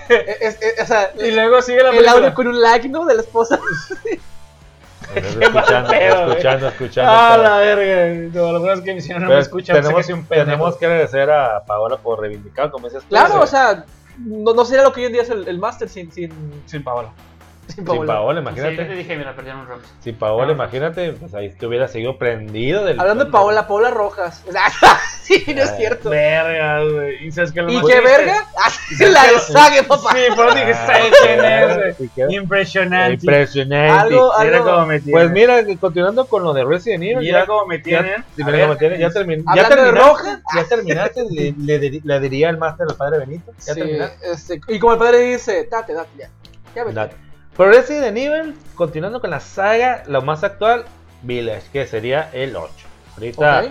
es- 0.40 0.58
o 0.82 0.86
sea, 0.86 1.12
y 1.18 1.30
luego 1.30 1.62
sigue 1.62 1.82
la 1.82 1.90
el 1.90 1.96
película. 1.96 2.12
audio 2.18 2.34
con 2.34 2.46
un 2.48 2.60
like, 2.60 2.88
¿no? 2.88 3.04
De 3.06 3.14
la 3.14 3.20
esposa. 3.22 3.58
escuchando, 5.14 5.90
pedo, 5.90 6.28
escuchando, 6.30 6.68
escuchando. 6.68 7.10
Ah, 7.12 7.36
la 7.36 7.56
verga. 7.58 8.30
No, 8.32 8.52
lo 8.52 8.60
bueno 8.60 8.74
es 8.74 8.80
que 8.80 8.94
mi 8.94 9.00
señora 9.00 9.20
no 9.20 9.26
Pero 9.28 9.36
me 9.38 9.42
escucha. 9.42 9.74
sé 9.74 9.80
tenemos, 9.80 9.98
que 9.98 10.04
soy 10.04 10.14
un 10.14 10.24
pendejo. 10.24 10.44
tenemos 10.50 10.76
que 10.76 10.86
agradecer 10.86 11.30
a 11.30 11.64
Paola 11.64 11.96
por 11.98 12.20
reivindicar, 12.20 12.70
como 12.70 12.86
dices 12.88 13.02
tú. 13.02 13.08
Claro, 13.10 13.40
o 13.40 13.46
sea, 13.46 13.84
no, 14.18 14.54
no 14.54 14.64
sería 14.64 14.82
lo 14.84 14.92
que 14.92 15.00
hoy 15.00 15.06
en 15.06 15.12
día 15.12 15.22
es 15.22 15.30
el, 15.30 15.46
el 15.46 15.58
máster 15.58 15.88
sin, 15.88 16.10
sin, 16.12 16.32
Sin 16.66 16.82
Paola. 16.82 17.10
Sin 17.66 17.76
Sin 17.76 17.84
Paola. 17.84 18.12
Paola, 18.14 18.40
Sí, 18.40 18.42
imagínate. 18.42 18.84
te 18.84 18.94
dije, 18.96 19.16
mira, 19.16 19.34
perdieron 19.34 19.60
un 19.62 19.68
Rams. 19.68 19.82
Sin 20.00 20.14
Paola, 20.16 20.48
Ah. 20.48 20.52
imagínate, 20.52 21.12
pues 21.12 21.34
ahí 21.34 21.50
te 21.50 21.66
hubiera 21.66 21.88
seguido 21.88 22.18
prendido 22.18 22.84
del. 22.84 23.00
Hablando 23.00 23.24
de 23.24 23.30
Paola, 23.30 23.66
Paola 23.66 23.90
Rojas. 23.90 24.42
Sí, 25.22 25.44
no 25.54 25.62
es 25.62 25.70
Ah, 25.70 25.76
cierto. 25.76 26.10
Verga, 26.10 26.82
güey. 26.82 27.26
¿Y 27.28 27.30
sabes 27.30 27.52
qué 27.52 27.62
lo 27.62 27.70
¿Y 27.70 27.80
qué 27.86 28.00
verga? 28.00 28.44
la 29.08 29.22
de 29.28 29.38
Sage, 29.38 29.82
papá. 29.84 30.10
Sí, 30.12 30.18
pero 30.36 30.52
dije, 30.52 30.74
¿sabes 30.74 31.12
quién 31.22 32.28
es, 32.28 32.32
Impresionante. 32.34 33.14
Impresionante. 33.24 34.00
Algo, 34.00 34.32
Mira 34.40 34.56
algo. 34.58 34.70
cómo 34.72 34.86
me 34.86 35.00
tienen. 35.00 35.12
Pues 35.12 35.30
mira, 35.30 35.64
que 35.64 35.76
continuando 35.78 36.26
con 36.26 36.42
lo 36.42 36.52
de 36.52 36.64
Resident 36.64 37.04
Evil, 37.04 37.18
Mira 37.18 37.40
ya, 37.40 37.46
cómo 37.46 37.66
me 37.66 37.78
ya, 37.78 37.82
tienen. 37.84 38.24
sí, 38.34 38.42
A 38.42 38.46
mira 38.46 38.60
cómo 38.62 38.76
tiene, 38.76 38.98
ya, 38.98 39.08
termin- 39.10 39.44
ya 39.44 39.50
Hablando 39.52 39.76
de 39.76 39.82
terminaste, 39.82 40.08
Roja. 40.08 40.42
ya 40.56 40.64
terminaste, 40.68 41.24
le, 41.30 41.54
le, 41.78 42.00
le 42.04 42.20
diría 42.20 42.50
el 42.50 42.58
máster 42.58 42.86
al 42.90 42.96
padre 42.96 43.18
Benito. 43.20 43.52
Ya 43.64 43.74
Sí, 43.74 43.80
terminaste. 43.80 44.30
este, 44.32 44.60
y 44.68 44.78
como 44.80 44.92
el 44.94 44.98
padre 44.98 45.18
dice, 45.20 45.68
date, 45.70 45.94
date, 45.94 46.10
ya. 46.18 46.28
Ya 46.74 46.82
vete. 46.84 46.94
Date. 46.96 47.16
Pero 47.56 47.70
Resident 47.70 48.16
Evil, 48.16 48.56
continuando 48.74 49.20
con 49.20 49.30
la 49.30 49.40
saga, 49.40 50.02
lo 50.06 50.22
más 50.22 50.42
actual, 50.44 50.84
Village, 51.22 51.64
que 51.72 51.86
sería 51.86 52.30
el 52.32 52.56
8. 52.56 52.72
Ahorita 53.14 53.64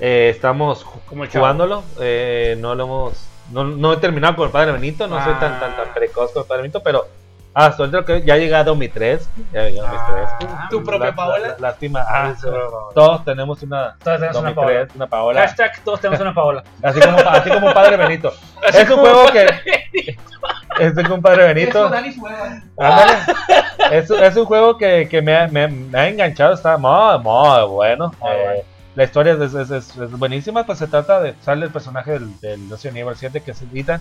eh, 0.00 0.28
estamos 0.34 0.84
Como 1.06 1.26
jugándolo, 1.26 1.82
eh, 2.00 2.56
no 2.60 2.74
lo 2.74 2.84
hemos, 2.84 3.26
no, 3.50 3.64
no 3.64 3.92
he 3.92 3.96
terminado 3.96 4.36
con 4.36 4.46
el 4.46 4.52
Padre 4.52 4.72
Benito, 4.72 5.06
no 5.06 5.22
soy 5.24 5.34
tan, 5.34 5.58
tan, 5.60 5.76
tan 5.76 5.88
Ah. 5.88 5.94
precoz 5.94 6.32
con 6.32 6.42
el 6.42 6.48
Padre 6.48 6.62
Benito, 6.62 6.82
pero 6.82 7.06
ahorita 7.54 8.04
creo 8.04 8.20
que 8.20 8.26
ya 8.26 8.34
ha 8.34 8.38
llegado 8.38 8.74
mi 8.74 8.88
3, 8.88 9.28
ya 9.52 9.68
llegado 9.68 9.88
Ah, 9.92 10.36
3. 10.38 10.50
¿Tu 10.70 10.82
propia 10.82 11.14
Paola? 11.14 11.56
lástima, 11.58 12.04
ah, 12.08 12.34
todos 12.94 13.24
tenemos 13.24 13.62
una, 13.62 13.94
Todos 14.02 14.18
tenemos 14.20 14.36
una 14.40 14.54
Paola. 14.54 14.72
3, 14.86 14.96
una 14.96 15.06
Paola, 15.06 15.40
Hashtag 15.42 15.84
todos 15.84 16.00
tenemos 16.00 16.20
una 16.20 16.34
Paola. 16.34 16.64
así 16.82 17.00
como, 17.00 17.18
así 17.18 17.50
como 17.50 17.74
Padre 17.74 17.96
Benito. 17.96 18.32
Así 18.66 18.78
es 18.78 18.90
un 18.90 18.98
juego 19.00 19.26
que, 19.32 20.16
es 20.78 20.96
un 21.10 21.20
Padre 21.22 21.46
Benito. 21.52 21.88
Dani 21.88 22.12
Fueva. 22.12 22.62
Ándale. 22.78 23.12
Es, 23.90 24.08
es 24.10 24.36
un 24.36 24.44
juego 24.46 24.78
que, 24.78 25.08
que 25.08 25.20
me, 25.20 25.36
ha, 25.36 25.48
me, 25.48 25.66
me 25.68 25.98
ha 25.98 26.08
enganchado, 26.08 26.54
está 26.54 26.78
muy, 26.78 27.18
muy 27.18 27.66
bueno. 27.68 28.12
Muy 28.20 28.30
Eh, 28.30 28.42
bueno. 28.44 28.62
La 28.94 29.04
historia 29.04 29.32
es, 29.32 29.54
es, 29.54 29.70
es- 29.70 29.96
es 29.96 30.10
buenísima, 30.12 30.64
pues 30.64 30.78
se 30.78 30.86
trata 30.86 31.18
de, 31.20 31.34
sale 31.42 31.64
el 31.66 31.72
personaje 31.72 32.12
del, 32.12 32.38
del 32.40 32.70
Resident 32.70 32.98
Evil 32.98 33.14
7 33.16 33.40
que 33.40 33.50
es 33.50 33.62
Ethan. 33.74 34.00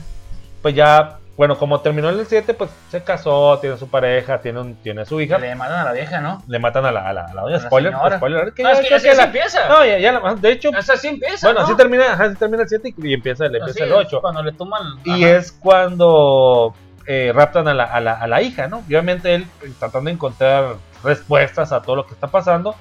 Pues 0.62 0.76
ya, 0.76 1.18
bueno, 1.38 1.58
como 1.58 1.80
terminó 1.82 2.10
en 2.10 2.20
el 2.20 2.28
7, 2.28 2.54
pues 2.54 2.70
se 2.92 3.04
casó, 3.04 3.58
tiene 3.60 3.78
su 3.78 3.88
pareja, 3.90 4.40
tiene, 4.42 4.60
un, 4.60 4.76
tiene 4.76 5.06
su 5.06 5.20
hija. 5.22 5.38
Le, 5.40 5.48
Le 5.50 5.56
mandan 5.56 5.80
a 5.80 5.84
la 5.86 5.92
vieja, 5.94 6.20
¿no? 6.22 6.44
matan 6.60 6.86
a 6.86 6.92
la, 6.92 7.08
a 7.10 7.14
la, 7.14 7.26
a 7.26 7.34
la 7.34 7.42
doña, 7.42 7.56
A 7.56 7.60
la 7.60 7.66
spoiler, 7.68 7.94
señora. 7.94 8.18
spoiler. 8.18 8.54
que 8.54 8.64
No, 8.64 8.74
ya- 8.74 8.80
es 8.80 8.88
que 8.88 8.94
así 8.96 9.10
que 9.10 9.16
la- 9.16 9.24
empieza. 9.24 9.68
no, 9.70 9.86
ya, 9.86 9.98
ya 9.98 10.12
la- 10.20 10.36
de 10.36 10.52
hecho, 10.52 10.70
Esa 10.78 10.98
sí 10.98 11.08
empieza. 11.08 11.48
bueno, 11.48 11.62
¿no? 11.62 11.66
así 11.66 11.76
termina, 11.78 12.14
así 12.14 12.36
termina 12.36 12.64
el 12.64 12.70
7 12.70 12.94
y, 12.96 13.08
y 13.10 13.14
empieza, 13.14 13.46
le 13.48 13.58
el 13.60 13.70
es, 13.70 13.82
8. 13.82 14.22
Cuando 14.22 14.44
le 14.44 14.52
toman. 14.52 14.82
Y 15.06 15.24
ajá. 15.24 15.38
es 15.38 15.52
cuando 15.52 16.76
eh, 17.08 17.32
raptan 17.34 17.68
a 17.68 17.74
la, 17.74 17.86
a, 17.86 18.00
la, 18.02 18.14
a 18.14 18.28
la 18.28 18.42
hija, 18.42 18.68
¿no? 18.68 18.84
Y 18.88 18.94
obviamente 18.94 19.34
él 19.34 19.48
eh, 19.64 19.72
tratando 19.80 20.10
de 20.10 20.14
encontrar 20.14 20.76
respuestas 21.04 21.72
a 21.72 21.82
todo 21.82 21.96
lo 21.96 22.06
que 22.06 22.14
está 22.14 22.28
pasando. 22.28 22.76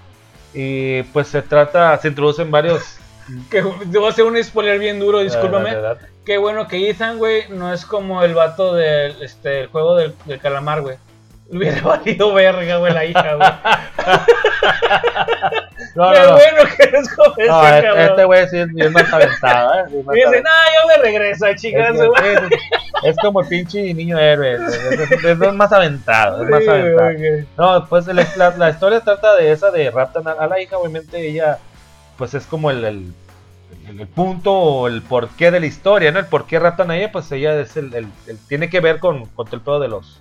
Y 0.53 1.05
pues 1.05 1.29
se 1.29 1.43
trata, 1.43 1.97
se 1.99 2.09
introducen 2.09 2.51
varios. 2.51 2.83
Que 3.49 3.63
te 3.63 3.97
voy 3.99 4.07
a 4.07 4.11
hacer 4.11 4.25
un 4.25 4.43
spoiler 4.43 4.77
bien 4.81 4.99
duro, 4.99 5.21
discúlpame. 5.21 5.71
Eh, 5.71 5.97
Qué 6.31 6.39
bueno 6.39 6.69
que 6.69 6.89
Ethan, 6.89 7.19
güey, 7.19 7.49
no 7.49 7.73
es 7.73 7.85
como 7.85 8.23
el 8.23 8.35
vato 8.35 8.73
del 8.73 9.21
este, 9.21 9.63
el 9.63 9.67
juego 9.67 9.97
del, 9.97 10.15
del 10.27 10.39
calamar, 10.39 10.81
güey. 10.81 10.97
Hubiera 11.51 11.83
valido 11.83 12.33
verga, 12.33 12.77
güey, 12.77 12.93
la 12.95 13.05
hija, 13.05 13.35
güey. 13.35 13.51
No, 15.97 16.13
Qué 16.13 16.19
no, 16.21 16.25
no. 16.27 16.33
bueno 16.35 16.71
que 16.77 16.91
no 16.93 16.99
es 17.01 17.09
como 17.17 17.35
ese, 17.37 17.49
No, 17.49 17.67
este- 17.67 17.83
cabrón. 17.89 18.05
este 18.11 18.25
güey 18.25 18.49
sí 18.49 18.59
es, 18.59 18.69
sí 18.69 18.81
es 18.81 18.93
más 18.93 19.13
aventado, 19.13 19.75
¿eh? 19.75 19.85
Sí 19.91 19.97
es 19.99 20.07
más 20.07 20.17
Y 20.17 20.19
dice, 20.25 20.43
no, 20.43 20.51
yo 20.83 20.89
me 20.89 20.97
regreso, 21.03 21.47
chicas. 21.57 21.97
Es, 21.97 22.01
sí, 22.01 22.47
sí, 22.49 22.57
es 23.09 23.17
como 23.17 23.41
el 23.41 23.49
pinche 23.49 23.93
niño 23.95 24.17
héroe. 24.17 24.53
Es, 24.55 24.61
es- 24.75 25.11
es- 25.11 25.25
es 25.25 25.53
más 25.55 25.73
aventado, 25.73 26.45
es 26.45 26.49
más 26.49 26.69
aventado. 26.69 27.11
No, 27.57 27.87
pues 27.87 28.07
la, 28.07 28.25
la- 28.37 28.57
la 28.57 28.71
historia 28.71 29.01
trata 29.01 29.35
de 29.35 29.51
esa 29.51 29.73
de 29.73 29.91
raptan 29.91 30.29
a, 30.29 30.33
a 30.33 30.47
la 30.47 30.61
hija, 30.61 30.79
obviamente 30.79 31.27
ella 31.27 31.59
pues 32.17 32.35
es 32.35 32.47
como 32.47 32.71
el, 32.71 32.85
el, 32.85 33.13
el- 33.89 34.07
punto 34.09 34.53
o 34.53 34.87
el 34.89 35.03
porqué 35.03 35.51
de 35.51 35.61
la 35.61 35.67
historia, 35.67 36.13
¿no? 36.13 36.19
El 36.19 36.27
por 36.27 36.47
qué 36.47 36.59
raptan 36.59 36.91
a 36.91 36.97
ella, 36.97 37.11
pues 37.13 37.31
ella 37.33 37.59
es 37.61 37.77
el, 37.77 37.93
el- 37.95 38.09
el- 38.27 38.39
tiene 38.49 38.69
que 38.71 38.81
ver 38.81 38.99
con, 39.01 39.27
con 39.27 39.47
todo 39.47 39.57
el 39.57 39.63
pedo 39.63 39.81
de 39.81 39.89
los 39.89 40.21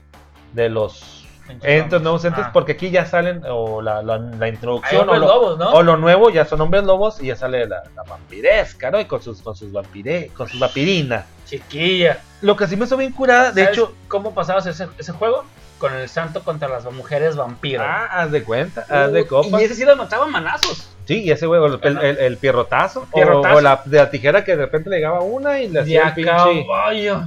de 0.54 0.70
los 0.70 1.16
entes, 1.62 2.02
nuevos 2.02 2.24
entes, 2.26 2.44
Ah. 2.48 2.52
porque 2.54 2.74
aquí 2.74 2.90
ya 2.92 3.06
salen 3.06 3.42
o 3.50 3.82
la, 3.82 4.02
la, 4.04 4.48
introducción 4.48 5.10
o 5.10 5.14
lo, 5.16 5.20
lobos, 5.28 5.58
¿no? 5.58 5.70
o 5.72 5.82
lo 5.84 5.98
nuevo 5.98 6.30
ya 6.30 6.46
son 6.46 6.62
hombres 6.62 6.84
lobos 6.84 7.22
y 7.22 7.28
ya 7.28 7.36
sale 7.36 7.68
la, 7.68 7.84
la 7.96 8.04
vampiresca, 8.04 8.92
¿no? 8.92 9.00
Y 9.00 9.06
con 9.06 9.22
sus 9.22 9.42
con 9.42 9.56
sus 9.56 9.72
vampire, 9.72 10.30
con 10.36 10.48
sus 10.48 10.60
vampirinas. 10.60 11.26
Chiquilla. 11.46 12.20
Lo 12.42 12.56
que 12.56 12.68
sí 12.68 12.76
me 12.78 12.86
hizo 12.86 12.98
bien 12.98 13.12
curada, 13.14 13.52
de 13.52 13.64
¿Sabes 13.64 13.78
hecho, 13.78 13.94
¿Cómo 14.08 14.34
pasabas 14.36 14.66
ese, 14.68 14.88
ese 15.00 15.12
juego? 15.12 15.44
Con 15.80 15.94
el 15.96 16.08
santo 16.10 16.44
contra 16.44 16.68
las 16.68 16.84
mujeres 16.92 17.36
vampiras. 17.36 17.88
ah, 17.90 18.22
haz 18.22 18.32
de 18.32 18.44
cuenta, 18.44 18.86
haz 18.90 19.12
de 19.12 19.26
copa. 19.26 19.60
Y 19.62 19.66
ese 19.66 19.74
sí 19.76 19.86
las 19.86 19.98
mataban 19.98 20.30
manazos. 20.32 20.90
Sí, 21.06 21.24
y 21.24 21.32
ese 21.32 21.48
güey, 21.48 21.64
el, 21.66 21.80
el, 21.82 21.98
el- 22.04 22.18
el 22.20 22.38
pierrotazo, 22.38 23.08
o- 23.10 23.16
Pierrotazo. 23.16 23.56
O, 23.58 23.62
la, 23.62 23.82
de 23.86 23.98
la 23.98 24.10
tijera 24.12 24.44
que 24.44 24.56
de 24.56 24.64
repente 24.66 24.90
le 24.92 24.98
llegaba 24.98 25.22
una 25.22 25.60
y 25.60 25.70
le 25.70 25.80
hacía 25.80 26.14
el 26.16 26.26
caballo. 26.26 27.22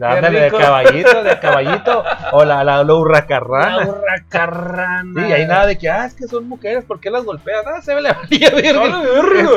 Ándale 0.00 0.40
de 0.42 0.50
caballito, 0.50 1.22
de 1.24 1.38
caballito, 1.40 2.04
o 2.32 2.44
la, 2.44 2.62
la, 2.62 2.76
la 2.76 2.84
La 2.84 2.94
hurracarrana. 2.94 3.86
hurracarrana. 3.88 5.26
Sí, 5.26 5.32
hay 5.32 5.46
nada 5.46 5.66
de 5.66 5.78
que, 5.78 5.88
ah, 5.88 6.04
es 6.06 6.14
que 6.14 6.26
son 6.28 6.46
mujeres, 6.48 6.84
¿por 6.84 7.00
qué 7.00 7.10
las 7.10 7.24
golpean? 7.24 7.62
Ah, 7.66 7.80
se 7.80 7.94
le 8.00 8.12
valía 8.12 8.50
verga. 8.50 9.02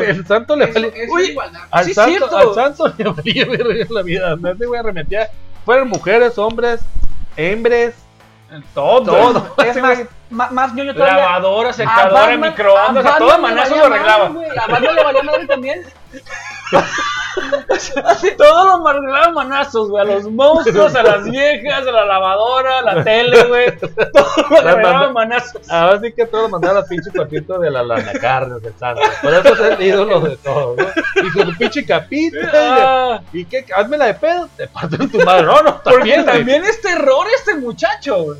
El 0.07 0.25
santo 0.25 0.55
le 0.55 0.65
valía. 0.67 0.91
Uy. 1.09 1.37
Al, 1.71 1.85
sí, 1.85 1.93
santo, 1.93 2.09
cierto. 2.29 2.37
al 2.37 2.53
santo 2.55 2.93
le 2.97 3.03
valía 3.09 3.45
verga 3.45 3.85
la 3.89 4.01
vida. 4.01 4.35
No 4.37 4.55
te 4.55 4.65
voy 4.65 4.77
a 4.77 4.79
arremeter. 4.79 5.27
Fueron 5.65 5.89
mujeres, 5.89 6.37
hombres, 6.37 6.79
hembres, 7.35 7.93
Todo. 8.73 9.03
todo. 9.03 9.55
Es 9.65 9.81
más, 9.81 9.99
ma- 10.29 10.49
más 10.51 10.73
ñoño 10.73 10.93
todavía. 10.93 11.17
Lavadora, 11.17 11.69
A 11.69 11.73
secadora, 11.73 12.21
Batman- 12.21 12.39
microondas, 12.49 13.05
a 13.05 13.09
Batman 13.09 13.27
todo 13.29 13.37
manazo 13.39 13.75
lo 13.75 13.85
arreglaba. 13.85 14.25
A 14.25 14.67
Batman 14.71 14.95
le 14.95 15.03
valía 15.03 15.23
madre 15.23 15.47
también. 15.47 15.83
Todos 18.37 18.79
los 18.81 18.85
arreglaban 18.89 19.33
manazos, 19.33 19.89
güey. 19.89 20.01
A 20.01 20.05
los 20.05 20.25
monstruos, 20.29 20.93
a 20.95 21.03
las 21.03 21.23
viejas, 21.23 21.87
a 21.87 21.91
la 21.91 22.05
lavadora, 22.05 22.79
a 22.79 22.81
la 22.81 23.03
tele, 23.03 23.43
güey. 23.45 23.77
Todos 23.77 24.49
lo 24.49 24.57
arreglaban 24.69 25.13
manazos. 25.13 25.69
Ahora 25.69 25.99
sí 26.01 26.11
que 26.13 26.25
todos 26.25 26.49
mandaron 26.49 26.77
al 26.77 26.85
pinche 26.85 27.09
cuartito 27.11 27.57
de 27.59 27.71
la, 27.71 27.83
la, 27.83 27.97
la 27.97 28.13
carne 28.13 28.59
del 28.59 28.73
santo. 28.77 29.01
Por 29.21 29.33
eso 29.33 29.53
es 29.53 29.59
el 29.59 29.81
ídolo 29.81 30.19
de 30.21 30.35
todos, 30.37 30.77
¿no? 30.77 30.85
Y 31.23 31.31
con 31.31 31.45
su 31.51 31.57
pinche 31.57 31.85
capita. 31.85 32.37
Ah, 32.53 33.21
¿Y 33.31 33.45
qué? 33.45 33.65
Hazme 33.75 33.97
la 33.97 34.05
de 34.07 34.13
pedo. 34.15 34.49
Te 34.57 34.67
parto 34.67 34.95
en 35.01 35.09
tu 35.11 35.19
madre. 35.23 35.43
No, 35.43 35.61
no, 35.61 35.73
también. 35.75 36.25
también 36.25 36.63
es 36.65 36.81
terror 36.81 37.25
este 37.35 37.55
muchacho, 37.55 38.23
güey. 38.23 38.39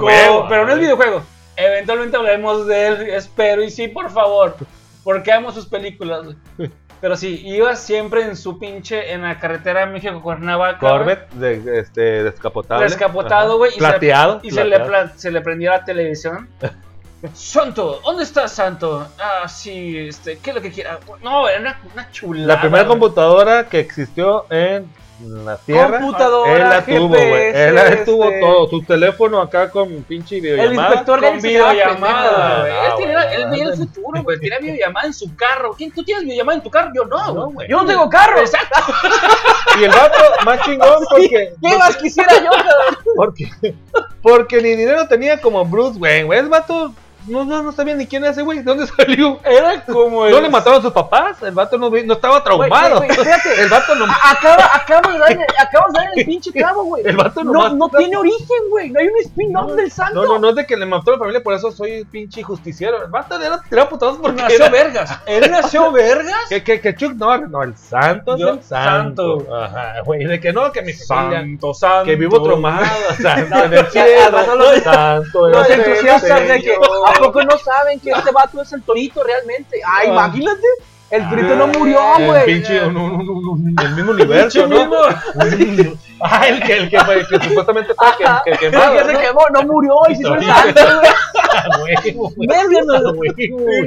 Huevo, 0.00 0.46
pero 0.48 0.66
no 0.66 0.72
es 0.72 0.78
videojuego. 0.78 1.22
Eventualmente 1.56 2.16
hablaremos 2.16 2.66
de 2.66 2.86
él, 2.86 3.02
espero. 3.10 3.62
Y 3.62 3.70
sí, 3.70 3.88
por 3.88 4.10
favor. 4.10 4.56
Porque 5.04 5.32
amo 5.32 5.50
sus 5.52 5.66
películas. 5.66 6.26
Pero 7.00 7.16
sí, 7.16 7.40
iba 7.46 7.74
siempre 7.76 8.24
en 8.24 8.36
su 8.36 8.58
pinche 8.58 9.12
en 9.12 9.22
la 9.22 9.38
carretera 9.40 9.86
México-Cuernavaca. 9.86 10.78
güey, 10.80 10.92
Corvette 10.92 11.30
de, 11.30 11.78
este, 11.80 12.22
descapotable. 12.24 12.84
Descapotado, 12.84 13.56
güey. 13.56 13.70
y 13.70 13.74
se- 13.74 13.78
Plateado. 13.78 14.40
Y 14.42 14.50
se 14.50 14.64
le, 14.64 14.76
plateado. 14.76 15.10
se 15.16 15.30
le 15.30 15.40
prendía 15.40 15.70
la 15.70 15.84
televisión. 15.86 16.50
Santo, 17.32 18.00
¿dónde 18.04 18.24
estás, 18.24 18.52
Santo? 18.52 19.06
Ah, 19.18 19.48
sí, 19.48 19.96
este, 19.96 20.38
¿qué 20.38 20.50
es 20.50 20.56
lo 20.56 20.62
que 20.62 20.70
quiera? 20.70 20.98
No, 21.22 21.48
era 21.48 21.60
una, 21.60 21.80
una 21.94 22.10
chulada. 22.10 22.46
La 22.54 22.60
primera 22.60 22.86
computadora 22.86 23.66
que 23.66 23.80
existió 23.80 24.44
en 24.50 24.86
la 25.22 25.56
Tierra. 25.58 26.00
Computadora, 26.00 26.52
Él 26.52 26.58
la 26.68 26.84
tuvo, 26.84 27.08
güey. 27.08 27.32
Él 27.54 27.74
la 27.74 28.04
tuvo 28.04 28.24
este- 28.24 28.40
todo. 28.40 28.68
Su 28.70 28.82
teléfono 28.82 29.40
acá 29.40 29.70
con 29.70 30.02
pinche 30.04 30.36
El 30.36 30.42
videollamada. 30.42 30.88
inspector 30.88 31.20
Con 31.20 31.40
videollamada, 31.40 32.60
güey. 32.60 32.72
Ah, 32.72 32.86
Él, 32.86 32.92
tenía- 32.98 33.22
güey, 33.24 33.34
él 33.42 33.50
veía 33.50 33.64
el 33.64 33.76
futuro, 33.76 34.22
güey. 34.22 34.40
Tenía 34.40 34.58
videollamada 34.58 35.06
en 35.06 35.14
su 35.14 35.34
carro. 35.36 35.74
¿Quién, 35.76 35.90
¿Tú 35.92 36.02
tienes 36.04 36.24
videollamada 36.24 36.56
en 36.58 36.62
tu 36.62 36.70
carro? 36.70 36.90
Yo 36.94 37.04
no, 37.04 37.26
No, 37.26 37.34
güey. 37.44 37.54
güey. 37.54 37.68
Yo 37.68 37.76
no 37.78 37.86
tengo 37.86 38.08
carro. 38.08 38.40
Exacto. 38.40 38.80
Y 39.80 39.84
el 39.84 39.90
vato 39.90 40.18
más 40.44 40.60
chingón 40.62 41.04
porque. 41.08 41.52
¿Qué 41.62 41.76
más 41.78 41.96
quisiera 41.96 42.34
yo, 42.42 42.50
cabrón? 42.50 42.96
Porque, 43.16 43.74
porque 44.22 44.60
ni 44.62 44.70
dinero 44.74 45.06
tenía 45.08 45.40
como 45.40 45.64
Bruce 45.64 45.98
Wayne, 45.98 46.24
güey. 46.24 46.38
El 46.38 46.48
vato 46.48 46.92
no, 47.30 47.44
no, 47.44 47.62
no 47.62 47.72
sabía 47.72 47.94
ni 47.94 48.06
quién 48.06 48.22
era 48.22 48.32
ese 48.32 48.42
güey. 48.42 48.58
¿De 48.58 48.64
dónde 48.64 48.86
salió? 48.96 49.38
Era 49.44 49.82
como 49.84 50.26
el. 50.26 50.32
¿No 50.32 50.40
le 50.40 50.48
mataron 50.50 50.80
a 50.80 50.82
sus 50.82 50.92
papás? 50.92 51.42
El 51.42 51.52
vato 51.52 51.78
no, 51.78 51.88
no 51.90 52.12
estaba 52.14 52.42
traumado. 52.44 52.96
güey, 52.98 53.08
güey, 53.08 53.18
espérate. 53.20 53.60
El 53.62 53.68
vato 53.68 53.94
no. 53.94 54.04
Acaba, 54.04 54.70
acaba 54.74 55.12
de 55.12 55.18
darle, 55.18 55.46
acabas 55.58 55.92
de 55.92 55.98
darle 56.00 56.20
el 56.22 56.26
pinche 56.26 56.52
clavo, 56.52 56.84
güey. 56.84 57.02
El 57.06 57.16
vato 57.16 57.42
No, 57.44 57.52
nomás- 57.52 57.74
no 57.74 57.88
tiene 57.88 58.16
origen, 58.16 58.68
güey. 58.70 58.90
No 58.90 59.00
hay 59.00 59.06
un 59.08 59.18
spin-off 59.24 59.72
del 59.72 59.90
santo. 59.90 60.14
No, 60.22 60.26
no, 60.26 60.38
no 60.38 60.48
es 60.50 60.56
de 60.56 60.66
que 60.66 60.76
le 60.76 60.86
mató 60.86 61.10
a 61.10 61.14
la 61.14 61.18
familia, 61.18 61.42
por 61.42 61.54
eso 61.54 61.70
soy 61.70 62.04
pinche 62.04 62.42
justiciero. 62.42 63.02
El 63.04 63.10
vato 63.10 63.40
era 63.40 63.60
tirado 63.62 63.88
putados 63.88 64.18
porque 64.20 64.42
Nació 64.42 64.56
era- 64.56 64.68
vergas. 64.70 65.18
Él 65.26 65.50
nació 65.50 65.92
vergas. 65.92 66.48
Que, 66.48 66.62
que, 66.62 66.80
que 66.80 66.94
Chuck 66.94 67.12
Norris, 67.14 67.48
no, 67.48 67.62
el 67.62 67.76
santo 67.76 68.34
es 68.36 68.40
el 68.42 68.62
santo. 68.62 69.40
santo. 69.40 69.54
Ajá, 69.56 69.94
güey, 70.04 70.24
de 70.24 70.40
que 70.40 70.52
no, 70.52 70.70
que 70.72 70.82
mi 70.82 70.92
familia, 70.92 71.40
Santo, 71.40 71.74
santo. 71.74 72.04
que 72.04 72.16
vivo 72.16 72.42
traumado, 72.42 72.84
santo 73.20 73.54
No, 73.56 73.64
en 73.64 73.74
el 73.74 73.86
cielo, 73.88 74.30
no 74.30 74.80
santo 74.82 75.46
el 75.48 75.72
entusiastas 75.80 76.40
de 76.40 76.54
que 76.54 76.60
cielo. 76.60 76.80
¿A 77.20 77.26
poco 77.26 77.42
no 77.44 77.58
saben 77.58 78.00
que 78.00 78.10
este 78.10 78.30
vato 78.30 78.60
es 78.62 78.72
el 78.72 78.82
torito 78.82 79.22
realmente? 79.22 79.80
Ay, 79.86 80.08
Ah. 80.08 80.12
imagínate. 80.12 80.66
El 81.10 81.28
torito 81.28 81.56
no 81.56 81.64
Ah, 81.64 81.72
murió, 81.78 82.00
el 82.18 82.26
güey. 82.26 82.44
pinche, 82.46 82.86
un, 82.86 82.96
un, 82.96 83.28
un, 83.28 83.74
el 83.82 83.94
mismo 83.96 84.12
universo, 84.12 84.66
¿no? 84.66 84.78
mismo. 84.86 85.96
Ah, 86.22 86.46
el 86.48 86.62
que, 86.62 86.76
el 86.76 86.90
que, 86.90 87.00
fue- 87.00 87.26
que 87.26 87.48
supuestamente 87.48 87.94
fue 87.94 88.06
Ajá. 88.06 88.42
que, 88.44 88.50
que 88.50 88.66
El 88.66 88.72
quemado, 88.72 88.92
que 88.92 89.04
se 89.04 89.12
¿no? 89.14 89.20
quemó, 89.20 89.40
no 89.54 89.62
murió 89.62 89.94
y 90.10 90.16
se 90.16 90.20
hizo 90.20 90.34
el 90.34 90.44
santo, 90.44 90.80
güey. 91.00 91.10
Ah, 91.52 91.64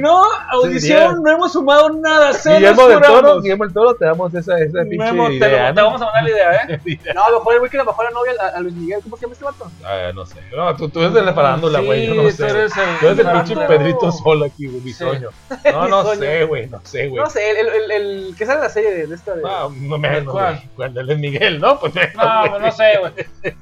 No, 0.00 0.22
audición, 0.50 1.22
no 1.22 1.30
hemos 1.30 1.52
sumado 1.52 1.90
nada. 1.90 2.32
Se 2.32 2.54
Guillermo 2.54 2.88
del 2.88 3.00
Toro. 3.00 3.40
Guillermo 3.40 3.64
del 3.64 3.72
Toro, 3.74 3.94
te 3.94 4.04
damos 4.04 4.34
esa, 4.34 4.58
esa 4.58 4.82
pinche 4.82 5.06
te, 5.10 5.14
idea, 5.36 5.68
lo- 5.68 5.74
te 5.74 5.80
¿no? 5.80 5.86
vamos 5.86 6.02
a 6.02 6.04
mandar 6.06 6.22
la 6.24 6.30
idea, 6.30 6.52
¿eh? 6.54 6.80
No, 7.14 7.24
a 7.24 7.30
lo 7.30 7.38
mejor 7.38 7.52
el 7.54 7.58
güey 7.60 7.70
que 7.70 7.76
le 7.78 7.82
bajó 7.84 8.02
la 8.02 8.10
novia 8.10 8.32
a, 8.40 8.58
a 8.58 8.60
Luis 8.60 8.74
Miguel. 8.74 9.00
¿Cómo 9.02 9.16
se 9.16 9.22
llama 9.22 9.32
este 9.32 9.44
vato? 9.44 9.70
Ah, 9.84 10.10
no 10.14 10.26
sé. 10.26 10.36
No, 10.56 10.76
tú, 10.76 10.88
tú 10.88 11.00
eres 11.00 11.14
de 11.14 11.22
la 11.22 11.32
farándula, 11.34 11.80
güey. 11.80 12.06
yo 12.08 12.14
no 12.20 12.28
sé. 12.30 12.36
tú 12.36 12.44
eres 12.56 12.72
el- 12.76 13.08
el 13.08 13.20
el 13.20 13.32
pinche. 13.32 13.56
Pedrito 13.66 14.12
Solo 14.12 14.44
aquí, 14.44 14.66
güey, 14.66 14.80
bisoño. 14.80 15.30
No, 15.72 15.88
no 15.88 15.98
Bisoño. 16.02 16.20
sé, 16.20 16.44
güey. 16.44 16.66
No 16.66 16.80
sé, 16.84 17.06
güey. 17.08 17.13
No 17.16 17.30
sé, 17.30 17.50
el, 17.50 17.56
el, 17.56 17.68
el, 17.68 17.90
el 17.90 18.34
que 18.36 18.46
sale 18.46 18.58
en 18.58 18.64
la 18.64 18.70
serie 18.70 18.90
de, 18.92 19.06
de 19.06 19.14
esta. 19.14 19.34
De... 19.34 19.42
Ah, 19.46 19.68
no 19.72 19.98
menos, 19.98 20.32
¿Cuál? 20.32 20.54
güey. 20.56 20.68
Cuando 20.76 21.00
él 21.00 21.10
es 21.10 21.18
Miguel, 21.18 21.60
¿no? 21.60 21.78
Pues 21.78 21.94
No, 21.94 22.00
güey. 22.02 22.50
pues 22.50 22.62
no 22.62 22.72
sé, 22.72 22.84
güey. 23.00 23.12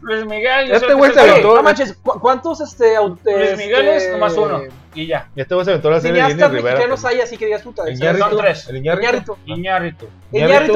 Luis 0.03 0.24
Miguel. 0.27 0.69
yo 0.69 0.74
Este 0.74 0.95
güey 0.95 1.12
se 1.12 1.23
el- 1.24 1.31
aventó- 1.31 1.55
no 1.57 1.62
manches, 1.62 1.95
¿cu- 2.03 2.20
¿cuántos 2.20 2.61
este, 2.61 2.97
Luis 2.97 3.19
este, 3.24 3.57
Miguel 3.57 3.89
es 3.89 4.12
nomás 4.12 4.37
uno. 4.37 4.62
Y 4.95 5.07
ya. 5.07 5.29
Y 5.35 5.41
este 5.41 5.55
güey 5.55 5.65
se 5.65 5.70
aventó 5.70 5.91
la 5.91 6.01
serie 6.01 6.23
de 6.23 6.29
Jenny 6.29 6.43
Rivera. 6.43 6.62
mexicanos 6.62 7.01
pues. 7.01 7.15
hay 7.15 7.20
así 7.23 7.37
que 7.39 7.47
digas 7.47 7.62
puta. 7.62 7.85
El. 7.87 7.95
Iñárritu, 7.95 8.29
Son 8.29 8.39
tres. 8.39 8.69
El 8.69 8.77
Iñárritu. 8.77 9.37
Iñárritu. 9.47 10.07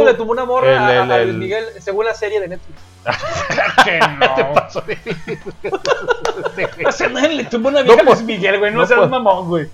Le 0.05 0.15
tumbó 0.15 0.33
una 0.33 0.45
morra 0.47 0.73
el- 0.73 0.79
a- 1.11 1.17
el- 1.17 1.21
el- 1.23 1.27
Luis 1.29 1.39
Miguel 1.39 1.65
según 1.81 2.07
la 2.07 2.15
serie 2.15 2.41
de 2.41 2.49
Netflix. 2.49 2.79
Que 3.85 3.99
no. 4.01 4.67
O 6.89 6.93
sea, 6.93 7.09
nadie 7.09 7.35
le 7.35 7.45
tumbó 7.45 7.69
una 7.69 7.83
vieja 7.83 8.03
No, 8.03 8.11
a 8.11 8.15
Luis 8.15 8.25
Miguel, 8.27 8.59
güey. 8.59 8.73
No, 8.73 8.81
no, 8.81 8.87
seas 8.87 8.99
pues. 8.99 9.11
mamón, 9.11 9.49
güey. 9.49 9.69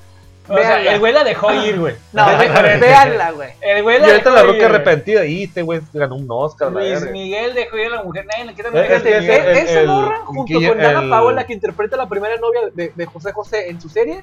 O 0.52 0.58
sea, 0.58 0.68
Véanla. 0.76 0.92
el 0.92 0.98
güey 1.00 1.12
la 1.12 1.24
dejó 1.24 1.52
ir, 1.52 1.78
güey. 1.78 1.94
No, 2.12 2.26
Ve- 2.26 2.48
ve- 2.48 2.76
véanla, 2.78 3.30
güey. 3.32 3.50
El 3.60 3.82
güey 3.82 3.96
Y 3.96 4.00
la 4.00 4.06
ahorita 4.06 4.30
dejó 4.30 4.36
la 4.36 4.40
ir, 4.42 4.46
roca 4.46 4.58
güey. 4.58 4.64
arrepentida. 4.74 5.24
Y 5.24 5.42
este 5.44 5.62
güey 5.62 5.80
ganó 5.92 6.14
un 6.16 6.26
Oscar. 6.28 6.70
Luis. 6.72 7.00
Miguel 7.10 7.54
dejó 7.54 7.78
ir 7.78 7.86
a 7.86 7.96
la 7.96 8.02
mujer. 8.02 8.26
Nadie 8.26 8.44
le 8.44 8.54
quita 8.54 8.68
Es- 8.68 8.74
es 8.74 8.86
Fíjate, 8.86 9.08
que 9.10 9.20
Miguel. 9.20 9.40
ese- 9.40 9.50
el- 9.50 9.68
esa 9.84 9.92
morra, 9.92 10.16
junto 10.24 10.54
con 10.68 10.78
Dana 10.78 11.00
el- 11.02 11.10
Paola, 11.10 11.46
que 11.46 11.52
interpreta 11.54 11.96
la 11.96 12.08
primera 12.08 12.36
novia 12.36 12.60
de, 12.74 12.92
de 12.94 13.06
José 13.06 13.32
José 13.32 13.68
en 13.70 13.80
su 13.80 13.88
serie. 13.88 14.22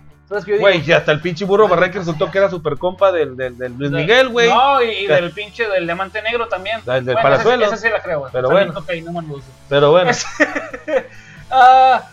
Güey, 0.60 0.84
y 0.88 0.92
hasta 0.92 1.12
el 1.12 1.22
pinche 1.22 1.44
burro 1.44 1.68
Barré 1.68 1.90
que 1.90 1.98
resultó 1.98 2.30
que 2.30 2.38
era 2.38 2.52
super 2.52 2.78
compa 2.78 3.12
del, 3.12 3.36
del, 3.36 3.58
del 3.58 3.74
Luis 3.80 3.90
Miguel, 3.90 4.30
güey. 4.30 4.48
No, 4.48 4.80
y, 4.80 4.90
y 4.90 5.08
del 5.08 5.32
pinche 5.32 5.68
del 5.68 5.86
diamante 5.88 6.22
negro 6.22 6.48
también. 6.48 6.82
Del- 6.86 7.04
del 7.04 7.16
Bueno, 7.16 7.22
Palazuelo. 7.30 7.66
Esa, 7.66 7.74
esa 7.74 7.88
sí 7.88 7.92
la 7.92 8.00
creo, 8.04 8.20
güey. 8.20 8.32
Pero 8.32 8.52
bueno. 8.52 8.74
Pero 9.70 9.90
bueno. 9.92 10.12
Ah, 11.52 12.04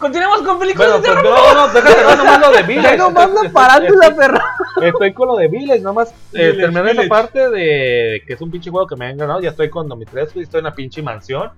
continuemos 0.00 0.42
con 0.42 0.58
películas 0.58 0.88
Bueno, 1.00 1.02
de 1.02 1.08
pues 1.08 1.22
terror. 1.22 1.54
no, 1.54 1.66
no, 1.66 1.72
déjate 1.72 2.04
ver 2.04 2.16
nomás 2.18 2.40
lo 2.40 2.50
de 2.50 2.62
Village. 2.64 2.88
ya 2.88 2.96
no 2.96 3.10
manda 3.10 3.40
parándula, 3.52 4.16
perro. 4.16 4.38
Estoy 4.82 5.12
con 5.12 5.28
lo 5.28 5.36
de 5.36 5.48
Village, 5.48 5.80
nomás 5.80 6.10
eh, 6.32 6.54
terminé 6.58 6.80
esa 6.80 7.02
Village. 7.02 7.08
parte 7.08 7.50
de 7.50 8.22
que 8.26 8.32
es 8.34 8.40
un 8.40 8.50
pinche 8.50 8.70
juego 8.70 8.86
que 8.86 8.96
me 8.96 9.06
han 9.06 9.16
ganado. 9.18 9.40
Ya 9.40 9.50
estoy 9.50 9.70
con 9.70 9.88
Domitrescu 9.88 10.40
y 10.40 10.42
estoy 10.42 10.58
en 10.58 10.64
la 10.64 10.74
pinche 10.74 11.02
mansión. 11.02 11.50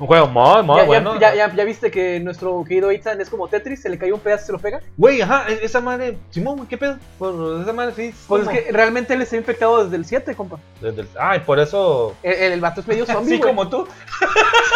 Un 0.00 0.06
juego 0.06 0.26
muy, 0.28 0.62
muy 0.62 0.76
ya, 0.78 0.84
bueno. 0.84 1.20
ya, 1.20 1.34
ya, 1.34 1.54
ya 1.54 1.64
viste 1.64 1.90
que 1.90 2.18
nuestro 2.20 2.64
querido 2.66 2.90
Ethan 2.90 3.20
es 3.20 3.28
como 3.28 3.48
Tetris, 3.48 3.82
se 3.82 3.90
le 3.90 3.98
cayó 3.98 4.14
un 4.14 4.20
pedazo 4.20 4.44
y 4.44 4.46
se 4.46 4.52
lo 4.52 4.58
pega. 4.58 4.80
Güey, 4.96 5.20
ajá, 5.20 5.44
e- 5.48 5.60
esa 5.62 5.80
madre. 5.82 6.16
Simón, 6.30 6.66
¿qué 6.66 6.78
pedo? 6.78 6.96
Por 7.18 7.60
esa 7.62 7.72
madre 7.74 7.92
sí. 7.94 8.02
es 8.06 8.14
Pues 8.26 8.44
es 8.44 8.48
que 8.48 8.72
realmente 8.72 9.12
él 9.12 9.20
está 9.22 9.36
infectado 9.36 9.84
desde 9.84 9.96
el 9.96 10.06
7, 10.06 10.34
compa. 10.34 10.58
desde 10.80 11.02
el- 11.02 11.08
Ay, 11.18 11.40
por 11.40 11.60
eso. 11.60 12.16
El, 12.22 12.32
el, 12.32 12.52
el 12.54 12.60
vato 12.62 12.80
es 12.80 12.88
medio 12.88 13.04
zombie, 13.06 13.34
Así 13.34 13.38
güey. 13.38 13.50
como 13.50 13.68
tú. 13.68 13.86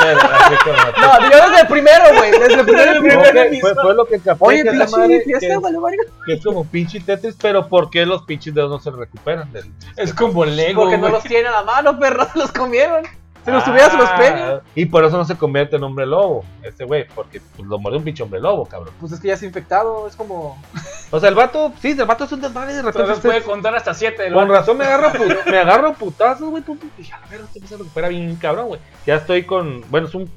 así 0.01 0.57
como- 0.63 1.07
No, 1.07 1.31
yo 1.31 1.49
desde 1.49 1.61
el 1.63 1.67
primero, 1.69 2.05
güey. 2.17 2.31
Desde 2.31 2.55
el 2.55 2.65
primero. 2.67 3.01
Primero. 3.01 3.51
fue, 3.61 3.75
fue 3.75 3.95
lo 3.95 4.05
que 4.05 4.19
capté. 4.21 4.45
Oye, 4.45 4.63
que 4.63 4.69
esa 4.71 4.97
madre 4.99 5.21
fiesta, 5.23 5.47
que, 5.47 5.57
vale, 5.57 5.79
verga. 5.79 6.03
que 6.27 6.33
es 6.35 6.45
como 6.45 6.65
pinche 6.67 7.01
Tetris, 7.01 7.37
pero 7.41 7.67
¿por 7.69 7.89
qué 7.91 8.05
los 8.05 8.23
pinches 8.25 8.55
dedos 8.55 8.71
no 8.71 8.79
se 8.79 8.91
recuperan? 8.91 9.51
Del... 9.53 9.65
Es 9.97 10.13
como 10.13 10.45
Lego. 10.45 10.83
Porque 10.83 10.99
no 10.99 11.09
los 11.09 11.23
tienen 11.25 11.47
a 11.47 11.53
la 11.53 11.63
mano, 11.63 11.99
perro, 11.99 12.27
se 12.33 12.39
los 12.39 12.53
comieron. 12.53 13.05
Los 13.53 13.65
se 13.65 13.71
los 13.71 14.09
Ah, 14.09 14.17
pega. 14.19 14.63
Y 14.75 14.87
por 14.87 15.05
eso 15.05 15.17
no 15.19 15.25
se 15.25 15.37
convierte 15.37 15.77
en 15.77 15.83
hombre 15.85 16.07
lobo, 16.07 16.45
este 16.63 16.85
güey, 16.85 17.07
porque 17.15 17.41
pues, 17.57 17.69
lo 17.69 17.79
mordió 17.79 17.99
un 17.99 18.05
pinche 18.05 18.23
hombre 18.23 18.41
lobo, 18.41 18.65
cabrón. 18.67 18.95
Pues 19.01 19.13
es 19.13 19.21
que 19.21 19.29
ya 19.29 19.35
es 19.35 19.43
infectado, 19.43 20.07
es 20.09 20.17
como. 20.17 20.61
O 21.11 21.21
sea, 21.21 21.29
el 21.29 21.35
vato, 21.37 21.73
sí, 21.81 21.91
el 21.91 22.05
vato 22.07 22.25
es 22.25 22.33
un 22.33 22.41
desmadre 22.41 22.73
de 22.75 22.83
repente. 22.83 23.01
Entonces 23.03 23.25
puede 23.25 23.43
contar 23.43 23.77
hasta 23.77 23.95
7. 23.95 24.33
Con 24.33 24.49
razón 24.49 24.79
me 24.79 24.85
agarro, 24.85 25.13
me 25.47 25.59
agarro 25.59 25.93
putazos, 25.95 26.49
güey. 26.51 26.63
pum, 26.63 26.77
pum, 26.77 26.91
Y 26.99 27.09
a 27.13 27.21
ver, 27.31 27.43
este 27.43 27.65
se 27.69 27.77
recupera 27.77 28.09
bien 28.09 28.35
cabrón, 28.37 28.67
güey. 28.69 28.81
Ya 29.07 29.17
estoy 29.17 29.45
con. 29.45 29.83
Bueno, 29.91 30.09
es 30.09 30.15
un. 30.15 30.29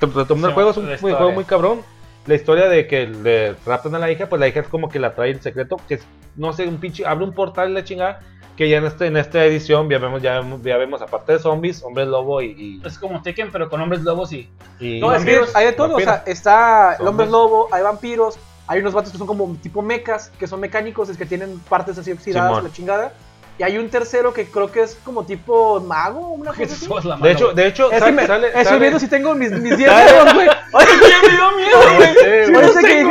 Retomando 0.00 0.34
Sí, 0.36 0.44
el 0.48 0.52
juego, 0.54 0.70
es 0.70 0.76
un 0.76 0.92
historia. 0.92 1.16
juego 1.16 1.32
muy 1.32 1.44
cabrón. 1.44 1.80
La 2.26 2.34
historia 2.34 2.68
de 2.68 2.86
que 2.86 3.06
le 3.06 3.54
raptan 3.64 3.94
a 3.94 3.98
la 3.98 4.10
hija, 4.10 4.26
pues 4.28 4.40
la 4.40 4.48
hija 4.48 4.60
es 4.60 4.68
como 4.68 4.88
que 4.88 4.98
la 4.98 5.14
trae 5.14 5.30
el 5.30 5.40
secreto, 5.40 5.76
que 5.88 5.94
es, 5.94 6.06
no 6.36 6.52
sé, 6.52 6.66
un 6.66 6.78
pinche. 6.78 7.06
Abre 7.06 7.24
un 7.24 7.32
portal 7.32 7.70
y 7.70 7.74
la 7.74 7.84
chingada. 7.84 8.20
Que 8.56 8.68
ya 8.68 8.78
en, 8.78 8.84
este, 8.84 9.06
en 9.06 9.16
esta 9.16 9.44
edición 9.44 9.88
ya 9.90 9.98
vemos, 9.98 10.22
ya, 10.22 10.38
vemos- 10.40 10.62
ya 10.62 10.76
vemos, 10.76 11.02
aparte 11.02 11.32
de 11.32 11.38
zombies, 11.40 11.82
hombres 11.82 12.06
lobo 12.06 12.40
y. 12.40 12.46
y, 12.52 12.86
Es 12.86 12.98
como 12.98 13.20
Tekken, 13.22 13.50
pero 13.50 13.68
con 13.68 13.80
hombres 13.80 14.02
lobos 14.02 14.32
y. 14.32 14.48
y- 14.78 15.00
No, 15.00 15.12
es 15.12 15.24
que 15.24 15.32
vampiros, 15.32 15.56
hay 15.56 15.66
de 15.66 15.72
todo. 15.72 15.96
O 15.96 16.00
sea, 16.00 16.22
está 16.26 16.94
el 17.00 17.06
hombre 17.08 17.26
lobo, 17.26 17.68
hay 17.72 17.82
vampiros, 17.82 18.38
hay 18.66 18.80
unos 18.80 18.94
vatos 18.94 19.10
que 19.12 19.18
son 19.18 19.26
como 19.26 19.54
tipo 19.62 19.82
mecas, 19.82 20.30
que 20.38 20.46
son 20.46 20.60
mecánicos, 20.60 21.08
es 21.08 21.16
que 21.18 21.26
tienen 21.26 21.58
partes 21.68 21.98
así 21.98 22.12
oxidadas, 22.12 22.50
Simón. 22.50 22.64
la 22.64 22.72
chingada. 22.72 23.12
Y 23.56 23.62
hay 23.62 23.78
un 23.78 23.88
tercero 23.88 24.32
que 24.32 24.46
creo 24.46 24.72
que 24.72 24.82
es 24.82 24.96
como 25.04 25.24
tipo 25.24 25.78
mago, 25.80 26.30
una 26.32 26.50
cosa 26.52 26.64
así. 26.64 26.88
La 26.88 27.00
De 27.00 27.08
mano, 27.20 27.26
hecho, 27.26 27.52
de 27.52 27.66
hecho, 27.68 27.88
sale, 27.90 28.10
me, 28.10 28.26
sale, 28.26 28.48
estoy 28.48 28.64
sale- 28.64 28.78
viendo 28.80 28.98
si 28.98 29.06
tengo 29.06 29.32
mis 29.36 29.50
10 29.62 29.88
Sale- 29.88 30.12
dedos, 30.12 30.34
güey. 30.34 30.48
Oye, 30.72 30.86
me 31.00 31.28
dio 31.30 31.52
miedo, 31.52 31.78
güey. 31.96 32.14
Sí. 32.46 32.52
Parece 32.52 32.80
que 32.80 33.04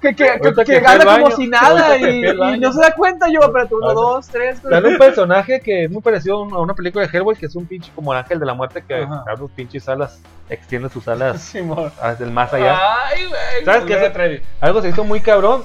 que, 0.00 0.14
que, 0.16 0.40
que, 0.54 0.64
que 0.64 0.80
gana 0.80 1.04
como 1.04 1.24
baño, 1.24 1.36
si 1.36 1.46
nada 1.46 1.98
y, 1.98 2.26
y 2.26 2.58
no 2.58 2.72
se 2.72 2.80
da 2.80 2.92
cuenta 2.94 3.26
yo, 3.28 3.40
espérate, 3.40 3.74
uno, 3.74 3.92
dos, 3.92 4.26
tres. 4.28 4.58
Sale 4.62 4.88
un 4.88 4.96
personaje 4.96 5.60
que 5.60 5.84
es 5.84 5.90
muy 5.90 6.00
parecido 6.00 6.36
a 6.38 6.42
un- 6.42 6.54
a 6.54 6.58
una 6.60 6.72
película 6.72 7.06
de 7.06 7.14
Hellboy, 7.14 7.36
que 7.36 7.44
es 7.46 7.54
un 7.54 7.66
pinche 7.66 7.92
como 7.94 8.12
el 8.14 8.18
ángel 8.18 8.38
de 8.40 8.46
la 8.46 8.54
muerte 8.54 8.82
que 8.88 8.94
abre 8.94 9.36
sus 9.36 9.50
pinches 9.50 9.86
alas, 9.90 10.20
extiende 10.48 10.88
sus 10.88 11.06
alas 11.06 11.42
Simón. 11.52 11.92
hacia 12.00 12.24
el 12.24 12.32
más 12.32 12.50
allá. 12.54 12.78
Ay, 13.08 13.26
güey. 13.26 13.64
¿Sabes 13.66 13.84
qué. 13.84 14.42
Algo 14.62 14.80
se 14.80 14.88
hizo 14.88 15.04
muy 15.04 15.20
cabrón, 15.20 15.64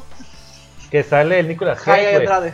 que 0.91 1.01
sale 1.03 1.39
el 1.39 1.47
Nicolas 1.47 1.79
Ay, 1.87 2.03
Cage. 2.25 2.53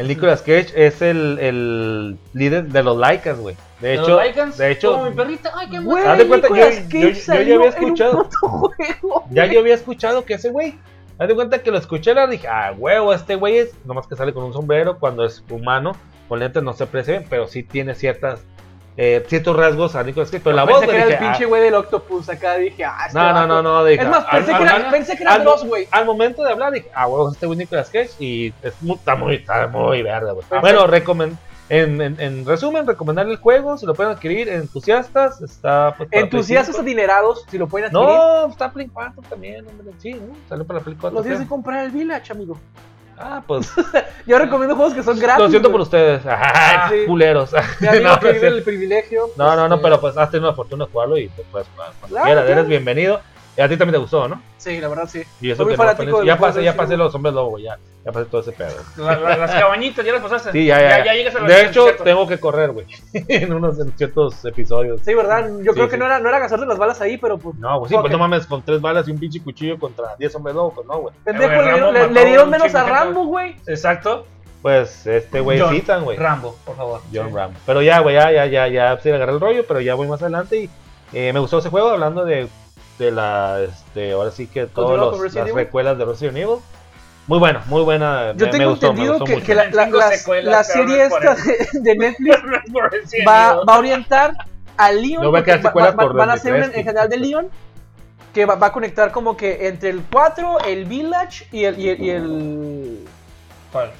El 0.00 0.08
Nicolas 0.08 0.40
Cage 0.40 0.72
es 0.74 1.02
el, 1.02 1.38
el 1.40 2.18
líder 2.32 2.64
de 2.68 2.82
los 2.82 2.96
Laicas, 2.96 3.38
güey. 3.38 3.54
De 3.80 3.88
¿De 3.88 3.94
hecho, 3.94 4.08
los 4.08 4.24
Lycans? 4.26 4.56
de 4.58 4.70
hecho, 4.72 4.92
Como 4.92 5.10
mi 5.10 5.16
perrita. 5.16 5.52
Ay, 5.54 5.68
qué 5.70 5.78
Güey, 5.78 6.04
Haz 6.06 6.18
de 6.18 6.26
cuenta, 6.26 6.48
yo- 6.48 6.54
Nicolas 6.54 6.76
yo- 6.76 6.84
Cage 6.84 7.00
yo- 7.26 7.34
yo 7.34 7.42
ya 7.42 7.54
había 7.56 7.68
escuchado. 7.68 8.28
juego. 8.40 9.24
ya 9.30 9.46
yo 9.46 9.60
había 9.60 9.74
escuchado 9.74 10.24
que 10.24 10.34
ese 10.34 10.50
güey, 10.50 10.78
haz 11.18 11.28
de 11.28 11.34
cuenta 11.34 11.62
que 11.62 11.70
lo 11.70 11.78
escuché, 11.78 12.14
le 12.14 12.26
dije, 12.28 12.48
ah, 12.48 12.72
huevo, 12.76 13.12
este 13.12 13.34
güey 13.34 13.58
es, 13.58 13.74
nomás 13.84 14.06
que 14.06 14.16
sale 14.16 14.32
con 14.32 14.44
un 14.44 14.52
sombrero, 14.54 14.98
cuando 14.98 15.24
es 15.24 15.44
humano, 15.50 15.92
con 16.28 16.38
lentes 16.40 16.62
no 16.62 16.72
se 16.72 16.84
aprecia 16.84 17.18
bien, 17.18 17.26
pero 17.28 17.46
sí 17.46 17.62
tiene 17.62 17.94
ciertas, 17.94 18.40
eh, 18.96 19.24
ciertos 19.28 19.56
rasgos 19.56 19.94
a 19.96 20.02
Nicolas 20.02 20.30
Cage, 20.30 20.42
pero 20.44 20.56
la 20.56 20.64
voz, 20.64 20.84
güey, 20.84 20.90
era 20.96 21.04
el 21.04 21.10
dije, 21.10 21.24
ah, 21.24 21.30
pinche 21.32 21.46
güey 21.46 21.62
del 21.62 21.74
Octopus 21.74 22.28
acá, 22.28 22.56
dije, 22.56 22.84
ah, 22.84 23.04
este 23.06 23.18
No, 23.18 23.32
no, 23.32 23.46
no, 23.46 23.62
no, 23.62 23.84
dije, 23.84 24.02
Es 24.02 24.08
más, 24.08 24.24
pensé 24.26 24.52
al- 24.52 24.58
que 24.58 24.64
era, 24.64 24.76
al- 24.76 24.90
pensé 24.90 25.16
que 25.16 25.22
era 25.22 25.32
al- 25.34 25.44
Dross, 25.44 25.64
güey. 25.64 25.88
Al 25.90 26.04
momento 26.06 26.42
de 26.42 26.50
hablar, 26.52 26.72
dije, 26.72 26.90
ah, 26.94 27.06
huevo, 27.06 27.30
este 27.30 27.46
güey 27.46 27.58
Nicolas 27.58 27.88
Cage, 27.88 28.10
y 28.18 28.52
es 28.62 28.74
muy, 28.82 28.96
está 28.96 29.14
muy, 29.14 29.36
está 29.36 29.68
muy 29.68 30.02
verga, 30.02 30.32
güey. 30.32 30.44
Bueno, 30.60 30.86
recomen- 30.86 31.36
En, 31.72 32.00
en, 32.02 32.20
en 32.20 32.44
resumen, 32.44 32.84
recomendarle 32.84 33.34
el 33.34 33.38
juego, 33.38 33.78
si 33.78 33.86
lo 33.86 33.94
pueden 33.94 34.10
adquirir, 34.12 34.48
entusiastas, 34.48 35.40
está 35.40 35.94
pues, 35.96 36.08
Entusiastas 36.10 36.76
adinerados, 36.80 37.44
si 37.48 37.58
lo 37.58 37.68
pueden 37.68 37.90
5. 37.90 38.00
adquirir. 38.02 38.20
No, 38.46 38.46
está 38.50 38.72
Play 38.72 38.88
4 38.92 39.22
también, 39.30 39.64
hombre, 39.68 39.92
sí, 39.98 40.14
¿no? 40.14 40.34
Salió 40.48 40.66
para 40.66 40.80
Play 40.80 40.96
4. 41.00 41.14
Los 41.14 41.22
tienes 41.22 41.40
que 41.42 41.46
comprar 41.46 41.84
el 41.84 41.92
Village, 41.92 42.32
amigo. 42.32 42.58
Ah, 43.22 43.42
pues, 43.46 43.70
Yo 44.26 44.38
recomiendo 44.38 44.74
juegos 44.74 44.94
que 44.94 45.02
son 45.02 45.18
gratis. 45.18 45.44
lo 45.44 45.50
siento 45.50 45.70
por 45.70 45.82
ustedes, 45.82 46.22
ah, 46.26 46.88
sí. 46.90 47.04
culeros. 47.06 47.50
No, 47.80 47.90
que 47.92 48.00
no, 48.00 48.16
vive 48.18 48.40
sí. 48.40 48.46
el 48.46 48.62
privilegio. 48.62 49.26
no, 49.36 49.54
no, 49.56 49.68
no, 49.68 49.74
este, 49.74 49.82
pero 49.84 50.00
pues 50.00 50.16
has 50.16 50.30
tenido 50.30 50.48
la 50.50 50.56
fortuna 50.56 50.86
de 50.86 50.90
jugarlo 50.90 51.18
y 51.18 51.28
pues, 51.28 51.46
pues 51.52 51.66
Claro, 52.08 52.24
quieras, 52.24 52.44
claro. 52.44 52.48
eres 52.48 52.66
bienvenido. 52.66 53.20
Y 53.56 53.60
a 53.60 53.68
ti 53.68 53.76
también 53.76 53.92
te 53.94 53.98
gustó, 53.98 54.26
¿no? 54.28 54.40
Sí, 54.56 54.80
la 54.80 54.88
verdad 54.88 55.06
sí. 55.08 55.22
Y 55.40 55.50
eso 55.50 55.58
Soy 55.58 55.66
muy 55.66 55.72
que 55.74 55.76
no, 55.76 55.82
fanático 55.82 56.02
apenas- 56.02 56.20
de 56.20 56.26
ya 56.26 56.38
pasé, 56.38 56.62
ya 56.64 56.76
pasé 56.76 56.96
los 56.96 57.14
hombres 57.14 57.34
lobo, 57.34 57.58
ya. 57.58 57.76
Ya 58.04 58.12
pasé 58.12 58.24
todo 58.30 58.40
ese 58.40 58.52
pedo. 58.52 58.72
La- 58.96 59.18
la- 59.18 59.36
las 59.36 59.50
cabañitas, 59.50 60.04
¿ya 60.04 60.12
las 60.12 60.22
pasaste? 60.22 60.52
Sí, 60.52 60.64
ya, 60.66 60.80
ya. 60.80 61.04
Ya, 61.04 61.12
llegas 61.14 61.34
a 61.36 61.40
la 61.40 61.46
de 61.48 61.62
hecho, 61.66 61.82
cierto. 61.84 62.02
tengo 62.04 62.26
que 62.26 62.40
correr, 62.40 62.70
güey. 62.72 62.86
en 63.28 63.52
unos 63.52 63.78
en 63.78 63.92
ciertos 63.96 64.42
episodios. 64.44 65.00
Sí, 65.04 65.12
¿verdad? 65.14 65.48
Yo 65.58 65.58
Sí, 65.58 65.68
creo 65.72 65.84
sí. 65.84 65.90
que 65.90 65.96
no 65.98 66.06
era, 66.06 66.18
no 66.18 66.28
era 66.28 66.38
gastarte 66.38 66.64
las 66.66 66.78
balas 66.78 67.00
ahí, 67.02 67.18
pero 67.18 67.36
pues. 67.38 67.56
No, 67.56 67.78
güey, 67.80 67.90
sí, 67.90 67.96
pues 68.00 68.10
no 68.10 68.18
mames, 68.18 68.46
con 68.46 68.62
tres 68.62 68.80
balas 68.80 69.06
y 69.06 69.10
un 69.10 69.18
pinche 69.18 69.42
cuchillo 69.42 69.78
contra 69.78 70.16
10 70.18 70.34
hombres 70.36 70.56
pues 70.74 70.86
no, 70.86 70.98
güey. 70.98 71.14
Pendejo, 71.24 71.52
Eh, 71.52 71.56
le, 71.56 71.70
Rambo 71.72 71.92
le- 71.92 72.00
mató 72.00 72.12
le 72.14 72.24
dieron 72.24 72.50
menos 72.50 72.74
a 72.74 72.84
Rambo, 72.84 73.24
güey. 73.26 73.56
Exacto. 73.66 74.26
Pues 74.62 75.06
este 75.06 75.40
güey 75.40 75.58
citan, 75.70 76.04
güey. 76.04 76.16
Rambo, 76.18 76.56
por 76.64 76.76
favor. 76.76 77.00
John 77.14 77.28
Sí. 77.30 77.34
Ram. 77.34 77.52
Pero 77.66 77.80
ya, 77.82 78.00
güey, 78.00 78.14
ya, 78.14 78.30
ya, 78.32 78.46
ya, 78.46 78.68
ya 78.68 78.98
sí 79.02 79.08
le 79.08 79.14
agarré 79.16 79.32
el 79.32 79.40
rollo, 79.40 79.64
pero 79.66 79.80
ya 79.80 79.94
voy 79.94 80.06
más 80.06 80.20
adelante 80.22 80.56
y 80.58 80.70
eh, 81.12 81.32
me 81.32 81.40
gustó 81.40 81.58
ese 81.58 81.70
juego 81.70 81.88
hablando 81.90 82.24
de, 82.26 82.46
de 82.98 83.10
la, 83.10 83.60
este, 83.62 84.12
ahora 84.12 84.30
sí 84.30 84.46
que 84.46 84.66
todas 84.66 84.98
los- 84.98 85.18
Resident 85.20 85.46
las 85.48 85.56
recuelas 85.56 85.96
de 85.98 86.04
Resident 86.06 86.36
Evil. 86.38 86.56
Muy 87.30 87.38
buena, 87.38 87.62
muy 87.66 87.82
buena. 87.82 88.32
Yo 88.36 88.46
me, 88.46 88.50
tengo 88.50 88.64
me 88.64 88.70
gustó, 88.70 88.86
me 88.86 88.90
entendido 88.90 89.12
gustó 89.12 89.24
que, 89.24 89.34
mucho. 89.34 89.46
que 89.46 89.54
la, 89.54 89.64
la- 90.42 90.64
serie 90.64 91.04
esta 91.04 91.36
de, 91.36 91.68
de 91.80 91.94
Netflix 91.96 92.42
va, 93.24 93.62
va 93.62 93.74
a 93.74 93.78
orientar 93.78 94.34
a 94.76 94.90
Leon. 94.90 95.22
No 95.22 95.30
va 95.30 95.38
a 95.38 95.44
quedar 95.44 95.58
porque 95.62 95.68
secuelas 95.68 95.94
por 95.94 96.16
van 96.16 96.30
a 96.30 96.32
hacer 96.32 96.56
Evil. 96.56 96.64
en 96.74 96.84
general 96.84 97.08
de 97.08 97.16
Leon 97.18 97.48
que 98.34 98.46
va, 98.46 98.56
va 98.56 98.66
a 98.66 98.72
conectar 98.72 99.12
como 99.12 99.36
que 99.36 99.68
entre 99.68 99.90
el 99.90 100.02
4, 100.10 100.58
el 100.66 100.86
Village 100.86 101.46
y 101.52 101.64
el. 101.66 101.78
Y 101.78 101.88
el, 101.90 102.00
y 102.02 102.10
el- 102.10 102.98
¿Cuál? 103.70 103.92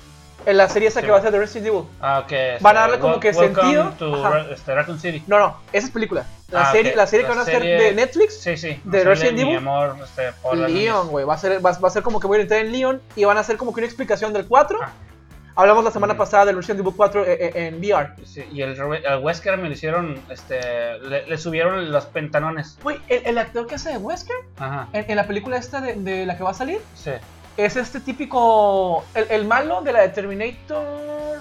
En 0.46 0.56
la 0.56 0.68
serie 0.68 0.88
esa 0.88 1.00
Sí. 1.00 1.06
que 1.06 1.12
va 1.12 1.18
a 1.18 1.22
ser 1.22 1.32
de 1.32 1.38
Resident 1.38 1.66
Evil. 1.68 1.82
Ah, 2.00 2.20
ok. 2.24 2.60
Van 2.60 2.76
a 2.76 2.80
darle 2.80 2.96
este, 2.96 3.02
como 3.06 3.20
que 3.20 3.32
sentido. 3.34 3.90
to 3.98 4.38
este, 4.50 4.98
City. 4.98 5.22
No, 5.26 5.38
no, 5.38 5.56
esa 5.72 5.86
es 5.86 5.92
película. 5.92 6.24
La, 6.50 6.62
Ah, 6.68 6.72
serie, 6.72 6.90
ok. 6.92 6.96
la 6.96 7.06
serie 7.06 7.24
que 7.26 7.28
La 7.28 7.36
van 7.36 7.38
a 7.38 7.42
hacer 7.42 7.60
serie- 7.62 7.80
de 7.80 7.92
Netflix. 7.92 8.40
Sí, 8.40 8.56
sí. 8.56 8.80
¿De 8.84 9.04
Resident 9.04 9.36
Mi 9.36 9.42
Evil? 9.42 9.56
amor, 9.58 9.96
este, 10.02 10.32
Leon, 10.68 11.08
güey. 11.08 11.24
Va, 11.24 11.34
a 11.34 11.38
ser, 11.38 11.64
va, 11.64 11.70
va 11.78 11.88
a 11.88 11.90
ser 11.90 12.02
como 12.02 12.18
que 12.20 12.26
voy 12.26 12.38
a 12.38 12.42
entrar 12.42 12.60
en 12.60 12.72
Leon 12.72 13.00
y 13.16 13.24
van 13.24 13.36
a 13.36 13.40
hacer 13.40 13.56
como 13.56 13.72
que 13.72 13.80
una 13.80 13.86
explicación 13.86 14.32
del 14.32 14.46
4. 14.46 14.78
Ah. 14.82 14.90
Hablamos 15.56 15.84
la 15.84 15.90
semana 15.90 16.14
Mm. 16.14 16.16
pasada 16.18 16.46
del 16.46 16.56
Resident 16.56 16.80
Evil 16.80 16.94
4 16.96 17.24
eh, 17.26 17.36
eh, 17.54 17.66
en 17.66 17.80
VR. 17.80 18.14
Sí, 18.24 18.44
y 18.52 18.62
el, 18.62 18.70
el 18.80 19.18
Wesker 19.22 19.58
me 19.58 19.68
lo 19.68 19.74
hicieron, 19.74 20.18
este, 20.30 20.98
le, 21.00 21.26
le 21.26 21.38
subieron 21.38 21.90
los 21.92 22.06
pentanones. 22.06 22.78
Güey, 22.82 22.98
el, 23.08 23.26
el 23.26 23.36
actor 23.38 23.66
que 23.66 23.74
hace 23.74 23.90
de 23.90 23.98
Wesker 23.98 24.36
Ajá, 24.58 24.88
en, 24.92 25.04
en 25.10 25.16
la 25.16 25.26
película 25.26 25.56
esta 25.58 25.80
de, 25.80 25.94
de 25.94 26.24
la 26.24 26.36
que 26.36 26.44
va 26.44 26.50
a 26.50 26.54
salir 26.54 26.80
sí, 26.94 27.10
es 27.56 27.76
este 27.76 28.00
típico. 28.00 29.04
El, 29.14 29.26
el 29.30 29.44
malo 29.46 29.82
de 29.82 29.92
la 29.92 30.00
de 30.02 30.08
Terminator. 30.10 31.40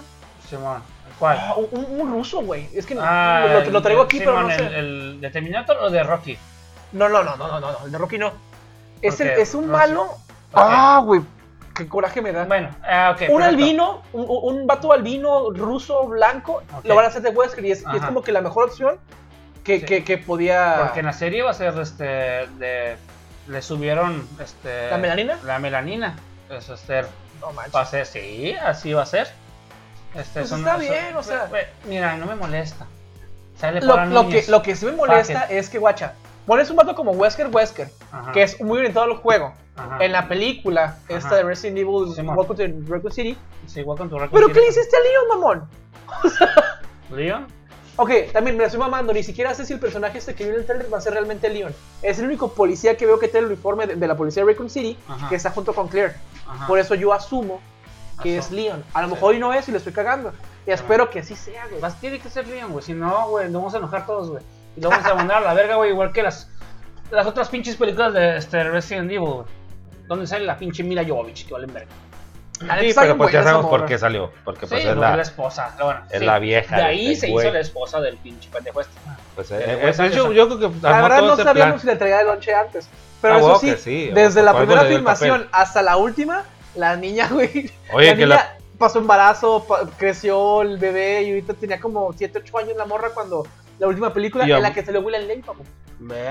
Simón. 0.49 0.81
¿Cuál? 1.17 1.37
Ah, 1.39 1.55
un, 1.55 1.85
un 1.99 2.11
ruso, 2.11 2.41
güey. 2.41 2.69
Es 2.73 2.85
que 2.85 2.95
no- 2.95 3.01
Ah, 3.03 3.61
lo, 3.69 3.81
traigo 3.81 4.01
aquí, 4.03 4.19
Simón, 4.19 4.47
pero 4.47 4.47
no 4.47 4.55
sé. 4.55 4.65
el, 4.65 4.73
el 4.75 5.21
de 5.21 5.29
Terminator 5.29 5.77
o 5.77 5.89
de 5.89 6.01
Rocky? 6.03 6.37
No, 6.93 7.09
no, 7.09 7.23
no, 7.23 7.35
no, 7.35 7.47
no, 7.47 7.59
no, 7.59 7.71
no, 7.71 7.85
el 7.85 7.91
de 7.91 7.97
Rocky 7.97 8.17
no. 8.17 8.31
Es, 9.01 9.19
el- 9.19 9.29
es 9.29 9.53
un 9.53 9.67
malo. 9.69 10.07
Ah, 10.53 11.01
güey. 11.03 11.21
Qué 11.75 11.87
coraje 11.87 12.21
me 12.21 12.31
da. 12.33 12.45
Bueno, 12.45 12.69
ah, 12.83 13.11
ok. 13.13 13.21
un 13.29 13.37
perfecto. 13.37 13.43
albino, 13.45 14.01
un, 14.11 14.25
un 14.59 14.67
vato 14.67 14.91
albino 14.91 15.51
ruso 15.51 16.07
blanco, 16.07 16.61
lo 16.83 16.95
van 16.95 17.05
a 17.05 17.07
hacer 17.07 17.21
de 17.21 17.29
Wesker 17.29 17.63
y 17.65 17.71
es, 17.71 17.83
y 17.93 17.95
es 17.97 18.03
como 18.03 18.21
que 18.21 18.33
la 18.33 18.41
mejor 18.41 18.65
opción 18.65 18.97
que, 19.63 19.79
Sí. 19.79 19.85
que, 19.85 20.03
que 20.03 20.17
podía. 20.17 20.75
Porque 20.79 20.99
en 21.01 21.05
la 21.05 21.13
serie 21.13 21.41
va 21.43 21.51
a 21.51 21.53
ser, 21.53 21.77
este, 21.79 22.03
de, 22.03 22.97
le 23.49 23.61
subieron, 23.61 24.27
este... 24.39 24.89
¿La 24.89 24.97
melanina? 24.97 25.37
La 25.43 25.59
melanina. 25.59 26.15
Es, 26.49 26.69
este, 26.69 27.03
No 27.41 27.51
manches. 27.51 27.75
va 27.75 27.81
a 27.81 27.85
ser, 27.85 28.05
sí, 28.05 28.53
así 28.53 28.93
va 28.93 29.03
a 29.03 29.05
ser. 29.05 29.27
Este, 30.15 30.39
Pues 30.41 30.51
está 30.51 30.77
bien, 30.77 31.15
o 31.15 31.23
sea. 31.23 31.49
Mira, 31.85 32.15
no 32.17 32.25
me 32.25 32.35
molesta. 32.35 32.85
Sale 33.59 33.81
Lo, 33.81 34.05
lo 34.05 34.29
que, 34.29 34.45
lo 34.47 34.61
que 34.61 34.75
sí 34.75 34.85
me 34.85 34.93
molesta 34.93 35.41
Fácil. 35.41 35.57
es 35.57 35.69
que, 35.69 35.77
guacha, 35.79 36.13
pones 36.45 36.69
un 36.69 36.77
vato 36.77 36.95
como 36.95 37.11
Wesker 37.11 37.47
Wesker, 37.47 37.89
Ajá, 38.11 38.31
que 38.31 38.43
es 38.43 38.59
muy 38.61 38.79
orientado 38.79 39.05
al 39.05 39.17
juego. 39.17 39.53
ajá. 39.75 40.03
En 40.03 40.11
la 40.13 40.27
película, 40.27 40.97
esta 41.07 41.35
de 41.35 41.43
Resident 41.43 41.77
Evil, 41.79 42.13
Simón. 42.15 42.37
Welcome 42.37 42.67
to 42.67 42.91
Raccoon 42.91 43.11
City. 43.13 43.37
Sí, 43.67 43.83
tu 43.83 43.95
Raccoon 43.95 44.29
¿Pero 44.31 44.47
City. 44.47 44.53
qué 44.53 44.59
le 44.61 44.67
hiciste 44.69 44.95
a 44.95 44.99
Leon, 44.99 45.27
mamón? 45.27 45.69
¿Leon? 47.11 47.47
Ok, 48.01 48.31
también 48.31 48.55
me 48.55 48.61
la 48.61 48.67
estoy 48.67 48.79
mamando, 48.79 49.11
ni 49.11 49.23
siquiera 49.23 49.53
sé 49.53 49.65
si 49.65 49.73
el 49.73 49.79
personaje 49.79 50.19
este 50.19 50.33
que 50.33 50.43
viene 50.45 50.55
en 50.55 50.61
el 50.61 50.65
trailer 50.65 50.93
va 50.93 50.99
a 50.99 51.01
ser 51.01 51.11
realmente 51.13 51.49
Leon. 51.49 51.75
Es 52.01 52.17
el 52.19 52.25
único 52.25 52.53
policía 52.53 52.95
que 52.95 53.05
veo 53.05 53.19
que 53.19 53.27
tiene 53.27 53.47
el 53.47 53.51
uniforme 53.51 53.87
de, 53.87 53.95
de 53.97 54.07
la 54.07 54.15
policía 54.15 54.41
de 54.45 54.51
Raccoon 54.51 54.69
City, 54.69 54.97
Ajá. 55.09 55.27
que 55.27 55.35
está 55.35 55.51
junto 55.51 55.73
con 55.75 55.89
Claire. 55.89 56.13
Ajá. 56.47 56.65
Por 56.65 56.79
eso 56.79 56.95
yo 56.95 57.11
asumo 57.11 57.59
que 58.23 58.37
es 58.37 58.51
Leon. 58.51 58.83
A 58.93 59.01
lo 59.01 59.07
Sí. 59.09 59.13
mejor 59.15 59.31
hoy 59.33 59.39
no 59.39 59.53
es 59.53 59.67
y 59.67 59.71
le 59.73 59.79
estoy 59.79 59.91
cagando. 59.91 60.31
Y 60.65 60.71
espero 60.71 61.09
que 61.09 61.19
así 61.19 61.35
sea, 61.35 61.67
güey. 61.67 61.81
Vas, 61.81 61.99
tiene 61.99 62.19
que 62.19 62.29
ser 62.29 62.47
Leon, 62.47 62.71
güey. 62.71 62.85
Si 62.85 62.93
no, 62.93 63.27
güey, 63.31 63.45
nos 63.49 63.55
vamos 63.61 63.73
a 63.73 63.77
enojar 63.79 64.05
todos, 64.05 64.29
güey. 64.29 64.43
Y 64.77 64.81
lo 64.81 64.89
vamos 64.89 65.05
a 65.05 65.13
mandar 65.15 65.37
a 65.43 65.47
la 65.47 65.53
verga, 65.53 65.75
güey, 65.75 65.89
igual 65.91 66.13
que 66.13 66.23
las, 66.23 66.49
las 67.11 67.27
otras 67.27 67.49
pinches 67.49 67.75
películas 67.75 68.13
de 68.13 68.37
este, 68.37 68.63
Resident 68.63 69.11
Evil, 69.11 69.19
güey. 69.29 69.45
Donde 70.07 70.25
sale 70.25 70.45
la 70.45 70.57
pinche 70.57 70.83
Mila 70.83 71.03
Jovovich, 71.05 71.45
que 71.47 71.53
valen 71.53 71.73
verga. 71.73 71.91
Sí, 72.59 72.93
pero 72.95 73.17
pues 73.17 73.31
ya 73.31 73.43
sabemos 73.43 73.67
por 73.67 73.85
qué 73.85 73.97
salió. 73.97 74.31
Porque 74.43 74.67
pues 74.67 74.81
sí, 74.81 74.87
es, 74.87 74.95
la 74.97 75.15
la, 75.15 75.21
esposa. 75.21 75.75
Bueno, 75.81 76.01
es 76.11 76.19
sí. 76.19 76.25
la 76.25 76.39
vieja. 76.39 76.75
De 76.75 76.81
ahí 76.83 77.07
del 77.07 77.17
se 77.17 77.27
güey. 77.29 77.45
hizo 77.45 77.53
la 77.53 77.59
esposa 77.61 78.01
del 78.01 78.17
pinche 78.17 78.49
pendejo 78.51 78.81
este. 78.81 78.93
Pues, 79.35 79.47
Pero, 79.49 79.61
eh, 79.61 79.73
eh, 79.85 79.89
hecho, 79.89 80.03
esa- 80.05 80.31
yo 80.33 80.47
creo 80.57 80.59
que 80.71 80.79
La 80.81 81.01
verdad 81.01 81.21
no 81.21 81.35
sabíamos 81.37 81.53
plan. 81.55 81.79
si 81.79 81.87
le 81.87 81.95
traía 81.95 82.17
de 82.17 82.23
lonche 82.25 82.53
antes. 82.53 82.89
Pero 83.21 83.33
Ah, 83.35 83.37
eso 83.39 83.59
sí, 83.59 83.75
sí, 83.77 84.11
desde 84.13 84.41
la 84.43 84.55
primera 84.55 84.81
el 84.81 84.87
filmación 84.95 85.47
hasta 85.51 85.81
la 85.81 85.97
última, 85.97 86.43
la 86.75 86.95
niña, 86.95 87.27
güey. 87.31 87.71
Oye, 87.93 88.07
la 88.07 88.15
que 88.15 88.25
niña 88.25 88.27
la, 88.35 88.57
pasó 88.77 88.99
embarazo, 88.99 89.65
pa- 89.67 89.81
creció 89.97 90.61
el 90.61 90.77
bebé 90.77 91.23
y 91.23 91.29
ahorita 91.31 91.53
tenía 91.53 91.79
como 91.79 92.11
7, 92.13 92.39
8 92.43 92.57
años 92.59 92.77
la 92.77 92.85
morra 92.85 93.09
cuando 93.13 93.45
la 93.79 93.87
última 93.87 94.13
película 94.13 94.47
Y 94.47 94.51
en 94.51 94.61
la 94.61 94.73
que 94.73 94.83
se 94.83 94.91
le 94.91 94.99
huele 94.99 95.17
el 95.19 95.27
ley, 95.27 95.41
papu. 95.41 95.63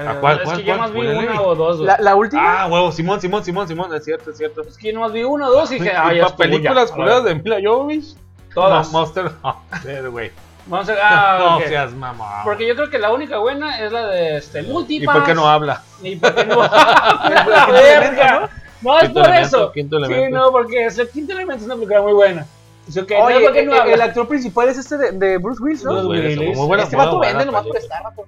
¿A 0.07 0.15
cuál, 0.21 0.39
es 0.39 0.45
cuál, 0.45 0.57
que 0.59 0.65
yo 0.65 0.79
más 0.79 0.93
vi 0.93 1.01
¿Cuál 1.01 1.17
una 1.17 1.43
o 1.43 1.55
dos, 1.55 1.77
güey. 1.77 1.87
La, 1.87 1.99
la 1.99 2.15
última, 2.15 2.63
Ah, 2.63 2.67
huevo, 2.69 2.91
Simón, 2.91 3.21
Simón, 3.21 3.45
Simón, 3.45 3.69
Simón, 3.69 3.95
es 3.95 4.05
cierto, 4.05 4.31
es 4.31 4.39
cierto. 4.39 4.63
Es 4.63 4.79
que 4.79 4.89
yo 4.89 4.95
nomás 4.95 5.13
vi 5.13 5.25
una 5.25 5.49
o 5.49 5.53
dos 5.53 5.71
y 5.71 5.75
dije, 5.75 5.93
Y 5.93 5.97
ah, 5.97 6.13
ya 6.15 6.37
películas 6.37 6.91
culeras 6.91 7.25
de 7.25 7.35
Mila 7.35 7.59
Jovovich. 7.63 8.15
Todas. 8.55 8.91
No, 8.93 8.99
Monster 8.99 9.31
Hunter, 9.43 10.11
güey. 10.11 10.31
Vamos 10.67 10.89
a 10.89 10.95
ah, 11.03 11.39
no 11.41 11.57
ok. 11.59 11.65
seas 11.65 11.93
mamá. 11.93 12.43
Porque 12.45 12.67
yo 12.67 12.75
creo 12.77 12.91
que 12.91 12.99
la 12.99 13.13
única 13.13 13.39
buena 13.39 13.81
es 13.81 13.93
la 13.93 14.07
de 14.07 14.37
este, 14.37 14.61
¿Y 14.61 14.67
Multipass. 14.67 15.17
por 15.17 15.27
qué 15.27 15.35
no 15.35 15.49
habla? 15.49 15.83
¿Y 16.03 16.17
por 16.17 16.35
qué 16.35 16.45
no? 16.45 16.63
la 16.63 16.69
¡La 16.69 17.67
verga, 17.67 17.67
verga! 17.71 18.51
No, 18.81 18.99
es 18.99 19.11
por 19.11 19.25
elemento, 19.25 19.47
eso. 19.47 19.73
quinto 19.73 20.05
Sí, 20.07 20.15
no, 20.31 20.51
porque 20.51 20.87
es 20.87 20.99
el 20.99 21.09
quinto 21.09 21.33
elemento 21.33 21.63
es 21.63 21.67
una 21.67 21.75
película 21.75 22.03
muy 22.03 22.13
buena. 22.13 22.47
Oye, 22.89 23.35
no, 23.35 23.41
¿por 23.43 23.53
qué 23.53 23.63
no 23.65 23.83
el, 23.85 24.01
actor 24.01 24.27
principal 24.29 24.69
es 24.69 24.79
este 24.79 24.97
de, 24.97 25.13
de 25.13 25.39
Bruce 25.39 25.63
Willis, 25.63 25.85
¿no? 25.85 25.93
Bruce 25.93 26.07
Güey, 26.07 26.21
Willis. 26.21 26.39
estuvo 26.39 26.55
muy 26.57 26.67
buena, 26.67 26.83
este 26.85 26.97
vato 26.97 27.19
vende 27.19 27.45
nomás 27.47 27.67
por 27.67 27.77
estar, 27.77 28.03
vato. 28.03 28.27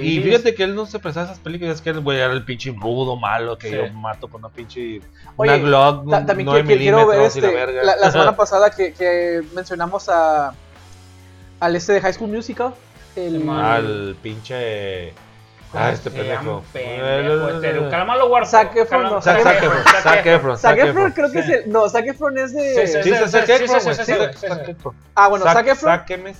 Y 0.00 0.20
fíjate 0.20 0.54
que 0.54 0.64
él 0.64 0.74
no 0.74 0.84
se 0.86 0.98
prestaba 0.98 1.26
a 1.26 1.30
esas 1.30 1.42
películas, 1.42 1.76
es 1.76 1.80
que 1.80 1.90
el 1.90 2.00
güey 2.00 2.18
era 2.18 2.32
el 2.32 2.44
pinche 2.44 2.70
rudo 2.78 3.16
malo 3.16 3.56
que 3.56 3.70
Sí. 3.70 3.76
yo 3.76 3.88
mato 3.94 4.28
con 4.28 4.40
una 4.44 4.52
pinche. 4.52 5.00
Oye, 5.36 5.54
una 5.54 5.56
Glock, 5.56 6.10
Ta- 6.10 6.26
También 6.26 6.46
9 6.46 6.64
quiero, 6.66 6.80
quiero 6.80 7.06
ver 7.06 7.20
este, 7.22 7.40
la 7.40 7.50
verga. 7.50 7.82
la, 7.84 7.96
la 7.96 8.10
semana 8.10 8.36
pasada 8.36 8.70
que, 8.70 8.92
que 8.92 9.42
mencionamos 9.54 10.08
a 10.08 10.52
al 11.60 11.76
este 11.76 11.94
de 11.94 12.00
High 12.00 12.12
School 12.14 12.30
Musical. 12.30 12.74
El. 13.16 13.48
Al 13.48 14.16
pinche. 14.22 15.12
Ah, 15.74 15.90
este 15.92 16.10
pendejo. 16.10 16.62
pendejo, 16.72 17.48
este. 17.48 18.46
Zac 18.46 18.76
Efron, 18.76 19.02
no, 19.02 19.20
Zac 19.20 19.42
Zac 19.42 19.54
Zac 19.54 19.62
Efron, 19.62 19.84
Zac 20.02 20.26
Efron, 20.26 20.58
Zac 20.58 20.78
Zac 20.78 20.88
Efron 20.88 21.12
creo 21.12 21.30
que 21.30 21.38
es 21.40 21.48
el... 21.48 21.70
No, 21.70 21.88
Zac 21.88 22.06
Efron 22.06 22.38
es 22.38 22.54
de... 22.54 22.86
Sí, 22.86 23.02
sí, 23.02 23.10
Sí. 24.04 24.14
Ah, 25.14 25.28
bueno, 25.28 25.44
Zac 25.44 25.66
Efron. 25.66 25.94
Sáqueme. 25.98 26.34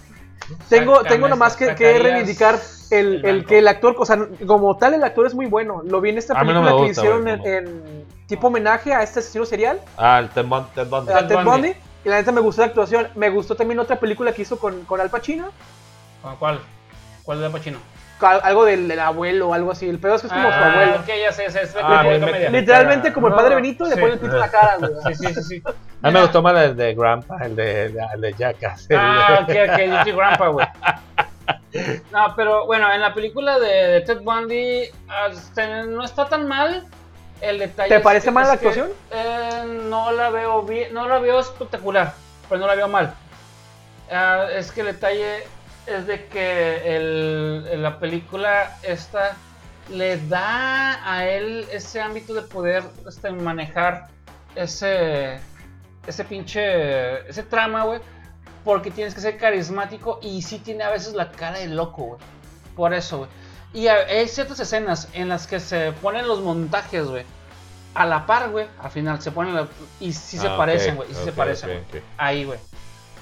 Tengo, 0.68 1.02
tengo 1.02 1.28
nomás 1.28 1.56
que, 1.56 1.74
reivindicar 1.74 2.58
el, 2.90 3.24
el 3.24 3.44
que 3.44 3.58
el 3.58 3.68
actor, 3.68 3.94
o 3.98 4.06
sea, 4.06 4.18
como 4.46 4.76
tal 4.78 4.94
el 4.94 5.04
actor 5.04 5.26
es 5.26 5.34
muy 5.34 5.46
bueno. 5.46 5.82
Lo 5.84 6.00
vi 6.00 6.10
en 6.10 6.18
esta 6.18 6.34
película 6.40 6.70
que 6.84 6.86
hicieron 6.90 7.28
en, 7.28 8.04
tipo 8.26 8.46
homenaje 8.46 8.94
a 8.94 9.02
este 9.02 9.20
asesino 9.20 9.44
serial, 9.44 9.80
Ah, 9.96 10.18
el 10.20 10.30
Ted 10.30 10.46
Bun- 10.46 10.66
Ted 10.74 10.86
Bundy. 10.86 11.12
a 11.12 11.26
Ted 11.26 11.34
Bundy. 11.36 11.50
Bundy. 11.50 11.74
Y 12.04 12.08
la 12.08 12.16
neta 12.16 12.32
me 12.32 12.40
gustó 12.40 12.62
la 12.62 12.68
actuación. 12.68 13.08
Me 13.14 13.28
gustó 13.28 13.56
también 13.56 13.78
otra 13.80 13.96
película 13.96 14.32
que 14.32 14.42
hizo 14.42 14.58
con, 14.58 14.84
con 14.84 15.00
Al 15.00 15.10
Pacino. 15.10 15.50
¿Con 16.22 16.36
¿Cuál? 16.36 16.60
¿Cuál 17.24 17.40
de 17.40 17.46
Al 17.46 17.52
Pacino? 17.52 17.78
Algo 18.20 18.64
del, 18.64 18.88
del 18.88 18.98
abuelo 19.00 19.48
o 19.50 19.54
algo 19.54 19.70
así. 19.72 19.88
El 19.88 19.98
pedo 19.98 20.16
es 20.16 20.22
que 20.22 20.26
es 20.28 20.32
como 20.32 20.48
su 20.48 20.54
Ah, 20.54 20.72
abuelo. 20.72 20.96
Ok, 21.00 21.06
ya 21.20 21.32
sé, 21.32 21.50
sé, 21.50 21.62
es 21.62 21.76
Ah, 21.82 22.02
me-. 22.02 22.50
Literalmente 22.50 23.12
como 23.12 23.28
el 23.28 23.34
padre 23.34 23.54
Benito 23.54 23.86
y 23.86 23.90
le 23.90 23.94
sí. 23.94 24.00
pone 24.00 24.12
el 24.14 24.18
pito 24.18 24.34
en 24.34 24.40
la 24.40 24.48
cara, 24.50 24.76
güey. 24.78 24.92
Sí, 25.14 25.26
sí, 25.26 25.34
sí, 25.34 25.42
sí. 25.42 25.62
A 26.02 26.08
mí 26.08 26.14
me 26.14 26.20
gustó 26.22 26.42
más 26.42 26.56
el 26.62 26.76
de 26.76 26.94
Grandpa, 26.94 27.36
el 27.44 27.54
de, 27.56 27.86
el 28.14 28.20
de 28.20 28.32
Jackass. 28.34 28.86
el 28.90 28.96
Ah, 28.98 29.40
ok, 29.42 29.48
ok, 29.50 29.78
yo 29.88 30.02
soy 30.02 30.12
Grandpa, 30.12 30.48
güey. 30.48 30.66
No, 32.12 32.34
pero 32.36 32.66
bueno, 32.66 32.90
en 32.92 33.00
la 33.00 33.12
película 33.14 33.58
de, 33.58 33.68
de 33.68 34.00
Ted 34.02 34.20
Bundy 34.22 34.90
este, 35.30 35.84
no 35.86 36.04
está 36.04 36.26
tan 36.28 36.46
mal. 36.48 36.86
El 37.40 37.58
detalle 37.60 37.88
¿Te 37.88 38.00
parece 38.00 38.30
mal 38.32 38.44
es 38.44 38.48
la 38.50 38.56
que, 38.56 38.68
actuación? 38.68 38.90
eh, 39.12 39.64
no 39.88 40.10
la 40.10 40.30
veo 40.30 40.62
bien, 40.62 40.92
no 40.92 41.06
la 41.06 41.18
veo 41.20 41.38
espectacular, 41.38 42.12
pero 42.48 42.60
no 42.60 42.66
la 42.66 42.74
veo 42.74 42.88
mal. 42.88 43.14
Ah, 44.10 44.46
es 44.52 44.72
que 44.72 44.80
el 44.80 44.88
detalle 44.88 45.44
es 45.88 46.06
de 46.06 46.26
que 46.26 46.96
el, 46.96 47.82
la 47.82 47.98
película 47.98 48.76
esta 48.82 49.36
le 49.90 50.18
da 50.26 51.00
a 51.10 51.26
él 51.26 51.66
ese 51.72 52.00
ámbito 52.00 52.34
de 52.34 52.42
poder 52.42 52.84
este, 53.08 53.30
manejar 53.30 54.08
ese 54.54 55.40
ese 56.06 56.24
pinche 56.24 57.28
ese 57.28 57.42
trama, 57.42 57.84
güey, 57.84 58.00
porque 58.64 58.90
tienes 58.90 59.14
que 59.14 59.20
ser 59.20 59.36
carismático 59.38 60.18
y 60.22 60.42
sí 60.42 60.58
tiene 60.58 60.84
a 60.84 60.90
veces 60.90 61.14
la 61.14 61.30
cara 61.32 61.58
de 61.58 61.68
loco, 61.68 62.04
güey. 62.04 62.20
Por 62.76 62.94
eso, 62.94 63.18
güey. 63.18 63.30
Y 63.74 63.88
hay 63.88 64.26
ciertas 64.28 64.58
escenas 64.60 65.08
en 65.12 65.28
las 65.28 65.46
que 65.46 65.60
se 65.60 65.92
ponen 66.00 66.26
los 66.26 66.40
montajes, 66.40 67.06
güey. 67.06 67.24
A 67.94 68.06
la 68.06 68.24
par, 68.24 68.50
güey. 68.50 68.66
Al 68.80 68.90
final 68.90 69.20
se 69.20 69.30
ponen 69.30 69.54
la... 69.54 69.68
y 70.00 70.12
sí 70.12 70.38
se 70.38 70.48
Ah, 70.48 70.56
parecen, 70.56 70.96
güey. 70.96 71.10
Y 71.10 71.14
sí 71.14 71.24
se 71.24 71.32
parecen. 71.32 71.84
Ahí, 72.16 72.44
güey. 72.44 72.58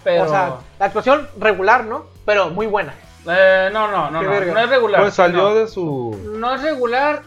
Pero 0.07 0.23
O 0.23 0.29
sea, 0.29 0.55
la 0.79 0.87
actuación 0.87 1.29
regular, 1.37 1.85
¿no? 1.85 2.07
Pero 2.25 2.51
muy 2.51 2.67
buena. 2.69 2.95
eh, 3.29 3.71
no, 3.73 3.89
no, 3.91 4.09
no, 4.11 4.23
no, 4.23 4.33
es 4.33 4.69
regular. 4.71 5.01
Pues 5.03 5.15
salió 5.15 5.49
no. 5.49 5.55
de 5.57 5.67
su. 5.67 6.17
No 6.39 6.55
es 6.55 6.63
regular. 6.63 7.23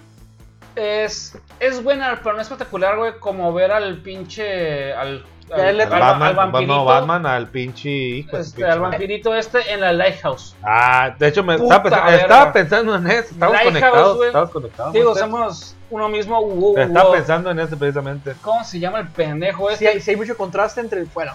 Es, 0.75 1.37
es 1.59 1.83
buena, 1.83 2.19
pero 2.23 2.35
no 2.35 2.41
es 2.41 2.47
espectacular, 2.47 2.97
güey. 2.97 3.19
Como 3.19 3.51
ver 3.53 3.71
al 3.71 3.97
pinche. 3.97 4.93
Al, 4.93 5.25
al, 5.51 5.57
Ya 5.57 5.71
le- 5.73 5.83
al- 5.83 5.93
Al 5.93 6.01
al 6.03 6.09
Batman, 6.19 6.35
vampirito. 6.35 6.73
no, 6.73 6.85
Batman 6.85 7.25
al 7.25 7.47
pinche 7.47 7.89
hijo. 7.89 8.37
este, 8.37 8.55
pinche 8.57 8.71
al 8.71 8.79
vampirito 8.79 9.35
este 9.35 9.73
en 9.73 9.81
la 9.81 9.91
Lighthouse. 9.91 10.55
Ah, 10.63 11.13
de 11.19 11.27
hecho 11.27 11.43
me 11.43 11.55
estaba 11.55 11.83
pensando, 11.83 12.05
verga. 12.11 12.21
estaba 12.23 12.53
pensando 12.53 12.95
en 12.95 13.07
eso. 13.07 13.19
Estamos 13.31 13.53
Lighthouse, 13.55 13.65
conectados. 13.73 14.15
güey. 14.17 14.27
Estamos 14.29 14.49
conectados. 14.51 14.93
Digo, 14.93 15.15
somos 15.15 15.75
uno 15.89 16.07
mismo. 16.07 16.39
uh, 16.39 16.71
uh, 16.75 16.77
Estaba 16.77 17.09
uh, 17.09 17.13
pensando 17.13 17.51
en 17.51 17.59
eso 17.59 17.77
precisamente. 17.77 18.35
¿Cómo 18.41 18.63
se 18.63 18.79
llama 18.79 18.99
el 18.99 19.07
pendejo 19.09 19.67
Sí 19.69 19.73
este? 19.73 19.87
hay, 19.89 19.99
sí 19.99 20.11
hay 20.11 20.17
mucho 20.17 20.37
contraste 20.37 20.79
entre. 20.79 21.03
Bueno, 21.13 21.33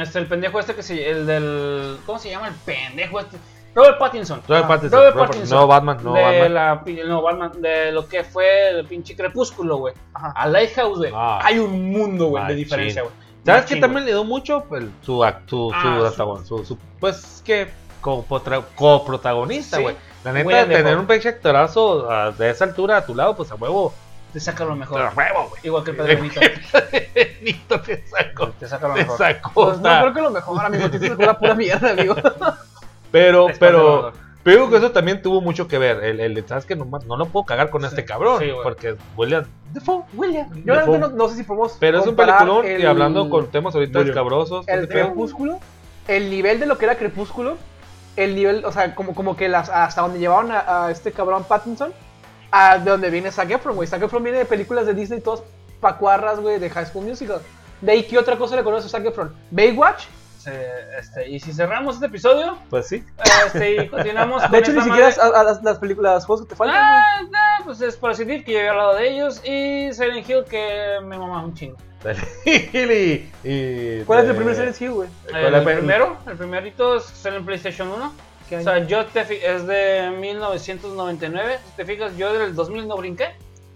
Este, 0.00 0.18
el 0.18 0.26
pendejo 0.26 0.58
este 0.60 0.74
que 0.74 0.82
se. 0.82 1.10
El 1.10 1.26
del. 1.26 1.98
¿Cómo 2.06 2.18
se 2.18 2.30
llama 2.30 2.48
el 2.48 2.54
pendejo 2.54 3.20
este? 3.20 3.38
Robert 3.74 3.98
Pattinson. 3.98 4.40
Robert 4.46 4.64
Ah, 4.64 4.68
Pattinson, 4.68 4.98
Robert 4.98 5.14
Robert- 5.16 5.30
Pattinson. 5.32 5.58
no 5.58 5.66
Batman, 5.66 5.98
no 6.02 6.12
de 6.14 6.22
Batman. 6.22 6.54
La, 6.54 6.82
no, 7.06 7.22
Batman. 7.22 7.52
De 7.62 7.90
lo 7.92 8.06
que 8.08 8.22
fue 8.22 8.68
el 8.70 8.86
pinche 8.86 9.16
crepúsculo, 9.16 9.78
güey. 9.78 9.94
Ajá. 10.14 10.32
A 10.36 10.46
Lighthouse, 10.46 10.98
güey. 10.98 11.12
Ah. 11.14 11.40
Hay 11.42 11.58
un 11.58 11.90
mundo, 11.90 12.26
güey, 12.26 12.46
de 12.46 12.54
diferencia, 12.54 13.02
güey. 13.02 13.14
¿Sabes 13.44 13.66
qué 13.66 13.76
también 13.76 14.04
le 14.06 14.12
dio 14.12 14.24
mucho? 14.24 14.64
El- 14.72 14.90
su, 15.02 15.18
act- 15.22 15.48
su, 15.48 15.70
Ah, 15.74 16.10
su- 16.16 16.44
su- 16.46 16.64
su- 16.64 16.78
pues 17.00 17.42
que 17.44 17.68
coprotagonista, 18.00 19.76
Sí. 19.78 19.82
güey. 19.82 19.96
La 20.24 20.32
neta, 20.32 20.46
William 20.46 20.68
tener 20.68 20.96
un 20.96 21.06
pinche 21.06 21.28
actorazo 21.28 22.10
ah, 22.10 22.30
de 22.36 22.50
esa 22.50 22.64
altura 22.64 22.98
a 22.98 23.04
tu 23.06 23.14
lado, 23.14 23.36
pues 23.36 23.50
a 23.50 23.56
huevo. 23.56 23.92
Te 24.34 24.40
saca 24.40 24.64
lo 24.66 24.76
mejor. 24.76 25.00
Huevo, 25.16 25.48
güey. 25.48 25.60
Igual 25.62 25.84
que 25.84 25.90
el 25.92 25.96
Pedro 25.96 26.16
Benito. 26.16 26.40
Benito 27.14 27.80
te 27.80 28.04
sacó. 28.06 28.48
Te 28.50 28.68
saca 28.68 28.88
lo 28.88 28.94
Te 28.94 29.00
mejor. 29.00 29.16
sacó. 29.18 29.50
pues 29.54 29.78
no 29.78 30.00
creo 30.00 30.12
que 30.14 30.20
lo 30.20 30.30
mejor, 30.30 30.64
amigo. 30.64 30.90
Te 30.90 30.98
sacó 31.08 31.22
la 31.22 31.38
pura 31.38 31.54
mierda, 31.54 31.90
amigo. 31.92 32.14
pero, 33.10 33.46
pero, 33.60 34.12
pero 34.42 34.68
que 34.68 34.76
eso 34.76 34.90
también 34.90 35.22
tuvo 35.22 35.40
mucho 35.40 35.68
que 35.68 35.78
ver. 35.78 36.02
El, 36.04 36.20
el 36.20 36.46
¿sabes 36.46 36.66
que 36.66 36.74
no, 36.76 36.84
no 36.84 37.16
lo 37.16 37.26
puedo 37.26 37.46
cagar 37.46 37.70
con 37.70 37.82
Sí. 37.82 37.86
este 37.86 38.04
cabrón. 38.04 38.40
Sí, 38.40 38.48
porque 38.62 38.96
William 39.16 39.44
Defoe, 39.72 40.02
William. 40.14 40.48
Yo 40.64 40.74
verdad 40.74 40.86
no, 40.98 41.08
no 41.08 41.28
sé 41.28 41.36
si 41.36 41.44
podemos. 41.44 41.76
Pero 41.78 42.00
es 42.00 42.06
un 42.06 42.16
peliculón 42.16 42.66
y 42.66 42.84
hablando 42.84 43.30
con 43.30 43.46
temas 43.48 43.74
ahorita 43.74 44.00
William. 44.00 44.12
escabrosos. 44.16 44.66
El. 44.68 44.88
Crepúsculo, 44.88 45.60
el 46.08 46.28
nivel 46.30 46.58
de 46.60 46.66
lo 46.66 46.76
que 46.76 46.84
era 46.86 46.96
Crepúsculo, 46.96 47.56
el 48.16 48.34
nivel, 48.34 48.64
o 48.64 48.72
sea, 48.72 48.94
como, 48.96 49.14
como 49.14 49.36
que 49.36 49.48
las, 49.48 49.68
hasta 49.68 50.02
donde 50.02 50.18
llevaron 50.18 50.50
a, 50.52 50.86
a 50.86 50.90
este 50.90 51.12
cabrón 51.12 51.44
Pattinson, 51.44 51.92
a 52.56 52.78
de 52.78 52.90
donde 52.90 53.10
viene 53.10 53.30
Zac 53.32 53.50
Efron, 53.50 53.74
güey. 53.74 53.88
Zac 53.88 54.02
Efron 54.02 54.22
viene 54.22 54.38
de 54.38 54.44
películas 54.44 54.86
de 54.86 54.94
Disney, 54.94 55.20
todos 55.20 55.42
pacuarras, 55.80 56.38
güey, 56.40 56.58
de 56.58 56.70
High 56.70 56.86
School 56.86 57.04
Musical. 57.06 57.40
De 57.80 57.92
ahí, 57.92 58.04
¿qué 58.04 58.16
otra 58.18 58.36
cosa 58.38 58.54
le 58.56 58.62
conoce 58.62 58.86
a 58.86 58.90
Zac 58.90 59.04
Efron? 59.06 59.34
Baywatch. 59.50 60.04
Este, 60.98 61.30
y 61.30 61.40
si 61.40 61.54
cerramos 61.54 61.94
este 61.94 62.06
episodio, 62.06 62.58
Pues 62.68 62.86
sí. 62.86 63.02
este, 63.46 63.82
y 63.84 63.88
continuamos 63.88 64.42
con 64.42 64.52
De 64.52 64.58
hecho, 64.58 64.72
ni 64.74 64.82
siquiera 64.82 65.08
a, 65.08 65.40
a 65.40 65.42
las, 65.44 65.62
las 65.62 65.78
películas, 65.78 66.14
los 66.14 66.26
juegos 66.26 66.44
que 66.44 66.50
te 66.50 66.54
faltan. 66.56 66.76
Ah, 66.78 67.22
no, 67.22 67.64
pues 67.64 67.80
es 67.80 67.96
por 67.96 68.14
decir 68.14 68.44
que 68.44 68.52
yo 68.52 68.58
había 68.58 68.70
hablado 68.72 68.94
de 68.96 69.08
ellos. 69.08 69.40
Y 69.44 69.92
Silent 69.94 70.28
Hill, 70.28 70.44
que 70.48 70.98
me 71.02 71.16
mamá 71.18 71.42
un 71.44 71.54
chingo. 71.54 71.76
y, 72.44 73.24
y- 73.42 74.02
¿Cuál 74.04 74.18
es 74.20 74.24
el 74.26 74.32
de- 74.32 74.34
primer 74.34 74.54
Silent 74.54 74.80
Hill, 74.80 74.90
güey? 74.92 75.08
¿Cuál 75.30 75.44
El, 75.46 75.54
el- 75.54 75.64
primero, 75.78 76.16
el 76.26 76.36
primerito 76.36 76.96
es 76.96 77.24
en 77.26 77.44
PlayStation 77.44 77.88
1. 77.88 78.12
¿Qué 78.48 78.56
O 78.56 78.58
año? 78.58 78.64
sea, 78.64 78.78
yo 78.86 79.06
te 79.06 79.54
es 79.54 79.66
de 79.66 80.10
1999. 80.20 81.58
Si 81.64 81.76
te 81.76 81.84
fijas, 81.84 82.16
yo 82.16 82.32
del 82.32 82.54
2000 82.54 82.86
no 82.88 82.96
brinqué. 82.96 83.28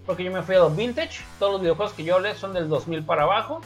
Porque 0.05 0.23
yo 0.23 0.31
me 0.31 0.41
fui 0.41 0.55
a 0.55 0.59
los 0.59 0.75
vintage. 0.75 1.21
Todos 1.37 1.53
los 1.53 1.61
videojuegos 1.61 1.93
que 1.93 2.03
yo 2.03 2.15
hablé 2.15 2.33
son 2.35 2.53
del 2.53 2.67
2000 2.67 3.03
para 3.03 3.23
abajo. 3.23 3.61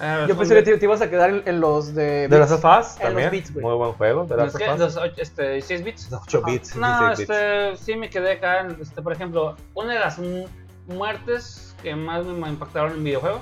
Eh, 0.00 0.24
Yo 0.28 0.36
pensé 0.36 0.54
de- 0.54 0.62
que 0.64 0.70
te, 0.72 0.78
te 0.78 0.84
ibas 0.86 1.00
a 1.02 1.10
quedar 1.10 1.30
en, 1.30 1.42
en 1.46 1.60
los 1.60 1.94
de. 1.94 2.26
De 2.28 2.38
las 2.38 2.50
of 2.52 2.64
Us 2.64 2.64
En 2.66 2.74
los 2.74 2.96
también. 3.00 3.30
beats. 3.30 3.50
Muy 3.54 3.74
buen 3.74 3.92
juego. 3.92 4.24
De 4.24 4.36
las. 4.36 4.54
Us. 4.54 4.94
Los 4.94 4.96
este, 5.18 5.52
16 5.54 5.84
bits. 5.84 6.08
8 6.12 6.42
bits. 6.46 6.76
No, 6.76 6.86
16 7.08 7.18
bits. 7.18 7.30
este, 7.30 7.76
sí 7.84 7.96
me 7.96 8.08
quedé 8.08 8.32
acá. 8.32 8.60
en- 8.60 8.78
Este, 8.80 9.02
por 9.02 9.12
ejemplo, 9.12 9.56
una 9.74 9.92
de 9.94 9.98
las 9.98 10.18
mu- 10.18 10.46
muertes 10.86 11.74
que 11.82 11.94
más 11.96 12.24
me 12.24 12.48
impactaron 12.48 12.92
en 12.92 13.04
videojuego 13.04 13.40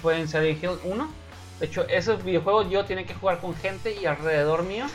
fue 0.00 0.18
en 0.18 0.28
Silent 0.28 0.62
Hill 0.62 0.78
1. 0.84 1.10
De 1.58 1.66
hecho, 1.66 1.84
esos 1.88 2.22
videojuegos 2.24 2.70
yo 2.70 2.84
tenía 2.86 3.04
que 3.04 3.14
jugar 3.14 3.38
con 3.38 3.54
gente 3.56 3.94
y 3.94 4.06
alrededor 4.06 4.62
mío 4.62 4.86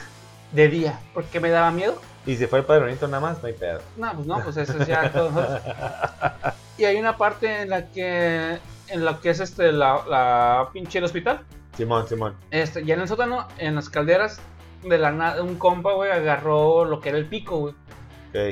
de 0.55 0.67
día, 0.69 0.99
porque 1.13 1.39
me 1.39 1.49
daba 1.49 1.71
miedo. 1.71 2.01
Y 2.25 2.35
si 2.37 2.47
fue 2.47 2.59
el 2.59 2.65
padronito 2.65 3.07
nada 3.07 3.21
más, 3.21 3.41
no 3.41 3.47
hay 3.47 3.53
pedo. 3.53 3.79
No, 3.97 4.13
pues 4.13 4.25
no, 4.25 4.43
pues 4.43 4.57
eso 4.57 4.73
es 4.79 4.87
ya 4.87 5.03
nosotros. 5.03 5.61
Y 6.77 6.83
hay 6.83 6.97
una 6.97 7.15
parte 7.17 7.61
en 7.61 7.69
la 7.69 7.85
que 7.89 8.57
en 8.89 9.05
la 9.05 9.19
que 9.21 9.29
es 9.29 9.39
este 9.39 9.71
la, 9.71 10.01
la 10.09 10.69
pinche 10.73 10.97
el 10.99 11.05
hospital. 11.05 11.41
Simón, 11.77 12.07
Simón. 12.07 12.35
Este, 12.51 12.83
ya 12.83 12.95
en 12.95 13.01
el 13.01 13.07
sótano, 13.07 13.47
en 13.57 13.75
las 13.75 13.89
calderas, 13.89 14.39
de 14.83 14.97
la 14.97 15.11
nada, 15.11 15.41
un 15.41 15.55
compa, 15.57 15.93
güey, 15.93 16.11
agarró 16.11 16.83
lo 16.85 16.99
que 16.99 17.09
era 17.09 17.17
el 17.17 17.27
pico, 17.27 17.59
güey. 17.59 17.75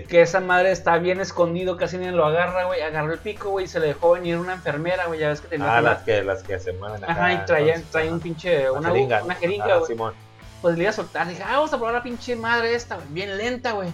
Que 0.08 0.22
esa 0.22 0.40
madre 0.40 0.72
está 0.72 0.98
bien 0.98 1.20
escondido, 1.20 1.76
casi 1.76 1.98
nadie 1.98 2.14
lo 2.14 2.26
agarra, 2.26 2.64
güey. 2.64 2.80
Agarró 2.80 3.12
el 3.12 3.20
pico, 3.20 3.50
güey, 3.50 3.66
y 3.66 3.68
se 3.68 3.82
le 3.82 3.88
dejó 3.88 4.12
venir 4.12 4.38
una 4.38 4.54
enfermera, 4.54 5.08
güey. 5.08 5.20
Ya 5.20 5.28
ves 5.28 5.42
que 5.42 5.50
tenía. 5.50 5.76
Ah, 5.76 5.80
que- 5.80 5.84
las 5.84 6.02
que, 6.04 6.24
las 6.24 6.44
que 6.44 6.60
se 6.60 6.72
mueven 6.72 7.04
acá. 7.04 7.12
Ajá, 7.12 7.34
y 7.34 7.38
traía, 7.46 7.76
un 8.10 8.22
pinche. 8.22 8.72
Una, 8.72 8.88
jeringa. 8.88 9.24
una 9.26 9.36
jeringa, 9.36 9.78
güey. 9.80 9.98
Pues 10.64 10.76
le 10.78 10.84
iba 10.86 10.90
a 10.90 10.94
soltar. 10.94 11.28
Dije, 11.28 11.44
ah, 11.46 11.58
vamos 11.58 11.72
a 11.74 11.78
probar 11.78 11.94
la 11.94 12.02
pinche 12.02 12.36
madre 12.36 12.74
esta, 12.74 12.96
güey. 12.96 13.08
Bien 13.12 13.38
lenta, 13.38 13.74
güey. 13.74 13.90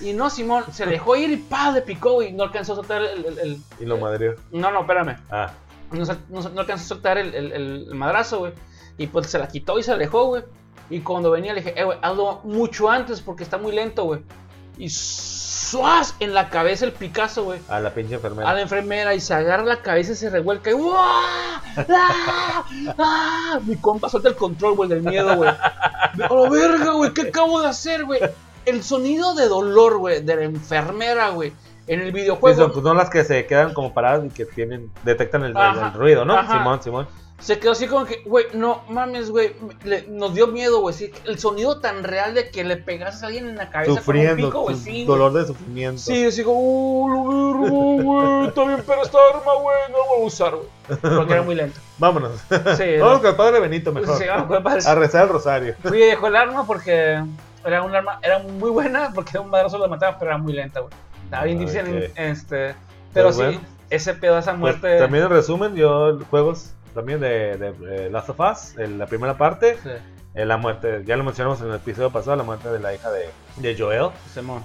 Y 0.00 0.14
no, 0.14 0.30
Simón, 0.30 0.64
se 0.72 0.86
dejó 0.86 1.16
ir 1.16 1.30
y 1.32 1.36
pa, 1.36 1.70
le 1.72 1.82
picó, 1.82 2.12
güey. 2.14 2.32
No 2.32 2.44
alcanzó 2.44 2.72
a 2.72 2.76
soltar 2.76 3.02
el. 3.02 3.26
el- 3.26 3.38
el- 3.40 3.62
Y 3.78 3.84
lo 3.84 3.98
madrió. 3.98 4.36
No, 4.52 4.70
no, 4.70 4.80
espérame. 4.80 5.18
Ah, 5.30 5.52
No, 5.90 6.06
sal- 6.06 6.18
no, 6.30 6.40
no 6.48 6.60
alcanzó 6.62 6.84
a 6.84 6.88
soltar 6.88 7.18
el, 7.18 7.34
el- 7.34 7.52
el- 7.52 7.86
el 7.90 7.94
madrazo, 7.94 8.38
güey. 8.38 8.52
Y 8.98 9.08
pues 9.08 9.26
se 9.26 9.38
la 9.38 9.48
quitó 9.48 9.78
y 9.78 9.82
se 9.82 9.92
alejó, 9.92 10.24
güey. 10.26 10.44
Y 10.88 11.00
cuando 11.00 11.30
venía 11.30 11.52
le 11.52 11.60
dije, 11.60 11.78
eh, 11.78 11.84
güey, 11.84 11.98
hazlo 12.00 12.40
mucho 12.44 12.88
antes 12.88 13.20
porque 13.20 13.42
está 13.42 13.58
muy 13.58 13.72
lento, 13.72 14.04
güey. 14.04 14.20
Y 14.78 14.88
¡suas! 14.90 16.14
En 16.20 16.34
la 16.34 16.48
cabeza 16.50 16.84
el 16.84 16.92
Picasso, 16.92 17.44
güey. 17.44 17.60
a 17.68 17.80
la 17.80 17.90
pinche 17.94 18.14
enfermera. 18.14 18.48
A 18.50 18.54
la 18.54 18.60
enfermera 18.60 19.14
y 19.14 19.20
se 19.20 19.32
agarra 19.34 19.64
la 19.64 19.80
cabeza 19.82 20.12
y 20.12 20.16
se 20.16 20.28
revuelca 20.30 20.70
y. 20.70 20.74
¡Ah! 20.94 22.64
¡Ah! 22.98 23.58
Mi 23.64 23.76
compa 23.76 24.08
suelta 24.08 24.28
el 24.28 24.36
control, 24.36 24.74
güey, 24.76 24.88
del 24.88 25.02
miedo, 25.02 25.36
güey. 25.36 25.50
¡A 25.50 26.12
la 26.18 26.50
verga, 26.50 26.92
güey! 26.92 27.12
¿Qué 27.12 27.22
acabo 27.22 27.60
de 27.60 27.68
hacer, 27.68 28.04
güey? 28.04 28.20
El 28.64 28.82
sonido 28.82 29.34
de 29.34 29.48
dolor, 29.48 29.98
güey, 29.98 30.22
de 30.22 30.36
la 30.36 30.42
enfermera, 30.44 31.30
güey. 31.30 31.52
En 31.86 32.00
el 32.00 32.06
Sí, 32.08 32.12
videojuego. 32.12 32.56
son, 32.58 32.72
pues, 32.72 32.82
son 32.84 32.96
las 32.96 33.10
que 33.10 33.22
se 33.24 33.46
quedan 33.46 33.72
como 33.72 33.94
paradas 33.94 34.24
y 34.24 34.30
que 34.30 34.44
tienen, 34.44 34.90
detectan 35.04 35.44
el, 35.44 35.56
el- 35.56 35.78
el 35.84 35.92
ruido, 35.92 36.24
¿no? 36.24 36.36
ajá. 36.36 36.58
Simón, 36.58 36.82
Simón. 36.82 37.08
Se 37.38 37.58
quedó 37.58 37.72
así 37.72 37.86
como 37.86 38.06
que, 38.06 38.22
güey, 38.24 38.46
no 38.54 38.82
mames, 38.88 39.30
güey. 39.30 39.54
le- 39.84 40.06
Nos 40.08 40.34
dio 40.34 40.46
miedo, 40.46 40.80
güey. 40.80 40.94
sí, 40.94 41.12
el 41.26 41.38
sonido 41.38 41.80
tan 41.80 42.02
real 42.02 42.34
de 42.34 42.50
que 42.50 42.64
le 42.64 42.76
pegas 42.78 43.22
a 43.22 43.26
alguien 43.26 43.46
en 43.48 43.56
la 43.56 43.68
cabeza 43.70 43.92
Sufriendo, 43.96 44.34
con 44.34 44.42
un 44.44 44.48
pico, 44.50 44.60
güey. 44.62 44.76
Sí, 44.76 44.90
güey. 44.90 45.04
dolor 45.04 45.32
de 45.34 45.46
sufrimiento. 45.46 45.98
Sí, 46.00 46.24
así 46.24 46.42
como, 46.42 46.58
oh, 47.04 47.08
lo 47.08 47.60
vergo, 47.60 48.02
güey. 48.02 48.48
Está 48.48 48.64
bien, 48.64 48.82
pero 48.86 49.02
esta 49.02 49.18
arma, 49.34 49.52
güey, 49.60 49.76
no 49.92 49.98
la 49.98 50.04
voy 50.14 50.22
a 50.22 50.26
usar, 50.26 50.54
güey. 50.56 50.68
Porque 51.16 51.32
era 51.34 51.42
muy 51.42 51.54
lento. 51.54 51.78
Vámonos. 51.98 52.32
Sí, 52.76 52.96
Vamos 53.00 53.16
no. 53.16 53.20
con 53.20 53.26
el 53.30 53.36
padre 53.36 53.60
Benito 53.60 53.92
mejor. 53.92 54.16
Sí, 54.18 54.24
vamos 54.26 54.46
con 54.46 54.56
el 54.56 54.62
padre. 54.62 54.80
A 54.86 54.94
rezar 54.94 55.24
el 55.24 55.28
rosario. 55.28 55.74
Fui 55.82 55.98
y 56.02 56.06
dejó 56.06 56.28
el 56.28 56.36
arma 56.36 56.66
porque 56.66 57.22
era 57.64 57.82
un 57.82 57.94
arma, 57.94 58.18
era 58.22 58.38
muy 58.38 58.70
buena, 58.70 59.12
porque 59.14 59.38
un 59.38 59.50
madrazo 59.50 59.76
la 59.78 59.88
mataba, 59.88 60.18
pero 60.18 60.30
era 60.30 60.38
muy 60.38 60.52
lenta, 60.54 60.80
güey. 60.80 60.92
Estaba 61.24 61.44
bien 61.44 61.58
Ah, 61.58 61.60
difícil, 61.60 62.04
ok. 62.06 62.10
este. 62.16 62.74
Pero 63.12 63.26
Pues 63.26 63.36
sí, 63.36 63.42
bueno. 63.42 63.60
ese 63.90 64.14
pedo, 64.14 64.38
esa 64.38 64.52
Pues, 64.52 64.60
muerte. 64.80 64.98
también 64.98 65.24
en 65.24 65.30
resumen, 65.30 65.74
yo 65.74 66.18
juegos 66.30 66.72
también 66.96 67.20
de, 67.20 67.56
de, 67.56 68.06
eh, 68.06 68.10
Last 68.10 68.30
of 68.30 68.40
Us, 68.40 68.76
en 68.78 68.98
la 68.98 69.06
primera 69.06 69.38
parte, 69.38 69.78
Sí, 69.82 69.90
eh, 70.34 70.44
la 70.44 70.56
muerte, 70.56 71.02
ya 71.06 71.16
lo 71.16 71.24
mencionamos 71.24 71.60
en 71.60 71.68
el 71.68 71.76
episodio 71.76 72.10
pasado, 72.10 72.36
la 72.36 72.42
muerte 72.42 72.68
de 72.68 72.78
la 72.78 72.92
hija 72.92 73.10
de, 73.10 73.30
de 73.56 73.76
Joel. 73.78 74.10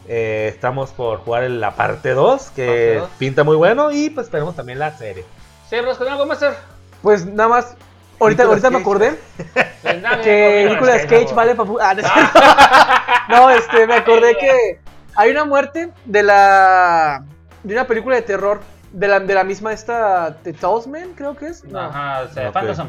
Eh, 0.07 0.49
estamos 0.53 0.91
por 0.91 1.19
jugar 1.19 1.43
en 1.43 1.61
la 1.61 1.75
parte 1.75 2.09
2, 2.09 2.49
que 2.55 2.65
Parte 2.65 2.95
dos. 2.95 3.09
pinta 3.17 3.43
muy 3.43 3.55
bueno, 3.55 3.91
y 3.91 4.09
pues 4.09 4.25
esperemos 4.27 4.55
también 4.55 4.79
la 4.79 4.97
serie. 4.97 5.23
Sí, 5.69 5.79
Bros, 5.79 5.97
con 5.97 6.09
algo 6.09 6.25
más 6.25 6.37
hacer. 6.43 6.57
Pues 7.01 7.25
nada 7.25 7.47
más. 7.47 7.75
Ahorita, 8.19 8.43
ahorita 8.43 8.69
me 8.69 8.79
acordé 8.79 9.17
que 10.23 10.67
Nicolas 10.69 11.05
Cage 11.05 11.33
vale 11.33 11.55
para. 11.55 11.69
Ah, 11.81 11.93
no, 11.93 12.01
es 12.01 12.11
cierto. 12.11 12.39
no, 13.29 13.49
este, 13.49 13.87
me 13.87 13.95
acordé 13.95 14.35
que 14.37 14.79
hay 15.15 15.31
una 15.31 15.45
muerte 15.45 15.91
de 16.05 16.23
la. 16.23 17.23
de 17.63 17.73
una 17.73 17.87
película 17.87 18.15
de 18.17 18.21
terror. 18.23 18.59
De 18.91 19.07
la, 19.07 19.19
de 19.19 19.33
la 19.33 19.43
misma 19.43 19.71
esta. 19.73 20.35
The 20.43 20.53
Talisman, 20.53 21.13
creo 21.13 21.35
que 21.35 21.47
es. 21.47 21.63
No, 21.63 21.79
Ajá, 21.79 22.23
o 22.29 22.33
sea. 22.33 22.51
Phantasm. 22.51 22.87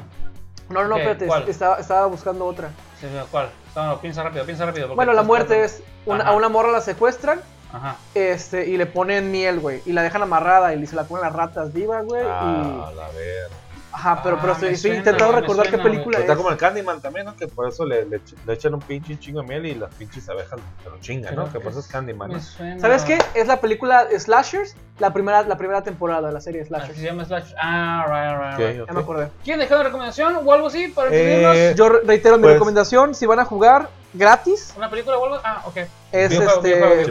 no, 0.69 0.85
no, 0.89 0.97
espérate. 0.97 1.51
Estaba, 1.51 1.77
estaba 1.77 2.07
buscando 2.07 2.45
otra. 2.47 2.71
Sí, 3.01 3.07
¿Cuál? 3.31 3.49
No, 3.75 3.99
piensa 4.01 4.23
rápido, 4.23 4.45
piensa 4.45 4.67
rápido. 4.67 4.95
Bueno, 4.95 5.13
la 5.13 5.23
muerte 5.23 5.65
es, 5.65 5.83
una- 6.07 6.25
a 6.25 6.33
una 6.33 6.49
morra 6.49 6.71
la 6.71 6.81
secuestran 6.81 7.41
Ajá. 7.73 7.97
este, 8.15 8.67
y 8.69 8.77
le 8.77 8.87
ponen 8.87 9.31
miel, 9.31 9.61
güey. 9.61 9.81
Y 9.87 9.93
la 9.93 10.03
dejan 10.03 10.23
amarrada 10.23 10.75
y 10.75 10.87
se 10.87 10.95
la 10.97 11.05
ponen 11.05 11.25
las 11.25 11.33
ratas 11.33 11.73
vivas, 11.73 12.05
güey. 12.05 12.23
Ah, 12.27 12.91
y... 12.93 12.97
la 12.97 13.09
ver. 13.09 13.49
Ajá, 13.95 14.23
pero, 14.23 14.37
Ah, 14.37 14.39
pero 14.41 14.53
me 14.55 14.59
estoy, 14.71 14.77
suena, 14.77 14.97
intentando 14.97 15.33
recordar 15.41 15.67
suena, 15.67 15.77
qué 15.79 15.83
película 15.83 16.17
Pues 16.17 16.25
es. 16.25 16.31
está 16.31 16.37
como 16.37 16.49
el 16.51 16.57
Candyman 16.57 17.01
también, 17.03 17.27
¿no? 17.27 17.37
Que 17.37 17.47
por 17.47 17.69
eso 17.69 17.85
le, 17.85 18.07
le, 18.07 18.19
ch- 18.25 18.35
le 18.47 18.53
echan 18.55 18.73
un 18.75 18.81
pinche 18.81 19.19
chingo 19.19 19.43
de 19.43 19.47
miel 19.49 19.67
y 19.67 19.75
las 19.75 19.95
pinches 19.95 20.29
abejas 20.29 20.59
se 20.83 20.89
lo 20.91 20.99
chingan, 21.01 21.35
¿no? 21.35 21.45
Que 21.47 21.53
que 21.53 21.61
por 21.61 21.73
eso 21.73 21.81
es 21.81 21.87
Candyman, 21.89 22.29
¿no? 22.31 22.35
Me 22.37 22.41
suena. 22.43 22.81
¿Sabes 22.81 23.03
qué? 23.05 23.19
Es 23.35 23.47
la 23.47 23.61
película 23.61 24.07
Slashers, 24.19 24.75
la 24.99 25.13
primera, 25.13 25.43
la 25.43 25.57
primera 25.59 25.83
temporada 25.83 26.29
de 26.29 26.33
la 26.35 26.41
serie 26.41 26.63
Así 26.63 26.69
Slashers. 26.69 26.99
se 26.99 27.05
llama 27.05 27.25
Slash. 27.27 27.53
Ah, 27.63 28.05
right, 28.07 28.59
right, 28.59 28.77
right. 28.79 28.87
Ya 28.89 28.93
me 28.95 29.01
acordé. 29.01 29.29
¿Quieren 29.45 29.61
dejar 29.61 29.77
una 29.79 29.85
recomendación 29.85 30.37
o 30.43 30.53
algo 30.53 30.67
así 30.69 30.89
para 30.89 31.11
Eh? 31.13 31.75
Yo 31.77 31.89
re- 31.91 32.01
reitero 32.05 32.37
mi 32.39 32.43
pues- 32.45 32.55
recomendación, 32.55 33.15
si 33.15 33.27
van 33.27 33.41
a 33.41 33.45
jugar 33.45 33.89
gratis, 34.15 34.73
¿Una 34.77 34.89
película 34.91 35.19
o 35.19 35.25
algo? 35.25 35.39
Ah, 35.45 35.63
ok. 35.67 35.77
es 36.13 36.33
este. 36.33 37.07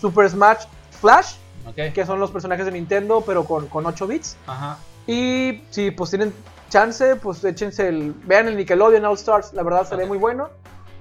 Super 0.00 0.28
Smash 0.30 0.64
Flash, 1.00 1.34
Ok. 1.66 1.92
que 1.94 2.04
son 2.06 2.18
los 2.20 2.30
personajes 2.30 2.66
de 2.66 2.72
Nintendo, 2.72 3.22
pero 3.26 3.44
con, 3.44 3.66
con 3.68 3.86
8 3.86 4.06
bits. 4.06 4.36
Ajá. 4.46 4.76
Y 5.08 5.62
si 5.70 5.90
pues 5.90 6.10
tienen 6.10 6.32
chance, 6.68 7.16
pues 7.16 7.42
échense 7.42 7.88
el. 7.88 8.12
Vean 8.24 8.46
el 8.46 8.56
Nickelodeon 8.56 9.04
All 9.04 9.14
Stars, 9.14 9.52
la 9.54 9.62
verdad 9.62 9.84
se 9.88 9.96
ve 9.96 10.02
Ok. 10.04 10.08
muy 10.08 10.18
bueno. 10.18 10.50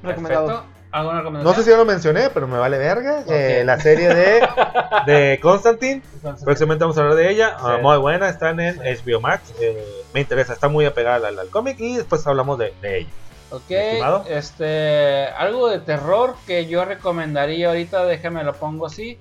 Recomendado. 0.01 0.47
Perfecto. 0.47 0.73
¿Alguna 0.89 1.21
No 1.43 1.53
sé 1.53 1.63
si 1.63 1.69
ya 1.69 1.75
lo 1.77 1.83
mencioné, 1.83 2.29
pero 2.33 2.47
me 2.47 2.57
vale 2.57 2.77
verga. 2.77 3.23
Eh, 3.27 3.57
Ok. 3.59 3.65
la 3.65 3.79
serie 3.79 4.07
de, 4.15 4.47
de 5.05 5.39
Constantine. 5.41 6.01
Próximamente 6.45 6.85
vamos 6.85 6.97
a 6.97 7.01
hablar 7.01 7.15
de 7.17 7.29
ella. 7.29 7.57
Ah, 7.59 7.73
Sí. 7.75 7.81
muy 7.83 7.97
buena, 7.97 8.29
están 8.29 8.59
en 8.61 8.77
HBO 8.79 9.19
Max. 9.19 9.53
eh, 9.59 9.83
me 10.13 10.21
interesa, 10.21 10.53
está 10.53 10.69
muy 10.69 10.85
apegada 10.85 11.27
al, 11.27 11.37
al 11.37 11.49
cómic 11.49 11.75
y 11.79 11.97
después 11.97 12.25
hablamos 12.25 12.57
de, 12.57 12.73
de 12.81 12.99
ella. 12.99 13.09
Ok, 13.49 13.69
estimado. 13.69 14.23
este, 14.29 15.27
algo 15.37 15.67
de 15.69 15.79
terror 15.79 16.35
que 16.47 16.65
yo 16.67 16.85
recomendaría 16.85 17.67
ahorita, 17.67 18.05
déjame 18.05 18.43
lo 18.45 18.53
pongo 18.53 18.85
así. 18.85 19.19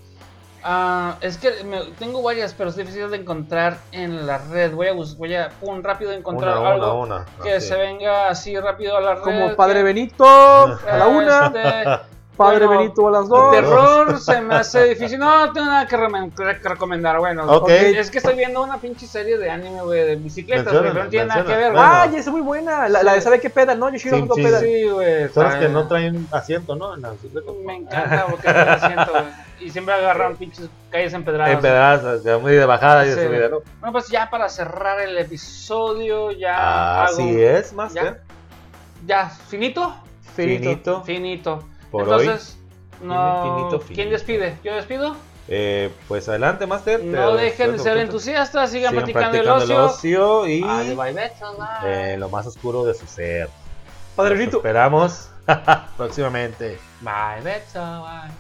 Ah, 0.69 1.17
es 1.21 1.39
que 1.39 1.63
me- 1.63 1.85
tengo 1.97 2.23
varias, 2.23 2.53
pero 2.53 2.71
es 2.71 2.77
difícil 2.77 3.09
de 3.09 3.19
encontrar 3.19 3.79
en 3.93 4.27
la 4.27 4.39
red. 4.39 4.73
Voy 4.75 4.89
a, 4.89 4.93
voy 4.95 5.35
a 5.37 5.49
pum, 5.61 5.81
rápido 5.81 6.11
encontrar 6.11 6.59
Una, 6.59 6.69
algo 6.71 7.01
una, 7.03 7.17
una. 7.19 7.27
que 7.45 7.61
se 7.61 7.77
venga 7.77 8.29
así 8.29 8.59
rápido 8.59 8.97
a 8.97 9.01
la 9.01 9.15
red. 9.15 9.23
Como 9.23 9.55
Padre 9.55 9.75
que- 9.75 9.83
Benito 9.85 10.25
a 10.27 10.97
la 10.99 11.07
una, 11.07 11.47
Este, 11.47 12.16
Padre 12.37 12.67
bueno, 12.67 12.81
Benito 12.83 13.09
a 13.09 13.11
las 13.11 13.29
dos. 13.29 13.51
Terror 13.51 14.21
se 14.21 14.41
me 14.43 14.55
hace 14.57 14.85
difícil. 14.85 15.19
No, 15.19 15.47
no 15.47 15.53
tengo 15.53 15.67
nada 15.67 15.87
que, 15.87 15.97
recomendar. 16.69 17.19
Bueno, 17.19 17.45
Ok. 17.45 17.61
porque 17.61 17.99
es 17.99 18.11
que 18.11 18.19
estoy 18.19 18.35
viendo 18.37 18.63
una 18.63 18.79
pinche 18.79 19.07
serie 19.07 19.39
de 19.39 19.51
anime, 19.51 19.83
güey, 19.83 20.07
de 20.07 20.17
bicicletas, 20.17 20.73
güey. 20.73 20.93
No 20.95 21.09
tiene 21.09 21.27
nada 21.27 21.45
que 21.45 21.57
ver, 21.57 21.73
Bueno. 21.73 21.89
güey. 21.89 22.01
Ah, 22.03 22.07
ya 22.13 22.19
es 22.19 22.29
muy 22.29 22.41
buena. 22.43 22.89
La, 22.89 23.03
la 23.03 23.15
de 23.15 23.21
sabe 23.21 23.41
qué 23.41 23.51
peda, 23.51 23.75
¿no? 23.75 23.89
Yoshiro 23.91 24.17
Sí, 24.17 24.23
Hongo 24.23 24.35
sí, 24.35 24.43
peda. 24.43 24.61
Sí, 24.61 24.85
güey. 24.89 25.29
Son 25.31 25.45
las 25.45 25.57
que 25.57 25.69
no 25.69 25.89
traen 25.89 26.27
asiento, 26.31 26.77
¿no? 26.77 26.95
En 26.95 27.03
la 27.03 27.11
bicicleta. 27.13 27.51
Me 27.65 27.77
encanta 27.77 28.27
porque 28.31 28.53
no 28.53 28.65
lo 28.65 28.79
siento, 28.79 29.13
güey. 29.13 29.25
Y 29.59 29.71
siempre 29.71 29.95
agarran 29.95 30.37
pinches 30.37 30.69
calles 30.91 31.15
empedradas. 31.15 31.55
En 31.55 31.61
pedazos, 31.61 32.23
ya 32.23 32.37
muy 32.37 32.53
de 32.53 32.67
bajada 32.67 33.07
y 33.07 33.11
de 33.11 33.27
subida, 33.27 33.49
¿no? 33.49 33.61
Bueno, 33.81 33.93
pues 33.93 34.09
ya 34.09 34.29
para 34.29 34.51
cerrar 34.51 35.01
el 35.01 35.17
episodio, 35.17 36.31
ya. 36.33 37.05
Así 37.05 37.23
hago- 37.23 37.39
es, 37.59 37.73
Master. 37.73 38.21
Ya, 39.07 39.31
finito. 39.31 39.95
Finito. 40.35 40.65
Finito. 40.65 41.03
Finito. 41.05 41.63
Por 42.05 42.21
Entonces, 42.21 42.59
no. 43.03 43.81
¿Quién 43.95 44.11
despide? 44.11 44.59
¿Yo 44.65 44.75
despido? 44.75 45.17
Eh, 45.49 45.93
pues 46.09 46.29
adelante, 46.29 46.67
Master. 46.67 47.03
No 47.05 47.37
Te- 47.37 47.43
dejen 47.43 47.73
de 47.73 47.79
ser 47.79 47.99
entusiastas, 47.99 48.71
sigan, 48.71 48.91
Sigan 48.91 49.05
practicando, 49.05 49.31
practicando 49.31 49.65
el 49.65 49.71
ocio. 49.81 50.33
ocio 50.35 50.47
y 50.49 50.63
bye, 50.63 50.95
bye. 50.95 51.31
eh, 51.85 52.17
lo 52.19 52.29
más 52.29 52.47
oscuro 52.47 52.85
de 52.85 52.95
su 52.95 53.07
ser. 53.07 53.49
Padre 54.17 54.31
Los 54.31 54.39
Benito. 54.41 54.57
esperamos 54.59 55.31
próximamente. 55.97 56.79
Bye, 57.01 57.43
bye. 57.43 58.37